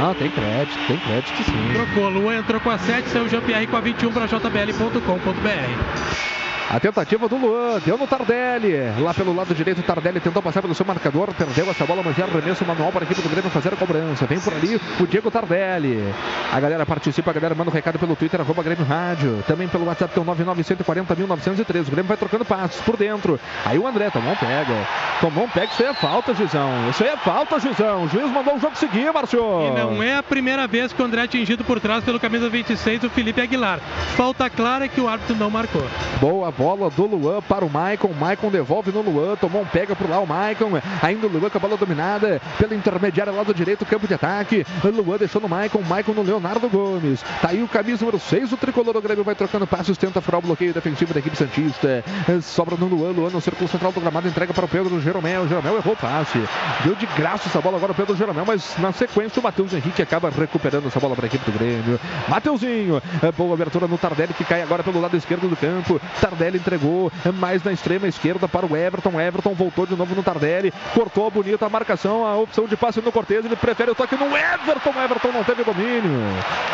Não, 0.00 0.14
tem 0.14 0.30
crédito, 0.30 0.78
tem 0.86 0.96
crédito 0.98 1.42
sim. 1.44 1.70
Trocou, 1.72 2.08
Luan 2.08 2.38
entrou 2.38 2.60
com 2.60 2.70
a 2.70 2.78
7, 2.78 3.08
saiu 3.08 3.24
o 3.24 3.28
Jean-Pierre 3.28 3.66
com 3.66 3.76
a 3.76 3.80
21 3.80 4.12
para 4.12 4.26
jbl.com.br. 4.26 6.47
A 6.70 6.78
tentativa 6.78 7.26
do 7.26 7.36
Luan, 7.36 7.80
deu 7.82 7.96
no 7.96 8.06
Tardelli. 8.06 8.74
Lá 9.00 9.14
pelo 9.14 9.34
lado 9.34 9.54
direito, 9.54 9.80
o 9.80 9.82
Tardelli 9.82 10.20
tentou 10.20 10.42
passar 10.42 10.60
pelo 10.60 10.74
seu 10.74 10.84
marcador, 10.84 11.32
perdeu 11.32 11.70
essa 11.70 11.86
bola, 11.86 12.02
mas 12.04 12.18
é 12.18 12.22
arremesso 12.22 12.62
manual 12.66 12.92
para 12.92 13.04
a 13.04 13.06
equipe 13.06 13.22
do 13.22 13.28
Grêmio 13.30 13.50
fazer 13.50 13.72
a 13.72 13.76
cobrança. 13.76 14.26
Vem 14.26 14.38
por 14.38 14.52
ali 14.52 14.78
o 15.00 15.06
Diego 15.06 15.30
Tardelli. 15.30 16.12
A 16.52 16.60
galera 16.60 16.84
participa, 16.84 17.30
a 17.30 17.32
galera 17.32 17.54
manda 17.54 17.70
um 17.70 17.72
recado 17.72 17.98
pelo 17.98 18.14
Twitter, 18.14 18.38
arroba 18.42 18.62
Grêmio 18.62 18.84
Rádio. 18.84 19.42
Também 19.46 19.66
pelo 19.66 19.86
WhatsApp, 19.86 20.12
que 20.12 20.18
é 20.18 20.22
o 20.22 20.26
99140.903. 20.26 21.88
O 21.88 21.90
Grêmio 21.90 22.04
vai 22.04 22.18
trocando 22.18 22.44
passos 22.44 22.82
por 22.82 22.98
dentro. 22.98 23.40
Aí 23.64 23.78
o 23.78 23.86
André 23.86 24.10
tomou 24.10 24.30
um 24.30 24.36
pega. 24.36 24.86
Tomou 25.22 25.44
um 25.44 25.48
pega, 25.48 25.72
isso 25.72 25.82
aí 25.82 25.88
é 25.88 25.94
falta, 25.94 26.34
Gizão. 26.34 26.90
Isso 26.90 27.02
aí 27.02 27.08
é 27.08 27.16
falta, 27.16 27.58
Gizão. 27.58 28.04
O 28.04 28.08
juiz 28.08 28.30
mandou 28.30 28.56
o 28.56 28.60
jogo 28.60 28.76
seguir, 28.76 29.10
Márcio. 29.10 29.40
E 29.40 29.70
não 29.70 30.02
é 30.02 30.16
a 30.16 30.22
primeira 30.22 30.66
vez 30.66 30.92
que 30.92 31.00
o 31.00 31.04
André 31.06 31.22
é 31.22 31.24
atingido 31.24 31.64
por 31.64 31.80
trás 31.80 32.04
pelo 32.04 32.20
camisa 32.20 32.50
26, 32.50 33.04
o 33.04 33.10
Felipe 33.10 33.40
Aguilar. 33.40 33.80
Falta 34.18 34.50
clara 34.50 34.86
que 34.86 35.00
o 35.00 35.08
árbitro 35.08 35.34
não 35.34 35.48
marcou. 35.48 35.86
Boa 36.20 36.57
bola 36.58 36.90
do 36.90 37.06
Luan 37.06 37.40
para 37.40 37.64
o 37.64 37.70
Maicon. 37.70 38.12
Maicon 38.12 38.50
devolve 38.50 38.90
no 38.90 39.00
Luan. 39.00 39.36
Tomou 39.36 39.62
um 39.62 39.64
pega 39.64 39.94
por 39.94 40.10
lá 40.10 40.18
o 40.18 40.26
Maicon. 40.26 40.72
Ainda 41.00 41.28
o 41.28 41.30
Luan 41.30 41.48
com 41.48 41.56
a 41.56 41.60
bola 41.60 41.76
dominada 41.76 42.42
pela 42.58 42.74
intermediária 42.74 43.32
lado 43.32 43.54
direito, 43.54 43.86
campo 43.86 44.08
de 44.08 44.14
ataque. 44.14 44.66
Luan 44.82 45.16
deixou 45.16 45.40
no 45.40 45.48
Maicon. 45.48 45.80
Maicon 45.82 46.12
no 46.12 46.22
Leonardo 46.22 46.68
Gomes. 46.68 47.22
Tá 47.40 47.50
aí 47.50 47.62
o 47.62 47.68
camisa 47.68 48.04
número 48.04 48.18
6. 48.18 48.52
O 48.52 48.56
tricolor 48.56 48.92
do 48.92 49.00
Grêmio 49.00 49.22
vai 49.22 49.36
trocando 49.36 49.66
passos. 49.68 49.96
Tenta 49.96 50.20
furar 50.20 50.40
o 50.40 50.42
bloqueio 50.42 50.74
defensivo 50.74 51.14
da 51.14 51.20
equipe 51.20 51.36
Santista. 51.36 52.02
Sobra 52.42 52.76
no 52.76 52.86
Luan. 52.86 53.12
Luan 53.12 53.30
no 53.30 53.40
círculo 53.40 53.68
central 53.68 53.92
do 53.92 54.00
gramado. 54.00 54.26
Entrega 54.26 54.52
para 54.52 54.64
o 54.64 54.68
Pedro 54.68 55.00
Jeromel. 55.00 55.46
Jeromel 55.46 55.76
errou 55.76 55.92
o 55.92 55.96
passe. 55.96 56.42
Deu 56.82 56.96
de 56.96 57.06
graça 57.06 57.48
essa 57.48 57.60
bola 57.60 57.76
agora 57.76 57.92
o 57.92 57.94
Pedro 57.94 58.16
Jeromel. 58.16 58.44
Mas 58.44 58.76
na 58.78 58.92
sequência 58.92 59.38
o 59.38 59.42
Matheus 59.42 59.72
Henrique 59.72 60.02
acaba 60.02 60.28
recuperando 60.28 60.88
essa 60.88 60.98
bola 60.98 61.14
para 61.14 61.26
a 61.26 61.28
equipe 61.28 61.48
do 61.48 61.56
Grêmio. 61.56 62.00
Mateuzinho. 62.28 63.00
Boa 63.36 63.54
abertura 63.54 63.86
no 63.86 63.96
Tardelli 63.96 64.34
que 64.34 64.44
cai 64.44 64.62
agora 64.62 64.82
pelo 64.82 65.00
lado 65.00 65.16
esquerdo 65.16 65.48
do 65.48 65.56
campo. 65.56 66.00
Tardelli 66.20 66.47
entregou 66.56 67.12
mais 67.34 67.62
na 67.62 67.72
extrema 67.72 68.08
esquerda 68.08 68.48
para 68.48 68.66
o 68.66 68.76
Everton. 68.76 69.20
Everton 69.20 69.54
voltou 69.54 69.86
de 69.86 69.94
novo 69.94 70.14
no 70.14 70.22
Tardelli. 70.22 70.72
Cortou 70.94 71.30
bonita 71.30 71.66
a 71.66 71.68
marcação. 71.68 72.26
A 72.26 72.36
opção 72.36 72.66
de 72.66 72.76
passe 72.76 73.00
no 73.00 73.12
Cortez. 73.12 73.44
Ele 73.44 73.56
prefere 73.56 73.90
o 73.90 73.94
toque 73.94 74.16
no 74.16 74.36
Everton. 74.36 74.90
Everton 75.02 75.32
não 75.32 75.44
teve 75.44 75.64
domínio. 75.64 76.20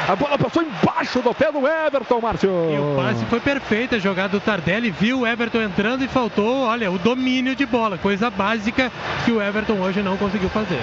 A 0.08 0.14
bola 0.14 0.38
passou 0.38 0.62
embaixo 0.62 1.20
do 1.20 1.34
pé 1.34 1.50
do 1.50 1.66
Everton, 1.66 2.20
Márcio. 2.20 2.50
E 2.50 2.78
o 2.78 2.96
passe 2.96 3.24
foi 3.26 3.40
perfeito. 3.40 3.94
A 3.94 3.98
jogada 3.98 4.28
do 4.28 4.40
Tardelli 4.40 4.90
viu 4.90 5.20
o 5.20 5.26
Everton 5.26 5.62
entrando 5.62 6.04
e 6.04 6.08
faltou, 6.08 6.64
olha, 6.64 6.90
o 6.90 6.98
domínio 6.98 7.54
de 7.54 7.66
bola. 7.66 7.98
Coisa 7.98 8.30
básica 8.30 8.90
que 9.24 9.32
o 9.32 9.42
Everton 9.42 9.80
hoje 9.80 10.02
não 10.02 10.16
conseguiu 10.16 10.48
fazer. 10.48 10.80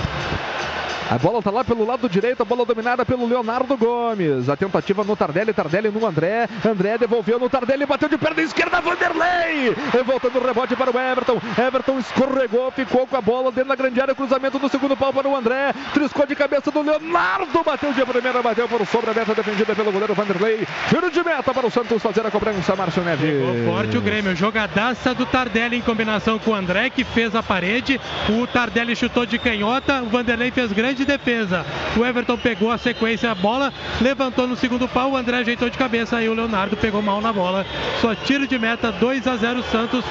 A 1.11 1.17
bola 1.17 1.39
está 1.39 1.51
lá 1.51 1.61
pelo 1.61 1.85
lado 1.85 2.07
direito, 2.07 2.41
a 2.41 2.45
bola 2.45 2.65
dominada 2.65 3.05
pelo 3.05 3.27
Leonardo 3.27 3.75
Gomes. 3.75 4.47
A 4.47 4.55
tentativa 4.55 5.03
no 5.03 5.13
Tardelli, 5.13 5.51
Tardelli 5.51 5.89
no 5.89 6.05
André. 6.05 6.47
André 6.65 6.97
devolveu 6.97 7.37
no 7.37 7.49
Tardelli, 7.49 7.85
bateu 7.85 8.07
de 8.07 8.17
perna 8.17 8.41
esquerda, 8.41 8.80
Vanderlei. 8.81 9.69
E 9.69 10.03
voltando 10.03 10.39
o 10.39 10.45
rebote 10.45 10.75
para 10.75 10.91
o 10.91 10.99
Everton. 10.99 11.41
Everton 11.57 11.99
escorregou, 11.99 12.71
ficou 12.71 13.07
com 13.07 13.15
a 13.15 13.21
bola 13.21 13.51
dentro 13.51 13.69
da 13.69 13.75
grande 13.75 14.01
área. 14.01 14.15
Cruzamento 14.15 14.59
do 14.59 14.69
segundo 14.69 14.97
pau 14.97 15.13
para 15.13 15.27
o 15.27 15.35
André. 15.35 15.73
Triscou 15.93 16.25
de 16.25 16.35
cabeça 16.35 16.71
do 16.71 16.81
Leonardo. 16.81 17.63
Bateu 17.63 17.93
de 17.93 18.05
primeira, 18.05 18.41
bateu 18.41 18.67
por 18.67 18.85
sobre 18.85 19.11
a 19.11 19.13
meta, 19.13 19.33
defendida 19.33 19.75
pelo 19.75 19.91
goleiro 19.91 20.13
Vanderlei. 20.13 20.67
Tiro 20.89 21.09
de 21.11 21.23
meta 21.23 21.53
para 21.53 21.67
o 21.67 21.71
Santos 21.71 22.01
fazer 22.01 22.25
a 22.25 22.31
cobrança, 22.31 22.75
Márcio 22.75 23.03
Neves. 23.03 23.31
Pegou 23.31 23.73
forte 23.73 23.97
o 23.97 24.01
Grêmio. 24.01 24.35
Jogadaça 24.35 25.13
do 25.13 25.25
Tardelli 25.25 25.77
em 25.77 25.81
combinação 25.81 26.39
com 26.39 26.51
o 26.51 26.55
André, 26.55 26.89
que 26.89 27.03
fez 27.03 27.35
a 27.35 27.43
parede. 27.43 27.99
O 28.29 28.47
Tardelli 28.47 28.95
chutou 28.95 29.25
de 29.25 29.37
canhota. 29.37 30.01
O 30.01 30.09
Vanderlei 30.09 30.51
fez 30.51 30.71
grande 30.71 31.05
defesa. 31.05 31.65
O 31.95 32.05
Everton 32.05 32.37
pegou 32.37 32.71
a 32.71 32.77
sequência, 32.77 33.29
a 33.29 33.35
bola, 33.35 33.73
levantou 33.99 34.47
no 34.47 34.55
segundo 34.55 34.87
pau, 34.87 35.11
o 35.11 35.17
André 35.17 35.37
ajeitou 35.37 35.69
de 35.69 35.77
cabeça, 35.77 36.17
aí 36.17 36.29
o 36.29 36.33
Leonardo 36.33 36.77
pegou 36.77 37.01
mal 37.01 37.19
na 37.19 37.33
bola. 37.33 37.65
Só 37.99 38.15
tiro 38.15 38.47
de 38.47 38.57
meta, 38.57 38.70
2 38.75 39.27
a 39.27 39.35
0 39.35 39.63
Santos 39.63 40.05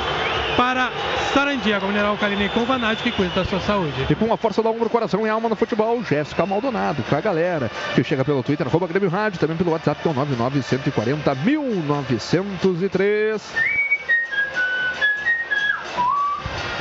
para 0.57 0.91
Sarandi, 1.33 1.73
água 1.73 1.89
mineral 1.89 2.17
Caline 2.19 2.49
com 2.51 2.65
Vanade 2.65 3.03
que 3.03 3.13
cuida 3.13 3.35
da 3.35 3.45
sua 3.45 3.61
saúde. 3.61 4.07
E 4.09 4.15
com 4.15 4.33
a 4.33 4.37
força 4.37 4.63
da 4.63 4.69
ombro, 4.69 4.91
coração 4.91 5.27
e 5.27 5.31
alma 5.31 5.49
no 5.49 5.57
futebol, 5.57 6.03
Jéssica 6.05 6.45
Maldonado, 6.45 7.03
com 7.05 7.17
a 7.17 7.21
galera 7.21 7.71
que 7.95 8.05
chega 8.05 8.25
pelo 8.25 8.43
Twitter, 8.43 8.67
arroba 8.67 8.87
Grêmio 8.87 9.09
Rádio, 9.09 9.39
também 9.39 9.57
pelo 9.57 9.71
WhatsApp, 9.71 10.03
que 10.03 10.09
é 10.09 10.11
o 10.11 10.15
99140 10.15 11.35
1903. 11.35 13.90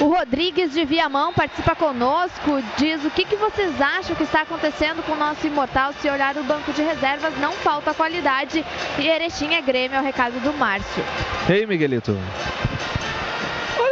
O 0.02 0.08
Rodrigues 0.08 0.72
de 0.72 0.86
Viamão 0.86 1.34
participa 1.34 1.76
conosco, 1.76 2.64
diz 2.78 3.04
o 3.04 3.10
que, 3.10 3.26
que 3.26 3.36
vocês 3.36 3.82
acham 3.82 4.16
que 4.16 4.24
está 4.24 4.44
acontecendo 4.44 5.04
com 5.04 5.12
o 5.12 5.18
nosso 5.18 5.46
imortal. 5.46 5.92
Se 6.02 6.10
olhar 6.10 6.38
o 6.38 6.44
banco 6.44 6.72
de 6.72 6.82
reservas, 6.82 7.38
não 7.38 7.52
falta 7.52 7.94
qualidade. 7.94 8.64
E 8.98 9.08
Erechim 9.08 9.54
é 9.54 9.62
Grêmio, 9.62 9.98
é 9.98 10.00
o 10.00 10.04
recado 10.04 10.40
do 10.40 10.54
Márcio. 10.54 11.04
Ei, 11.50 11.66
Miguelito. 11.66 12.18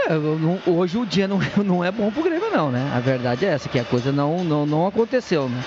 Não- 0.10 0.60
hoje 0.74 0.98
o 0.98 1.06
dia 1.06 1.28
não, 1.28 1.40
não 1.64 1.84
é 1.84 1.92
bom 1.92 2.12
pro 2.12 2.24
Grêmio 2.24 2.50
não, 2.52 2.72
né? 2.72 2.92
A 2.96 3.00
verdade 3.00 3.46
é 3.46 3.50
essa, 3.50 3.68
que 3.70 3.80
a 3.80 3.84
coisa 3.84 4.12
não, 4.12 4.44
não, 4.44 4.66
não 4.66 4.88
aconteceu, 4.88 5.50
né? 5.50 5.62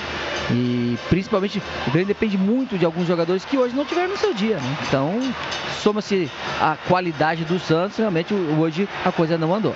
E 0.53 0.99
principalmente 1.09 1.63
o 1.87 1.91
Grêmio 1.91 2.09
depende 2.09 2.37
muito 2.37 2.77
de 2.77 2.85
alguns 2.85 3.07
jogadores 3.07 3.45
que 3.45 3.57
hoje 3.57 3.75
não 3.75 3.85
tiveram 3.85 4.09
no 4.09 4.17
seu 4.17 4.35
dia, 4.35 4.57
né? 4.57 4.77
Então, 4.89 5.21
soma-se 5.83 6.31
a 6.61 6.77
qualidade 6.89 7.45
do 7.45 7.59
Santos, 7.59 7.99
realmente 7.99 8.35
hoje 8.35 8.89
a 9.05 9.13
coisa 9.13 9.39
não 9.39 9.55
andou. 9.55 9.75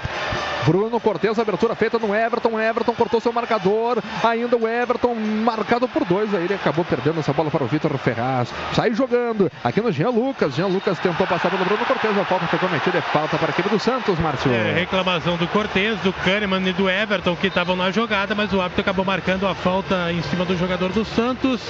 Bruno 0.65 0.99
Cortes, 0.99 1.39
abertura 1.39 1.75
feita 1.75 1.99
no 1.99 2.15
Everton. 2.15 2.59
Everton 2.59 2.95
cortou 2.95 3.21
seu 3.21 3.31
marcador. 3.35 3.99
Ainda 4.23 4.57
o 4.57 4.67
Everton 4.67 5.15
marcado 5.15 5.87
por 5.87 6.07
dois. 6.07 6.35
Aí 6.35 6.45
ele 6.45 6.55
acabou 6.55 6.83
perdendo 6.87 7.21
essa 7.21 7.35
bola 7.35 7.51
para 7.51 7.63
o 7.63 7.67
Vitor 7.67 7.95
Ferraz. 7.99 8.49
Sai 8.73 8.95
jogando 8.95 9.53
aqui 9.63 9.83
no 9.83 9.93
Jean 9.93 10.09
Lucas. 10.09 10.55
Jean 10.55 10.69
Lucas 10.69 10.99
tentou 10.99 11.27
passar 11.27 11.51
pelo 11.51 11.67
Bruno 11.67 11.85
Cortes. 11.85 12.19
A 12.19 12.25
falta 12.25 12.47
foi 12.47 12.59
cometida. 12.59 12.97
É 12.97 13.03
falta 13.03 13.37
para 13.37 13.49
a 13.49 13.51
equipe 13.51 13.69
do 13.69 13.79
Santos, 13.79 14.19
Márcio. 14.19 14.51
É, 14.55 14.73
reclamação 14.73 15.37
do 15.37 15.49
Cortez, 15.49 15.99
do 16.01 16.13
Kahneman 16.13 16.69
e 16.69 16.73
do 16.73 16.89
Everton 16.89 17.35
que 17.35 17.49
estavam 17.49 17.75
na 17.75 17.91
jogada, 17.91 18.35
mas 18.35 18.53
o 18.53 18.61
árbitro 18.61 18.83
acabou 18.83 19.05
marcando 19.05 19.47
a 19.47 19.55
falta 19.55 20.13
em 20.13 20.23
cima 20.23 20.45
do 20.45 20.57
jogador 20.57 20.91
do 20.93 21.05
Santos 21.05 21.61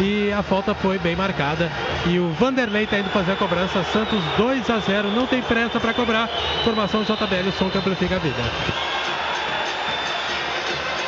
e 0.00 0.32
a 0.32 0.42
falta 0.42 0.74
foi 0.74 0.98
bem 0.98 1.14
marcada. 1.14 1.70
E 2.06 2.18
o 2.18 2.30
Vanderlei 2.32 2.84
está 2.84 2.98
indo 2.98 3.10
fazer 3.10 3.32
a 3.32 3.36
cobrança. 3.36 3.84
Santos 3.84 4.22
2 4.38 4.70
a 4.70 4.78
0, 4.78 5.10
não 5.10 5.26
tem 5.26 5.42
pressa 5.42 5.78
para 5.78 5.92
cobrar. 5.92 6.28
Formação 6.64 7.02
JBL, 7.02 7.50
som 7.58 7.68
que 7.68 7.78
amplifica 7.78 8.16
a 8.16 8.18
vida. 8.18 8.42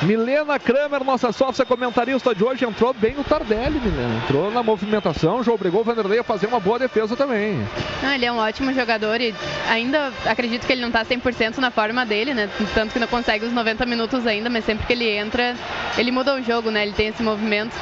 Milena 0.03 0.59
Kramer, 0.59 1.03
nossa 1.05 1.33
sócia 1.33 1.65
comentarista 1.65 2.35
de 2.35 2.45
hoje, 2.45 2.65
entrou 2.65 2.93
bem 2.93 3.15
o 3.19 3.25
Tardelli, 3.25 3.81
Milena. 3.81 4.21
Entrou 4.25 4.51
na 4.51 4.63
movimentação, 4.63 5.43
já 5.43 5.53
obrigou 5.53 5.81
o 5.81 5.85
Vanderlei 5.85 6.19
a 6.19 6.25
fazer 6.25 6.47
uma 6.47 6.61
boa 6.61 6.79
defesa 6.79 7.17
também. 7.17 7.67
Não, 8.03 8.13
ele 8.13 8.27
é 8.27 8.33
um 8.33 8.37
ótimo 8.39 8.73
jogador 8.75 9.21
e 9.21 9.35
ainda 9.71 10.13
acredito 10.27 10.67
que 10.67 10.73
ele 10.73 10.83
não 10.83 10.91
tá 10.91 11.05
100% 11.05 11.59
na 11.59 11.71
forma 11.71 12.05
dele, 12.05 12.35
né? 12.35 12.51
Tanto 12.75 12.93
que 12.93 12.99
não 12.99 13.07
consegue 13.07 13.47
os 13.47 13.53
90 13.53 13.87
minutos 13.87 14.27
ainda, 14.27 14.51
mas 14.51 14.65
sempre 14.65 14.87
que 14.87 14.93
ele 14.93 15.09
entra, 15.09 15.55
ele 15.97 16.11
muda 16.11 16.35
o 16.35 16.43
jogo, 16.43 16.71
né? 16.71 16.83
Ele 16.83 16.93
tem 16.93 17.09
esse 17.09 17.23
movimento. 17.23 17.75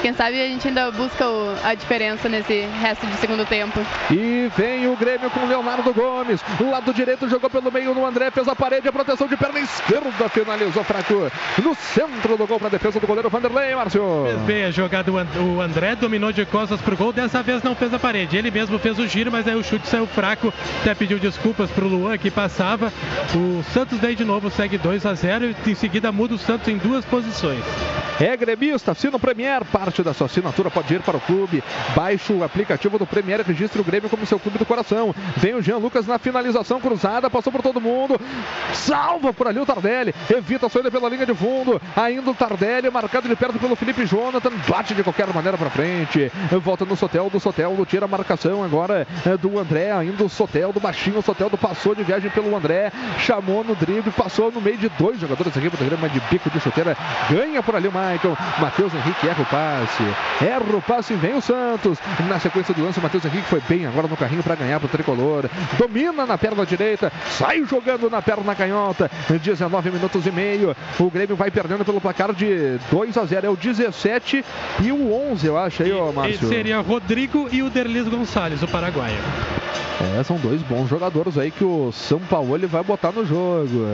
Quem 0.00 0.12
sabe 0.12 0.40
a 0.40 0.46
gente 0.46 0.68
ainda 0.68 0.90
busca 0.92 1.26
o- 1.26 1.56
a 1.64 1.74
diferença 1.74 2.28
nesse 2.28 2.66
resto 2.80 3.06
de 3.06 3.16
segundo 3.16 3.44
tempo. 3.46 3.80
E 4.10 4.50
vem 4.56 4.86
o 4.86 4.96
Grêmio 4.96 5.30
com 5.30 5.46
Leonardo 5.46 5.92
Gomes. 5.92 6.40
Lado 6.60 6.92
direito 6.92 7.28
jogou 7.28 7.48
pelo 7.50 7.72
meio 7.72 7.94
no 7.94 8.04
André, 8.06 8.30
fez 8.30 8.46
a 8.48 8.54
parede, 8.54 8.86
a 8.88 8.92
proteção 8.92 9.26
de 9.26 9.36
perna 9.36 9.60
esquerda, 9.60 10.28
finalizou 10.28 10.84
fraco. 10.84 11.30
No 11.62 11.72
centro 11.74 12.36
do 12.36 12.46
gol 12.48 12.58
para 12.58 12.66
a 12.66 12.70
defesa 12.70 12.98
do 12.98 13.06
goleiro 13.06 13.30
Vanderlei, 13.30 13.74
Márcio. 13.76 14.24
Fez 14.26 14.40
bem 14.40 14.64
a 14.64 14.70
jogada, 14.72 15.12
o 15.12 15.16
And- 15.18 15.28
o 15.56 15.60
André 15.60 15.94
dominou 15.94 16.32
de 16.32 16.44
costas 16.44 16.80
pro 16.80 16.96
gol, 16.96 17.12
dessa 17.12 17.42
vez 17.44 17.62
não 17.62 17.76
fez 17.76 17.94
a 17.94 17.98
parede. 17.98 18.36
Ele 18.36 18.50
mesmo 18.50 18.76
fez 18.78 18.98
o 18.98 19.06
giro, 19.06 19.30
mas 19.30 19.46
aí 19.46 19.54
o 19.54 19.62
chute 19.62 19.86
saiu 19.86 20.04
fraco. 20.06 20.52
Até 20.80 20.94
pediu 20.94 21.16
desculpas 21.18 21.70
pro 21.70 21.86
Luan 21.86 22.18
que 22.18 22.28
passava. 22.28 22.92
O 23.36 23.62
Santos 23.72 24.00
daí 24.00 24.16
de 24.16 24.24
novo 24.24 24.50
segue 24.50 24.76
2 24.76 25.06
a 25.06 25.14
0 25.14 25.54
e 25.64 25.70
em 25.70 25.74
seguida 25.76 26.10
muda 26.10 26.34
o 26.34 26.38
Santos 26.38 26.66
em 26.66 26.76
duas 26.76 27.04
posições. 27.04 27.62
É 28.20 28.36
gremista, 28.36 28.90
assina 28.92 29.16
o 29.16 29.20
Premier, 29.20 29.64
parte 29.64 30.02
da 30.02 30.12
sua 30.12 30.26
assinatura 30.26 30.70
pode 30.70 30.92
ir 30.92 31.00
para 31.02 31.16
o 31.16 31.20
clube. 31.20 31.62
Baixe 31.94 32.32
o 32.32 32.42
aplicativo 32.42 32.98
do 32.98 33.06
Premier 33.06 33.40
e 33.40 33.42
registre 33.44 33.80
o 33.80 33.84
Grêmio 33.84 34.10
como 34.10 34.26
seu 34.26 34.40
clube 34.40 34.58
do 34.58 34.66
coração. 34.66 35.14
Vem 35.36 35.54
o 35.54 35.62
Jean 35.62 35.78
Lucas 35.78 36.06
na 36.06 36.18
finalização 36.18 36.80
cruzada, 36.80 37.30
passou 37.30 37.52
por 37.52 37.62
todo 37.62 37.80
mundo. 37.80 38.20
Salva 38.72 39.32
por 39.32 39.46
ali 39.46 39.60
o 39.60 39.66
Tardelli, 39.66 40.12
evita 40.30 40.66
a 40.66 40.68
saída 40.68 40.90
pela 40.90 41.08
linha 41.08 41.24
de 41.24 41.32
fundo. 41.34 41.43
Ainda 41.96 42.30
o 42.30 42.34
Tardelli, 42.34 42.90
marcado 42.90 43.28
de 43.28 43.36
perto 43.36 43.58
pelo 43.58 43.76
Felipe 43.76 44.06
Jonathan, 44.06 44.50
bate 44.68 44.94
de 44.94 45.02
qualquer 45.02 45.26
maneira 45.32 45.58
para 45.58 45.70
frente. 45.70 46.30
Volta 46.62 46.84
no 46.84 46.96
Soteldo, 46.96 47.38
Soteldo 47.38 47.84
tira 47.84 48.04
a 48.06 48.08
marcação 48.08 48.62
agora 48.62 49.06
é 49.26 49.36
do 49.36 49.58
André. 49.58 49.92
Ainda 49.92 50.24
o 50.24 50.28
Soteldo, 50.28 50.80
baixinho, 50.80 51.18
o 51.18 51.22
Soteldo 51.22 51.56
passou 51.56 51.94
de 51.94 52.02
viagem 52.02 52.30
pelo 52.30 52.54
André, 52.56 52.90
chamou 53.18 53.62
no 53.62 53.74
drible, 53.74 54.10
passou 54.10 54.50
no 54.50 54.60
meio 54.60 54.78
de 54.78 54.88
dois 54.90 55.20
jogadores 55.20 55.56
aqui 55.56 55.68
do 55.68 55.98
mas 56.00 56.12
de 56.12 56.20
bico 56.30 56.50
de 56.50 56.60
chuteira. 56.60 56.96
Ganha 57.30 57.62
por 57.62 57.76
ali 57.76 57.88
o 57.88 57.92
Michael. 57.92 58.36
Matheus 58.60 58.92
Henrique 58.94 59.28
erra 59.28 59.42
o 59.42 59.46
passe. 59.46 60.44
Erra 60.44 60.76
o 60.76 60.82
passe 60.82 61.12
e 61.12 61.16
vem 61.16 61.34
o 61.34 61.40
Santos. 61.40 61.98
Na 62.28 62.38
sequência 62.38 62.74
do 62.74 62.84
lance, 62.84 62.98
o 62.98 63.02
Matheus 63.02 63.24
Henrique 63.24 63.48
foi 63.48 63.60
bem 63.68 63.86
agora 63.86 64.08
no 64.08 64.16
carrinho 64.16 64.42
para 64.42 64.54
ganhar 64.54 64.80
para 64.80 64.86
o 64.86 64.90
tricolor. 64.90 65.48
Domina 65.78 66.26
na 66.26 66.38
perna 66.38 66.64
direita, 66.64 67.12
sai 67.28 67.64
jogando 67.64 68.08
na 68.10 68.22
perna 68.22 68.54
canhota. 68.54 69.10
19 69.28 69.90
minutos 69.90 70.26
e 70.26 70.30
meio. 70.30 70.74
O 70.98 71.10
Grêmio 71.10 71.33
vai 71.34 71.50
perdendo 71.50 71.84
pelo 71.84 72.00
placar 72.00 72.32
de 72.32 72.78
2 72.90 73.16
a 73.16 73.24
0. 73.24 73.46
É 73.46 73.50
o 73.50 73.56
17 73.56 74.44
e 74.82 74.92
o 74.92 75.12
11, 75.32 75.46
eu 75.46 75.58
acho 75.58 75.82
aí, 75.82 75.90
Esse 75.90 76.12
Márcio. 76.12 76.48
seria 76.48 76.80
Rodrigo 76.80 77.48
e 77.52 77.62
o 77.62 77.70
Derlis 77.70 78.08
Gonçalves, 78.08 78.62
o 78.62 78.68
paraguaio. 78.68 79.18
É, 80.18 80.22
são 80.24 80.36
dois 80.36 80.60
bons 80.62 80.88
jogadores 80.88 81.38
aí 81.38 81.50
que 81.50 81.64
o 81.64 81.90
São 81.92 82.18
Paulo 82.18 82.54
ele 82.54 82.66
vai 82.66 82.82
botar 82.82 83.12
no 83.12 83.24
jogo. 83.24 83.86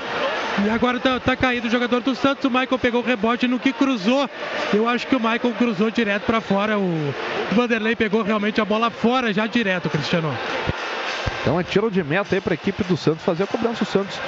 E 0.65 0.71
agora 0.71 1.01
tá, 1.01 1.19
tá 1.19 1.35
caído 1.35 1.69
o 1.69 1.71
jogador 1.71 2.01
do 2.01 2.15
Santos. 2.15 2.45
O 2.45 2.51
Michael 2.51 2.79
pegou 2.79 3.03
o 3.03 3.05
rebote 3.05 3.49
no 3.49 3.59
que 3.59 3.73
cruzou. 3.73 4.29
Eu 4.73 4.89
acho 4.89 5.07
que 5.07 5.17
o 5.17 5.21
Michael 5.21 5.55
cruzou 5.59 5.91
direto 5.91 6.25
para 6.25 6.41
fora. 6.41 6.79
O 6.79 7.15
Vanderlei 7.53 7.97
pegou 7.97 8.23
realmente 8.23 8.61
a 8.61 8.65
bola 8.65 8.91
fora 8.91 9.33
já 9.33 9.47
direto, 9.47 9.89
Cristiano. 9.89 10.37
Então 11.41 11.59
é 11.59 11.63
tiro 11.63 11.91
de 11.91 12.03
meta 12.03 12.35
aí 12.35 12.41
para 12.41 12.53
a 12.53 12.55
equipe 12.55 12.85
do 12.85 12.97
Santos 12.97 13.25
fazer 13.25 13.45
a 13.45 13.47
cobrança. 13.47 13.83
O 13.83 13.87
Santos 13.87 14.19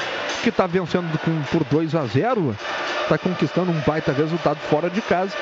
que 0.43 0.49
está 0.51 0.67
vencendo 0.67 1.19
com, 1.19 1.43
por 1.45 1.65
2 1.65 1.95
a 1.95 2.05
0 2.05 2.57
está 3.03 3.17
conquistando 3.17 3.71
um 3.71 3.81
baita 3.87 4.13
resultado 4.13 4.59
fora 4.69 4.91
de 4.91 5.01
casa. 5.01 5.35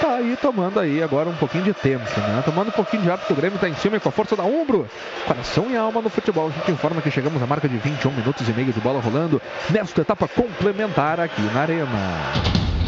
Tá 0.00 0.16
aí 0.16 0.36
tomando 0.40 0.80
aí 0.80 1.00
agora 1.00 1.28
um 1.28 1.36
pouquinho 1.36 1.62
de 1.62 1.72
tempo, 1.72 2.04
né? 2.18 2.42
Tomando 2.44 2.68
um 2.68 2.72
pouquinho 2.72 3.04
de 3.04 3.10
ar 3.10 3.18
porque 3.18 3.32
o 3.32 3.36
Grêmio 3.36 3.56
tá 3.58 3.68
em 3.68 3.74
cima 3.76 3.96
e 3.96 4.00
com 4.00 4.08
a 4.08 4.12
força 4.12 4.34
da 4.34 4.42
Umbro. 4.42 4.88
Coração 5.24 5.70
e 5.70 5.76
alma 5.76 6.02
no 6.02 6.10
futebol. 6.10 6.48
A 6.48 6.50
gente 6.50 6.72
informa 6.72 7.00
que 7.00 7.10
chegamos 7.10 7.40
à 7.40 7.46
marca 7.46 7.68
de 7.68 7.76
21 7.76 8.10
minutos 8.10 8.48
e 8.48 8.52
meio 8.52 8.72
de 8.72 8.80
bola 8.80 9.00
rolando 9.00 9.40
nesta 9.70 10.00
etapa 10.00 10.26
complementar 10.26 11.20
aqui 11.20 11.40
na 11.54 11.60
Arena. 11.60 12.81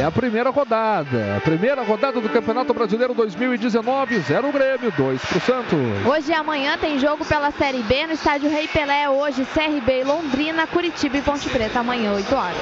É 0.00 0.02
a 0.02 0.10
primeira 0.10 0.48
rodada. 0.48 1.36
A 1.36 1.40
primeira 1.42 1.82
rodada 1.82 2.22
do 2.22 2.28
Campeonato 2.30 2.72
Brasileiro 2.72 3.12
2019. 3.12 4.18
0 4.20 4.50
Grêmio, 4.50 4.90
2 4.96 5.22
pro 5.26 5.40
Santos. 5.40 5.78
Hoje 6.06 6.30
e 6.30 6.34
amanhã 6.34 6.78
tem 6.78 6.98
jogo 6.98 7.22
pela 7.22 7.50
Série 7.50 7.82
B 7.82 8.06
no 8.06 8.14
estádio 8.14 8.48
Rei 8.48 8.66
Pelé. 8.66 9.10
Hoje, 9.10 9.44
CRB 9.44 10.04
Londrina, 10.04 10.66
Curitiba 10.66 11.18
e 11.18 11.20
Ponte 11.20 11.50
Preta. 11.50 11.80
Amanhã, 11.80 12.14
8 12.14 12.34
horas. 12.34 12.56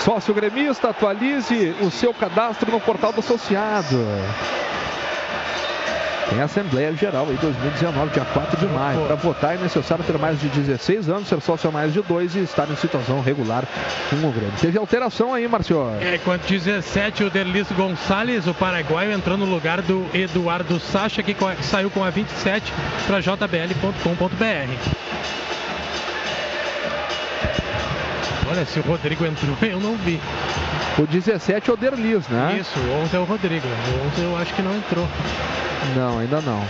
Sócio 0.00 0.34
gremista, 0.34 0.90
atualize 0.90 1.74
o 1.80 1.90
seu 1.90 2.12
cadastro 2.12 2.70
no 2.70 2.78
portal 2.78 3.14
do 3.14 3.20
associado. 3.20 4.04
Tem 6.28 6.40
Assembleia 6.40 6.94
Geral 6.94 7.26
aí 7.28 7.36
2019, 7.36 8.10
dia 8.12 8.24
4 8.24 8.56
de 8.58 8.66
maio. 8.66 9.06
Para 9.06 9.16
votar 9.16 9.54
é 9.54 9.58
necessário 9.58 10.04
ter 10.04 10.18
mais 10.18 10.40
de 10.40 10.48
16 10.48 11.08
anos, 11.08 11.28
ser 11.28 11.40
sócio 11.40 11.70
mais 11.70 11.92
de 11.92 12.02
dois 12.02 12.34
e 12.34 12.40
estar 12.40 12.68
em 12.70 12.76
situação 12.76 13.20
regular 13.20 13.64
com 14.10 14.16
o 14.16 14.32
Grêmio. 14.32 14.54
Teve 14.60 14.78
alteração 14.78 15.34
aí, 15.34 15.46
Marcio. 15.46 15.86
É, 16.00 16.18
quanto 16.18 16.46
17, 16.46 17.24
o 17.24 17.30
Derlis 17.30 17.70
Gonçalves, 17.72 18.46
o 18.46 18.54
paraguaio, 18.54 19.12
entrou 19.12 19.36
no 19.36 19.44
lugar 19.44 19.82
do 19.82 20.06
Eduardo 20.14 20.80
Sacha, 20.80 21.22
que 21.22 21.36
saiu 21.62 21.90
com 21.90 22.02
a 22.02 22.10
27 22.10 22.72
para 23.06 23.20
jbl.com.br. 23.20 24.34
Olha, 28.50 28.64
se 28.64 28.78
o 28.78 28.82
Rodrigo 28.82 29.24
entrou, 29.24 29.56
eu 29.62 29.80
não 29.80 29.96
vi. 29.96 30.20
O 30.98 31.06
17 31.06 31.70
é 31.70 31.72
o 31.72 31.76
Derlis, 31.76 32.28
né? 32.28 32.58
Isso, 32.60 32.78
o 32.78 33.02
11 33.02 33.16
é 33.16 33.18
o 33.18 33.24
Rodrigo. 33.24 33.66
O 33.66 34.06
11 34.08 34.22
eu 34.22 34.36
acho 34.36 34.54
que 34.54 34.62
não 34.62 34.76
entrou. 34.76 35.08
Não, 35.96 36.18
ainda 36.18 36.40
não. 36.40 36.62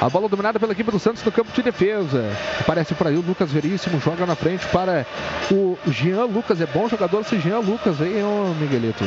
A 0.00 0.08
bola 0.08 0.28
dominada 0.28 0.58
pela 0.58 0.72
equipe 0.72 0.90
do 0.90 0.98
Santos 0.98 1.24
no 1.24 1.32
campo 1.32 1.52
de 1.52 1.62
defesa. 1.62 2.24
Aparece 2.60 2.94
por 2.94 3.06
aí 3.06 3.16
o 3.16 3.22
Lucas 3.22 3.50
Veríssimo, 3.50 4.00
joga 4.00 4.26
na 4.26 4.34
frente 4.34 4.66
para 4.66 5.06
o 5.50 5.78
Jean 5.86 6.24
Lucas. 6.24 6.60
É 6.60 6.66
bom 6.66 6.88
jogador 6.88 7.20
esse 7.20 7.38
Jean 7.38 7.60
Lucas 7.60 8.00
aí, 8.02 8.22
ô 8.22 8.54
Miguelito. 8.60 9.04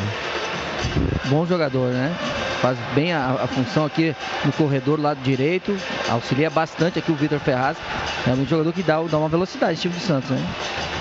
Bom 1.30 1.46
jogador, 1.46 1.92
né? 1.92 2.16
Faz 2.62 2.78
bem 2.96 3.14
a, 3.14 3.38
a, 3.44 3.48
função 3.48 3.86
aqui 3.86 4.16
no 4.44 4.52
corredor 4.52 5.00
lado 5.00 5.20
direito. 5.22 5.76
Auxilia 6.10 6.50
bastante 6.50 6.98
aqui 6.98 7.12
o 7.12 7.16
Vitor 7.16 7.40
Ferraz. 7.40 7.78
É 8.26 8.32
um 8.32 8.46
jogador 8.46 8.74
que 8.74 8.82
dá, 8.82 9.00
dá 9.02 9.18
uma 9.18 9.30
velocidade, 9.30 9.80
time 9.80 9.94
do 9.94 10.00
Santos, 10.00 10.30
né? 10.30 10.44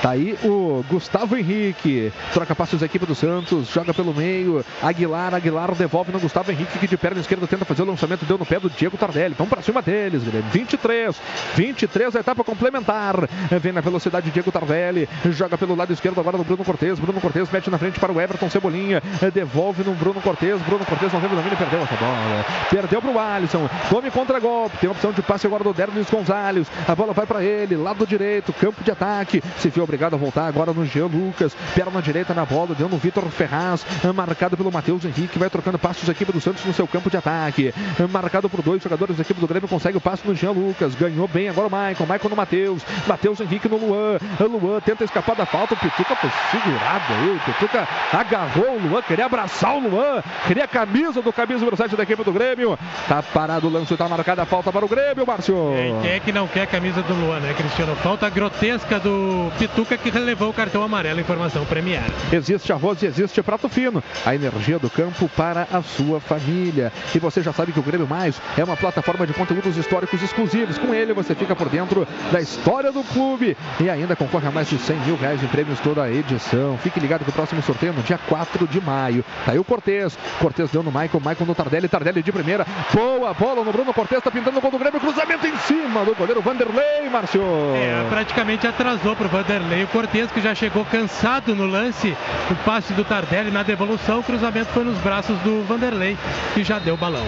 Tá 0.02 0.10
aí 0.10 0.38
o 0.44 0.84
Gustavo 0.88 1.36
Henrique. 1.36 2.12
Troca 2.32 2.54
passos 2.54 2.80
da 2.80 2.86
equipe 2.86 3.06
do 3.06 3.14
Santos. 3.14 3.68
Joga 3.68 3.92
pelo 3.94 4.14
meio. 4.14 4.64
Aguilar, 4.82 5.34
Aguilar 5.34 5.74
devolve 5.74 6.12
no 6.12 6.20
Gustavo 6.20 6.52
Henrique, 6.52 6.78
que 6.78 6.86
de 6.86 6.96
perna 6.96 7.20
esquerda 7.20 7.46
tenta 7.46 7.64
fazer 7.64 7.82
o 7.82 7.86
lançamento. 7.86 8.24
Deu 8.24 8.38
no 8.38 8.46
pé 8.46 8.60
do 8.60 8.70
Diego 8.70 8.96
Tardelli. 8.96 9.34
Vamos 9.36 9.52
pra 9.52 9.62
cima 9.62 9.82
deles, 9.82 10.22
Guilherme. 10.22 10.48
23. 10.50 11.16
23 11.54 12.16
a 12.16 12.20
etapa 12.20 12.44
complementar. 12.44 13.28
Vem 13.60 13.72
na 13.72 13.80
velocidade 13.80 14.30
Diego 14.30 14.52
Tardelli. 14.52 15.08
Joga 15.30 15.56
pelo 15.58 15.74
lado 15.74 15.92
esquerdo 15.92 16.20
agora 16.20 16.36
no 16.36 16.44
Bruno 16.44 16.64
Cortes. 16.64 16.98
Bruno 16.98 17.20
Cortes 17.20 17.50
mete 17.50 17.70
na 17.70 17.78
frente 17.78 17.98
para 17.98 18.12
o 18.12 18.20
Everton 18.20 18.50
Cebolinha. 18.50 19.02
Devolve 19.32 19.65
no 19.84 19.94
Bruno 19.94 20.20
Cortes. 20.20 20.60
Bruno 20.62 20.84
Cortes 20.84 21.12
não 21.12 21.20
teve 21.20 21.34
domínio. 21.34 21.56
Perdeu 21.56 21.82
essa 21.82 21.96
bola. 21.96 22.44
Perdeu 22.70 23.02
pro 23.02 23.18
Alisson. 23.18 23.68
Come 23.88 24.10
contra 24.10 24.38
golpe. 24.38 24.76
Tem 24.78 24.90
opção 24.90 25.12
de 25.12 25.22
passe 25.22 25.46
agora 25.46 25.64
do 25.64 25.72
Dernis 25.72 26.08
Gonzalez. 26.08 26.66
A 26.86 26.94
bola 26.94 27.12
vai 27.12 27.26
para 27.26 27.42
ele. 27.42 27.76
Lado 27.76 28.06
direito. 28.06 28.52
Campo 28.52 28.82
de 28.82 28.90
ataque. 28.90 29.42
Se 29.58 29.68
viu 29.68 29.84
obrigado 29.84 30.14
a 30.14 30.16
voltar 30.16 30.46
agora 30.46 30.72
no 30.72 30.84
Jean 30.86 31.06
Lucas. 31.06 31.56
Perna 31.74 32.00
direita 32.00 32.32
na 32.34 32.44
bola, 32.44 32.74
deu 32.74 32.88
no 32.88 32.98
Vitor 32.98 33.24
Ferraz. 33.30 33.84
Marcado 34.14 34.56
pelo 34.56 34.70
Matheus 34.70 35.04
Henrique. 35.04 35.38
Vai 35.38 35.50
trocando 35.50 35.78
passos 35.78 36.04
da 36.04 36.12
equipe 36.12 36.32
do 36.32 36.40
Santos 36.40 36.64
no 36.64 36.72
seu 36.72 36.86
campo 36.86 37.10
de 37.10 37.16
ataque. 37.16 37.74
Marcado 38.10 38.48
por 38.48 38.62
dois 38.62 38.82
jogadores 38.82 39.16
da 39.16 39.22
equipe 39.22 39.40
do 39.40 39.46
Grêmio. 39.46 39.68
Consegue 39.68 39.98
o 39.98 40.00
passe 40.00 40.26
no 40.26 40.34
Jean 40.34 40.52
Lucas. 40.52 40.94
Ganhou 40.94 41.26
bem 41.26 41.48
agora 41.48 41.68
o 41.68 41.70
Maicon. 41.70 42.06
Maicon 42.06 42.28
no 42.28 42.36
Matheus. 42.36 42.82
Matheus 43.06 43.40
Henrique 43.40 43.68
no 43.68 43.76
Luan. 43.76 44.18
Luan 44.40 44.80
tenta 44.80 45.04
escapar 45.04 45.34
da 45.36 45.44
falta. 45.44 45.74
O 45.74 45.76
Pituca 45.76 46.14
foi 46.16 46.30
segurado 46.50 47.12
aí. 47.12 47.36
O 47.36 47.40
Pituca 47.40 47.88
agarrou 48.12 48.76
o 48.76 48.88
Luan. 48.88 49.02
Queria 49.02 49.26
abraçar 49.26 49.55
o 49.64 49.88
Luan. 49.88 50.22
Queria 50.46 50.64
a 50.64 50.68
camisa 50.68 51.22
do 51.22 51.32
camisa 51.32 51.60
número 51.60 51.76
7 51.76 51.96
da 51.96 52.02
equipe 52.02 52.22
do 52.22 52.32
Grêmio. 52.32 52.78
Tá 53.08 53.22
parado 53.22 53.66
o 53.66 53.70
lance. 53.70 53.96
Tá 53.96 54.08
marcada 54.08 54.42
a 54.42 54.46
falta 54.46 54.72
para 54.72 54.84
o 54.84 54.88
Grêmio, 54.88 55.26
Márcio. 55.26 55.56
Quem 56.02 56.10
é 56.10 56.20
que 56.20 56.32
não 56.32 56.46
quer 56.46 56.62
a 56.62 56.66
camisa 56.66 57.02
do 57.02 57.14
Luan, 57.14 57.40
né, 57.40 57.54
Cristiano? 57.54 57.96
Falta 57.96 58.28
grotesca 58.28 58.98
do 58.98 59.50
Pituca 59.58 59.96
que 59.96 60.10
levou 60.10 60.50
o 60.50 60.52
cartão 60.52 60.82
amarelo, 60.82 61.20
informação 61.20 61.64
premiada. 61.64 62.12
Existe 62.32 62.72
arroz 62.72 63.02
e 63.02 63.06
existe 63.06 63.42
prato 63.42 63.68
fino. 63.68 64.02
A 64.24 64.34
energia 64.34 64.78
do 64.78 64.90
campo 64.90 65.28
para 65.36 65.66
a 65.72 65.82
sua 65.82 66.20
família. 66.20 66.92
E 67.14 67.18
você 67.18 67.42
já 67.42 67.52
sabe 67.52 67.72
que 67.72 67.80
o 67.80 67.82
Grêmio 67.82 68.06
Mais 68.06 68.40
é 68.56 68.64
uma 68.64 68.76
plataforma 68.76 69.26
de 69.26 69.32
conteúdos 69.32 69.76
históricos 69.76 70.22
exclusivos. 70.22 70.78
Com 70.78 70.94
ele 70.94 71.12
você 71.12 71.34
fica 71.34 71.54
por 71.54 71.68
dentro 71.68 72.06
da 72.30 72.40
história 72.40 72.92
do 72.92 73.02
clube 73.04 73.56
e 73.80 73.88
ainda 73.88 74.16
concorre 74.16 74.48
a 74.48 74.50
mais 74.50 74.68
de 74.68 74.78
100 74.78 74.96
mil 75.00 75.16
reais 75.16 75.42
em 75.42 75.46
prêmios 75.46 75.80
toda 75.80 76.02
a 76.02 76.10
edição. 76.10 76.78
Fique 76.78 77.00
ligado 77.00 77.24
que 77.24 77.30
o 77.30 77.32
próximo 77.32 77.62
sorteio 77.62 77.92
é 77.92 77.96
no 77.96 78.02
dia 78.02 78.18
4 78.18 78.66
de 78.66 78.80
maio. 78.80 79.24
Tá 79.46 79.52
aí 79.52 79.58
o 79.58 79.64
Cortez. 79.64 80.18
Cortez 80.38 80.70
deu 80.70 80.82
no 80.82 80.90
Michael, 80.90 81.20
Michael 81.20 81.46
no 81.46 81.54
Tardelli, 81.54 81.88
Tardelli 81.88 82.22
de 82.22 82.32
primeira. 82.32 82.66
Boa 82.92 83.32
bola 83.32 83.64
no 83.64 83.72
Bruno 83.72 83.94
Cortez, 83.94 84.22
tá 84.22 84.30
pintando 84.30 84.58
o 84.58 84.60
gol 84.60 84.70
do 84.70 84.78
Grêmio. 84.78 85.00
Cruzamento 85.00 85.46
em 85.46 85.56
cima 85.58 86.04
do 86.04 86.14
goleiro 86.14 86.42
Vanderlei, 86.42 87.08
Márcio. 87.10 87.40
É, 87.74 88.06
praticamente 88.10 88.66
atrasou 88.66 89.16
pro 89.16 89.28
Vanderlei 89.28 89.46
Vanderlei. 89.46 89.84
O 89.84 89.88
Cortez 89.88 90.30
que 90.30 90.40
já 90.40 90.54
chegou 90.54 90.84
cansado 90.84 91.54
no 91.54 91.66
lance, 91.66 92.16
o 92.50 92.54
passe 92.64 92.92
do 92.92 93.04
Tardelli 93.04 93.50
na 93.50 93.62
devolução, 93.62 94.18
o 94.18 94.22
cruzamento 94.22 94.72
foi 94.72 94.84
nos 94.84 94.98
braços 94.98 95.38
do 95.38 95.64
Vanderlei, 95.64 96.18
que 96.52 96.64
já 96.64 96.78
deu 96.78 96.94
o 96.94 96.96
balão. 96.96 97.24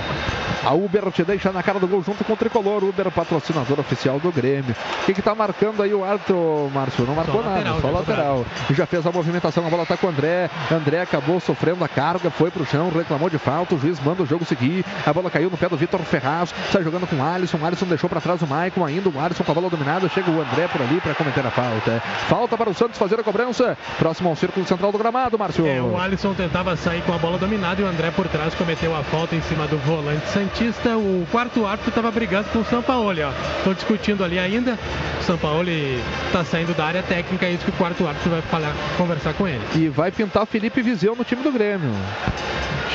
A 0.65 0.75
Uber 0.75 1.11
te 1.13 1.23
deixa 1.23 1.53
na 1.53 1.63
cara 1.63 1.79
do 1.79 1.87
gol 1.87 2.03
junto 2.03 2.25
com 2.25 2.33
o 2.33 2.37
Tricolor. 2.37 2.83
Uber, 2.83 3.11
patrocinador 3.11 3.79
oficial 3.79 4.19
do 4.19 4.33
Grêmio. 4.33 4.75
O 5.03 5.07
que, 5.07 5.15
que 5.15 5.23
tá 5.23 5.35
marcando 5.35 5.83
aí 5.83 5.95
o 5.95 6.05
árbitro, 6.05 6.71
Márcio? 6.75 7.07
Não 7.07 7.15
marcou 7.15 7.43
Só 7.43 7.49
nada, 7.49 7.59
lateral, 7.59 7.81
só 7.81 7.91
lateral. 7.91 8.47
Já 8.71 8.85
fez 8.85 9.07
a 9.07 9.13
movimentação, 9.13 9.67
a 9.67 9.71
bola 9.71 9.87
tá 9.87 9.97
com 9.97 10.09
o 10.09 10.11
André. 10.11 10.51
André 10.71 11.01
acabou 11.01 11.39
sofrendo 11.39 11.85
a 11.85 11.89
carga, 12.09 12.31
foi 12.31 12.51
pro 12.51 12.65
chão, 12.65 12.91
reclamou 12.91 13.29
de 13.29 13.39
falta. 13.39 13.75
O 13.75 13.79
juiz 13.79 14.01
manda 14.01 14.23
o 14.23 14.27
jogo 14.27 14.45
seguir. 14.45 14.85
A 15.05 15.13
bola 15.13 15.31
caiu 15.31 15.51
no 15.51 15.57
pé 15.59 15.69
do 15.69 15.77
Vitor 15.77 16.01
Ferraz. 16.01 16.55
Sai 16.73 16.83
jogando 16.83 17.07
com 17.07 17.17
o 17.17 17.23
Alisson. 17.23 17.59
O 17.59 17.67
Alisson 17.67 17.85
deixou 17.87 18.09
para 18.09 18.21
trás 18.21 18.41
o 18.41 18.47
Maicon 18.47 18.85
ainda. 18.85 19.09
O 19.11 19.21
Alisson 19.21 19.45
com 19.45 19.53
a 19.53 19.55
bola 19.55 19.69
dominada. 19.69 20.09
Chega 20.09 20.31
o 20.31 20.41
André 20.41 20.69
por 20.69 20.81
ali 20.81 21.01
para 21.01 21.15
cometer 21.15 21.45
a 21.45 21.51
falta. 21.51 22.01
Falta 22.29 22.57
para 22.57 22.71
o 22.71 22.75
Santos 22.75 22.99
fazer 22.99 23.21
a 23.21 23.23
cobrança. 23.23 23.77
Próximo 23.99 24.31
ao 24.31 24.37
círculo 24.37 24.67
central 24.67 24.91
do 24.91 24.99
gramado, 24.99 25.39
Márcio. 25.39 25.67
É, 25.67 25.81
o 25.83 25.99
Alisson 25.99 26.33
tentava 26.33 26.77
sair 26.77 27.03
com 27.03 27.13
a 27.13 27.19
bola 27.19 27.37
dominada 27.37 27.81
e 27.81 27.85
o 27.85 27.87
André 27.87 28.11
por 28.11 28.27
trás 28.29 28.55
cometeu 28.55 28.97
a 28.97 29.03
falta 29.03 29.35
em 29.35 29.43
cima 29.43 29.67
do 29.67 29.77
volante 29.79 30.27
Santista. 30.29 30.97
O 30.97 31.27
quarto 31.31 31.67
árbitro 31.67 31.91
estava 31.91 32.11
brigando 32.11 32.49
com 32.51 32.61
o 32.61 32.65
Sampaoli, 32.65 33.23
ó. 33.23 33.31
Estão 33.59 33.75
discutindo 33.75 34.25
ali 34.25 34.39
ainda. 34.39 34.79
O 35.21 35.25
Sampaoli 35.25 36.01
está 36.27 36.43
saindo 36.45 36.75
da 36.75 36.87
área 36.87 37.03
técnica, 37.03 37.45
é 37.45 37.53
isso 37.53 37.65
que 37.65 37.71
o 37.71 37.75
quarto 37.75 38.07
árbitro 38.07 38.31
vai 38.31 38.43
falar, 38.43 38.75
conversar 38.97 39.35
com 39.35 39.47
ele. 39.47 39.61
E 39.75 39.89
vai 39.89 40.11
pintar 40.11 40.47
Felipe 40.47 40.81
Viseu 40.81 41.15
no 41.15 41.25
time 41.25 41.43
do 41.43 41.53
Grêmio. 41.53 41.91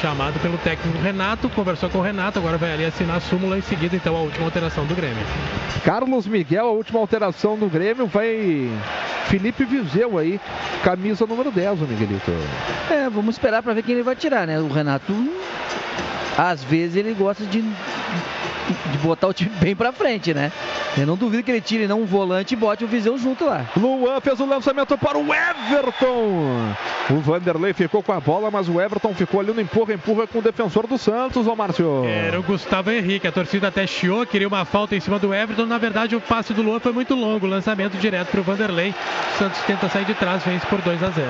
Chamado 0.02 0.40
pelo 0.42 0.58
técnico 0.58 0.98
Renato, 1.00 1.48
conversou 1.50 1.90
com 1.90 2.00
o 2.00 2.02
Renato, 2.02 2.38
agora 2.38 2.58
vai 2.58 2.74
ali 2.74 2.86
assinar 2.86 3.18
a 3.18 3.20
súmula 3.22 3.58
em 3.58 3.62
seguida, 3.62 3.96
então, 3.96 4.16
a 4.16 4.20
última 4.20 4.46
alteração 4.46 4.86
do 4.86 4.94
Grêmio. 4.94 5.26
Carlos 5.86 6.28
Miguel, 6.28 6.66
a 6.66 6.72
última 6.72 7.00
alteração 7.00 7.58
do 7.58 7.70
Grêmio, 7.70 8.06
vai 8.08 8.70
Felipe 9.28 9.64
Viseu 9.64 10.18
aí, 10.18 10.40
camisa 10.84 11.26
número 11.26 11.52
10, 11.52 11.82
o 11.82 11.86
Miguelito. 11.86 12.32
É, 12.92 13.10
vamos 13.10 13.36
esperar 13.36 13.64
para 13.64 13.74
ver 13.74 13.84
quem 13.84 13.96
ele 13.96 14.04
vai 14.04 14.16
tirar, 14.16 14.46
né? 14.46 14.60
O 14.60 14.68
Renato, 14.68 15.14
às 16.38 16.64
vezes, 16.64 16.98
ele 16.98 17.14
gosta 17.14 17.46
de, 17.46 17.64
de 18.92 18.98
botar 19.00 19.28
o 19.28 19.34
time 19.34 19.52
bem 19.60 19.76
pra 19.76 19.92
frente, 19.92 20.34
né? 20.34 20.52
Eu 20.98 21.08
não 21.08 21.16
duvido 21.16 21.44
que 21.44 21.52
ele 21.52 21.62
tire 21.62 21.88
não 21.88 22.02
um 22.02 22.06
volante 22.06 22.54
e 22.54 22.58
bote 22.58 22.84
o 22.84 22.88
Viseu 22.88 23.18
junto 23.18 23.46
lá. 23.46 23.66
Luan 23.76 24.20
fez 24.22 24.40
o 24.40 24.46
lançamento 24.46 24.98
para 24.98 25.18
o 25.18 25.26
Everton. 25.34 26.74
O 27.10 27.20
Vanderlei 27.20 27.74
ficou 27.74 28.02
com 28.04 28.14
a 28.14 28.20
bola, 28.20 28.50
mas 28.52 28.70
o 28.70 28.80
Everton 28.80 29.14
ficou 29.14 29.40
ali 29.40 29.54
no 29.54 29.62
empurra-empurra 29.62 30.28
com 30.28 30.40
o 30.40 30.42
defensor 30.42 30.88
do 30.88 30.98
Santos, 30.98 31.48
ô 31.48 31.56
Márcio. 31.56 32.06
Era 32.06 32.40
o 32.40 32.44
Gustavo 32.44 32.92
Henrique, 32.92 33.28
a 33.28 33.32
torcida 33.32 33.68
até 33.68 33.88
chiou, 33.88 34.26
queria 34.26 34.48
uma 34.48 34.66
falta 34.66 34.96
em 34.96 35.00
cima 35.00 35.18
do 35.20 35.34
Everton. 35.34 35.66
Na 35.66 35.78
verdade, 35.78 36.16
o 36.16 36.22
passe 36.22 36.54
do 36.54 36.62
Luan 36.62 36.80
foi 36.80 36.92
muito 36.92 37.16
longo, 37.16 37.46
o 37.46 37.50
lançamento 37.50 37.98
direto 37.98 38.30
para 38.30 38.40
o 38.40 38.44
Vanderlei. 38.44 38.94
O 39.36 39.38
Santos 39.38 39.60
tenta 39.62 39.90
sair 39.90 40.06
de 40.06 40.14
trás, 40.14 40.44
vence 40.44 40.66
por 40.68 40.82
2 40.82 41.04
a 41.04 41.10
0. 41.10 41.30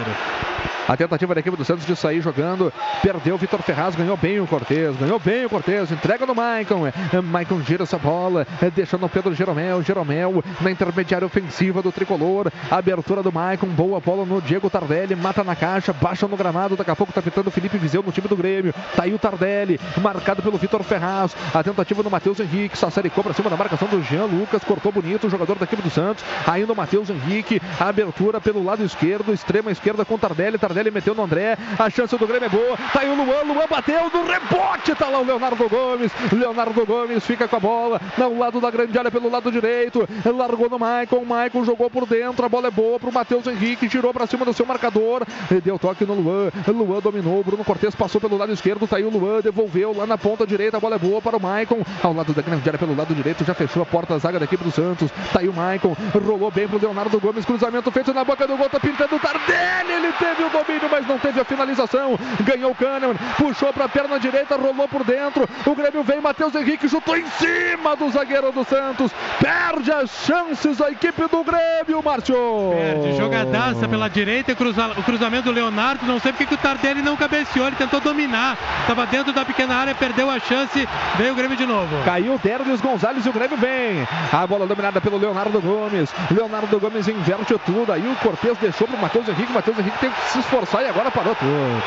A 0.88 0.98
tentativa 0.98 1.34
da 1.34 1.40
equipe 1.40 1.56
do 1.56 1.64
Santos 1.64 1.86
de 1.86 1.96
sair 1.96 2.20
jogando. 2.20 2.72
Perdeu 3.02 3.36
o 3.36 3.38
Vitor 3.38 3.62
Ferraz, 3.62 3.96
ganhou 3.96 4.18
bem 4.18 4.42
o 4.42 4.48
Cortez. 4.48 4.96
Ganhou 4.98 5.18
bem 5.18 5.46
o 5.46 5.50
Cortez. 5.50 5.90
Entrega 5.92 6.26
no 6.26 6.36
Maicon. 6.36 6.92
Maicon 7.24 7.62
gira 7.62 7.84
essa 7.84 7.98
bola. 7.98 8.46
É, 8.62 8.70
deixando 8.70 9.06
o 9.06 9.10
Pedro 9.10 9.34
Jeromel. 9.34 9.82
Jeromel 9.82 10.44
na 10.62 10.72
intermediária 10.72 11.26
ofensiva 11.26 11.82
do 11.82 11.92
tricolor. 11.92 12.52
Abertura 12.70 13.24
do 13.24 13.32
Maicon. 13.32 13.68
Boa 13.68 14.00
bola 14.00 14.26
no 14.26 14.42
Diego 14.42 14.70
Tardelli. 14.70 15.16
Mata 15.16 15.44
na 15.44 15.56
caixa. 15.56 15.94
Baixa 15.94 16.28
no 16.28 16.38
gramado. 16.38 16.76
Daqui 16.76 16.92
a 16.92 16.96
pouco 16.96 17.14
tá 17.14 17.22
pitando 17.22 17.48
o 17.48 17.52
Felipe 17.52 17.78
Viseu 17.78 18.04
no 18.04 18.12
time 18.12 18.28
do 18.28 18.36
Grêmio. 18.36 18.74
Tá 18.96 19.04
aí 19.04 19.14
o 19.14 19.20
Tardelli. 19.20 19.80
Marcado 20.02 20.42
pelo 20.42 20.58
Vitor 20.58 20.84
Ferraz. 20.84 21.36
A 21.54 21.64
tentativa 21.64 22.04
do 22.04 22.10
Matheus 22.10 22.40
Henrique. 22.40 22.78
Sassaricou 22.78 23.24
pra 23.24 23.34
cima 23.34 23.50
da 23.50 23.58
marcação 23.58 23.88
do 23.88 24.02
Jean 24.04 24.26
Lucas. 24.26 24.64
Cortou 24.64 24.92
bonito 24.92 25.28
o 25.28 25.30
jogador 25.30 25.58
da 25.58 25.66
equipe 25.66 25.82
do 25.82 25.90
Santos. 25.90 26.24
Ainda 26.48 26.74
o 26.74 26.76
Matheus 26.76 27.10
Henrique. 27.10 27.62
Abertura 27.80 28.42
pelo 28.42 28.64
lado 28.64 28.84
esquerdo. 28.84 29.34
Extrema 29.34 29.72
esquerda 29.72 30.04
com 30.06 30.18
Tardelli. 30.18 30.58
Tardelli 30.58 30.92
meteu 30.92 31.14
no 31.16 31.24
André. 31.24 31.58
A 31.78 31.90
chance 31.90 32.18
do 32.18 32.28
Grêmio 32.28 32.46
é 32.46 32.50
boa. 32.50 32.78
Tá 32.92 33.02
aí 33.02 33.10
o 33.10 33.16
Luan. 33.16 33.44
Luan 33.44 33.68
bateu 33.70 34.10
no 34.10 34.26
rebote. 34.26 34.96
Tá 34.96 35.08
lá 35.08 35.20
o 35.20 35.26
Leonardo 35.26 35.68
Gomes. 35.70 36.12
Leonardo 36.32 36.86
Gomes 36.86 37.13
fica 37.20 37.48
com 37.48 37.56
a 37.56 37.60
bola. 37.60 38.02
No 38.18 38.38
lado 38.38 38.60
da 38.60 38.72
grande 38.72 38.98
área 38.98 39.12
pelo 39.12 39.30
lado 39.30 39.52
direito. 39.52 40.08
Largou 40.26 40.70
no 40.70 40.80
Maicon. 40.80 41.18
O 41.18 41.26
Maicon 41.26 41.64
jogou 41.64 41.90
por 41.90 42.06
dentro. 42.06 42.46
A 42.46 42.50
bola 42.50 42.68
é 42.68 42.72
boa 42.72 43.00
pro 43.00 43.12
Matheus 43.12 43.46
Henrique. 43.48 43.88
Girou 43.88 44.14
pra 44.14 44.28
cima 44.28 44.46
do 44.46 44.54
seu 44.54 44.66
marcador. 44.66 45.24
Deu 45.64 45.78
toque 45.78 46.06
no 46.06 46.14
Luan. 46.14 46.50
Luan 46.68 47.00
dominou. 47.00 47.44
Bruno 47.44 47.64
Cortes 47.64 47.96
passou 47.96 48.20
pelo 48.20 48.38
lado 48.38 48.52
esquerdo. 48.52 48.88
Tá 48.88 48.98
aí 48.98 49.04
o 49.04 49.10
Luan. 49.10 49.42
Devolveu 49.42 49.96
lá 49.96 50.06
na 50.06 50.18
ponta 50.18 50.46
direita. 50.46 50.78
A 50.78 50.80
bola 50.80 50.96
é 50.96 51.00
boa 51.00 51.22
para 51.22 51.38
o 51.38 51.42
Maicon. 51.42 51.84
Ao 52.02 52.14
lado 52.14 52.34
da 52.34 52.42
grande 52.42 52.68
área 52.68 52.80
pelo 52.80 52.96
lado 52.96 53.14
direito. 53.14 53.44
Já 53.44 53.54
fechou 53.54 53.84
a 53.84 53.86
porta 53.86 54.14
da 54.14 54.20
zaga 54.20 54.40
da 54.40 54.46
equipe 54.46 54.64
do 54.64 54.72
Santos. 54.72 55.12
Tá 55.32 55.40
aí 55.40 55.50
o 55.50 55.54
Maicon. 55.54 55.96
Rolou 56.14 56.52
bem 56.52 56.68
pro 56.68 56.80
Leonardo 56.80 57.20
Gomes. 57.20 57.46
Cruzamento 57.46 57.92
feito 57.92 58.14
na 58.14 58.24
boca 58.24 58.48
do 58.48 58.58
gol. 58.58 58.70
Tá 58.70 58.80
pintando 58.80 59.16
o 59.16 59.20
Tardelli. 59.20 59.92
Ele 59.94 60.12
teve 60.14 60.44
o 60.44 60.50
domínio, 60.50 60.90
mas 60.90 61.08
não 61.08 61.20
teve 61.20 61.40
a 61.40 61.46
finalização. 61.46 62.18
Ganhou 62.42 62.72
o 62.72 62.76
Kahneman. 62.76 63.16
Puxou 63.38 63.72
pra 63.74 63.88
perna 63.88 64.20
direita. 64.20 64.56
Rolou 64.56 64.88
por 64.88 65.04
dentro. 65.04 65.48
O 65.66 65.76
Grêmio 65.76 66.04
vem. 66.04 66.24
Matheus 66.24 66.56
Henrique 66.56 66.88
chutou 66.88 67.03
em 67.12 67.26
cima 67.28 67.96
do 67.96 68.10
zagueiro 68.10 68.52
do 68.52 68.64
Santos. 68.64 69.12
Perde 69.40 69.92
as 69.92 70.10
chances 70.26 70.82
a 70.82 70.90
equipe 70.90 71.28
do 71.28 71.44
Grêmio, 71.44 72.02
Márcio. 72.04 72.36
Perde 72.74 73.18
jogadaça 73.18 73.88
pela 73.88 74.10
direita, 74.10 74.56
cruza, 74.56 74.88
o 74.98 75.04
cruzamento 75.04 75.44
do 75.44 75.52
Leonardo. 75.52 76.06
Não 76.06 76.20
sei 76.20 76.32
porque 76.32 76.46
que 76.46 76.54
o 76.54 76.58
Tardelli 76.58 77.02
não 77.02 77.18
cabeceou, 77.18 77.68
ele 77.68 77.76
tentou 77.76 78.00
dominar. 78.00 78.58
Estava 78.82 79.06
dentro 79.06 79.34
da 79.34 79.44
pequena 79.44 79.76
área, 79.76 79.96
perdeu 79.96 80.30
a 80.30 80.40
chance. 80.40 80.88
Veio 81.18 81.34
o 81.34 81.36
Grêmio 81.36 81.58
de 81.58 81.66
novo. 81.66 82.04
Caiu 82.06 82.36
o 82.36 82.40
Derlis 82.40 82.82
Gonzalez 82.82 83.26
e 83.26 83.30
o 83.30 83.34
Grêmio 83.34 83.58
vem. 83.58 84.08
A 84.32 84.48
bola 84.48 84.66
dominada 84.66 85.02
pelo 85.02 85.18
Leonardo 85.18 85.62
Gomes. 85.62 86.10
Leonardo 86.32 86.80
Gomes 86.80 87.08
inverte 87.08 87.58
tudo. 87.66 87.92
Aí 87.92 88.08
o 88.08 88.16
Cortez 88.16 88.58
deixou 88.58 88.88
pro 88.88 88.98
Matheus 88.98 89.28
Henrique. 89.28 89.52
Matheus 89.52 89.78
Henrique 89.78 90.00
tem 90.00 90.10
que 90.10 90.22
se 90.32 90.40
esforçar 90.40 90.84
e 90.84 90.88
agora 90.88 91.12
parou 91.12 91.36
tudo. 91.36 91.84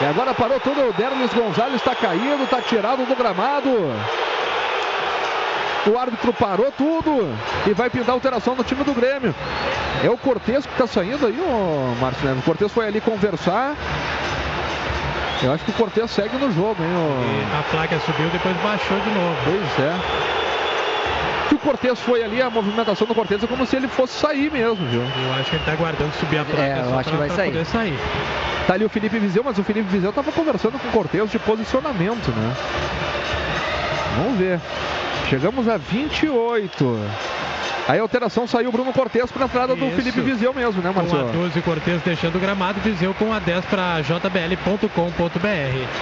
E 0.00 0.04
agora 0.06 0.34
parou 0.34 0.58
tudo. 0.60 0.88
O 0.88 0.92
Derlis 0.92 1.32
Gonzalez 1.32 1.76
está 1.76 1.94
caído, 1.94 2.42
está 2.44 2.60
tirado 2.60 3.06
do 3.06 3.14
gramado. 3.16 3.70
O 5.86 5.98
árbitro 5.98 6.32
parou 6.32 6.72
tudo 6.72 7.28
e 7.66 7.74
vai 7.74 7.90
pintar 7.90 8.14
alteração 8.14 8.54
no 8.54 8.64
time 8.64 8.82
do 8.84 8.94
Grêmio. 8.94 9.34
É 10.02 10.08
o 10.08 10.16
Cortez 10.16 10.64
que 10.64 10.72
está 10.72 10.86
saindo 10.86 11.26
aí, 11.26 11.38
ô 11.40 11.94
Márcio 12.00 12.26
Neves. 12.26 12.42
O 12.42 12.44
Cortez 12.46 12.72
foi 12.72 12.86
ali 12.86 13.00
conversar. 13.00 13.74
Eu 15.42 15.52
acho 15.52 15.62
que 15.64 15.70
o 15.70 15.74
Cortez 15.74 16.10
segue 16.10 16.36
no 16.38 16.50
jogo, 16.52 16.76
hein? 16.82 16.88
ô- 16.96 17.58
A 17.58 17.62
placa 17.70 17.98
subiu, 18.00 18.28
depois 18.30 18.56
baixou 18.62 18.98
de 18.98 19.10
novo. 19.10 19.36
Pois 19.44 19.86
é. 19.86 20.43
Que 21.48 21.54
o 21.54 21.58
Cortez 21.58 21.98
foi 22.00 22.22
ali, 22.24 22.40
a 22.40 22.48
movimentação 22.50 23.06
do 23.06 23.14
Cortez 23.14 23.42
é 23.42 23.46
como 23.46 23.66
se 23.66 23.76
ele 23.76 23.86
fosse 23.88 24.18
sair 24.18 24.50
mesmo, 24.50 24.86
viu? 24.86 25.02
Eu 25.02 25.32
acho 25.34 25.50
que 25.50 25.56
ele 25.56 25.64
tá 25.64 25.72
aguardando 25.72 26.12
subir 26.14 26.38
a 26.38 26.44
placa 26.44 26.62
É, 26.62 26.80
eu 26.80 26.98
acho 26.98 27.10
que 27.10 27.16
vai 27.16 27.28
sair. 27.30 27.50
poder 27.52 27.66
sair. 27.66 27.98
Tá 28.66 28.74
ali 28.74 28.84
o 28.84 28.88
Felipe 28.88 29.18
Viseu, 29.18 29.42
mas 29.44 29.58
o 29.58 29.62
Felipe 29.64 29.88
Viseu 29.90 30.12
tava 30.12 30.32
conversando 30.32 30.78
com 30.78 30.88
o 30.88 30.90
Cortez 30.90 31.30
de 31.30 31.38
posicionamento, 31.38 32.28
né? 32.30 32.54
Vamos 34.16 34.38
ver. 34.38 34.58
Chegamos 35.28 35.68
a 35.68 35.76
28. 35.76 36.98
Aí 37.86 37.98
a 37.98 38.02
alteração 38.02 38.46
saiu 38.46 38.70
o 38.70 38.72
Bruno 38.72 38.92
Cortez 38.92 39.30
para 39.30 39.44
entrada 39.44 39.76
do 39.76 39.84
Isso. 39.86 39.96
Felipe 39.96 40.20
Viseu 40.22 40.54
mesmo, 40.54 40.80
né, 40.80 40.90
Com 40.92 41.00
a 41.00 41.02
Marcelo? 41.02 41.32
12 41.32 41.60
Cortez 41.60 42.02
deixando 42.02 42.36
o 42.36 42.40
gramado, 42.40 42.80
Viseu 42.80 43.12
com 43.14 43.32
a 43.32 43.38
10 43.38 43.64
para 43.66 44.00
jbl.com.br. 44.00 45.48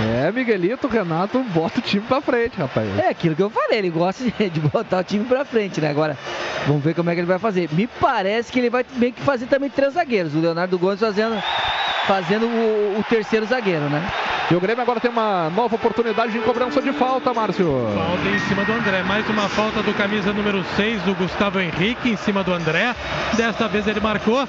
É, 0.00 0.30
Miguelito, 0.30 0.86
Renato, 0.86 1.42
bota 1.48 1.80
o 1.80 1.82
time 1.82 2.04
pra 2.06 2.20
frente, 2.20 2.56
rapaz. 2.56 2.88
É 2.98 3.08
aquilo 3.08 3.34
que 3.34 3.42
eu 3.42 3.50
falei, 3.50 3.78
ele 3.78 3.90
gosta 3.90 4.24
de, 4.24 4.60
botar 4.60 5.00
o 5.00 5.04
time 5.04 5.24
pra 5.24 5.44
frente, 5.44 5.80
né? 5.80 5.90
Agora, 5.90 6.16
vamos 6.66 6.84
ver 6.84 6.94
como 6.94 7.10
é 7.10 7.14
que 7.14 7.20
ele 7.20 7.26
vai 7.26 7.40
fazer. 7.40 7.68
Me 7.72 7.86
parece 7.86 8.52
que 8.52 8.60
ele 8.60 8.70
vai 8.70 8.84
meio 8.94 9.12
que 9.12 9.22
fazer 9.22 9.46
também 9.46 9.68
três 9.68 9.94
zagueiros. 9.94 10.34
O 10.34 10.40
Leonardo 10.40 10.78
Gomes 10.78 11.00
fazendo, 11.00 11.42
fazendo 12.06 12.46
o, 12.46 13.00
o 13.00 13.04
terceiro 13.08 13.44
zagueiro, 13.46 13.88
né? 13.90 14.08
E 14.50 14.54
o 14.54 14.60
Grêmio 14.60 14.82
agora 14.82 15.00
tem 15.00 15.10
uma 15.10 15.48
nova 15.48 15.76
oportunidade 15.76 16.32
de 16.32 16.38
cobrança 16.40 16.82
de 16.82 16.92
falta, 16.92 17.32
Márcio. 17.32 17.88
Falta 17.94 18.28
em 18.28 18.38
cima 18.40 18.64
do 18.64 18.72
André. 18.72 19.02
Mais 19.02 19.26
uma 19.30 19.48
falta 19.48 19.82
do 19.82 19.94
camisa 19.94 20.30
número 20.32 20.62
6 20.76 21.00
do 21.02 21.14
Gustavo 21.14 21.58
Henrique 21.58 21.71
em 21.80 22.16
cima 22.16 22.44
do 22.44 22.52
André. 22.52 22.94
Desta 23.36 23.68
vez 23.68 23.86
ele 23.86 24.00
marcou. 24.00 24.48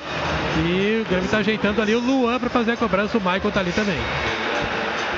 E 0.66 1.02
o 1.02 1.06
Grêmio 1.06 1.26
está 1.26 1.38
ajeitando 1.38 1.82
ali 1.82 1.96
o 1.96 2.00
Luan 2.00 2.40
para 2.40 2.50
fazer 2.50 2.72
a 2.72 2.78
cobrança. 2.78 3.18
O 3.18 3.22
Michael 3.22 3.52
tá 3.52 3.60
ali 3.60 3.72
também. 3.72 3.98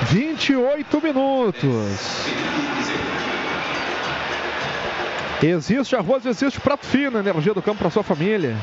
28 0.08 1.02
minutos. 1.02 2.26
Existe 5.42 5.94
arroz, 5.94 6.24
existe 6.24 6.58
prato 6.60 6.86
fino, 6.86 7.18
energia 7.18 7.52
do 7.52 7.60
campo 7.60 7.78
para 7.78 7.90
sua 7.90 8.02
família. 8.02 8.56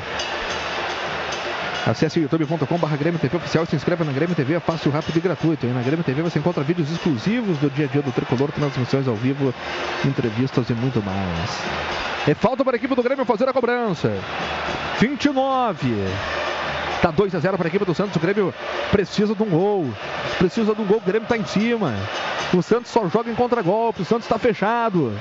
Acesse 1.86 2.20
youtube.com.br 2.20 2.98
Grêmio 2.98 3.20
TV 3.20 3.38
Oficial 3.38 3.66
e 3.66 3.68
se 3.68 3.76
inscreva 3.76 4.06
na 4.06 4.14
Grêmio 4.14 4.34
TV, 4.36 4.54
é 4.54 4.60
fácil, 4.60 4.90
rápido 4.90 5.18
e 5.18 5.20
gratuito. 5.20 5.66
E 5.66 5.70
na 5.70 5.82
Grêmio 5.82 6.04
TV 6.04 6.22
você 6.22 6.40
encontra 6.40 6.64
vídeos 6.64 6.90
exclusivos 6.90 7.58
do 7.58 7.70
dia 7.70 7.86
a 7.86 7.90
dia 7.90 8.02
do 8.02 8.12
Tricolor, 8.12 8.52
transmissões 8.54 9.08
ao 9.08 9.16
vivo, 9.16 9.54
entrevistas 10.06 10.70
e 10.70 10.74
muito 10.74 11.04
mais. 11.04 12.13
É 12.28 12.34
falta 12.34 12.64
para 12.64 12.76
a 12.76 12.78
equipe 12.78 12.96
do 12.96 13.04
Grêmio 13.04 13.26
fazer 13.26 13.48
a 13.50 13.54
cobrança. 13.54 14.12
29. 15.00 15.90
Tá 17.02 17.12
2 17.12 17.36
a 17.36 17.40
0 17.40 17.58
para 17.58 17.68
a 17.68 17.70
equipe 17.70 17.84
do 17.84 17.94
Santos. 17.94 18.16
O 18.16 18.20
Grêmio 18.20 18.54
precisa 18.90 19.36
de 19.36 19.44
um 19.44 19.50
gol. 19.50 19.90
Precisa 20.38 20.74
de 20.74 20.82
um 20.82 20.86
gol. 20.86 20.98
O 20.98 21.02
Grêmio 21.02 21.28
tá 21.28 21.36
em 21.36 21.46
cima. 21.46 21.94
O 22.54 22.62
Santos 22.62 22.92
só 22.92 23.08
joga 23.10 23.30
em 23.30 23.36
contra-golpe. 23.36 24.04
O 24.04 24.06
Santos 24.06 24.24
está 24.26 24.38
fechado. 24.38 25.14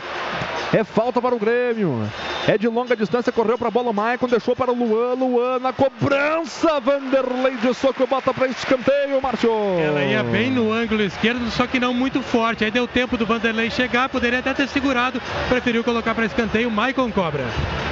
É 0.73 0.85
falta 0.85 1.21
para 1.21 1.35
o 1.35 1.39
Grêmio. 1.39 2.09
É 2.47 2.59
de 2.59 2.67
longa 2.67 2.97
distância, 2.97 3.31
correu 3.31 3.57
para 3.57 3.69
a 3.69 3.71
bola 3.71 3.91
o 3.91 3.95
Maicon, 3.95 4.27
deixou 4.27 4.55
para 4.55 4.71
o 4.71 4.75
Luan. 4.75 5.15
Luan 5.15 5.59
na 5.59 5.73
cobrança. 5.73 6.81
Vanderlei 6.81 7.57
de 7.57 7.73
soco 7.75 8.07
bota 8.07 8.35
para 8.35 8.49
escanteio, 8.49 9.21
Márcio. 9.23 9.51
Ela 9.51 10.03
ia 10.03 10.23
bem 10.23 10.51
no 10.51 10.73
ângulo 10.73 11.03
esquerdo, 11.03 11.49
só 11.51 11.67
que 11.67 11.79
não 11.79 11.95
muito 11.95 12.21
forte. 12.21 12.65
Aí 12.65 12.71
deu 12.71 12.87
tempo 12.87 13.17
do 13.17 13.25
Vanderlei 13.25 13.71
chegar, 13.71 14.09
poderia 14.09 14.41
até 14.41 14.55
ter 14.55 14.69
segurado. 14.69 15.21
Preferiu 15.49 15.83
colocar 15.83 16.15
para 16.15 16.27
escanteio. 16.27 16.71
Maicon 16.71 16.92
cobra. 16.93 17.92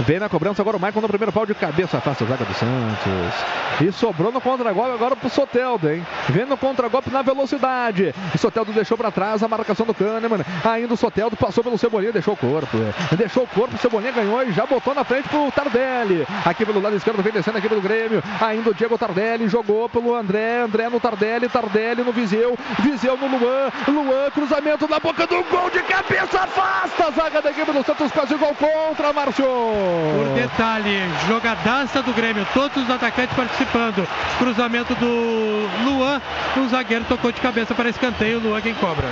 Vem 0.00 0.18
na 0.18 0.28
cobrança 0.28 0.62
agora 0.62 0.76
o 0.76 0.80
Maicon 0.80 1.00
no 1.00 1.08
primeiro 1.08 1.32
pau 1.32 1.46
de 1.46 1.54
cabeça, 1.54 1.98
afasta 1.98 2.24
a 2.24 2.26
zaga 2.26 2.44
do 2.44 2.54
Santos. 2.54 3.34
E 3.80 3.92
sobrou 3.92 4.32
no 4.32 4.40
contra-golpe 4.40 4.92
agora 4.92 5.16
pro 5.16 5.28
Soteldo, 5.28 5.90
hein? 5.90 6.06
Vem 6.28 6.46
no 6.46 6.56
contra-golpe 6.56 7.10
na 7.10 7.22
velocidade. 7.22 8.14
O 8.34 8.38
Soteldo 8.38 8.72
deixou 8.72 8.96
para 8.96 9.10
trás 9.10 9.42
a 9.42 9.48
marcação 9.48 9.86
do 9.86 9.94
Kahneman. 9.94 10.44
Ainda 10.64 10.94
o 10.94 10.96
Soteldo 10.96 11.36
passou 11.36 11.62
pelo 11.64 11.78
Cebolinha, 11.78 12.12
deixou 12.12 12.34
o 12.34 12.36
corpo. 12.36 12.76
Deixou 13.16 13.44
o 13.44 13.46
corpo, 13.46 13.74
o 13.74 13.78
Cebolinha 13.78 14.12
ganhou 14.12 14.42
e 14.42 14.52
já 14.52 14.66
botou 14.66 14.94
na 14.94 15.04
frente 15.04 15.28
pro 15.28 15.50
Tardelli. 15.50 16.26
Aqui 16.44 16.64
pelo 16.64 16.80
lado 16.80 16.96
esquerdo 16.96 17.22
vem 17.22 17.32
descendo 17.32 17.56
a 17.56 17.60
equipe 17.60 17.74
do 17.74 17.80
Grêmio. 17.80 18.22
Ainda 18.40 18.70
o 18.70 18.74
Diego 18.74 18.98
Tardelli 18.98 19.48
jogou 19.48 19.88
pelo 19.88 20.14
André. 20.14 20.60
André 20.62 20.88
no 20.88 21.00
Tardelli, 21.00 21.48
Tardelli 21.48 22.02
no 22.02 22.12
Viseu. 22.12 22.56
Viseu 22.80 23.16
no 23.16 23.26
Luan. 23.26 23.70
Luan, 23.88 24.30
cruzamento 24.30 24.88
na 24.88 24.98
boca 24.98 25.26
do 25.26 25.42
gol 25.44 25.70
de 25.70 25.82
cabeça, 25.82 26.40
afasta 26.40 27.06
a 27.06 27.10
zaga 27.10 27.42
da 27.42 27.50
equipe 27.50 27.72
do 27.72 27.84
Santos, 27.84 28.12
quase 28.12 28.34
gol 28.34 28.54
contra, 28.54 29.12
Márcio. 29.12 29.45
Por 29.46 30.34
detalhe, 30.34 31.00
jogadaça 31.28 32.02
do 32.02 32.12
Grêmio, 32.12 32.46
todos 32.52 32.82
os 32.82 32.90
atacantes 32.90 33.34
participando. 33.36 34.06
Cruzamento 34.38 34.94
do 34.94 35.68
Luan, 35.84 36.20
o 36.56 36.68
zagueiro 36.68 37.04
tocou 37.04 37.30
de 37.32 37.40
cabeça 37.40 37.74
para 37.74 37.88
escanteio, 37.88 38.40
Luan 38.40 38.60
quem 38.60 38.74
cobra. 38.74 39.06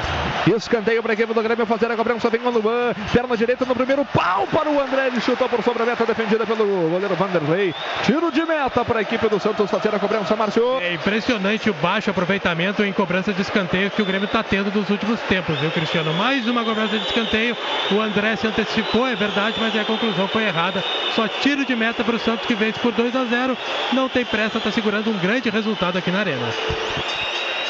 Escanteio 0.57 1.03
para 1.03 1.13
a 1.13 1.15
equipe 1.15 1.33
do 1.33 1.43
Grêmio 1.43 1.67
fazer 1.67 1.91
a 1.91 1.97
cobrança, 1.97 2.29
vem 2.31 2.41
o 2.45 2.51
Luan, 2.51 2.95
perna 3.13 3.37
direita 3.37 3.65
no 3.65 3.75
primeiro 3.75 4.05
pau 4.05 4.47
para 4.47 4.69
o 4.69 4.81
André, 4.81 5.07
ele 5.09 5.21
chutou 5.21 5.49
por 5.49 5.63
sobre 5.63 5.83
a 5.83 5.87
meta, 5.87 6.05
defendida 6.05 6.45
pelo 6.47 6.91
goleiro 6.91 7.15
Vanderlei. 7.15 7.75
Tiro 8.03 8.31
de 8.31 8.45
meta 8.45 8.85
para 8.85 8.99
a 8.99 9.03
equipe 9.03 9.29
do 9.29 9.41
Santos 9.41 9.71
fazer 9.71 9.95
a 9.95 9.99
cobrança, 9.99 10.37
Márcio. 10.37 10.81
É 10.81 10.95
impressionante 10.95 11.71
o 11.71 11.75
baixo 11.75 12.11
aproveitamento 12.11 12.85
em 12.85 12.93
cobrança 12.93 13.33
de 13.33 13.43
escanteio 13.43 13.91
que 13.91 14.03
o 14.03 14.05
Grêmio 14.05 14.27
está 14.27 14.43
tendo 14.43 14.71
nos 14.75 14.89
últimos 14.91 15.21
tempos, 15.21 15.59
viu, 15.59 15.71
Cristiano? 15.71 16.13
Mais 16.15 16.47
uma 16.47 16.65
cobrança 16.65 16.99
de 16.99 17.07
escanteio, 17.07 17.57
o 17.91 18.01
André 18.01 18.37
se 18.37 18.47
antecipou, 18.47 19.07
é 19.07 19.15
verdade, 19.15 19.57
mas 19.61 19.75
a 19.77 19.85
conclusão 19.85 20.24
foi 20.29 20.45
errada. 20.45 20.83
Só 21.15 21.29
tiro 21.29 21.65
de 21.65 21.75
meta 21.75 22.03
para 22.03 22.17
o 22.17 22.19
Santos 22.19 22.47
que 22.47 22.55
vence 22.55 22.79
por 22.79 22.93
2 22.93 23.15
a 23.15 23.25
0. 23.25 23.57
Não 23.93 24.09
tem 24.09 24.25
pressa, 24.25 24.59
está 24.59 24.71
segurando 24.71 25.11
um 25.11 25.19
grande 25.19 25.51
resultado 25.51 25.99
aqui 25.99 26.11
na 26.11 26.21
Arena. 26.21 26.49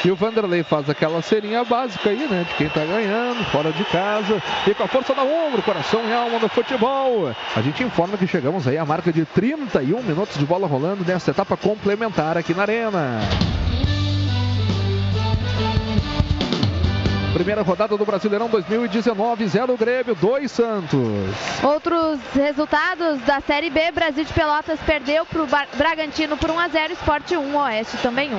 E 0.05 0.10
o 0.10 0.16
Vanderlei 0.16 0.62
faz 0.62 0.91
aquela 0.91 1.23
serinha 1.23 1.65
básica 1.65 2.10
aí, 2.10 2.28
né? 2.28 2.44
De 2.47 2.55
quem 2.57 2.68
tá 2.68 2.84
ganhando, 2.84 3.42
fora 3.44 3.73
de 3.73 3.83
casa. 3.84 4.42
E 4.66 4.74
com 4.74 4.83
a 4.83 4.86
força 4.86 5.15
da 5.15 5.23
ombro, 5.23 5.62
coração 5.62 6.02
e 6.07 6.12
alma 6.12 6.39
do 6.39 6.49
futebol. 6.49 7.34
A 7.57 7.62
gente 7.62 7.83
informa 7.83 8.18
que 8.18 8.26
chegamos 8.26 8.68
aí 8.68 8.76
à 8.76 8.84
marca 8.84 9.10
de 9.10 9.24
31 9.24 10.02
minutos 10.02 10.36
de 10.39 10.44
bola 10.44 10.66
rolando 10.66 11.02
nessa 11.07 11.31
etapa 11.31 11.57
complementar 11.57 12.36
aqui 12.36 12.52
na 12.52 12.62
Arena. 12.62 13.20
Primeira 17.34 17.62
rodada 17.62 17.96
do 17.96 18.04
Brasileirão 18.04 18.48
2019, 18.48 19.48
0 19.48 19.76
Grêmio, 19.76 20.14
2 20.14 20.48
Santos. 20.48 21.00
Outros 21.64 22.20
resultados 22.32 23.20
da 23.22 23.40
Série 23.40 23.70
B, 23.70 23.90
Brasil 23.90 24.24
de 24.24 24.32
Pelotas 24.32 24.78
perdeu 24.86 25.26
para 25.26 25.42
o 25.42 25.46
Bragantino 25.76 26.36
por 26.36 26.48
1 26.48 26.58
a 26.60 26.68
0, 26.68 26.92
Esporte 26.92 27.36
1, 27.36 27.56
Oeste 27.56 27.96
também 27.96 28.32
1. 28.32 28.38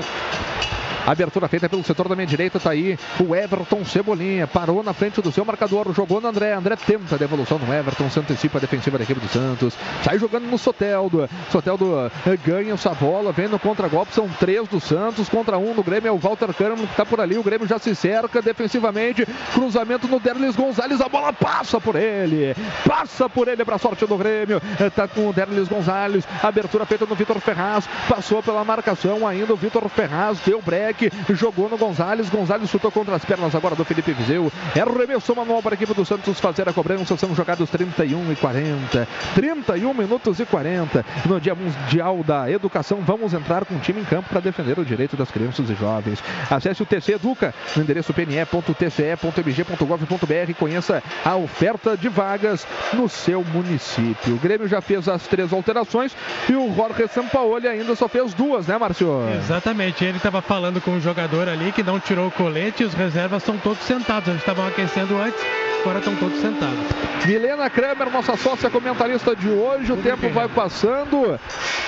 Abertura 1.05 1.47
feita 1.47 1.69
pelo 1.69 1.83
setor 1.83 2.09
da 2.09 2.15
minha 2.15 2.25
direita, 2.25 2.59
tá 2.59 2.71
aí 2.71 2.97
o 3.19 3.35
Everton 3.35 3.85
Cebolinha. 3.85 4.47
Parou 4.47 4.81
na 4.81 4.91
frente 4.91 5.21
do 5.21 5.31
seu 5.31 5.45
marcador, 5.45 5.93
jogou 5.93 6.19
no 6.19 6.27
André. 6.27 6.53
André 6.53 6.75
tenta 6.75 7.13
a 7.13 7.17
devolução 7.17 7.59
no 7.59 7.71
Everton, 7.71 8.09
se 8.09 8.19
antecipa 8.19 8.57
a 8.57 8.61
defensiva 8.61 8.97
da 8.97 9.03
equipe 9.03 9.19
do 9.19 9.27
Santos. 9.27 9.75
Sai 10.03 10.17
jogando 10.17 10.45
no 10.45 10.57
Soteldo. 10.57 11.29
Soteldo 11.51 12.11
eh, 12.25 12.37
ganha 12.43 12.73
essa 12.73 12.89
bola, 12.95 13.31
vem 13.31 13.47
no 13.47 13.59
contra-golpe. 13.59 14.15
São 14.15 14.27
três 14.27 14.67
do 14.67 14.79
Santos 14.79 15.29
contra 15.29 15.59
um 15.59 15.75
do 15.75 15.83
Grêmio. 15.83 16.07
É 16.07 16.11
o 16.11 16.17
Walter 16.17 16.51
Kahneman 16.53 16.87
que 16.87 16.95
tá 16.95 17.05
por 17.05 17.21
ali. 17.21 17.37
O 17.37 17.43
Grêmio 17.43 17.67
já 17.67 17.77
se 17.77 17.93
cerca 17.93 18.41
defensivamente. 18.41 19.27
Cruzamento 19.53 20.07
no 20.07 20.19
Derlis 20.19 20.55
Gonzalez. 20.55 21.01
A 21.01 21.07
bola 21.07 21.31
passa 21.31 21.79
por 21.79 21.95
ele. 21.95 22.55
Passa 22.87 23.29
por 23.29 23.47
ele 23.47 23.63
para 23.63 23.77
sorte 23.77 24.07
do 24.07 24.17
Grêmio. 24.17 24.59
Eh, 24.79 24.89
tá 24.89 25.07
com 25.07 25.29
o 25.29 25.33
Derlis 25.33 25.67
Gonzalez. 25.67 26.27
Abertura 26.41 26.83
feita 26.85 27.05
no 27.05 27.13
Vitor 27.13 27.39
Ferraz. 27.39 27.87
Passou 28.09 28.41
pela 28.41 28.63
marcação 28.63 29.27
ainda 29.27 29.53
o 29.53 29.57
Vitor 29.57 29.87
Ferraz. 29.89 30.39
Deu 30.39 30.59
break 30.61 30.94
jogou 31.29 31.69
no 31.69 31.77
Gonzalez. 31.77 32.29
Gonzalez 32.29 32.69
chutou 32.69 32.91
contra 32.91 33.15
as 33.15 33.25
pernas 33.25 33.55
agora 33.55 33.75
do 33.75 33.85
Felipe 33.85 34.13
Viseu. 34.13 34.51
É 34.75 34.81
arremesso 34.81 35.35
manual 35.35 35.61
para 35.61 35.73
a 35.73 35.75
equipe 35.75 35.93
do 35.93 36.05
Santos 36.05 36.39
fazer 36.39 36.67
a 36.67 36.73
cobrança. 36.73 37.15
São 37.17 37.35
jogados 37.35 37.69
31 37.69 38.31
e 38.31 38.35
40. 38.35 39.07
31 39.33 39.93
minutos 39.93 40.39
e 40.39 40.45
40. 40.45 41.05
No 41.25 41.39
Dia 41.39 41.55
Mundial 41.55 42.23
da 42.23 42.49
Educação, 42.49 43.01
vamos 43.01 43.33
entrar 43.33 43.65
com 43.65 43.75
o 43.75 43.79
time 43.79 44.01
em 44.01 44.05
campo 44.05 44.29
para 44.29 44.39
defender 44.39 44.79
o 44.79 44.85
direito 44.85 45.15
das 45.15 45.31
crianças 45.31 45.69
e 45.69 45.75
jovens. 45.75 46.23
Acesse 46.49 46.81
o 46.81 46.85
TC 46.85 47.13
Educa 47.13 47.53
no 47.75 47.83
endereço 47.83 48.13
pne.tce.mg.gov.br 48.13 50.49
e 50.49 50.53
conheça 50.53 51.03
a 51.23 51.35
oferta 51.35 51.97
de 51.97 52.09
vagas 52.09 52.67
no 52.93 53.09
seu 53.09 53.43
município. 53.43 54.35
O 54.35 54.39
Grêmio 54.39 54.67
já 54.67 54.81
fez 54.81 55.07
as 55.07 55.27
três 55.27 55.53
alterações 55.53 56.15
e 56.49 56.55
o 56.55 56.73
Jorge 56.75 57.07
Sampaoli 57.07 57.67
ainda 57.67 57.95
só 57.95 58.07
fez 58.07 58.33
duas, 58.33 58.65
né, 58.67 58.77
Márcio? 58.77 59.21
Exatamente. 59.37 60.03
Ele 60.03 60.17
estava 60.17 60.41
falando 60.41 60.81
com 60.85 60.91
um 60.91 61.01
jogador 61.01 61.49
ali 61.49 61.71
que 61.71 61.81
não 61.81 61.99
tirou 61.99 62.27
o 62.27 62.31
colete 62.31 62.83
e 62.83 62.85
os 62.85 62.93
reservas 62.93 63.41
estão 63.41 63.57
todos 63.57 63.83
sentados. 63.83 64.29
Eles 64.29 64.39
estavam 64.39 64.67
aquecendo 64.67 65.19
antes, 65.19 65.41
agora 65.85 65.99
estão 65.99 66.15
todos 66.15 66.41
sentados. 66.41 66.79
Milena 67.27 67.69
Kramer, 67.69 68.09
nossa 68.09 68.35
sócia 68.35 68.71
comentarista 68.71 69.35
de 69.35 69.47
hoje. 69.47 69.91
O 69.91 69.97
tempo 69.97 70.27
vai 70.29 70.47
passando 70.47 71.39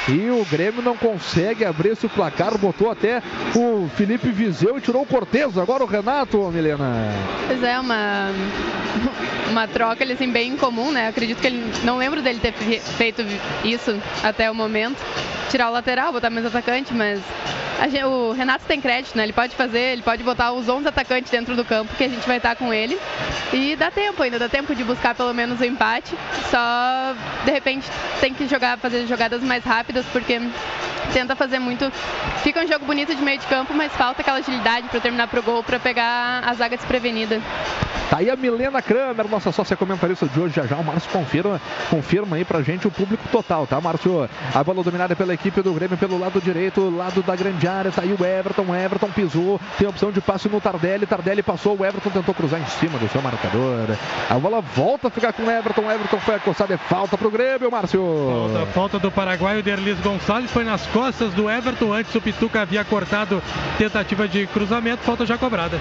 e 0.08 0.30
o 0.30 0.46
Grêmio 0.46 0.84
não 0.84 0.96
consegue 0.96 1.66
abrir 1.66 1.90
esse 1.90 2.08
placar. 2.08 2.56
Botou 2.60 2.92
até 2.92 3.24
o 3.56 3.90
Felipe 3.96 4.30
Viseu 4.30 4.78
e 4.78 4.82
tirou 4.82 5.02
o 5.02 5.06
Cortez. 5.06 5.58
Agora 5.58 5.84
o 5.84 5.88
Renato, 5.88 6.38
Milena. 6.52 7.12
Pois 7.48 7.64
é, 7.64 7.80
uma, 7.80 8.30
uma 9.50 9.68
troca 9.68 10.04
ele, 10.04 10.14
assim, 10.14 10.32
bem 10.32 10.52
incomum, 10.52 10.92
né? 10.92 11.08
Acredito 11.08 11.42
que 11.42 11.48
ele. 11.48 11.72
Não 11.84 11.98
lembro 11.98 12.22
dele 12.22 12.40
ter 12.40 12.54
feito 12.54 13.26
isso 13.64 14.00
até 14.24 14.50
o 14.52 14.54
momento. 14.54 15.04
Tirar 15.50 15.70
o 15.70 15.74
lateral, 15.74 16.12
botar 16.12 16.30
mais 16.30 16.46
atacante, 16.46 16.94
mas 16.94 17.20
Gente, 17.86 18.04
o 18.06 18.32
Renato 18.32 18.66
tem 18.66 18.82
crédito, 18.82 19.16
né? 19.16 19.24
Ele 19.24 19.34
pode 19.34 19.56
fazer, 19.56 19.94
ele 19.94 20.02
pode 20.02 20.24
botar 20.24 20.52
os 20.52 20.68
11 20.68 20.88
atacantes 20.88 21.32
dentro 21.32 21.56
do 21.56 21.64
campo 21.64 21.96
que 21.96 22.04
a 22.04 22.08
gente 22.08 22.26
vai 22.28 22.38
estar 22.38 22.56
com 22.56 22.74
ele. 22.74 22.98
E 23.54 23.76
dá 23.76 23.87
tempo 23.92 24.22
ainda, 24.24 24.40
dá 24.40 24.50
tempo 24.50 24.76
de 24.76 24.84
buscar 24.84 25.16
pelo 25.16 25.34
menos 25.34 25.60
o 25.60 25.66
empate. 25.66 26.16
Só 26.50 27.14
de 27.46 27.52
repente 27.52 27.90
tem 28.20 28.34
que 28.34 28.48
jogar, 28.48 28.78
fazer 28.78 29.06
jogadas 29.08 29.42
mais 29.44 29.64
rápidas, 29.64 30.06
porque 30.08 30.40
tenta 31.14 31.36
fazer 31.36 31.60
muito. 31.60 31.92
Fica 32.44 32.64
um 32.64 32.68
jogo 32.68 32.86
bonito 32.86 33.16
de 33.16 33.22
meio 33.22 33.40
de 33.40 33.48
campo, 33.48 33.74
mas 33.74 33.92
falta 33.94 34.22
aquela 34.22 34.38
agilidade 34.38 34.88
para 34.90 35.00
terminar 35.00 35.28
pro 35.28 35.42
gol, 35.42 35.64
para 35.64 35.80
pegar 35.80 36.44
a 36.46 36.54
zaga 36.54 36.78
desprevenida. 36.78 37.42
Tá 38.10 38.20
aí 38.20 38.30
a 38.30 38.38
Milena 38.38 38.82
Kramer, 38.82 39.28
nossa 39.28 39.52
sócia 39.52 39.76
comentarista 39.76 40.26
de 40.28 40.40
hoje. 40.40 40.56
Já 40.56 40.66
já 40.66 40.78
o 40.78 40.84
Márcio 40.84 41.12
confirma, 41.12 41.60
confirma 41.90 42.38
aí 42.38 42.46
pra 42.46 42.62
gente 42.62 42.88
o 42.88 42.92
público 42.92 43.28
total, 43.30 43.68
tá, 43.68 43.82
Márcio? 43.82 44.30
A 44.56 44.64
bola 44.64 44.82
dominada 44.82 45.14
pela 45.14 45.34
equipe 45.34 45.62
do 45.62 45.74
Grêmio 45.74 45.98
pelo 45.98 46.18
lado 46.18 46.40
direito, 46.40 46.90
lado 46.90 47.22
da 47.22 47.36
grande 47.36 47.68
área. 47.68 47.92
Tá 47.92 48.04
aí 48.04 48.16
o 48.18 48.26
Everton. 48.26 48.74
Everton 48.74 49.10
pisou, 49.10 49.60
tem 49.78 49.88
opção 49.88 50.10
de 50.10 50.22
passe 50.22 50.48
no 50.48 50.62
Tardelli. 50.62 51.06
Tardelli 51.06 51.44
passou, 51.44 51.78
o 51.78 51.86
Everton 51.86 52.10
tentou 52.10 52.34
cruzar 52.34 52.62
em 52.62 52.66
cima 52.66 52.98
do 52.98 53.10
seu 53.10 53.22
marcador. 53.22 53.77
A 54.30 54.40
bola 54.40 54.62
volta 54.62 55.08
a 55.08 55.12
ficar 55.12 55.34
com 55.34 55.44
o 55.44 55.52
Everton. 55.52 55.82
O 55.82 55.92
Everton 55.92 56.20
foi 56.20 56.36
acostado, 56.36 56.74
é 56.74 56.78
falta 56.78 57.18
pro 57.18 57.30
Grêmio, 57.30 57.72
Márcio. 57.72 58.02
Falta, 58.52 58.66
falta 58.72 59.00
do 59.00 59.12
Paraguai, 59.12 59.60
o 59.60 59.64
Derlis 59.64 60.00
Gonçalves 60.00 60.52
foi 60.52 60.64
nas 60.64 60.86
costas 60.88 61.34
do 61.34 61.50
Everton. 61.50 61.94
Antes 61.94 62.14
o 62.16 62.22
Pituca 62.22 62.62
havia 62.62 62.84
cortado 62.84 63.42
tentativa 63.78 64.28
de 64.28 64.48
cruzamento, 64.48 65.04
falta 65.04 65.26
já 65.26 65.38
cobrada. 65.38 65.80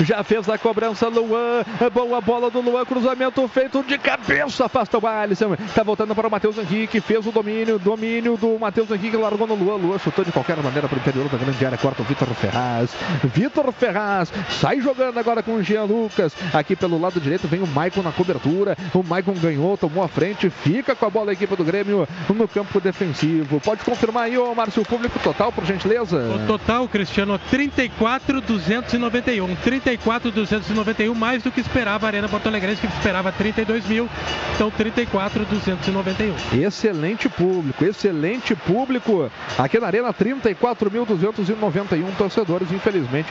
Já 0.00 0.22
fez 0.24 0.48
a 0.48 0.58
cobrança 0.58 1.08
Luan. 1.08 1.64
Boa 1.92 2.20
bola 2.20 2.50
do 2.50 2.60
Luan, 2.60 2.84
cruzamento 2.84 3.46
feito 3.48 3.82
de 3.82 3.96
cabeça, 3.98 4.64
afasta 4.66 4.98
o 4.98 5.06
Alisson. 5.06 5.56
Tá 5.74 5.82
voltando 5.82 6.14
para 6.14 6.26
o 6.26 6.30
Matheus 6.30 6.58
Henrique, 6.58 7.00
fez 7.00 7.26
o 7.26 7.32
domínio, 7.32 7.78
domínio 7.78 8.36
do 8.36 8.58
Matheus 8.58 8.90
Henrique, 8.90 9.16
largou 9.16 9.46
no 9.46 9.54
Luan. 9.54 9.76
Luan 9.76 9.98
chutou 9.98 10.24
de 10.24 10.32
qualquer 10.32 10.56
maneira 10.56 10.88
para 10.88 10.96
o 10.96 11.00
interior 11.00 11.28
da 11.28 11.38
grande 11.38 11.64
área, 11.64 11.78
corta 11.78 12.02
o 12.02 12.04
Vitor 12.04 12.28
Ferraz. 12.34 12.90
Vitor 13.22 13.72
Ferraz 13.72 14.32
sai 14.48 14.80
jogando 14.80 15.18
agora 15.18 15.42
com 15.42 15.54
o 15.54 15.62
Jean 15.62 15.84
Lucas. 15.84 16.34
Aqui 16.52 16.74
pelo 16.74 17.00
lado 17.00 17.20
direito 17.24 17.48
vem 17.48 17.62
o 17.62 17.66
Maicon 17.66 18.02
na 18.02 18.12
cobertura. 18.12 18.76
O 18.92 19.02
Maicon 19.02 19.34
ganhou, 19.34 19.76
tomou 19.76 20.04
a 20.04 20.08
frente, 20.08 20.48
fica 20.48 20.94
com 20.94 21.06
a 21.06 21.10
bola 21.10 21.30
a 21.30 21.32
equipe 21.32 21.56
do 21.56 21.64
Grêmio 21.64 22.06
no 22.28 22.46
campo 22.46 22.80
defensivo. 22.80 23.60
Pode 23.60 23.84
confirmar 23.84 24.24
aí, 24.24 24.38
ô 24.38 24.54
Márcio, 24.54 24.82
o 24.82 24.86
público 24.86 25.18
total, 25.18 25.50
por 25.50 25.64
gentileza? 25.64 26.16
O 26.16 26.46
total, 26.46 26.86
Cristiano, 26.88 27.40
34,291. 27.50 29.56
34,291, 29.56 31.14
mais 31.14 31.42
do 31.42 31.50
que 31.50 31.60
esperava 31.60 32.06
a 32.06 32.08
Arena 32.08 32.28
Porto 32.28 32.46
Alegre, 32.46 32.76
que 32.76 32.86
esperava 32.86 33.32
32 33.32 33.86
mil. 33.86 34.08
Então, 34.54 34.70
34,291. 34.70 36.62
Excelente 36.62 37.28
público, 37.28 37.84
excelente 37.84 38.54
público. 38.54 39.30
Aqui 39.58 39.80
na 39.80 39.86
Arena, 39.86 40.12
34.291 40.12 42.14
torcedores, 42.16 42.70
infelizmente. 42.70 43.28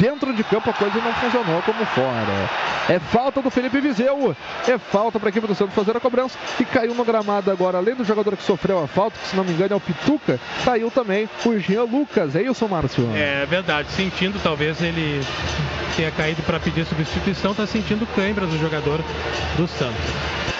Dentro 0.00 0.32
de 0.32 0.42
campo 0.44 0.70
a 0.70 0.72
coisa 0.72 0.98
não 1.00 1.12
funcionou 1.14 1.60
como 1.62 1.84
fora. 1.86 2.48
É 2.88 2.98
falta 3.10 3.42
do 3.42 3.50
Felipe 3.50 3.80
Vizeu. 3.80 4.34
É 4.66 4.78
falta 4.78 5.18
para 5.18 5.28
a 5.28 5.30
equipe 5.30 5.46
do 5.46 5.54
Santos 5.54 5.74
fazer 5.74 5.96
a 5.96 6.00
cobrança. 6.00 6.38
E 6.60 6.64
caiu 6.64 6.94
no 6.94 7.04
gramado 7.04 7.50
agora, 7.50 7.78
além 7.78 7.94
do 7.94 8.04
jogador 8.04 8.36
que 8.36 8.42
sofreu 8.42 8.82
a 8.82 8.86
falta, 8.86 9.18
que 9.18 9.28
se 9.28 9.36
não 9.36 9.44
me 9.44 9.52
engano 9.52 9.74
é 9.74 9.76
o 9.76 9.80
Pituca, 9.80 10.38
caiu 10.64 10.90
também 10.90 11.28
o 11.44 11.58
Jean 11.58 11.84
Lucas. 11.84 12.36
É 12.36 12.42
isso, 12.42 12.68
Márcio? 12.68 13.08
É 13.14 13.46
verdade, 13.46 13.90
sentindo, 13.90 14.40
talvez 14.42 14.80
ele 14.82 15.20
tenha 15.96 16.10
caído 16.10 16.42
para 16.42 16.60
pedir 16.60 16.84
substituição, 16.84 17.52
está 17.52 17.66
sentindo 17.66 18.06
câimbras 18.14 18.52
o 18.52 18.58
jogador 18.58 19.00
do 19.56 19.66
Santos. 19.66 20.57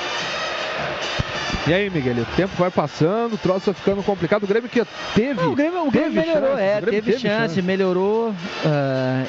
E 1.67 1.75
aí, 1.75 1.91
Miguel, 1.91 2.23
o 2.23 2.37
tempo 2.37 2.55
vai 2.57 2.71
passando, 2.71 3.35
o 3.35 3.39
troço 3.39 3.67
vai 3.67 3.75
ficando 3.75 4.03
complicado. 4.03 4.45
O 4.45 4.47
Grêmio 4.47 4.69
que 4.69 4.83
teve. 5.15 5.41
o 5.43 5.55
Grêmio, 5.55 5.87
o 5.87 5.91
Grêmio 5.91 6.13
teve 6.13 6.27
melhorou, 6.27 6.51
chance, 6.51 6.63
é, 6.63 6.81
Grêmio 6.81 7.03
teve, 7.03 7.19
chance, 7.19 7.63
melhorou. 7.63 8.35
ah, 8.65 9.25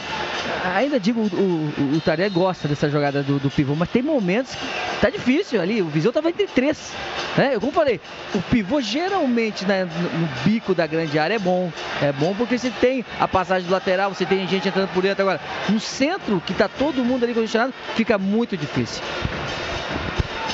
ainda 0.75 0.99
digo, 0.99 1.21
o, 1.21 1.23
o, 1.23 1.97
o 1.97 2.01
Taré 2.01 2.29
gosta 2.29 2.67
dessa 2.67 2.89
jogada 2.89 3.21
do, 3.23 3.39
do 3.39 3.49
pivô, 3.49 3.75
mas 3.75 3.89
tem 3.89 4.01
momentos 4.01 4.55
que 4.55 5.01
tá 5.01 5.09
difícil 5.09 5.61
ali. 5.61 5.81
O 5.81 5.87
Viseu 5.87 6.13
tava 6.13 6.29
entre 6.29 6.47
três. 6.47 6.93
Né? 7.37 7.55
Eu, 7.55 7.59
como 7.59 7.71
falei, 7.71 7.99
o 8.33 8.41
pivô 8.41 8.79
geralmente 8.79 9.65
né, 9.65 9.85
no, 9.85 10.19
no 10.19 10.27
bico 10.43 10.73
da 10.73 10.87
grande 10.87 11.19
área 11.19 11.35
é 11.35 11.39
bom. 11.39 11.71
É 12.01 12.11
bom 12.11 12.33
porque 12.35 12.57
você 12.57 12.69
tem 12.69 13.03
a 13.19 13.27
passagem 13.27 13.67
do 13.67 13.71
lateral, 13.71 14.13
você 14.13 14.25
tem 14.25 14.47
gente 14.47 14.67
entrando 14.67 14.89
por 14.93 15.03
dentro. 15.03 15.21
Agora, 15.23 15.41
no 15.67 15.79
centro, 15.79 16.41
que 16.45 16.53
tá 16.53 16.67
todo 16.67 17.03
mundo 17.03 17.23
ali 17.23 17.33
condicionado, 17.33 17.73
fica 17.95 18.17
muito 18.17 18.55
difícil. 18.55 19.01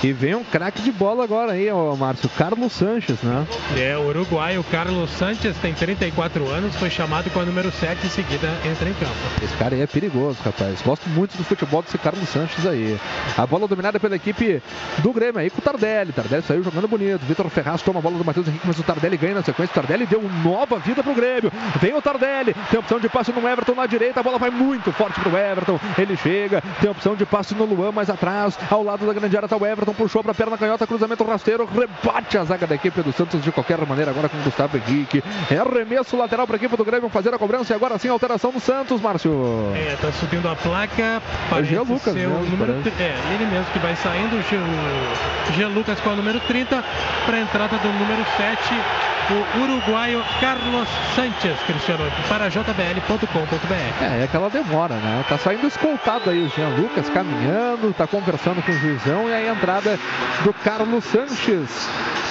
E 0.06 0.14
vem 0.14 0.36
um 0.36 0.44
craque 0.44 0.84
de 0.84 0.92
bola 0.92 1.24
agora 1.24 1.54
aí, 1.54 1.68
ó, 1.72 1.96
Márcio. 1.96 2.30
Carlos 2.38 2.74
Sanches, 2.74 3.20
né? 3.24 3.48
É, 3.76 3.98
o 3.98 4.08
uruguaio 4.08 4.64
Carlos 4.66 5.10
Sanches 5.10 5.58
tem 5.58 5.74
34 5.74 6.48
anos, 6.48 6.76
foi 6.76 6.92
chamado 6.92 7.32
com 7.32 7.40
a 7.40 7.44
número 7.44 7.72
7 7.72 8.06
em 8.06 8.10
seguida 8.12 8.48
entra 8.64 8.88
em 8.88 8.94
campo. 8.94 9.16
Esse 9.44 9.56
cara 9.56 9.74
aí 9.74 9.82
é 9.82 9.88
perigoso, 9.88 10.38
rapaz. 10.46 10.80
Gosto 10.84 11.10
muito 11.10 11.36
do 11.36 11.44
futebol 11.44 11.82
desse 11.82 11.98
Carlos 11.98 12.30
Sanches 12.30 12.68
aí. 12.68 13.00
A 13.36 13.48
bola 13.48 13.68
dominada 13.68 14.00
pela 14.00 14.16
equipe 14.16 14.62
do 15.00 15.12
Grêmio 15.12 15.42
aí 15.42 15.50
com 15.50 15.58
o 15.58 15.62
Tardelli. 15.64 16.12
Tardelli 16.12 16.44
saiu 16.44 16.62
jogando 16.62 16.88
bonito. 16.88 17.26
Vitor 17.26 17.50
Ferraz 17.50 17.82
toma 17.82 17.98
a 17.98 18.02
bola 18.04 18.20
do 18.20 18.24
Matheus 18.24 18.48
Henrique, 18.48 18.68
mas 18.68 18.78
o 18.78 18.84
Tardelli 18.84 19.18
ganha 19.18 19.34
na 19.34 19.44
sequência. 19.44 19.72
O 19.72 19.76
Tardelli 19.76 20.06
deu 20.06 20.22
nova 20.44 20.78
vida 20.78 21.02
pro 21.02 21.16
Grêmio. 21.16 21.52
Vem 21.82 21.96
o 21.96 22.02
Tardelli. 22.02 22.56
Tem 22.70 22.80
opção 22.80 23.00
de 23.00 23.10
passe 23.10 23.32
no 23.32 23.48
Everton 23.48 23.74
na 23.74 23.88
direita. 23.88 24.20
A 24.20 24.24
bola 24.24 24.38
vai 24.38 24.52
muito 24.52 24.92
forte 24.92 25.20
pro 25.20 25.36
Everton. 25.36 25.80
Ele 25.98 26.16
chega. 26.16 26.62
Tem 26.80 26.92
opção 26.92 27.16
de 27.16 27.26
passe 27.26 27.56
no 27.56 27.66
Luan 27.66 27.92
mais 27.92 28.08
atrás. 28.08 28.56
Ao 28.70 28.84
lado 28.84 29.04
da 29.04 29.12
grande 29.12 29.36
área 29.36 29.50
tá 29.50 29.58
o 29.58 29.66
Everton. 29.66 29.95
Puxou 29.96 30.24
pra 30.24 30.34
perna 30.34 30.58
canhota. 30.58 30.86
Cruzamento 30.86 31.24
rasteiro. 31.24 31.66
Rebate 31.66 32.38
a 32.38 32.44
zaga 32.44 32.68
da 32.68 32.76
equipe 32.76 33.02
do 33.02 33.12
Santos 33.12 33.42
de 33.42 33.52
qualquer 33.52 33.78
maneira. 33.86 34.12
Agora 34.12 34.30
com 34.30 34.38
o 34.38 34.42
Gustavo 34.42 34.78
Henrique. 34.78 35.24
É 35.50 35.58
arremesso 35.58 36.16
lateral 36.18 36.46
pra 36.46 36.58
equipe 36.58 36.76
do 36.76 36.86
Grêmio 36.86 37.10
fazer 37.10 37.34
a 37.34 37.38
cobrança. 37.38 37.74
E 37.74 37.76
agora 37.76 37.98
sim, 37.98 38.10
alteração 38.10 38.52
do 38.52 38.60
Santos, 38.60 39.02
Márcio. 39.02 39.32
É, 39.76 39.96
tá 40.02 40.12
subindo 40.12 40.48
a 40.50 40.56
placa. 40.56 41.02
É 41.02 41.22
Parece 41.50 41.70
Jean 41.70 41.82
Lucas 41.84 42.14
ser 42.14 42.28
o 42.28 42.30
mesmo, 42.32 42.46
número 42.58 42.74
parece. 42.84 43.02
É, 43.04 43.16
ele 43.34 43.46
mesmo 43.46 43.66
que 43.72 43.80
vai 43.80 43.96
saindo. 43.96 44.36
O 44.38 44.42
Jean- 44.44 45.50
O 45.50 45.54
Jean 45.54 45.70
Lucas 45.70 46.00
com 46.00 46.10
a 46.10 46.16
número 46.16 46.40
30 46.42 46.84
para 47.26 47.38
a 47.38 47.40
entrada 47.42 47.78
do 47.78 47.88
número 47.88 48.26
7, 48.38 48.74
o 49.32 49.62
uruguaio 49.64 50.24
Carlos 50.40 50.88
Sanches, 51.16 51.58
Cristiano, 51.66 52.04
para 52.30 52.50
jbl.com.br. 52.50 54.04
É, 54.04 54.22
é 54.22 54.24
aquela 54.24 54.50
demora, 54.50 54.96
né? 54.96 55.24
Tá 55.28 55.38
saindo 55.38 55.68
escoltado 55.68 56.30
aí 56.30 56.46
o 56.46 56.50
Jean 56.50 56.70
Lucas 56.78 57.10
caminhando, 57.10 57.94
tá 57.94 58.06
conversando 58.08 58.62
com 58.64 58.72
o 58.72 58.76
juizão 58.78 59.28
e 59.30 59.34
aí 59.34 59.50
a 59.50 59.54
do 60.44 60.54
Carlos 60.64 61.04
Sanches, 61.04 61.70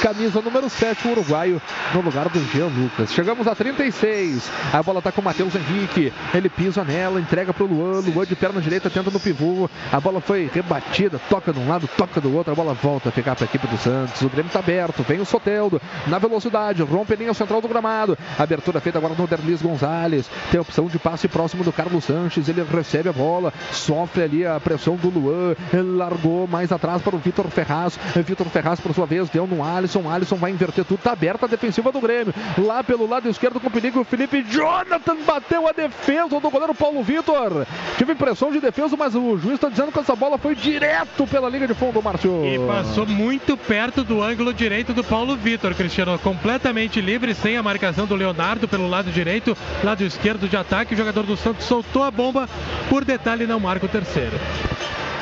camisa 0.01 0.41
número 0.41 0.71
7, 0.71 1.09
o 1.09 1.11
uruguaio, 1.11 1.61
no 1.93 2.01
lugar 2.01 2.29
do 2.31 2.41
Jean 2.51 2.69
Lucas. 2.69 3.13
Chegamos 3.13 3.47
a 3.47 3.55
36, 3.55 4.51
a 4.73 4.83
bola 4.83 5.03
tá 5.03 5.13
com 5.13 5.21
o 5.21 5.25
Matheus 5.25 5.55
Henrique, 5.55 6.11
ele 6.33 6.49
pisa 6.49 6.83
nela, 6.83 7.21
entrega 7.21 7.53
pro 7.53 7.67
Luan, 7.67 8.01
Luan 8.01 8.25
de 8.25 8.35
perna 8.35 8.63
direita 8.63 8.89
tenta 8.89 9.11
no 9.11 9.21
pivô, 9.21 9.69
a 9.93 10.01
bola 10.01 10.23
foi 10.23 10.51
rebatida, 10.53 11.21
toca 11.29 11.53
de 11.53 11.59
um 11.59 11.69
lado, 11.69 11.87
toca 11.99 12.19
do 12.19 12.35
outro, 12.35 12.53
a 12.53 12.57
bola 12.57 12.73
volta 12.73 13.11
a 13.11 13.13
ficar 13.13 13.37
pra 13.37 13.45
equipe 13.45 13.67
do 13.67 13.77
Santos, 13.77 14.23
o 14.23 14.29
Grêmio 14.31 14.51
tá 14.51 14.61
aberto, 14.61 15.03
vem 15.03 15.21
o 15.21 15.27
Soteldo, 15.27 15.81
na 16.07 16.19
velocidade, 16.19 16.83
rompe 16.83 17.13
a 17.13 17.17
linha 17.17 17.35
central 17.35 17.61
do 17.61 17.69
gramado, 17.69 18.17
abertura 18.39 18.81
feita 18.81 18.99
agora 18.99 19.15
no 19.15 19.27
Derlis 19.27 19.61
Gonzalez, 19.61 20.31
tem 20.51 20.59
a 20.59 20.63
opção 20.63 20.87
de 20.87 20.99
passe 20.99 21.29
próximo 21.29 21.63
do 21.63 21.73
Carlos 21.73 22.05
Sanches, 22.05 22.49
ele 22.49 22.65
recebe 22.65 23.11
a 23.11 23.13
bola, 23.13 23.53
sofre 23.71 24.23
ali 24.23 24.47
a 24.47 24.59
pressão 24.59 24.97
do 24.97 25.11
Luan, 25.11 25.55
ele 25.73 25.97
largou 25.97 26.47
mais 26.47 26.73
atrás 26.73 27.03
para 27.03 27.15
o 27.15 27.19
Vitor 27.19 27.34
Ferraz, 27.51 27.99
Vitor 28.25 28.47
Ferraz 28.49 28.81
por 28.81 28.95
sua 28.95 29.07
vez 29.07 29.29
deu 29.29 29.47
no 29.47 29.63
Alisson, 29.65 30.09
Alisson 30.09 30.37
vai 30.37 30.51
inverter 30.51 30.85
tudo, 30.85 30.99
tá 30.99 31.13
aberta 31.13 31.47
a 31.47 31.49
defensiva 31.49 31.91
do 31.91 32.01
Grêmio, 32.01 32.35
lá 32.59 32.83
pelo 32.83 33.09
lado 33.09 33.29
esquerdo 33.29 33.61
com 33.61 33.71
perigo, 33.71 34.01
o 34.01 34.05
Felipe 34.05 34.43
Jonathan 34.43 35.17
bateu 35.27 35.69
a 35.69 35.73
defesa 35.73 36.41
do 36.41 36.51
goleiro 36.51 36.75
Paulo 36.75 37.03
Vitor, 37.03 37.67
tive 37.99 38.13
impressão 38.13 38.53
de 38.53 38.61
defesa, 38.61 38.97
mas 38.97 39.15
o 39.15 39.37
juiz 39.37 39.55
está 39.55 39.69
dizendo 39.69 39.93
que 39.93 39.99
essa 39.99 40.15
bola 40.15 40.39
foi 40.39 40.55
direto 40.55 41.27
pela 41.27 41.49
linha 41.49 41.67
de 41.67 41.75
fundo, 41.75 42.03
Márcio. 42.03 42.45
E 42.45 42.59
passou 42.67 43.07
muito 43.07 43.57
perto 43.57 44.05
do 44.05 44.23
ângulo 44.23 44.53
direito 44.53 44.93
do 44.93 45.03
Paulo 45.03 45.37
Vitor, 45.37 45.75
Cristiano, 45.75 46.19
completamente 46.19 47.01
livre, 47.01 47.35
sem 47.35 47.57
a 47.57 47.63
marcação 47.63 48.07
do 48.07 48.15
Leonardo 48.15 48.69
pelo 48.69 48.89
lado 48.89 49.11
direito, 49.11 49.57
lado 49.83 50.03
esquerdo 50.05 50.49
de 50.49 50.57
ataque. 50.57 50.95
O 50.95 50.97
jogador 50.97 51.25
do 51.25 51.37
Santos 51.37 51.67
soltou 51.67 52.03
a 52.03 52.11
bomba, 52.11 52.49
por 52.89 53.05
detalhe, 53.05 53.47
não 53.47 53.61
marca 53.61 53.87
o 53.87 53.89
terceiro. 53.89 54.39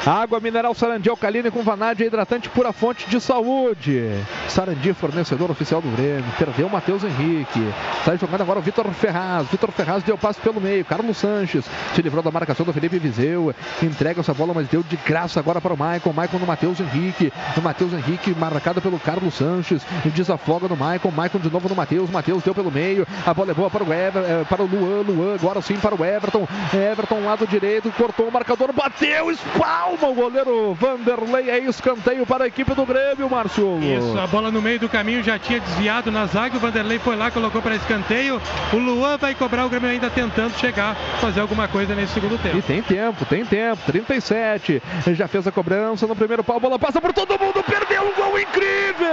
Água 0.04 0.40
mineral 0.40 0.74
Sarandi 0.74 1.08
alcalina 1.08 1.48
com 1.48 1.62
vanádio 1.62 2.04
hidratante 2.04 2.48
pura 2.48 2.72
fonte 2.72 3.08
de 3.08 3.20
saúde. 3.20 4.10
Sarandi, 4.48 4.92
fornecedor 4.92 5.48
oficial 5.48 5.80
do 5.80 5.88
Grêmio. 5.90 6.24
Perdeu 6.36 6.66
o 6.66 6.70
Matheus 6.70 7.04
Henrique. 7.04 7.60
Sai 8.04 8.18
jogando 8.18 8.40
agora 8.40 8.58
o 8.58 8.62
Vitor 8.62 8.84
Ferraz. 8.94 9.46
Vitor 9.46 9.70
Ferraz 9.70 10.02
deu 10.02 10.18
passe 10.18 10.40
pelo 10.40 10.60
meio. 10.60 10.84
Carlos 10.84 11.16
Sanches 11.16 11.64
se 11.94 12.02
livrou 12.02 12.20
da 12.20 12.32
marcação 12.32 12.66
do 12.66 12.72
Felipe 12.72 12.98
Viseu. 12.98 13.54
Entrega 13.80 14.20
essa 14.20 14.34
bola, 14.34 14.52
mas 14.52 14.66
deu 14.66 14.82
de 14.82 14.96
graça 14.96 15.38
agora 15.38 15.60
para 15.60 15.72
o 15.72 15.76
Maicon. 15.76 16.12
Maicon 16.12 16.38
no 16.38 16.46
Matheus 16.46 16.80
Henrique. 16.80 17.32
O 17.56 17.60
Matheus 17.60 17.92
Henrique 17.92 18.34
marcado 18.34 18.82
pelo 18.82 18.98
Carlos 18.98 19.34
Sanches. 19.34 19.82
Desafoga 20.06 20.66
no 20.66 20.76
Maicon. 20.76 21.12
Maicon 21.12 21.38
de 21.38 21.48
novo 21.48 21.68
no 21.68 21.76
Matheus. 21.76 22.10
Matheus 22.10 22.42
deu 22.42 22.54
pelo 22.54 22.72
meio. 22.72 23.06
A 23.24 23.32
bola 23.32 23.52
é 23.52 23.54
boa 23.54 23.70
para 23.70 23.84
o, 23.84 23.92
Ever, 23.92 24.24
eh, 24.24 24.44
para 24.48 24.62
o 24.62 24.66
Luan. 24.66 25.02
Luan 25.02 25.34
agora 25.36 25.62
sim 25.62 25.76
para 25.76 25.94
o 25.94 26.04
Everton. 26.04 26.48
Everton 26.74 27.24
lado 27.24 27.46
direito. 27.46 27.92
Cortou 27.92 28.26
o 28.26 28.32
marcador. 28.32 28.72
Bateu. 28.72 29.32
Espalma 29.92 30.08
o 30.08 30.14
goleiro 30.14 30.74
Vanderlei. 30.74 31.50
É 31.50 31.58
escanteio 31.58 32.26
para 32.26 32.44
a 32.44 32.46
equipe 32.46 32.74
do 32.74 32.86
Grêmio, 32.86 33.28
Márcio. 33.28 33.78
Isso, 33.82 34.18
a 34.18 34.26
bola 34.26 34.50
no 34.50 34.62
meio 34.62 34.78
do 34.78 34.88
caminho 34.88 35.22
já 35.22 35.38
tinha 35.38 35.60
desviado 35.60 36.10
na 36.10 36.26
zaga. 36.26 36.56
O 36.56 36.60
Vanderlei 36.60 36.98
foi 36.98 37.14
lá, 37.14 37.30
colocou 37.30 37.60
para 37.60 37.76
escanteio. 37.76 38.40
O 38.72 38.76
Luan 38.76 39.18
vai 39.18 39.34
cobrar 39.34 39.66
o 39.66 39.68
Grêmio 39.68 39.90
ainda 39.90 40.08
tentando 40.08 40.58
chegar, 40.58 40.96
fazer 41.20 41.40
alguma 41.40 41.68
coisa 41.68 41.94
nesse 41.94 42.14
segundo 42.14 42.40
tempo. 42.42 42.58
E 42.58 42.62
tem 42.62 42.82
tempo, 42.82 43.24
tem 43.26 43.44
tempo. 43.44 43.82
37. 43.86 44.82
Ele 45.06 45.14
já 45.14 45.28
fez 45.28 45.46
a 45.46 45.52
cobrança 45.52 46.06
no 46.06 46.16
primeiro 46.16 46.42
pau. 46.42 46.56
A 46.56 46.60
bola 46.60 46.78
passa 46.78 47.00
por 47.00 47.12
todo 47.12 47.38
mundo. 47.38 47.62
Perdeu 47.62 48.02
um 48.02 48.14
gol 48.14 48.38
incrível. 48.38 49.12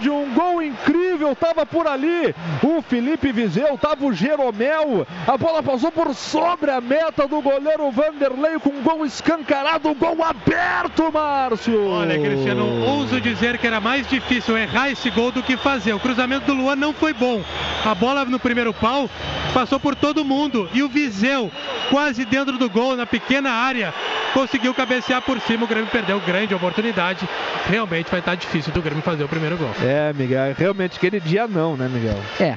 Perde 0.00 0.08
um 0.08 0.32
gol 0.32 0.62
incrível, 0.62 1.36
tava 1.36 1.66
por 1.66 1.86
ali 1.86 2.34
o 2.62 2.80
Felipe 2.80 3.32
Viseu, 3.32 3.76
tava 3.76 4.06
o 4.06 4.14
Jeromel, 4.14 5.06
a 5.26 5.36
bola 5.36 5.62
passou 5.62 5.92
por 5.92 6.14
sobre 6.14 6.70
a 6.70 6.80
meta 6.80 7.28
do 7.28 7.42
goleiro 7.42 7.90
Vanderlei 7.90 8.58
com 8.60 8.70
um 8.70 8.82
gol 8.82 9.04
escancarado, 9.04 9.94
gol 9.94 10.24
aberto, 10.24 11.12
Márcio. 11.12 11.86
Olha, 11.88 12.18
Cristiano, 12.18 12.64
ouso 12.86 13.20
dizer 13.20 13.58
que 13.58 13.66
era 13.66 13.78
mais 13.78 14.08
difícil 14.08 14.56
errar 14.56 14.90
esse 14.90 15.10
gol 15.10 15.30
do 15.30 15.42
que 15.42 15.58
fazer. 15.58 15.92
O 15.92 16.00
cruzamento 16.00 16.46
do 16.46 16.54
Luan 16.54 16.76
não 16.76 16.94
foi 16.94 17.12
bom. 17.12 17.42
A 17.84 17.94
bola 17.94 18.24
no 18.24 18.40
primeiro 18.40 18.72
pau 18.72 19.10
passou 19.52 19.78
por 19.78 19.94
todo 19.94 20.24
mundo 20.24 20.66
e 20.72 20.82
o 20.82 20.88
Viseu, 20.88 21.50
quase 21.90 22.24
dentro 22.24 22.56
do 22.56 22.70
gol, 22.70 22.96
na 22.96 23.04
pequena 23.04 23.50
área, 23.50 23.92
conseguiu 24.32 24.72
cabecear 24.72 25.20
por 25.22 25.38
cima. 25.40 25.64
O 25.64 25.68
Grêmio 25.68 25.90
perdeu 25.90 26.20
grande 26.20 26.54
oportunidade. 26.54 27.28
Realmente 27.68 28.10
vai 28.10 28.20
estar 28.20 28.34
difícil 28.34 28.72
do 28.72 28.80
Grêmio 28.80 29.02
fazer 29.02 29.24
o 29.24 29.28
primeiro 29.28 29.56
gol. 29.56 29.70
É, 29.82 29.89
Miguel, 30.14 30.54
realmente 30.56 30.96
aquele 30.96 31.20
dia 31.20 31.46
não, 31.46 31.76
né, 31.76 31.88
Miguel? 31.88 32.18
É, 32.38 32.56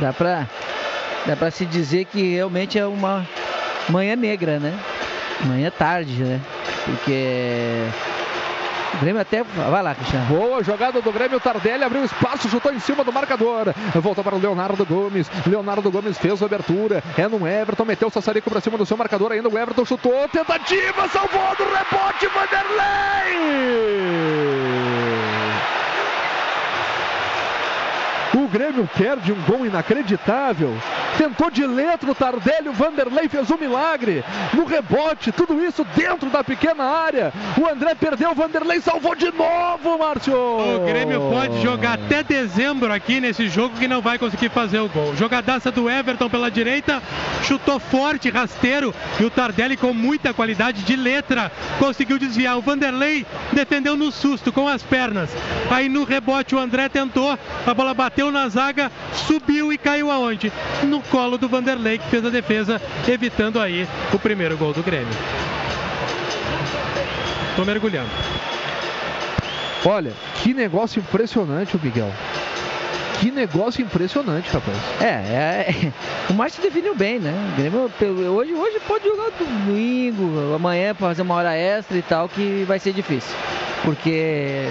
dá 0.00 0.12
pra, 0.12 0.46
dá 1.26 1.36
pra 1.36 1.50
se 1.50 1.64
dizer 1.64 2.04
que 2.06 2.34
realmente 2.34 2.78
é 2.78 2.86
uma 2.86 3.26
manhã 3.88 4.16
negra, 4.16 4.58
né? 4.58 4.74
Manhã 5.44 5.70
tarde, 5.70 6.22
né? 6.22 6.40
Porque 6.84 7.88
o 8.94 8.98
Grêmio 8.98 9.20
até. 9.20 9.42
Vai 9.42 9.82
lá, 9.82 9.94
Cristiano. 9.94 10.24
Boa 10.26 10.62
jogada 10.64 11.02
do 11.02 11.12
Grêmio, 11.12 11.38
Tardelli 11.38 11.84
abriu 11.84 12.04
espaço, 12.04 12.48
chutou 12.48 12.72
em 12.72 12.78
cima 12.80 13.04
do 13.04 13.12
marcador. 13.12 13.74
Volta 13.94 14.22
para 14.22 14.34
o 14.34 14.38
Leonardo 14.38 14.86
Gomes. 14.86 15.30
Leonardo 15.46 15.90
Gomes 15.90 16.16
fez 16.16 16.42
a 16.42 16.46
abertura. 16.46 17.02
É 17.18 17.28
no 17.28 17.46
Everton, 17.46 17.84
meteu 17.84 18.08
o 18.08 18.10
Sassarico 18.10 18.48
para 18.48 18.60
cima 18.60 18.78
do 18.78 18.86
seu 18.86 18.96
marcador 18.96 19.32
ainda. 19.32 19.48
O 19.48 19.58
Everton 19.58 19.84
chutou, 19.84 20.26
tentativa, 20.28 21.08
salvou 21.08 21.54
do 21.56 21.64
rebote, 21.64 22.26
Vanderlei! 22.28 23.36
O 28.44 28.48
Grêmio 28.48 28.88
perde 28.96 29.32
um 29.32 29.42
gol 29.42 29.66
inacreditável. 29.66 30.76
Tentou 31.16 31.50
de 31.50 31.66
letra 31.66 32.10
o 32.10 32.14
Tardelli, 32.14 32.68
o 32.68 32.72
Vanderlei 32.72 33.28
fez 33.28 33.50
um 33.50 33.56
milagre. 33.56 34.22
No 34.52 34.64
rebote, 34.64 35.32
tudo 35.32 35.62
isso 35.64 35.84
dentro 35.96 36.28
da 36.28 36.44
pequena 36.44 36.84
área. 36.84 37.32
O 37.58 37.66
André 37.66 37.94
perdeu, 37.94 38.30
o 38.30 38.34
Vanderlei 38.34 38.80
salvou 38.80 39.14
de 39.14 39.32
novo, 39.32 39.98
Márcio. 39.98 40.34
O 40.34 40.84
Grêmio 40.86 41.20
pode 41.30 41.62
jogar 41.62 41.94
até 41.94 42.22
dezembro 42.22 42.92
aqui 42.92 43.20
nesse 43.20 43.48
jogo 43.48 43.76
que 43.76 43.88
não 43.88 44.02
vai 44.02 44.18
conseguir 44.18 44.50
fazer 44.50 44.80
o 44.80 44.88
gol. 44.88 45.16
Jogadaça 45.16 45.70
do 45.70 45.88
Everton 45.88 46.28
pela 46.28 46.50
direita, 46.50 47.02
chutou 47.42 47.78
forte, 47.78 48.28
rasteiro 48.28 48.94
e 49.18 49.24
o 49.24 49.30
Tardelli 49.30 49.76
com 49.76 49.92
muita 49.92 50.34
qualidade 50.34 50.82
de 50.82 50.96
letra 50.96 51.50
conseguiu 51.78 52.18
desviar. 52.18 52.58
O 52.58 52.62
Vanderlei 52.62 53.24
defendeu 53.52 53.96
no 53.96 54.12
susto 54.12 54.52
com 54.52 54.68
as 54.68 54.82
pernas. 54.82 55.30
Aí 55.70 55.88
no 55.88 56.04
rebote 56.04 56.54
o 56.54 56.58
André 56.58 56.88
tentou, 56.88 57.38
a 57.66 57.74
bola 57.74 57.94
bateu 57.94 58.25
na 58.30 58.48
zaga, 58.48 58.90
subiu 59.12 59.72
e 59.72 59.78
caiu 59.78 60.10
aonde? 60.10 60.52
No 60.82 61.00
colo 61.02 61.38
do 61.38 61.48
Vanderlei 61.48 61.98
que 61.98 62.08
fez 62.08 62.24
a 62.24 62.30
defesa, 62.30 62.80
evitando 63.08 63.60
aí 63.60 63.86
o 64.12 64.18
primeiro 64.18 64.56
gol 64.56 64.72
do 64.72 64.82
Grêmio. 64.82 65.14
Tô 67.56 67.64
mergulhando. 67.64 68.10
Olha, 69.84 70.12
que 70.42 70.52
negócio 70.52 71.00
impressionante 71.00 71.76
o 71.76 71.80
Miguel. 71.82 72.12
Que 73.20 73.30
negócio 73.30 73.82
impressionante, 73.82 74.50
rapaz. 74.50 74.76
É, 75.00 75.04
é, 75.04 75.66
é. 75.70 75.92
o 76.30 76.34
Márcio 76.34 76.62
definiu 76.62 76.94
bem, 76.94 77.18
né? 77.18 77.32
O 77.52 77.56
Grêmio, 77.56 77.90
hoje, 78.30 78.52
hoje 78.52 78.80
pode 78.86 79.04
jogar 79.04 79.30
domingo, 79.38 80.54
amanhã 80.54 80.94
pra 80.94 81.08
fazer 81.08 81.22
uma 81.22 81.34
hora 81.34 81.54
extra 81.54 81.96
e 81.96 82.02
tal, 82.02 82.28
que 82.28 82.64
vai 82.66 82.78
ser 82.78 82.92
difícil. 82.92 83.34
Porque 83.82 84.66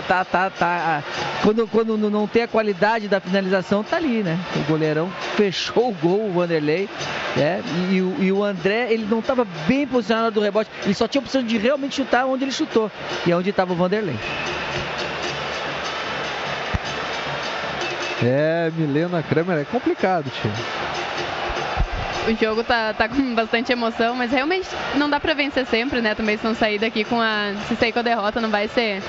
tá, 0.00 0.24
tá, 0.24 0.24
tá, 0.24 0.50
tá. 0.50 1.02
Quando, 1.42 1.66
quando 1.68 1.98
não- 1.98 2.08
não 2.08 2.26
tem 2.26 2.44
a 2.44 2.48
qualidade 2.48 3.08
da 3.08 3.20
finalização, 3.20 3.82
tá 3.82 3.96
ali, 3.96 4.22
né? 4.22 4.38
O 4.56 4.60
goleirão 4.60 5.10
fechou 5.36 5.88
o 5.90 5.92
gol, 5.92 6.28
o 6.28 6.32
Vanderlei. 6.32 6.88
né? 7.36 7.62
E, 7.90 8.00
o- 8.00 8.16
e 8.20 8.30
o 8.32 8.44
André, 8.44 8.88
ele 8.92 9.06
não 9.10 9.18
estava 9.18 9.46
bem 9.66 9.86
posicionado 9.86 10.30
do 10.32 10.40
rebote, 10.40 10.70
ele 10.84 10.94
só 10.94 11.08
tinha 11.08 11.20
a 11.20 11.24
opção 11.24 11.42
de 11.42 11.58
realmente 11.58 11.96
chutar 11.96 12.26
onde 12.26 12.44
ele 12.44 12.52
chutou. 12.52 12.90
E 13.26 13.32
é 13.32 13.36
onde 13.36 13.50
estava 13.50 13.72
o 13.72 13.76
Vanderlei. 13.76 14.16
É, 18.22 18.70
Milena 18.76 19.22
Kramer, 19.22 19.58
é 19.58 19.64
complicado, 19.64 20.30
tio. 20.30 20.50
O 22.26 22.34
jogo 22.40 22.62
tá, 22.62 22.94
tá 22.94 23.08
com 23.08 23.34
bastante 23.34 23.72
emoção, 23.72 24.14
mas 24.14 24.30
realmente 24.30 24.68
não 24.96 25.10
dá 25.10 25.18
pra 25.18 25.34
vencer 25.34 25.66
sempre, 25.66 26.00
né? 26.00 26.14
Também 26.14 26.36
se 26.36 26.44
não 26.44 26.54
sair 26.54 26.78
daqui 26.78 27.02
com 27.04 27.20
a. 27.20 27.52
Se 27.68 27.74
sair 27.74 27.92
com 27.92 27.98
a 27.98 28.02
derrota, 28.02 28.40
não 28.40 28.50
vai 28.50 28.68
ser. 28.68 29.02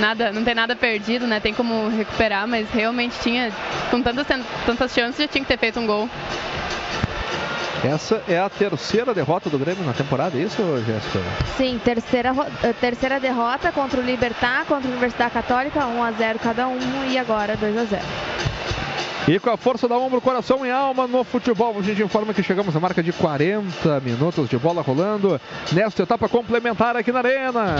Nada, 0.00 0.32
não 0.32 0.44
tem 0.44 0.54
nada 0.54 0.74
perdido, 0.74 1.26
né? 1.26 1.38
Tem 1.38 1.54
como 1.54 1.88
recuperar, 1.88 2.46
mas 2.48 2.68
realmente 2.70 3.14
tinha. 3.20 3.52
Com 3.90 4.02
tantas, 4.02 4.26
tantas 4.66 4.92
chances, 4.92 5.18
já 5.18 5.28
tinha 5.28 5.42
que 5.42 5.48
ter 5.48 5.58
feito 5.58 5.78
um 5.78 5.86
gol. 5.86 6.08
Essa 7.84 8.20
é 8.26 8.36
a 8.36 8.48
terceira 8.48 9.14
derrota 9.14 9.48
do 9.48 9.56
Grêmio 9.56 9.84
na 9.84 9.92
temporada, 9.92 10.36
é 10.36 10.42
isso, 10.42 10.60
Jéssica? 10.84 11.20
Sim, 11.56 11.80
terceira, 11.84 12.32
eh, 12.64 12.72
terceira 12.72 13.20
derrota 13.20 13.70
contra 13.70 14.00
o 14.00 14.02
Libertar, 14.02 14.64
contra 14.66 14.88
a 14.88 14.90
Universidade 14.90 15.32
Católica, 15.32 15.86
1 15.86 16.02
a 16.02 16.10
0 16.10 16.38
cada 16.40 16.66
um 16.66 16.78
e 17.08 17.16
agora 17.16 17.56
2 17.56 17.78
a 17.78 17.84
0. 17.84 18.02
E 19.28 19.38
com 19.38 19.50
a 19.50 19.58
força 19.58 19.86
da 19.86 19.94
ombro, 19.98 20.22
coração 20.22 20.64
e 20.64 20.70
alma 20.70 21.06
no 21.06 21.22
futebol, 21.22 21.78
a 21.78 21.82
gente 21.82 22.02
informa 22.02 22.32
que 22.32 22.42
chegamos 22.42 22.74
à 22.74 22.80
marca 22.80 23.02
de 23.02 23.12
40 23.12 24.00
minutos 24.00 24.48
de 24.48 24.56
bola 24.56 24.80
rolando 24.80 25.38
nesta 25.70 26.02
etapa 26.02 26.30
complementar 26.30 26.96
aqui 26.96 27.12
na 27.12 27.18
Arena. 27.18 27.76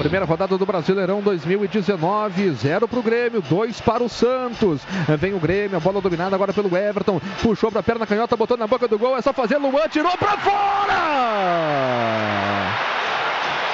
Primeira 0.00 0.26
rodada 0.26 0.58
do 0.58 0.66
Brasileirão 0.66 1.20
2019, 1.22 2.50
0 2.50 2.88
para 2.88 2.98
o 2.98 3.02
Grêmio, 3.02 3.40
2 3.40 3.80
para 3.80 4.02
o 4.02 4.08
Santos. 4.08 4.80
Vem 5.16 5.32
o 5.32 5.38
Grêmio, 5.38 5.76
a 5.76 5.80
bola 5.80 6.00
dominada 6.00 6.34
agora 6.34 6.52
pelo 6.52 6.76
Everton. 6.76 7.20
Puxou 7.42 7.70
para 7.70 7.78
a 7.78 7.84
perna 7.84 8.08
canhota, 8.08 8.36
botou 8.36 8.56
na 8.56 8.66
boca 8.66 8.88
do 8.88 8.98
gol. 8.98 9.16
É 9.16 9.22
só 9.22 9.32
fazer 9.32 9.58
Luan, 9.58 9.88
tirou 9.88 10.18
para 10.18 10.36
fora! 10.38 11.66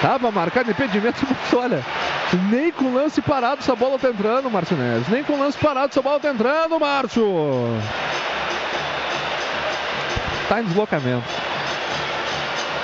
Tava 0.02 0.30
marcado 0.32 0.70
impedimento, 0.70 1.24
mas 1.30 1.54
olha, 1.54 1.82
nem 2.50 2.72
com 2.72 2.92
lance 2.92 3.22
parado 3.22 3.60
essa 3.60 3.76
bola 3.76 3.98
tá 3.98 4.08
entrando, 4.10 4.50
Márcio 4.50 4.76
Neves. 4.76 5.08
Nem 5.08 5.22
com 5.22 5.38
lance 5.38 5.56
parado 5.56 5.90
essa 5.90 6.02
bola 6.02 6.18
tá 6.18 6.30
entrando, 6.30 6.78
Márcio. 6.80 7.24
Tá 10.48 10.60
em 10.60 10.64
deslocamento. 10.64 11.22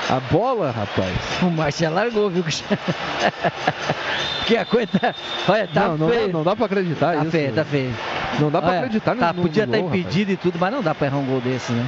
A 0.09 0.21
bola, 0.33 0.71
rapaz. 0.71 1.13
O 1.43 1.51
Márcio 1.51 1.87
já 1.89 1.91
largou, 1.95 2.31
viu? 2.31 2.45
Porque 4.39 4.57
a 4.57 4.65
coisa 4.65 4.89
tá. 4.99 5.15
Olha, 5.49 5.69
tá 5.69 5.81
não, 5.89 5.99
não, 5.99 6.09
feio. 6.09 6.27
dá, 6.29 6.33
não 6.33 6.43
dá 6.45 6.57
pra 6.57 6.65
acreditar 6.67 7.15
Tá 7.15 7.23
isso. 7.23 7.31
feio, 7.31 7.53
tá 7.53 7.65
feio. 7.65 7.95
Não 8.39 8.51
dá 8.51 8.61
pra 8.63 8.71
Olha, 8.71 8.79
acreditar 8.79 9.17
tá, 9.17 9.33
no, 9.33 9.43
Podia 9.43 9.65
estar 9.65 9.77
gol, 9.77 9.89
impedido 9.89 10.33
e 10.33 10.37
tudo, 10.37 10.59
mas 10.59 10.73
não 10.73 10.83
dá 10.83 10.95
pra 10.95 11.09
errar 11.09 11.19
um 11.19 11.27
gol 11.27 11.41
desse, 11.41 11.73
né? 11.73 11.87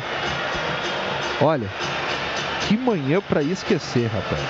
Olha, 1.41 1.67
que 2.69 2.77
manhã 2.77 3.21
pra 3.27 3.43
esquecer, 3.43 4.11
rapaz. 4.13 4.43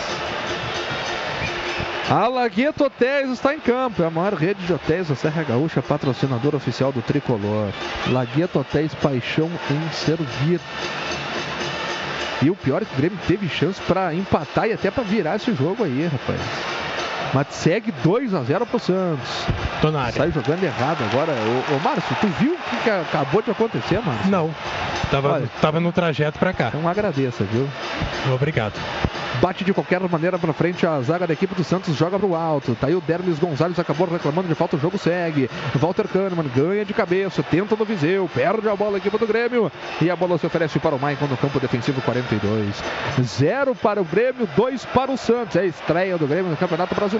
A 2.10 2.26
Lagueto 2.26 2.82
Hotéis 2.82 3.30
está 3.30 3.54
em 3.54 3.60
campo. 3.60 4.02
É 4.02 4.06
a 4.06 4.10
maior 4.10 4.34
rede 4.34 4.60
de 4.66 4.72
hotéis 4.72 5.06
da 5.06 5.14
Serra 5.14 5.44
Gaúcha, 5.44 5.80
patrocinador 5.80 6.56
oficial 6.56 6.90
do 6.90 7.00
Tricolor. 7.00 7.68
Lagueto 8.08 8.58
Hotéis, 8.58 8.92
paixão 8.96 9.48
em 9.70 9.92
servir. 9.92 10.60
E 12.42 12.50
o 12.50 12.56
pior 12.56 12.82
é 12.82 12.84
que 12.84 12.94
o 12.94 12.96
Grêmio 12.96 13.18
teve 13.28 13.48
chance 13.48 13.80
para 13.82 14.12
empatar 14.12 14.66
e 14.66 14.72
até 14.72 14.90
para 14.90 15.04
virar 15.04 15.36
esse 15.36 15.54
jogo 15.54 15.84
aí, 15.84 16.04
rapaz. 16.08 16.40
Mas 17.32 17.46
segue 17.50 17.92
2 18.02 18.34
a 18.34 18.42
0 18.42 18.66
pro 18.66 18.78
Santos. 18.78 19.46
Tô 19.80 19.90
na 19.90 20.02
área. 20.02 20.12
Sai 20.12 20.32
jogando 20.32 20.64
errado 20.64 20.98
agora. 21.10 21.32
Ô, 21.32 21.76
ô 21.76 21.78
Márcio, 21.80 22.16
tu 22.20 22.26
viu 22.38 22.54
o 22.54 22.58
que, 22.58 22.76
que 22.84 22.90
acabou 22.90 23.42
de 23.42 23.50
acontecer, 23.50 24.00
Márcio? 24.04 24.30
Não. 24.30 24.50
Tava, 25.10 25.42
tava 25.60 25.80
no 25.80 25.92
trajeto 25.92 26.38
pra 26.38 26.52
cá. 26.52 26.68
Então 26.68 26.88
agradeça, 26.88 27.44
viu? 27.44 27.68
Obrigado. 28.32 28.74
Bate 29.40 29.64
de 29.64 29.72
qualquer 29.72 30.00
maneira 30.00 30.38
pra 30.38 30.52
frente 30.52 30.86
a 30.86 31.00
zaga 31.00 31.26
da 31.26 31.32
equipe 31.32 31.54
do 31.54 31.64
Santos, 31.64 31.96
joga 31.96 32.18
pro 32.18 32.34
alto. 32.34 32.76
Tá 32.78 32.88
aí 32.88 32.94
o 32.94 33.00
Derlis 33.00 33.38
Gonzalez, 33.38 33.78
acabou 33.78 34.06
reclamando 34.06 34.48
de 34.48 34.54
falta, 34.54 34.76
o 34.76 34.78
jogo 34.78 34.98
segue. 34.98 35.48
Walter 35.76 36.06
Kahneman 36.08 36.50
ganha 36.54 36.84
de 36.84 36.92
cabeça, 36.92 37.42
tenta 37.42 37.74
no 37.74 37.84
Viseu, 37.84 38.28
perde 38.34 38.68
a 38.68 38.76
bola 38.76 38.96
a 38.96 38.98
equipe 38.98 39.16
do 39.16 39.26
Grêmio. 39.26 39.72
E 40.00 40.10
a 40.10 40.16
bola 40.16 40.36
se 40.36 40.46
oferece 40.46 40.78
para 40.78 40.94
o 40.94 40.98
Maicon 40.98 41.26
no 41.26 41.36
campo 41.36 41.58
defensivo 41.58 42.02
42. 42.02 42.82
Zero 43.22 43.74
para 43.74 44.02
o 44.02 44.04
Grêmio, 44.04 44.48
dois 44.56 44.84
para 44.84 45.10
o 45.10 45.16
Santos. 45.16 45.56
É 45.56 45.60
a 45.60 45.64
estreia 45.64 46.18
do 46.18 46.26
Grêmio 46.26 46.50
no 46.50 46.56
Campeonato 46.56 46.94
Brasileiro. 46.94 47.19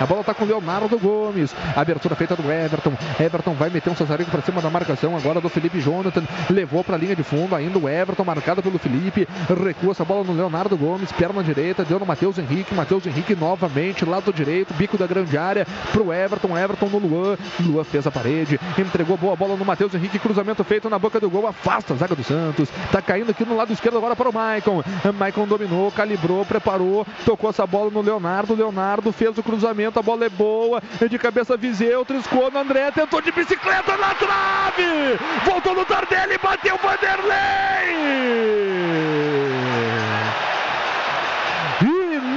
A 0.00 0.06
bola 0.06 0.24
tá 0.24 0.34
com 0.34 0.44
o 0.44 0.46
Leonardo 0.46 0.98
Gomes. 0.98 1.54
Abertura 1.76 2.14
feita 2.14 2.34
do 2.34 2.50
Everton. 2.50 2.92
Everton 3.20 3.54
vai 3.54 3.70
meter 3.70 3.90
um 3.90 3.96
Cesarico 3.96 4.30
para 4.30 4.42
cima 4.42 4.60
da 4.60 4.70
marcação 4.70 5.16
agora 5.16 5.40
do 5.40 5.48
Felipe 5.48 5.80
Jonathan. 5.80 6.22
Levou 6.50 6.82
para 6.82 6.96
a 6.96 6.98
linha 6.98 7.14
de 7.14 7.22
fundo, 7.22 7.54
ainda 7.54 7.78
o 7.78 7.88
Everton 7.88 8.24
marcado 8.24 8.62
pelo 8.62 8.78
Felipe. 8.78 9.28
Recua 9.48 9.92
essa 9.92 10.04
bola 10.04 10.24
no 10.24 10.32
Leonardo 10.32 10.76
Gomes, 10.76 11.12
perna 11.12 11.42
direita, 11.42 11.84
deu 11.84 11.98
no 11.98 12.06
Matheus 12.06 12.38
Henrique. 12.38 12.74
Matheus 12.74 13.06
Henrique 13.06 13.34
novamente, 13.34 14.04
lado 14.04 14.32
direito, 14.32 14.74
bico 14.74 14.96
da 14.96 15.06
grande 15.06 15.36
área 15.36 15.66
pro 15.92 16.12
Everton. 16.12 16.56
Everton 16.56 16.86
no 16.86 16.98
Luan. 16.98 17.36
Luan 17.60 17.84
fez 17.84 18.06
a 18.06 18.10
parede, 18.10 18.58
entregou 18.78 19.16
boa 19.16 19.36
bola 19.36 19.56
no 19.56 19.64
Matheus 19.64 19.94
Henrique. 19.94 20.18
Cruzamento 20.18 20.64
feito 20.64 20.88
na 20.88 20.98
boca 20.98 21.20
do 21.20 21.30
gol, 21.30 21.46
afasta 21.46 21.94
a 21.94 21.96
zaga 21.96 22.14
do 22.14 22.22
Santos. 22.22 22.68
Tá 22.90 23.00
caindo 23.00 23.30
aqui 23.30 23.44
no 23.44 23.56
lado 23.56 23.72
esquerdo 23.72 23.98
agora 23.98 24.16
para 24.16 24.28
o 24.28 24.32
Maicon. 24.32 24.82
Maicon 25.18 25.46
dominou, 25.46 25.90
calibrou, 25.92 26.44
preparou, 26.44 27.06
tocou 27.24 27.50
essa 27.50 27.66
bola 27.66 27.90
no 27.90 28.00
Leonardo. 28.00 28.54
Leonardo 28.54 29.12
fez 29.12 29.27
o 29.36 29.42
cruzamento, 29.42 29.98
a 29.98 30.02
bola 30.02 30.24
é 30.24 30.28
boa. 30.28 30.80
De 31.08 31.18
cabeça 31.18 31.56
Viseu, 31.56 32.04
triscou 32.04 32.50
no 32.50 32.58
André, 32.58 32.90
tentou 32.92 33.20
de 33.20 33.32
bicicleta 33.32 33.96
na 33.96 34.14
trave. 34.14 35.18
Voltou 35.44 35.74
no 35.74 35.84
Tardelli, 35.84 36.38
bateu 36.38 36.78
Vanderlei. 36.78 37.38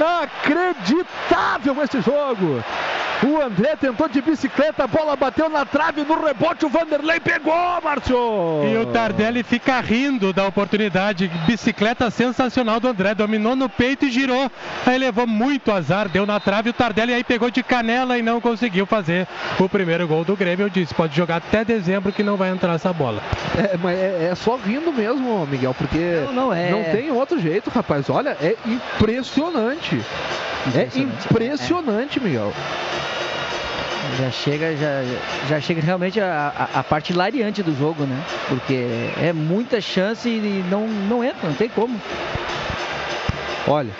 Inacreditável 0.02 1.76
esse 1.82 2.00
jogo. 2.00 2.62
O 3.24 3.40
André 3.40 3.76
tentou 3.76 4.08
de 4.08 4.20
bicicleta, 4.20 4.82
a 4.82 4.86
bola 4.88 5.14
bateu 5.14 5.48
na 5.48 5.64
trave, 5.64 6.02
no 6.02 6.20
rebote 6.26 6.66
o 6.66 6.68
Vanderlei 6.68 7.20
pegou, 7.20 7.54
Márcio! 7.80 8.16
E 8.68 8.76
o 8.76 8.86
Tardelli 8.86 9.44
fica 9.44 9.80
rindo 9.80 10.32
da 10.32 10.44
oportunidade. 10.48 11.30
Bicicleta 11.46 12.10
sensacional 12.10 12.80
do 12.80 12.88
André. 12.88 13.14
Dominou 13.14 13.54
no 13.54 13.68
peito 13.68 14.06
e 14.06 14.10
girou. 14.10 14.50
Aí 14.84 14.98
levou 14.98 15.24
muito 15.24 15.70
azar, 15.70 16.08
deu 16.08 16.26
na 16.26 16.40
trave. 16.40 16.70
O 16.70 16.72
Tardelli 16.72 17.14
aí 17.14 17.22
pegou 17.22 17.48
de 17.48 17.62
canela 17.62 18.18
e 18.18 18.22
não 18.22 18.40
conseguiu 18.40 18.86
fazer 18.86 19.28
o 19.60 19.68
primeiro 19.68 20.08
gol 20.08 20.24
do 20.24 20.34
Grêmio. 20.34 20.66
Eu 20.66 20.70
disse: 20.70 20.92
pode 20.92 21.14
jogar 21.14 21.36
até 21.36 21.64
dezembro 21.64 22.10
que 22.10 22.24
não 22.24 22.36
vai 22.36 22.50
entrar 22.50 22.74
essa 22.74 22.92
bola. 22.92 23.22
É, 23.56 23.76
mas 23.76 23.96
é, 23.96 24.30
é 24.32 24.34
só 24.34 24.56
rindo 24.56 24.92
mesmo, 24.92 25.46
Miguel, 25.46 25.74
porque 25.78 26.22
Não, 26.26 26.32
não, 26.32 26.52
é- 26.52 26.70
não 26.70 26.82
tem 26.84 27.08
outro 27.12 27.38
jeito, 27.38 27.70
rapaz. 27.70 28.10
Olha, 28.10 28.36
é 28.42 28.56
impressionante. 28.66 29.91
É 30.74 30.98
impressionante, 30.98 32.20
Miguel. 32.20 32.52
Já 34.18 34.30
chega, 34.30 34.76
já, 34.76 35.02
já 35.48 35.60
chega 35.60 35.80
realmente 35.80 36.20
a, 36.20 36.52
a, 36.74 36.80
a 36.80 36.82
parte 36.82 37.12
hilariante 37.12 37.62
do 37.62 37.76
jogo, 37.76 38.04
né? 38.04 38.22
Porque 38.48 38.84
é 39.22 39.32
muita 39.32 39.80
chance 39.80 40.28
e 40.28 40.64
não, 40.68 40.86
não 40.86 41.24
entra, 41.24 41.48
não 41.48 41.54
tem 41.54 41.68
como. 41.68 42.00
Olha, 43.66 43.90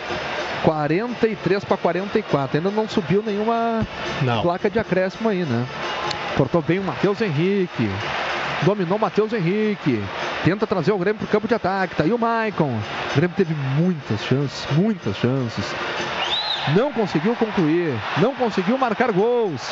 43 0.63 1.65
para 1.65 1.77
44. 1.77 2.59
Ainda 2.59 2.71
não 2.71 2.89
subiu 2.89 3.23
nenhuma 3.25 3.87
Não. 4.23 4.43
placa 4.43 4.71
de 4.71 4.79
acréscimo 4.79 5.29
aí, 5.29 5.45
né? 5.45 5.67
Cortou 6.37 6.63
bem 6.63 6.79
o 6.79 6.83
Matheus 6.85 7.21
Henrique. 7.21 7.91
Dominou 8.63 8.97
o 8.97 9.01
Matheus 9.01 9.33
Henrique. 9.33 10.03
Tenta 10.45 10.67
trazer 10.67 10.93
o 10.93 10.99
Grêmio 10.99 11.19
para 11.19 11.27
o 11.27 11.29
campo 11.29 11.49
de 11.49 11.55
ataque. 11.55 11.95
Tá 11.97 12.05
aí 12.05 12.13
o 12.13 12.19
Maicon. 12.19 12.79
O 13.13 13.17
Grêmio 13.17 13.37
teve 13.37 13.55
muitas 13.77 14.25
chances, 14.25 14.67
muitas 14.73 15.17
chances. 15.17 15.75
Não 16.77 16.93
conseguiu 16.93 17.35
concluir. 17.35 17.93
Não 18.19 18.35
conseguiu 18.35 18.79
marcar 18.79 19.11
gols. 19.13 19.69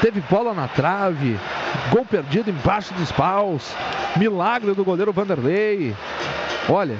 Teve 0.00 0.20
bola 0.22 0.54
na 0.54 0.66
trave. 0.68 1.38
Gol 1.90 2.04
perdido 2.06 2.50
embaixo 2.50 2.94
dos 2.94 3.12
paus. 3.12 3.74
Milagre 4.16 4.72
do 4.74 4.84
goleiro 4.84 5.12
Vanderlei. 5.12 5.94
Olha, 6.68 6.96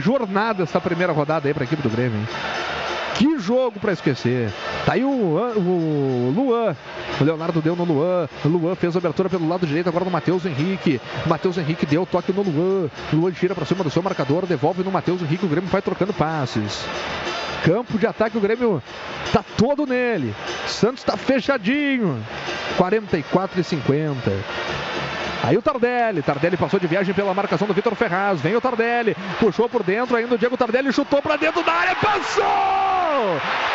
jornada 0.00 0.62
essa 0.62 0.80
primeira 0.80 1.12
rodada 1.12 1.48
aí 1.48 1.54
para 1.54 1.64
a 1.64 1.66
equipe 1.66 1.82
do 1.82 1.90
Grêmio, 1.90 2.18
hein? 2.18 2.28
Que 3.14 3.38
jogo 3.38 3.78
para 3.78 3.92
esquecer. 3.92 4.50
Tá 4.86 4.94
aí 4.94 5.04
o, 5.04 5.08
o 5.08 6.32
Luan. 6.34 6.74
O 7.20 7.24
Leonardo 7.24 7.60
deu 7.60 7.76
no 7.76 7.84
Luan. 7.84 8.28
O 8.44 8.48
Luan 8.48 8.74
fez 8.74 8.96
a 8.96 8.98
abertura 8.98 9.28
pelo 9.28 9.48
lado 9.48 9.66
direito 9.66 9.88
agora 9.88 10.04
no 10.04 10.10
Matheus 10.10 10.46
Henrique. 10.46 11.00
Matheus 11.26 11.58
Henrique 11.58 11.86
deu 11.86 12.06
toque 12.06 12.32
no 12.32 12.42
Luan. 12.42 12.90
Luan 13.12 13.32
gira 13.32 13.54
para 13.54 13.66
cima 13.66 13.84
do 13.84 13.90
seu 13.90 14.02
marcador, 14.02 14.46
devolve 14.46 14.82
no 14.82 14.90
Matheus 14.90 15.22
Henrique. 15.22 15.44
O 15.44 15.48
Grêmio 15.48 15.70
vai 15.70 15.82
trocando 15.82 16.12
passes. 16.12 16.84
Campo 17.64 17.98
de 17.98 18.06
ataque, 18.06 18.36
o 18.36 18.40
Grêmio 18.40 18.82
tá 19.32 19.44
todo 19.56 19.86
nele. 19.86 20.34
Santos 20.66 21.04
tá 21.04 21.16
fechadinho. 21.16 22.20
44 22.76 23.60
e 23.60 23.64
50. 23.64 24.32
Aí 25.42 25.56
o 25.56 25.62
Tardelli, 25.62 26.22
Tardelli 26.22 26.56
passou 26.56 26.78
de 26.78 26.86
viagem 26.86 27.12
pela 27.12 27.34
marcação 27.34 27.66
do 27.66 27.74
Vitor 27.74 27.96
Ferraz, 27.96 28.40
vem 28.40 28.54
o 28.54 28.60
Tardelli, 28.60 29.16
puxou 29.40 29.68
por 29.68 29.82
dentro, 29.82 30.16
ainda 30.16 30.36
o 30.36 30.38
Diego 30.38 30.56
Tardelli 30.56 30.92
chutou 30.92 31.20
para 31.20 31.36
dentro 31.36 31.64
da 31.64 31.72
área, 31.72 31.96
passou! 31.96 32.44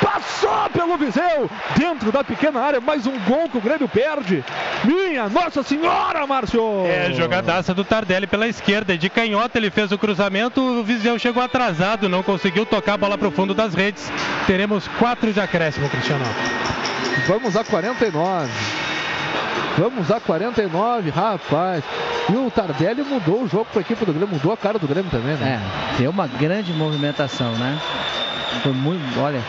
Passou 0.01 0.69
pelo 0.71 0.97
Viseu, 0.97 1.49
dentro 1.75 2.11
da 2.11 2.23
pequena 2.23 2.61
área, 2.61 2.79
mais 2.79 3.05
um 3.05 3.19
gol 3.19 3.49
que 3.49 3.57
o 3.57 3.61
Grêmio 3.61 3.87
perde. 3.87 4.43
Minha 4.83 5.27
Nossa 5.27 5.61
Senhora, 5.61 6.25
Márcio! 6.25 6.85
É, 6.85 7.11
jogadaça 7.13 7.73
do 7.73 7.83
Tardelli 7.83 8.27
pela 8.27 8.47
esquerda. 8.47 8.97
De 8.97 9.09
canhota 9.09 9.57
ele 9.57 9.69
fez 9.69 9.91
o 9.91 9.97
cruzamento, 9.97 10.61
o 10.61 10.83
Viseu 10.83 11.19
chegou 11.19 11.43
atrasado, 11.43 12.07
não 12.07 12.23
conseguiu 12.23 12.65
tocar 12.65 12.93
a 12.93 12.97
bola 12.97 13.17
para 13.17 13.27
o 13.27 13.31
fundo 13.31 13.53
das 13.53 13.73
redes. 13.73 14.09
Teremos 14.45 14.87
quatro 14.99 15.33
de 15.33 15.39
acréscimo, 15.41 15.89
Cristiano. 15.89 16.25
Vamos 17.27 17.57
a 17.57 17.63
49. 17.63 18.49
Vamos 19.77 20.09
a 20.11 20.19
49, 20.19 21.09
rapaz. 21.11 21.83
E 22.29 22.35
o 22.35 22.49
Tardelli 22.49 23.03
mudou 23.03 23.43
o 23.43 23.47
jogo 23.47 23.65
para 23.65 23.79
a 23.79 23.81
equipe 23.81 24.03
do 24.03 24.11
Grêmio, 24.11 24.35
mudou 24.35 24.51
a 24.51 24.57
cara 24.57 24.79
do 24.79 24.87
Grêmio 24.87 25.11
também, 25.11 25.35
né? 25.35 25.61
É, 25.61 25.97
deu 25.97 26.09
uma 26.09 26.27
grande 26.27 26.73
movimentação, 26.73 27.51
né? 27.53 27.79
Foi 28.63 28.71
muito, 28.73 29.19
olha, 29.19 29.41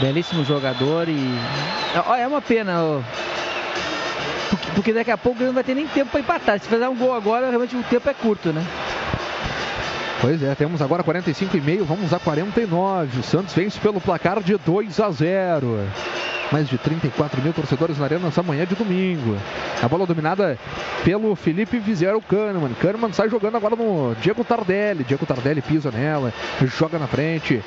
belíssimo 0.00 0.44
jogador 0.44 1.08
e 1.08 1.34
é 2.18 2.26
uma 2.26 2.42
pena, 2.42 2.82
ó, 2.82 3.00
porque, 4.50 4.66
porque 4.74 4.92
daqui 4.92 5.10
a 5.10 5.16
pouco 5.16 5.38
ele 5.38 5.46
não 5.46 5.54
vai 5.54 5.64
ter 5.64 5.74
nem 5.74 5.86
tempo 5.86 6.10
para 6.10 6.20
empatar. 6.20 6.60
Se 6.60 6.68
fizer 6.68 6.88
um 6.88 6.96
gol 6.96 7.14
agora, 7.14 7.48
realmente 7.48 7.74
o 7.74 7.82
tempo 7.84 8.08
é 8.08 8.14
curto, 8.14 8.52
né? 8.52 8.64
Pois 10.20 10.42
é, 10.42 10.54
temos 10.54 10.80
agora 10.80 11.02
45 11.02 11.56
e 11.56 11.60
meio, 11.60 11.84
vamos 11.84 12.12
a 12.12 12.18
49. 12.18 13.20
O 13.20 13.22
Santos 13.22 13.54
vence 13.54 13.78
pelo 13.78 14.00
placar 14.00 14.42
de 14.42 14.56
2 14.56 15.00
a 15.00 15.10
0. 15.10 15.88
Mais 16.52 16.68
de 16.68 16.78
34 16.78 17.42
mil 17.42 17.52
torcedores 17.52 17.98
na 17.98 18.04
arena 18.04 18.26
nessa 18.26 18.42
manhã 18.42 18.64
de 18.66 18.74
domingo. 18.74 19.36
A 19.82 19.88
bola 19.88 20.06
dominada 20.06 20.58
pelo 21.04 21.34
Felipe 21.34 21.78
Vizero 21.78 22.20
Kahneman. 22.20 22.72
Kahneman 22.80 23.12
sai 23.12 23.28
jogando 23.28 23.56
agora 23.56 23.76
no 23.76 24.14
Diego 24.20 24.44
Tardelli. 24.44 25.04
Diego 25.04 25.26
Tardelli 25.26 25.60
pisa 25.60 25.90
nela, 25.90 26.32
joga 26.62 26.98
na 26.98 27.06
frente, 27.06 27.62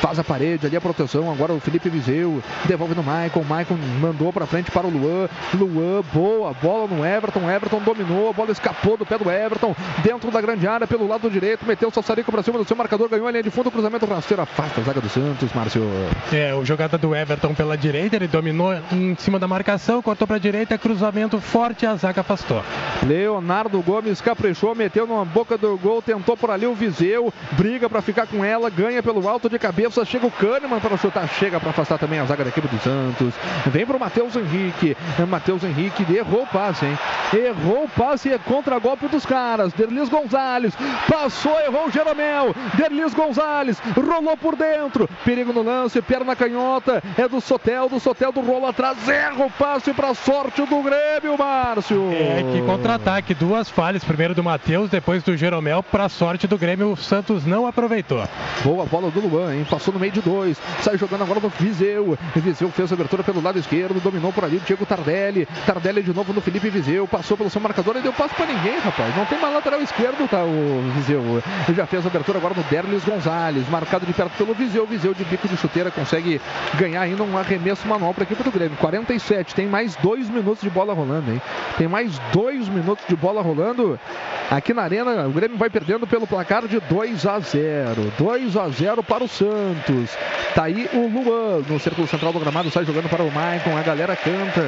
faz 0.00 0.18
a 0.18 0.24
parede 0.24 0.66
ali 0.66 0.76
a 0.76 0.80
proteção. 0.80 1.30
Agora 1.30 1.52
o 1.52 1.60
Felipe 1.60 1.88
Vizeu 1.88 2.42
devolve 2.64 2.94
no 2.94 3.02
Maicon. 3.02 3.42
Maicon 3.42 3.76
mandou 4.00 4.32
para 4.32 4.46
frente 4.46 4.70
para 4.70 4.86
o 4.86 4.90
Luan. 4.90 5.28
Luan, 5.54 6.02
boa 6.12 6.52
bola 6.54 6.86
no 6.86 7.04
Everton. 7.04 7.50
Everton 7.50 7.80
dominou, 7.80 8.30
a 8.30 8.32
bola 8.32 8.50
escapou 8.50 8.96
do 8.96 9.06
pé 9.06 9.18
do 9.18 9.30
Everton. 9.30 9.74
Dentro 10.02 10.30
da 10.30 10.40
grande 10.40 10.66
área, 10.66 10.86
pelo 10.86 11.06
lado 11.06 11.30
direito, 11.30 11.64
meteu 11.64 11.88
o 11.88 11.92
Sassarico 11.92 12.30
para 12.30 12.42
cima 12.42 12.58
do 12.58 12.64
seu 12.64 12.76
marcador, 12.76 13.08
ganhou 13.08 13.26
a 13.26 13.30
linha 13.30 13.42
de 13.42 13.50
fundo, 13.50 13.70
cruzamento 13.70 14.06
rasteiro, 14.06 14.42
afasta 14.42 14.80
a 14.80 14.84
zaga 14.84 15.00
do 15.00 15.08
Santos, 15.08 15.52
Márcio. 15.52 15.82
É, 16.32 16.54
o 16.54 16.64
jogada 16.64 16.98
do 16.98 17.14
Everton 17.14 17.54
pela 17.54 17.76
direita, 17.76 18.16
ele 18.22 18.28
dominou 18.28 18.72
em 18.92 19.16
cima 19.16 19.38
da 19.38 19.48
marcação, 19.48 20.00
cortou 20.00 20.26
para 20.26 20.36
a 20.36 20.40
direita, 20.40 20.78
cruzamento 20.78 21.40
forte, 21.40 21.84
a 21.84 21.96
zaga 21.96 22.20
afastou. 22.20 22.62
Leonardo 23.04 23.82
Gomes 23.82 24.20
caprichou, 24.20 24.74
meteu 24.74 25.06
na 25.06 25.24
boca 25.24 25.58
do 25.58 25.76
gol, 25.76 26.00
tentou 26.00 26.36
por 26.36 26.50
ali 26.50 26.66
o 26.66 26.74
Viseu, 26.74 27.32
briga 27.52 27.90
para 27.90 28.00
ficar 28.00 28.26
com 28.26 28.44
ela, 28.44 28.70
ganha 28.70 29.02
pelo 29.02 29.28
alto 29.28 29.48
de 29.48 29.58
cabeça, 29.58 30.04
chega 30.04 30.26
o 30.26 30.30
Kahneman 30.30 30.78
para 30.78 30.96
chutar, 30.96 31.28
chega 31.28 31.58
para 31.58 31.70
afastar 31.70 31.98
também 31.98 32.20
a 32.20 32.24
zaga 32.24 32.44
da 32.44 32.50
equipe 32.50 32.68
do 32.68 32.78
Santos. 32.78 33.34
Vem 33.66 33.84
pro 33.84 33.98
Matheus 33.98 34.36
Henrique, 34.36 34.96
Matheus 35.28 35.64
Henrique 35.64 36.06
errou 36.14 36.44
o 36.44 36.46
passe, 36.46 36.86
hein? 36.86 36.98
Errou 37.34 37.84
o 37.84 37.88
passe 37.88 38.28
e 38.28 38.32
é 38.32 38.38
contra-golpe 38.38 39.08
dos 39.08 39.26
caras. 39.26 39.72
Derlis 39.72 40.08
Gonzalez 40.08 40.74
passou, 41.08 41.58
errou 41.60 41.88
o 41.88 41.90
Jeromel. 41.90 42.54
Derlis 42.74 43.14
Gonzalez 43.14 43.82
rolou 43.96 44.36
por 44.36 44.54
dentro, 44.54 45.08
perigo 45.24 45.52
no 45.52 45.62
lance, 45.62 46.00
perna 46.00 46.36
canhota, 46.36 47.02
é 47.18 47.26
do 47.26 47.40
Sotel, 47.40 47.88
do 47.88 47.98
Sotel 47.98 48.11
do 48.12 48.40
rolo 48.40 48.66
atrás, 48.66 49.08
erra 49.08 49.44
o 49.44 49.50
passe 49.50 49.92
para 49.94 50.14
sorte 50.14 50.62
do 50.66 50.82
Grêmio, 50.82 51.36
Márcio. 51.38 52.10
É, 52.12 52.44
que 52.52 52.62
contra-ataque, 52.62 53.34
duas 53.34 53.68
falhas, 53.70 54.04
primeiro 54.04 54.34
do 54.34 54.44
Matheus, 54.44 54.90
depois 54.90 55.22
do 55.22 55.36
Jeromel, 55.36 55.82
para 55.82 56.08
sorte 56.08 56.46
do 56.46 56.58
Grêmio, 56.58 56.92
o 56.92 56.96
Santos 56.96 57.46
não 57.46 57.66
aproveitou. 57.66 58.22
Boa 58.62 58.84
bola 58.84 59.10
do 59.10 59.20
Luan, 59.20 59.54
hein? 59.54 59.66
Passou 59.68 59.94
no 59.94 59.98
meio 59.98 60.12
de 60.12 60.20
dois, 60.20 60.58
sai 60.82 60.98
jogando 60.98 61.22
agora 61.22 61.40
no 61.40 61.48
Viseu. 61.48 62.18
Viseu 62.36 62.70
fez 62.70 62.92
a 62.92 62.94
abertura 62.94 63.22
pelo 63.22 63.42
lado 63.42 63.58
esquerdo, 63.58 64.00
dominou 64.00 64.32
por 64.32 64.44
ali 64.44 64.58
o 64.58 64.60
Diego 64.60 64.84
Tardelli. 64.84 65.48
Tardelli 65.66 66.02
de 66.02 66.12
novo 66.12 66.32
no 66.32 66.40
Felipe 66.40 66.68
Viseu, 66.68 67.08
passou 67.08 67.36
pelo 67.36 67.50
seu 67.50 67.60
marcador 67.60 67.96
e 67.96 68.00
deu 68.02 68.12
passo 68.12 68.34
para 68.34 68.46
ninguém, 68.46 68.78
rapaz. 68.78 69.16
Não 69.16 69.24
tem 69.24 69.40
mais 69.40 69.54
lateral 69.54 69.80
esquerdo, 69.80 70.28
tá? 70.28 70.42
O 70.44 70.92
Viseu 70.96 71.42
já 71.74 71.86
fez 71.86 72.04
a 72.04 72.08
abertura 72.08 72.38
agora 72.38 72.54
no 72.54 72.62
Derlis 72.64 73.04
Gonzalez, 73.04 73.68
marcado 73.68 74.04
de 74.04 74.12
perto 74.12 74.36
pelo 74.36 74.54
Viseu. 74.54 74.86
Viseu 74.86 75.14
de 75.14 75.24
bico 75.24 75.48
de 75.48 75.56
chuteira 75.56 75.90
consegue 75.90 76.40
ganhar 76.74 77.00
ainda 77.00 77.22
um 77.22 77.38
arremesso 77.38 77.86
para 78.10 78.22
a 78.22 78.24
equipe 78.24 78.42
do 78.42 78.50
Grêmio. 78.50 78.76
47, 78.78 79.54
tem 79.54 79.66
mais 79.66 79.94
dois 79.96 80.28
minutos 80.30 80.62
de 80.62 80.70
bola 80.70 80.94
rolando, 80.94 81.30
hein? 81.30 81.42
Tem 81.76 81.86
mais 81.86 82.18
dois 82.32 82.68
minutos 82.68 83.04
de 83.06 83.14
bola 83.14 83.42
rolando 83.42 84.00
aqui 84.50 84.72
na 84.72 84.82
Arena. 84.82 85.26
O 85.26 85.32
Grêmio 85.32 85.58
vai 85.58 85.68
perdendo 85.68 86.06
pelo 86.06 86.26
placar 86.26 86.66
de 86.66 86.80
2 86.80 87.26
a 87.26 87.38
0. 87.38 88.12
2 88.18 88.56
a 88.56 88.68
0 88.68 89.02
para 89.02 89.22
o 89.22 89.28
Santos. 89.28 90.16
Tá 90.54 90.64
aí 90.64 90.88
o 90.92 91.06
Luan 91.06 91.62
no 91.68 91.78
círculo 91.78 92.06
central 92.06 92.32
do 92.32 92.40
gramado, 92.40 92.70
sai 92.70 92.84
jogando 92.84 93.08
para 93.08 93.22
o 93.22 93.30
Maicon. 93.30 93.76
A 93.76 93.82
galera 93.82 94.16
canta, 94.16 94.66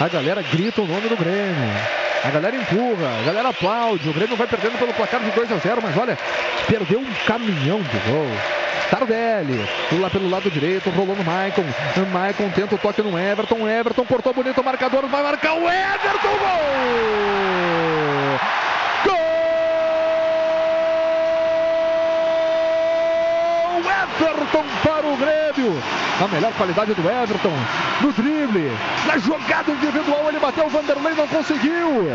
a 0.00 0.08
galera 0.08 0.42
grita 0.42 0.80
o 0.80 0.86
nome 0.86 1.08
do 1.08 1.16
Grêmio. 1.16 2.04
A 2.24 2.30
galera 2.30 2.56
empurra, 2.56 3.20
a 3.20 3.22
galera 3.26 3.48
aplaude. 3.50 4.08
O 4.08 4.12
Grêmio 4.14 4.36
vai 4.36 4.46
perdendo 4.46 4.78
pelo 4.78 4.94
placar 4.94 5.20
de 5.20 5.30
2 5.30 5.52
a 5.52 5.56
0, 5.56 5.80
mas 5.82 5.94
olha, 5.96 6.18
perdeu 6.66 7.00
um 7.00 7.12
caminhão 7.26 7.82
de 7.82 7.98
gol. 8.10 8.30
Tardelli, 8.90 9.58
lá 10.00 10.08
pelo 10.08 10.30
lado 10.30 10.50
direito, 10.50 10.88
rolou 10.90 11.16
no 11.16 11.24
Maicon. 11.24 11.64
Maicon 12.12 12.48
tenta 12.50 12.63
o 12.72 12.78
toque 12.78 13.02
no 13.02 13.18
Everton. 13.18 13.68
Everton 13.68 14.04
cortou 14.04 14.32
bonito 14.32 14.60
o 14.60 14.64
marcador, 14.64 15.06
vai 15.06 15.22
marcar 15.22 15.54
o 15.54 15.68
Everton. 15.68 16.38
Gol! 16.38 17.54
Everton 24.22 24.64
para 24.82 25.06
o 25.06 25.16
Grêmio. 25.16 25.82
A 26.22 26.28
melhor 26.28 26.52
qualidade 26.52 26.94
do 26.94 27.08
Everton 27.08 27.52
no 28.00 28.12
drible, 28.12 28.70
na 29.06 29.18
jogada 29.18 29.70
individual 29.70 30.28
ele 30.28 30.38
bateu, 30.38 30.66
o 30.66 30.68
Vanderlei 30.68 31.14
não 31.14 31.26
conseguiu. 31.26 32.08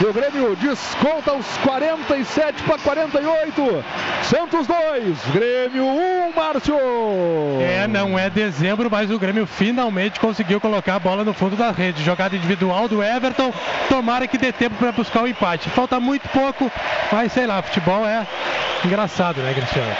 E 0.00 0.04
o 0.04 0.12
Grêmio 0.12 0.56
desconta 0.56 1.32
os 1.34 1.46
47 1.58 2.62
para 2.62 2.78
48. 2.78 3.84
Santos 4.22 4.66
2, 4.66 5.18
Grêmio 5.32 5.84
1, 5.84 6.32
Márcio. 6.34 6.76
É, 7.60 7.86
não 7.86 8.18
é 8.18 8.30
dezembro, 8.30 8.88
mas 8.90 9.10
o 9.10 9.18
Grêmio 9.18 9.46
finalmente 9.46 10.20
conseguiu 10.20 10.60
colocar 10.60 10.96
a 10.96 11.00
bola 11.00 11.24
no 11.24 11.34
fundo 11.34 11.56
da 11.56 11.70
rede. 11.70 12.02
Jogada 12.02 12.36
individual 12.36 12.88
do 12.88 13.02
Everton. 13.02 13.52
Tomara 13.88 14.26
que 14.26 14.38
dê 14.38 14.52
tempo 14.52 14.76
para 14.76 14.92
buscar 14.92 15.22
o 15.22 15.28
empate. 15.28 15.68
Falta 15.70 15.98
muito 15.98 16.28
pouco, 16.28 16.70
mas 17.10 17.32
sei 17.32 17.46
lá, 17.46 17.60
futebol 17.62 18.06
é 18.06 18.26
engraçado, 18.84 19.40
né, 19.40 19.52
Cristiano? 19.54 19.96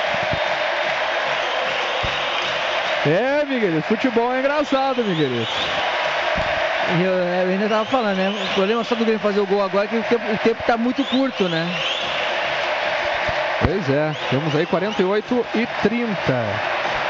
É, 3.07 3.45
Miguelito, 3.45 3.83
futebol 3.83 4.33
é 4.33 4.39
engraçado, 4.39 5.03
Miguelito. 5.03 5.51
Eu, 7.03 7.13
eu 7.13 7.51
ainda 7.51 7.65
estava 7.65 7.85
falando, 7.85 8.17
né? 8.17 8.31
O 8.31 8.55
problema 8.55 8.85
só 8.85 8.95
do 8.95 9.05
Grêmio 9.05 9.21
fazer 9.21 9.41
o 9.41 9.47
gol 9.47 9.63
agora 9.63 9.87
é 9.87 9.89
que 9.89 9.97
o 9.97 10.03
tempo, 10.03 10.33
o 10.33 10.39
tempo 10.39 10.63
tá 10.65 10.77
muito 10.77 11.03
curto, 11.05 11.49
né? 11.49 11.67
Pois 13.65 13.89
é, 13.91 14.15
temos 14.31 14.55
aí 14.55 14.67
48 14.67 15.47
e 15.55 15.67
30. 15.83 16.13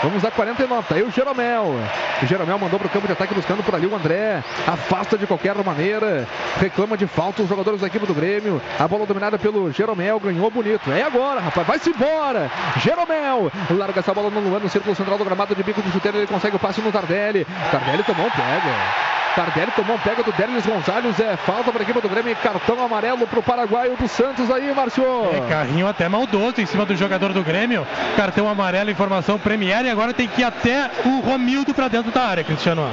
Vamos 0.02 0.24
a 0.24 0.30
49. 0.30 0.88
Tá 0.88 0.94
aí 0.96 1.02
o 1.02 1.10
Jeromel. 1.10 1.76
O 2.22 2.26
Jeromel 2.26 2.58
mandou 2.58 2.78
pro 2.78 2.88
campo 2.88 3.06
de 3.06 3.12
ataque 3.12 3.34
buscando 3.34 3.62
por 3.62 3.74
ali 3.74 3.86
o 3.86 3.94
André. 3.94 4.42
Afasta 4.66 5.16
de 5.16 5.26
qualquer 5.26 5.54
maneira. 5.64 6.26
Reclama 6.58 6.96
de 6.96 7.06
falta 7.06 7.42
os 7.42 7.48
jogadores 7.48 7.80
da 7.80 7.86
equipe 7.86 8.04
do 8.04 8.14
Grêmio. 8.14 8.60
A 8.78 8.88
bola 8.88 9.06
dominada 9.06 9.38
pelo 9.38 9.70
Jeromel. 9.70 10.18
Ganhou 10.18 10.50
bonito. 10.50 10.90
É 10.90 11.02
agora, 11.02 11.40
rapaz. 11.40 11.66
Vai-se 11.66 11.90
embora. 11.90 12.50
Jeromel. 12.78 13.52
Larga 13.70 14.00
essa 14.00 14.12
bola 14.12 14.28
no 14.28 14.40
Luan, 14.40 14.58
no 14.58 14.68
círculo 14.68 14.94
central 14.96 15.18
do 15.18 15.24
gramado 15.24 15.54
de 15.54 15.62
bico 15.62 15.80
de 15.80 15.92
chuteiro. 15.92 16.18
Ele 16.18 16.26
consegue 16.26 16.56
o 16.56 16.58
passe 16.58 16.80
no 16.80 16.90
Tardelli. 16.90 17.46
Tardelli 17.70 18.02
tomou 18.02 18.26
um 18.26 18.30
pega. 18.30 19.12
Tardelli 19.34 19.70
tomou 19.74 19.96
um 19.96 19.98
pega 19.98 20.22
do 20.22 20.32
Derlis 20.32 20.66
Gonzalez. 20.66 21.18
É 21.20 21.36
falta 21.36 21.70
para 21.70 21.80
a 21.80 21.84
equipe 21.84 22.00
do 22.00 22.08
Grêmio. 22.08 22.36
Cartão 22.36 22.84
amarelo 22.84 23.26
para 23.26 23.38
o 23.38 23.42
paraguaio 23.42 23.96
do 23.96 24.06
Santos 24.06 24.50
aí, 24.50 24.74
Márcio. 24.74 25.04
É, 25.32 25.48
carrinho 25.48 25.86
até 25.86 26.08
maldoso 26.08 26.60
em 26.60 26.66
cima 26.66 26.84
do 26.84 26.94
jogador 26.94 27.32
do 27.32 27.42
Grêmio. 27.42 27.86
Cartão 28.16 28.48
amarelo, 28.48 28.90
informação 28.90 29.38
Premier. 29.38 29.86
Agora 29.92 30.14
tem 30.14 30.26
que 30.26 30.40
ir 30.40 30.44
até 30.44 30.90
o 31.04 31.20
Romildo 31.20 31.74
para 31.74 31.86
dentro 31.86 32.10
da 32.10 32.22
área, 32.22 32.42
Cristiano. 32.42 32.88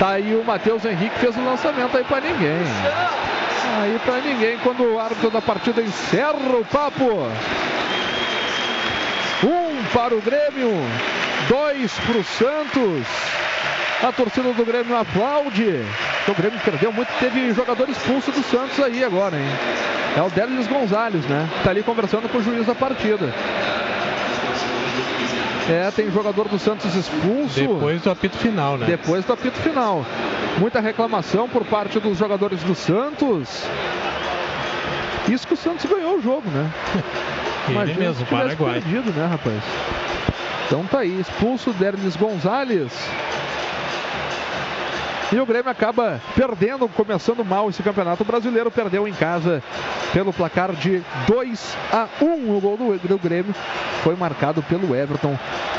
Tá 0.00 0.10
aí 0.10 0.34
o 0.34 0.44
Matheus 0.44 0.84
Henrique 0.84 1.16
fez 1.20 1.36
o 1.36 1.44
lançamento 1.44 1.96
aí 1.96 2.02
para 2.02 2.20
ninguém. 2.20 2.58
Aí 3.80 4.00
para 4.04 4.18
ninguém 4.18 4.58
quando 4.58 4.82
o 4.82 4.98
árbitro 4.98 5.30
da 5.30 5.40
partida 5.40 5.80
encerra 5.80 6.32
o 6.32 6.64
papo. 6.64 7.04
Um 9.44 9.84
para 9.92 10.12
o 10.12 10.20
Grêmio, 10.20 10.72
dois 11.48 11.92
para 12.00 12.18
o 12.18 12.24
Santos. 12.24 13.06
A 14.02 14.10
torcida 14.10 14.52
do 14.52 14.64
Grêmio 14.64 14.96
aplaude. 14.96 15.84
O 16.26 16.34
Grêmio 16.34 16.58
perdeu 16.64 16.92
muito, 16.92 17.12
teve 17.20 17.52
jogador 17.54 17.88
expulso 17.88 18.32
do 18.32 18.42
Santos 18.42 18.80
aí 18.80 19.04
agora, 19.04 19.36
hein? 19.36 19.48
É 20.16 20.22
o 20.22 20.28
Délis 20.28 20.66
Gonzalez, 20.66 21.24
né? 21.26 21.48
Tá 21.62 21.70
ali 21.70 21.84
conversando 21.84 22.28
com 22.28 22.38
o 22.38 22.42
juiz 22.42 22.66
da 22.66 22.74
partida. 22.74 23.32
É, 25.70 25.90
tem 25.92 26.10
jogador 26.10 26.48
do 26.48 26.58
Santos 26.58 26.94
expulso. 26.96 27.60
Depois 27.60 28.02
do 28.02 28.10
apito 28.10 28.36
final, 28.36 28.76
né? 28.76 28.86
Depois 28.86 29.24
do 29.24 29.32
apito 29.32 29.56
final. 29.60 30.04
Muita 30.58 30.80
reclamação 30.80 31.48
por 31.48 31.64
parte 31.64 32.00
dos 32.00 32.18
jogadores 32.18 32.60
do 32.64 32.74
Santos. 32.74 33.64
Isso 35.28 35.46
que 35.46 35.54
o 35.54 35.56
Santos 35.56 35.86
ganhou 35.86 36.18
o 36.18 36.22
jogo, 36.22 36.50
né? 36.50 36.68
Ele 37.82 37.94
mesmo, 37.94 38.26
Paraguai. 38.26 38.80
Perdido, 38.80 39.12
né, 39.12 39.26
rapaz? 39.26 39.62
Então 40.66 40.84
tá 40.84 41.00
aí, 41.00 41.20
expulso 41.20 41.72
Derlis 41.72 42.16
Gonzalez. 42.16 42.92
E 45.32 45.38
o 45.38 45.46
Grêmio 45.46 45.70
acaba 45.70 46.20
perdendo, 46.34 46.88
começando 46.88 47.44
mal 47.44 47.68
esse 47.68 47.82
campeonato 47.82 48.24
brasileiro. 48.24 48.70
Perdeu 48.70 49.06
em 49.06 49.12
casa 49.12 49.62
pelo 50.12 50.32
placar 50.32 50.72
de 50.72 51.02
2 51.28 51.76
a 51.92 52.08
1. 52.20 52.56
O 52.56 52.60
gol 52.60 52.76
do, 52.76 53.08
do 53.08 53.18
Grêmio 53.18 53.54
foi 54.02 54.16
marcado 54.16 54.60
pelo 54.62 54.94
Everton 54.94 55.38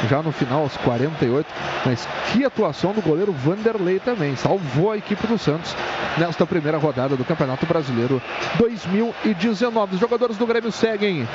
já 0.10 0.22
no 0.22 0.32
final, 0.32 0.62
aos 0.62 0.78
48. 0.78 1.46
Mas 1.86 2.08
que 2.32 2.46
atuação 2.46 2.94
do 2.94 3.02
goleiro 3.02 3.34
Vanderlei 3.34 4.00
também. 4.00 4.38
Salvou 4.38 4.92
a 4.92 4.98
equipe 4.98 5.28
do 5.28 5.38
Santos 5.38 5.76
nesta 6.18 6.46
primeira 6.46 6.78
rodada 6.78 7.18
do 7.18 7.26
Campeonato 7.26 7.66
Brasileiro 7.66 8.22
2019. 8.58 9.96
Os 9.96 10.00
jogadores 10.00 10.38
do 10.38 10.48
Grêmio 10.48 10.72
seguem 10.72 11.28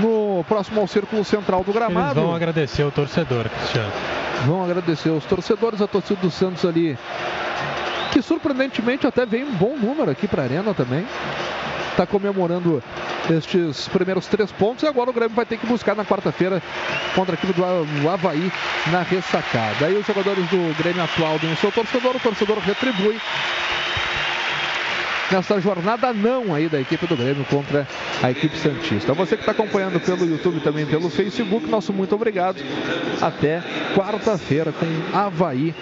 no 0.00 0.44
próximo 0.48 0.80
ao 0.80 0.86
círculo 0.86 1.24
central 1.24 1.62
do 1.62 1.72
gramado. 1.72 2.18
Eles 2.18 2.24
vão 2.24 2.34
agradecer 2.34 2.82
o 2.82 2.90
torcedor, 2.90 3.48
Cristiano. 3.48 3.92
Vão 4.46 4.62
agradecer 4.62 5.10
os 5.10 5.24
torcedores, 5.24 5.82
a 5.82 5.86
torcida 5.86 6.20
do 6.20 6.30
Santos 6.30 6.64
ali, 6.64 6.96
que 8.12 8.22
surpreendentemente 8.22 9.06
até 9.06 9.26
vem 9.26 9.44
um 9.44 9.52
bom 9.52 9.76
número 9.76 10.10
aqui 10.10 10.26
para 10.26 10.42
a 10.42 10.44
Arena 10.44 10.74
também. 10.74 11.06
Está 11.90 12.06
comemorando 12.06 12.82
estes 13.28 13.88
primeiros 13.88 14.26
três 14.26 14.52
pontos 14.52 14.84
e 14.84 14.86
agora 14.86 15.10
o 15.10 15.12
Grêmio 15.12 15.34
vai 15.34 15.44
ter 15.44 15.58
que 15.58 15.66
buscar 15.66 15.96
na 15.96 16.04
quarta-feira 16.04 16.62
contra 17.14 17.34
a 17.34 17.36
equipe 17.36 17.52
do 17.52 18.08
Havaí 18.08 18.52
na 18.92 19.02
ressacada. 19.02 19.86
Aí 19.86 19.96
os 19.96 20.06
jogadores 20.06 20.46
do 20.48 20.76
Grêmio 20.78 21.02
aplaudem 21.02 21.52
o 21.52 21.56
seu 21.56 21.72
torcedor, 21.72 22.14
o 22.16 22.20
torcedor 22.20 22.58
retribui 22.58 23.20
nessa 25.30 25.60
jornada 25.60 26.12
não 26.12 26.54
aí 26.54 26.68
da 26.68 26.80
equipe 26.80 27.06
do 27.06 27.16
Grêmio 27.16 27.44
contra 27.44 27.86
a 28.22 28.30
equipe 28.30 28.56
Santista. 28.56 29.12
Você 29.12 29.36
que 29.36 29.42
está 29.42 29.52
acompanhando 29.52 30.00
pelo 30.00 30.24
YouTube 30.24 30.60
também 30.60 30.86
pelo 30.86 31.10
Facebook, 31.10 31.66
nosso 31.68 31.92
muito 31.92 32.14
obrigado. 32.14 32.62
Até 33.20 33.62
quarta-feira 33.94 34.72
com 34.72 35.16
Havaí 35.16 35.74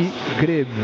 e 0.00 0.40
Grêmio. 0.40 0.74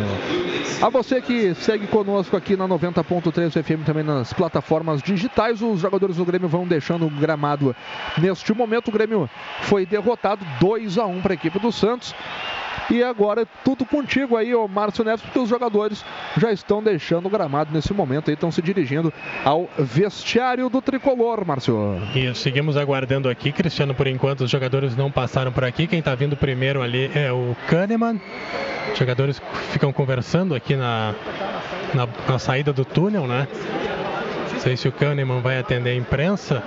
A 0.81 0.89
você 0.89 1.21
que 1.21 1.55
segue 1.55 1.87
conosco 1.87 2.37
aqui 2.37 2.57
na 2.57 2.67
90.3 2.67 3.63
FM 3.63 3.87
também 3.87 4.03
nas 4.03 4.33
plataformas 4.33 5.01
digitais, 5.01 5.63
os 5.63 5.81
jogadores 5.81 6.17
do 6.17 6.25
Grêmio 6.25 6.49
vão 6.49 6.67
deixando 6.67 7.07
o 7.07 7.11
gramado 7.11 7.75
neste 8.19 8.53
momento. 8.53 8.89
O 8.89 8.93
Grêmio 8.93 9.31
foi 9.63 9.87
derrotado 9.87 10.45
2 10.61 10.99
a 10.99 11.07
1 11.07 11.21
para 11.21 11.33
a 11.33 11.35
equipe 11.35 11.59
do 11.61 11.71
Santos. 11.71 12.15
E 12.91 13.03
agora 13.03 13.43
é 13.43 13.47
tudo 13.65 13.85
contigo 13.85 14.37
aí, 14.37 14.55
ô 14.55 14.69
Márcio 14.69 15.05
Neves, 15.05 15.23
porque 15.23 15.39
os 15.39 15.49
jogadores 15.49 16.05
já 16.37 16.53
estão 16.53 16.83
deixando 16.83 17.27
o 17.27 17.31
gramado 17.31 17.73
nesse 17.73 17.93
momento 17.93 18.29
aí, 18.29 18.35
estão 18.35 18.51
se 18.51 18.61
dirigindo 18.61 19.13
ao 19.45 19.69
vestiário 19.79 20.69
do 20.69 20.83
tricolor, 20.83 21.47
Márcio. 21.47 22.01
E 22.15 22.35
seguimos 22.35 22.77
aguardando 22.77 23.29
aqui, 23.29 23.53
Cristiano, 23.53 23.95
por 23.95 24.07
enquanto 24.07 24.43
os 24.43 24.51
jogadores 24.51 24.97
não 24.97 25.11
passaram 25.11 25.53
por 25.53 25.65
aqui. 25.65 25.87
Quem 25.87 26.01
está 26.01 26.15
vindo 26.15 26.37
primeiro 26.37 26.83
ali 26.83 27.11
é 27.15 27.33
o 27.33 27.57
Kahneman. 27.69 28.21
Os 28.93 28.99
jogadores 28.99 29.41
ficam 29.71 29.93
conversando 29.93 30.55
aqui 30.55 30.77
na, 30.77 31.15
na, 31.95 32.09
na 32.29 32.39
saída 32.39 32.73
do 32.73 32.85
túnel, 32.85 33.27
né? 33.27 33.47
Não 34.53 34.61
sei 34.61 34.77
se 34.77 34.87
o 34.89 34.93
Kahneman 34.93 35.41
vai 35.41 35.59
atender 35.59 35.91
a 35.91 35.95
imprensa. 35.95 36.63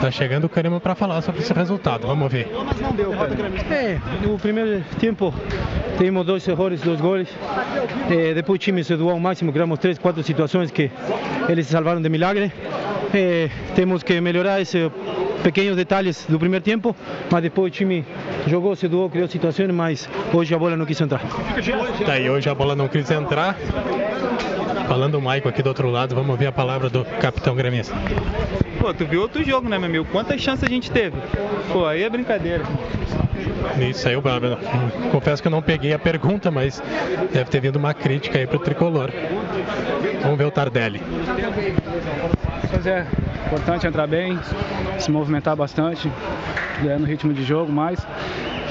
Tá 0.00 0.10
chegando 0.10 0.44
o 0.44 0.48
Kahneman 0.48 0.80
para 0.80 0.94
falar 0.94 1.20
sobre 1.20 1.42
esse 1.42 1.52
resultado. 1.52 2.06
Vamos 2.06 2.32
ver. 2.32 2.48
É, 3.70 3.98
no 4.22 4.38
primeiro 4.38 4.82
tempo 4.98 5.34
tivemos 5.98 6.24
dois 6.24 6.48
erros, 6.48 6.80
dois 6.80 7.00
gols. 7.00 7.28
É, 8.10 8.32
depois 8.32 8.56
o 8.56 8.58
time 8.58 8.82
se 8.82 8.96
doou 8.96 9.10
ao 9.10 9.20
máximo, 9.20 9.52
criamos 9.52 9.78
três, 9.78 9.98
quatro 9.98 10.22
situações 10.22 10.70
que 10.70 10.90
eles 11.48 11.66
se 11.66 11.72
salvaram 11.72 12.00
de 12.00 12.08
milagre. 12.08 12.50
É, 13.12 13.50
temos 13.74 14.02
que 14.02 14.18
melhorar 14.22 14.60
esses 14.60 14.90
pequenos 15.42 15.76
detalhes 15.76 16.24
do 16.26 16.38
primeiro 16.38 16.64
tempo, 16.64 16.96
mas 17.30 17.42
depois 17.42 17.70
o 17.70 17.70
time 17.70 18.06
jogou, 18.46 18.74
se 18.74 18.88
doou, 18.88 19.10
criou 19.10 19.28
situações, 19.28 19.70
mas 19.70 20.08
hoje 20.32 20.54
a 20.54 20.58
bola 20.58 20.76
não 20.76 20.86
quis 20.86 20.98
entrar. 20.98 21.20
Tá 22.06 22.12
aí, 22.12 22.30
hoje 22.30 22.48
a 22.48 22.54
bola 22.54 22.74
não 22.74 22.88
quis 22.88 23.10
entrar. 23.10 23.54
Falando 24.88 25.16
o 25.16 25.22
Maico 25.22 25.48
aqui 25.48 25.62
do 25.62 25.68
outro 25.68 25.90
lado, 25.90 26.14
vamos 26.14 26.30
ouvir 26.30 26.46
a 26.46 26.52
palavra 26.52 26.88
do 26.88 27.04
capitão 27.20 27.54
gremista. 27.54 27.94
Pô, 28.80 28.94
tu 28.94 29.04
viu 29.04 29.20
outro 29.20 29.44
jogo, 29.44 29.68
né, 29.68 29.78
meu 29.78 29.88
amigo? 29.88 30.06
Quantas 30.10 30.40
chances 30.40 30.64
a 30.64 30.68
gente 30.68 30.90
teve? 30.90 31.16
Pô, 31.70 31.84
aí 31.86 32.02
é 32.02 32.08
brincadeira. 32.08 32.64
Isso 33.88 34.08
aí, 34.08 34.14
eu 34.14 34.22
confesso 35.12 35.42
que 35.42 35.48
eu 35.48 35.52
não 35.52 35.60
peguei 35.60 35.92
a 35.92 35.98
pergunta, 35.98 36.50
mas 36.50 36.82
deve 37.32 37.50
ter 37.50 37.60
vindo 37.60 37.76
uma 37.76 37.92
crítica 37.92 38.38
aí 38.38 38.46
pro 38.46 38.58
tricolor. 38.58 39.10
Vamos 40.22 40.38
ver 40.38 40.46
o 40.46 40.50
Tardelli. 40.50 41.00
Pois 42.70 42.86
é, 42.86 43.06
importante 43.46 43.86
entrar 43.86 44.06
bem, 44.06 44.38
se 44.98 45.10
movimentar 45.10 45.54
bastante, 45.54 46.10
é, 46.88 46.96
no 46.96 47.04
ritmo 47.04 47.34
de 47.34 47.42
jogo, 47.44 47.70
mas 47.70 48.06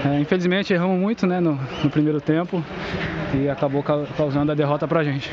é, 0.05 0.19
infelizmente 0.19 0.73
erramos 0.73 0.99
muito 0.99 1.27
né, 1.27 1.39
no, 1.39 1.59
no 1.83 1.89
primeiro 1.89 2.19
tempo 2.19 2.63
e 3.33 3.47
acabou 3.47 3.83
ca- 3.83 4.05
causando 4.17 4.51
a 4.51 4.55
derrota 4.55 4.88
pra 4.88 5.03
gente. 5.03 5.29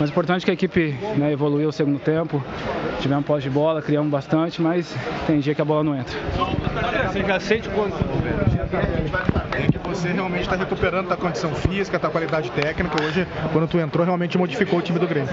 Mas 0.00 0.08
o 0.08 0.12
importante 0.12 0.42
é 0.42 0.44
que 0.46 0.50
a 0.50 0.54
equipe 0.54 0.96
né, 1.18 1.30
evoluiu 1.30 1.68
o 1.68 1.72
segundo 1.72 1.98
tempo, 1.98 2.42
tivemos 3.00 3.22
posse 3.26 3.42
de 3.42 3.50
bola, 3.50 3.82
criamos 3.82 4.10
bastante, 4.10 4.62
mas 4.62 4.96
tem 5.26 5.40
dia 5.40 5.54
que 5.54 5.60
a 5.60 5.64
bola 5.64 5.84
não 5.84 5.94
entra. 5.94 6.18
Você 7.06 7.22
já 7.22 7.38
sente 7.38 7.68
quando 7.68 7.94
é 9.52 9.70
que 9.70 9.78
você 9.78 10.08
realmente 10.08 10.42
está 10.42 10.56
recuperando 10.56 11.12
a 11.12 11.16
condição 11.16 11.54
física, 11.54 11.98
a 11.98 12.10
qualidade 12.10 12.50
técnica. 12.52 12.96
Hoje, 13.04 13.26
quando 13.52 13.68
tu 13.68 13.78
entrou, 13.78 14.06
realmente 14.06 14.38
modificou 14.38 14.78
o 14.78 14.82
time 14.82 14.98
do 14.98 15.06
Grêmio. 15.06 15.28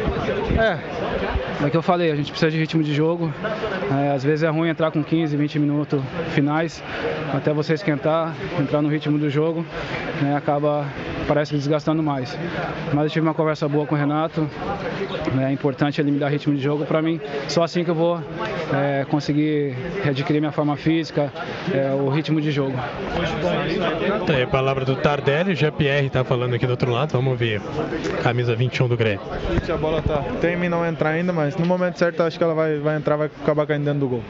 É, 0.60 0.78
como 1.56 1.68
é 1.68 1.70
que 1.70 1.78
eu 1.78 1.82
falei, 1.82 2.12
a 2.12 2.16
gente 2.16 2.32
precisa 2.32 2.52
de 2.52 2.58
ritmo 2.58 2.84
de 2.84 2.94
jogo. 2.94 3.32
É, 3.90 4.12
às 4.12 4.24
vezes 4.24 4.44
é 4.44 4.50
ruim 4.50 4.68
entrar 4.68 4.92
com 4.92 5.02
15, 5.02 5.38
20 5.38 5.60
minutos 5.60 6.02
finais, 6.32 6.84
até 7.34 7.54
você 7.54 7.74
esquentar, 7.74 8.36
entrar 8.60 8.82
no 8.82 8.90
ritmo 8.90 9.18
do 9.18 9.30
jogo, 9.30 9.66
né, 10.22 10.36
acaba, 10.36 10.86
parece 11.28 11.54
desgastando 11.54 12.02
mais. 12.02 12.38
Mas 12.94 13.06
eu 13.06 13.10
tive 13.10 13.28
uma 13.28 13.34
conversa 13.34 13.68
boa 13.68 13.86
com 13.86 13.96
o 13.96 13.98
Renato, 13.98 14.48
né, 15.34 15.50
é 15.50 15.52
importante 15.52 16.00
ele 16.00 16.12
me 16.12 16.20
dar 16.20 16.30
ritmo 16.30 16.56
de 16.56 16.62
jogo 16.62 16.86
para 16.86 17.02
mim. 17.02 17.20
Só 17.48 17.64
assim 17.64 17.84
que 17.84 17.92
eu 17.92 17.96
vou 17.96 18.22
é, 18.74 19.06
conseguir 19.10 19.76
adquirir 20.06 20.40
minha 20.40 20.52
forma 20.52 20.76
física, 20.78 21.32
é, 21.74 21.92
o 21.94 22.10
ritmo 22.10 22.40
de 22.42 22.52
jogo. 22.52 22.76
Tá 24.26 24.34
aí 24.34 24.44
a 24.44 24.48
palavra 24.48 24.86
do 24.86 24.96
Tardelli, 24.96 25.54
o 25.54 25.56
Jean-Pierre 25.56 26.10
tá 26.10 26.24
falando 26.24 26.54
aqui 26.54 26.66
do 26.66 26.72
outro 26.72 26.92
lado, 26.92 27.12
vamos 27.12 27.32
ouvir. 27.32 27.62
Camisa 28.24 28.56
21 28.56 28.88
do 28.88 28.98
Grêmio. 28.98 29.22
A 29.72 29.78
bola 29.78 30.02
tá 30.02 30.24
teme 30.42 30.68
em 30.68 30.70
não 30.70 30.86
entrar 30.86 31.12
ainda, 31.12 31.34
mas 31.34 31.56
no 31.58 31.66
momento 31.66 31.98
certo 31.98 32.24
acho 32.24 32.38
que 32.38 32.44
ela 32.44 32.54
vai, 32.54 32.78
vai 32.80 32.98
entrar, 32.98 33.16
vai 33.16 33.28
acabar 33.28 33.66
caindo 33.66 33.86
dentro 33.86 34.00
do 34.00 34.08
gol. 34.08 34.24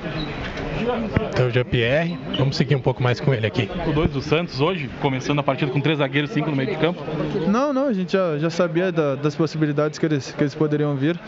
Então 1.30 1.48
o 1.48 1.52
Jean-Pierre, 1.52 2.18
vamos 2.38 2.56
seguir 2.56 2.76
um 2.76 2.80
pouco 2.80 3.02
mais 3.02 3.20
com 3.20 3.34
ele 3.34 3.46
aqui. 3.46 3.70
O 3.88 3.92
2 3.92 4.12
do 4.12 4.22
Santos 4.22 4.62
hoje, 4.62 4.90
começando 5.02 5.40
a 5.40 5.44
partida 5.44 5.72
com 5.72 5.82
três 5.82 5.98
zagueiros, 5.98 6.32
cinco 6.32 6.50
no 6.50 6.56
meio 6.56 6.70
de 6.70 6.78
campo. 6.78 6.87
Campo? 6.94 7.04
Não, 7.48 7.74
não, 7.74 7.88
a 7.88 7.94
gente 7.94 8.14
já, 8.14 8.38
já 8.38 8.50
sabia 8.50 8.92
da- 8.92 9.16
das 9.16 9.36
possibilidades 9.36 9.98
que 10.00 10.06
eles, 10.06 10.32
que 10.32 10.44
eles 10.44 10.56
poderiam 10.56 10.96
vir 10.96 11.20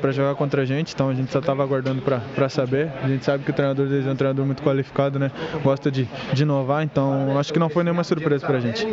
para 0.00 0.12
jogar 0.12 0.34
contra 0.34 0.62
a 0.62 0.64
gente, 0.64 0.92
então 0.94 1.08
a 1.08 1.14
gente 1.14 1.30
só 1.32 1.38
estava 1.38 1.62
aguardando 1.62 2.02
para 2.02 2.48
saber. 2.48 2.90
A 3.02 3.08
gente 3.08 3.24
sabe 3.24 3.44
que 3.44 3.50
o 3.50 3.54
treinador 3.54 3.86
deles 3.86 4.06
é 4.06 4.10
um 4.10 4.16
treinador 4.16 4.44
muito 4.46 4.62
qualificado, 4.62 5.18
né? 5.18 5.30
Gosta 5.62 5.90
de, 5.90 6.08
de 6.32 6.42
inovar, 6.42 6.82
então 6.82 7.38
acho 7.38 7.52
que 7.52 7.58
não 7.58 7.68
foi 7.68 7.84
nenhuma 7.84 8.04
surpresa 8.04 8.46
para 8.46 8.58
a 8.58 8.60
gente. 8.60 8.86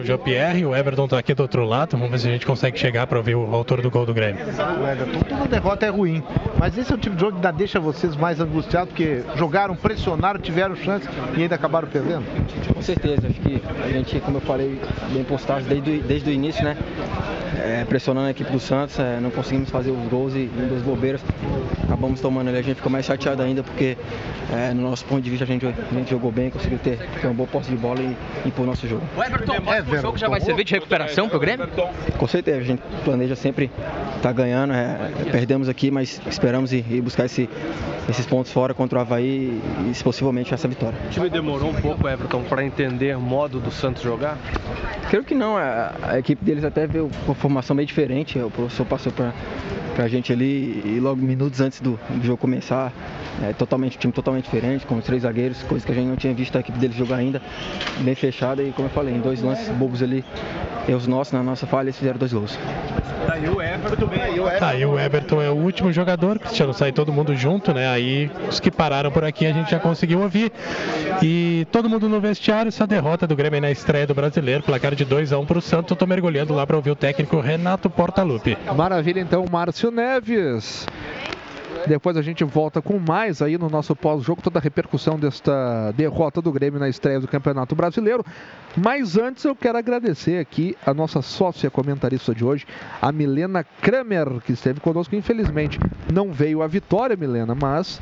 O 0.00 0.04
Jean-Pierre, 0.04 0.64
o 0.66 0.74
Everton 0.74 1.08
tá 1.08 1.18
aqui 1.18 1.34
do 1.34 1.42
outro 1.42 1.64
lado. 1.64 1.92
Vamos 1.96 2.10
ver 2.10 2.18
se 2.18 2.28
a 2.28 2.30
gente 2.32 2.46
consegue 2.46 2.78
chegar 2.78 3.06
para 3.06 3.18
ouvir 3.18 3.34
o 3.34 3.54
autor 3.54 3.80
do 3.82 3.90
gol 3.90 4.06
do 4.06 4.14
Grêmio. 4.14 4.44
O 4.44 4.86
Everton, 4.86 5.20
toda 5.28 5.46
derrota 5.48 5.86
é 5.86 5.88
ruim, 5.90 6.22
mas 6.58 6.76
esse 6.76 6.92
é 6.92 6.94
o 6.94 6.98
tipo 6.98 7.14
de 7.16 7.20
jogo 7.20 7.32
que 7.32 7.38
ainda 7.46 7.52
deixa 7.56 7.78
vocês 7.80 8.16
mais 8.16 8.40
angustiados, 8.40 8.88
porque 8.90 9.22
jogaram, 9.36 9.74
pressionaram, 9.74 10.40
tiveram 10.40 10.74
chance 10.76 11.06
e 11.36 11.42
ainda 11.42 11.54
acabaram 11.54 11.88
perdendo? 11.88 12.24
Com 12.72 12.82
certeza, 12.82 13.26
acho 13.28 13.40
que 13.40 13.62
a 13.84 13.88
gente, 13.88 14.20
como 14.20 14.38
eu 14.38 14.40
falei, 14.40 14.80
bem 15.10 15.24
postado 15.24 15.64
desde, 15.64 15.90
o- 15.90 16.02
desde 16.02 16.30
o 16.30 16.32
início, 16.32 16.64
né? 16.64 16.76
É, 17.64 17.84
pressionando 17.84 18.26
a 18.26 18.30
equipe 18.30 18.50
do 18.50 18.58
Santos, 18.58 18.98
é, 18.98 19.20
não 19.20 19.30
conseguimos 19.30 19.70
fazer 19.70 19.90
os 19.90 20.08
gols 20.08 20.34
e 20.34 20.38
em 20.56 20.68
duas 20.68 20.82
bobeiras 20.82 21.20
acabamos 21.84 22.20
tomando 22.20 22.48
ali. 22.48 22.58
A 22.58 22.62
gente 22.62 22.76
ficou 22.76 22.90
mais 22.90 23.04
chateado 23.06 23.42
ainda 23.42 23.62
porque, 23.62 23.96
é, 24.52 24.72
no 24.74 24.82
nosso 24.82 25.04
ponto 25.04 25.20
de 25.22 25.30
vista, 25.30 25.44
a 25.44 25.46
gente, 25.46 25.64
a 25.66 25.94
gente 25.94 26.10
jogou 26.10 26.32
bem, 26.32 26.50
conseguiu 26.50 26.78
ter, 26.78 26.96
ter 27.20 27.26
uma 27.26 27.34
boa 27.34 27.46
posse 27.48 27.70
de 27.70 27.76
bola 27.76 28.00
e 28.00 28.16
impor 28.48 28.66
nosso 28.66 28.88
jogo. 28.88 29.02
O 29.16 29.22
Everton, 29.22 29.58
o 29.58 29.62
próximo 29.62 29.96
jogo 29.98 30.18
já 30.18 30.28
vai 30.28 30.40
servir 30.40 30.64
de 30.64 30.74
recuperação 30.74 31.28
pro 31.28 31.38
Grêmio? 31.38 31.68
Com 32.18 32.26
certeza, 32.26 32.58
a 32.58 32.62
gente 32.64 32.82
planeja 33.04 33.36
sempre 33.36 33.70
estar 34.16 34.32
ganhando. 34.32 34.72
é, 34.72 35.10
perdemos 35.30 35.68
aqui, 35.68 35.90
mas 35.90 36.20
esperamos 36.28 36.72
ir, 36.72 36.84
ir 36.90 37.00
buscar 37.00 37.26
esse- 37.26 37.48
esses 38.08 38.26
pontos 38.26 38.50
fora 38.50 38.74
contra 38.74 38.98
o 38.98 39.02
Havaí 39.02 39.60
e, 39.88 39.94
se 39.94 40.02
possivelmente, 40.02 40.52
essa 40.52 40.66
vitória. 40.66 40.98
O 41.06 41.10
time 41.10 41.30
demorou 41.30 41.70
um 41.70 41.74
pouco, 41.74 42.08
Everton, 42.08 42.42
para 42.42 42.64
entender 42.64 43.16
o 43.16 43.20
modo 43.20 43.60
do 43.60 43.70
Santos 43.70 44.02
jogar? 44.02 44.36
Creio 45.08 45.24
que 45.24 45.34
não, 45.34 45.56
a, 45.56 45.92
a 46.02 46.18
equipe 46.18 46.44
deles 46.44 46.64
até 46.64 46.86
veio 46.86 47.10
com 47.26 47.32
uma 47.32 47.34
formação 47.34 47.76
bem 47.76 47.86
diferente. 47.86 48.38
O 48.38 48.50
professor 48.50 48.86
passou 48.86 49.12
para 49.12 49.32
a 49.98 50.08
gente 50.08 50.32
ali 50.32 50.82
e 50.84 51.00
logo 51.00 51.20
minutos 51.20 51.60
antes 51.60 51.80
do, 51.80 51.98
do 52.08 52.24
jogo 52.24 52.38
começar, 52.38 52.92
é, 53.42 53.52
totalmente, 53.52 53.98
time 53.98 54.12
totalmente 54.12 54.44
diferente, 54.44 54.86
com 54.86 54.96
os 54.96 55.04
três 55.04 55.22
zagueiros, 55.22 55.62
coisa 55.62 55.84
que 55.84 55.92
a 55.92 55.94
gente 55.94 56.06
não 56.06 56.16
tinha 56.16 56.32
visto 56.34 56.56
a 56.56 56.60
equipe 56.60 56.78
deles 56.78 56.96
jogar 56.96 57.16
ainda, 57.16 57.42
bem 58.00 58.14
fechada 58.14 58.62
e 58.62 58.72
como 58.72 58.88
eu 58.88 58.92
falei, 58.92 59.14
em 59.14 59.20
dois 59.20 59.42
lances 59.42 59.68
bobos 59.68 60.02
ali, 60.02 60.24
erros 60.88 61.06
nossos, 61.06 61.32
na 61.32 61.42
nossa 61.42 61.66
falha, 61.66 61.86
eles 61.86 61.98
fizeram 61.98 62.18
dois 62.18 62.32
gols. 62.32 62.58
Tá 63.26 63.34
aí 63.34 63.48
o 63.48 63.62
Everton, 63.62 64.06
bem 64.06 64.20
aí 64.20 64.40
o 64.40 64.44
Tá, 64.58 64.68
aí 64.68 64.84
o 64.84 64.98
Everton 64.98 65.40
é 65.40 65.50
o 65.50 65.54
último 65.54 65.92
jogador, 65.92 66.38
Cristiano, 66.38 66.74
sai 66.74 66.90
todo 66.90 67.12
mundo 67.12 67.36
junto, 67.36 67.72
né? 67.72 67.88
Aí 67.88 68.30
os 68.48 68.58
que 68.58 68.70
pararam 68.70 69.10
por 69.10 69.24
aqui 69.24 69.46
a 69.46 69.52
gente 69.52 69.70
já 69.70 69.78
conseguiu 69.78 70.20
ouvir. 70.20 70.52
E 71.22 71.66
todo 71.70 71.88
mundo 71.88 72.08
no 72.08 72.20
vestiário, 72.20 72.68
essa 72.68 72.86
derrota 72.86 73.26
do 73.26 73.36
Grêmio 73.36 73.60
na 73.60 73.70
estreia 73.70 74.06
do 74.06 74.14
brasileiro, 74.14 74.62
placar 74.72 74.94
de 74.94 75.04
2 75.04 75.34
a 75.34 75.38
1 75.38 75.44
pro 75.44 75.60
Santos. 75.60 75.90
Eu 75.90 75.96
tô 75.96 76.06
mergulhando 76.06 76.54
lá 76.54 76.66
para 76.66 76.76
ouvir 76.76 76.90
o 76.90 76.96
técnico 76.96 77.38
Renato 77.40 77.90
Portaluppi. 77.90 78.56
Maravilha, 78.74 79.20
então, 79.20 79.44
Márcio 79.50 79.90
Neves. 79.90 80.86
Depois 81.86 82.16
a 82.16 82.22
gente 82.22 82.42
volta 82.42 82.80
com 82.80 82.98
mais 82.98 83.42
aí 83.42 83.58
no 83.58 83.68
nosso 83.68 83.94
pós-jogo, 83.94 84.40
toda 84.40 84.58
a 84.58 84.62
repercussão 84.62 85.18
desta 85.18 85.92
derrota 85.92 86.40
do 86.40 86.50
Grêmio 86.50 86.80
na 86.80 86.88
estreia 86.88 87.20
do 87.20 87.28
Campeonato 87.28 87.74
Brasileiro. 87.74 88.24
Mas 88.74 89.18
antes 89.18 89.44
eu 89.44 89.54
quero 89.54 89.76
agradecer 89.76 90.38
aqui 90.38 90.74
a 90.86 90.94
nossa 90.94 91.20
sócia 91.20 91.70
comentarista 91.70 92.34
de 92.34 92.42
hoje, 92.42 92.64
a 93.00 93.12
Milena 93.12 93.64
Kramer, 93.82 94.40
que 94.40 94.52
esteve 94.52 94.80
conosco. 94.80 95.14
Infelizmente 95.14 95.78
não 96.10 96.32
veio 96.32 96.62
a 96.62 96.66
vitória, 96.66 97.14
Milena, 97.14 97.54
mas 97.54 98.00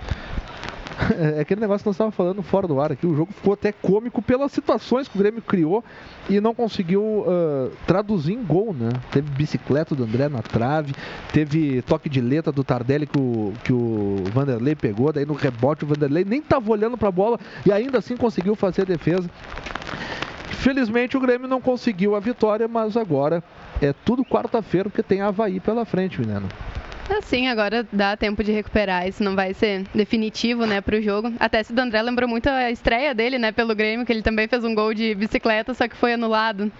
é 1.36 1.40
aquele 1.40 1.60
negócio 1.60 1.82
que 1.82 1.88
nós 1.88 1.94
estávamos 1.94 2.14
falando 2.14 2.42
fora 2.42 2.66
do 2.66 2.80
ar 2.80 2.92
aqui. 2.92 3.06
O 3.06 3.14
jogo 3.14 3.32
ficou 3.32 3.54
até 3.54 3.72
cômico 3.72 4.20
pelas 4.20 4.52
situações 4.52 5.08
que 5.08 5.16
o 5.16 5.18
Grêmio 5.18 5.42
criou 5.42 5.84
e 6.28 6.40
não 6.40 6.54
conseguiu 6.54 7.24
ah, 7.26 7.70
traduzir 7.86 8.34
em 8.34 8.42
gol, 8.42 8.74
né? 8.74 8.90
Teve 9.10 9.30
bicicleta 9.30 9.94
do 9.94 10.04
André 10.04 10.28
na 10.28 10.42
trave, 10.42 10.94
teve 11.32 11.82
toque 11.82 12.08
de 12.08 12.20
letra 12.20 12.52
do 12.52 12.62
Tardelli 12.62 13.06
que 13.06 13.18
o, 13.18 13.52
que 13.64 13.72
o 13.72 14.24
Vanderlei 14.32 14.74
pegou, 14.74 15.12
daí 15.12 15.24
no 15.24 15.34
rebote 15.34 15.84
o 15.84 15.86
Vanderlei 15.86 16.24
nem 16.24 16.40
estava 16.40 16.70
olhando 16.70 16.96
para 16.96 17.08
a 17.08 17.12
bola 17.12 17.38
e 17.64 17.72
ainda 17.72 17.98
assim 17.98 18.16
conseguiu 18.16 18.54
fazer 18.54 18.82
a 18.82 18.84
defesa. 18.84 19.28
Felizmente 20.60 21.16
o 21.16 21.20
Grêmio 21.20 21.48
não 21.48 21.60
conseguiu 21.60 22.14
a 22.14 22.20
vitória, 22.20 22.68
mas 22.68 22.96
agora 22.96 23.42
é 23.80 23.94
tudo 24.04 24.24
quarta-feira 24.24 24.90
porque 24.90 25.02
tem 25.02 25.22
Havaí 25.22 25.58
pela 25.58 25.86
frente, 25.86 26.20
menino. 26.20 26.48
Assim, 27.18 27.48
agora 27.48 27.86
dá 27.92 28.16
tempo 28.16 28.42
de 28.42 28.52
recuperar. 28.52 29.06
Isso 29.06 29.22
não 29.22 29.34
vai 29.34 29.52
ser 29.52 29.84
definitivo, 29.94 30.64
né, 30.66 30.80
pro 30.80 31.02
jogo. 31.02 31.32
Até 31.38 31.60
esse 31.60 31.72
do 31.72 31.80
André 31.80 32.00
lembrou 32.02 32.28
muito 32.28 32.48
a 32.48 32.70
estreia 32.70 33.14
dele, 33.14 33.38
né, 33.38 33.52
pelo 33.52 33.74
Grêmio, 33.74 34.06
que 34.06 34.12
ele 34.12 34.22
também 34.22 34.48
fez 34.48 34.64
um 34.64 34.74
gol 34.74 34.94
de 34.94 35.14
bicicleta, 35.14 35.74
só 35.74 35.86
que 35.86 35.96
foi 35.96 36.14
anulado. 36.14 36.70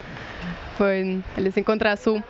Foi 0.78 1.20
ele 1.36 1.50
se 1.50 1.60
encontrar 1.60 1.96
sul. 1.96 2.22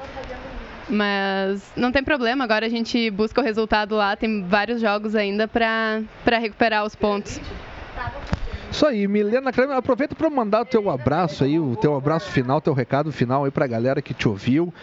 Mas 0.88 1.72
não 1.76 1.92
tem 1.92 2.02
problema, 2.02 2.42
agora 2.42 2.66
a 2.66 2.68
gente 2.68 3.10
busca 3.10 3.40
o 3.40 3.44
resultado 3.44 3.94
lá, 3.94 4.16
tem 4.16 4.42
vários 4.42 4.80
jogos 4.80 5.14
ainda 5.14 5.46
pra 5.46 6.02
recuperar 6.26 6.84
os 6.84 6.96
pontos. 6.96 7.40
Isso 8.72 8.86
aí, 8.86 9.06
Milena 9.06 9.52
Kramer, 9.52 9.76
aproveita 9.76 10.14
para 10.14 10.28
mandar 10.28 10.62
o 10.62 10.64
teu 10.64 10.90
abraço 10.90 11.44
aí, 11.44 11.58
o 11.60 11.76
teu 11.76 11.94
abraço 11.94 12.30
final, 12.30 12.60
teu 12.60 12.72
recado 12.72 13.12
final 13.12 13.44
aí 13.44 13.50
pra 13.50 13.66
galera 13.66 14.02
que 14.02 14.12
te 14.12 14.28
ouviu 14.28 14.74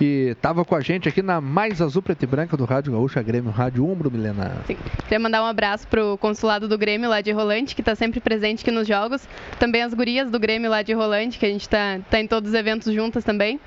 e 0.00 0.34
tava 0.40 0.64
com 0.64 0.74
a 0.74 0.80
gente 0.80 1.08
aqui 1.08 1.22
na 1.22 1.40
Mais 1.40 1.80
Azul 1.80 2.02
Preta 2.02 2.24
e 2.24 2.26
Branca 2.26 2.56
do 2.56 2.64
Rádio 2.64 2.92
Gaúcha 2.92 3.22
Grêmio 3.22 3.50
Rádio 3.50 3.86
Umbro, 3.86 4.10
Milena. 4.10 4.62
Queria 5.04 5.18
mandar 5.18 5.42
um 5.42 5.46
abraço 5.46 5.86
pro 5.86 6.18
consulado 6.18 6.68
do 6.68 6.76
Grêmio 6.76 7.08
lá 7.08 7.20
de 7.20 7.30
Rolante, 7.30 7.74
que 7.74 7.80
está 7.80 7.94
sempre 7.94 8.20
presente 8.20 8.62
aqui 8.62 8.70
nos 8.70 8.88
jogos. 8.88 9.26
Também 9.58 9.82
as 9.82 9.94
gurias 9.94 10.30
do 10.30 10.38
Grêmio 10.38 10.70
lá 10.70 10.82
de 10.82 10.92
Rolante, 10.92 11.38
que 11.38 11.46
a 11.46 11.48
gente 11.48 11.68
tá, 11.68 12.00
tá 12.10 12.20
em 12.20 12.26
todos 12.26 12.50
os 12.50 12.54
eventos 12.54 12.92
juntas 12.92 13.22
também. 13.24 13.60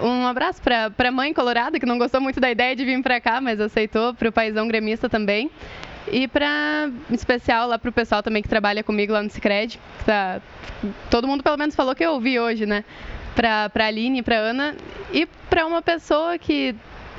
Um 0.00 0.26
abraço 0.26 0.60
pra, 0.62 0.90
pra 0.90 1.10
mãe 1.10 1.32
colorada, 1.32 1.78
que 1.78 1.86
não 1.86 1.98
gostou 1.98 2.20
muito 2.20 2.40
da 2.40 2.50
ideia 2.50 2.74
de 2.74 2.84
vir 2.84 3.02
pra 3.02 3.20
cá, 3.20 3.40
mas 3.40 3.60
aceitou. 3.60 4.14
Pro 4.14 4.32
paizão 4.32 4.66
gremista 4.68 5.08
também. 5.08 5.50
E 6.12 6.28
em 7.10 7.14
especial 7.14 7.66
lá 7.66 7.78
pro 7.78 7.90
pessoal 7.90 8.22
também 8.22 8.42
que 8.42 8.48
trabalha 8.48 8.82
comigo 8.82 9.12
lá 9.12 9.22
no 9.22 9.30
Cicred, 9.30 9.80
que 9.98 10.04
tá, 10.04 10.40
todo 11.10 11.26
mundo 11.26 11.42
pelo 11.42 11.56
menos 11.56 11.74
falou 11.74 11.94
que 11.94 12.04
eu 12.04 12.12
ouvi 12.12 12.38
hoje, 12.38 12.66
né? 12.66 12.84
Pra, 13.34 13.68
pra 13.68 13.86
Aline, 13.86 14.22
pra 14.22 14.36
Ana 14.36 14.76
e 15.12 15.26
pra 15.50 15.66
uma 15.66 15.82
pessoa 15.82 16.38
que 16.38 16.74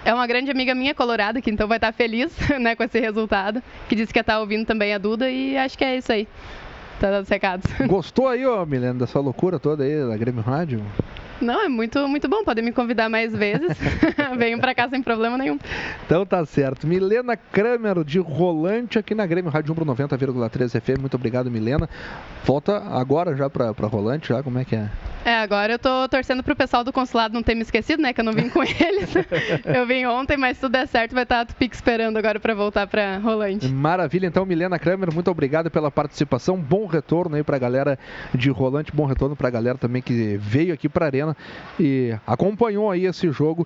é 0.05 0.13
uma 0.13 0.25
grande 0.27 0.51
amiga 0.51 0.73
minha 0.75 0.93
colorada, 0.93 1.41
que 1.41 1.49
então 1.49 1.67
vai 1.67 1.77
estar 1.77 1.91
feliz 1.91 2.31
né, 2.59 2.75
com 2.75 2.83
esse 2.83 2.99
resultado, 2.99 3.61
que 3.89 3.95
disse 3.95 4.13
que 4.13 4.19
ia 4.19 4.21
estar 4.21 4.39
ouvindo 4.39 4.65
também 4.65 4.93
a 4.93 4.97
Duda 4.97 5.29
e 5.29 5.57
acho 5.57 5.77
que 5.77 5.83
é 5.83 5.97
isso 5.97 6.11
aí. 6.11 6.27
Tá 6.99 7.09
dando 7.09 7.23
os 7.23 7.29
recados. 7.29 7.65
Gostou 7.87 8.27
aí, 8.27 8.45
ó, 8.45 8.65
Milena, 8.65 8.99
dessa 8.99 9.19
loucura 9.19 9.59
toda 9.59 9.83
aí 9.83 10.07
da 10.07 10.15
Grêmio 10.15 10.41
Rádio? 10.41 10.81
Não, 11.41 11.65
é 11.65 11.69
muito, 11.69 12.07
muito 12.07 12.27
bom. 12.27 12.43
Podem 12.43 12.63
me 12.63 12.71
convidar 12.71 13.09
mais 13.09 13.33
vezes. 13.35 13.77
Venham 14.37 14.59
pra 14.59 14.73
cá 14.73 14.89
sem 14.89 15.01
problema 15.01 15.37
nenhum. 15.37 15.59
Então 16.05 16.25
tá 16.25 16.45
certo. 16.45 16.87
Milena 16.87 17.35
Kramer 17.35 18.03
de 18.03 18.19
Rolante 18.19 18.97
aqui 18.99 19.13
na 19.13 19.25
Grêmio 19.25 19.51
Rádio 19.51 19.71
Umbro 19.71 19.85
90,3 19.85 20.79
FM. 20.81 20.99
Muito 21.01 21.15
obrigado, 21.15 21.49
Milena. 21.51 21.89
Volta 22.43 22.77
agora 22.77 23.35
já 23.35 23.49
pra 23.49 23.71
Rolante, 23.87 24.29
já 24.29 24.41
como 24.43 24.59
é 24.59 24.65
que 24.65 24.75
é? 24.75 24.89
É, 25.25 25.39
agora 25.39 25.73
eu 25.73 25.79
tô 25.79 26.07
torcendo 26.07 26.43
pro 26.43 26.55
pessoal 26.55 26.83
do 26.83 26.93
consulado 26.93 27.33
não 27.33 27.41
ter 27.41 27.55
me 27.55 27.63
esquecido, 27.63 27.99
né? 27.99 28.13
Que 28.13 28.21
eu 28.21 28.25
não 28.25 28.31
vim 28.31 28.47
com 28.47 28.61
eles. 28.63 29.11
eu 29.65 29.87
vim 29.87 30.05
ontem, 30.05 30.37
mas 30.37 30.57
se 30.57 30.61
tudo 30.61 30.73
der 30.73 30.87
certo, 30.87 31.13
vai 31.15 31.23
estar 31.23 31.41
a 31.41 31.45
Tupic 31.45 31.73
esperando 31.73 32.17
agora 32.17 32.39
pra 32.39 32.53
voltar 32.53 32.85
pra 32.85 33.17
Rolante. 33.17 33.67
Maravilha, 33.67 34.27
então, 34.27 34.45
Milena 34.45 34.77
Kramer, 34.77 35.11
muito 35.11 35.31
obrigado 35.31 35.71
pela 35.71 35.89
participação. 35.89 36.57
Bom 36.57 36.85
retorno 36.85 37.35
aí 37.35 37.43
pra 37.43 37.57
galera 37.57 37.97
de 38.35 38.51
Rolante, 38.51 38.91
bom 38.95 39.05
retorno 39.05 39.35
pra 39.35 39.49
galera 39.49 39.79
também 39.79 40.01
que 40.01 40.37
veio 40.37 40.73
aqui 40.75 40.87
pra 40.87 41.07
Arena 41.07 41.24
e 41.79 42.15
acompanhou 42.27 42.91
aí 42.91 43.05
esse 43.05 43.31
jogo. 43.31 43.65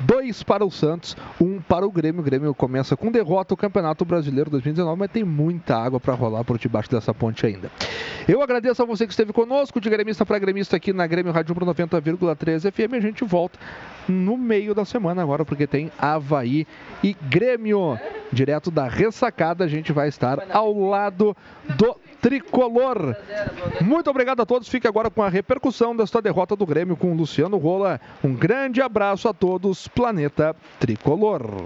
Dois 0.00 0.42
para 0.42 0.64
o 0.64 0.70
Santos, 0.70 1.16
um 1.40 1.60
para 1.60 1.86
o 1.86 1.90
Grêmio. 1.90 2.20
O 2.20 2.24
Grêmio 2.24 2.54
começa 2.54 2.96
com 2.96 3.10
derrota 3.10 3.54
o 3.54 3.56
Campeonato 3.56 4.04
Brasileiro 4.04 4.50
2019, 4.50 4.98
mas 4.98 5.10
tem 5.10 5.24
muita 5.24 5.76
água 5.76 5.98
para 5.98 6.14
rolar 6.14 6.44
por 6.44 6.58
debaixo 6.58 6.90
dessa 6.90 7.12
ponte 7.12 7.44
ainda. 7.44 7.70
Eu 8.28 8.40
agradeço 8.40 8.82
a 8.82 8.84
você 8.84 9.06
que 9.06 9.12
esteve 9.12 9.32
conosco, 9.32 9.80
de 9.80 9.90
gremista 9.90 10.24
para 10.24 10.38
gremista 10.38 10.76
aqui 10.76 10.92
na 10.92 11.06
Grêmio 11.06 11.32
Rádio 11.32 11.52
Umbro 11.52 11.66
90,3 11.66 12.70
FM. 12.70 12.94
A 12.94 13.00
gente 13.00 13.24
volta 13.24 13.58
no 14.06 14.36
meio 14.36 14.74
da 14.74 14.84
semana 14.84 15.22
agora, 15.22 15.44
porque 15.44 15.66
tem 15.66 15.90
Havaí 15.98 16.66
e 17.02 17.16
Grêmio. 17.28 17.98
Direto 18.30 18.70
da 18.70 18.86
ressacada, 18.86 19.64
a 19.64 19.68
gente 19.68 19.90
vai 19.90 20.08
estar 20.08 20.46
ao 20.50 20.78
lado 20.78 21.34
do 21.76 21.96
tricolor. 22.20 23.16
Muito 23.80 24.10
obrigado 24.10 24.42
a 24.42 24.46
todos. 24.46 24.68
Fique 24.68 24.86
agora 24.86 25.10
com 25.10 25.22
a 25.22 25.30
repercussão 25.30 25.96
desta 25.96 26.20
derrota 26.20 26.54
do 26.54 26.66
Grêmio 26.66 26.96
com 26.96 27.10
o 27.12 27.16
Luciano 27.16 27.56
Rola. 27.56 27.98
Um 28.22 28.34
grande 28.34 28.82
abraço 28.82 29.28
a 29.28 29.32
todos, 29.32 29.87
Planeta 29.88 30.54
Tricolor. 30.78 31.64